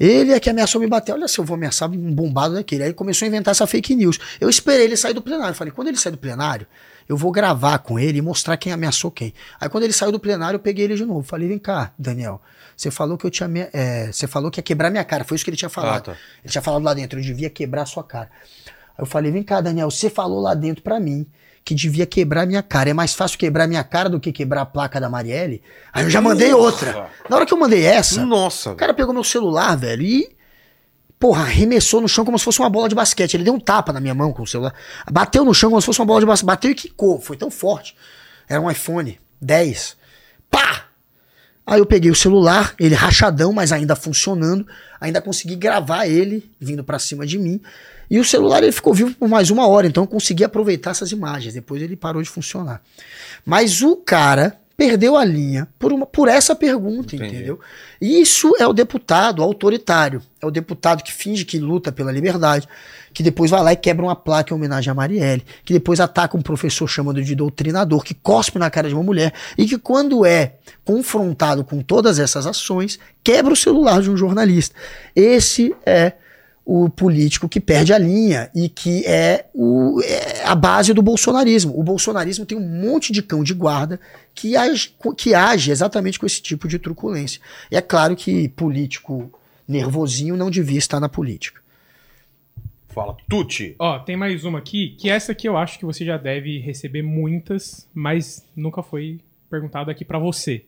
Ele 0.00 0.32
é 0.32 0.40
que 0.40 0.48
ameaçou 0.48 0.80
me 0.80 0.86
bater. 0.86 1.12
Olha 1.12 1.28
se 1.28 1.38
eu 1.38 1.44
vou 1.44 1.56
ameaçar 1.56 1.90
um 1.90 2.14
bombado 2.14 2.54
daquele. 2.54 2.84
Aí 2.84 2.94
começou 2.94 3.26
a 3.26 3.28
inventar 3.28 3.52
essa 3.52 3.66
fake 3.66 3.94
news. 3.94 4.18
Eu 4.40 4.48
esperei 4.48 4.86
ele 4.86 4.96
sair 4.96 5.12
do 5.12 5.20
plenário. 5.20 5.54
Falei, 5.54 5.70
quando 5.70 5.88
ele 5.88 5.98
sair 5.98 6.12
do 6.12 6.16
plenário, 6.16 6.66
eu 7.06 7.18
vou 7.18 7.30
gravar 7.30 7.78
com 7.80 7.98
ele 7.98 8.18
e 8.18 8.22
mostrar 8.22 8.56
quem 8.56 8.72
ameaçou 8.72 9.10
quem. 9.10 9.34
Aí 9.60 9.68
quando 9.68 9.84
ele 9.84 9.92
saiu 9.92 10.10
do 10.10 10.18
plenário, 10.18 10.56
eu 10.56 10.60
peguei 10.60 10.86
ele 10.86 10.94
de 10.94 11.04
novo. 11.04 11.22
Falei, 11.22 11.48
vem 11.48 11.58
cá, 11.58 11.92
Daniel. 11.98 12.40
Você 12.74 12.90
falou 12.90 13.18
que 13.18 13.26
eu 13.26 13.30
tinha. 13.30 13.68
É, 13.74 14.10
você 14.10 14.26
falou 14.26 14.50
que 14.50 14.58
ia 14.58 14.62
quebrar 14.62 14.90
minha 14.90 15.04
cara. 15.04 15.22
Foi 15.22 15.36
isso 15.36 15.44
que 15.44 15.50
ele 15.50 15.56
tinha 15.58 15.68
falado. 15.68 16.12
Ah, 16.12 16.14
tá. 16.14 16.20
Ele 16.42 16.50
tinha 16.50 16.62
falado 16.62 16.82
lá 16.82 16.94
dentro, 16.94 17.18
eu 17.18 17.22
devia 17.22 17.50
quebrar 17.50 17.82
a 17.82 17.86
sua 17.86 18.02
cara. 18.02 18.30
Aí 18.96 19.02
eu 19.02 19.06
falei, 19.06 19.30
vem 19.30 19.42
cá, 19.42 19.60
Daniel, 19.60 19.90
você 19.90 20.08
falou 20.08 20.40
lá 20.40 20.54
dentro 20.54 20.82
pra 20.82 20.98
mim 20.98 21.26
que 21.64 21.74
devia 21.74 22.06
quebrar 22.06 22.46
minha 22.46 22.62
cara. 22.62 22.90
É 22.90 22.92
mais 22.92 23.14
fácil 23.14 23.38
quebrar 23.38 23.66
minha 23.66 23.84
cara 23.84 24.08
do 24.08 24.18
que 24.18 24.32
quebrar 24.32 24.62
a 24.62 24.66
placa 24.66 25.00
da 25.00 25.08
Marielle. 25.08 25.62
Aí 25.92 26.04
eu 26.04 26.10
já 26.10 26.20
mandei 26.20 26.50
Nossa. 26.50 26.62
outra. 26.62 27.10
Na 27.28 27.36
hora 27.36 27.46
que 27.46 27.54
eu 27.54 27.58
mandei 27.58 27.84
essa, 27.84 28.24
Nossa, 28.24 28.72
o 28.72 28.76
cara 28.76 28.94
pegou 28.94 29.14
meu 29.14 29.24
celular, 29.24 29.76
velho, 29.76 30.02
e. 30.02 30.36
Porra, 31.18 31.42
arremessou 31.42 32.00
no 32.00 32.08
chão 32.08 32.24
como 32.24 32.38
se 32.38 32.44
fosse 32.44 32.60
uma 32.60 32.70
bola 32.70 32.88
de 32.88 32.94
basquete. 32.94 33.34
Ele 33.34 33.44
deu 33.44 33.52
um 33.52 33.60
tapa 33.60 33.92
na 33.92 34.00
minha 34.00 34.14
mão 34.14 34.32
com 34.32 34.42
o 34.42 34.46
celular. 34.46 34.74
Bateu 35.10 35.44
no 35.44 35.52
chão 35.52 35.68
como 35.68 35.80
se 35.80 35.84
fosse 35.84 36.00
uma 36.00 36.06
bola 36.06 36.20
de 36.20 36.26
basquete. 36.26 36.46
Bateu 36.46 36.70
e 36.70 36.74
quicou. 36.74 37.20
Foi 37.20 37.36
tão 37.36 37.50
forte. 37.50 37.94
Era 38.48 38.58
um 38.58 38.70
iPhone 38.70 39.20
10. 39.40 39.96
Pá! 40.50 40.86
Aí 41.66 41.78
eu 41.78 41.86
peguei 41.86 42.10
o 42.10 42.16
celular, 42.16 42.74
ele 42.80 42.94
rachadão, 42.94 43.52
mas 43.52 43.70
ainda 43.70 43.94
funcionando, 43.94 44.66
ainda 45.00 45.20
consegui 45.20 45.54
gravar 45.54 46.06
ele 46.06 46.50
vindo 46.58 46.82
pra 46.82 46.98
cima 46.98 47.26
de 47.26 47.38
mim. 47.38 47.60
E 48.10 48.18
o 48.18 48.24
celular 48.24 48.62
ele 48.62 48.72
ficou 48.72 48.92
vivo 48.92 49.14
por 49.14 49.28
mais 49.28 49.50
uma 49.50 49.68
hora, 49.68 49.86
então 49.86 50.02
eu 50.02 50.08
consegui 50.08 50.42
aproveitar 50.42 50.90
essas 50.90 51.12
imagens. 51.12 51.54
Depois 51.54 51.80
ele 51.80 51.96
parou 51.96 52.20
de 52.20 52.28
funcionar. 52.28 52.82
Mas 53.46 53.82
o 53.82 53.96
cara 53.96 54.58
perdeu 54.80 55.14
a 55.14 55.22
linha 55.26 55.68
por, 55.78 55.92
uma, 55.92 56.06
por 56.06 56.26
essa 56.26 56.54
pergunta, 56.54 57.14
Entendi. 57.14 57.36
entendeu? 57.36 57.60
Isso 58.00 58.56
é 58.58 58.66
o 58.66 58.72
deputado 58.72 59.42
autoritário. 59.42 60.22
É 60.40 60.46
o 60.46 60.50
deputado 60.50 61.04
que 61.04 61.12
finge 61.12 61.44
que 61.44 61.58
luta 61.58 61.92
pela 61.92 62.10
liberdade, 62.10 62.66
que 63.12 63.22
depois 63.22 63.50
vai 63.50 63.62
lá 63.62 63.74
e 63.74 63.76
quebra 63.76 64.06
uma 64.06 64.16
placa 64.16 64.54
em 64.54 64.56
homenagem 64.56 64.90
a 64.90 64.94
Marielle, 64.94 65.44
que 65.66 65.74
depois 65.74 66.00
ataca 66.00 66.34
um 66.34 66.40
professor 66.40 66.88
chamando 66.88 67.22
de 67.22 67.34
doutrinador, 67.34 68.02
que 68.02 68.14
cospe 68.14 68.58
na 68.58 68.70
cara 68.70 68.88
de 68.88 68.94
uma 68.94 69.04
mulher 69.04 69.34
e 69.58 69.66
que 69.66 69.76
quando 69.76 70.24
é 70.24 70.54
confrontado 70.82 71.62
com 71.62 71.82
todas 71.82 72.18
essas 72.18 72.46
ações, 72.46 72.98
quebra 73.22 73.52
o 73.52 73.56
celular 73.56 74.00
de 74.00 74.10
um 74.10 74.16
jornalista. 74.16 74.74
Esse 75.14 75.76
é 75.84 76.14
o 76.72 76.88
político 76.88 77.48
que 77.48 77.58
perde 77.58 77.92
a 77.92 77.98
linha 77.98 78.48
e 78.54 78.68
que 78.68 79.04
é, 79.04 79.46
o, 79.52 80.00
é 80.04 80.44
a 80.44 80.54
base 80.54 80.94
do 80.94 81.02
bolsonarismo. 81.02 81.76
O 81.76 81.82
bolsonarismo 81.82 82.46
tem 82.46 82.56
um 82.56 82.60
monte 82.60 83.12
de 83.12 83.24
cão 83.24 83.42
de 83.42 83.52
guarda 83.52 83.98
que 84.32 84.56
age, 84.56 84.94
que 85.16 85.34
age 85.34 85.72
exatamente 85.72 86.16
com 86.16 86.26
esse 86.26 86.40
tipo 86.40 86.68
de 86.68 86.78
truculência. 86.78 87.40
E 87.72 87.76
é 87.76 87.80
claro 87.80 88.14
que 88.14 88.48
político 88.50 89.32
nervosinho 89.66 90.36
não 90.36 90.48
devia 90.48 90.78
estar 90.78 91.00
na 91.00 91.08
política. 91.08 91.60
Fala, 92.90 93.16
Tuti. 93.28 93.74
Ó, 93.76 93.98
tem 93.98 94.16
mais 94.16 94.44
uma 94.44 94.60
aqui, 94.60 94.90
que 94.96 95.10
essa 95.10 95.32
aqui 95.32 95.48
eu 95.48 95.56
acho 95.56 95.76
que 95.76 95.84
você 95.84 96.04
já 96.04 96.16
deve 96.16 96.60
receber 96.60 97.02
muitas, 97.02 97.88
mas 97.92 98.46
nunca 98.54 98.80
foi 98.80 99.18
perguntado 99.50 99.90
aqui 99.90 100.04
pra 100.04 100.20
você. 100.20 100.64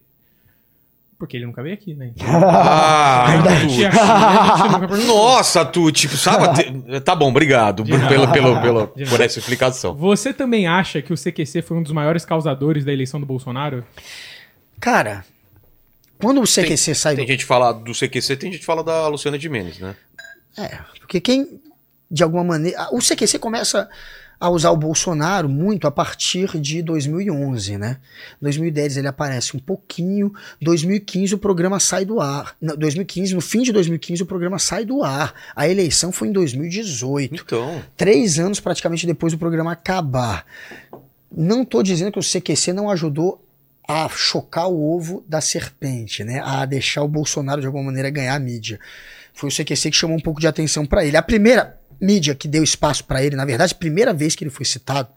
Porque 1.23 1.37
ele 1.37 1.47
nunca 1.47 1.63
veio 1.63 1.75
aqui, 1.75 1.95
né? 1.95 2.11
Ah, 2.21 3.27
a 3.27 3.55
gente 3.61 3.75
Tuti. 3.75 3.85
aqui, 3.87 3.97
a 3.97 4.57
gente 4.57 4.73
nunca 4.73 4.89
perguntou. 4.89 5.07
Nossa, 5.15 5.65
Tuti, 5.65 6.09
sabe? 6.09 6.53
te- 6.65 7.01
Tá 7.03 7.15
bom, 7.15 7.29
obrigado 7.29 7.85
pelo, 7.85 8.33
pelo, 8.33 8.61
pelo, 8.61 8.89
por 8.89 9.21
essa 9.21 9.39
explicação. 9.39 9.95
Você 9.95 10.33
também 10.33 10.67
acha 10.67 11.01
que 11.01 11.13
o 11.13 11.17
CQC 11.17 11.63
foi 11.63 11.77
um 11.77 11.83
dos 11.85 11.93
maiores 11.93 12.25
causadores 12.25 12.85
da 12.85 12.93
eleição 12.93 13.21
do 13.21 13.27
Bolsonaro? 13.27 13.85
Cara, 14.81 15.25
quando 16.21 16.41
o 16.41 16.45
CQC 16.45 16.93
sai 16.93 17.15
Tem 17.15 17.25
do 17.25 17.29
gente 17.31 17.41
que 17.43 17.47
fala 17.47 17.71
do 17.73 17.93
CQC, 17.93 18.37
tem 18.37 18.51
gente 18.51 18.61
que 18.61 18.67
fala 18.67 18.83
da 18.83 19.07
Luciana 19.07 19.39
de 19.39 19.49
Mendes, 19.49 19.79
né? 19.79 19.95
É, 20.59 20.79
porque 20.99 21.21
quem, 21.21 21.61
de 22.11 22.25
alguma 22.25 22.43
maneira. 22.43 22.89
O 22.91 22.99
CQC 22.99 23.39
começa 23.39 23.89
a 24.43 24.51
usar 24.51 24.73
o 24.73 24.77
Bolsonaro 24.77 25.49
muito 25.49 25.87
a 25.87 25.91
partir 25.93 26.59
de 26.61 26.83
2011, 26.83 27.79
né? 27.79 27.99
2010 28.41 28.97
ele 28.97 29.07
aparece 29.07 29.57
um 29.57 29.61
pouquinho, 29.61 30.35
2015 30.61 31.37
o 31.37 31.39
programa 31.39 31.79
sai 31.79 32.05
do 32.05 32.21
ar. 32.21 32.57
Não, 32.61 32.77
2015, 32.77 33.37
no 33.37 33.41
fim 33.41 33.63
de 33.63 33.71
2015 33.71 34.25
o 34.25 34.27
programa 34.27 34.59
sai 34.59 34.85
do 34.85 35.05
ar. 35.05 35.33
A 35.55 35.69
eleição 35.69 36.11
foi 36.11 36.27
em 36.27 36.33
2018. 36.33 37.41
Então, 37.41 37.81
Três 37.97 38.41
anos 38.41 38.59
praticamente 38.59 39.07
depois 39.07 39.33
do 39.33 39.39
programa 39.39 39.71
acabar. 39.71 40.45
Não 41.31 41.65
tô 41.65 41.81
dizendo 41.81 42.11
que 42.11 42.19
o 42.19 42.23
CQC 42.23 42.73
não 42.73 42.91
ajudou 42.91 43.41
a 43.87 44.09
chocar 44.09 44.69
o 44.69 44.93
ovo 44.93 45.25
da 45.29 45.41
serpente, 45.41 46.25
né? 46.25 46.43
A 46.45 46.67
deixar 46.67 47.05
o 47.05 47.09
Bolsonaro 47.09 47.61
de 47.61 47.69
alguma 47.69 47.85
maneira 47.85 48.11
ganhar 48.11 48.35
a 48.35 48.41
mídia. 48.41 48.81
Foi 49.33 49.49
o 49.49 49.53
CQC 49.53 49.93
que 49.93 49.97
chamou 49.97 50.17
um 50.17 50.21
pouco 50.21 50.41
de 50.41 50.49
atenção 50.49 50.85
para 50.85 51.05
ele. 51.05 51.17
A 51.17 51.23
primeira 51.23 51.81
mídia 52.03 52.35
que 52.35 52.49
deu 52.49 52.65
espaço 52.65 53.05
para 53.05 53.23
ele, 53.23 53.37
na 53.37 53.45
verdade, 53.45 53.73
a 53.73 53.77
primeira 53.77 54.13
vez 54.13 54.35
que 54.35 54.43
ele 54.43 54.51
foi 54.51 54.67
citado 54.67 55.09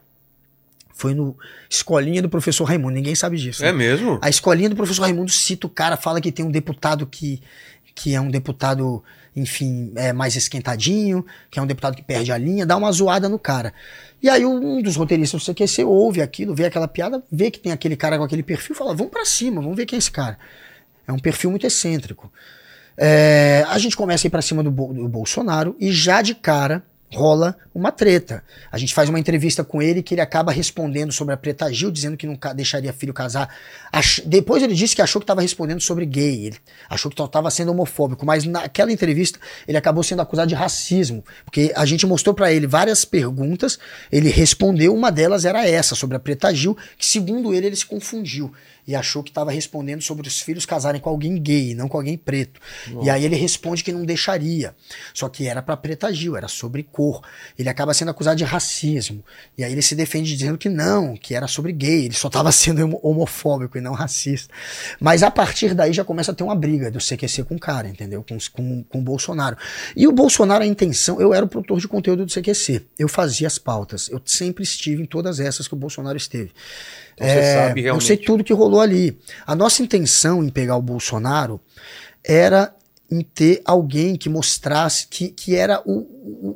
foi 0.93 1.13
no 1.13 1.35
Escolinha 1.69 2.21
do 2.21 2.29
Professor 2.29 2.63
Raimundo. 2.63 2.93
Ninguém 2.93 3.15
sabe 3.15 3.37
disso. 3.37 3.61
né? 3.61 3.69
é 3.69 3.73
mesmo? 3.73 4.17
A 4.21 4.29
escolinha 4.29 4.69
do 4.69 4.77
professor 4.77 5.01
Raimundo 5.01 5.29
cita 5.29 5.67
o 5.67 5.69
cara, 5.69 5.97
fala 5.97 6.21
que 6.21 6.31
tem 6.31 6.45
um 6.45 6.51
deputado 6.51 7.05
que, 7.05 7.41
que 7.93 8.15
é 8.15 8.21
um 8.21 8.29
deputado, 8.29 9.03
enfim, 9.35 9.91
é 9.95 10.13
mais 10.13 10.37
esquentadinho, 10.37 11.25
que 11.51 11.59
é 11.59 11.61
um 11.61 11.67
deputado 11.67 11.97
que 11.97 12.03
perde 12.03 12.31
a 12.31 12.37
linha, 12.37 12.65
dá 12.65 12.77
uma 12.77 12.89
zoada 12.93 13.27
no 13.27 13.37
cara. 13.37 13.73
E 14.23 14.29
aí 14.29 14.45
um 14.45 14.81
dos 14.81 14.95
roteiristas 14.95 15.43
do 15.43 15.53
CQC 15.53 15.83
ouve 15.83 16.21
aquilo, 16.21 16.55
vê 16.55 16.65
aquela 16.65 16.87
piada, 16.87 17.21
vê 17.29 17.51
que 17.51 17.59
tem 17.59 17.73
aquele 17.73 17.97
cara 17.97 18.17
com 18.17 18.23
aquele 18.23 18.43
perfil, 18.43 18.73
fala, 18.73 18.95
vamos 18.95 19.11
pra 19.11 19.25
cima, 19.25 19.61
vamos 19.61 19.75
ver 19.75 19.85
quem 19.85 19.97
é 19.97 19.99
esse 19.99 20.11
cara. 20.11 20.39
É 21.05 21.11
um 21.11 21.19
perfil 21.19 21.49
muito 21.49 21.67
excêntrico. 21.67 22.31
É, 22.97 23.65
a 23.67 23.77
gente 23.77 23.95
começa 23.95 24.25
a 24.25 24.27
ir 24.27 24.31
pra 24.31 24.41
cima 24.41 24.63
do, 24.63 24.71
do 24.71 25.07
Bolsonaro 25.07 25.75
e 25.79 25.91
já 25.91 26.21
de 26.21 26.33
cara 26.35 26.83
rola 27.13 27.55
uma 27.73 27.91
treta. 27.93 28.43
A 28.69 28.77
gente 28.77 28.93
faz 28.93 29.07
uma 29.07 29.19
entrevista 29.19 29.63
com 29.63 29.81
ele 29.81 30.03
que 30.03 30.13
ele 30.15 30.21
acaba 30.21 30.51
respondendo 30.51 31.13
sobre 31.13 31.33
a 31.33 31.37
Preta 31.37 31.71
Gil, 31.71 31.89
dizendo 31.91 32.17
que 32.17 32.27
não 32.27 32.37
deixaria 32.53 32.91
filho 32.91 33.13
casar. 33.13 33.47
Ach- 33.91 34.21
Depois 34.25 34.61
ele 34.63 34.73
disse 34.73 34.95
que 34.95 35.01
achou 35.01 35.21
que 35.21 35.23
estava 35.23 35.39
respondendo 35.41 35.79
sobre 35.79 36.05
gay. 36.05 36.47
Ele 36.47 36.57
achou 36.89 37.09
que 37.09 37.21
estava 37.21 37.49
sendo 37.51 37.71
homofóbico, 37.71 38.25
mas 38.25 38.43
naquela 38.43 38.91
entrevista 38.91 39.39
ele 39.67 39.77
acabou 39.77 40.03
sendo 40.03 40.21
acusado 40.21 40.49
de 40.49 40.55
racismo, 40.55 41.23
porque 41.45 41.71
a 41.75 41.85
gente 41.85 42.05
mostrou 42.05 42.33
para 42.35 42.51
ele 42.51 42.67
várias 42.67 43.05
perguntas, 43.05 43.79
ele 44.11 44.29
respondeu, 44.29 44.93
uma 44.93 45.11
delas 45.11 45.45
era 45.45 45.65
essa, 45.65 45.95
sobre 45.95 46.17
a 46.17 46.19
Preta 46.19 46.53
Gil, 46.53 46.75
que 46.97 47.05
segundo 47.05 47.53
ele 47.53 47.67
ele 47.67 47.75
se 47.75 47.85
confundiu 47.85 48.51
e 48.87 48.95
achou 48.95 49.23
que 49.23 49.29
estava 49.31 49.51
respondendo 49.51 50.01
sobre 50.01 50.27
os 50.27 50.39
filhos 50.41 50.65
casarem 50.65 51.01
com 51.01 51.09
alguém 51.09 51.41
gay, 51.41 51.73
não 51.73 51.87
com 51.87 51.97
alguém 51.97 52.17
preto. 52.17 52.59
E 53.01 53.09
aí 53.09 53.25
ele 53.25 53.35
responde 53.35 53.83
que 53.83 53.91
não 53.91 54.05
deixaria. 54.05 54.75
Só 55.13 55.27
que 55.29 55.47
era 55.47 55.61
para 55.61 55.75
Preta 55.77 56.13
Gil, 56.13 56.35
era 56.37 56.47
sobre 56.47 56.83
cor. 56.83 57.21
Ele 57.57 57.67
acaba 57.69 57.93
sendo 57.93 58.11
acusado 58.11 58.35
de 58.37 58.43
racismo. 58.43 59.23
E 59.57 59.63
aí 59.63 59.71
ele 59.71 59.81
se 59.81 59.95
defende 59.95 60.35
dizendo 60.35 60.57
que 60.57 60.69
não, 60.69 61.15
que 61.17 61.33
era 61.33 61.47
sobre 61.47 61.71
gay, 61.71 62.05
ele 62.05 62.13
só 62.13 62.27
estava 62.27 62.51
sendo 62.53 62.83
homo- 62.83 62.99
homofóbico 63.01 63.77
e 63.77 63.81
não 63.81 63.93
racista. 63.93 64.53
Mas 64.99 65.23
a 65.23 65.31
partir 65.31 65.73
daí 65.73 65.91
já 65.93 66.03
começa 66.03 66.31
a 66.31 66.35
ter 66.35 66.43
uma 66.43 66.55
briga 66.55 66.91
do 66.91 66.99
CQC 66.99 67.43
com 67.45 67.55
o 67.55 67.59
cara, 67.59 67.87
entendeu? 67.87 68.23
Com, 68.27 68.37
com, 68.53 68.83
com 68.83 68.99
o 68.99 69.01
Bolsonaro. 69.01 69.57
E 69.95 70.07
o 70.07 70.11
Bolsonaro, 70.11 70.63
a 70.63 70.67
intenção, 70.67 71.19
eu 71.19 71.33
era 71.33 71.45
o 71.45 71.47
produtor 71.49 71.79
de 71.79 71.87
conteúdo 71.87 72.25
do 72.25 72.31
CQC. 72.31 72.85
Eu 72.99 73.07
fazia 73.07 73.47
as 73.47 73.57
pautas. 73.57 74.09
Eu 74.09 74.21
sempre 74.25 74.63
estive 74.63 75.01
em 75.01 75.05
todas 75.05 75.39
essas 75.39 75.67
que 75.67 75.73
o 75.73 75.77
Bolsonaro 75.77 76.17
esteve. 76.17 76.51
Então 77.15 77.27
você 77.27 77.53
sabe 77.53 77.79
eu 77.79 77.83
realmente. 77.85 78.07
sei 78.07 78.17
tudo 78.17 78.43
que 78.43 78.53
rolou 78.53 78.81
ali. 78.81 79.17
A 79.45 79.55
nossa 79.55 79.81
intenção 79.81 80.43
em 80.43 80.49
pegar 80.49 80.75
o 80.75 80.81
Bolsonaro 80.81 81.59
era 82.23 82.73
em 83.09 83.21
ter 83.21 83.61
alguém 83.63 84.15
que 84.15 84.27
mostrasse 84.27 85.07
que, 85.07 85.29
que 85.29 85.55
era 85.55 85.81
o, 85.85 85.99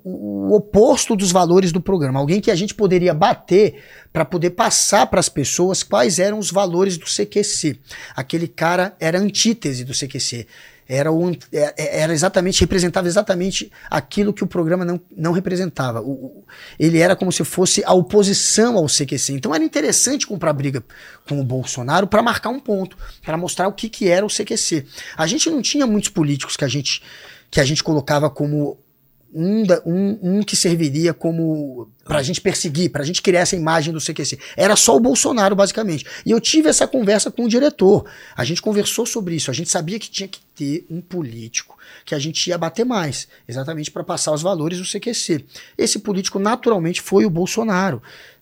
o, 0.03 0.49
o 0.49 0.55
oposto 0.55 1.15
dos 1.15 1.31
valores 1.31 1.71
do 1.71 1.79
programa. 1.79 2.19
Alguém 2.19 2.41
que 2.41 2.49
a 2.49 2.55
gente 2.55 2.73
poderia 2.73 3.13
bater 3.13 3.83
para 4.11 4.25
poder 4.25 4.51
passar 4.51 5.07
para 5.07 5.19
as 5.19 5.29
pessoas 5.29 5.83
quais 5.83 6.17
eram 6.17 6.39
os 6.39 6.51
valores 6.51 6.97
do 6.97 7.05
CQC. 7.05 7.79
Aquele 8.15 8.47
cara 8.47 8.95
era 8.99 9.19
antítese 9.19 9.85
do 9.85 9.93
CQC. 9.93 10.47
Era, 10.91 11.11
o, 11.11 11.29
é- 11.29 11.37
é- 11.77 11.99
era 12.01 12.11
exatamente, 12.11 12.61
representava 12.61 13.07
exatamente 13.07 13.71
aquilo 13.91 14.33
que 14.33 14.43
o 14.43 14.47
programa 14.47 14.83
não, 14.83 14.99
não 15.15 15.31
representava. 15.31 16.01
O- 16.01 16.09
o- 16.11 16.43
ele 16.79 16.97
era 16.97 17.15
como 17.15 17.31
se 17.31 17.43
fosse 17.43 17.83
a 17.85 17.93
oposição 17.93 18.75
ao 18.75 18.89
CQC. 18.89 19.33
Então 19.33 19.53
era 19.53 19.63
interessante 19.63 20.25
comprar 20.25 20.51
briga 20.51 20.83
com 21.27 21.39
o 21.39 21.43
Bolsonaro 21.43 22.07
para 22.07 22.23
marcar 22.23 22.49
um 22.49 22.59
ponto, 22.59 22.97
para 23.23 23.37
mostrar 23.37 23.67
o 23.67 23.73
que, 23.73 23.87
que 23.87 24.07
era 24.07 24.25
o 24.25 24.29
CQC. 24.29 24.87
A 25.15 25.27
gente 25.27 25.47
não 25.47 25.61
tinha 25.61 25.85
muitos 25.85 26.09
políticos 26.09 26.57
que 26.57 26.65
a 26.65 26.67
gente, 26.67 27.03
que 27.51 27.61
a 27.61 27.65
gente 27.65 27.83
colocava 27.83 28.27
como 28.27 28.79
um, 29.33 29.63
da- 29.63 29.81
um, 29.85 30.17
um 30.21 30.43
que 30.43 30.55
serviria 30.55 31.13
como 31.13 31.89
pra 32.05 32.23
gente 32.23 32.41
perseguir, 32.41 32.89
pra 32.91 33.03
gente 33.03 33.21
criar 33.21 33.41
essa 33.41 33.55
imagem 33.55 33.93
do 33.93 33.99
CQC. 34.01 34.39
Era 34.57 34.75
só 34.75 34.95
o 34.95 34.99
Bolsonaro, 34.99 35.55
basicamente. 35.55 36.05
E 36.25 36.31
eu 36.31 36.39
tive 36.41 36.69
essa 36.69 36.87
conversa 36.87 37.29
com 37.29 37.45
o 37.45 37.49
diretor. 37.49 38.05
A 38.35 38.43
gente 38.43 38.61
conversou 38.61 39.05
sobre 39.05 39.35
isso. 39.35 39.51
A 39.51 39.53
gente 39.53 39.69
sabia 39.69 39.99
que 39.99 40.09
tinha 40.09 40.27
que 40.27 40.39
ter 40.55 40.85
um 40.89 40.99
político 41.01 41.77
que 42.05 42.15
a 42.15 42.19
gente 42.19 42.47
ia 42.49 42.57
bater 42.57 42.85
mais, 42.85 43.27
exatamente 43.47 43.91
para 43.91 44.03
passar 44.03 44.31
os 44.33 44.41
valores 44.41 44.77
do 44.79 44.85
CQC. 44.85 45.45
Esse 45.77 45.99
político, 45.99 46.39
naturalmente, 46.39 47.01
foi 47.01 47.25
o 47.25 47.29
Bolsonaro. 47.29 48.01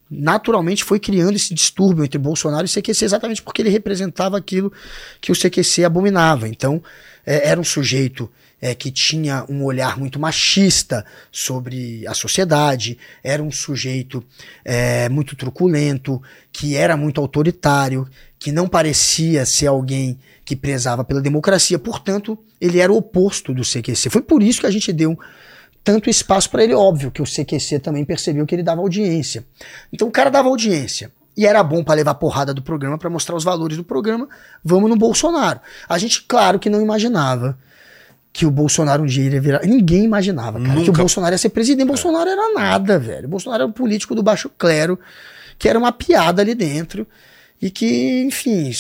Naturalmente 0.09 0.85
foi 0.85 0.99
criando 1.01 1.35
esse 1.35 1.53
distúrbio 1.53 2.05
entre 2.05 2.18
Bolsonaro 2.18 2.65
e 2.65 2.69
CQC, 2.69 3.03
exatamente 3.03 3.41
porque 3.41 3.61
ele 3.61 3.69
representava 3.69 4.38
aquilo 4.38 4.72
que 5.19 5.31
o 5.34 5.35
CQC 5.35 5.84
abominava. 5.84 6.47
Então, 6.47 6.81
é, 7.26 7.49
era 7.49 7.59
um 7.59 7.64
sujeito 7.64 8.31
é, 8.61 8.73
que 8.73 8.91
tinha 8.91 9.45
um 9.49 9.63
olhar 9.63 9.97
muito 9.97 10.19
machista 10.19 11.05
sobre 11.31 12.05
a 12.07 12.13
sociedade, 12.13 12.97
era 13.23 13.41
um 13.41 13.51
sujeito 13.51 14.23
é, 14.65 15.07
muito 15.09 15.35
truculento, 15.35 16.21
que 16.51 16.75
era 16.75 16.97
muito 16.97 17.21
autoritário, 17.21 18.07
que 18.39 18.51
não 18.51 18.67
parecia 18.67 19.45
ser 19.45 19.67
alguém 19.67 20.19
que 20.43 20.55
prezava 20.55 21.03
pela 21.03 21.21
democracia, 21.21 21.77
portanto, 21.77 22.38
ele 22.59 22.79
era 22.79 22.91
o 22.91 22.97
oposto 22.97 23.53
do 23.53 23.63
CQC. 23.63 24.09
Foi 24.09 24.21
por 24.21 24.41
isso 24.41 24.61
que 24.61 24.67
a 24.67 24.71
gente 24.71 24.93
deu 24.93 25.17
tanto 25.84 26.09
espaço 26.09 26.49
para 26.49 26.63
ele, 26.63 26.73
óbvio 26.73 27.11
que 27.11 27.21
o 27.21 27.25
CQC 27.25 27.79
também 27.79 28.03
percebeu 28.03 28.45
que 28.45 28.53
ele 28.53 28.63
dava 28.63 28.81
audiência. 28.81 29.45
Então 29.91 30.07
o 30.07 30.11
cara 30.11 30.29
dava 30.29 30.49
audiência. 30.49 31.11
E 31.35 31.45
era 31.45 31.61
bom 31.61 31.84
para 31.84 31.93
levar 31.93 32.15
porrada 32.15 32.51
do 32.51 32.63
programa, 32.63 32.97
para 32.97 33.11
mostrar 33.11 33.35
os 33.35 33.43
valores 33.43 33.77
do 33.77 33.84
programa. 33.84 34.27
Vamos 34.63 34.89
no 34.89 34.95
Bolsonaro. 34.95 35.59
A 35.88 35.97
gente, 35.99 36.23
claro 36.23 36.57
que 36.57 36.69
não 36.69 36.81
imaginava 36.81 37.57
que 38.38 38.45
o 38.45 38.51
Bolsonaro 38.51 39.01
um 39.01 39.05
dia 39.07 39.23
iria 39.23 39.41
virar. 39.41 39.65
Ninguém 39.65 40.03
imaginava, 40.03 40.59
cara, 40.59 40.73
que 40.76 40.81
o 40.81 40.85
Nunca. 40.85 40.99
Bolsonaro 40.99 41.34
ia 41.34 41.39
ser 41.39 41.49
presidente. 41.49 41.88
Bolsonaro 41.88 42.30
era 42.30 42.53
nada, 42.53 42.99
velho. 42.99 43.27
Bolsonaro 43.27 43.64
era 43.64 43.68
um 43.68 43.73
político 43.73 44.14
do 44.14 44.22
baixo 44.22 44.47
clero, 44.59 44.99
que 45.57 45.68
era 45.68 45.80
uma 45.80 45.91
piada 45.91 46.39
ali 46.43 46.53
dentro. 46.53 47.07
e 47.59 47.72
que, 47.72 48.22
enfim, 48.22 48.72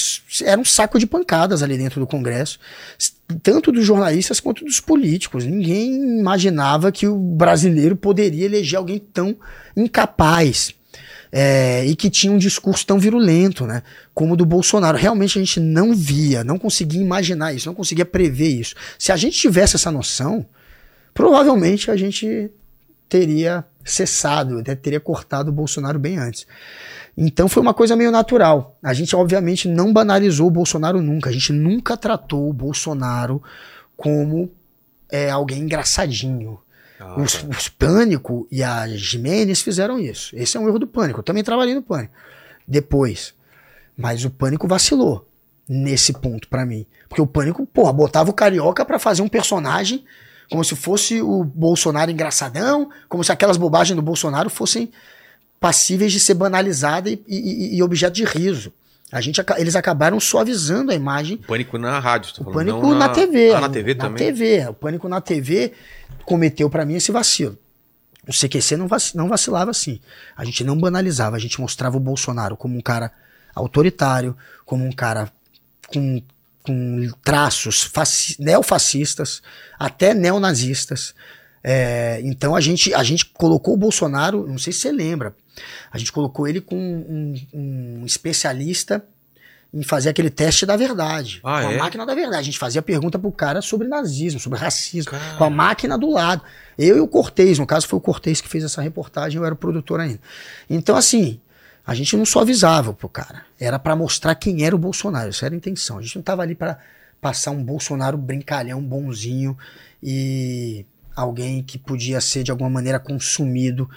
era 0.43 0.61
um 0.61 0.65
saco 0.65 0.99
de 0.99 1.07
pancadas 1.07 1.63
ali 1.63 1.75
dentro 1.75 1.99
do 1.99 2.05
Congresso, 2.05 2.59
tanto 3.41 3.71
dos 3.71 3.83
jornalistas 3.83 4.39
quanto 4.39 4.63
dos 4.63 4.79
políticos. 4.79 5.43
Ninguém 5.43 6.19
imaginava 6.19 6.91
que 6.91 7.07
o 7.07 7.17
brasileiro 7.17 7.95
poderia 7.95 8.45
eleger 8.45 8.77
alguém 8.77 8.99
tão 8.99 9.35
incapaz. 9.75 10.76
É, 11.31 11.85
e 11.85 11.95
que 11.95 12.09
tinha 12.09 12.31
um 12.31 12.37
discurso 12.37 12.85
tão 12.85 12.99
virulento, 12.99 13.65
né? 13.65 13.83
Como 14.13 14.33
o 14.33 14.37
do 14.37 14.45
Bolsonaro. 14.45 14.97
Realmente 14.97 15.37
a 15.37 15.41
gente 15.41 15.59
não 15.59 15.95
via, 15.95 16.43
não 16.43 16.57
conseguia 16.57 17.01
imaginar 17.01 17.53
isso, 17.53 17.67
não 17.67 17.75
conseguia 17.75 18.05
prever 18.05 18.49
isso. 18.49 18.75
Se 18.97 19.11
a 19.11 19.17
gente 19.17 19.37
tivesse 19.37 19.75
essa 19.75 19.91
noção, 19.91 20.45
provavelmente 21.13 21.91
a 21.91 21.95
gente 21.95 22.51
teria 23.09 23.65
cessado, 23.83 24.59
até 24.59 24.75
teria 24.75 24.99
cortado 24.99 25.49
o 25.49 25.53
Bolsonaro 25.53 25.97
bem 25.97 26.17
antes. 26.17 26.45
Então 27.17 27.47
foi 27.47 27.61
uma 27.61 27.73
coisa 27.73 27.95
meio 27.95 28.11
natural. 28.11 28.77
A 28.83 28.93
gente, 28.93 29.15
obviamente, 29.15 29.67
não 29.67 29.91
banalizou 29.91 30.47
o 30.47 30.51
Bolsonaro 30.51 31.01
nunca. 31.01 31.29
A 31.29 31.33
gente 31.33 31.51
nunca 31.51 31.97
tratou 31.97 32.49
o 32.49 32.53
Bolsonaro 32.53 33.41
como 33.95 34.51
é, 35.09 35.29
alguém 35.29 35.61
engraçadinho. 35.61 36.59
Ah, 36.99 37.19
Os, 37.21 37.33
tá. 37.33 37.47
os 37.49 37.69
Pânico 37.69 38.47
e 38.51 38.63
a 38.63 38.87
Jimenez 38.87 39.61
fizeram 39.61 39.99
isso. 39.99 40.35
Esse 40.35 40.57
é 40.57 40.59
um 40.59 40.67
erro 40.67 40.79
do 40.79 40.87
Pânico. 40.87 41.19
Eu 41.19 41.23
também 41.23 41.43
trabalhei 41.43 41.75
no 41.75 41.81
Pânico. 41.81 42.13
Depois. 42.67 43.33
Mas 43.95 44.23
o 44.25 44.29
Pânico 44.29 44.67
vacilou 44.67 45.27
nesse 45.67 46.13
ponto 46.13 46.47
pra 46.47 46.65
mim. 46.65 46.85
Porque 47.09 47.21
o 47.21 47.27
Pânico, 47.27 47.65
porra, 47.65 47.91
botava 47.93 48.29
o 48.29 48.33
Carioca 48.33 48.83
pra 48.85 48.99
fazer 48.99 49.21
um 49.21 49.27
personagem 49.29 50.03
como 50.49 50.63
se 50.63 50.75
fosse 50.77 51.21
o 51.21 51.43
Bolsonaro 51.43 52.09
engraçadão, 52.09 52.89
como 53.09 53.21
se 53.23 53.31
aquelas 53.33 53.57
bobagens 53.57 53.95
do 53.97 54.01
Bolsonaro 54.01 54.49
fossem 54.49 54.91
passíveis 55.59 56.11
de 56.13 56.19
ser 56.21 56.35
banalizadas 56.35 57.11
e, 57.13 57.21
e- 57.27 57.75
e 57.77 57.83
objeto 57.83 58.13
de 58.13 58.23
riso. 58.23 58.71
A 59.11 59.21
gente, 59.21 59.41
eles 59.57 59.75
acabaram 59.75 60.19
suavizando 60.19 60.91
a 60.91 60.95
imagem 60.95 61.37
Pânico 61.37 61.77
na 61.77 61.97
rádio, 61.99 62.33
tá 62.33 62.41
o 62.41 62.43
falando, 62.43 62.55
pânico 62.57 62.81
não 62.81 62.97
na, 62.97 63.09
TV. 63.09 63.51
Ah, 63.53 63.61
na 63.61 63.69
TV 63.69 63.93
na 63.93 64.03
também? 64.03 64.17
TV. 64.25 64.67
O 64.67 64.73
pânico 64.73 65.07
na 65.07 65.21
TV 65.21 65.71
cometeu 66.25 66.69
pra 66.69 66.85
mim 66.85 66.95
esse 66.95 67.11
vacilo. 67.11 67.57
O 68.27 68.33
CQC 68.33 68.75
não 69.15 69.27
vacilava 69.29 69.71
assim. 69.71 70.01
A 70.35 70.43
gente 70.43 70.61
não 70.65 70.77
banalizava, 70.77 71.37
a 71.37 71.39
gente 71.39 71.61
mostrava 71.61 71.95
o 71.95 71.99
Bolsonaro 72.01 72.57
como 72.57 72.77
um 72.77 72.81
cara 72.81 73.11
autoritário, 73.55 74.35
como 74.65 74.83
um 74.85 74.91
cara 74.91 75.31
com, 75.87 76.21
com 76.61 77.09
traços 77.23 77.83
faci- 77.83 78.35
neofascistas, 78.39 79.41
até 79.79 80.13
neonazistas. 80.13 81.15
É, 81.63 82.19
então 82.23 82.53
a 82.55 82.59
gente, 82.59 82.93
a 82.93 83.03
gente 83.03 83.25
colocou 83.27 83.73
o 83.73 83.77
Bolsonaro, 83.77 84.45
não 84.45 84.57
sei 84.57 84.73
se 84.73 84.79
você 84.79 84.91
lembra, 84.91 85.33
a 85.91 85.97
gente 85.97 86.11
colocou 86.11 86.47
ele 86.47 86.61
com 86.61 86.75
um, 86.75 87.33
um 87.53 88.05
especialista 88.05 89.05
em 89.73 89.83
fazer 89.83 90.09
aquele 90.09 90.29
teste 90.29 90.65
da 90.65 90.77
verdade. 90.77 91.39
Ah, 91.43 91.61
com 91.61 91.71
é? 91.71 91.75
a 91.75 91.77
máquina 91.77 92.05
da 92.05 92.15
verdade. 92.15 92.39
A 92.39 92.43
gente 92.43 92.57
fazia 92.57 92.81
pergunta 92.81 93.19
pro 93.19 93.31
cara 93.31 93.61
sobre 93.61 93.87
nazismo, 93.87 94.39
sobre 94.39 94.57
racismo, 94.59 95.11
com 95.37 95.43
a 95.43 95.49
máquina 95.49 95.97
do 95.97 96.09
lado. 96.09 96.41
Eu 96.77 96.97
e 96.97 96.99
o 96.99 97.07
Cortez, 97.07 97.59
no 97.59 97.67
caso 97.67 97.87
foi 97.87 97.97
o 97.97 98.01
Cortez 98.01 98.41
que 98.41 98.47
fez 98.47 98.63
essa 98.63 98.81
reportagem, 98.81 99.37
eu 99.37 99.45
era 99.45 99.53
o 99.53 99.57
produtor 99.57 99.99
ainda. 99.99 100.19
Então, 100.69 100.95
assim, 100.95 101.39
a 101.85 101.93
gente 101.93 102.15
não 102.17 102.25
só 102.25 102.41
avisava 102.41 102.93
pro 102.93 103.09
cara. 103.09 103.45
Era 103.59 103.77
pra 103.77 103.95
mostrar 103.95 104.35
quem 104.35 104.65
era 104.65 104.75
o 104.75 104.79
Bolsonaro. 104.79 105.29
Essa 105.29 105.45
era 105.45 105.55
a 105.55 105.57
intenção. 105.57 105.97
A 105.97 106.01
gente 106.01 106.15
não 106.15 106.23
tava 106.23 106.41
ali 106.41 106.55
pra 106.55 106.79
passar 107.19 107.51
um 107.51 107.63
Bolsonaro 107.63 108.17
brincalhão, 108.17 108.81
bonzinho 108.81 109.57
e 110.01 110.85
alguém 111.15 111.63
que 111.63 111.77
podia 111.77 112.21
ser 112.21 112.43
de 112.43 112.51
alguma 112.51 112.69
maneira 112.69 112.99
consumido 112.99 113.89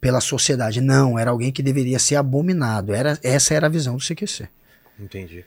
pela 0.00 0.20
sociedade. 0.20 0.80
Não, 0.80 1.18
era 1.18 1.30
alguém 1.30 1.50
que 1.52 1.62
deveria 1.62 1.98
ser 1.98 2.16
abominado. 2.16 2.92
Era, 2.94 3.18
essa 3.22 3.54
era 3.54 3.66
a 3.66 3.70
visão 3.70 3.96
do 3.96 4.02
CQC. 4.04 4.48
Entendi. 4.98 5.44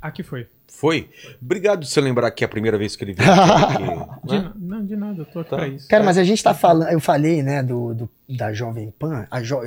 Aqui 0.00 0.22
foi. 0.22 0.46
Foi? 0.66 1.10
Obrigado 1.42 1.80
de 1.80 1.88
você 1.88 2.00
lembrar 2.00 2.30
que 2.30 2.42
é 2.42 2.46
a 2.46 2.48
primeira 2.48 2.78
vez 2.78 2.96
que 2.96 3.04
ele 3.04 3.12
veio 3.12 3.28
aqui. 3.30 3.82
De, 4.26 4.38
né? 4.38 4.52
Não, 4.56 4.84
de 4.86 4.96
nada, 4.96 5.20
eu 5.22 5.26
tô 5.26 5.40
aqui 5.40 5.50
Tá. 5.50 5.56
pra 5.56 5.68
isso. 5.68 5.88
Cara, 5.88 6.04
mas 6.04 6.16
a 6.16 6.24
gente 6.24 6.42
tá 6.42 6.54
falando, 6.54 6.88
eu 6.90 7.00
falei, 7.00 7.42
né, 7.42 7.62
do, 7.62 7.92
do- 7.94 8.10
da 8.28 8.52
Jovem 8.52 8.90
Pan, 8.98 9.26
a 9.30 9.42
jo- 9.42 9.60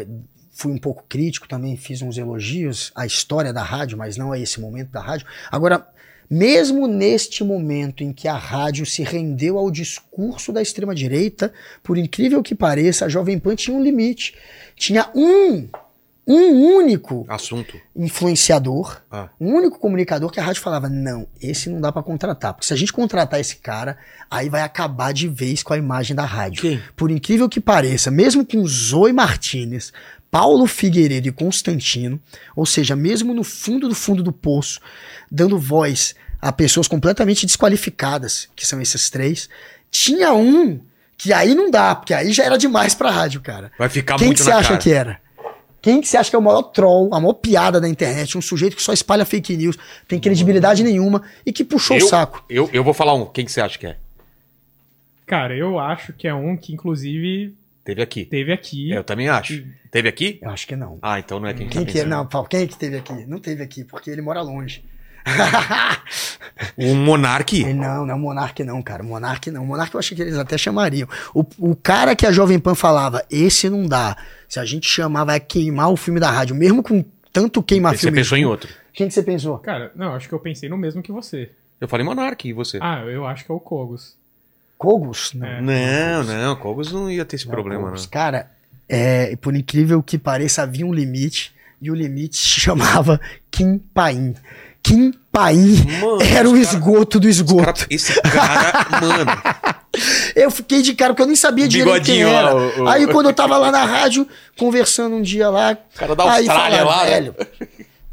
fui 0.51 0.71
um 0.71 0.77
pouco 0.77 1.03
crítico 1.07 1.47
também, 1.47 1.77
fiz 1.77 2.01
uns 2.01 2.17
elogios 2.17 2.91
à 2.95 3.05
história 3.05 3.53
da 3.53 3.61
rádio, 3.61 3.97
mas 3.97 4.17
não 4.17 4.31
a 4.31 4.39
esse 4.39 4.59
momento 4.59 4.89
da 4.89 5.01
rádio. 5.01 5.27
Agora, 5.51 5.85
mesmo 6.29 6.87
neste 6.87 7.43
momento 7.43 8.03
em 8.03 8.11
que 8.13 8.27
a 8.27 8.35
rádio 8.35 8.85
se 8.85 9.03
rendeu 9.03 9.57
ao 9.57 9.69
discurso 9.69 10.51
da 10.51 10.61
extrema-direita, 10.61 11.53
por 11.83 11.97
incrível 11.97 12.41
que 12.41 12.55
pareça, 12.55 13.05
a 13.05 13.09
Jovem 13.09 13.37
Pan 13.39 13.55
tinha 13.55 13.75
um 13.77 13.83
limite. 13.83 14.35
Tinha 14.75 15.09
um, 15.13 15.67
um 16.27 16.75
único 16.77 17.25
Assunto. 17.27 17.77
influenciador, 17.95 19.01
Ah. 19.11 19.29
um 19.39 19.53
único 19.53 19.77
comunicador 19.77 20.31
que 20.31 20.39
a 20.39 20.43
rádio 20.43 20.61
falava: 20.61 20.87
não, 20.89 21.27
esse 21.41 21.69
não 21.69 21.81
dá 21.81 21.91
pra 21.91 22.01
contratar. 22.01 22.53
Porque 22.53 22.65
se 22.65 22.73
a 22.73 22.77
gente 22.77 22.93
contratar 22.93 23.39
esse 23.39 23.57
cara, 23.57 23.97
aí 24.31 24.49
vai 24.49 24.61
acabar 24.61 25.13
de 25.13 25.27
vez 25.27 25.61
com 25.61 25.73
a 25.73 25.77
imagem 25.77 26.15
da 26.15 26.25
rádio. 26.25 26.61
Quem? 26.61 26.81
Por 26.95 27.11
incrível 27.11 27.49
que 27.49 27.59
pareça, 27.59 28.09
mesmo 28.09 28.45
com 28.45 28.65
Zoe 28.65 29.11
Martinez, 29.13 29.91
Paulo 30.33 30.65
Figueiredo 30.65 31.27
e 31.27 31.31
Constantino, 31.31 32.19
ou 32.55 32.65
seja, 32.65 32.95
mesmo 32.95 33.35
no 33.35 33.43
fundo 33.43 33.87
do 33.87 33.93
fundo 33.93 34.23
do 34.23 34.31
poço, 34.31 34.79
dando 35.31 35.59
voz 35.59 36.15
a 36.41 36.51
pessoas 36.51 36.87
completamente 36.87 37.45
desqualificadas, 37.45 38.49
que 38.55 38.65
são 38.65 38.81
esses 38.81 39.11
três, 39.11 39.47
tinha 39.91 40.33
um 40.33 40.79
que 41.15 41.31
aí 41.31 41.53
não 41.53 41.69
dá, 41.69 41.93
porque 41.93 42.15
aí 42.15 42.33
já 42.33 42.45
era 42.45 42.57
demais 42.57 42.95
pra 42.95 43.11
rádio, 43.11 43.41
cara. 43.41 43.71
Vai 43.77 43.89
ficar 43.89 44.17
Quem 44.17 44.29
muito 44.29 44.39
que 44.39 44.43
você 44.43 44.49
na 44.49 44.57
acha 44.57 44.69
cara. 44.69 44.79
que 44.81 44.91
era? 44.91 45.21
Quem 45.79 46.01
que 46.01 46.07
você 46.07 46.17
acha 46.17 46.31
que 46.31 46.35
é 46.35 46.39
o 46.39 46.41
maior 46.41 46.63
troll, 46.63 47.13
a 47.13 47.19
maior 47.19 47.33
piada 47.33 47.79
da 47.79 47.87
internet? 47.87 48.35
Um 48.35 48.41
sujeito 48.41 48.75
que 48.75 48.81
só 48.81 48.91
espalha 48.91 49.25
fake 49.25 49.55
news, 49.55 49.77
tem 50.07 50.19
credibilidade 50.19 50.83
nenhuma 50.83 51.21
e 51.45 51.53
que 51.53 51.63
puxou 51.63 51.95
eu, 51.95 52.07
o 52.07 52.09
saco. 52.09 52.43
Eu, 52.49 52.67
eu 52.73 52.83
vou 52.83 52.95
falar 52.95 53.13
um. 53.13 53.27
Quem 53.27 53.45
que 53.45 53.51
você 53.51 53.61
acha 53.61 53.77
que 53.77 53.85
é? 53.85 53.97
Cara, 55.27 55.55
eu 55.55 55.77
acho 55.77 56.11
que 56.11 56.27
é 56.27 56.33
um 56.33 56.57
que, 56.57 56.73
inclusive, 56.73 57.53
Teve 57.83 58.01
aqui. 58.01 58.25
teve 58.25 58.53
aqui. 58.53 58.93
É, 58.93 58.97
eu 58.97 59.03
também 59.03 59.27
acho. 59.27 59.63
Teve 59.91 60.07
aqui? 60.07 60.39
Eu 60.41 60.49
acho 60.49 60.65
que 60.65 60.75
não. 60.75 60.97
Ah, 61.01 61.19
então 61.19 61.39
não 61.39 61.47
é 61.47 61.53
quem, 61.53 61.67
Quem 61.67 61.85
tá 61.85 61.91
que 61.91 61.99
é? 61.99 62.05
Não, 62.05 62.25
Paulo, 62.25 62.47
quem 62.47 62.61
é 62.61 62.67
que 62.67 62.77
teve 62.77 62.97
aqui? 62.97 63.25
Não 63.27 63.39
teve 63.39 63.61
aqui, 63.61 63.83
porque 63.83 64.09
ele 64.09 64.21
mora 64.21 64.41
longe. 64.41 64.83
O 66.77 66.95
Monark? 66.95 67.61
Ele 67.61 67.73
não, 67.75 68.05
não 68.05 68.13
é 68.13 68.15
o 68.15 68.19
Monark 68.19 68.63
não, 68.63 68.81
cara. 68.81 69.03
O 69.03 69.05
Monark 69.05 69.49
não. 69.51 69.63
O 69.63 69.67
Monark 69.67 69.93
eu 69.93 69.99
acho 69.99 70.15
que 70.15 70.21
eles 70.21 70.37
até 70.37 70.57
chamariam. 70.57 71.07
O, 71.33 71.45
o 71.59 71.75
cara 71.75 72.15
que 72.15 72.25
a 72.25 72.31
Jovem 72.31 72.59
Pan 72.59 72.75
falava, 72.75 73.25
esse 73.29 73.69
não 73.69 73.85
dá. 73.85 74.17
Se 74.47 74.59
a 74.59 74.65
gente 74.65 74.87
chamar, 74.87 75.25
vai 75.25 75.39
queimar 75.39 75.91
o 75.91 75.97
filme 75.97 76.19
da 76.19 76.29
rádio. 76.29 76.55
Mesmo 76.55 76.83
com 76.83 77.03
tanto 77.31 77.63
queimar 77.63 77.95
Você 77.95 78.01
filme. 78.01 78.17
pensou 78.17 78.37
em 78.37 78.45
outro. 78.45 78.69
Quem 78.93 79.07
que 79.07 79.13
você 79.13 79.23
pensou? 79.23 79.57
Cara, 79.57 79.91
não, 79.95 80.13
acho 80.13 80.29
que 80.29 80.35
eu 80.35 80.39
pensei 80.39 80.69
no 80.69 80.77
mesmo 80.77 81.01
que 81.01 81.11
você. 81.11 81.49
Eu 81.81 81.87
falei 81.87 82.05
Monark, 82.05 82.47
e 82.47 82.53
você? 82.53 82.77
Ah, 82.81 83.01
eu 83.05 83.25
acho 83.25 83.43
que 83.43 83.51
é 83.51 83.55
o 83.55 83.59
Kogos. 83.59 84.15
Kogos? 84.83 85.31
Não. 85.33 85.47
É. 85.47 85.61
não, 85.61 86.23
não, 86.23 86.55
Cogos 86.57 86.91
não 86.91 87.09
ia 87.09 87.23
ter 87.23 87.37
esse 87.37 87.45
Não, 87.45 87.53
problema, 87.53 87.85
Kogos. 87.85 88.01
não. 88.03 88.09
Cara, 88.09 88.51
é, 88.89 89.35
por 89.37 89.55
incrível 89.55 90.03
que 90.03 90.17
pareça, 90.17 90.61
havia 90.63 90.85
um 90.85 90.93
limite. 90.93 91.53
E 91.81 91.89
o 91.91 91.95
limite 91.95 92.37
se 92.37 92.59
chamava 92.61 93.19
Kim 93.51 93.77
Paim. 93.77 94.33
Kim 94.81 95.13
Paim 95.31 95.75
Mano, 96.01 96.21
era 96.21 96.47
o 96.49 96.51
cara- 96.53 96.61
esgoto 96.63 97.19
do 97.19 97.27
esgoto. 97.29 97.65
Cara, 97.65 97.87
esse 97.89 98.21
cara, 98.21 98.87
mano. 99.01 99.31
Eu 100.35 100.49
fiquei 100.49 100.81
de 100.81 100.93
cara, 100.95 101.13
porque 101.13 101.21
eu 101.21 101.27
nem 101.27 101.35
sabia 101.35 101.67
direito 101.67 102.03
quem 102.05 102.23
era. 102.23 102.55
o- 102.55 102.83
o- 102.83 102.87
Aí 102.87 103.05
quando 103.07 103.27
eu 103.29 103.33
tava 103.33 103.57
lá 103.57 103.71
na 103.71 103.85
rádio, 103.85 104.27
conversando 104.57 105.15
um 105.17 105.21
dia 105.21 105.49
lá. 105.49 105.77
cara 105.95 106.15
da 106.15 106.23
aí 106.23 106.47
Austrália 106.47 106.77
falaram, 106.79 106.85
lá, 106.87 107.03
né? 107.03 107.09
velho. 107.11 107.35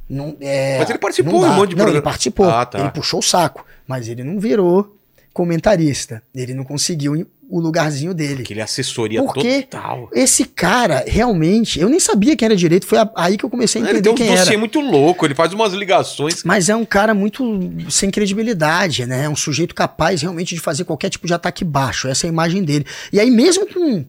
Não, 0.09 0.37
é, 0.41 0.79
Mas 0.79 0.91
ele 0.91 0.99
participou 0.99 1.41
de 1.41 1.47
um 1.47 1.53
monte 1.55 1.71
de 1.71 1.77
Não, 1.77 1.89
ele 1.89 2.03
participou. 2.03 2.51
Ah, 2.51 2.67
tá. 2.67 2.79
Ele 2.81 2.91
puxou 2.91 3.21
o 3.21 3.23
saco. 3.23 3.65
Mas 3.89 4.09
ele 4.09 4.23
não 4.23 4.39
virou 4.39 4.95
comentarista. 5.33 6.23
Ele 6.35 6.55
não 6.55 6.65
conseguiu 6.65 7.27
o 7.49 7.61
lugarzinho 7.61 8.15
dele. 8.15 8.43
Aquele 8.43 8.61
assessoria 8.61 9.23
Porque 9.23 9.63
total. 9.63 10.09
esse 10.15 10.45
cara, 10.45 11.05
realmente, 11.07 11.81
eu 11.81 11.89
nem 11.89 11.99
sabia 11.99 12.37
quem 12.37 12.47
era 12.47 12.55
direito. 12.55 12.87
Foi 12.87 12.99
aí 13.17 13.37
que 13.37 13.45
eu 13.45 13.51
comecei 13.51 13.83
a 13.83 13.85
Ele 13.85 13.99
entender 13.99 14.03
tem 14.05 14.13
um 14.13 14.17
quem 14.17 14.37
era. 14.37 14.59
muito 14.59 14.81
louco, 14.81 15.27
ele 15.27 15.35
faz 15.35 15.53
umas 15.53 15.73
ligações. 15.73 16.45
Mas 16.45 16.69
é 16.69 16.77
um 16.77 16.85
cara 16.85 17.13
muito 17.13 17.43
sem 17.89 18.11
credibilidade, 18.11 19.05
né? 19.05 19.25
É 19.25 19.29
um 19.29 19.35
sujeito 19.35 19.75
capaz 19.75 20.23
realmente 20.23 20.55
de 20.55 20.61
fazer 20.61 20.85
qualquer 20.85 21.11
tipo 21.11 21.27
de 21.27 21.35
ataque 21.35 21.65
baixo. 21.65 22.07
Essa 22.07 22.27
é 22.27 22.29
a 22.29 22.33
imagem 22.33 22.63
dele. 22.63 22.87
E 23.13 23.19
aí, 23.19 23.31
mesmo 23.31 23.67
com 23.67 24.05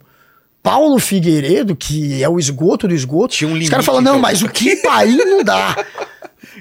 Paulo 0.62 1.00
Figueiredo, 1.00 1.76
que 1.76 2.22
é 2.22 2.30
o 2.30 2.38
esgoto 2.38 2.88
do 2.88 2.94
esgoto, 2.94 3.34
Tinha 3.34 3.50
um 3.50 3.58
os 3.58 3.70
caras 3.70 3.86
falam, 3.86 4.02
não, 4.02 4.20
mas 4.20 4.44
o 4.44 4.50
que 4.50 4.76
Paim 4.78 5.18
não 5.18 5.44
dá. 5.44 5.76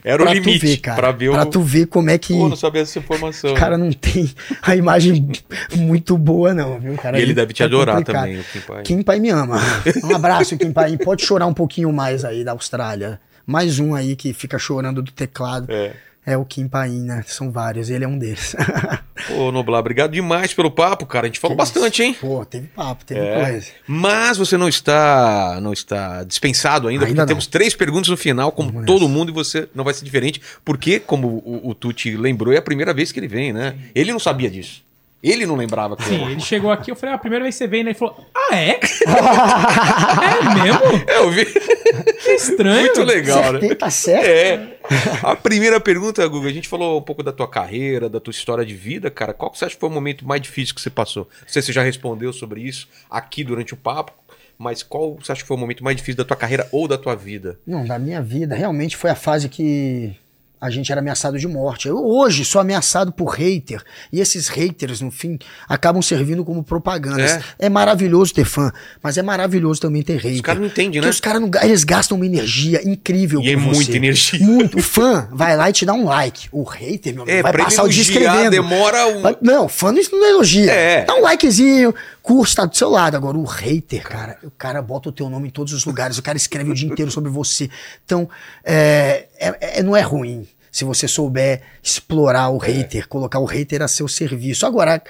Era 0.05 0.23
o 0.23 0.27
Pra 0.27 0.35
limite 0.35 0.59
tu 0.61 0.67
ver, 0.67 0.77
cara. 0.79 0.97
pra 0.97 1.13
ver 1.13 1.31
pra 1.31 1.43
o. 1.43 1.47
tu 1.47 1.61
ver 1.63 1.87
como 1.87 2.11
é 2.11 2.19
que 2.19 2.35
Pô, 2.35 2.49
não 2.49 2.57
sabia 2.57 2.83
essa 2.83 2.99
informação. 2.99 3.53
o 3.53 3.55
cara 3.55 3.79
não 3.79 3.91
tem 3.93 4.31
a 4.63 4.77
imagem 4.77 5.31
muito 5.77 6.17
boa, 6.19 6.53
não, 6.55 6.79
viu? 6.79 6.95
Cara, 6.97 7.19
e 7.19 7.23
ele 7.23 7.33
deve 7.35 7.53
te 7.53 7.63
é 7.63 7.67
adorar 7.67 7.97
complicado. 7.97 8.25
também, 8.25 8.41
o 8.41 8.45
Kim 8.45 8.61
Pai. 8.61 8.83
Kim 8.83 9.03
Pai 9.03 9.19
me 9.21 9.31
ama. 9.31 9.59
Um 10.05 10.15
abraço, 10.15 10.57
Kim 10.59 10.73
Pai. 10.73 10.97
Pode 10.99 11.25
chorar 11.25 11.47
um 11.47 11.55
pouquinho 11.55 11.93
mais 11.93 12.25
aí 12.25 12.45
da 12.45 12.53
Austrália. 12.53 13.21
Mais 13.47 13.79
um 13.79 13.95
aí 13.95 14.15
que 14.17 14.33
fica 14.33 14.59
chorando 14.59 15.03
do 15.03 15.11
teclado. 15.11 15.67
É. 15.73 15.93
é 16.25 16.37
o 16.37 16.45
Kim 16.45 16.69
Paim, 16.69 17.01
né? 17.03 17.25
São 17.27 17.51
vários, 17.51 17.91
ele 17.91 18.05
é 18.05 18.09
um 18.09 18.19
deles. 18.19 18.55
Pô, 19.29 19.51
Noblar, 19.53 19.81
obrigado 19.81 20.13
demais 20.13 20.53
pelo 20.55 20.71
papo, 20.71 21.05
cara. 21.07 21.27
A 21.27 21.29
gente 21.29 21.39
falou 21.41 21.57
Que 21.57 21.59
bastante, 21.63 22.03
hein? 22.03 22.17
Pô, 22.21 22.45
teve 22.45 22.67
papo, 22.69 23.05
teve 23.05 23.21
É. 23.21 23.45
coisa. 23.51 23.67
Mas 23.87 24.39
você 24.39 24.57
não 24.57 24.69
está 24.69 25.59
não 25.61 25.73
está 25.73 26.25
dispensado 26.25 26.89
ainda, 26.89 27.05
Ainda 27.05 27.07
porque 27.07 27.21
não. 27.21 27.27
temos 27.27 27.47
três 27.47 27.75
perguntas 27.75 28.09
no 28.09 28.17
final, 28.17 28.53
como 28.53 28.71
Vamos 28.73 28.87
todo 28.87 29.03
nessa. 29.03 29.13
mundo, 29.13 29.31
e 29.31 29.33
você 29.35 29.69
não 29.75 29.85
vai 29.85 29.93
ser 29.95 30.05
diferente, 30.05 30.41
porque, 30.65 30.99
como 31.01 31.29
o, 31.45 31.71
o 31.71 31.75
Tuti 31.75 32.17
lembrou, 32.17 32.53
é 32.53 32.59
a 32.59 32.63
primeira 32.63 32.95
vez 32.95 33.13
que 33.13 33.21
ele 33.21 33.29
vem, 33.29 33.53
né? 33.53 33.77
Ele 33.95 34.13
não 34.13 34.19
sabia 34.21 34.51
disso. 34.51 34.83
Ele 35.23 35.45
não 35.45 35.55
lembrava 35.55 35.97
que 35.97 36.05
Sim, 36.05 36.31
ele 36.31 36.41
chegou 36.41 36.71
aqui, 36.71 36.91
eu 36.91 36.97
falei, 36.97 37.13
ah, 37.13 37.17
a 37.17 37.19
primeira 37.19 37.45
vez 37.45 37.55
que 37.55 37.59
você 37.59 37.67
vem, 37.67 37.85
né? 37.85 37.91
Ele 37.91 37.99
falou, 37.99 38.17
ah, 38.35 38.57
é? 38.57 38.81
é 40.41 40.63
mesmo? 40.63 41.05
É, 41.07 41.19
eu 41.19 41.31
vi. 41.31 41.45
Que 41.45 42.31
estranho. 42.31 42.81
Muito 42.81 43.03
legal, 43.03 43.39
né? 43.39 43.49
Acertei, 43.49 43.75
tá 43.75 43.91
certo? 43.91 44.27
É. 44.27 44.79
A 45.23 45.37
primeira 45.37 45.79
pergunta, 45.79 46.27
Guga, 46.27 46.49
a 46.49 46.53
gente 46.53 46.69
falou 46.69 46.99
um 46.99 47.03
pouco 47.03 47.23
da 47.23 47.33
tua 47.33 47.47
carreira, 47.47 48.09
da 48.09 48.19
tua 48.19 48.31
história 48.31 48.65
de 48.65 48.75
vida, 48.75 49.11
cara. 49.11 49.35
Qual 49.35 49.51
que 49.51 49.59
você 49.59 49.67
acha 49.67 49.75
que 49.75 49.81
foi 49.81 49.91
o 49.91 49.93
momento 49.93 50.27
mais 50.27 50.41
difícil 50.41 50.75
que 50.75 50.81
você 50.81 50.91
passou? 50.91 51.29
Não 51.43 51.49
sei 51.49 51.61
se 51.61 51.67
você 51.67 51.73
já 51.73 51.83
respondeu 51.83 52.33
sobre 52.33 52.63
isso 52.63 52.89
aqui 53.11 53.45
durante 53.45 53.75
o 53.75 53.77
papo, 53.77 54.13
mas 54.57 54.83
qual 54.83 55.17
você 55.17 55.33
acha 55.33 55.43
que 55.43 55.49
foi 55.49 55.57
o 55.57 55.61
momento 55.61 55.85
mais 55.85 55.97
difícil 55.97 56.17
da 56.17 56.25
tua 56.25 56.37
carreira 56.37 56.67
ou 56.73 56.89
da 56.89 56.97
tua 56.97 57.15
vida? 57.15 57.59
Não, 57.67 57.85
da 57.85 57.99
minha 57.99 58.23
vida, 58.23 58.55
realmente 58.55 58.97
foi 58.97 59.11
a 59.11 59.15
fase 59.15 59.49
que 59.49 60.15
a 60.61 60.69
gente 60.71 60.93
era 60.93 61.01
ameaçado 61.01 61.39
de 61.39 61.49
morte. 61.49 61.89
Eu 61.89 62.05
hoje 62.05 62.45
sou 62.45 62.61
ameaçado 62.61 63.13
por 63.13 63.35
hater. 63.35 63.83
E 64.13 64.21
esses 64.21 64.49
haters, 64.49 65.01
no 65.01 65.11
fim, 65.11 65.39
acabam 65.69 66.03
servindo 66.03 66.45
como 66.45 66.63
propaganda. 66.63 67.43
É, 67.59 67.69
maravilhoso 67.69 68.35
ter 68.35 68.45
fã, 68.45 68.71
mas 69.03 69.17
é 69.17 69.23
maravilhoso 69.23 69.81
também 69.81 70.03
ter 70.03 70.17
hater. 70.17 70.35
Os 70.35 70.41
caras 70.43 70.61
não 70.61 70.67
entendem, 70.69 70.91
Porque 71.01 71.07
né? 71.07 71.11
os 71.11 71.21
caras 71.21 71.41
não 71.41 71.51
eles 71.63 71.85
gastam 71.85 72.17
uma 72.17 72.27
energia 72.27 72.81
incrível 72.89 73.41
E 73.41 73.51
é 73.53 73.57
você. 73.57 73.75
muita 73.75 73.97
energia. 73.97 74.41
Muito. 74.47 74.79
O 74.79 74.83
fã 74.83 75.29
vai 75.33 75.57
lá 75.57 75.71
e 75.71 75.73
te 75.73 75.87
dá 75.87 75.93
um 75.95 76.05
like. 76.05 76.49
O 76.53 76.63
hater, 76.63 77.15
meu 77.15 77.23
amigo, 77.23 77.39
É, 77.39 77.43
vai 77.43 77.53
passar 77.57 77.85
o 77.85 77.89
dia 77.89 78.03
elogiar, 78.03 78.23
escrevendo. 78.25 78.51
demora 78.51 79.07
um... 79.07 79.23
Vai- 79.23 79.37
Não, 79.41 79.69
fã 79.69 79.93
não, 79.93 80.03
não 80.13 80.27
elogia. 80.29 80.71
É. 80.73 81.05
Dá 81.05 81.15
um 81.15 81.23
likezinho, 81.23 81.95
curte, 82.23 82.55
tá 82.55 82.65
do 82.67 82.77
seu 82.77 82.91
lado. 82.91 83.17
Agora, 83.17 83.39
o 83.39 83.45
hater, 83.45 84.03
cara, 84.03 84.37
o 84.43 84.51
cara 84.51 84.83
bota 84.83 85.09
o 85.09 85.13
teu 85.13 85.29
nome 85.31 85.49
em 85.49 85.51
todos 85.51 85.73
os 85.73 85.85
lugares, 85.85 86.19
o 86.19 86.23
cara 86.23 86.37
escreve 86.37 86.71
o 86.71 86.75
dia 86.75 86.89
inteiro 86.89 87.11
sobre 87.11 87.31
você. 87.31 87.71
Então, 88.05 88.29
é, 88.65 89.27
é- 89.41 89.79
é- 89.79 89.83
não 89.83 89.97
é 89.97 90.01
ruim 90.03 90.47
se 90.71 90.85
você 90.85 91.09
souber 91.09 91.63
explorar 91.83 92.49
o 92.51 92.59
hater, 92.59 93.09
colocar 93.09 93.41
o 93.41 93.45
hater 93.45 93.83
a 93.83 93.89
seu 93.89 94.07
serviço. 94.07 94.65
Agora, 94.67 95.03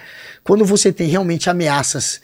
quando 0.43 0.65
você 0.65 0.91
tem 0.93 1.09
realmente 1.09 1.51
ameaças 1.51 2.21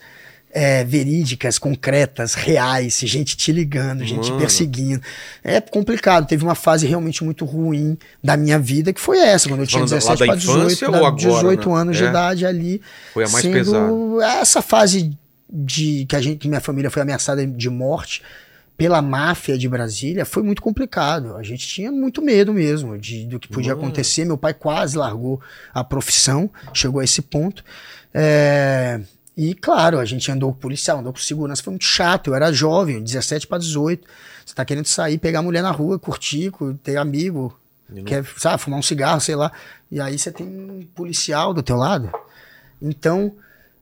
é, 0.49 0.83
verídicas, 0.83 1.59
concretas, 1.59 2.33
reais, 2.33 2.99
gente 3.03 3.35
te 3.37 3.51
ligando, 3.51 4.03
gente 4.03 4.29
Mano. 4.29 4.39
perseguindo. 4.39 5.01
É 5.43 5.59
complicado. 5.61 6.25
Teve 6.25 6.43
uma 6.43 6.55
fase 6.55 6.87
realmente 6.87 7.23
muito 7.23 7.45
ruim 7.45 7.95
da 8.23 8.35
minha 8.35 8.57
vida, 8.57 8.91
que 8.91 8.99
foi 8.99 9.19
essa, 9.19 9.49
quando 9.49 9.59
eu 9.59 9.67
tinha 9.67 9.85
Falando 9.85 9.91
lá 9.91 9.97
17 10.15 10.19
da 10.19 10.25
para 10.25 10.35
18, 10.35 10.57
infância 10.65 10.89
da- 10.89 10.99
ou 10.99 11.05
agora, 11.05 11.15
18 11.21 11.69
né? 11.69 11.75
anos 11.75 11.97
de 11.97 12.05
É. 12.05 12.07
idade 12.09 12.45
ali. 12.45 12.81
Foi 13.13 13.25
a 13.25 13.29
mais 13.29 13.43
sendo 13.43 13.53
pesada. 13.53 14.39
Essa 14.41 14.61
fase 14.63 15.11
de 15.47 16.05
que 16.09 16.15
a 16.15 16.21
gente, 16.21 16.37
que 16.39 16.47
minha 16.47 16.61
família 16.61 16.89
foi 16.89 17.01
ameaçada 17.03 17.45
de 17.45 17.69
morte 17.69 18.23
pela 18.77 19.01
máfia 19.01 19.57
de 19.57 19.67
Brasília 19.67 20.23
foi 20.23 20.43
muito 20.43 20.61
complicado. 20.61 21.35
A 21.35 21.41
gente 21.43 21.67
tinha 21.67 21.91
muito 21.91 22.21
medo 22.21 22.53
mesmo 22.53 22.97
de, 22.97 23.25
do 23.25 23.39
que 23.39 23.47
podia 23.47 23.73
Mano. 23.75 23.87
acontecer. 23.87 24.23
Meu 24.23 24.37
pai 24.37 24.53
quase 24.53 24.95
largou 24.97 25.41
a 25.73 25.83
profissão, 25.83 26.49
chegou 26.73 27.01
a 27.01 27.03
esse 27.03 27.21
ponto. 27.23 27.63
É, 28.13 29.01
e 29.35 29.53
claro, 29.55 29.99
a 29.99 30.05
gente 30.05 30.31
andou 30.31 30.53
com 30.53 30.59
policial, 30.59 30.99
andou 30.99 31.11
com 31.11 31.19
segurança, 31.19 31.63
foi 31.63 31.71
muito 31.71 31.85
chato. 31.85 32.27
Eu 32.29 32.35
era 32.35 32.51
jovem, 32.53 33.01
17 33.03 33.47
para 33.47 33.57
18. 33.57 34.07
Você 34.45 34.53
tá 34.53 34.63
querendo 34.63 34.85
sair, 34.85 35.17
pegar 35.17 35.41
mulher 35.41 35.61
na 35.63 35.71
rua, 35.71 35.97
curtir, 35.99 36.51
cu- 36.51 36.73
ter 36.75 36.97
amigo, 36.97 37.57
não- 37.89 38.03
quer, 38.03 38.23
sabe, 38.37 38.61
fumar 38.61 38.79
um 38.79 38.83
cigarro, 38.83 39.19
sei 39.19 39.35
lá. 39.35 39.51
E 39.91 39.99
aí 39.99 40.17
você 40.19 40.31
tem 40.31 40.45
um 40.47 40.85
policial 40.95 41.53
do 41.53 41.63
teu 41.63 41.75
lado. 41.77 42.11
Então, 42.81 43.33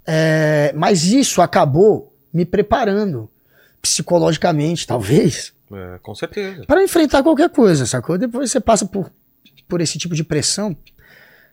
é, 0.07 0.71
mas 0.75 1.03
isso 1.05 1.41
acabou 1.41 2.13
me 2.33 2.45
preparando 2.45 3.29
psicologicamente, 3.89 4.85
talvez, 4.87 5.53
É, 5.71 5.97
com 6.01 6.13
certeza. 6.15 6.65
para 6.65 6.83
enfrentar 6.83 7.21
qualquer 7.23 7.49
coisa, 7.49 7.85
sacou? 7.85 8.17
Depois 8.17 8.51
você 8.51 8.59
passa 8.59 8.85
por, 8.85 9.11
por 9.67 9.79
esse 9.81 9.97
tipo 9.97 10.15
de 10.15 10.23
pressão, 10.23 10.75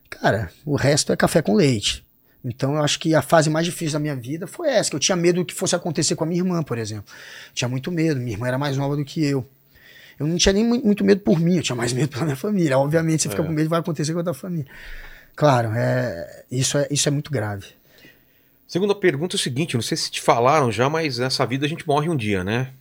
cara, 0.08 0.50
o 0.64 0.76
resto 0.76 1.12
é 1.12 1.16
café 1.16 1.42
com 1.42 1.54
leite. 1.54 2.04
Então 2.44 2.74
eu 2.74 2.82
acho 2.82 2.98
que 2.98 3.14
a 3.14 3.22
fase 3.22 3.48
mais 3.48 3.64
difícil 3.66 3.92
da 3.92 3.98
minha 4.00 4.16
vida 4.16 4.46
foi 4.48 4.68
essa, 4.68 4.90
que 4.90 4.96
eu 4.96 5.00
tinha 5.00 5.14
medo 5.14 5.36
do 5.40 5.44
que 5.44 5.54
fosse 5.54 5.76
acontecer 5.76 6.16
com 6.16 6.24
a 6.24 6.26
minha 6.26 6.40
irmã, 6.40 6.62
por 6.62 6.76
exemplo. 6.76 7.04
Tinha 7.54 7.68
muito 7.68 7.92
medo, 7.92 8.18
minha 8.18 8.32
irmã 8.32 8.48
era 8.48 8.58
mais 8.58 8.76
nova 8.76 8.96
do 8.96 9.04
que 9.04 9.24
eu. 9.24 9.46
Eu 10.18 10.26
não 10.26 10.36
tinha 10.36 10.52
nem 10.52 10.64
mu- 10.64 10.82
muito 10.84 11.04
medo 11.04 11.20
por 11.20 11.38
mim, 11.38 11.56
eu 11.56 11.62
tinha 11.62 11.76
mais 11.76 11.92
medo 11.94 12.08
pela 12.08 12.24
minha 12.24 12.36
família. 12.36 12.76
Obviamente, 12.78 13.22
você 13.22 13.28
fica 13.28 13.42
É. 13.42 13.46
com 13.46 13.52
medo 13.52 13.68
vai 13.68 13.78
acontecer 13.80 14.12
com 14.12 14.18
a 14.20 14.24
tua 14.24 14.34
família. 14.34 14.66
Claro, 15.36 15.70
é, 15.74 16.44
isso, 16.50 16.76
é, 16.78 16.86
isso 16.90 17.08
é 17.08 17.12
muito 17.12 17.30
grave. 17.30 17.66
Segunda 18.72 18.94
pergunta 18.94 19.34
é 19.34 19.38
o 19.38 19.38
seguinte, 19.38 19.74
não 19.74 19.82
sei 19.82 19.98
se 19.98 20.10
te 20.10 20.18
falaram 20.18 20.72
já, 20.72 20.88
mas 20.88 21.18
nessa 21.18 21.44
vida 21.44 21.66
a 21.66 21.68
gente 21.68 21.86
morre 21.86 22.08
um 22.08 22.16
dia, 22.16 22.42
né? 22.42 22.72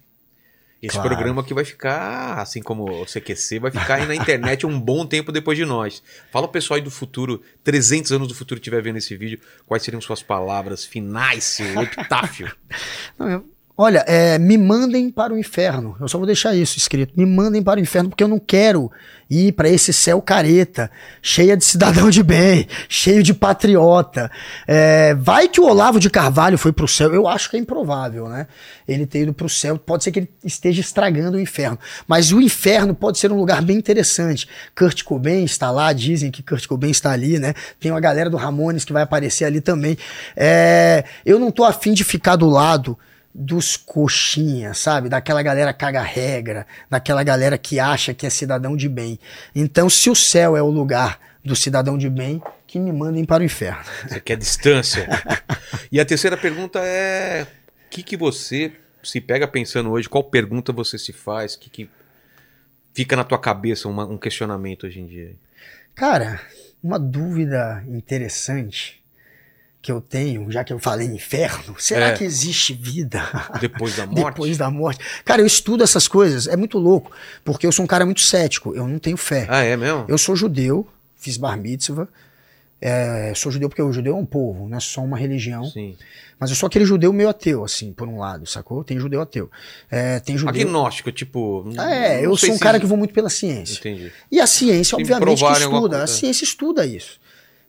Esse 0.82 0.94
Claro. 0.96 1.10
programa 1.10 1.42
aqui 1.42 1.54
vai 1.54 1.66
ficar, 1.66 2.40
assim 2.40 2.62
como 2.62 3.02
o 3.02 3.06
CQC, 3.06 3.60
vai 3.60 3.72
ficar 3.72 3.96
aí 3.96 4.06
na 4.06 4.16
internet 4.16 4.66
um 4.66 4.80
bom 4.80 5.06
tempo 5.06 5.34
depois 5.34 5.58
de 5.58 5.66
nós. 5.66 6.02
Fala 6.32 6.46
o 6.46 6.50
pessoal 6.50 6.78
aí 6.78 6.82
do 6.82 6.90
futuro, 6.90 7.42
300 7.62 8.14
anos 8.14 8.30
do 8.30 8.34
futuro 8.34 8.58
estiver 8.58 8.82
vendo 8.82 9.00
esse 9.00 9.18
vídeo, 9.18 9.42
quais 9.66 9.84
seriam 9.84 10.00
suas 10.00 10.24
palavras 10.24 10.86
finais, 10.86 11.44
seu 11.44 11.82
epitáfio? 11.84 12.50
Não, 13.20 13.30
eu- 13.30 13.46
olha, 13.78 14.04
é, 14.08 14.38
me 14.38 14.58
mandem 14.58 15.10
para 15.10 15.34
o 15.34 15.38
inferno. 15.38 15.96
Eu 16.00 16.08
só 16.08 16.18
vou 16.18 16.28
deixar 16.28 16.56
isso 16.56 16.78
escrito. 16.78 17.14
Me 17.16 17.26
mandem 17.26 17.64
para 17.64 17.80
o 17.80 17.84
inferno 17.84 18.10
porque 18.10 18.24
eu 18.24 18.28
não 18.28 18.40
quero 18.40 18.92
ir 19.32 19.54
para 19.54 19.70
esse 19.70 19.94
céu 19.94 20.22
careta, 20.22 20.92
cheia 21.22 21.56
de 21.56 21.64
cidadão 21.64 22.10
de 22.10 22.22
bem, 22.22 22.68
cheio 22.90 23.24
de 23.24 23.34
patriota. 23.34 24.30
É, 24.68 25.16
vai 25.16 25.48
que 25.48 25.62
o 25.62 25.66
Olavo 25.66 26.02
de 26.02 26.10
Carvalho 26.10 26.58
foi 26.58 26.74
para 26.74 26.84
o 26.84 26.88
céu. 26.88 27.14
Eu 27.14 27.28
acho 27.28 27.50
que 27.50 27.56
é 27.56 27.60
improvável, 27.60 28.28
né? 28.28 28.46
Ele 28.86 29.06
ter 29.06 29.22
ido 29.22 29.34
para 29.34 29.46
o 29.46 29.50
céu. 29.50 29.78
Pode 29.78 30.04
ser 30.04 30.12
que 30.12 30.20
ele 30.20 30.30
esteja 30.44 30.82
estragando 30.82 31.38
o 31.38 31.40
inferno. 31.40 31.80
Mas 32.06 32.34
o 32.34 32.42
inferno 32.42 32.94
pode 32.94 33.18
ser 33.20 33.32
um 33.32 33.38
lugar 33.38 33.62
bem 33.62 33.78
interessante. 33.78 34.48
Kurt 34.76 35.04
Cobain 35.04 35.46
está 35.46 35.72
lá, 35.72 35.94
dizem 35.94 36.30
que 36.30 36.44
Kurt 36.44 36.68
Cobain 36.68 36.92
está 36.92 37.12
ali, 37.12 37.40
né? 37.40 37.54
Tem 37.80 37.90
uma 37.90 38.02
galera 38.02 38.30
do 38.30 38.36
Ramones 38.36 38.84
que 38.84 38.92
vai 38.92 39.04
aparecer 39.04 39.46
ali 39.46 39.62
também. 39.62 39.98
É, 40.36 41.06
eu 41.26 41.40
não 41.40 41.52
tô 41.52 41.64
afim 41.64 41.94
de 41.94 42.04
ficar 42.04 42.36
do 42.36 42.50
lado 42.50 42.98
dos 43.34 43.78
coxinhas, 43.78 44.78
sabe? 44.78 45.08
Daquela 45.10 45.42
galera 45.42 45.74
caga-regra, 45.74 46.68
daquela 46.90 47.24
galera 47.24 47.58
que 47.58 47.80
acha 47.80 48.14
que 48.14 48.26
é 48.26 48.30
cidadão 48.30 48.76
de 48.76 48.90
bem. 48.90 49.20
Então, 49.56 49.90
se 49.90 50.10
o 50.10 50.16
céu 50.16 50.56
é 50.58 50.62
o 50.62 50.70
lugar 50.70 51.20
do 51.44 51.56
cidadão 51.56 51.98
de 51.98 52.10
bem, 52.10 52.42
que 52.68 52.78
me 52.80 52.92
mandem 52.92 53.26
para 53.26 53.42
o 53.42 53.46
inferno. 53.46 53.84
Você 54.08 54.20
quer 54.20 54.38
distância. 54.38 55.08
E 55.92 56.00
a 56.00 56.06
terceira 56.06 56.38
pergunta 56.38 56.80
é: 56.80 57.44
o 57.44 57.90
que, 57.90 58.04
que 58.04 58.16
você 58.16 58.72
se 59.04 59.20
pega 59.20 59.48
pensando 59.48 59.90
hoje? 59.92 60.08
Qual 60.08 60.24
pergunta 60.24 60.72
você 60.72 60.98
se 60.98 61.12
faz? 61.12 61.56
O 61.56 61.60
que, 61.60 61.70
que 61.70 61.90
fica 62.94 63.16
na 63.16 63.24
tua 63.24 63.40
cabeça 63.40 63.88
uma- 63.88 64.06
um 64.06 64.18
questionamento 64.18 64.86
hoje 64.86 65.00
em 65.00 65.06
dia? 65.08 65.36
Cara, 65.96 66.40
uma 66.84 67.00
dúvida 67.00 67.84
interessante 67.88 69.01
que 69.82 69.92
eu 69.92 70.00
tenho, 70.00 70.52
já 70.52 70.64
que 70.64 70.72
eu 70.72 70.78
falei 70.80 71.08
inferno, 71.08 71.76
será 71.80 72.10
É. 72.10 72.12
que 72.14 72.24
existe 72.24 72.74
vida 72.74 73.22
Depois 73.60 73.96
da 73.96 74.06
morte? 74.06 74.26
depois 74.26 74.58
da 74.58 74.70
morte? 74.70 75.04
Cara, 75.26 75.42
eu 75.42 75.46
estudo 75.48 75.84
essas 75.84 76.08
coisas, 76.08 76.46
é 76.48 76.56
muito 76.56 76.78
louco, 76.78 77.12
porque 77.44 77.66
eu 77.66 77.72
sou 77.72 77.84
um 77.84 77.88
cara 77.88 78.06
muito 78.06 78.22
cético, 78.22 78.76
eu 78.76 78.88
não 78.88 79.00
tenho 79.00 79.18
fé. 79.18 79.48
Ah, 79.50 79.64
é 79.64 79.76
mesmo? 79.76 80.06
Eu 80.08 80.18
sou 80.18 80.36
judeu, 80.36 80.88
fiz 81.18 81.36
bar 81.38 81.58
mitzvah, 81.58 82.08
é, 82.84 83.32
sou 83.36 83.52
judeu 83.52 83.70
porque 83.70 83.82
o 83.82 83.92
judeu 83.94 84.16
é 84.16 84.18
um 84.20 84.26
povo, 84.26 84.68
não 84.68 84.78
é 84.78 84.80
só 84.80 85.02
uma 85.02 85.18
religião. 85.18 85.66
Sim. 85.66 85.96
Mas 86.40 86.50
eu 86.50 86.56
sou 86.56 86.66
aquele 86.66 86.86
judeu 86.86 87.14
meio 87.14 87.30
ateu, 87.30 87.64
assim, 87.64 87.94
por 87.94 88.08
um 88.08 88.18
lado, 88.18 88.48
sacou? 88.48 88.84
Tem 88.84 88.98
judeu 89.00 89.22
ateu. 89.22 89.52
É, 89.92 90.20
tem 90.20 90.36
judeu. 90.36 90.50
Agnóstico, 90.62 91.12
tipo. 91.12 91.64
Ah, 91.78 91.94
é, 91.94 92.26
eu 92.26 92.36
sou 92.36 92.50
um 92.50 92.54
se- 92.54 92.60
cara 92.60 92.80
que 92.80 92.86
vou 92.88 92.98
muito 92.98 93.14
pela 93.14 93.30
ciência. 93.30 93.78
Entendi. 93.78 94.12
E 94.32 94.40
a 94.40 94.48
ciência, 94.48 94.96
Se 94.96 94.96
obviamente, 94.96 95.38
que 95.38 95.52
estuda. 95.52 95.98
A 95.98 96.00
coisa. 96.00 96.08
ciência 96.08 96.44
estuda 96.44 96.84
isso. 96.88 97.20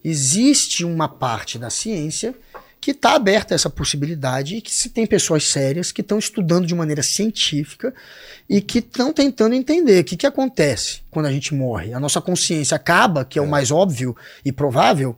Existe 0.04 0.84
uma 0.84 1.08
parte 1.08 1.58
da 1.58 1.70
ciência 1.70 2.34
que 2.80 2.90
está 2.90 3.14
aberta 3.14 3.54
a 3.54 3.56
essa 3.56 3.70
possibilidade 3.70 4.56
e 4.56 4.60
que 4.60 4.74
se 4.74 4.90
tem 4.90 5.06
pessoas 5.06 5.44
sérias 5.44 5.92
que 5.92 6.00
estão 6.00 6.18
estudando 6.18 6.66
de 6.66 6.74
maneira 6.74 7.00
científica 7.00 7.94
e 8.50 8.60
que 8.60 8.80
estão 8.80 9.12
tentando 9.12 9.54
entender 9.54 10.00
o 10.00 10.04
que, 10.04 10.16
que 10.16 10.26
acontece 10.26 11.02
quando 11.08 11.26
a 11.26 11.32
gente 11.32 11.54
morre. 11.54 11.92
A 11.92 12.00
nossa 12.00 12.20
consciência 12.20 12.74
acaba, 12.74 13.24
que 13.24 13.38
é, 13.38 13.42
o 13.42 13.46
mais 13.46 13.70
óbvio 13.70 14.16
e 14.44 14.50
provável, 14.50 15.16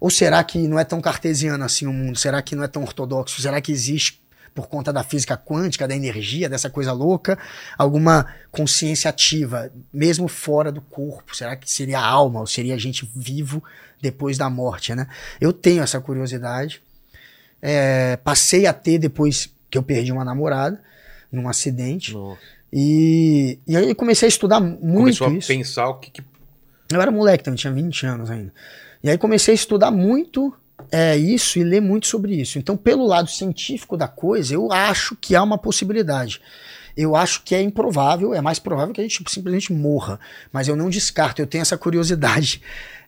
ou 0.00 0.08
será 0.08 0.44
que 0.44 0.56
não 0.68 0.78
é 0.78 0.84
tão 0.84 1.00
cartesiano 1.00 1.64
assim 1.64 1.84
o 1.86 1.92
mundo? 1.92 2.16
Será 2.16 2.40
que 2.40 2.54
não 2.54 2.62
é 2.62 2.68
tão 2.68 2.82
ortodoxo? 2.82 3.42
Será 3.42 3.60
que 3.60 3.72
existe 3.72 4.19
por 4.54 4.68
conta 4.68 4.92
da 4.92 5.02
física 5.02 5.36
quântica, 5.36 5.86
da 5.86 5.94
energia, 5.94 6.48
dessa 6.48 6.68
coisa 6.68 6.92
louca, 6.92 7.38
alguma 7.78 8.26
consciência 8.50 9.08
ativa, 9.08 9.70
mesmo 9.92 10.28
fora 10.28 10.70
do 10.72 10.80
corpo? 10.80 11.34
Será 11.34 11.56
que 11.56 11.70
seria 11.70 11.98
a 11.98 12.06
alma 12.06 12.40
ou 12.40 12.46
seria 12.46 12.74
a 12.74 12.78
gente 12.78 13.08
vivo 13.14 13.62
depois 14.00 14.36
da 14.38 14.48
morte, 14.50 14.94
né? 14.94 15.06
Eu 15.40 15.52
tenho 15.52 15.82
essa 15.82 16.00
curiosidade. 16.00 16.82
É, 17.62 18.16
passei 18.16 18.66
a 18.66 18.72
ter 18.72 18.98
depois 18.98 19.50
que 19.70 19.76
eu 19.76 19.82
perdi 19.82 20.10
uma 20.10 20.24
namorada 20.24 20.80
num 21.30 21.48
acidente. 21.48 22.12
Nossa. 22.12 22.40
E, 22.72 23.58
e 23.66 23.76
aí 23.76 23.88
eu 23.88 23.96
comecei 23.96 24.26
a 24.26 24.28
estudar 24.28 24.60
muito 24.60 25.18
Começou 25.18 25.26
a 25.28 25.32
isso. 25.32 25.48
pensar 25.48 25.88
o 25.88 25.94
que, 25.94 26.10
que 26.10 26.22
Eu 26.90 27.00
era 27.00 27.10
moleque 27.10 27.44
também, 27.44 27.58
tinha 27.58 27.72
20 27.72 28.06
anos 28.06 28.30
ainda. 28.30 28.52
E 29.02 29.10
aí 29.10 29.18
comecei 29.18 29.52
a 29.52 29.54
estudar 29.54 29.90
muito 29.90 30.54
é, 30.90 31.16
isso 31.16 31.58
e 31.58 31.64
ler 31.64 31.80
muito 31.80 32.06
sobre 32.06 32.34
isso. 32.34 32.58
Então, 32.58 32.76
pelo 32.76 33.06
lado 33.06 33.30
científico 33.30 33.96
da 33.96 34.08
coisa, 34.08 34.54
eu 34.54 34.72
acho 34.72 35.16
que 35.16 35.34
há 35.34 35.42
uma 35.42 35.58
possibilidade. 35.58 36.40
Eu 36.96 37.14
acho 37.14 37.42
que 37.42 37.54
é 37.54 37.62
improvável, 37.62 38.34
é 38.34 38.40
mais 38.40 38.58
provável 38.58 38.92
que 38.92 39.00
a 39.00 39.04
gente 39.04 39.22
simplesmente 39.28 39.72
morra. 39.72 40.18
Mas 40.52 40.68
eu 40.68 40.76
não 40.76 40.90
descarto, 40.90 41.40
eu 41.40 41.46
tenho 41.46 41.62
essa 41.62 41.78
curiosidade. 41.78 42.60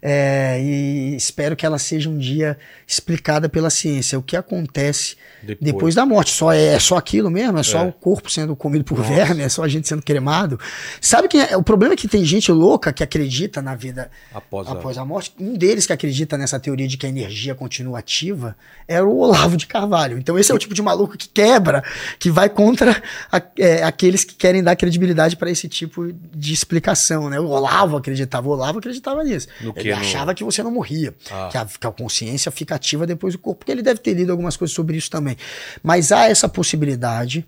É, 0.04 0.60
e 0.60 1.14
espero 1.14 1.54
que 1.54 1.64
ela 1.64 1.78
seja 1.78 2.10
um 2.10 2.18
dia 2.18 2.58
explicada 2.84 3.48
pela 3.48 3.70
ciência. 3.70 4.18
O 4.18 4.22
que 4.22 4.36
acontece 4.36 5.14
depois, 5.40 5.72
depois 5.72 5.94
da 5.94 6.04
morte? 6.04 6.32
Só 6.32 6.52
é, 6.52 6.74
é, 6.74 6.78
só 6.80 6.96
aquilo 6.96 7.30
mesmo? 7.30 7.56
É 7.58 7.62
só 7.62 7.84
é. 7.84 7.88
o 7.88 7.92
corpo 7.92 8.28
sendo 8.28 8.56
comido 8.56 8.84
por 8.84 8.98
Nossa. 8.98 9.14
verme? 9.14 9.44
É 9.44 9.48
só 9.48 9.62
a 9.62 9.68
gente 9.68 9.86
sendo 9.86 10.02
cremado? 10.02 10.58
Sabe 11.00 11.28
que 11.28 11.38
é, 11.38 11.56
o 11.56 11.62
problema 11.62 11.94
é 11.94 11.96
que 11.96 12.08
tem 12.08 12.24
gente 12.24 12.50
louca 12.50 12.92
que 12.92 13.04
acredita 13.04 13.62
na 13.62 13.76
vida 13.76 14.10
após, 14.34 14.66
após 14.66 14.98
a... 14.98 15.02
a... 15.02 15.04
morte. 15.04 15.32
Um 15.38 15.54
deles 15.54 15.86
que 15.86 15.92
acredita 15.92 16.36
nessa 16.36 16.58
teoria 16.58 16.88
de 16.88 16.96
que 16.96 17.06
a 17.06 17.08
energia 17.08 17.54
continua 17.54 18.00
ativa 18.00 18.56
era 18.88 19.06
o 19.06 19.16
Olavo 19.16 19.56
de 19.56 19.68
Carvalho. 19.68 20.18
Então 20.18 20.36
esse 20.36 20.50
é 20.50 20.54
o 20.54 20.58
tipo 20.58 20.74
de 20.74 20.82
maluco 20.82 21.16
que 21.16 21.28
quebra, 21.28 21.84
que 22.18 22.28
vai 22.28 22.48
contra 22.48 23.00
a, 23.30 23.40
é, 23.56 23.84
aqueles 23.84 24.24
que 24.24 24.34
querem 24.34 24.64
dar 24.64 24.74
credibilidade 24.74 25.36
para 25.36 25.48
esse 25.48 25.68
tipo 25.68 26.12
de 26.34 26.52
explicação, 26.52 27.30
né? 27.30 27.38
O 27.38 27.46
Olavo 27.46 27.96
acreditava, 27.96 28.48
o 28.48 28.50
Olavo 28.50 28.80
acreditava 28.80 29.22
nisso. 29.22 29.46
No 29.60 29.72
que? 29.72 29.91
Ele 29.92 30.00
achava 30.00 30.34
que 30.34 30.44
você 30.44 30.62
não 30.62 30.70
morria, 30.70 31.14
ah. 31.30 31.48
que, 31.50 31.58
a, 31.58 31.64
que, 31.64 31.86
a, 31.86 31.90
consciência 31.90 32.50
fica 32.50 32.74
ativa 32.74 33.06
depois 33.06 33.34
do 33.34 33.38
corpo, 33.38 33.60
porque 33.60 33.72
ele 33.72 33.82
deve 33.82 34.00
ter 34.00 34.14
lido 34.14 34.30
algumas 34.30 34.56
coisas 34.56 34.74
sobre 34.74 34.96
isso 34.96 35.10
também. 35.10 35.36
Mas 35.82 36.12
há 36.12 36.28
essa 36.28 36.48
possibilidade, 36.48 37.46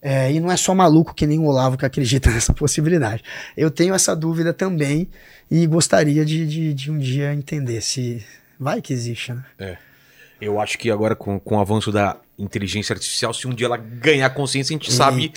é, 0.00 0.32
e 0.32 0.40
não 0.40 0.50
é 0.50 0.56
só 0.56 0.74
maluco 0.74 1.14
que 1.14 1.26
nem 1.26 1.38
o 1.38 1.44
Olavo 1.44 1.76
que 1.76 1.86
acredita 1.86 2.30
nessa 2.32 2.52
possibilidade. 2.52 3.22
Eu 3.56 3.70
tenho 3.70 3.94
essa 3.94 4.14
dúvida 4.14 4.52
também 4.52 5.08
e 5.50 5.66
gostaria 5.66 6.24
de, 6.24 6.46
de, 6.46 6.74
de 6.74 6.90
um 6.90 6.98
dia 6.98 7.32
entender 7.32 7.80
se 7.80 8.24
vai 8.58 8.80
que 8.80 8.92
existe, 8.92 9.32
né? 9.32 9.44
É. 9.58 9.76
Eu 10.44 10.60
acho 10.60 10.78
que 10.78 10.90
agora 10.90 11.16
com, 11.16 11.38
com 11.38 11.56
o 11.56 11.60
avanço 11.60 11.90
da 11.90 12.16
inteligência 12.38 12.92
artificial, 12.92 13.32
se 13.32 13.46
um 13.46 13.54
dia 13.54 13.66
ela 13.66 13.76
ganhar 13.76 14.28
consciência, 14.30 14.74
a 14.74 14.78
gente 14.78 14.92
sabe 14.92 15.32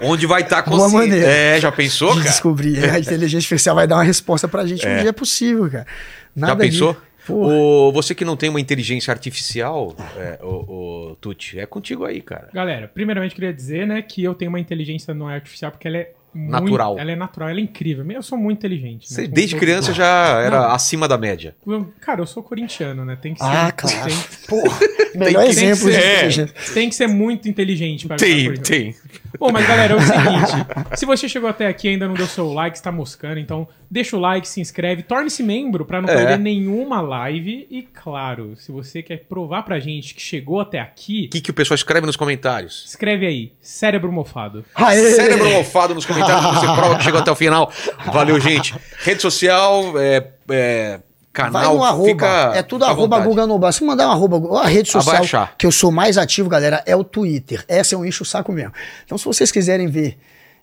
onde 0.00 0.26
vai 0.26 0.42
estar 0.42 0.62
tá 0.62 0.62
a 0.62 0.62
consciência. 0.62 0.98
maneira. 0.98 1.26
É, 1.26 1.60
já 1.60 1.72
pensou, 1.72 2.10
de 2.10 2.18
cara? 2.18 2.30
descobrir. 2.30 2.84
A 2.88 2.98
inteligência 2.98 3.46
artificial 3.46 3.74
vai 3.74 3.86
dar 3.86 3.96
uma 3.96 4.04
resposta 4.04 4.46
pra 4.46 4.66
gente 4.66 4.86
é. 4.86 4.96
um 4.96 5.00
dia 5.00 5.08
é 5.08 5.12
possível, 5.12 5.70
cara. 5.70 5.86
Nada 6.34 6.52
já 6.52 6.56
pensou? 6.56 6.96
O, 7.28 7.90
você 7.90 8.14
que 8.14 8.24
não 8.24 8.36
tem 8.36 8.50
uma 8.50 8.60
inteligência 8.60 9.10
artificial, 9.10 9.96
é, 10.16 10.38
o, 10.42 11.10
o 11.12 11.16
Tuti, 11.16 11.58
é 11.58 11.64
contigo 11.64 12.04
aí, 12.04 12.20
cara. 12.20 12.50
Galera, 12.52 12.86
primeiramente 12.86 13.34
queria 13.34 13.52
dizer, 13.52 13.86
né, 13.86 14.02
que 14.02 14.22
eu 14.22 14.34
tenho 14.34 14.50
uma 14.50 14.60
inteligência 14.60 15.14
não 15.14 15.26
artificial 15.26 15.70
porque 15.70 15.88
ela 15.88 15.96
é 15.96 16.12
natural. 16.34 16.92
Muito, 16.92 17.00
ela 17.00 17.12
é 17.12 17.16
natural, 17.16 17.48
ela 17.48 17.60
é 17.60 17.62
incrível. 17.62 18.04
Eu 18.10 18.22
sou 18.22 18.36
muito 18.36 18.58
inteligente. 18.58 19.10
Né? 19.10 19.16
Você, 19.16 19.28
desde 19.28 19.56
criança 19.56 19.92
já 19.92 20.40
era 20.40 20.60
não. 20.60 20.70
acima 20.70 21.06
da 21.06 21.16
média. 21.16 21.54
Cara, 22.00 22.20
eu 22.20 22.26
sou 22.26 22.42
corintiano, 22.42 23.04
né? 23.04 23.16
Tem 23.20 23.34
que 23.34 23.40
ser. 23.40 23.46
Ah, 23.46 23.72
claro. 23.72 24.06
Tem, 24.06 24.16
Porra, 24.48 24.78
melhor 25.14 25.42
tem, 25.42 25.50
exemplo 25.50 25.90
tem 25.90 25.94
que, 25.94 26.32
ser, 26.32 26.40
é, 26.42 26.72
tem 26.74 26.88
que 26.88 26.94
ser 26.94 27.06
muito 27.06 27.48
inteligente 27.48 28.06
para 28.06 28.16
Tem, 28.16 28.54
tem. 28.54 28.94
Bom, 29.38 29.50
mas 29.52 29.66
galera, 29.66 29.94
é 29.94 29.96
o 29.96 30.00
seguinte: 30.00 30.96
se 30.96 31.04
você 31.04 31.28
chegou 31.28 31.48
até 31.48 31.66
aqui 31.66 31.88
e 31.88 31.90
ainda 31.90 32.06
não 32.06 32.14
deu 32.14 32.26
seu 32.26 32.52
like, 32.52 32.76
está 32.76 32.92
moscando, 32.92 33.38
então 33.38 33.66
deixa 33.90 34.16
o 34.16 34.20
like, 34.20 34.46
se 34.46 34.60
inscreve, 34.60 35.02
torne-se 35.02 35.42
membro 35.42 35.84
para 35.84 36.00
não 36.00 36.08
é. 36.08 36.16
perder 36.16 36.38
nenhuma 36.38 37.00
live. 37.00 37.66
E 37.70 37.82
claro, 37.82 38.54
se 38.56 38.70
você 38.70 39.02
quer 39.02 39.24
provar 39.24 39.62
pra 39.62 39.78
gente 39.78 40.14
que 40.14 40.22
chegou 40.22 40.60
até 40.60 40.80
aqui. 40.80 41.26
O 41.26 41.30
que, 41.30 41.40
que 41.40 41.50
o 41.50 41.54
pessoal 41.54 41.76
escreve 41.76 42.06
nos 42.06 42.16
comentários? 42.16 42.84
Escreve 42.86 43.26
aí, 43.26 43.52
cérebro 43.60 44.12
mofado. 44.12 44.64
Aê! 44.74 45.12
Cérebro 45.12 45.50
mofado 45.50 45.94
nos 45.94 46.06
comentários, 46.06 46.44
você 46.54 46.66
prova 46.66 46.96
que 46.96 47.04
chegou 47.04 47.20
até 47.20 47.30
o 47.30 47.36
final. 47.36 47.72
Valeu, 48.12 48.38
gente. 48.40 48.74
Rede 49.02 49.20
social, 49.22 49.98
é, 49.98 50.28
é 50.50 51.00
canal. 51.34 51.52
Vai 51.52 51.74
no 51.74 51.84
arroba. 51.84 52.52
é 52.54 52.62
tudo 52.62 52.84
arroba 52.84 53.18
Guga 53.20 53.46
Noblar. 53.46 53.72
Se 53.72 53.84
mandar 53.84 54.08
um 54.08 54.12
arroba, 54.12 54.60
a 54.60 54.66
rede 54.66 54.90
social 54.90 55.48
que 55.58 55.66
eu 55.66 55.72
sou 55.72 55.90
mais 55.90 56.16
ativo, 56.16 56.48
galera, 56.48 56.82
é 56.86 56.94
o 56.94 57.02
Twitter. 57.02 57.64
Essa 57.68 57.96
é 57.96 57.98
um 57.98 58.04
encho 58.04 58.22
o 58.22 58.26
saco 58.26 58.52
mesmo. 58.52 58.72
Então, 59.04 59.18
se 59.18 59.24
vocês 59.24 59.50
quiserem 59.50 59.88
ver 59.88 60.16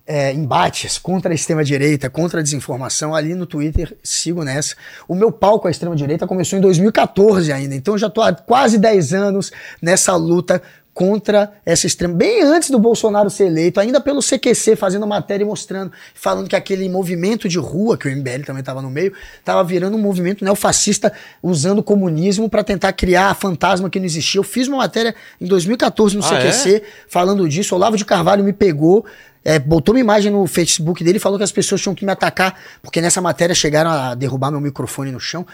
é, 0.07 0.33
embates 0.33 0.97
contra 0.97 1.31
a 1.31 1.35
extrema-direita, 1.35 2.09
contra 2.09 2.39
a 2.39 2.43
desinformação, 2.43 3.13
ali 3.13 3.35
no 3.35 3.45
Twitter, 3.45 3.95
sigo 4.01 4.43
nessa. 4.43 4.75
O 5.07 5.13
meu 5.13 5.31
palco 5.31 5.67
à 5.67 5.71
extrema-direita 5.71 6.25
começou 6.25 6.57
em 6.57 6.61
2014 6.61 7.51
ainda, 7.51 7.75
então 7.75 7.97
já 7.97 8.07
estou 8.07 8.23
há 8.23 8.33
quase 8.33 8.77
10 8.77 9.13
anos 9.13 9.51
nessa 9.81 10.15
luta 10.15 10.61
contra 10.93 11.53
essa 11.65 11.87
extrema. 11.87 12.13
Bem 12.13 12.43
antes 12.43 12.69
do 12.69 12.77
Bolsonaro 12.77 13.29
ser 13.29 13.45
eleito, 13.45 13.79
ainda 13.79 14.01
pelo 14.01 14.19
CQC, 14.21 14.75
fazendo 14.75 15.07
matéria 15.07 15.43
e 15.43 15.47
mostrando, 15.47 15.91
falando 16.13 16.49
que 16.49 16.55
aquele 16.55 16.87
movimento 16.89 17.47
de 17.47 17.57
rua, 17.57 17.97
que 17.97 18.07
o 18.07 18.11
MBL 18.11 18.43
também 18.45 18.59
estava 18.59 18.81
no 18.81 18.89
meio, 18.89 19.13
estava 19.39 19.63
virando 19.63 19.95
um 19.95 20.01
movimento 20.01 20.43
neofascista 20.43 21.11
usando 21.41 21.79
o 21.79 21.83
comunismo 21.83 22.49
para 22.49 22.63
tentar 22.63 22.93
criar 22.93 23.29
a 23.29 23.33
fantasma 23.33 23.89
que 23.89 23.99
não 23.99 24.05
existia. 24.05 24.39
Eu 24.39 24.43
fiz 24.43 24.67
uma 24.67 24.77
matéria 24.77 25.15
em 25.39 25.45
2014 25.45 26.17
no 26.17 26.23
ah, 26.23 26.27
CQC 26.27 26.75
é? 26.75 26.81
falando 27.07 27.47
disso. 27.47 27.73
Olavo 27.73 27.95
de 27.95 28.03
Carvalho 28.03 28.43
me 28.43 28.53
pegou, 28.53 29.05
é, 29.43 29.57
botou 29.57 29.93
uma 29.93 29.99
imagem 29.99 30.31
no 30.31 30.45
Facebook 30.45 31.03
dele 31.03 31.17
e 31.17 31.19
falou 31.19 31.37
que 31.37 31.43
as 31.43 31.51
pessoas 31.51 31.81
tinham 31.81 31.95
que 31.95 32.05
me 32.05 32.11
atacar, 32.11 32.55
porque 32.81 33.01
nessa 33.01 33.19
matéria 33.21 33.55
chegaram 33.55 33.89
a 33.89 34.13
derrubar 34.13 34.51
meu 34.51 34.61
microfone 34.61 35.11
no 35.11 35.19
chão. 35.19 35.45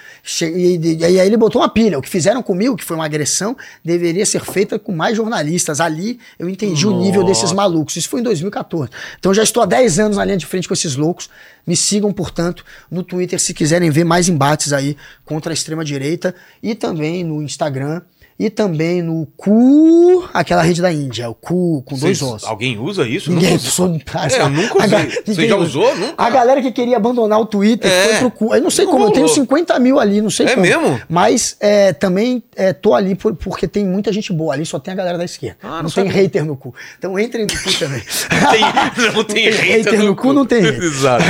E, 0.41 1.03
aí 1.03 1.19
ele 1.19 1.37
botou 1.37 1.61
uma 1.61 1.69
pilha. 1.69 1.97
O 1.97 2.01
que 2.01 2.09
fizeram 2.09 2.43
comigo, 2.43 2.75
que 2.75 2.83
foi 2.83 2.97
uma 2.97 3.05
agressão, 3.05 3.55
deveria 3.83 4.25
ser 4.25 4.43
feita 4.43 4.77
com 4.77 4.91
mais 4.91 5.15
jornalistas. 5.15 5.79
Ali 5.79 6.19
eu 6.37 6.49
entendi 6.49 6.85
Nossa. 6.85 6.97
o 6.97 7.01
nível 7.01 7.23
desses 7.23 7.51
malucos. 7.51 7.95
Isso 7.95 8.09
foi 8.09 8.19
em 8.19 8.23
2014. 8.23 8.89
Então 9.17 9.33
já 9.33 9.43
estou 9.43 9.63
há 9.63 9.65
10 9.65 9.99
anos 9.99 10.17
na 10.17 10.25
linha 10.25 10.37
de 10.37 10.45
frente 10.45 10.67
com 10.67 10.73
esses 10.73 10.95
loucos. 10.95 11.29
Me 11.65 11.75
sigam, 11.75 12.11
portanto, 12.11 12.65
no 12.89 13.03
Twitter 13.03 13.39
se 13.39 13.53
quiserem 13.53 13.89
ver 13.89 14.03
mais 14.03 14.27
embates 14.27 14.73
aí 14.73 14.97
contra 15.25 15.51
a 15.51 15.55
extrema-direita 15.55 16.35
e 16.61 16.75
também 16.75 17.23
no 17.23 17.41
Instagram 17.41 18.01
e 18.39 18.51
também 18.51 19.01
no 19.01 19.27
cu, 19.35 20.29
aquela 20.31 20.61
rede 20.61 20.79
da 20.79 20.93
Índia, 20.93 21.27
o 21.27 21.33
cu 21.33 21.81
com 21.81 21.97
dois 21.97 22.21
ossos. 22.21 22.47
Alguém 22.47 22.77
usa 22.77 23.07
isso? 23.07 23.31
Ninguém 23.31 23.55
usou. 23.55 23.87
É, 24.17 24.41
eu 24.41 24.49
nunca 24.49 24.85
usei. 24.85 25.23
Você 25.25 25.47
já 25.47 25.55
usou? 25.55 25.95
Nunca. 25.95 26.13
A 26.17 26.29
galera 26.29 26.61
que 26.61 26.71
queria 26.71 26.97
abandonar 26.97 27.39
o 27.39 27.45
Twitter 27.45 27.89
é. 27.89 28.03
foi 28.03 28.17
pro 28.17 28.31
cu. 28.31 28.55
Eu 28.55 28.61
não 28.61 28.69
sei 28.69 28.85
não 28.85 28.91
como, 28.91 29.05
rolou. 29.05 29.17
eu 29.17 29.25
tenho 29.25 29.33
50 29.33 29.79
mil 29.79 29.99
ali, 29.99 30.21
não 30.21 30.29
sei 30.29 30.47
é 30.47 30.53
como. 30.55 30.65
É 30.65 30.69
mesmo? 30.69 31.01
Mas 31.07 31.55
é, 31.59 31.93
também 31.93 32.43
é, 32.55 32.73
tô 32.73 32.93
ali 32.93 33.15
por, 33.15 33.35
porque 33.35 33.67
tem 33.67 33.85
muita 33.85 34.11
gente 34.11 34.33
boa. 34.33 34.53
Ali 34.53 34.65
só 34.65 34.79
tem 34.79 34.93
a 34.93 34.97
galera 34.97 35.17
da 35.17 35.25
esquerda. 35.25 35.57
Ah, 35.63 35.77
não, 35.77 35.83
não 35.83 35.89
tem 35.89 36.07
hater 36.07 36.45
no 36.45 36.55
cu. 36.55 36.73
Então 36.97 37.17
entrem 37.17 37.45
no 37.45 37.63
cu 37.63 37.79
também. 37.79 38.03
não, 38.41 38.51
tem, 38.51 39.13
não, 39.13 39.23
tem, 39.23 39.49
hater 39.51 39.99
no, 39.99 40.05
no 40.05 40.15
cu. 40.15 40.21
cu. 40.23 40.33
não 40.33 40.45
tem 40.45 40.61
hater. 40.61 40.83
Exato. 40.83 41.23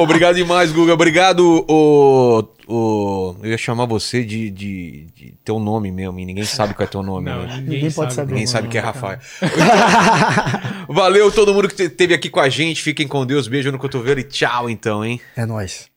Obrigado 0.00 0.36
demais, 0.36 0.72
Guga. 0.72 0.94
Obrigado, 0.94 1.64
o 1.68 2.44
o, 2.70 3.34
eu 3.42 3.50
ia 3.50 3.56
chamar 3.56 3.86
você 3.86 4.22
de, 4.22 4.50
de, 4.50 5.06
de 5.14 5.32
teu 5.42 5.58
nome 5.58 5.90
mesmo, 5.90 6.18
e 6.20 6.26
ninguém 6.26 6.44
sabe 6.44 6.74
qual 6.74 6.86
é 6.86 6.90
teu 6.90 7.02
nome. 7.02 7.30
Não, 7.30 7.46
né? 7.46 7.56
ninguém, 7.56 7.74
ninguém 7.76 7.90
pode 7.90 8.12
saber. 8.12 8.32
Ninguém 8.32 8.46
sabe 8.46 8.68
que 8.68 8.76
é 8.76 8.80
Rafael. 8.80 9.18
Valeu 10.86 11.32
todo 11.32 11.54
mundo 11.54 11.68
que 11.68 11.82
esteve 11.82 12.12
aqui 12.12 12.28
com 12.28 12.40
a 12.40 12.48
gente. 12.50 12.82
Fiquem 12.82 13.08
com 13.08 13.24
Deus. 13.24 13.48
Beijo 13.48 13.72
no 13.72 13.78
cotovelo 13.78 14.20
e 14.20 14.24
tchau, 14.24 14.68
então, 14.68 15.02
hein? 15.02 15.18
É 15.34 15.46
nóis. 15.46 15.88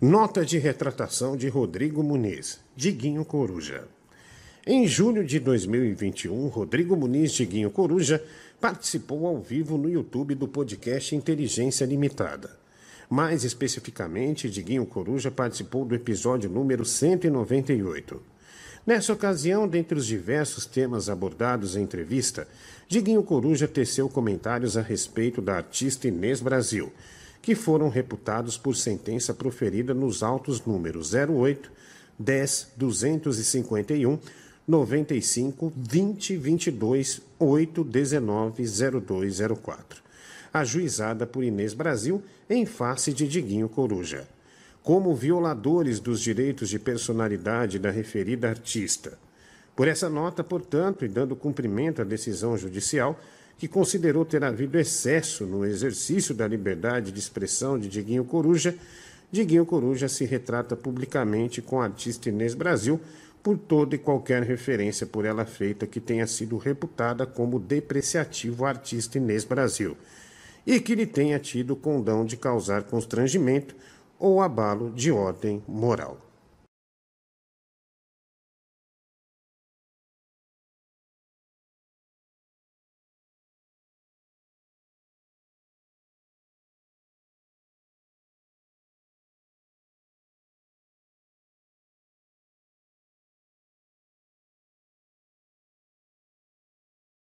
Nota 0.00 0.44
de 0.44 0.58
retratação 0.58 1.36
de 1.36 1.48
Rodrigo 1.48 2.02
Muniz, 2.02 2.58
Diguinho 2.76 3.24
Coruja. 3.24 3.84
Em 4.66 4.86
julho 4.86 5.24
de 5.24 5.38
2021, 5.38 6.48
Rodrigo 6.48 6.96
Muniz 6.96 7.32
Diguinho 7.32 7.70
Coruja 7.70 8.20
participou 8.64 9.26
ao 9.26 9.42
vivo 9.42 9.76
no 9.76 9.90
YouTube 9.90 10.34
do 10.34 10.48
podcast 10.48 11.14
Inteligência 11.14 11.84
Limitada. 11.84 12.56
Mais 13.10 13.44
especificamente, 13.44 14.48
Diguinho 14.48 14.86
Coruja 14.86 15.30
participou 15.30 15.84
do 15.84 15.94
episódio 15.94 16.48
número 16.48 16.82
198. 16.82 18.22
Nessa 18.86 19.12
ocasião, 19.12 19.68
dentre 19.68 19.98
os 19.98 20.06
diversos 20.06 20.64
temas 20.64 21.10
abordados 21.10 21.76
em 21.76 21.82
entrevista, 21.82 22.48
Diguinho 22.88 23.22
Coruja 23.22 23.68
teceu 23.68 24.08
comentários 24.08 24.78
a 24.78 24.80
respeito 24.80 25.42
da 25.42 25.56
artista 25.56 26.08
Inês 26.08 26.40
Brasil, 26.40 26.90
que 27.42 27.54
foram 27.54 27.90
reputados 27.90 28.56
por 28.56 28.74
sentença 28.74 29.34
proferida 29.34 29.92
nos 29.92 30.22
autos 30.22 30.64
números 30.64 31.12
08, 31.12 31.70
10, 32.18 32.68
251 32.78 34.18
95 34.66 35.74
20 35.76 36.36
22 36.38 37.20
8 37.38 37.84
19 37.84 38.64
0204, 38.64 40.02
ajuizada 40.54 41.26
por 41.26 41.44
Inês 41.44 41.74
Brasil 41.74 42.22
em 42.48 42.64
face 42.64 43.12
de 43.12 43.28
Diguinho 43.28 43.68
Coruja, 43.68 44.26
como 44.82 45.14
violadores 45.14 46.00
dos 46.00 46.18
direitos 46.18 46.70
de 46.70 46.78
personalidade 46.78 47.78
da 47.78 47.90
referida 47.90 48.48
artista. 48.48 49.18
Por 49.76 49.86
essa 49.86 50.08
nota, 50.08 50.42
portanto, 50.42 51.04
e 51.04 51.08
dando 51.08 51.36
cumprimento 51.36 52.00
à 52.00 52.04
decisão 52.04 52.56
judicial, 52.56 53.20
que 53.58 53.68
considerou 53.68 54.24
ter 54.24 54.42
havido 54.44 54.78
excesso 54.78 55.44
no 55.44 55.64
exercício 55.64 56.34
da 56.34 56.48
liberdade 56.48 57.12
de 57.12 57.18
expressão 57.18 57.78
de 57.78 57.88
Diguinho 57.88 58.24
Coruja, 58.24 58.74
Diguinho 59.30 59.66
Coruja 59.66 60.08
se 60.08 60.24
retrata 60.24 60.74
publicamente 60.74 61.60
com 61.60 61.80
a 61.82 61.84
artista 61.84 62.28
Inês 62.28 62.54
Brasil 62.54 63.00
por 63.44 63.58
toda 63.58 63.94
e 63.94 63.98
qualquer 63.98 64.42
referência 64.42 65.06
por 65.06 65.26
ela 65.26 65.44
feita 65.44 65.86
que 65.86 66.00
tenha 66.00 66.26
sido 66.26 66.56
reputada 66.56 67.26
como 67.26 67.60
depreciativo 67.60 68.64
artista 68.64 69.18
Inês 69.18 69.44
Brasil 69.44 69.98
e 70.66 70.80
que 70.80 70.94
lhe 70.94 71.04
tenha 71.04 71.38
tido 71.38 71.76
condão 71.76 72.24
de 72.24 72.38
causar 72.38 72.84
constrangimento 72.84 73.76
ou 74.18 74.40
abalo 74.40 74.90
de 74.90 75.12
ordem 75.12 75.62
moral. 75.68 76.23